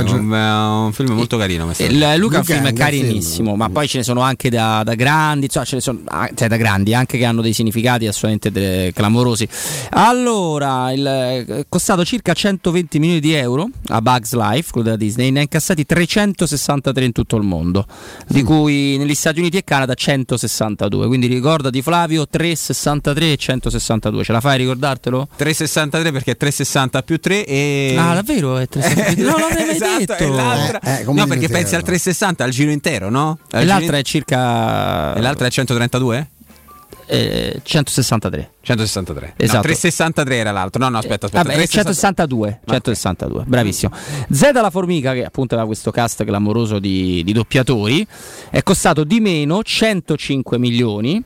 un, 0.47 0.85
un 0.87 0.93
film 0.93 1.13
molto 1.13 1.37
carino. 1.37 1.71
Il 1.77 2.15
Luca 2.17 2.37
è 2.37 2.39
un 2.39 2.45
film 2.45 2.59
è 2.59 2.69
un 2.69 2.75
bel 2.75 2.75
carinissimo, 2.75 3.57
ma 3.57 3.69
poi 3.69 3.89
ce 3.89 3.99
ne 3.99 4.05
sono 4.05 4.21
anche 4.21 4.51
da, 4.51 4.83
da 4.85 4.95
grandi, 4.95 5.49
ne 5.53 5.81
sono 5.81 6.01
ah, 6.07 6.31
cioè 6.35 6.49
da 6.49 6.57
grandi 6.57 6.95
anche 6.95 7.19
che 7.19 7.25
hanno 7.25 7.43
dei 7.43 7.53
significati 7.53 8.07
assolutamente 8.07 8.51
de- 8.51 8.93
clamorosi. 8.95 9.49
Allora, 9.91 10.93
il, 10.93 11.05
è 11.05 11.67
costato 11.69 12.05
circa 12.05 12.33
120 12.33 12.99
milioni 12.99 13.21
di 13.21 13.33
euro 13.33 13.69
a 13.89 14.01
Bugs 14.01 14.35
Life, 14.35 14.71
quello 14.71 14.87
della 14.87 14.97
Disney, 14.97 15.31
ne 15.31 15.41
ha 15.41 15.43
incassati 15.43 15.85
363 15.85 17.05
in 17.05 17.13
tutto 17.13 17.37
il 17.37 17.43
mondo, 17.43 17.87
di 18.29 18.43
cui 18.43 18.97
negli 18.97 19.15
Stati 19.15 19.41
Uniti 19.41 19.57
e 19.59 19.65
Canada 19.65 19.95
162. 19.95 21.07
Quindi 21.07 21.27
ricordati 21.27 21.83
Flavio 21.83 22.27
363 22.29 23.33
e 23.33 23.37
162. 23.37 24.25
Ce 24.25 24.33
la 24.33 24.41
fai 24.41 24.55
a 24.55 24.57
ricordartelo? 24.57 25.29
363 25.37 26.13
perché 26.13 26.33
è 26.33 26.37
360 26.37 27.03
più 27.03 27.19
3 27.19 27.47
e... 27.47 27.95
Ah, 27.99 28.15
davvero? 28.15 28.59
È 28.59 28.67
363? 28.67 29.15
Non 29.27 29.41
l'avrei 29.41 29.67
mai 29.67 29.75
Esatto, 29.77 30.25
detto. 30.25 30.36
L'altra- 30.43 30.81
Eh, 30.81 31.01
eh, 31.01 31.05
no, 31.05 31.27
perché 31.27 31.49
pensi 31.49 31.75
al 31.75 31.83
360 31.83 32.45
al 32.45 32.51
giro 32.51 32.71
intero, 32.71 33.11
no? 33.11 33.39
Al 33.51 33.61
E 33.63 33.65
giro 33.65 33.79
l'altra 33.79 33.99
è 33.99 34.03
circa 34.03 35.15
E 35.15 35.21
l'altra 35.21 35.47
è 35.47 35.51
132? 35.51 36.29
eh, 37.09 37.61
163. 37.63 38.51
163. 38.63 39.35
Esatto. 39.37 39.57
No, 39.59 39.63
363 39.63 40.37
era 40.37 40.51
l'altro. 40.51 40.83
No, 40.83 40.89
no, 40.89 40.99
aspetta, 40.99 41.27
aspetta. 41.27 41.45
Vabbè, 41.45 41.61
è 41.63 41.67
162, 41.67 42.61
162, 42.67 43.45
bravissimo. 43.47 43.93
Z 44.31 44.51
la 44.55 44.71
formica, 44.71 45.13
che 45.13 45.25
appunto 45.25 45.55
aveva 45.55 45.69
questo 45.69 45.91
cast 45.93 46.25
clamoroso 46.25 46.79
di, 46.81 47.23
di 47.25 47.33
doppiatori, 47.33 48.05
è 48.51 48.63
costato 48.63 49.05
di 49.05 49.21
meno 49.21 49.63
105 49.63 50.59
milioni. 50.59 51.23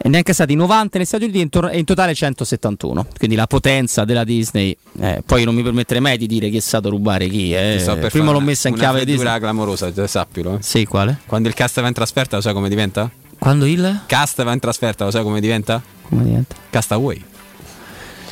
E 0.00 0.08
ne 0.08 0.14
ha 0.16 0.18
incassati 0.18 0.54
90 0.54 0.96
negli 0.98 1.06
Stati 1.06 1.24
Uniti 1.24 1.38
e 1.38 1.42
in, 1.42 1.48
to- 1.48 1.68
e 1.68 1.78
in 1.78 1.84
totale 1.84 2.14
171. 2.14 3.06
Quindi 3.18 3.34
la 3.36 3.46
potenza 3.48 4.04
della 4.04 4.22
Disney. 4.24 4.76
eh, 5.00 5.22
poi 5.26 5.44
non 5.44 5.54
mi 5.54 5.62
permetterei 5.62 6.00
mai 6.00 6.16
di 6.16 6.26
dire 6.26 6.48
chi 6.50 6.56
è 6.56 6.60
stato 6.60 6.86
a 6.88 6.90
rubare 6.90 7.26
chi. 7.28 7.52
eh. 7.52 7.72
Prima 8.08 8.30
l'ho 8.30 8.40
messa 8.40 8.68
in 8.68 8.74
una 8.74 8.82
chiave 8.82 9.00
freddura 9.02 9.22
Disney. 9.24 9.40
clamorosa, 9.40 10.06
sappilo. 10.06 10.54
eh. 10.54 10.62
Sì, 10.62 10.84
quale? 10.84 11.18
Quando 11.26 11.48
il 11.48 11.54
cast 11.54 11.80
va 11.80 11.88
in 11.88 11.94
trasferta, 11.94 12.36
lo 12.36 12.42
sai 12.42 12.52
come 12.54 12.68
diventa? 12.68 13.10
Quando 13.38 13.66
il? 13.66 14.00
Cast 14.06 14.42
va 14.44 14.52
in 14.52 14.58
trasferta, 14.60 15.04
lo 15.04 15.10
sai 15.10 15.22
come 15.24 15.40
diventa? 15.40 15.82
Come 16.08 16.24
diventa? 16.24 16.54
Castaway. 16.70 17.24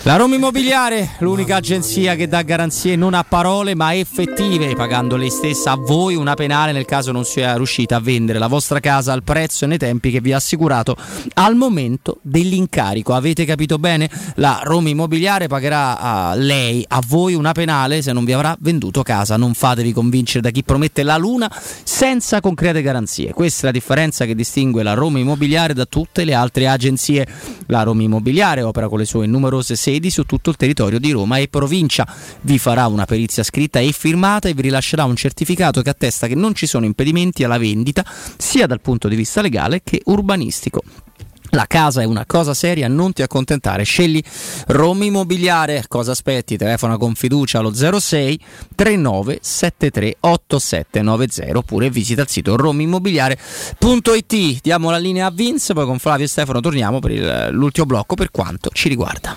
La 0.06 0.14
Roma 0.14 0.36
Immobiliare, 0.36 1.16
l'unica 1.18 1.56
agenzia 1.56 2.14
che 2.14 2.28
dà 2.28 2.42
garanzie 2.42 2.94
non 2.94 3.12
a 3.12 3.24
parole 3.24 3.74
ma 3.74 3.92
effettive, 3.92 4.76
pagando 4.76 5.16
lei 5.16 5.30
stessa 5.30 5.72
a 5.72 5.74
voi 5.74 6.14
una 6.14 6.34
penale 6.34 6.70
nel 6.70 6.84
caso 6.84 7.10
non 7.10 7.24
sia 7.24 7.56
riuscita 7.56 7.96
a 7.96 8.00
vendere 8.00 8.38
la 8.38 8.46
vostra 8.46 8.78
casa 8.78 9.12
al 9.12 9.24
prezzo 9.24 9.64
e 9.64 9.66
nei 9.66 9.78
tempi 9.78 10.12
che 10.12 10.20
vi 10.20 10.32
ha 10.32 10.36
assicurato 10.36 10.96
al 11.34 11.56
momento 11.56 12.18
dell'incarico. 12.22 13.14
Avete 13.14 13.44
capito 13.44 13.80
bene? 13.80 14.08
La 14.36 14.60
Roma 14.62 14.90
Immobiliare 14.90 15.48
pagherà 15.48 15.98
a 15.98 16.34
lei, 16.36 16.84
a 16.86 17.02
voi 17.04 17.34
una 17.34 17.50
penale 17.50 18.00
se 18.00 18.12
non 18.12 18.24
vi 18.24 18.32
avrà 18.32 18.56
venduto 18.60 19.02
casa. 19.02 19.36
Non 19.36 19.54
fatevi 19.54 19.92
convincere 19.92 20.40
da 20.40 20.50
chi 20.50 20.62
promette 20.62 21.02
la 21.02 21.16
luna 21.16 21.52
senza 21.82 22.40
concrete 22.40 22.80
garanzie. 22.80 23.32
Questa 23.32 23.62
è 23.62 23.64
la 23.64 23.72
differenza 23.72 24.24
che 24.24 24.36
distingue 24.36 24.84
la 24.84 24.94
Roma 24.94 25.18
Immobiliare 25.18 25.74
da 25.74 25.84
tutte 25.84 26.22
le 26.22 26.34
altre 26.34 26.68
agenzie. 26.68 27.26
La 27.66 27.82
Roma 27.82 28.02
Immobiliare 28.02 28.62
opera 28.62 28.86
con 28.86 28.98
le 28.98 29.04
sue 29.04 29.26
numerose 29.26 29.74
sedi 29.74 29.94
su 30.10 30.24
tutto 30.24 30.50
il 30.50 30.56
territorio 30.56 30.98
di 30.98 31.10
Roma 31.10 31.38
e 31.38 31.48
provincia. 31.48 32.06
Vi 32.42 32.58
farà 32.58 32.86
una 32.86 33.04
perizia 33.04 33.42
scritta 33.42 33.80
e 33.80 33.92
firmata 33.92 34.48
e 34.48 34.54
vi 34.54 34.62
rilascerà 34.62 35.04
un 35.04 35.16
certificato 35.16 35.82
che 35.82 35.90
attesta 35.90 36.26
che 36.26 36.34
non 36.34 36.54
ci 36.54 36.66
sono 36.66 36.84
impedimenti 36.84 37.44
alla 37.44 37.58
vendita 37.58 38.04
sia 38.36 38.66
dal 38.66 38.80
punto 38.80 39.08
di 39.08 39.16
vista 39.16 39.40
legale 39.40 39.82
che 39.82 40.00
urbanistico. 40.04 40.82
La 41.50 41.66
casa 41.66 42.02
è 42.02 42.04
una 42.04 42.24
cosa 42.26 42.54
seria, 42.54 42.88
non 42.88 43.12
ti 43.12 43.22
accontentare. 43.22 43.84
Scegli 43.84 44.22
Roma 44.68 45.04
Immobiliare. 45.04 45.84
Cosa 45.88 46.12
aspetti? 46.12 46.56
Telefona 46.56 46.96
con 46.96 47.14
fiducia 47.14 47.58
allo 47.58 47.72
06 47.72 48.40
39 48.74 49.38
73 49.40 50.16
8790 50.20 51.58
oppure 51.58 51.90
visita 51.90 52.22
il 52.22 52.28
sito 52.28 52.56
romimmobiliare.it. 52.56 54.60
Diamo 54.62 54.90
la 54.90 54.98
linea 54.98 55.26
a 55.26 55.30
Vince, 55.30 55.74
poi 55.74 55.84
con 55.86 55.98
Flavio 55.98 56.24
e 56.24 56.28
Stefano 56.28 56.60
torniamo 56.60 56.98
per 56.98 57.10
il- 57.10 57.48
l'ultimo 57.52 57.86
blocco 57.86 58.14
per 58.14 58.30
quanto 58.30 58.70
ci 58.72 58.88
riguarda. 58.88 59.36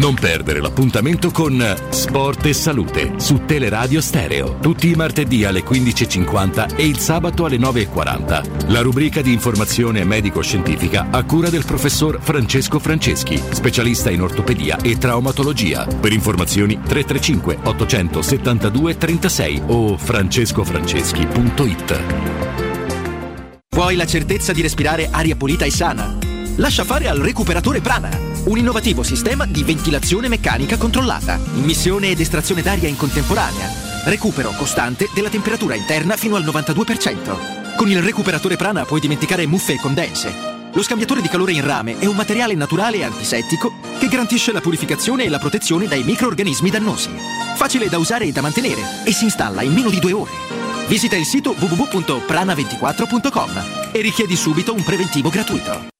Non 0.00 0.14
perdere 0.14 0.62
l'appuntamento 0.62 1.30
con 1.30 1.62
Sport 1.90 2.46
e 2.46 2.54
Salute 2.54 3.12
su 3.18 3.44
Teleradio 3.44 4.00
Stereo. 4.00 4.56
Tutti 4.58 4.88
i 4.88 4.94
martedì 4.94 5.44
alle 5.44 5.62
15.50 5.62 6.74
e 6.74 6.86
il 6.86 6.96
sabato 6.96 7.44
alle 7.44 7.58
9.40. 7.58 8.72
La 8.72 8.80
rubrica 8.80 9.20
di 9.20 9.30
informazione 9.30 10.02
medico-scientifica 10.04 11.08
a 11.10 11.22
cura 11.24 11.50
del 11.50 11.66
professor 11.66 12.18
Francesco 12.18 12.78
Franceschi, 12.78 13.38
specialista 13.50 14.10
in 14.10 14.22
ortopedia 14.22 14.78
e 14.80 14.96
traumatologia. 14.96 15.84
Per 15.84 16.14
informazioni 16.14 16.80
335 16.80 17.58
872 17.62 18.96
36 18.96 19.62
o 19.66 19.98
francescofranceschi.it. 19.98 22.02
Vuoi 23.68 23.96
la 23.96 24.06
certezza 24.06 24.54
di 24.54 24.62
respirare 24.62 25.08
aria 25.10 25.36
pulita 25.36 25.66
e 25.66 25.70
sana? 25.70 26.16
Lascia 26.56 26.84
fare 26.84 27.08
al 27.08 27.18
recuperatore 27.18 27.80
Prana, 27.80 28.08
un 28.44 28.58
innovativo 28.58 29.02
sistema 29.02 29.46
di 29.46 29.62
ventilazione 29.62 30.28
meccanica 30.28 30.76
controllata, 30.76 31.38
immissione 31.54 32.10
ed 32.10 32.20
estrazione 32.20 32.62
d'aria 32.62 32.88
in 32.88 32.96
contemporanea, 32.96 33.70
recupero 34.04 34.52
costante 34.56 35.08
della 35.14 35.28
temperatura 35.28 35.74
interna 35.74 36.16
fino 36.16 36.36
al 36.36 36.44
92%. 36.44 37.76
Con 37.76 37.90
il 37.90 38.02
recuperatore 38.02 38.56
Prana 38.56 38.84
puoi 38.84 39.00
dimenticare 39.00 39.46
muffe 39.46 39.74
e 39.74 39.80
condense. 39.80 40.58
Lo 40.72 40.82
scambiatore 40.82 41.20
di 41.20 41.28
calore 41.28 41.52
in 41.52 41.64
rame 41.64 41.98
è 41.98 42.06
un 42.06 42.14
materiale 42.14 42.54
naturale 42.54 42.98
e 42.98 43.04
antisettico 43.04 43.72
che 43.98 44.08
garantisce 44.08 44.52
la 44.52 44.60
purificazione 44.60 45.24
e 45.24 45.28
la 45.28 45.38
protezione 45.38 45.86
dai 45.86 46.04
microorganismi 46.04 46.70
dannosi. 46.70 47.10
Facile 47.56 47.88
da 47.88 47.98
usare 47.98 48.26
e 48.26 48.32
da 48.32 48.40
mantenere 48.40 49.02
e 49.04 49.12
si 49.12 49.24
installa 49.24 49.62
in 49.62 49.72
meno 49.72 49.90
di 49.90 49.98
due 49.98 50.12
ore. 50.12 50.30
Visita 50.86 51.16
il 51.16 51.24
sito 51.24 51.54
www.prana24.com 51.58 53.90
e 53.92 54.00
richiedi 54.00 54.36
subito 54.36 54.72
un 54.72 54.82
preventivo 54.82 55.28
gratuito. 55.28 55.99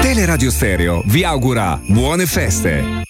Teleradio 0.00 0.50
Stereo 0.50 1.02
vi 1.06 1.24
augura 1.24 1.80
buone 1.86 2.26
feste. 2.26 3.08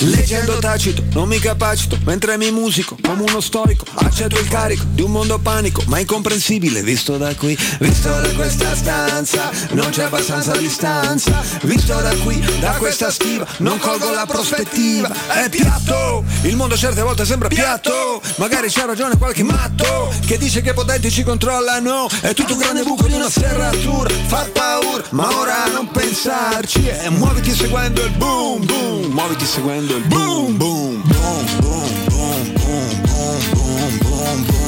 Leggendo 0.00 0.56
tacito, 0.58 1.02
non 1.12 1.26
mi 1.26 1.40
capacito, 1.40 1.98
mentre 2.04 2.36
mi 2.36 2.52
musico 2.52 2.96
come 3.02 3.22
uno 3.22 3.40
stoico, 3.40 3.84
accetto 3.94 4.38
il 4.38 4.46
carico 4.46 4.84
di 4.92 5.02
un 5.02 5.10
mondo 5.10 5.38
panico, 5.38 5.82
ma 5.86 5.98
incomprensibile 5.98 6.82
visto 6.82 7.16
da 7.16 7.34
qui, 7.34 7.58
visto 7.80 8.08
da 8.08 8.28
questa 8.34 8.76
stanza, 8.76 9.50
non 9.70 9.90
c'è 9.90 10.04
abbastanza 10.04 10.56
distanza, 10.56 11.42
visto 11.62 11.94
da 11.94 12.14
qui, 12.22 12.40
da 12.60 12.72
questa 12.72 13.10
stiva, 13.10 13.44
non 13.58 13.78
colgo 13.78 14.12
la 14.12 14.24
prospettiva, 14.24 15.10
è 15.32 15.48
piatto, 15.48 16.22
il 16.42 16.54
mondo 16.54 16.76
certe 16.76 17.02
volte 17.02 17.24
sembra 17.24 17.48
piatto, 17.48 18.22
magari 18.36 18.70
c'ha 18.70 18.84
ragione 18.84 19.18
qualche 19.18 19.42
matto, 19.42 20.12
che 20.24 20.38
dice 20.38 20.60
che 20.60 20.70
i 20.70 20.74
potenti 20.74 21.10
ci 21.10 21.24
controllano, 21.24 22.08
è 22.20 22.34
tutto 22.34 22.52
un 22.52 22.58
grande 22.60 22.84
buco 22.84 23.08
di 23.08 23.14
una 23.14 23.28
serratura, 23.28 24.10
fa 24.26 24.48
paura, 24.52 25.02
ma 25.10 25.36
ora 25.36 25.66
non 25.72 25.90
pensarci, 25.90 26.86
e 26.86 27.08
muoviti 27.10 27.52
seguendo 27.52 28.04
il 28.04 28.12
boom 28.12 28.64
boom, 28.64 29.12
muoviti 29.12 29.44
seguendo 29.44 29.87
il 29.96 30.02
boom 30.08 30.56
boom 30.56 31.02
boom 31.02 31.46
boom 31.60 31.86
boom 32.08 32.52
boom 32.54 33.02
boom 33.02 33.40
boom 33.52 33.96
boom 33.98 33.98
boom 33.98 34.60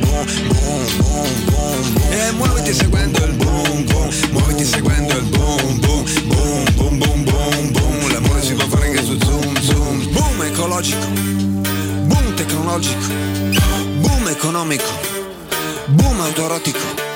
boom 0.00 0.84
boom 1.46 1.94
e 2.10 2.30
muoviti 2.32 2.74
seguendo 2.74 3.24
il 3.24 3.32
boom 3.34 3.84
boom 3.84 4.10
muoviti 4.32 4.64
seguendo 4.64 5.16
il 5.16 5.24
boom 5.24 5.78
boom 5.80 6.04
boom 6.26 6.64
boom 6.76 6.98
boom 6.98 7.24
boom 7.24 7.72
boom 7.72 8.12
l'amore 8.12 8.42
si 8.42 8.54
può 8.54 8.66
fare 8.66 8.88
anche 8.88 9.04
su 9.04 9.16
zoom 9.24 9.60
zoom 9.60 10.12
boom 10.12 10.42
ecologico 10.42 11.06
boom 12.06 12.34
tecnologico 12.34 13.06
boom 14.00 14.28
economico 14.28 14.90
boom 15.86 16.20
autorotico 16.20 17.07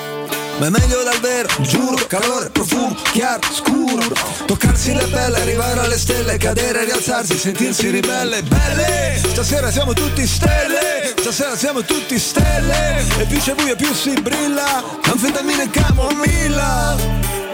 ma 0.62 0.68
è 0.68 0.70
meglio 0.70 1.02
dal 1.02 1.18
vero, 1.18 1.48
giuro, 1.58 2.06
calore, 2.06 2.48
profumo, 2.50 2.94
chiaro, 3.10 3.40
scuro. 3.52 4.14
Toccarsi 4.46 4.94
le 4.94 5.06
pelle, 5.06 5.40
arrivare 5.40 5.80
alle 5.80 5.98
stelle, 5.98 6.36
cadere, 6.36 6.84
rialzarsi, 6.84 7.36
sentirsi 7.36 7.90
ribelle 7.90 8.42
Belle, 8.44 9.20
stasera 9.26 9.72
siamo 9.72 9.92
tutti 9.92 10.24
stelle, 10.24 11.14
stasera 11.18 11.56
siamo 11.56 11.82
tutti 11.82 12.16
stelle. 12.16 13.04
E 13.18 13.24
più 13.24 13.40
c'è 13.40 13.54
buio 13.54 13.74
più 13.74 13.92
si 13.92 14.12
brilla, 14.20 14.84
anfetamina 15.02 15.64
e 15.64 15.70
camomilla 15.70 17.51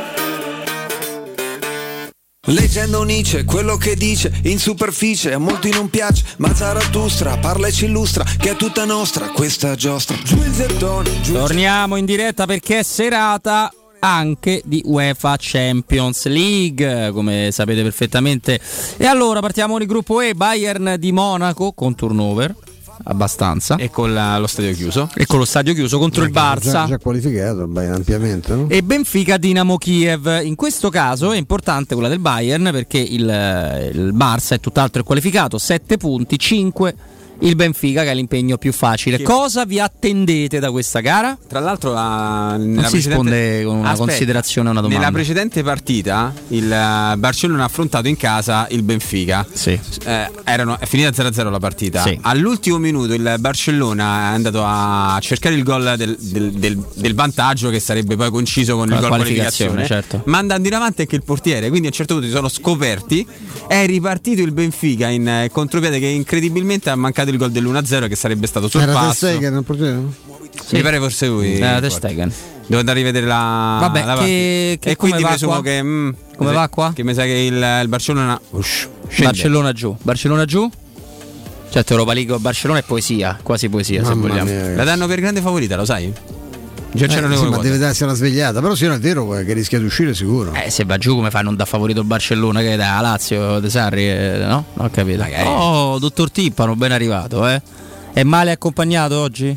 Leggendo 2.49 3.02
Nietzsche, 3.02 3.44
quello 3.44 3.77
che 3.77 3.94
dice 3.94 4.33
in 4.44 4.59
superficie 4.59 5.35
a 5.35 5.39
molti 5.39 5.68
non 5.68 5.91
piace, 5.91 6.25
ma 6.39 6.55
Zarathustra 6.55 7.36
parla 7.36 7.67
e 7.67 7.73
ci 7.73 7.85
illustra 7.85 8.25
che 8.25 8.52
è 8.52 8.57
tutta 8.57 8.86
nostra 8.86 9.28
questa 9.28 9.75
giostra. 9.75 10.17
Giù 10.25 10.36
il 10.36 10.52
gettone, 10.52 11.20
giù 11.20 11.35
Torniamo 11.35 11.97
in 11.97 12.07
diretta 12.07 12.47
perché 12.47 12.78
è 12.78 12.83
serata 12.83 13.70
anche 13.99 14.62
di 14.65 14.81
UEFA 14.83 15.36
Champions 15.39 16.25
League, 16.25 17.10
come 17.12 17.51
sapete 17.52 17.83
perfettamente. 17.83 18.59
E 18.97 19.05
allora 19.05 19.41
partiamo 19.41 19.75
con 19.75 19.83
il 19.83 19.89
gruppo 19.89 20.23
E, 20.23 20.35
Bayern 20.35 20.97
di 20.99 21.12
Monaco 21.12 21.73
con 21.73 21.94
turnover 21.94 22.55
abbastanza 23.05 23.77
e 23.77 23.91
con 23.91 24.12
la- 24.12 24.39
lo 24.39 24.47
stadio 24.47 24.73
chiuso 24.75 25.09
e 25.15 25.27
con 25.27 25.39
lo 25.39 25.44
stadio 25.44 25.75
chiuso 25.75 25.99
contro 25.99 26.25
il 26.25 26.31
Barça 26.31 26.70
Già, 26.70 26.86
già 26.86 26.99
qualificato 26.99 27.67
beh, 27.67 27.86
ampiamente, 27.89 28.55
no? 28.55 28.67
e 28.68 28.83
Benfica 28.83 29.36
Dinamo 29.36 29.77
Kiev. 29.78 30.41
In 30.44 30.55
questo 30.55 30.91
caso 30.91 31.33
è 31.33 31.36
importante 31.36 31.94
quella 31.94 32.09
del 32.09 32.18
Bayern 32.18 32.70
perché 32.73 32.99
il, 32.99 33.20
il 33.93 34.12
Barça 34.15 34.55
è 34.55 34.60
tutt'altro 34.60 35.02
qualificato, 35.02 35.59
7 35.59 35.97
punti, 35.97 36.39
5 36.39 36.94
il 37.41 37.55
Benfica 37.57 38.02
che 38.02 38.10
è 38.10 38.15
l'impegno 38.15 38.57
più 38.58 38.73
facile. 38.73 39.17
Che- 39.18 39.23
Cosa 39.23 39.65
vi 39.65 39.78
attendete 39.81 40.58
da 40.58 40.70
questa 40.70 41.00
gara? 41.00 41.36
Tra 41.47 41.60
l'altro, 41.60 41.92
la, 41.92 42.57
Non 42.58 42.60
si 42.84 42.91
precedente- 42.91 42.97
risponde 43.08 43.62
con 43.65 43.76
una 43.76 43.91
Aspetta, 43.91 44.07
considerazione 44.08 44.68
a 44.68 44.70
una 44.73 44.81
domanda. 44.81 45.05
Nella 45.05 45.12
precedente 45.17 45.62
partita, 45.62 46.33
il 46.49 46.70
eh, 46.73 47.17
Barcellona 47.17 47.62
ha 47.62 47.67
affrontato 47.67 48.08
in 48.08 48.17
casa 48.17 48.67
il 48.70 48.83
Benfica. 48.83 49.47
Sì. 49.52 49.78
Eh, 50.05 50.31
erano, 50.44 50.78
è 50.81 50.86
finita 50.86 51.10
0-0 51.10 51.50
la 51.50 51.58
partita. 51.58 52.02
Sì. 52.02 52.18
All'ultimo 52.23 52.78
minuto 52.78 53.15
il 53.15 53.36
Barcellona 53.39 54.31
è 54.31 54.34
andato 54.34 54.62
a 54.65 55.17
cercare 55.20 55.55
il 55.55 55.62
gol 55.62 55.94
del, 55.97 56.17
del- 56.18 56.52
del- 56.52 56.84
del 56.94 57.15
vantaggio 57.15 57.70
che 57.70 57.81
sarebbe 57.81 58.17
poi 58.17 58.31
coinciso 58.31 58.76
con 58.76 58.86
Con 58.89 58.94
il 58.97 59.00
gol 59.00 59.08
qualificazione, 59.10 59.86
certo. 59.86 60.23
Ma 60.26 60.39
andando 60.39 60.67
in 60.68 60.75
avanti 60.75 61.02
anche 61.02 61.17
il 61.17 61.23
portiere, 61.25 61.68
quindi 61.68 61.86
a 61.86 61.91
un 61.91 61.97
certo 61.97 62.15
punto 62.15 62.28
si 62.28 62.34
sono 62.34 62.49
scoperti. 62.49 63.26
È 63.68 63.86
ripartito 63.86 64.42
il 64.42 64.52
Benfica 64.52 65.08
in 65.08 65.49
contropiede 65.52 65.99
che 66.00 66.07
incredibilmente 66.07 66.91
ha 66.91 66.97
mancato 66.97 67.28
il 67.31 67.39
gol 67.39 67.51
dell'1-0 67.51 68.09
che 68.09 68.17
sarebbe 68.17 68.47
stato 68.47 68.69
sul 68.69 68.81
Era 68.81 68.93
passo. 68.93 69.27
Stegen 69.27 69.55
il 69.57 69.65
portiere? 69.65 70.01
Mi 70.71 70.83
pare 70.83 70.99
forse 70.99 71.27
lui. 71.27 71.59
Era 71.59 71.81
Ter 71.81 71.93
Stegen. 71.93 72.33
Devo 72.67 72.81
andare 72.81 72.99
a 72.99 73.03
rivedere 73.03 73.27
la. 73.27 73.79
Vabbè, 73.81 74.05
la 74.05 74.15
che- 74.19 74.79
che 74.81 74.91
e 74.91 74.97
quindi 74.97 75.17
come 75.23 75.23
va 75.23 75.29
presumo 75.29 75.53
qua? 75.55 75.63
che. 75.63 75.83
mm, 75.83 76.11
Come 76.37 76.49
mi 76.51 76.55
va 76.57 76.63
sa- 76.63 76.69
qua? 76.69 76.93
Che 76.95 77.03
mi 77.05 77.15
sa 77.15 77.23
che 77.23 77.31
il, 77.33 77.55
il 77.83 77.89
Barcellona. 77.89 78.41
Ush, 78.51 78.89
scende. 79.09 79.25
Barcellona 79.33 79.73
giù. 79.73 79.97
Barcellona 80.03 80.45
giù? 80.45 80.71
Certo, 81.71 81.93
Europa 81.93 82.13
League 82.15 82.37
Barcellona 82.39 82.79
è 82.81 82.83
poesia, 82.83 83.39
quasi 83.43 83.69
poesia 83.69 84.03
se 84.03 84.09
Mamma 84.15 84.29
vogliamo. 84.29 84.51
mia. 84.51 84.75
La 84.75 84.85
danno 84.85 85.07
per 85.07 85.21
grande 85.21 85.41
favorita, 85.41 85.77
lo 85.77 85.85
sai? 85.85 86.13
Già 86.91 87.05
Eh, 87.05 87.08
c'erano 87.08 87.36
sì, 87.36 87.44
le 87.44 87.50
ma 87.50 87.58
deve 87.58 87.78
darsi 87.78 88.02
una 88.02 88.15
svegliata. 88.15 88.60
Però 88.60 88.75
se 88.75 88.86
non 88.86 88.97
è 88.97 88.99
vero 88.99 89.36
eh, 89.36 89.44
che 89.44 89.52
rischia 89.52 89.78
di 89.78 89.84
uscire 89.84 90.15
sicuro. 90.15 90.52
Eh, 90.55 90.70
se 90.70 90.84
va 90.84 90.97
giù 90.99 91.15
come 91.15 91.31
fa 91.31 91.41
a 91.41 91.42
non 91.42 91.55
da 91.57 91.65
favorito 91.65 92.00
il 92.00 92.07
Barcellona 92.07 92.60
che 92.60 92.76
da 92.76 92.99
Lazio, 93.00 93.58
De 93.60 93.68
Sarri, 93.70 94.08
eh, 94.08 94.39
no? 94.39 94.65
Non 94.75 94.86
ho 94.86 94.91
capito. 94.91 95.25
Oh, 95.44 95.99
dottor 95.99 96.31
Tippano, 96.31 96.75
ben 96.76 96.92
arrivato, 96.92 97.47
eh. 97.47 97.60
È 98.12 98.23
male 98.23 98.50
accompagnato 98.50 99.17
oggi? 99.18 99.57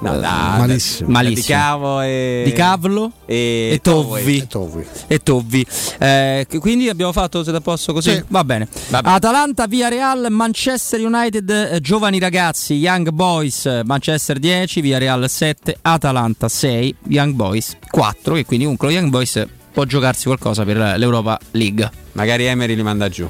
No, 0.00 0.14
Eh, 0.14 0.20
da, 0.20 0.54
malissimo. 0.58 1.10
Malissimo. 1.10 1.40
Di 1.40 1.52
cavo 1.52 2.00
e. 2.02 2.42
Di 2.44 2.52
Cavlo 2.52 3.12
e, 3.26 3.70
e 3.72 3.80
Tovvi. 3.82 4.38
E 4.38 4.46
Tovvi. 4.46 4.86
E 5.08 5.18
Tovvi. 5.22 5.66
Eh, 5.98 6.46
quindi 6.60 6.88
abbiamo 6.88 7.12
fatto, 7.12 7.42
siete 7.42 7.58
a 7.58 7.60
posto 7.60 7.92
così? 7.92 8.12
Sì. 8.12 8.24
Va 8.28 8.44
bene. 8.44 8.68
Atalanta, 8.90 9.66
Via 9.66 9.88
Real, 9.88 10.26
Manchester 10.30 11.04
United, 11.04 11.50
eh, 11.50 11.80
giovani 11.80 12.18
ragazzi, 12.20 12.74
Young 12.74 13.10
Boys, 13.10 13.82
Manchester 13.84 14.38
10, 14.38 14.80
Via 14.80 14.98
Real 14.98 15.28
7, 15.28 15.78
Atalanta 15.82 16.48
6, 16.48 16.94
Young 17.08 17.34
Boys 17.34 17.76
4, 17.90 18.36
e 18.36 18.44
quindi 18.44 18.64
comunque 18.64 18.88
lo 18.88 18.94
Young 18.94 19.10
Boys 19.10 19.44
può 19.72 19.84
giocarsi 19.84 20.26
qualcosa 20.26 20.64
per 20.64 20.76
l'Europa 20.96 21.38
League. 21.52 21.90
Magari 22.12 22.44
Emery 22.46 22.74
li 22.76 22.82
manda 22.82 23.08
giù. 23.08 23.28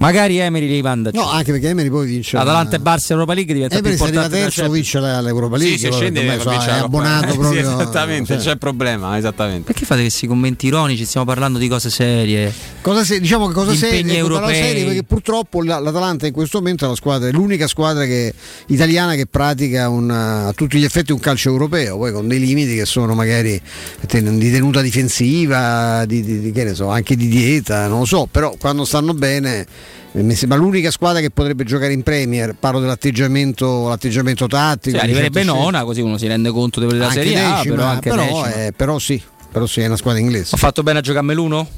Magari 0.00 0.38
Emery 0.38 0.68
li 0.68 0.80
manda. 0.80 1.10
No, 1.12 1.28
anche 1.28 1.50
perché 1.50 1.68
Emery 1.70 1.88
poi 1.90 2.06
vince. 2.06 2.36
Atalanta 2.36 2.76
e 2.76 2.78
Barça 2.78 3.10
Europa 3.12 3.34
League 3.34 3.52
diventa 3.52 3.76
Emery 3.78 3.96
più 3.96 4.04
se 4.04 4.10
arriva 4.10 4.24
importante 4.26 4.50
della 4.50 4.50
terzo 4.54 4.72
vince 4.72 5.00
l'Europa 5.00 5.56
League. 5.56 5.76
Sì, 5.76 5.84
se 5.84 5.92
scende 5.92 6.20
ormai 6.20 6.60
so, 6.60 6.66
è 6.70 6.72
abbonato 6.78 7.28
Sì, 7.32 7.36
proprio. 7.38 7.60
esattamente, 7.60 8.38
sì. 8.38 8.46
c'è 8.46 8.56
problema, 8.56 9.18
esattamente. 9.18 9.64
Perché 9.64 9.84
fate 9.84 10.02
questi 10.02 10.26
commenti 10.28 10.66
ironici? 10.66 11.04
Stiamo 11.04 11.26
parlando 11.26 11.58
di 11.58 11.66
cose 11.68 11.90
serie. 11.90 12.52
Cosa 12.80 13.02
se- 13.04 13.18
diciamo 13.20 13.48
che 13.48 13.54
cosa 13.54 13.74
serie, 13.74 14.16
europei. 14.16 14.54
serie 14.54 14.84
perché 14.84 15.02
purtroppo 15.02 15.62
la- 15.64 15.80
l'Atalanta 15.80 16.26
in 16.26 16.32
questo 16.32 16.58
momento 16.58 16.84
è 16.84 16.88
la 16.88 16.94
squadra, 16.94 17.28
è 17.28 17.32
l'unica 17.32 17.66
squadra 17.66 18.04
che- 18.04 18.32
italiana 18.66 19.14
che 19.16 19.26
pratica 19.26 19.88
un, 19.88 20.10
a 20.10 20.52
tutti 20.54 20.78
gli 20.78 20.84
effetti 20.84 21.10
un 21.10 21.18
calcio 21.18 21.48
europeo, 21.50 21.96
poi 21.96 22.12
con 22.12 22.28
dei 22.28 22.38
limiti 22.38 22.76
che 22.76 22.84
sono 22.86 23.14
magari 23.14 23.60
di 24.06 24.50
tenuta 24.52 24.80
difensiva, 24.80 26.04
di, 26.06 26.22
di- 26.22 26.40
di- 26.40 26.52
che 26.52 26.62
ne 26.64 26.74
so, 26.74 26.88
anche 26.88 27.16
di 27.16 27.26
dieta, 27.26 27.88
non 27.88 28.00
lo 28.00 28.04
so, 28.04 28.28
però 28.30 28.54
quando 28.58 28.84
stanno 28.84 29.12
bene 29.12 29.66
mi 30.12 30.34
sembra 30.34 30.58
l'unica 30.58 30.90
squadra 30.90 31.20
che 31.20 31.30
potrebbe 31.30 31.64
giocare 31.64 31.92
in 31.92 32.02
Premier, 32.02 32.54
parlo 32.58 32.80
dell'atteggiamento 32.80 33.88
l'atteggiamento 33.88 34.46
tattico. 34.46 34.96
Cioè, 34.96 35.04
di 35.06 35.12
arriverebbe 35.12 35.44
nona, 35.44 35.84
così 35.84 36.00
uno 36.00 36.16
si 36.18 36.26
rende 36.26 36.50
conto 36.50 36.80
della 36.80 37.06
Anche 37.08 37.22
Serie 37.22 37.40
A, 37.44 37.56
decima, 37.56 37.74
però 37.74 37.86
anche 37.88 38.10
però, 38.10 38.46
eh, 38.46 38.72
però 38.74 38.98
sì, 38.98 39.22
però 39.50 39.66
sì, 39.66 39.80
è 39.80 39.86
una 39.86 39.96
squadra 39.96 40.20
inglese. 40.20 40.54
Ho 40.54 40.58
fatto 40.58 40.82
bene 40.82 40.98
a 40.98 41.02
giocarmi 41.02 41.34
l'uno? 41.34 41.68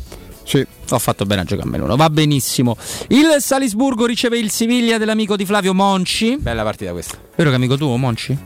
Sì. 0.42 0.66
Ho 0.90 0.98
fatto 0.98 1.26
bene 1.26 1.42
a 1.42 1.44
giocarmi 1.44 1.76
l'uno, 1.78 1.96
va 1.96 2.08
benissimo. 2.10 2.76
Il 3.08 3.36
Salisburgo 3.38 4.06
riceve 4.06 4.38
il 4.38 4.50
Siviglia 4.50 4.98
dell'amico 4.98 5.36
di 5.36 5.44
Flavio 5.44 5.74
Monci. 5.74 6.36
Bella 6.38 6.62
partita 6.62 6.92
questa. 6.92 7.18
Vero 7.36 7.50
che 7.50 7.56
amico 7.56 7.76
tuo, 7.76 7.96
Monci? 7.96 8.36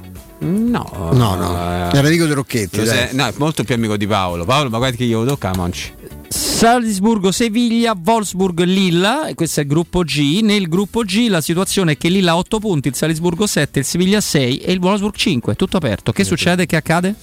No, 0.41 1.11
No, 1.13 1.35
no, 1.37 1.57
eh, 1.57 1.97
era 1.97 2.07
amico 2.07 2.27
di 2.27 2.33
Rocchetti. 2.33 2.85
sai- 2.85 3.09
no, 3.13 3.27
è 3.27 3.33
molto 3.37 3.65
più 3.65 3.75
amico 3.77 3.97
di 3.97 4.07
Paolo. 4.07 4.45
Paolo, 4.45 4.69
ma 4.69 4.77
guarda 4.79 4.97
che 4.97 5.05
io 5.05 5.21
lo 5.21 5.27
tocca 5.27 5.51
a 5.51 5.57
Monci. 5.57 5.93
Salisburgo, 6.37 7.31
Seviglia, 7.31 7.97
Wolfsburg, 8.05 8.65
Lilla, 8.65 9.27
e 9.27 9.37
questo 9.37 9.61
è 9.61 9.63
il 9.63 9.69
gruppo 9.69 10.03
G. 10.03 10.41
Nel 10.43 10.69
gruppo 10.69 11.03
G 11.03 11.29
la 11.29 11.41
situazione 11.41 11.93
è 11.93 11.97
che 11.97 12.09
Lilla 12.09 12.33
ha 12.33 12.37
8 12.37 12.59
punti, 12.59 12.89
il 12.89 12.97
Salisburgo 12.97 13.47
7, 13.47 13.79
il 13.79 13.85
Siviglia 13.85 14.21
6 14.21 14.59
e 14.59 14.73
il 14.73 14.81
Wolfsburg 14.81 15.15
5. 15.15 15.55
Tutto 15.55 15.77
aperto. 15.77 16.11
Che 16.11 16.25
succede? 16.25 16.67
Che 16.67 16.75
accade? 16.75 17.15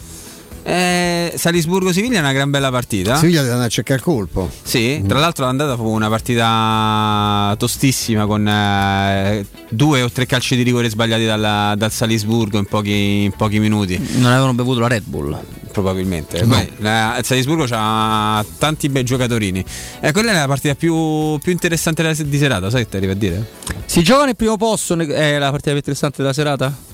Eh, 0.64 1.34
Salisburgo-Siviglia 1.36 2.18
è 2.18 2.20
una 2.20 2.34
gran 2.34 2.50
bella 2.50 2.70
partita. 2.70 3.16
Siviglia 3.16 3.40
deve 3.40 3.52
andare 3.52 3.68
a 3.70 3.72
cercare 3.72 4.00
il 4.00 4.06
colpo. 4.06 4.50
Sì, 4.62 5.04
tra 5.08 5.20
l'altro 5.20 5.46
l'andata 5.46 5.76
fu 5.76 5.88
una 5.88 6.10
partita 6.10 7.56
tostissima 7.58 8.26
con 8.26 8.48
eh, 8.48 9.46
due 9.70 10.02
o 10.02 10.10
tre 10.12 10.26
calci 10.26 10.56
di 10.56 10.64
rigore 10.64 10.90
sbagliati 10.90 11.26
dalla- 11.26 11.74
dal 11.78 11.92
Salisburgo 11.92 12.58
in 12.58 12.66
pochi, 12.66 13.24
in 13.24 13.32
pochi 13.36 13.60
minuti. 13.60 13.98
Non 14.18 14.32
avevano 14.32 14.54
bevuto 14.54 14.80
la 14.80 14.88
Red 14.88 15.04
Bull. 15.06 15.38
Probabilmente. 15.72 16.42
No. 16.44 16.56
Poi, 16.56 16.70
la- 16.78 17.18
il 17.18 17.24
Salisburgo 17.26 17.66
ha 17.72 18.44
tanti 18.58 18.90
bei 18.90 19.04
giocatori. 19.04 19.64
E 20.02 20.12
quella 20.12 20.32
è 20.32 20.34
la 20.36 20.48
partita 20.48 20.76
più, 20.76 21.38
più 21.40 21.52
interessante 21.52 22.02
della- 22.04 22.14
di 22.14 22.38
serata, 22.38 22.70
sai 22.70 22.84
che 22.84 22.90
ti 22.90 22.98
arriva 22.98 23.14
a 23.14 23.16
dire? 23.16 23.50
Si 23.86 24.04
gioca 24.04 24.26
nel 24.26 24.36
primo 24.36 24.58
posto, 24.58 24.96
è 24.98 25.38
la 25.38 25.46
partita 25.50 25.70
più 25.70 25.78
interessante 25.78 26.18
della 26.22 26.34
serata? 26.34 26.90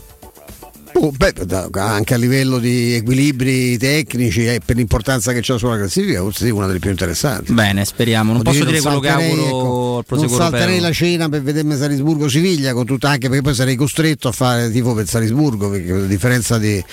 Oh, 0.94 1.12
beh, 1.16 1.34
da- 1.46 1.70
anche 1.74 2.14
a 2.14 2.18
livello 2.18 2.58
di 2.58 2.94
equilibri 2.94 3.78
tecnici 3.78 4.46
e 4.48 4.62
per 4.66 4.76
l'importanza 4.78 5.32
che 5.32 5.42
c'è 5.42 5.58
sulla 5.58 5.78
classifica, 5.78 6.22
forse 6.22 6.46
sì, 6.46 6.52
una 6.52 6.66
delle 6.66 6.80
più 6.80 6.90
interessanti. 6.90 7.54
Bene, 7.54 7.86
speriamo. 7.86 8.32
Non 8.32 8.40
Oddio, 8.42 8.52
posso 8.52 8.66
dire 8.66 8.82
quello 8.82 9.00
che 9.00 9.10
auguro 9.10 10.00
ecco, 10.00 10.04
al 10.16 10.20
Non 10.20 10.30
salterei 10.30 10.62
europeo. 10.78 10.82
la 10.82 10.92
cena 10.92 11.30
per 11.30 11.42
vedermi 11.44 11.76
Salisburgo-Siviglia, 11.76 12.74
con 12.74 12.86
tutta, 12.86 13.10
anche 13.10 13.28
perché 13.28 13.44
poi 13.44 13.54
sarei 13.54 13.76
costretto 13.76 14.28
a 14.28 14.32
fare 14.32 14.72
tifo 14.72 14.94
per 14.94 15.08
Salisburgo, 15.08 15.70
perché 15.70 15.92
a 15.92 16.00
differenza 16.06 16.58
di, 16.58 16.84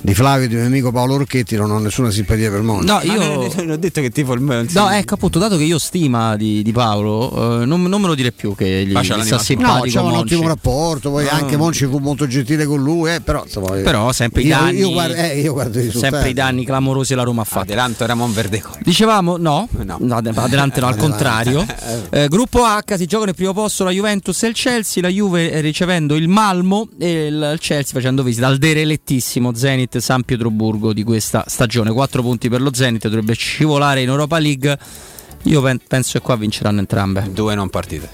di 0.00 0.14
Flavio 0.14 0.44
e 0.44 0.48
di 0.48 0.54
mio 0.56 0.66
amico 0.66 0.92
Paolo 0.92 1.16
Rocchetti 1.16 1.56
non 1.56 1.70
ho 1.70 1.78
nessuna 1.78 2.10
simpatia 2.10 2.50
per 2.50 2.60
Monza. 2.62 2.94
No, 2.94 3.00
io- 3.02 3.48
Non 3.56 3.70
ho 3.70 3.76
detto 3.76 4.00
che 4.02 4.10
tifo 4.10 4.32
il 4.34 4.42
No, 4.72 4.90
ecco 4.90 5.14
appunto, 5.14 5.38
dato 5.38 5.56
che 5.56 5.64
io 5.64 5.78
stima 5.78 6.36
di, 6.36 6.62
di 6.62 6.72
Paolo, 6.72 7.62
eh, 7.62 7.64
non, 7.64 7.82
non 7.82 8.00
me 8.00 8.06
lo 8.08 8.14
dire 8.14 8.32
più 8.32 8.54
che 8.54 8.84
gli, 8.86 8.92
gli 8.92 9.04
sta 9.04 9.22
sua. 9.22 9.36
No, 9.36 9.38
simpatico 9.38 9.86
c'è 9.86 10.00
un 10.00 10.14
ottimo 10.16 10.46
rapporto, 10.48 11.10
poi 11.10 11.26
Ah. 11.28 11.36
anche 11.36 11.56
Monci 11.56 11.86
fu 11.86 11.98
molto 11.98 12.26
gentile 12.26 12.66
con 12.66 12.82
lui, 12.82 13.12
eh, 13.14 13.20
però, 13.20 13.44
insomma, 13.60 13.80
Però 13.82 14.12
sempre 14.12 14.42
i 14.42 14.46
io, 14.46 14.54
danni, 14.56 14.78
io 14.78 14.90
guardo, 14.90 15.14
eh, 15.14 15.40
io 15.40 15.52
guardo 15.52 15.78
i 15.80 15.90
sempre 15.90 16.28
i 16.30 16.32
danni 16.32 16.64
clamorosi 16.64 17.14
la 17.14 17.22
Roma 17.22 17.42
ha 17.42 17.44
fatto. 17.44 17.60
Adelanto 17.60 18.04
era 18.04 18.14
Monverdeco. 18.14 18.70
Dicevamo 18.82 19.36
no, 19.36 19.68
No. 19.84 19.98
ade- 20.16 20.32
adelante 20.34 20.80
no, 20.80 20.86
al 20.86 20.96
contrario. 20.96 21.64
Eh, 22.10 22.28
gruppo 22.28 22.62
H 22.64 22.96
si 22.96 23.06
gioca 23.06 23.24
nel 23.26 23.34
primo 23.34 23.52
posto 23.52 23.82
la 23.84 23.90
Juventus 23.90 24.42
e 24.42 24.48
il 24.48 24.54
Chelsea, 24.54 25.02
la 25.02 25.08
Juve 25.08 25.50
eh, 25.50 25.60
ricevendo 25.60 26.14
il 26.14 26.28
Malmo 26.28 26.88
e 26.98 27.26
il 27.26 27.50
il 27.54 27.58
Chelsea 27.58 27.92
facendo 27.92 28.22
visita 28.22 28.46
al 28.46 28.58
derelettissimo 28.58 29.54
Zenit 29.54 29.98
San 29.98 30.22
Pietroburgo 30.22 30.92
di 30.92 31.02
questa 31.02 31.44
stagione. 31.46 31.90
4 31.92 32.22
punti 32.22 32.48
per 32.48 32.60
lo 32.60 32.72
Zenit, 32.72 33.02
dovrebbe 33.04 33.34
scivolare 33.34 34.02
in 34.02 34.08
Europa 34.08 34.38
League. 34.38 34.78
Io 35.44 35.60
pen- 35.60 35.80
penso 35.86 36.18
che 36.18 36.24
qua 36.24 36.36
vinceranno 36.36 36.78
entrambe. 36.80 37.28
Due 37.32 37.54
non 37.54 37.68
partite. 37.70 38.08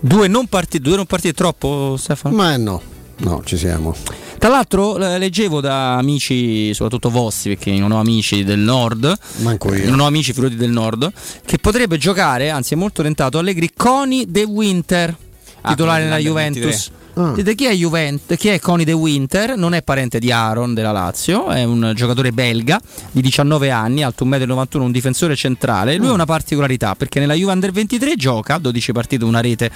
Due 0.00 0.28
non 0.28 0.46
partite, 0.46 0.82
due 0.82 0.96
non 0.96 1.06
partite 1.06 1.32
troppo 1.34 1.96
Stefano? 1.98 2.34
Ma 2.34 2.56
no, 2.56 2.80
no, 3.18 3.42
ci 3.44 3.56
siamo. 3.56 3.94
Tra 4.38 4.48
l'altro 4.48 4.96
leggevo 4.96 5.60
da 5.60 5.94
amici, 5.96 6.74
soprattutto 6.74 7.08
vostri, 7.10 7.54
perché 7.56 7.72
non 7.72 7.92
ho 7.92 7.98
amici 8.00 8.44
del 8.44 8.58
nord, 8.58 9.12
Manco 9.38 9.72
io. 9.74 9.88
non 9.88 10.00
ho 10.00 10.06
amici 10.06 10.32
frutti 10.32 10.56
del 10.56 10.70
nord, 10.70 11.10
che 11.44 11.58
potrebbe 11.58 11.96
giocare, 11.96 12.50
anzi 12.50 12.74
è 12.74 12.76
molto 12.76 13.02
tentato, 13.02 13.38
Allegri 13.38 13.70
Coni 13.74 14.26
De 14.28 14.42
Winter, 14.44 15.16
Ah, 15.62 15.70
titolare 15.70 16.02
quello 16.02 16.14
nella 16.16 16.28
Juventus. 16.28 16.62
23. 16.90 17.02
Dite 17.34 17.54
chi 17.54 17.66
è, 17.66 17.72
Juvent- 17.72 18.34
chi 18.36 18.48
è 18.48 18.58
Coni 18.58 18.84
De 18.84 18.92
Winter? 18.92 19.56
Non 19.56 19.74
è 19.74 19.82
parente 19.82 20.18
di 20.18 20.32
Aaron 20.32 20.74
della 20.74 20.90
Lazio, 20.90 21.48
è 21.48 21.62
un 21.62 21.92
giocatore 21.94 22.32
belga 22.32 22.80
di 23.12 23.20
19 23.20 23.70
anni, 23.70 24.02
alto 24.02 24.24
1,91 24.24 24.78
m, 24.78 24.82
un 24.82 24.92
difensore 24.92 25.36
centrale. 25.36 25.96
Lui 25.96 26.08
ha 26.08 26.12
una 26.12 26.24
particolarità 26.24 26.94
perché 26.94 27.20
nella 27.20 27.34
Juve 27.34 27.52
Under 27.52 27.70
23 27.70 28.16
gioca 28.16 28.58
12 28.58 28.92
partite, 28.92 29.24
una 29.24 29.40
rete, 29.40 29.70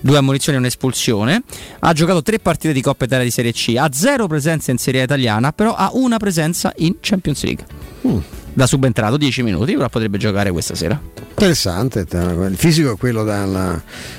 due 0.00 0.16
ammonizioni 0.16 0.58
e 0.58 0.60
un'espulsione. 0.60 1.42
Ha 1.78 1.92
giocato 1.92 2.22
tre 2.22 2.38
partite 2.38 2.72
di 2.72 2.82
Coppa 2.82 3.04
Italia 3.04 3.24
di 3.24 3.30
Serie 3.30 3.52
C, 3.52 3.74
ha 3.78 3.88
zero 3.92 4.26
presenza 4.26 4.70
in 4.70 4.78
Serie 4.78 5.02
A 5.02 5.04
italiana, 5.04 5.52
però 5.52 5.74
ha 5.74 5.90
una 5.92 6.16
presenza 6.16 6.72
in 6.78 6.96
Champions 7.00 7.44
League. 7.44 7.66
Da 8.52 8.66
subentrato 8.66 9.16
10 9.16 9.42
minuti, 9.42 9.74
però 9.74 9.88
potrebbe 9.88 10.18
giocare 10.18 10.50
questa 10.50 10.74
sera. 10.74 11.00
Interessante, 11.30 12.04
te- 12.04 12.18
il 12.18 12.56
fisico 12.56 12.92
è 12.92 12.96
quello 12.98 13.24
da, 13.24 13.44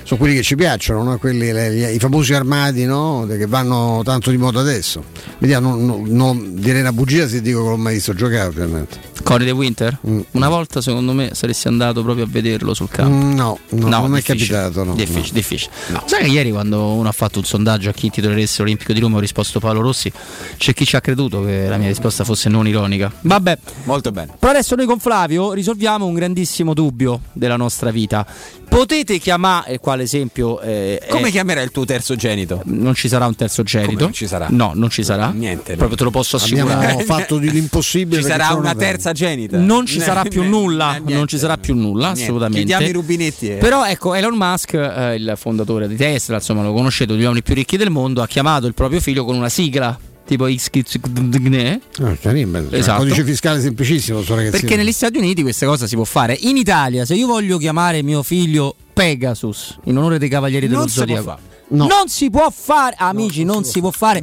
sono 0.03 0.19
quelli 0.19 0.34
che 0.35 0.42
ci 0.42 0.56
piacciono, 0.56 1.03
no? 1.03 1.18
Quelli, 1.19 1.51
le- 1.51 1.74
gli- 1.74 1.95
i 1.95 2.00
famosi 2.00 2.34
armadi 2.34 2.85
no? 2.85 3.26
che 3.30 3.45
vanno 3.45 4.01
tanto 4.03 4.32
di 4.32 4.38
moda 4.38 4.60
adesso. 4.60 5.03
Vediamo, 5.38 5.76
non, 5.76 5.85
non- 5.85 6.06
non 6.10 6.56
direi 6.60 6.82
una 6.82 6.93
bugia 6.93 7.27
se 7.27 7.42
dico 7.42 7.61
che 7.64 7.69
l'ho 7.69 7.77
mai 7.77 7.95
visto 7.95 8.14
giocare 8.14 8.48
ovviamente. 8.48 9.10
Corey 9.24 9.45
De 9.45 9.51
Winter? 9.51 10.00
Una 10.32 10.50
volta 10.50 10.82
secondo 10.82 11.14
me 11.14 11.30
saresti 11.34 11.68
andato 11.68 12.01
proprio 12.01 12.24
a 12.26 12.27
vederlo 12.27 12.74
sul 12.74 12.90
campo. 12.90 13.14
Mm, 13.14 13.34
no, 13.35 13.60
no, 13.69 13.88
non 13.88 14.10
mi 14.10 14.19
è 14.19 14.24
capitato, 14.24 14.84
no, 14.84 14.95
difficile, 14.95 15.27
no. 15.27 15.34
difficile. 15.34 15.72
Sai 16.06 16.24
che 16.24 16.30
ieri 16.32 16.50
quando 16.51 16.93
uno 16.93 17.08
ha 17.08 17.11
fatto 17.11 17.38
un 17.38 17.45
sondaggio 17.45 17.90
a 17.90 17.93
chi 17.93 18.10
titoleresse 18.10 18.61
l'Olimpico 18.64 18.93
di 18.93 19.00
Roma 19.00 19.18
ho 19.18 19.19
risposto 19.19 19.60
Paolo 19.60 19.82
Rossi, 19.82 20.11
c'è 20.58 20.74
chi 20.74 20.85
ci 20.85 20.95
ha 20.95 21.01
creduto 21.01 21.45
che 21.45 21.68
la 21.68 21.77
mia 21.77 21.88
risposta 21.88 22.24
fosse 22.24 22.50
non 22.50 22.68
ironica. 22.68 23.11
Vabbè, 23.22 23.58
molto 23.84 24.11
bene. 24.11 24.20
Però 24.40 24.51
adesso 24.51 24.75
noi 24.75 24.85
con 24.85 25.00
Flavio 25.00 25.53
risolviamo 25.53 26.06
un 26.06 26.14
grandissimo 26.14 26.74
dubbio 26.74 27.22
della 27.33 27.56
nostra 27.58 27.91
vita. 27.91 28.25
Potete 28.67 29.17
chiamare, 29.19 29.80
quale 29.80 30.03
esempio... 30.03 30.59
eh, 30.61 31.01
Come 31.09 31.27
è- 31.27 31.32
chiamerai 31.32 31.64
il 31.66 31.72
tuo 31.72 31.83
terzogenito? 31.83 32.61
Non 32.66 32.93
ci 32.95 33.08
sarà 33.09 33.25
un 33.25 33.35
terzogenito. 33.35 33.90
Come 33.91 34.01
non 34.03 34.14
ci 34.14 34.27
sarà? 34.27 34.48
No, 34.50 34.72
non 34.75 34.90
ci 34.90 35.03
sarà. 35.03 35.30
Niente. 35.32 35.75
Proprio 35.75 35.98
te 35.98 36.03
lo 36.06 36.11
posso 36.11 36.38
assicurare. 36.38 36.85
Abbiamo 36.85 37.00
fatto 37.01 37.38
di 37.40 37.51
l'impossibile. 37.51 38.22
Ci 38.22 38.27
sarà 38.27 38.53
una 38.53 38.74
terza 38.74 39.11
genita. 39.11 39.58
Non 39.58 39.85
ci 39.85 40.00
sarà 40.00 40.24
più 40.24 40.43
nulla, 40.48 41.00
non 41.06 41.27
ci 41.27 41.38
sarà 41.38 41.58
più 41.58 41.75
nulla, 41.75 42.09
assolutamente. 42.09 42.59
Chiediamo 42.66 42.88
i 42.88 42.91
rubinetti. 42.93 43.50
e- 43.50 43.56
Però 43.56 43.85
ecco, 43.85 44.14
Elon 44.14 44.35
Musk, 44.38 44.74
eh, 44.74 45.16
il 45.16 45.33
fondatore 45.35 45.88
di 45.90 45.95
Tesla, 45.98 46.35
insomma, 46.35 46.64
lo 46.64 46.72
conoscete, 46.74 47.06
uno 47.09 47.16
degli 47.16 47.24
uomini 47.25 47.43
più 47.43 47.53
ricchi 47.56 47.75
del 47.77 47.90
mondo, 47.90 48.22
ha 48.22 48.27
chiamato 48.27 48.67
il 48.67 48.74
proprio 48.74 49.01
figlio 49.01 49.25
con 49.25 49.35
una 49.35 49.50
sigla 49.50 49.98
tipo 50.25 50.45
XKZGNE. 50.45 51.82
Ah, 52.00 52.16
carino, 52.16 52.66
Esatto. 52.72 53.03
Codice 53.03 53.24
fiscale 53.24 53.61
semplicissimo. 53.61 54.22
Perché 54.22 54.75
negli 54.75 54.91
Stati 54.91 55.17
Uniti 55.17 55.41
questa 55.41 55.66
cosa 55.66 55.88
si 55.88 55.95
può 55.95 56.03
fare. 56.03 56.38
In 56.41 56.58
Italia, 56.58 57.06
se 57.06 57.16
io 57.16 57.27
voglio 57.27 57.58
chiamare 57.58 58.01
mio 58.01 58.24
figlio 58.24 58.75
Pegasus 58.93 59.77
in 59.85 59.98
onore 59.98 60.17
dei 60.19 60.30
Cavalieri 60.30 60.67
dello 60.67 60.80
Non 60.80 60.88
può 60.88 60.95
Zodiaco. 60.95 61.51
No. 61.72 61.88
non 61.88 62.08
si 62.09 62.30
può 62.30 62.51
fare, 62.53 62.95
amici, 63.00 63.45
non, 63.45 63.64
si 63.64 63.80
può 63.80 63.91
fare. 63.91 64.22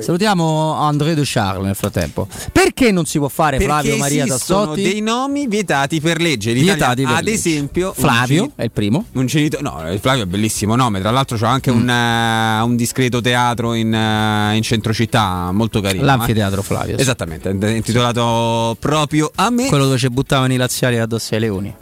Salutiamo 0.00 0.72
André 0.74 1.14
De 1.14 1.22
Charles 1.24 1.64
nel 1.64 1.76
frattempo. 1.76 2.26
Perché 2.50 2.90
non 2.90 3.04
si 3.06 3.18
può 3.18 3.28
fare 3.28 3.56
Perché 3.56 3.72
Flavio 3.72 3.96
Maria 3.98 4.26
Tassotti? 4.26 4.82
dei 4.82 5.00
nomi 5.00 5.46
vietati 5.46 6.00
per 6.00 6.20
legge. 6.20 6.52
Vietati 6.52 7.04
per 7.04 7.14
ad 7.14 7.22
legge. 7.24 7.36
esempio, 7.36 7.92
Flavio 7.96 8.50
è 8.56 8.64
il 8.64 8.72
primo. 8.72 9.04
Un 9.12 9.26
genitore, 9.26 9.62
no, 9.62 9.98
Flavio 10.00 10.22
è 10.22 10.24
un 10.24 10.30
bellissimo 10.30 10.74
nome. 10.74 10.98
Tra 11.00 11.10
l'altro, 11.12 11.36
c'ha 11.36 11.48
anche 11.48 11.70
un, 11.70 11.88
eh, 11.88 12.60
un 12.62 12.74
discreto 12.74 13.20
teatro 13.20 13.74
in, 13.74 13.94
eh, 13.94 14.56
in 14.56 14.62
centro 14.62 14.92
città, 14.92 15.52
molto 15.52 15.80
carino. 15.80 16.04
L'anfiteatro 16.04 16.62
Flavio. 16.62 16.96
eh. 16.96 17.00
Esattamente, 17.00 17.48
è 17.50 17.68
intitolato 17.70 18.76
proprio 18.80 19.30
a 19.36 19.50
me. 19.50 19.68
Quello 19.68 19.84
dove 19.84 19.98
ci 19.98 20.08
buttavano 20.08 20.52
i 20.52 20.56
laziali 20.56 20.98
addosso 20.98 21.34
ai 21.34 21.40
leoni. 21.40 21.74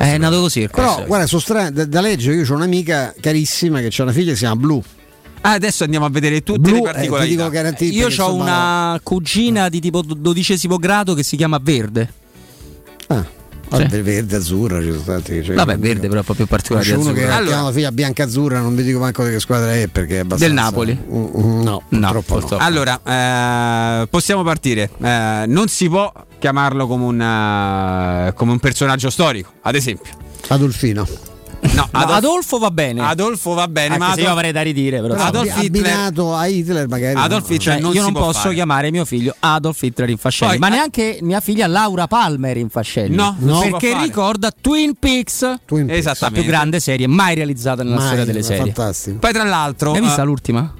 È 0.00 0.16
nato 0.16 0.40
così 0.40 0.60
il 0.60 0.70
Però, 0.70 1.04
guarda, 1.04 1.26
sono 1.26 1.42
strano, 1.42 1.70
da, 1.70 1.84
da 1.84 2.00
leggere, 2.00 2.34
io 2.36 2.50
ho 2.50 2.54
un'amica 2.54 3.14
carissima 3.20 3.80
che 3.80 3.92
ha 3.94 4.02
una 4.02 4.12
figlia 4.12 4.30
che 4.30 4.36
si 4.36 4.44
chiama 4.44 4.58
Blu. 4.58 4.82
Ah, 5.42 5.52
adesso 5.52 5.84
andiamo 5.84 6.06
a 6.06 6.08
vedere 6.08 6.42
tutte 6.42 6.58
Blu, 6.58 6.70
le 6.70 6.76
eh, 6.76 6.84
ti 6.84 6.90
particolarità. 6.90 7.48
garantito 7.50 7.94
Io 7.94 8.06
ho 8.06 8.08
insomma, 8.08 8.42
una 8.42 9.00
cugina 9.02 9.68
di 9.68 9.78
tipo 9.78 10.00
dodicesimo 10.00 10.78
grado 10.78 11.12
che 11.12 11.22
si 11.22 11.36
chiama 11.36 11.58
Verde. 11.62 12.12
Ah, 13.08 13.26
vabbè, 13.70 14.02
verde, 14.02 14.36
azzurra, 14.36 14.80
ci 14.80 14.90
sono 14.90 15.00
stati. 15.00 15.44
cioè, 15.44 15.54
Vabbè, 15.54 15.78
verde 15.78 16.08
però 16.08 16.22
più 16.22 16.46
particolare. 16.46 16.86
C'è 16.86 16.96
uno 16.96 17.12
che 17.12 17.20
chiamato 17.20 17.50
la 17.66 17.72
figlia 17.72 17.92
bianca 17.92 18.24
azzurra, 18.24 18.60
non 18.60 18.74
vi 18.74 18.82
dico 18.82 18.98
manco 18.98 19.24
di 19.24 19.30
che 19.30 19.40
squadra 19.40 19.74
è 19.74 19.88
perché 19.88 20.16
è 20.16 20.18
abbastanza. 20.20 20.44
Del 20.46 20.54
Napoli? 20.54 20.98
Mm, 20.98 21.24
mm, 21.36 21.62
No, 21.62 21.82
purtroppo 21.88 22.56
no. 22.56 22.56
Allora, 22.58 23.00
eh, 24.02 24.06
possiamo 24.08 24.42
partire. 24.42 24.90
Eh, 25.00 25.44
non 25.46 25.68
si 25.68 25.88
può 25.88 26.12
chiamarlo 26.38 26.86
come 26.86 27.04
un, 27.04 27.20
eh, 28.28 28.32
come 28.34 28.52
un 28.52 28.58
personaggio 28.58 29.10
storico, 29.10 29.52
ad 29.62 29.74
esempio. 29.74 30.12
Adolfino. 30.48 31.06
No, 31.62 31.88
No, 31.92 32.00
Adolfo 32.00 32.58
va 32.58 32.70
bene. 32.70 33.02
Adolfo 33.02 33.52
va 33.52 33.68
bene, 33.68 33.94
Anche 33.94 34.06
ma 34.06 34.14
se 34.14 34.20
io 34.22 34.30
avrei 34.30 34.50
da 34.52 34.62
ridire, 34.62 35.00
però. 35.00 35.14
Adolf 35.14 35.62
Hitler- 35.62 35.84
abbinato 35.92 36.34
a 36.34 36.46
Hitler 36.46 36.88
magari. 36.88 37.14
Adolf 37.18 37.48
no. 37.48 37.54
Hitler 37.54 37.74
Cioè, 37.74 37.82
non 37.82 37.90
io 37.92 37.98
si 37.98 38.04
non 38.04 38.12
può 38.12 38.22
posso 38.26 38.38
fare. 38.40 38.54
chiamare 38.54 38.90
mio 38.90 39.04
figlio 39.04 39.34
Adolf 39.40 39.82
Hitler 39.82 40.08
in 40.08 40.16
Fascelli, 40.16 40.50
Poi, 40.52 40.58
ma 40.58 40.68
neanche 40.68 41.18
mia 41.22 41.40
figlia 41.40 41.66
Laura 41.66 42.06
Palmer 42.06 42.56
in 42.56 42.68
Fascelli. 42.70 43.14
No, 43.14 43.36
può 43.38 43.60
perché 43.60 43.96
ricorda 43.98 44.50
Twin 44.58 44.94
Peaks, 44.98 45.38
Twin 45.66 45.86
Peaks. 45.86 46.04
la 46.04 46.10
Esattamente. 46.12 46.40
più 46.40 46.50
grande 46.50 46.80
serie 46.80 47.06
mai 47.06 47.34
realizzata 47.34 47.82
nella 47.82 47.96
Mai, 47.96 48.06
storia 48.06 48.24
delle 48.24 48.42
serie. 48.42 48.64
Fantastico. 48.64 49.18
Poi 49.18 49.32
tra 49.32 49.44
l'altro, 49.44 49.92
Hai 49.92 50.00
vista 50.00 50.22
eh, 50.22 50.24
l'ultima? 50.24 50.74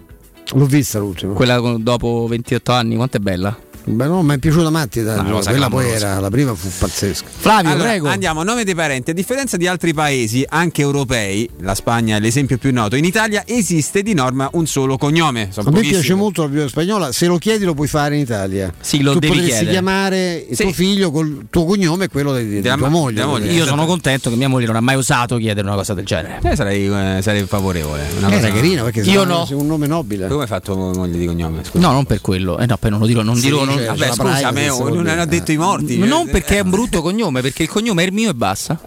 L'ho 0.53 0.67
vista 0.67 0.99
l'ultima. 0.99 1.35
Quella 1.35 1.61
con- 1.61 1.83
dopo 1.83 2.27
28 2.29 2.73
anni, 2.73 2.97
quanto 2.97 3.19
è 3.19 3.21
bella? 3.21 3.57
Beh, 3.85 4.07
no, 4.07 4.23
mi 4.23 4.35
è 4.35 4.39
piaciuta 4.39 4.71
Matti. 4.71 5.03
dai, 5.03 5.19
Una 5.19 5.29
no, 5.31 5.39
quella 5.41 5.69
poi 5.69 5.89
era 5.91 6.21
la 6.21 6.31
prima, 6.31 6.55
fu 6.55 6.69
pazzesca. 6.79 7.27
Flavio, 7.39 7.71
allora, 7.71 7.89
prego. 7.89 8.09
andiamo, 8.09 8.43
nome 8.43 8.65
dei 8.65 8.75
parenti. 8.75 9.11
A 9.11 9.15
differenza 9.15 9.57
di 9.57 9.67
altri 9.67 9.95
paesi, 9.95 10.45
anche 10.49 10.83
europei, 10.83 11.49
la 11.61 11.75
Spagna 11.75 12.17
è 12.17 12.21
l'esempio 12.21 12.59
più 12.59 12.73
noto, 12.73 12.97
in 12.97 13.05
Italia 13.05 13.43
esiste 13.47 14.03
di 14.03 14.15
norma 14.15 14.49
un 14.53 14.67
solo 14.67 14.97
cognome. 14.99 15.49
Sono 15.51 15.69
A 15.69 15.71
me 15.71 15.77
pochissimi. 15.79 16.01
piace 16.01 16.15
molto 16.15 16.43
la 16.43 16.49
Bibbia 16.49 16.69
spagnola, 16.69 17.13
se 17.13 17.27
lo 17.27 17.39
chiedi 17.39 17.65
lo 17.65 17.75
puoi 17.75 17.89
fare 17.89 18.15
in 18.17 18.21
Italia. 18.23 18.73
Sì, 18.81 19.01
lo 19.03 19.13
tu 19.15 19.19
devi 19.19 19.33
potresti 19.33 19.51
chiedere. 19.65 19.71
chiamare 19.73 20.47
il 20.49 20.57
Sì. 20.57 20.63
tuo 20.65 20.73
figlio 20.73 21.11
col 21.11 21.47
tuo 21.51 21.65
cognome 21.65 22.05
e 22.05 22.09
quello 22.09 22.37
di, 22.37 22.47
di 22.49 22.61
Della 22.61 22.77
tua 22.77 22.89
ma- 22.89 22.97
moglie. 22.97 23.25
moglie. 23.25 23.53
Io 23.53 23.65
sono 23.67 23.87
contento 23.87 24.31
che 24.31 24.37
mia 24.37 24.49
moglie 24.49 24.67
non 24.67 24.77
ha 24.77 24.81
mai 24.81 24.97
osato 24.97 25.37
chiedere 25.39 25.67
una 25.67 25.77
cosa 25.77 25.95
del 25.95 26.05
genere. 26.05 26.39
Eh, 26.43 26.55
sarei, 26.55 26.87
eh, 26.87 27.23
sarei 27.23 27.45
favorevole. 27.45 28.03
Una 28.19 28.29
Eh, 28.29 28.33
cosa- 28.33 28.47
Era 28.47 28.55
carina 28.55 28.83
perché 28.85 29.01
Io 29.01 29.25
no. 29.25 29.45
sei 29.47 29.57
un 29.57 29.67
nome 29.67 29.87
nobile. 29.87 30.29
Come 30.29 30.43
hai 30.43 30.49
fatto 30.49 30.77
moglie 30.77 31.19
di 31.19 31.27
cognome? 31.27 31.65
Scusa. 31.65 31.87
No, 31.87 31.93
non 31.93 32.05
per 32.05 32.21
quello. 32.21 32.59
Eh 32.59 32.67
no, 32.67 32.77
poi 32.77 32.91
non 32.91 33.01
lo 33.01 33.07
dirò, 33.07 33.23
non 33.23 33.37
Sì, 33.37 33.43
dirò. 33.47 33.65
Non- 33.75 33.97
cioè, 33.97 34.09
Vabbè, 34.09 34.13
scusa, 34.13 34.51
me 34.53 34.67
non 34.67 35.07
hanno 35.07 35.25
detto 35.27 35.53
i 35.53 35.57
morti. 35.57 35.99
non 35.99 36.29
perché 36.29 36.59
è 36.59 36.61
un 36.61 36.71
brutto 36.71 37.03
cognome, 37.03 37.41
perché 37.41 37.63
il 37.65 37.69
cognome 37.69 38.03
è 38.03 38.07
il 38.07 38.13
mio 38.13 38.31
e 38.31 38.35
basta. 38.35 38.81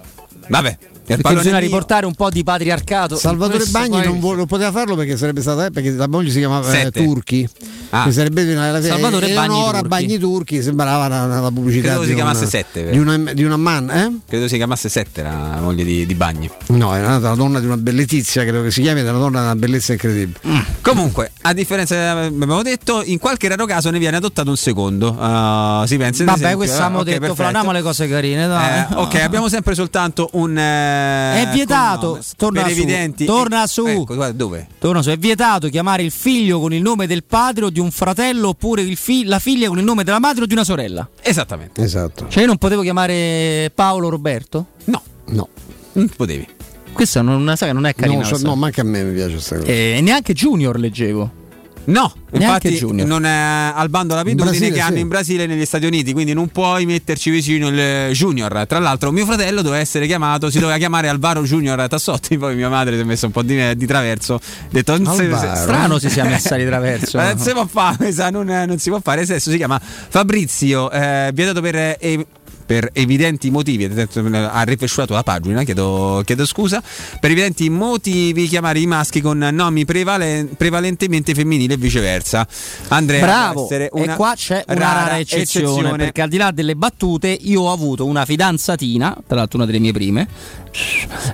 Vabbè, 0.47 0.77
Perché 1.05 1.33
bisogna 1.33 1.57
mio. 1.57 1.65
riportare 1.65 2.05
un 2.05 2.13
po' 2.13 2.29
di 2.29 2.43
patriarcato. 2.43 3.15
Salvatore 3.15 3.65
Bagni 3.65 3.89
poi- 3.89 4.05
non, 4.05 4.19
vo- 4.19 4.35
non 4.35 4.45
poteva 4.45 4.71
farlo 4.71 4.95
perché 4.95 5.17
sarebbe 5.17 5.41
stata 5.41 5.65
eh, 5.65 5.71
perché 5.71 5.91
la 5.91 6.07
moglie 6.07 6.29
si 6.29 6.39
chiamava 6.39 6.67
eh, 6.67 6.71
Sette. 6.71 7.03
Turchi. 7.03 7.49
Ah. 7.89 8.11
Sarebbe 8.11 8.51
una, 8.53 8.81
Salvatore 8.81 9.27
Bagni 9.27 9.31
Eleonora 9.31 9.71
Turchi. 9.79 9.87
Bagni 9.87 10.17
Turchi 10.17 10.61
sembrava 10.63 11.05
una, 11.05 11.23
una 11.25 11.51
pubblicità 11.51 11.89
Credo 11.89 12.01
di 12.01 12.07
si 12.09 12.13
chiamasse 12.15 12.41
una, 12.41 12.49
Sette, 12.49 12.89
di 12.89 12.97
una, 12.97 13.17
di 13.33 13.43
una 13.43 13.57
man, 13.57 13.89
eh? 13.91 14.19
Credo 14.27 14.47
si 14.47 14.55
chiamasse 14.55 14.89
Sette, 14.89 15.21
la 15.21 15.59
moglie 15.61 15.83
di, 15.83 16.05
di 16.05 16.15
Bagni. 16.15 16.49
No, 16.67 16.95
è 16.95 16.99
nata 16.99 17.27
una 17.27 17.35
donna 17.35 17.59
di 17.59 17.65
una 17.65 17.77
bella 17.77 18.01
Letizia, 18.03 18.41
credo 18.41 18.63
che 18.63 18.71
si 18.71 18.81
chiami, 18.81 18.99
è 18.99 19.03
una 19.03 19.11
donna 19.17 19.39
di 19.39 19.45
una 19.45 19.55
bellezza 19.55 19.93
incredibile. 19.93 20.39
Comunque, 20.81 21.31
a 21.43 21.53
differenza 21.53 22.11
abbiamo 22.11 22.61
detto, 22.63 23.01
in 23.05 23.19
qualche 23.19 23.47
raro 23.47 23.65
caso 23.65 23.89
ne 23.91 23.99
viene 23.99 24.17
adottato 24.17 24.49
un 24.49 24.57
secondo. 24.57 25.11
Uh, 25.11 25.85
si 25.85 25.95
pensa 25.97 26.23
Vabbè, 26.25 26.55
questo 26.55 26.77
abbiamo 26.77 26.99
ok, 26.99 27.05
detto, 27.05 27.19
perfetto. 27.19 27.41
flaniamo 27.41 27.71
le 27.71 27.81
cose 27.81 28.07
carine, 28.07 28.47
dai. 28.47 28.79
Eh, 28.79 28.87
ok, 28.95 29.15
abbiamo 29.15 29.47
sempre 29.47 29.75
soltanto 29.75 30.29
un. 30.33 30.57
Eh, 30.93 31.41
È 31.43 31.49
vietato, 31.53 32.07
cognome. 32.07 32.21
torna 32.37 32.61
per 32.63 32.71
su, 32.71 32.77
evidenti. 32.81 33.25
torna 33.25 33.67
su. 33.67 33.85
Ecco, 33.85 34.15
guarda, 34.15 34.31
dove? 34.35 34.67
Torna 34.79 35.01
su, 35.01 35.09
è 35.09 35.17
vietato 35.17 35.69
chiamare 35.69 36.03
il 36.03 36.11
figlio 36.11 36.59
con 36.59 36.73
il 36.73 36.81
nome 36.81 37.07
del 37.07 37.23
padre 37.23 37.65
o 37.65 37.69
di 37.69 37.79
un 37.79 37.91
fratello 37.91 38.49
oppure 38.49 38.81
il 38.81 38.97
fi- 38.97 39.25
la 39.25 39.39
figlia 39.39 39.67
con 39.67 39.77
il 39.77 39.83
nome 39.83 40.03
della 40.03 40.19
madre 40.19 40.43
o 40.43 40.45
di 40.45 40.53
una 40.53 40.63
sorella. 40.63 41.07
Esattamente. 41.21 41.81
Esatto. 41.81 42.27
Cioè 42.29 42.41
io 42.41 42.47
non 42.47 42.57
potevo 42.57 42.81
chiamare 42.81 43.71
Paolo 43.73 44.09
Roberto? 44.09 44.67
No, 44.85 45.01
No. 45.25 45.47
non 45.93 46.09
potevi. 46.15 46.47
Questa 46.93 47.21
non, 47.21 47.51
sai, 47.55 47.69
che 47.69 47.73
non 47.73 47.85
è 47.87 47.95
carina. 47.95 48.19
No, 48.19 48.23
so- 48.37 48.45
no, 48.45 48.55
manca 48.55 48.81
a 48.81 48.83
me 48.83 49.03
mi 49.03 49.13
piace 49.13 49.31
questa 49.33 49.57
cosa. 49.57 49.67
E 49.71 49.99
neanche 50.01 50.33
Junior 50.33 50.77
leggevo. 50.79 51.41
No, 51.85 52.13
Neanche 52.31 52.69
infatti 52.69 52.85
Junior. 52.85 53.07
non 53.07 53.25
è 53.25 53.71
al 53.75 53.89
bando 53.89 54.15
l'abitudine 54.15 54.51
Brasile, 54.51 54.71
che 54.71 54.79
hanno 54.79 54.95
sì. 54.95 55.01
in 55.01 55.07
Brasile 55.09 55.43
e 55.43 55.47
negli 55.47 55.65
Stati 55.65 55.85
Uniti, 55.85 56.13
quindi 56.13 56.33
non 56.33 56.47
puoi 56.47 56.85
metterci 56.85 57.29
vicino 57.29 57.67
il 57.67 58.11
Junior. 58.13 58.65
Tra 58.67 58.79
l'altro 58.79 59.11
mio 59.11 59.25
fratello 59.25 59.61
doveva 59.61 59.81
essere 59.81 60.07
chiamato, 60.07 60.49
si 60.49 60.59
doveva 60.59 60.77
chiamare 60.77 61.09
Alvaro 61.09 61.43
Junior 61.43 61.85
Tassotti, 61.87 62.37
poi 62.37 62.55
mia 62.55 62.69
madre 62.69 62.95
si 62.95 63.01
è 63.01 63.03
messa 63.03 63.25
un 63.25 63.33
po' 63.33 63.41
di, 63.41 63.75
di 63.75 63.85
traverso, 63.85 64.35
ha 64.35 64.39
detto 64.69 64.95
si- 64.95 65.21
Alvaro. 65.21 65.55
Strano 65.55 65.99
si 65.99 66.09
sia 66.09 66.23
messa 66.23 66.55
di 66.55 66.65
traverso. 66.65 67.19
Eh, 67.23 67.35
non 67.35 67.39
si 67.39 67.51
può 67.51 67.65
fare, 67.65 68.31
non, 68.31 68.45
non 68.45 68.77
si 68.77 68.89
può 68.89 68.99
fare. 69.01 69.21
Adesso 69.21 69.49
si 69.49 69.57
chiama 69.57 69.79
Fabrizio, 69.79 70.91
eh, 70.91 71.31
vietato 71.33 71.61
per, 71.61 71.75
eh, 71.75 72.25
per 72.65 72.89
evidenti 72.93 73.49
motivi. 73.51 73.85
Ha 73.85 74.61
rifresciato 74.63 75.13
la 75.13 75.23
pagina, 75.23 75.63
chiedo, 75.63 76.21
chiedo 76.25 76.45
scusa. 76.45 76.81
Per 77.19 77.31
evidenti 77.31 77.69
motivi, 77.69 78.47
chiamare 78.47 78.79
i 78.79 78.85
maschi 78.85 79.21
con 79.21 79.37
nomi 79.37 79.85
prevale- 79.85 80.47
prevalentemente 80.57 81.33
femminili 81.33 81.73
e 81.73 81.77
viceversa. 81.77 82.47
Andrea, 82.89 83.21
Bravo, 83.21 83.65
essere 83.65 83.89
una 83.93 84.13
e 84.13 84.15
qua 84.15 84.33
c'è 84.35 84.63
una 84.67 84.79
rara, 84.79 85.19
eccezione, 85.19 85.91
perché 85.95 86.21
al 86.21 86.29
di 86.29 86.37
là 86.37 86.51
delle 86.51 86.75
battute 86.75 87.29
io 87.29 87.61
ho 87.61 87.71
avuto 87.71 88.05
una 88.05 88.25
fidanzatina, 88.25 89.15
tra 89.27 89.35
l'altro 89.37 89.57
una 89.57 89.65
delle 89.65 89.79
mie 89.79 89.91
prime. 89.91 90.27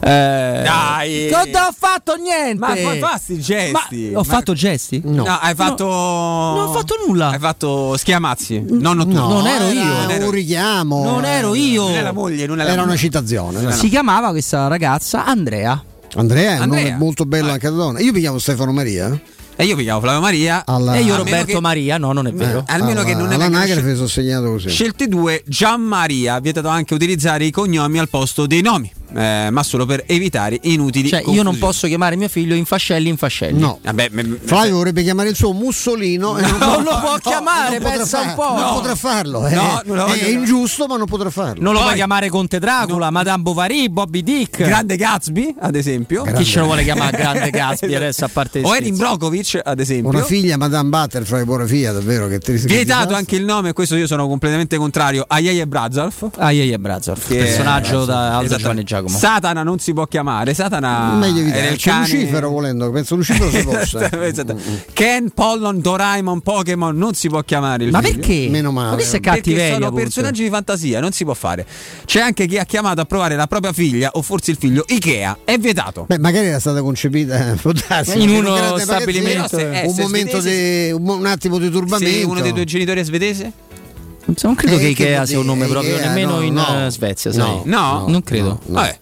Eh, 0.02 0.62
Dai! 0.64 1.30
non 1.32 1.64
ho 1.64 1.74
fatto 1.78 2.16
niente! 2.16 2.60
Ma 2.60 2.74
poi 2.74 3.00
fa 3.00 3.18
sti 3.18 3.40
gesti. 3.40 4.10
Ma 4.12 4.20
ho 4.20 4.24
Ma- 4.24 4.24
fatto 4.24 4.54
gesti? 4.54 5.02
No. 5.06 5.24
No, 5.24 5.38
hai 5.40 5.56
fatto. 5.56 5.86
non 5.86 6.68
ho 6.68 6.72
fatto 6.74 6.96
nulla. 7.08 7.30
Hai 7.30 7.40
fatto 7.40 7.96
schiamazzi. 7.98 8.66
Non 8.70 8.98
No, 9.00 9.06
non 9.06 9.48
ero 9.48 9.66
era 9.70 9.72
io. 9.72 10.10
Ero- 10.10 10.26
un 10.26 10.32
richiamo. 10.32 11.04
Non 11.04 11.19
ero 11.26 11.56
io. 11.56 11.84
Non 11.84 11.96
è 11.96 12.02
la 12.02 12.12
moglie, 12.12 12.46
non 12.46 12.60
è 12.60 12.64
la 12.66 12.72
Era 12.72 12.84
una 12.84 12.96
citazione. 12.96 13.62
dai. 13.62 13.74
Si 13.74 13.90
chiamava 13.90 14.30
questa 14.30 14.68
ragazza 14.68 15.26
Andrea. 15.26 15.84
Andrea 16.16 16.54
è 16.54 16.56
un 16.56 16.62
Andrea. 16.64 16.84
nome 16.86 16.96
molto 16.98 17.26
bello 17.26 17.46
Vai. 17.46 17.54
anche 17.54 17.70
da 17.70 17.76
donna. 17.76 18.00
Io 18.00 18.12
mi 18.12 18.20
chiamo 18.20 18.38
Stefano 18.40 18.72
Maria. 18.72 19.20
E 19.60 19.66
io 19.66 19.76
mi 19.76 19.84
chiamo 19.84 20.00
Flavio 20.00 20.22
Maria. 20.22 20.64
Alla- 20.66 20.94
E 20.96 21.02
io 21.02 21.18
Roberto 21.18 21.46
che- 21.56 21.60
Maria, 21.60 21.98
no, 21.98 22.14
non 22.14 22.28
è 22.28 22.32
vero. 22.32 22.64
almeno 22.66 23.04
che 23.04 23.14
non 23.14 23.28
vengano 23.28 23.44
All'anagrafe 23.58 23.82
scel- 23.82 23.96
sono 23.98 24.08
segnato 24.08 24.52
così. 24.52 24.70
Scelte 24.70 25.08
due, 25.10 25.44
Gianmaria, 25.46 26.40
vietato 26.40 26.70
anche 26.70 26.94
utilizzare 26.94 27.44
i 27.44 27.52
cognomi 27.52 28.00
al 28.00 28.08
posto 28.08 28.46
dei 28.48 28.62
nomi, 28.62 28.90
eh, 29.16 29.50
ma 29.52 29.62
solo 29.64 29.86
per 29.86 30.04
evitare 30.08 30.58
inutili 30.62 31.10
Cioè, 31.10 31.24
io 31.28 31.44
non 31.44 31.58
posso 31.58 31.88
chiamare 31.88 32.16
mio 32.16 32.30
figlio 32.30 32.56
Infascelli 32.56 33.10
Infascelli. 33.10 33.60
No. 33.60 33.80
Vabbè, 33.84 34.08
me- 34.12 34.24
me- 34.24 34.38
Flavio 34.42 34.76
vorrebbe 34.78 35.04
chiamare 35.04 35.28
il 35.28 35.36
suo 35.36 35.52
Mussolino 35.52 36.38
e 36.38 36.42
non, 36.42 36.58
Non 36.58 36.84
lo 36.84 36.98
può 37.02 37.18
chiamare, 37.22 37.72
non 37.80 37.82
potrà 37.82 37.98
pensa 37.98 38.22
un 38.22 38.34
po'. 38.36 38.54
Non 38.54 38.62
No. 38.62 38.74
potrà 38.76 38.96
farlo. 38.96 39.46
eh. 39.46 39.56
No, 39.56 40.06
è 40.06 40.28
ingiusto, 40.30 40.86
ma 40.88 40.96
non 40.96 41.06
potrà 41.06 41.30
farlo. 41.30 41.62
Non 41.62 41.74
lo 41.74 41.82
puoi 41.82 41.96
chiamare 41.96 42.30
Conte 42.30 42.60
Dracula, 42.60 43.10
Madame 43.10 43.42
Bovary, 43.44 43.90
Bobby 43.90 44.24
Dick. 44.24 44.64
Grande 44.64 44.96
Gatsby, 44.96 45.56
ad 45.60 45.76
esempio. 45.76 46.24
Chi 46.24 46.46
ce 46.46 46.60
lo 46.60 46.66
vuole 46.66 46.84
chiamare 46.84 47.18
Grande 47.18 47.50
Gatsby 47.50 47.94
adesso 47.96 48.24
a 48.24 48.30
parte 48.32 48.62
O? 48.64 48.74
Erin 48.74 48.96
Brokovic, 48.96 49.49
ad 49.58 49.80
esempio. 49.80 50.10
Una 50.10 50.24
figlia, 50.24 50.58
Madame 50.58 50.90
Butterfly, 50.90 51.44
buona 51.44 51.66
figlia, 51.66 51.92
davvero 51.92 52.28
che 52.28 52.40
ti 52.40 52.52
Vietato 52.54 53.14
anche 53.16 53.36
il 53.36 53.44
nome, 53.46 53.74
questo 53.74 53.96
io 53.96 54.08
sono 54.08 54.28
completamente 54.28 54.78
contrario, 54.78 55.24
a 55.28 55.40
Yeye 55.40 55.66
Brazalf. 55.68 56.28
Ah, 56.38 56.52
Yeye 56.52 56.78
Brazov, 56.80 57.26
Che- 57.28 57.36
personaggio 57.36 58.06
da 58.06 58.38
Aldo 58.38 58.46
Esattamente. 58.46 58.58
Giovanni 58.58 58.84
Giacomo. 58.84 59.18
Satana 59.18 59.64
non 59.64 59.80
si 59.80 59.94
può 59.94 60.06
chiamare, 60.06 60.54
Satana 60.54 61.14
Meglio 61.14 61.40
evitare. 61.42 61.70
il 61.70 61.78
C'è 61.78 61.90
cane. 61.90 62.02
Lucifero 62.08 62.50
volendo, 62.50 62.92
penso 62.92 63.16
Lucifero 63.16 63.50
si 63.50 63.64
possa. 63.66 64.26
Esatto. 64.26 64.58
Ken, 64.94 65.30
Pollon, 65.32 65.80
Doraemon, 65.82 66.42
Pokémon 66.42 66.96
non 66.98 67.14
si 67.14 67.30
può 67.30 67.42
chiamare 67.44 67.86
il 67.86 67.92
Ma 67.92 68.02
figlio. 68.02 68.16
perché? 68.18 68.48
Meno 68.50 68.72
male. 68.72 68.90
Ma 68.90 68.96
questa 68.96 69.18
è 69.18 69.20
Perché 69.20 69.38
cattiveria. 69.38 69.74
sono 69.74 69.86
appunto. 69.88 70.04
personaggi 70.04 70.44
di 70.44 70.50
fantasia, 70.50 71.00
non 71.00 71.12
si 71.12 71.24
può 71.24 71.34
fare. 71.34 71.66
C'è 72.06 72.20
anche 72.20 72.46
chi 72.48 72.58
ha 72.58 72.66
chiamato 72.66 73.02
a 73.02 73.06
provare 73.06 73.36
la 73.36 73.48
propria 73.48 73.74
figlia 73.74 74.12
o 74.14 74.22
forse 74.22 74.52
il 74.52 74.58
figlio 74.60 74.84
Ikea, 74.88 75.40
è 75.44 75.58
vietato. 75.58 76.06
Beh, 76.08 76.20
magari 76.20 76.48
era 76.48 76.60
stata 76.60 76.82
concepita 76.82 77.56
darsi, 77.88 78.22
In 78.22 78.30
uno 78.30 78.54
un 78.54 79.39
stabilimento, 79.48 79.58
magazzino, 79.58 79.80
eh, 79.84 79.88
un 79.88 79.94
se 79.94 80.02
momento 80.02 80.40
svedese- 80.40 80.86
di 80.88 80.92
un, 80.94 81.02
mo- 81.04 81.16
un 81.16 81.26
attimo 81.26 81.58
di 81.58 81.70
turbamento. 81.70 82.18
Se 82.18 82.24
uno 82.24 82.42
dei 82.42 82.52
tuoi 82.54 82.66
genitori 82.66 83.00
è 83.00 83.04
svedese? 83.04 83.52
Non 84.44 84.56
credo 84.56 84.76
Eh, 84.76 84.80
che 84.80 84.88
Ikea 84.90 85.26
sia 85.26 85.40
un 85.40 85.46
nome 85.46 85.66
proprio 85.68 85.96
Ikea, 85.96 86.08
nemmeno 86.10 86.36
no, 86.36 86.42
in 86.42 86.54
no. 86.54 86.86
eh, 86.86 86.92
Svezia, 86.92 87.32
No. 87.32 87.38
sai? 87.38 87.60
No? 87.66 88.06
non 88.08 88.22
credo. 88.24 88.60
Vabbè. 88.68 88.98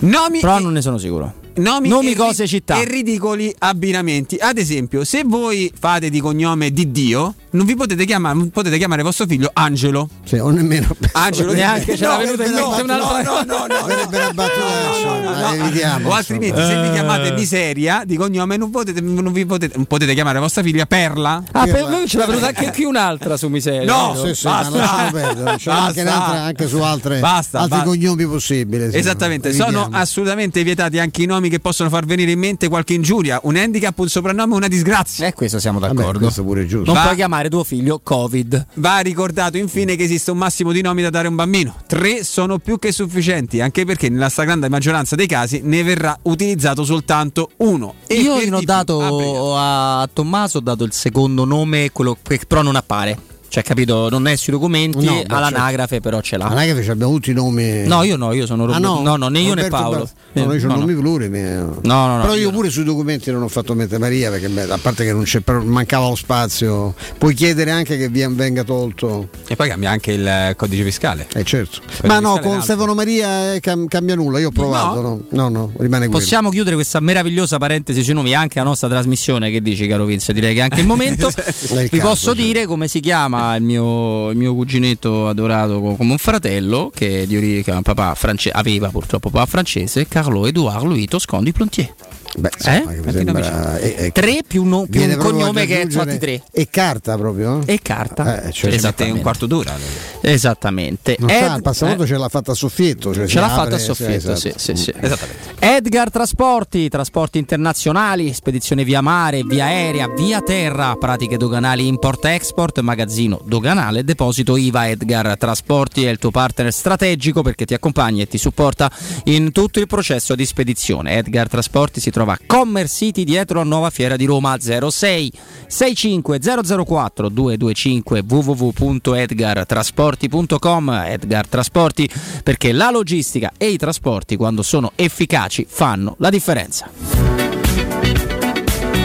Nomi, 0.00 0.40
Però 0.40 0.58
non 0.58 0.72
ne 0.72 0.80
sono 0.82 0.96
sicuro. 0.98 1.32
Nomi, 1.56 1.88
Nomi, 1.88 2.12
e, 2.12 2.16
cose, 2.16 2.46
città. 2.46 2.80
e 2.80 2.84
ridicoli 2.84 3.54
abbinamenti. 3.58 4.36
Ad 4.36 4.58
esempio, 4.58 5.04
se 5.04 5.22
voi 5.24 5.72
fate 5.78 6.10
di 6.10 6.20
cognome 6.20 6.70
di 6.72 6.90
Dio, 6.90 7.34
non 7.50 7.66
vi 7.66 7.74
potete 7.76 8.04
chiamare, 8.04 8.46
potete 8.52 8.78
chiamare 8.78 9.02
vostro 9.02 9.26
figlio 9.26 9.50
Angelo. 9.52 10.08
Sì, 10.24 10.36
o 10.36 10.50
nemmeno. 10.50 10.94
Angelo 11.12 11.52
Neanche 11.52 11.96
ce 11.96 12.06
l'ha 12.06 12.16
venuta 12.16 12.44
in 12.44 12.52
no, 12.52 12.68
mente 12.70 12.82
un'altra 12.82 13.22
no, 13.22 13.42
no, 13.44 13.66
no, 13.66 13.86
Verrebbe 13.86 14.16
una 14.16 14.32
battuta. 14.32 16.08
O 16.08 16.10
altrimenti, 16.12 16.60
se 16.60 16.80
vi 16.82 16.90
chiamate 16.90 17.32
miseria 17.32 18.02
di 18.04 18.16
cognome, 18.16 18.56
non, 18.56 18.70
potete, 18.70 19.00
non 19.00 19.32
vi 19.32 19.46
potete, 19.46 19.76
non 19.76 19.86
potete 19.86 20.14
chiamare 20.14 20.38
vostra 20.38 20.62
figlia 20.62 20.86
Perla. 20.86 21.42
Ah, 21.52 21.64
Per 21.64 21.88
noi 21.88 22.06
ce 22.08 22.18
l'ha 22.18 22.26
venuta 22.26 22.48
anche 22.48 22.72
qui 22.72 22.84
un'altra 22.84 23.36
su 23.36 23.48
miseria. 23.48 23.84
No? 23.84 24.14
Sì, 24.24 24.34
sì, 24.34 24.46
ma 24.46 24.60
Basta. 24.62 24.76
lasciamo 24.76 25.10
perdere. 25.10 25.56
C'è 25.56 25.70
anche, 25.70 26.02
Basta. 26.02 26.16
un'altra- 26.18 26.42
anche 26.42 26.68
su 26.68 26.78
altre, 26.78 27.20
Basta, 27.20 27.58
altri 27.60 27.70
basta. 27.78 27.84
cognomi 27.90 28.26
possibili. 28.26 28.90
sì. 28.90 28.96
Esattamente, 28.96 29.52
sono 29.52 29.88
assolutamente 29.90 30.62
vietati 30.62 30.98
anche 30.98 31.22
i 31.22 31.26
nomi 31.26 31.43
che 31.48 31.60
possono 31.60 31.88
far 31.88 32.04
venire 32.04 32.30
in 32.30 32.38
mente 32.38 32.68
qualche 32.68 32.94
ingiuria, 32.94 33.40
un 33.44 33.56
handicap, 33.56 33.98
un 33.98 34.08
soprannome, 34.08 34.54
una 34.54 34.68
disgrazia. 34.68 35.26
E 35.26 35.32
questo 35.32 35.58
siamo 35.58 35.78
Vabbè, 35.78 35.94
d'accordo. 35.94 36.18
questo 36.20 36.44
pure 36.44 36.62
è 36.62 36.66
giusto. 36.66 36.86
Non 36.86 36.94
Va- 36.94 37.02
puoi 37.08 37.16
chiamare 37.16 37.48
tuo 37.48 37.64
figlio 37.64 38.00
Covid. 38.02 38.66
Va 38.74 38.98
ricordato 39.00 39.56
infine 39.56 39.96
che 39.96 40.02
esiste 40.04 40.30
un 40.30 40.38
massimo 40.38 40.72
di 40.72 40.80
nomi 40.82 41.02
da 41.02 41.10
dare 41.10 41.26
a 41.26 41.30
un 41.30 41.36
bambino. 41.36 41.76
Tre 41.86 42.24
sono 42.24 42.58
più 42.58 42.78
che 42.78 42.92
sufficienti, 42.92 43.60
anche 43.60 43.84
perché 43.84 44.08
nella 44.08 44.28
stragrande 44.28 44.68
maggioranza 44.68 45.16
dei 45.16 45.26
casi 45.26 45.60
ne 45.62 45.82
verrà 45.82 46.18
utilizzato 46.22 46.84
soltanto 46.84 47.50
uno. 47.58 47.94
E 48.06 48.14
Io 48.14 48.36
ne 48.48 48.54
ho 48.56 48.60
dato 48.62 49.54
a 49.56 50.08
Tommaso, 50.12 50.58
ho 50.58 50.60
dato 50.60 50.84
il 50.84 50.92
secondo 50.92 51.44
nome, 51.44 51.90
quello 51.92 52.16
che 52.22 52.40
però 52.46 52.62
non 52.62 52.76
appare. 52.76 53.18
Cioè, 53.54 53.62
capito, 53.62 54.08
non 54.10 54.26
è 54.26 54.34
sui 54.34 54.52
documenti, 54.52 55.04
No, 55.04 55.22
all'anagrafe 55.28 56.00
però 56.00 56.20
ce 56.20 56.36
l'ha. 56.36 56.46
Anagrafe 56.46 56.82
ci 56.82 56.90
abbiamo 56.90 57.12
tutti 57.12 57.30
i 57.30 57.34
nomi. 57.34 57.86
No, 57.86 58.02
io 58.02 58.16
no, 58.16 58.32
io 58.32 58.46
sono 58.46 58.64
Ah, 58.64 58.66
Roberto. 58.66 58.88
no? 58.94 59.00
no, 59.02 59.16
no, 59.16 59.28
né 59.28 59.38
io 59.38 59.54
né 59.54 59.62
Roberto 59.62 59.76
Paolo. 59.76 59.98
Bas- 59.98 60.12
No, 60.34 60.44
noi 60.46 60.60
no, 60.60 60.68
no. 60.68 60.76
nomi 60.78 60.94
plurimi. 60.94 61.38
eh. 61.38 61.54
No, 61.82 62.06
no, 62.16 62.18
Però 62.22 62.34
io, 62.34 62.50
pure 62.50 62.70
sui 62.70 62.84
documenti 62.84 63.30
non 63.30 63.42
ho 63.42 63.48
fatto 63.48 63.74
mettere 63.74 63.98
Maria 63.98 64.30
perché 64.30 64.48
beh, 64.48 64.62
a 64.70 64.78
parte 64.78 65.04
che 65.04 65.12
non 65.12 65.22
c'è, 65.24 65.42
mancava 65.62 66.08
lo 66.08 66.14
spazio. 66.14 66.94
Puoi 67.18 67.34
chiedere 67.34 67.70
anche 67.70 67.96
che 67.96 68.08
vi- 68.08 68.26
venga 68.30 68.64
tolto. 68.64 69.28
E 69.46 69.56
poi 69.56 69.68
cambia 69.68 69.90
anche 69.90 70.12
il 70.12 70.26
eh, 70.26 70.54
codice 70.56 70.82
fiscale. 70.84 71.26
Eh 71.34 71.44
certo. 71.44 71.80
Ma 72.04 72.18
no, 72.20 72.38
con. 72.40 72.62
Stefano 72.62 72.94
Maria 72.94 73.54
eh, 73.54 73.60
cam- 73.60 73.86
cambia 73.86 74.14
nulla, 74.14 74.38
io 74.38 74.48
ho 74.48 74.52
provato. 74.52 75.00
No, 75.00 75.20
no, 75.30 75.48
no, 75.48 75.72
rimane 75.78 76.06
quello. 76.06 76.18
Possiamo 76.20 76.50
chiudere 76.50 76.74
questa 76.74 77.00
meravigliosa 77.00 77.58
parentesi 77.58 78.02
sui 78.02 78.14
nomi 78.14 78.34
anche 78.34 78.58
la 78.58 78.64
nostra 78.64 78.88
trasmissione. 78.88 79.50
Che 79.50 79.60
dici, 79.62 79.86
caro 79.86 80.04
Vince? 80.04 80.32
Direi 80.32 80.54
che 80.54 80.60
anche 80.62 80.80
il 80.80 80.86
momento. 80.86 81.28
Vi 81.34 81.88
caso, 81.88 82.02
posso 82.08 82.34
sì. 82.34 82.42
dire 82.42 82.66
come 82.66 82.88
si 82.88 83.00
chiama 83.00 83.54
il 83.56 83.62
mio, 83.62 84.30
il 84.30 84.36
mio 84.36 84.54
cuginetto 84.54 85.28
adorato 85.28 85.80
co- 85.80 85.94
come 85.96 86.12
un 86.12 86.18
fratello 86.18 86.90
che 86.94 87.26
di 87.26 87.36
ori- 87.36 87.62
che 87.62 87.70
ha 87.70 87.76
un 87.76 87.82
papà 87.82 88.14
france- 88.14 88.50
aveva 88.50 88.88
purtroppo 88.88 89.30
papà 89.30 89.46
francese, 89.46 90.06
Carlo 90.24 90.46
Edouard 90.46 90.86
Louis 90.86 91.06
Toscon 91.06 91.44
di 91.44 91.52
Plontier. 91.52 92.13
Beh, 92.36 92.48
Eh? 92.64 92.76
insomma, 92.76 92.90
mi 92.92 93.12
sembra, 93.12 93.78
eh, 93.78 93.94
eh, 93.98 94.10
Tre 94.12 94.40
più, 94.46 94.64
no- 94.64 94.86
più 94.90 95.02
un 95.02 95.16
cognome 95.16 95.66
che 95.66 95.82
è 95.82 95.88
fatti 95.88 96.18
tre. 96.18 96.42
E 96.52 96.68
carta 96.68 97.16
proprio? 97.16 97.62
E 97.64 97.78
carta. 97.80 98.42
Eh, 98.42 98.52
cioè, 98.52 98.72
Esattamente. 98.72 99.16
un 99.18 99.22
quarto 99.22 99.46
d'ora. 99.46 99.72
Esattamente. 100.20 101.16
Non 101.20 101.30
Ed- 101.30 101.44
sa, 101.46 101.54
il 101.54 101.62
passaporto 101.62 102.02
eh, 102.02 102.06
ce 102.06 102.16
l'ha 102.16 102.28
fatta 102.28 102.52
a 102.52 102.54
soffietto. 102.54 103.14
Cioè 103.14 103.26
Ce 103.26 103.38
l'ha 103.38 103.46
apre, 103.46 103.56
fatta 103.62 103.74
a 103.76 103.78
sì, 103.78 103.84
soffietto, 103.84 104.32
esatto. 104.32 104.36
sì, 104.36 104.52
sì, 104.56 104.74
sì. 104.76 104.92
Esattamente. 104.98 105.52
Edgar 105.60 106.10
Trasporti, 106.10 106.88
trasporti 106.88 107.38
internazionali, 107.38 108.32
spedizione 108.32 108.84
via 108.84 109.00
mare, 109.00 109.42
via 109.44 109.66
aerea, 109.66 110.08
via 110.08 110.40
terra, 110.40 110.96
pratiche 110.96 111.36
doganali 111.36 111.86
import-export, 111.86 112.80
magazzino 112.80 113.40
doganale, 113.44 114.02
deposito 114.02 114.56
IVA 114.56 114.88
Edgar 114.88 115.36
Trasporti 115.38 116.04
è 116.04 116.10
il 116.10 116.18
tuo 116.18 116.30
partner 116.30 116.72
strategico 116.72 117.42
perché 117.42 117.64
ti 117.64 117.74
accompagna 117.74 118.22
e 118.22 118.26
ti 118.26 118.38
supporta 118.38 118.90
in 119.24 119.52
tutto 119.52 119.78
il 119.78 119.86
processo 119.86 120.34
di 120.34 120.44
spedizione. 120.46 121.16
Edgar 121.18 121.48
Trasporti 121.48 122.00
si 122.00 122.10
trova 122.10 122.23
a 122.32 122.38
Commerce 122.46 122.94
City 122.94 123.24
dietro 123.24 123.60
a 123.60 123.64
Nuova 123.64 123.90
Fiera 123.90 124.16
di 124.16 124.24
Roma 124.24 124.56
06 124.58 125.30
65 125.66 126.38
004 126.40 127.28
225 127.28 128.22
www.edgartrasporti.com 128.26 131.02
Edgar 131.06 131.46
Trasporti 131.46 132.08
perché 132.42 132.72
la 132.72 132.90
logistica 132.90 133.52
e 133.56 133.68
i 133.68 133.76
trasporti 133.76 134.34
quando 134.36 134.62
sono 134.62 134.90
efficaci 134.96 135.64
fanno 135.68 136.16
la 136.18 136.30
differenza. 136.30 137.43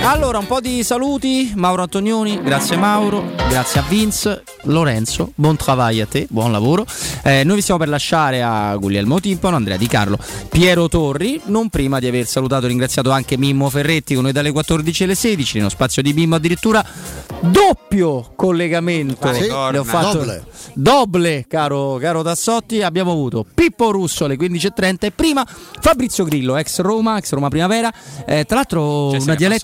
Allora, 0.10 0.40
un 0.40 0.48
po' 0.48 0.60
di 0.60 0.84
saluti, 0.84 1.54
Mauro 1.56 1.84
Antonioni, 1.84 2.42
grazie 2.42 2.76
Mauro, 2.78 3.32
grazie 3.48 3.80
a 3.80 3.84
Vince, 3.88 4.42
Lorenzo, 4.64 5.34
buon 5.36 5.56
travaglio 5.56 6.04
a 6.04 6.08
te, 6.08 6.26
buon 6.32 6.52
lavoro. 6.52 6.84
Eh, 7.24 7.44
noi 7.44 7.58
vi 7.58 7.62
stiamo 7.62 7.80
per 7.80 7.90
lasciare 7.90 8.42
a 8.42 8.76
Guglielmo 8.76 9.20
Timpano, 9.20 9.56
Andrea 9.56 9.78
Di 9.78 9.86
Carlo, 9.86 10.18
Piero 10.50 10.90
Torri, 10.90 11.40
non 11.46 11.70
prima 11.70 12.00
di 12.00 12.08
aver 12.08 12.26
salutato 12.26 12.66
e 12.66 12.70
ringraziato 12.70 13.12
anche 13.12 13.38
Mimmo 13.38 13.70
Ferretti 13.70 14.16
con 14.16 14.24
noi 14.24 14.32
dalle 14.32 14.52
14 14.52 15.04
alle 15.04 15.14
16, 15.14 15.58
nello 15.58 15.70
spazio 15.70 16.02
di 16.02 16.12
Mimmo 16.12 16.36
addirittura 16.36 16.84
doppio 17.42 18.32
collegamento. 18.36 19.32
Sì, 19.34 19.48
Le 19.48 19.78
ho 19.78 19.84
fatto 19.84 20.18
doble. 20.18 20.44
doble, 20.74 21.46
caro, 21.48 21.98
caro 22.02 22.22
Tassotti. 22.22 22.82
Abbiamo 22.82 23.12
avuto 23.12 23.46
Pippo 23.54 23.92
Russo 23.92 24.26
alle 24.26 24.36
15.30 24.36 24.96
e 25.02 25.12
prima 25.12 25.46
Fabrizio 25.80 26.24
Grillo, 26.26 26.58
ex 26.58 26.80
Roma, 26.82 27.18
ex 27.18 27.32
Roma 27.32 27.50
Primavera. 27.50 27.92
Eh, 28.26 28.46
tra 28.46 28.58
l'altro 28.58 29.12
Cioè, 29.12 29.20
se 29.20 29.30
una 29.30 29.36
ne 29.48 29.60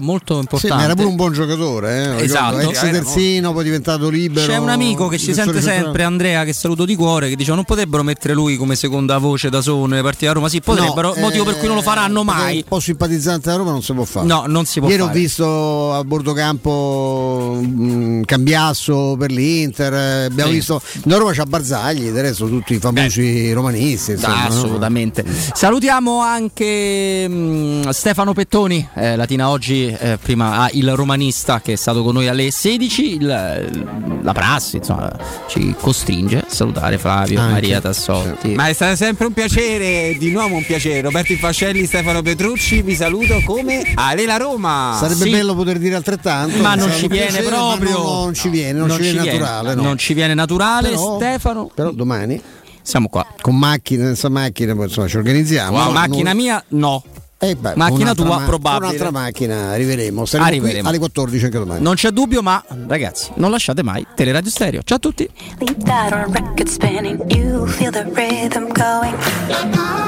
molto 0.00 0.34
Sì, 0.34 0.40
importante. 0.40 0.74
ma 0.76 0.82
era 0.84 0.94
pure 0.94 1.06
un 1.08 1.16
buon 1.16 1.32
giocatore, 1.32 2.16
eh? 2.18 2.24
Esatto. 2.24 2.58
Ex 2.60 2.80
terzino, 2.80 3.52
poi 3.52 3.64
diventato 3.64 4.08
libero. 4.08 4.46
C'è 4.46 4.56
un 4.56 4.68
amico 4.68 5.08
che 5.08 5.18
ci 5.18 5.32
sente 5.34 5.60
sempre, 5.60 6.02
Andrea, 6.02 6.44
che 6.44 6.52
saluto 6.52 6.84
di 6.84 6.94
cuore, 6.96 7.28
che 7.28 7.36
dice 7.36 7.54
non 7.54 7.64
potrebbero 7.64 8.02
mettere 8.02 8.34
lui 8.34 8.56
come 8.56 8.74
seconda 8.76 9.18
voce 9.18 9.48
da 9.50 9.60
solo 9.60 9.86
nelle 9.86 10.02
partite 10.02 10.28
a 10.28 10.32
Roma. 10.32 10.48
Sì, 10.48 10.60
potrebbero, 10.60 11.14
No, 11.14 11.20
motivo 11.20 11.44
per 11.44 11.58
cui 11.58 11.66
non 11.66 11.76
lo 11.76 11.82
faranno 11.82 12.20
eh, 12.20 12.24
mai. 12.24 12.56
Un 12.56 12.64
po' 12.68 12.80
simpatizzante 12.80 13.50
a 13.50 13.56
Roma 13.56 13.70
non 13.70 13.82
si 13.82 13.92
può 13.92 14.04
fare. 14.04 14.26
No, 14.26 14.44
non 14.46 14.64
si 14.64 14.80
può 14.80 14.88
Ieri 14.88 15.02
fare. 15.02 15.12
ho 15.12 15.20
visto 15.20 15.92
a 15.94 16.04
bordo 16.04 16.32
campo 16.32 17.58
mh, 17.60 18.22
Cambiasso 18.24 19.16
per 19.18 19.30
l'Inter. 19.30 19.92
eh, 19.94 20.24
Abbiamo 20.26 20.50
Sì. 20.50 20.56
visto. 20.56 20.80
Da 21.04 21.16
Roma 21.16 21.32
c'ha 21.32 21.44
Barzagli, 21.46 22.10
del 22.10 22.22
resto 22.22 22.48
tutti 22.48 22.74
i 22.74 22.78
famosi 22.78 23.52
romanisti. 23.52 24.12
Insomma, 24.12 24.34
Ah, 24.44 24.48
no? 24.48 24.54
assolutamente. 24.54 25.24
Salutiamo 25.54 26.20
anche 26.20 27.26
mm, 27.28 27.88
Stefano 27.90 28.32
Pettoni, 28.32 28.86
eh, 28.94 29.16
Latina 29.16 29.48
oggi, 29.48 29.65
eh, 29.74 30.18
prima 30.20 30.58
ah, 30.64 30.68
il 30.72 30.94
romanista 30.94 31.60
che 31.60 31.72
è 31.72 31.76
stato 31.76 32.02
con 32.02 32.14
noi 32.14 32.28
alle 32.28 32.50
16. 32.50 33.14
Il- 33.14 33.94
la 34.22 34.32
prassi 34.32 34.76
insomma, 34.78 35.10
ci 35.48 35.74
costringe 35.78 36.38
a 36.38 36.44
salutare 36.48 36.98
Flavio, 36.98 37.38
Anche, 37.40 37.52
Maria 37.52 37.80
Tassotti. 37.80 38.54
Ma 38.54 38.68
è 38.68 38.72
stato 38.72 38.96
sempre 38.96 39.26
un 39.26 39.32
piacere, 39.32 40.16
di 40.18 40.30
nuovo 40.30 40.56
un 40.56 40.64
piacere. 40.64 41.00
Roberto 41.02 41.32
Infascelli, 41.32 41.84
Stefano 41.86 42.22
Petrucci, 42.22 42.82
vi 42.82 42.94
saluto 42.94 43.40
come 43.44 43.82
Alela 43.94 44.36
Roma. 44.36 44.96
Sarebbe 44.98 45.24
Sì. 45.24 45.30
bello 45.30 45.54
poter 45.54 45.78
dire 45.78 45.94
altrettanto. 45.94 46.56
Ma 46.58 46.74
non 46.74 46.90
ci 46.92 47.06
viene 47.08 47.26
piacere, 47.28 47.46
proprio. 47.48 47.90
Non, 48.02 48.22
non 48.24 48.34
ci 48.34 48.48
viene, 48.48 48.78
non, 48.78 48.90
ci 48.90 49.00
viene 49.00 49.24
naturale. 49.24 49.74
no. 49.74 49.82
Non 49.82 49.98
ci 49.98 50.14
viene 50.14 50.34
naturale, 50.34 50.88
Però- 50.90 51.16
Stefano. 51.16 51.70
Però 51.74 51.90
domani 51.92 52.40
Siamo 52.82 53.08
qua. 53.08 53.26
con 53.40 53.56
macchine, 53.56 54.04
senza 54.04 54.28
macchine, 54.28 54.74
poi 54.74 54.86
insomma 54.86 55.08
ci 55.08 55.16
organizziamo. 55.16 55.76
La 55.76 55.84
No, 55.84 55.90
macchina 55.92 56.32
noi- 56.32 56.42
mia 56.42 56.64
no. 56.68 57.02
Eh, 57.38 57.54
beh, 57.54 57.74
Macchina 57.76 58.02
un'altra 58.12 58.24
tua, 58.24 58.38
ma- 58.38 58.44
probabile. 58.46 58.86
Un'altra 58.86 59.10
macchina, 59.10 59.70
arriveremo. 59.72 60.24
Saremo 60.24 60.48
qui 60.48 60.58
Arriveremo. 60.58 60.88
alle 60.88 60.98
14 60.98 61.44
anche 61.44 61.58
domani. 61.58 61.82
Non 61.82 61.94
c'è 61.94 62.10
dubbio, 62.10 62.40
ma 62.42 62.62
ragazzi, 62.88 63.30
non 63.34 63.50
lasciate 63.50 63.82
mai 63.82 64.06
Teleradio 64.14 64.50
Stereo. 64.50 64.80
Ciao 64.82 64.96
a 64.96 65.00
tutti. 65.00 65.28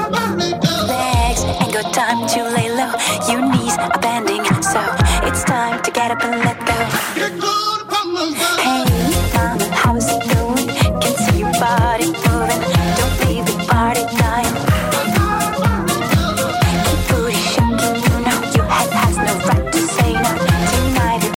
Legs 0.09 1.43
ain't 1.61 1.71
got 1.71 1.93
time 1.93 2.25
to 2.27 2.41
lay 2.55 2.69
low. 2.69 2.89
Your 3.29 3.41
knees 3.41 3.77
are 3.77 3.91
bending, 4.01 4.43
so 4.61 4.79
it's 5.27 5.43
time 5.43 5.79
to 5.83 5.91
get 5.91 6.09
up 6.11 6.23
and 6.23 6.41
let 6.43 6.48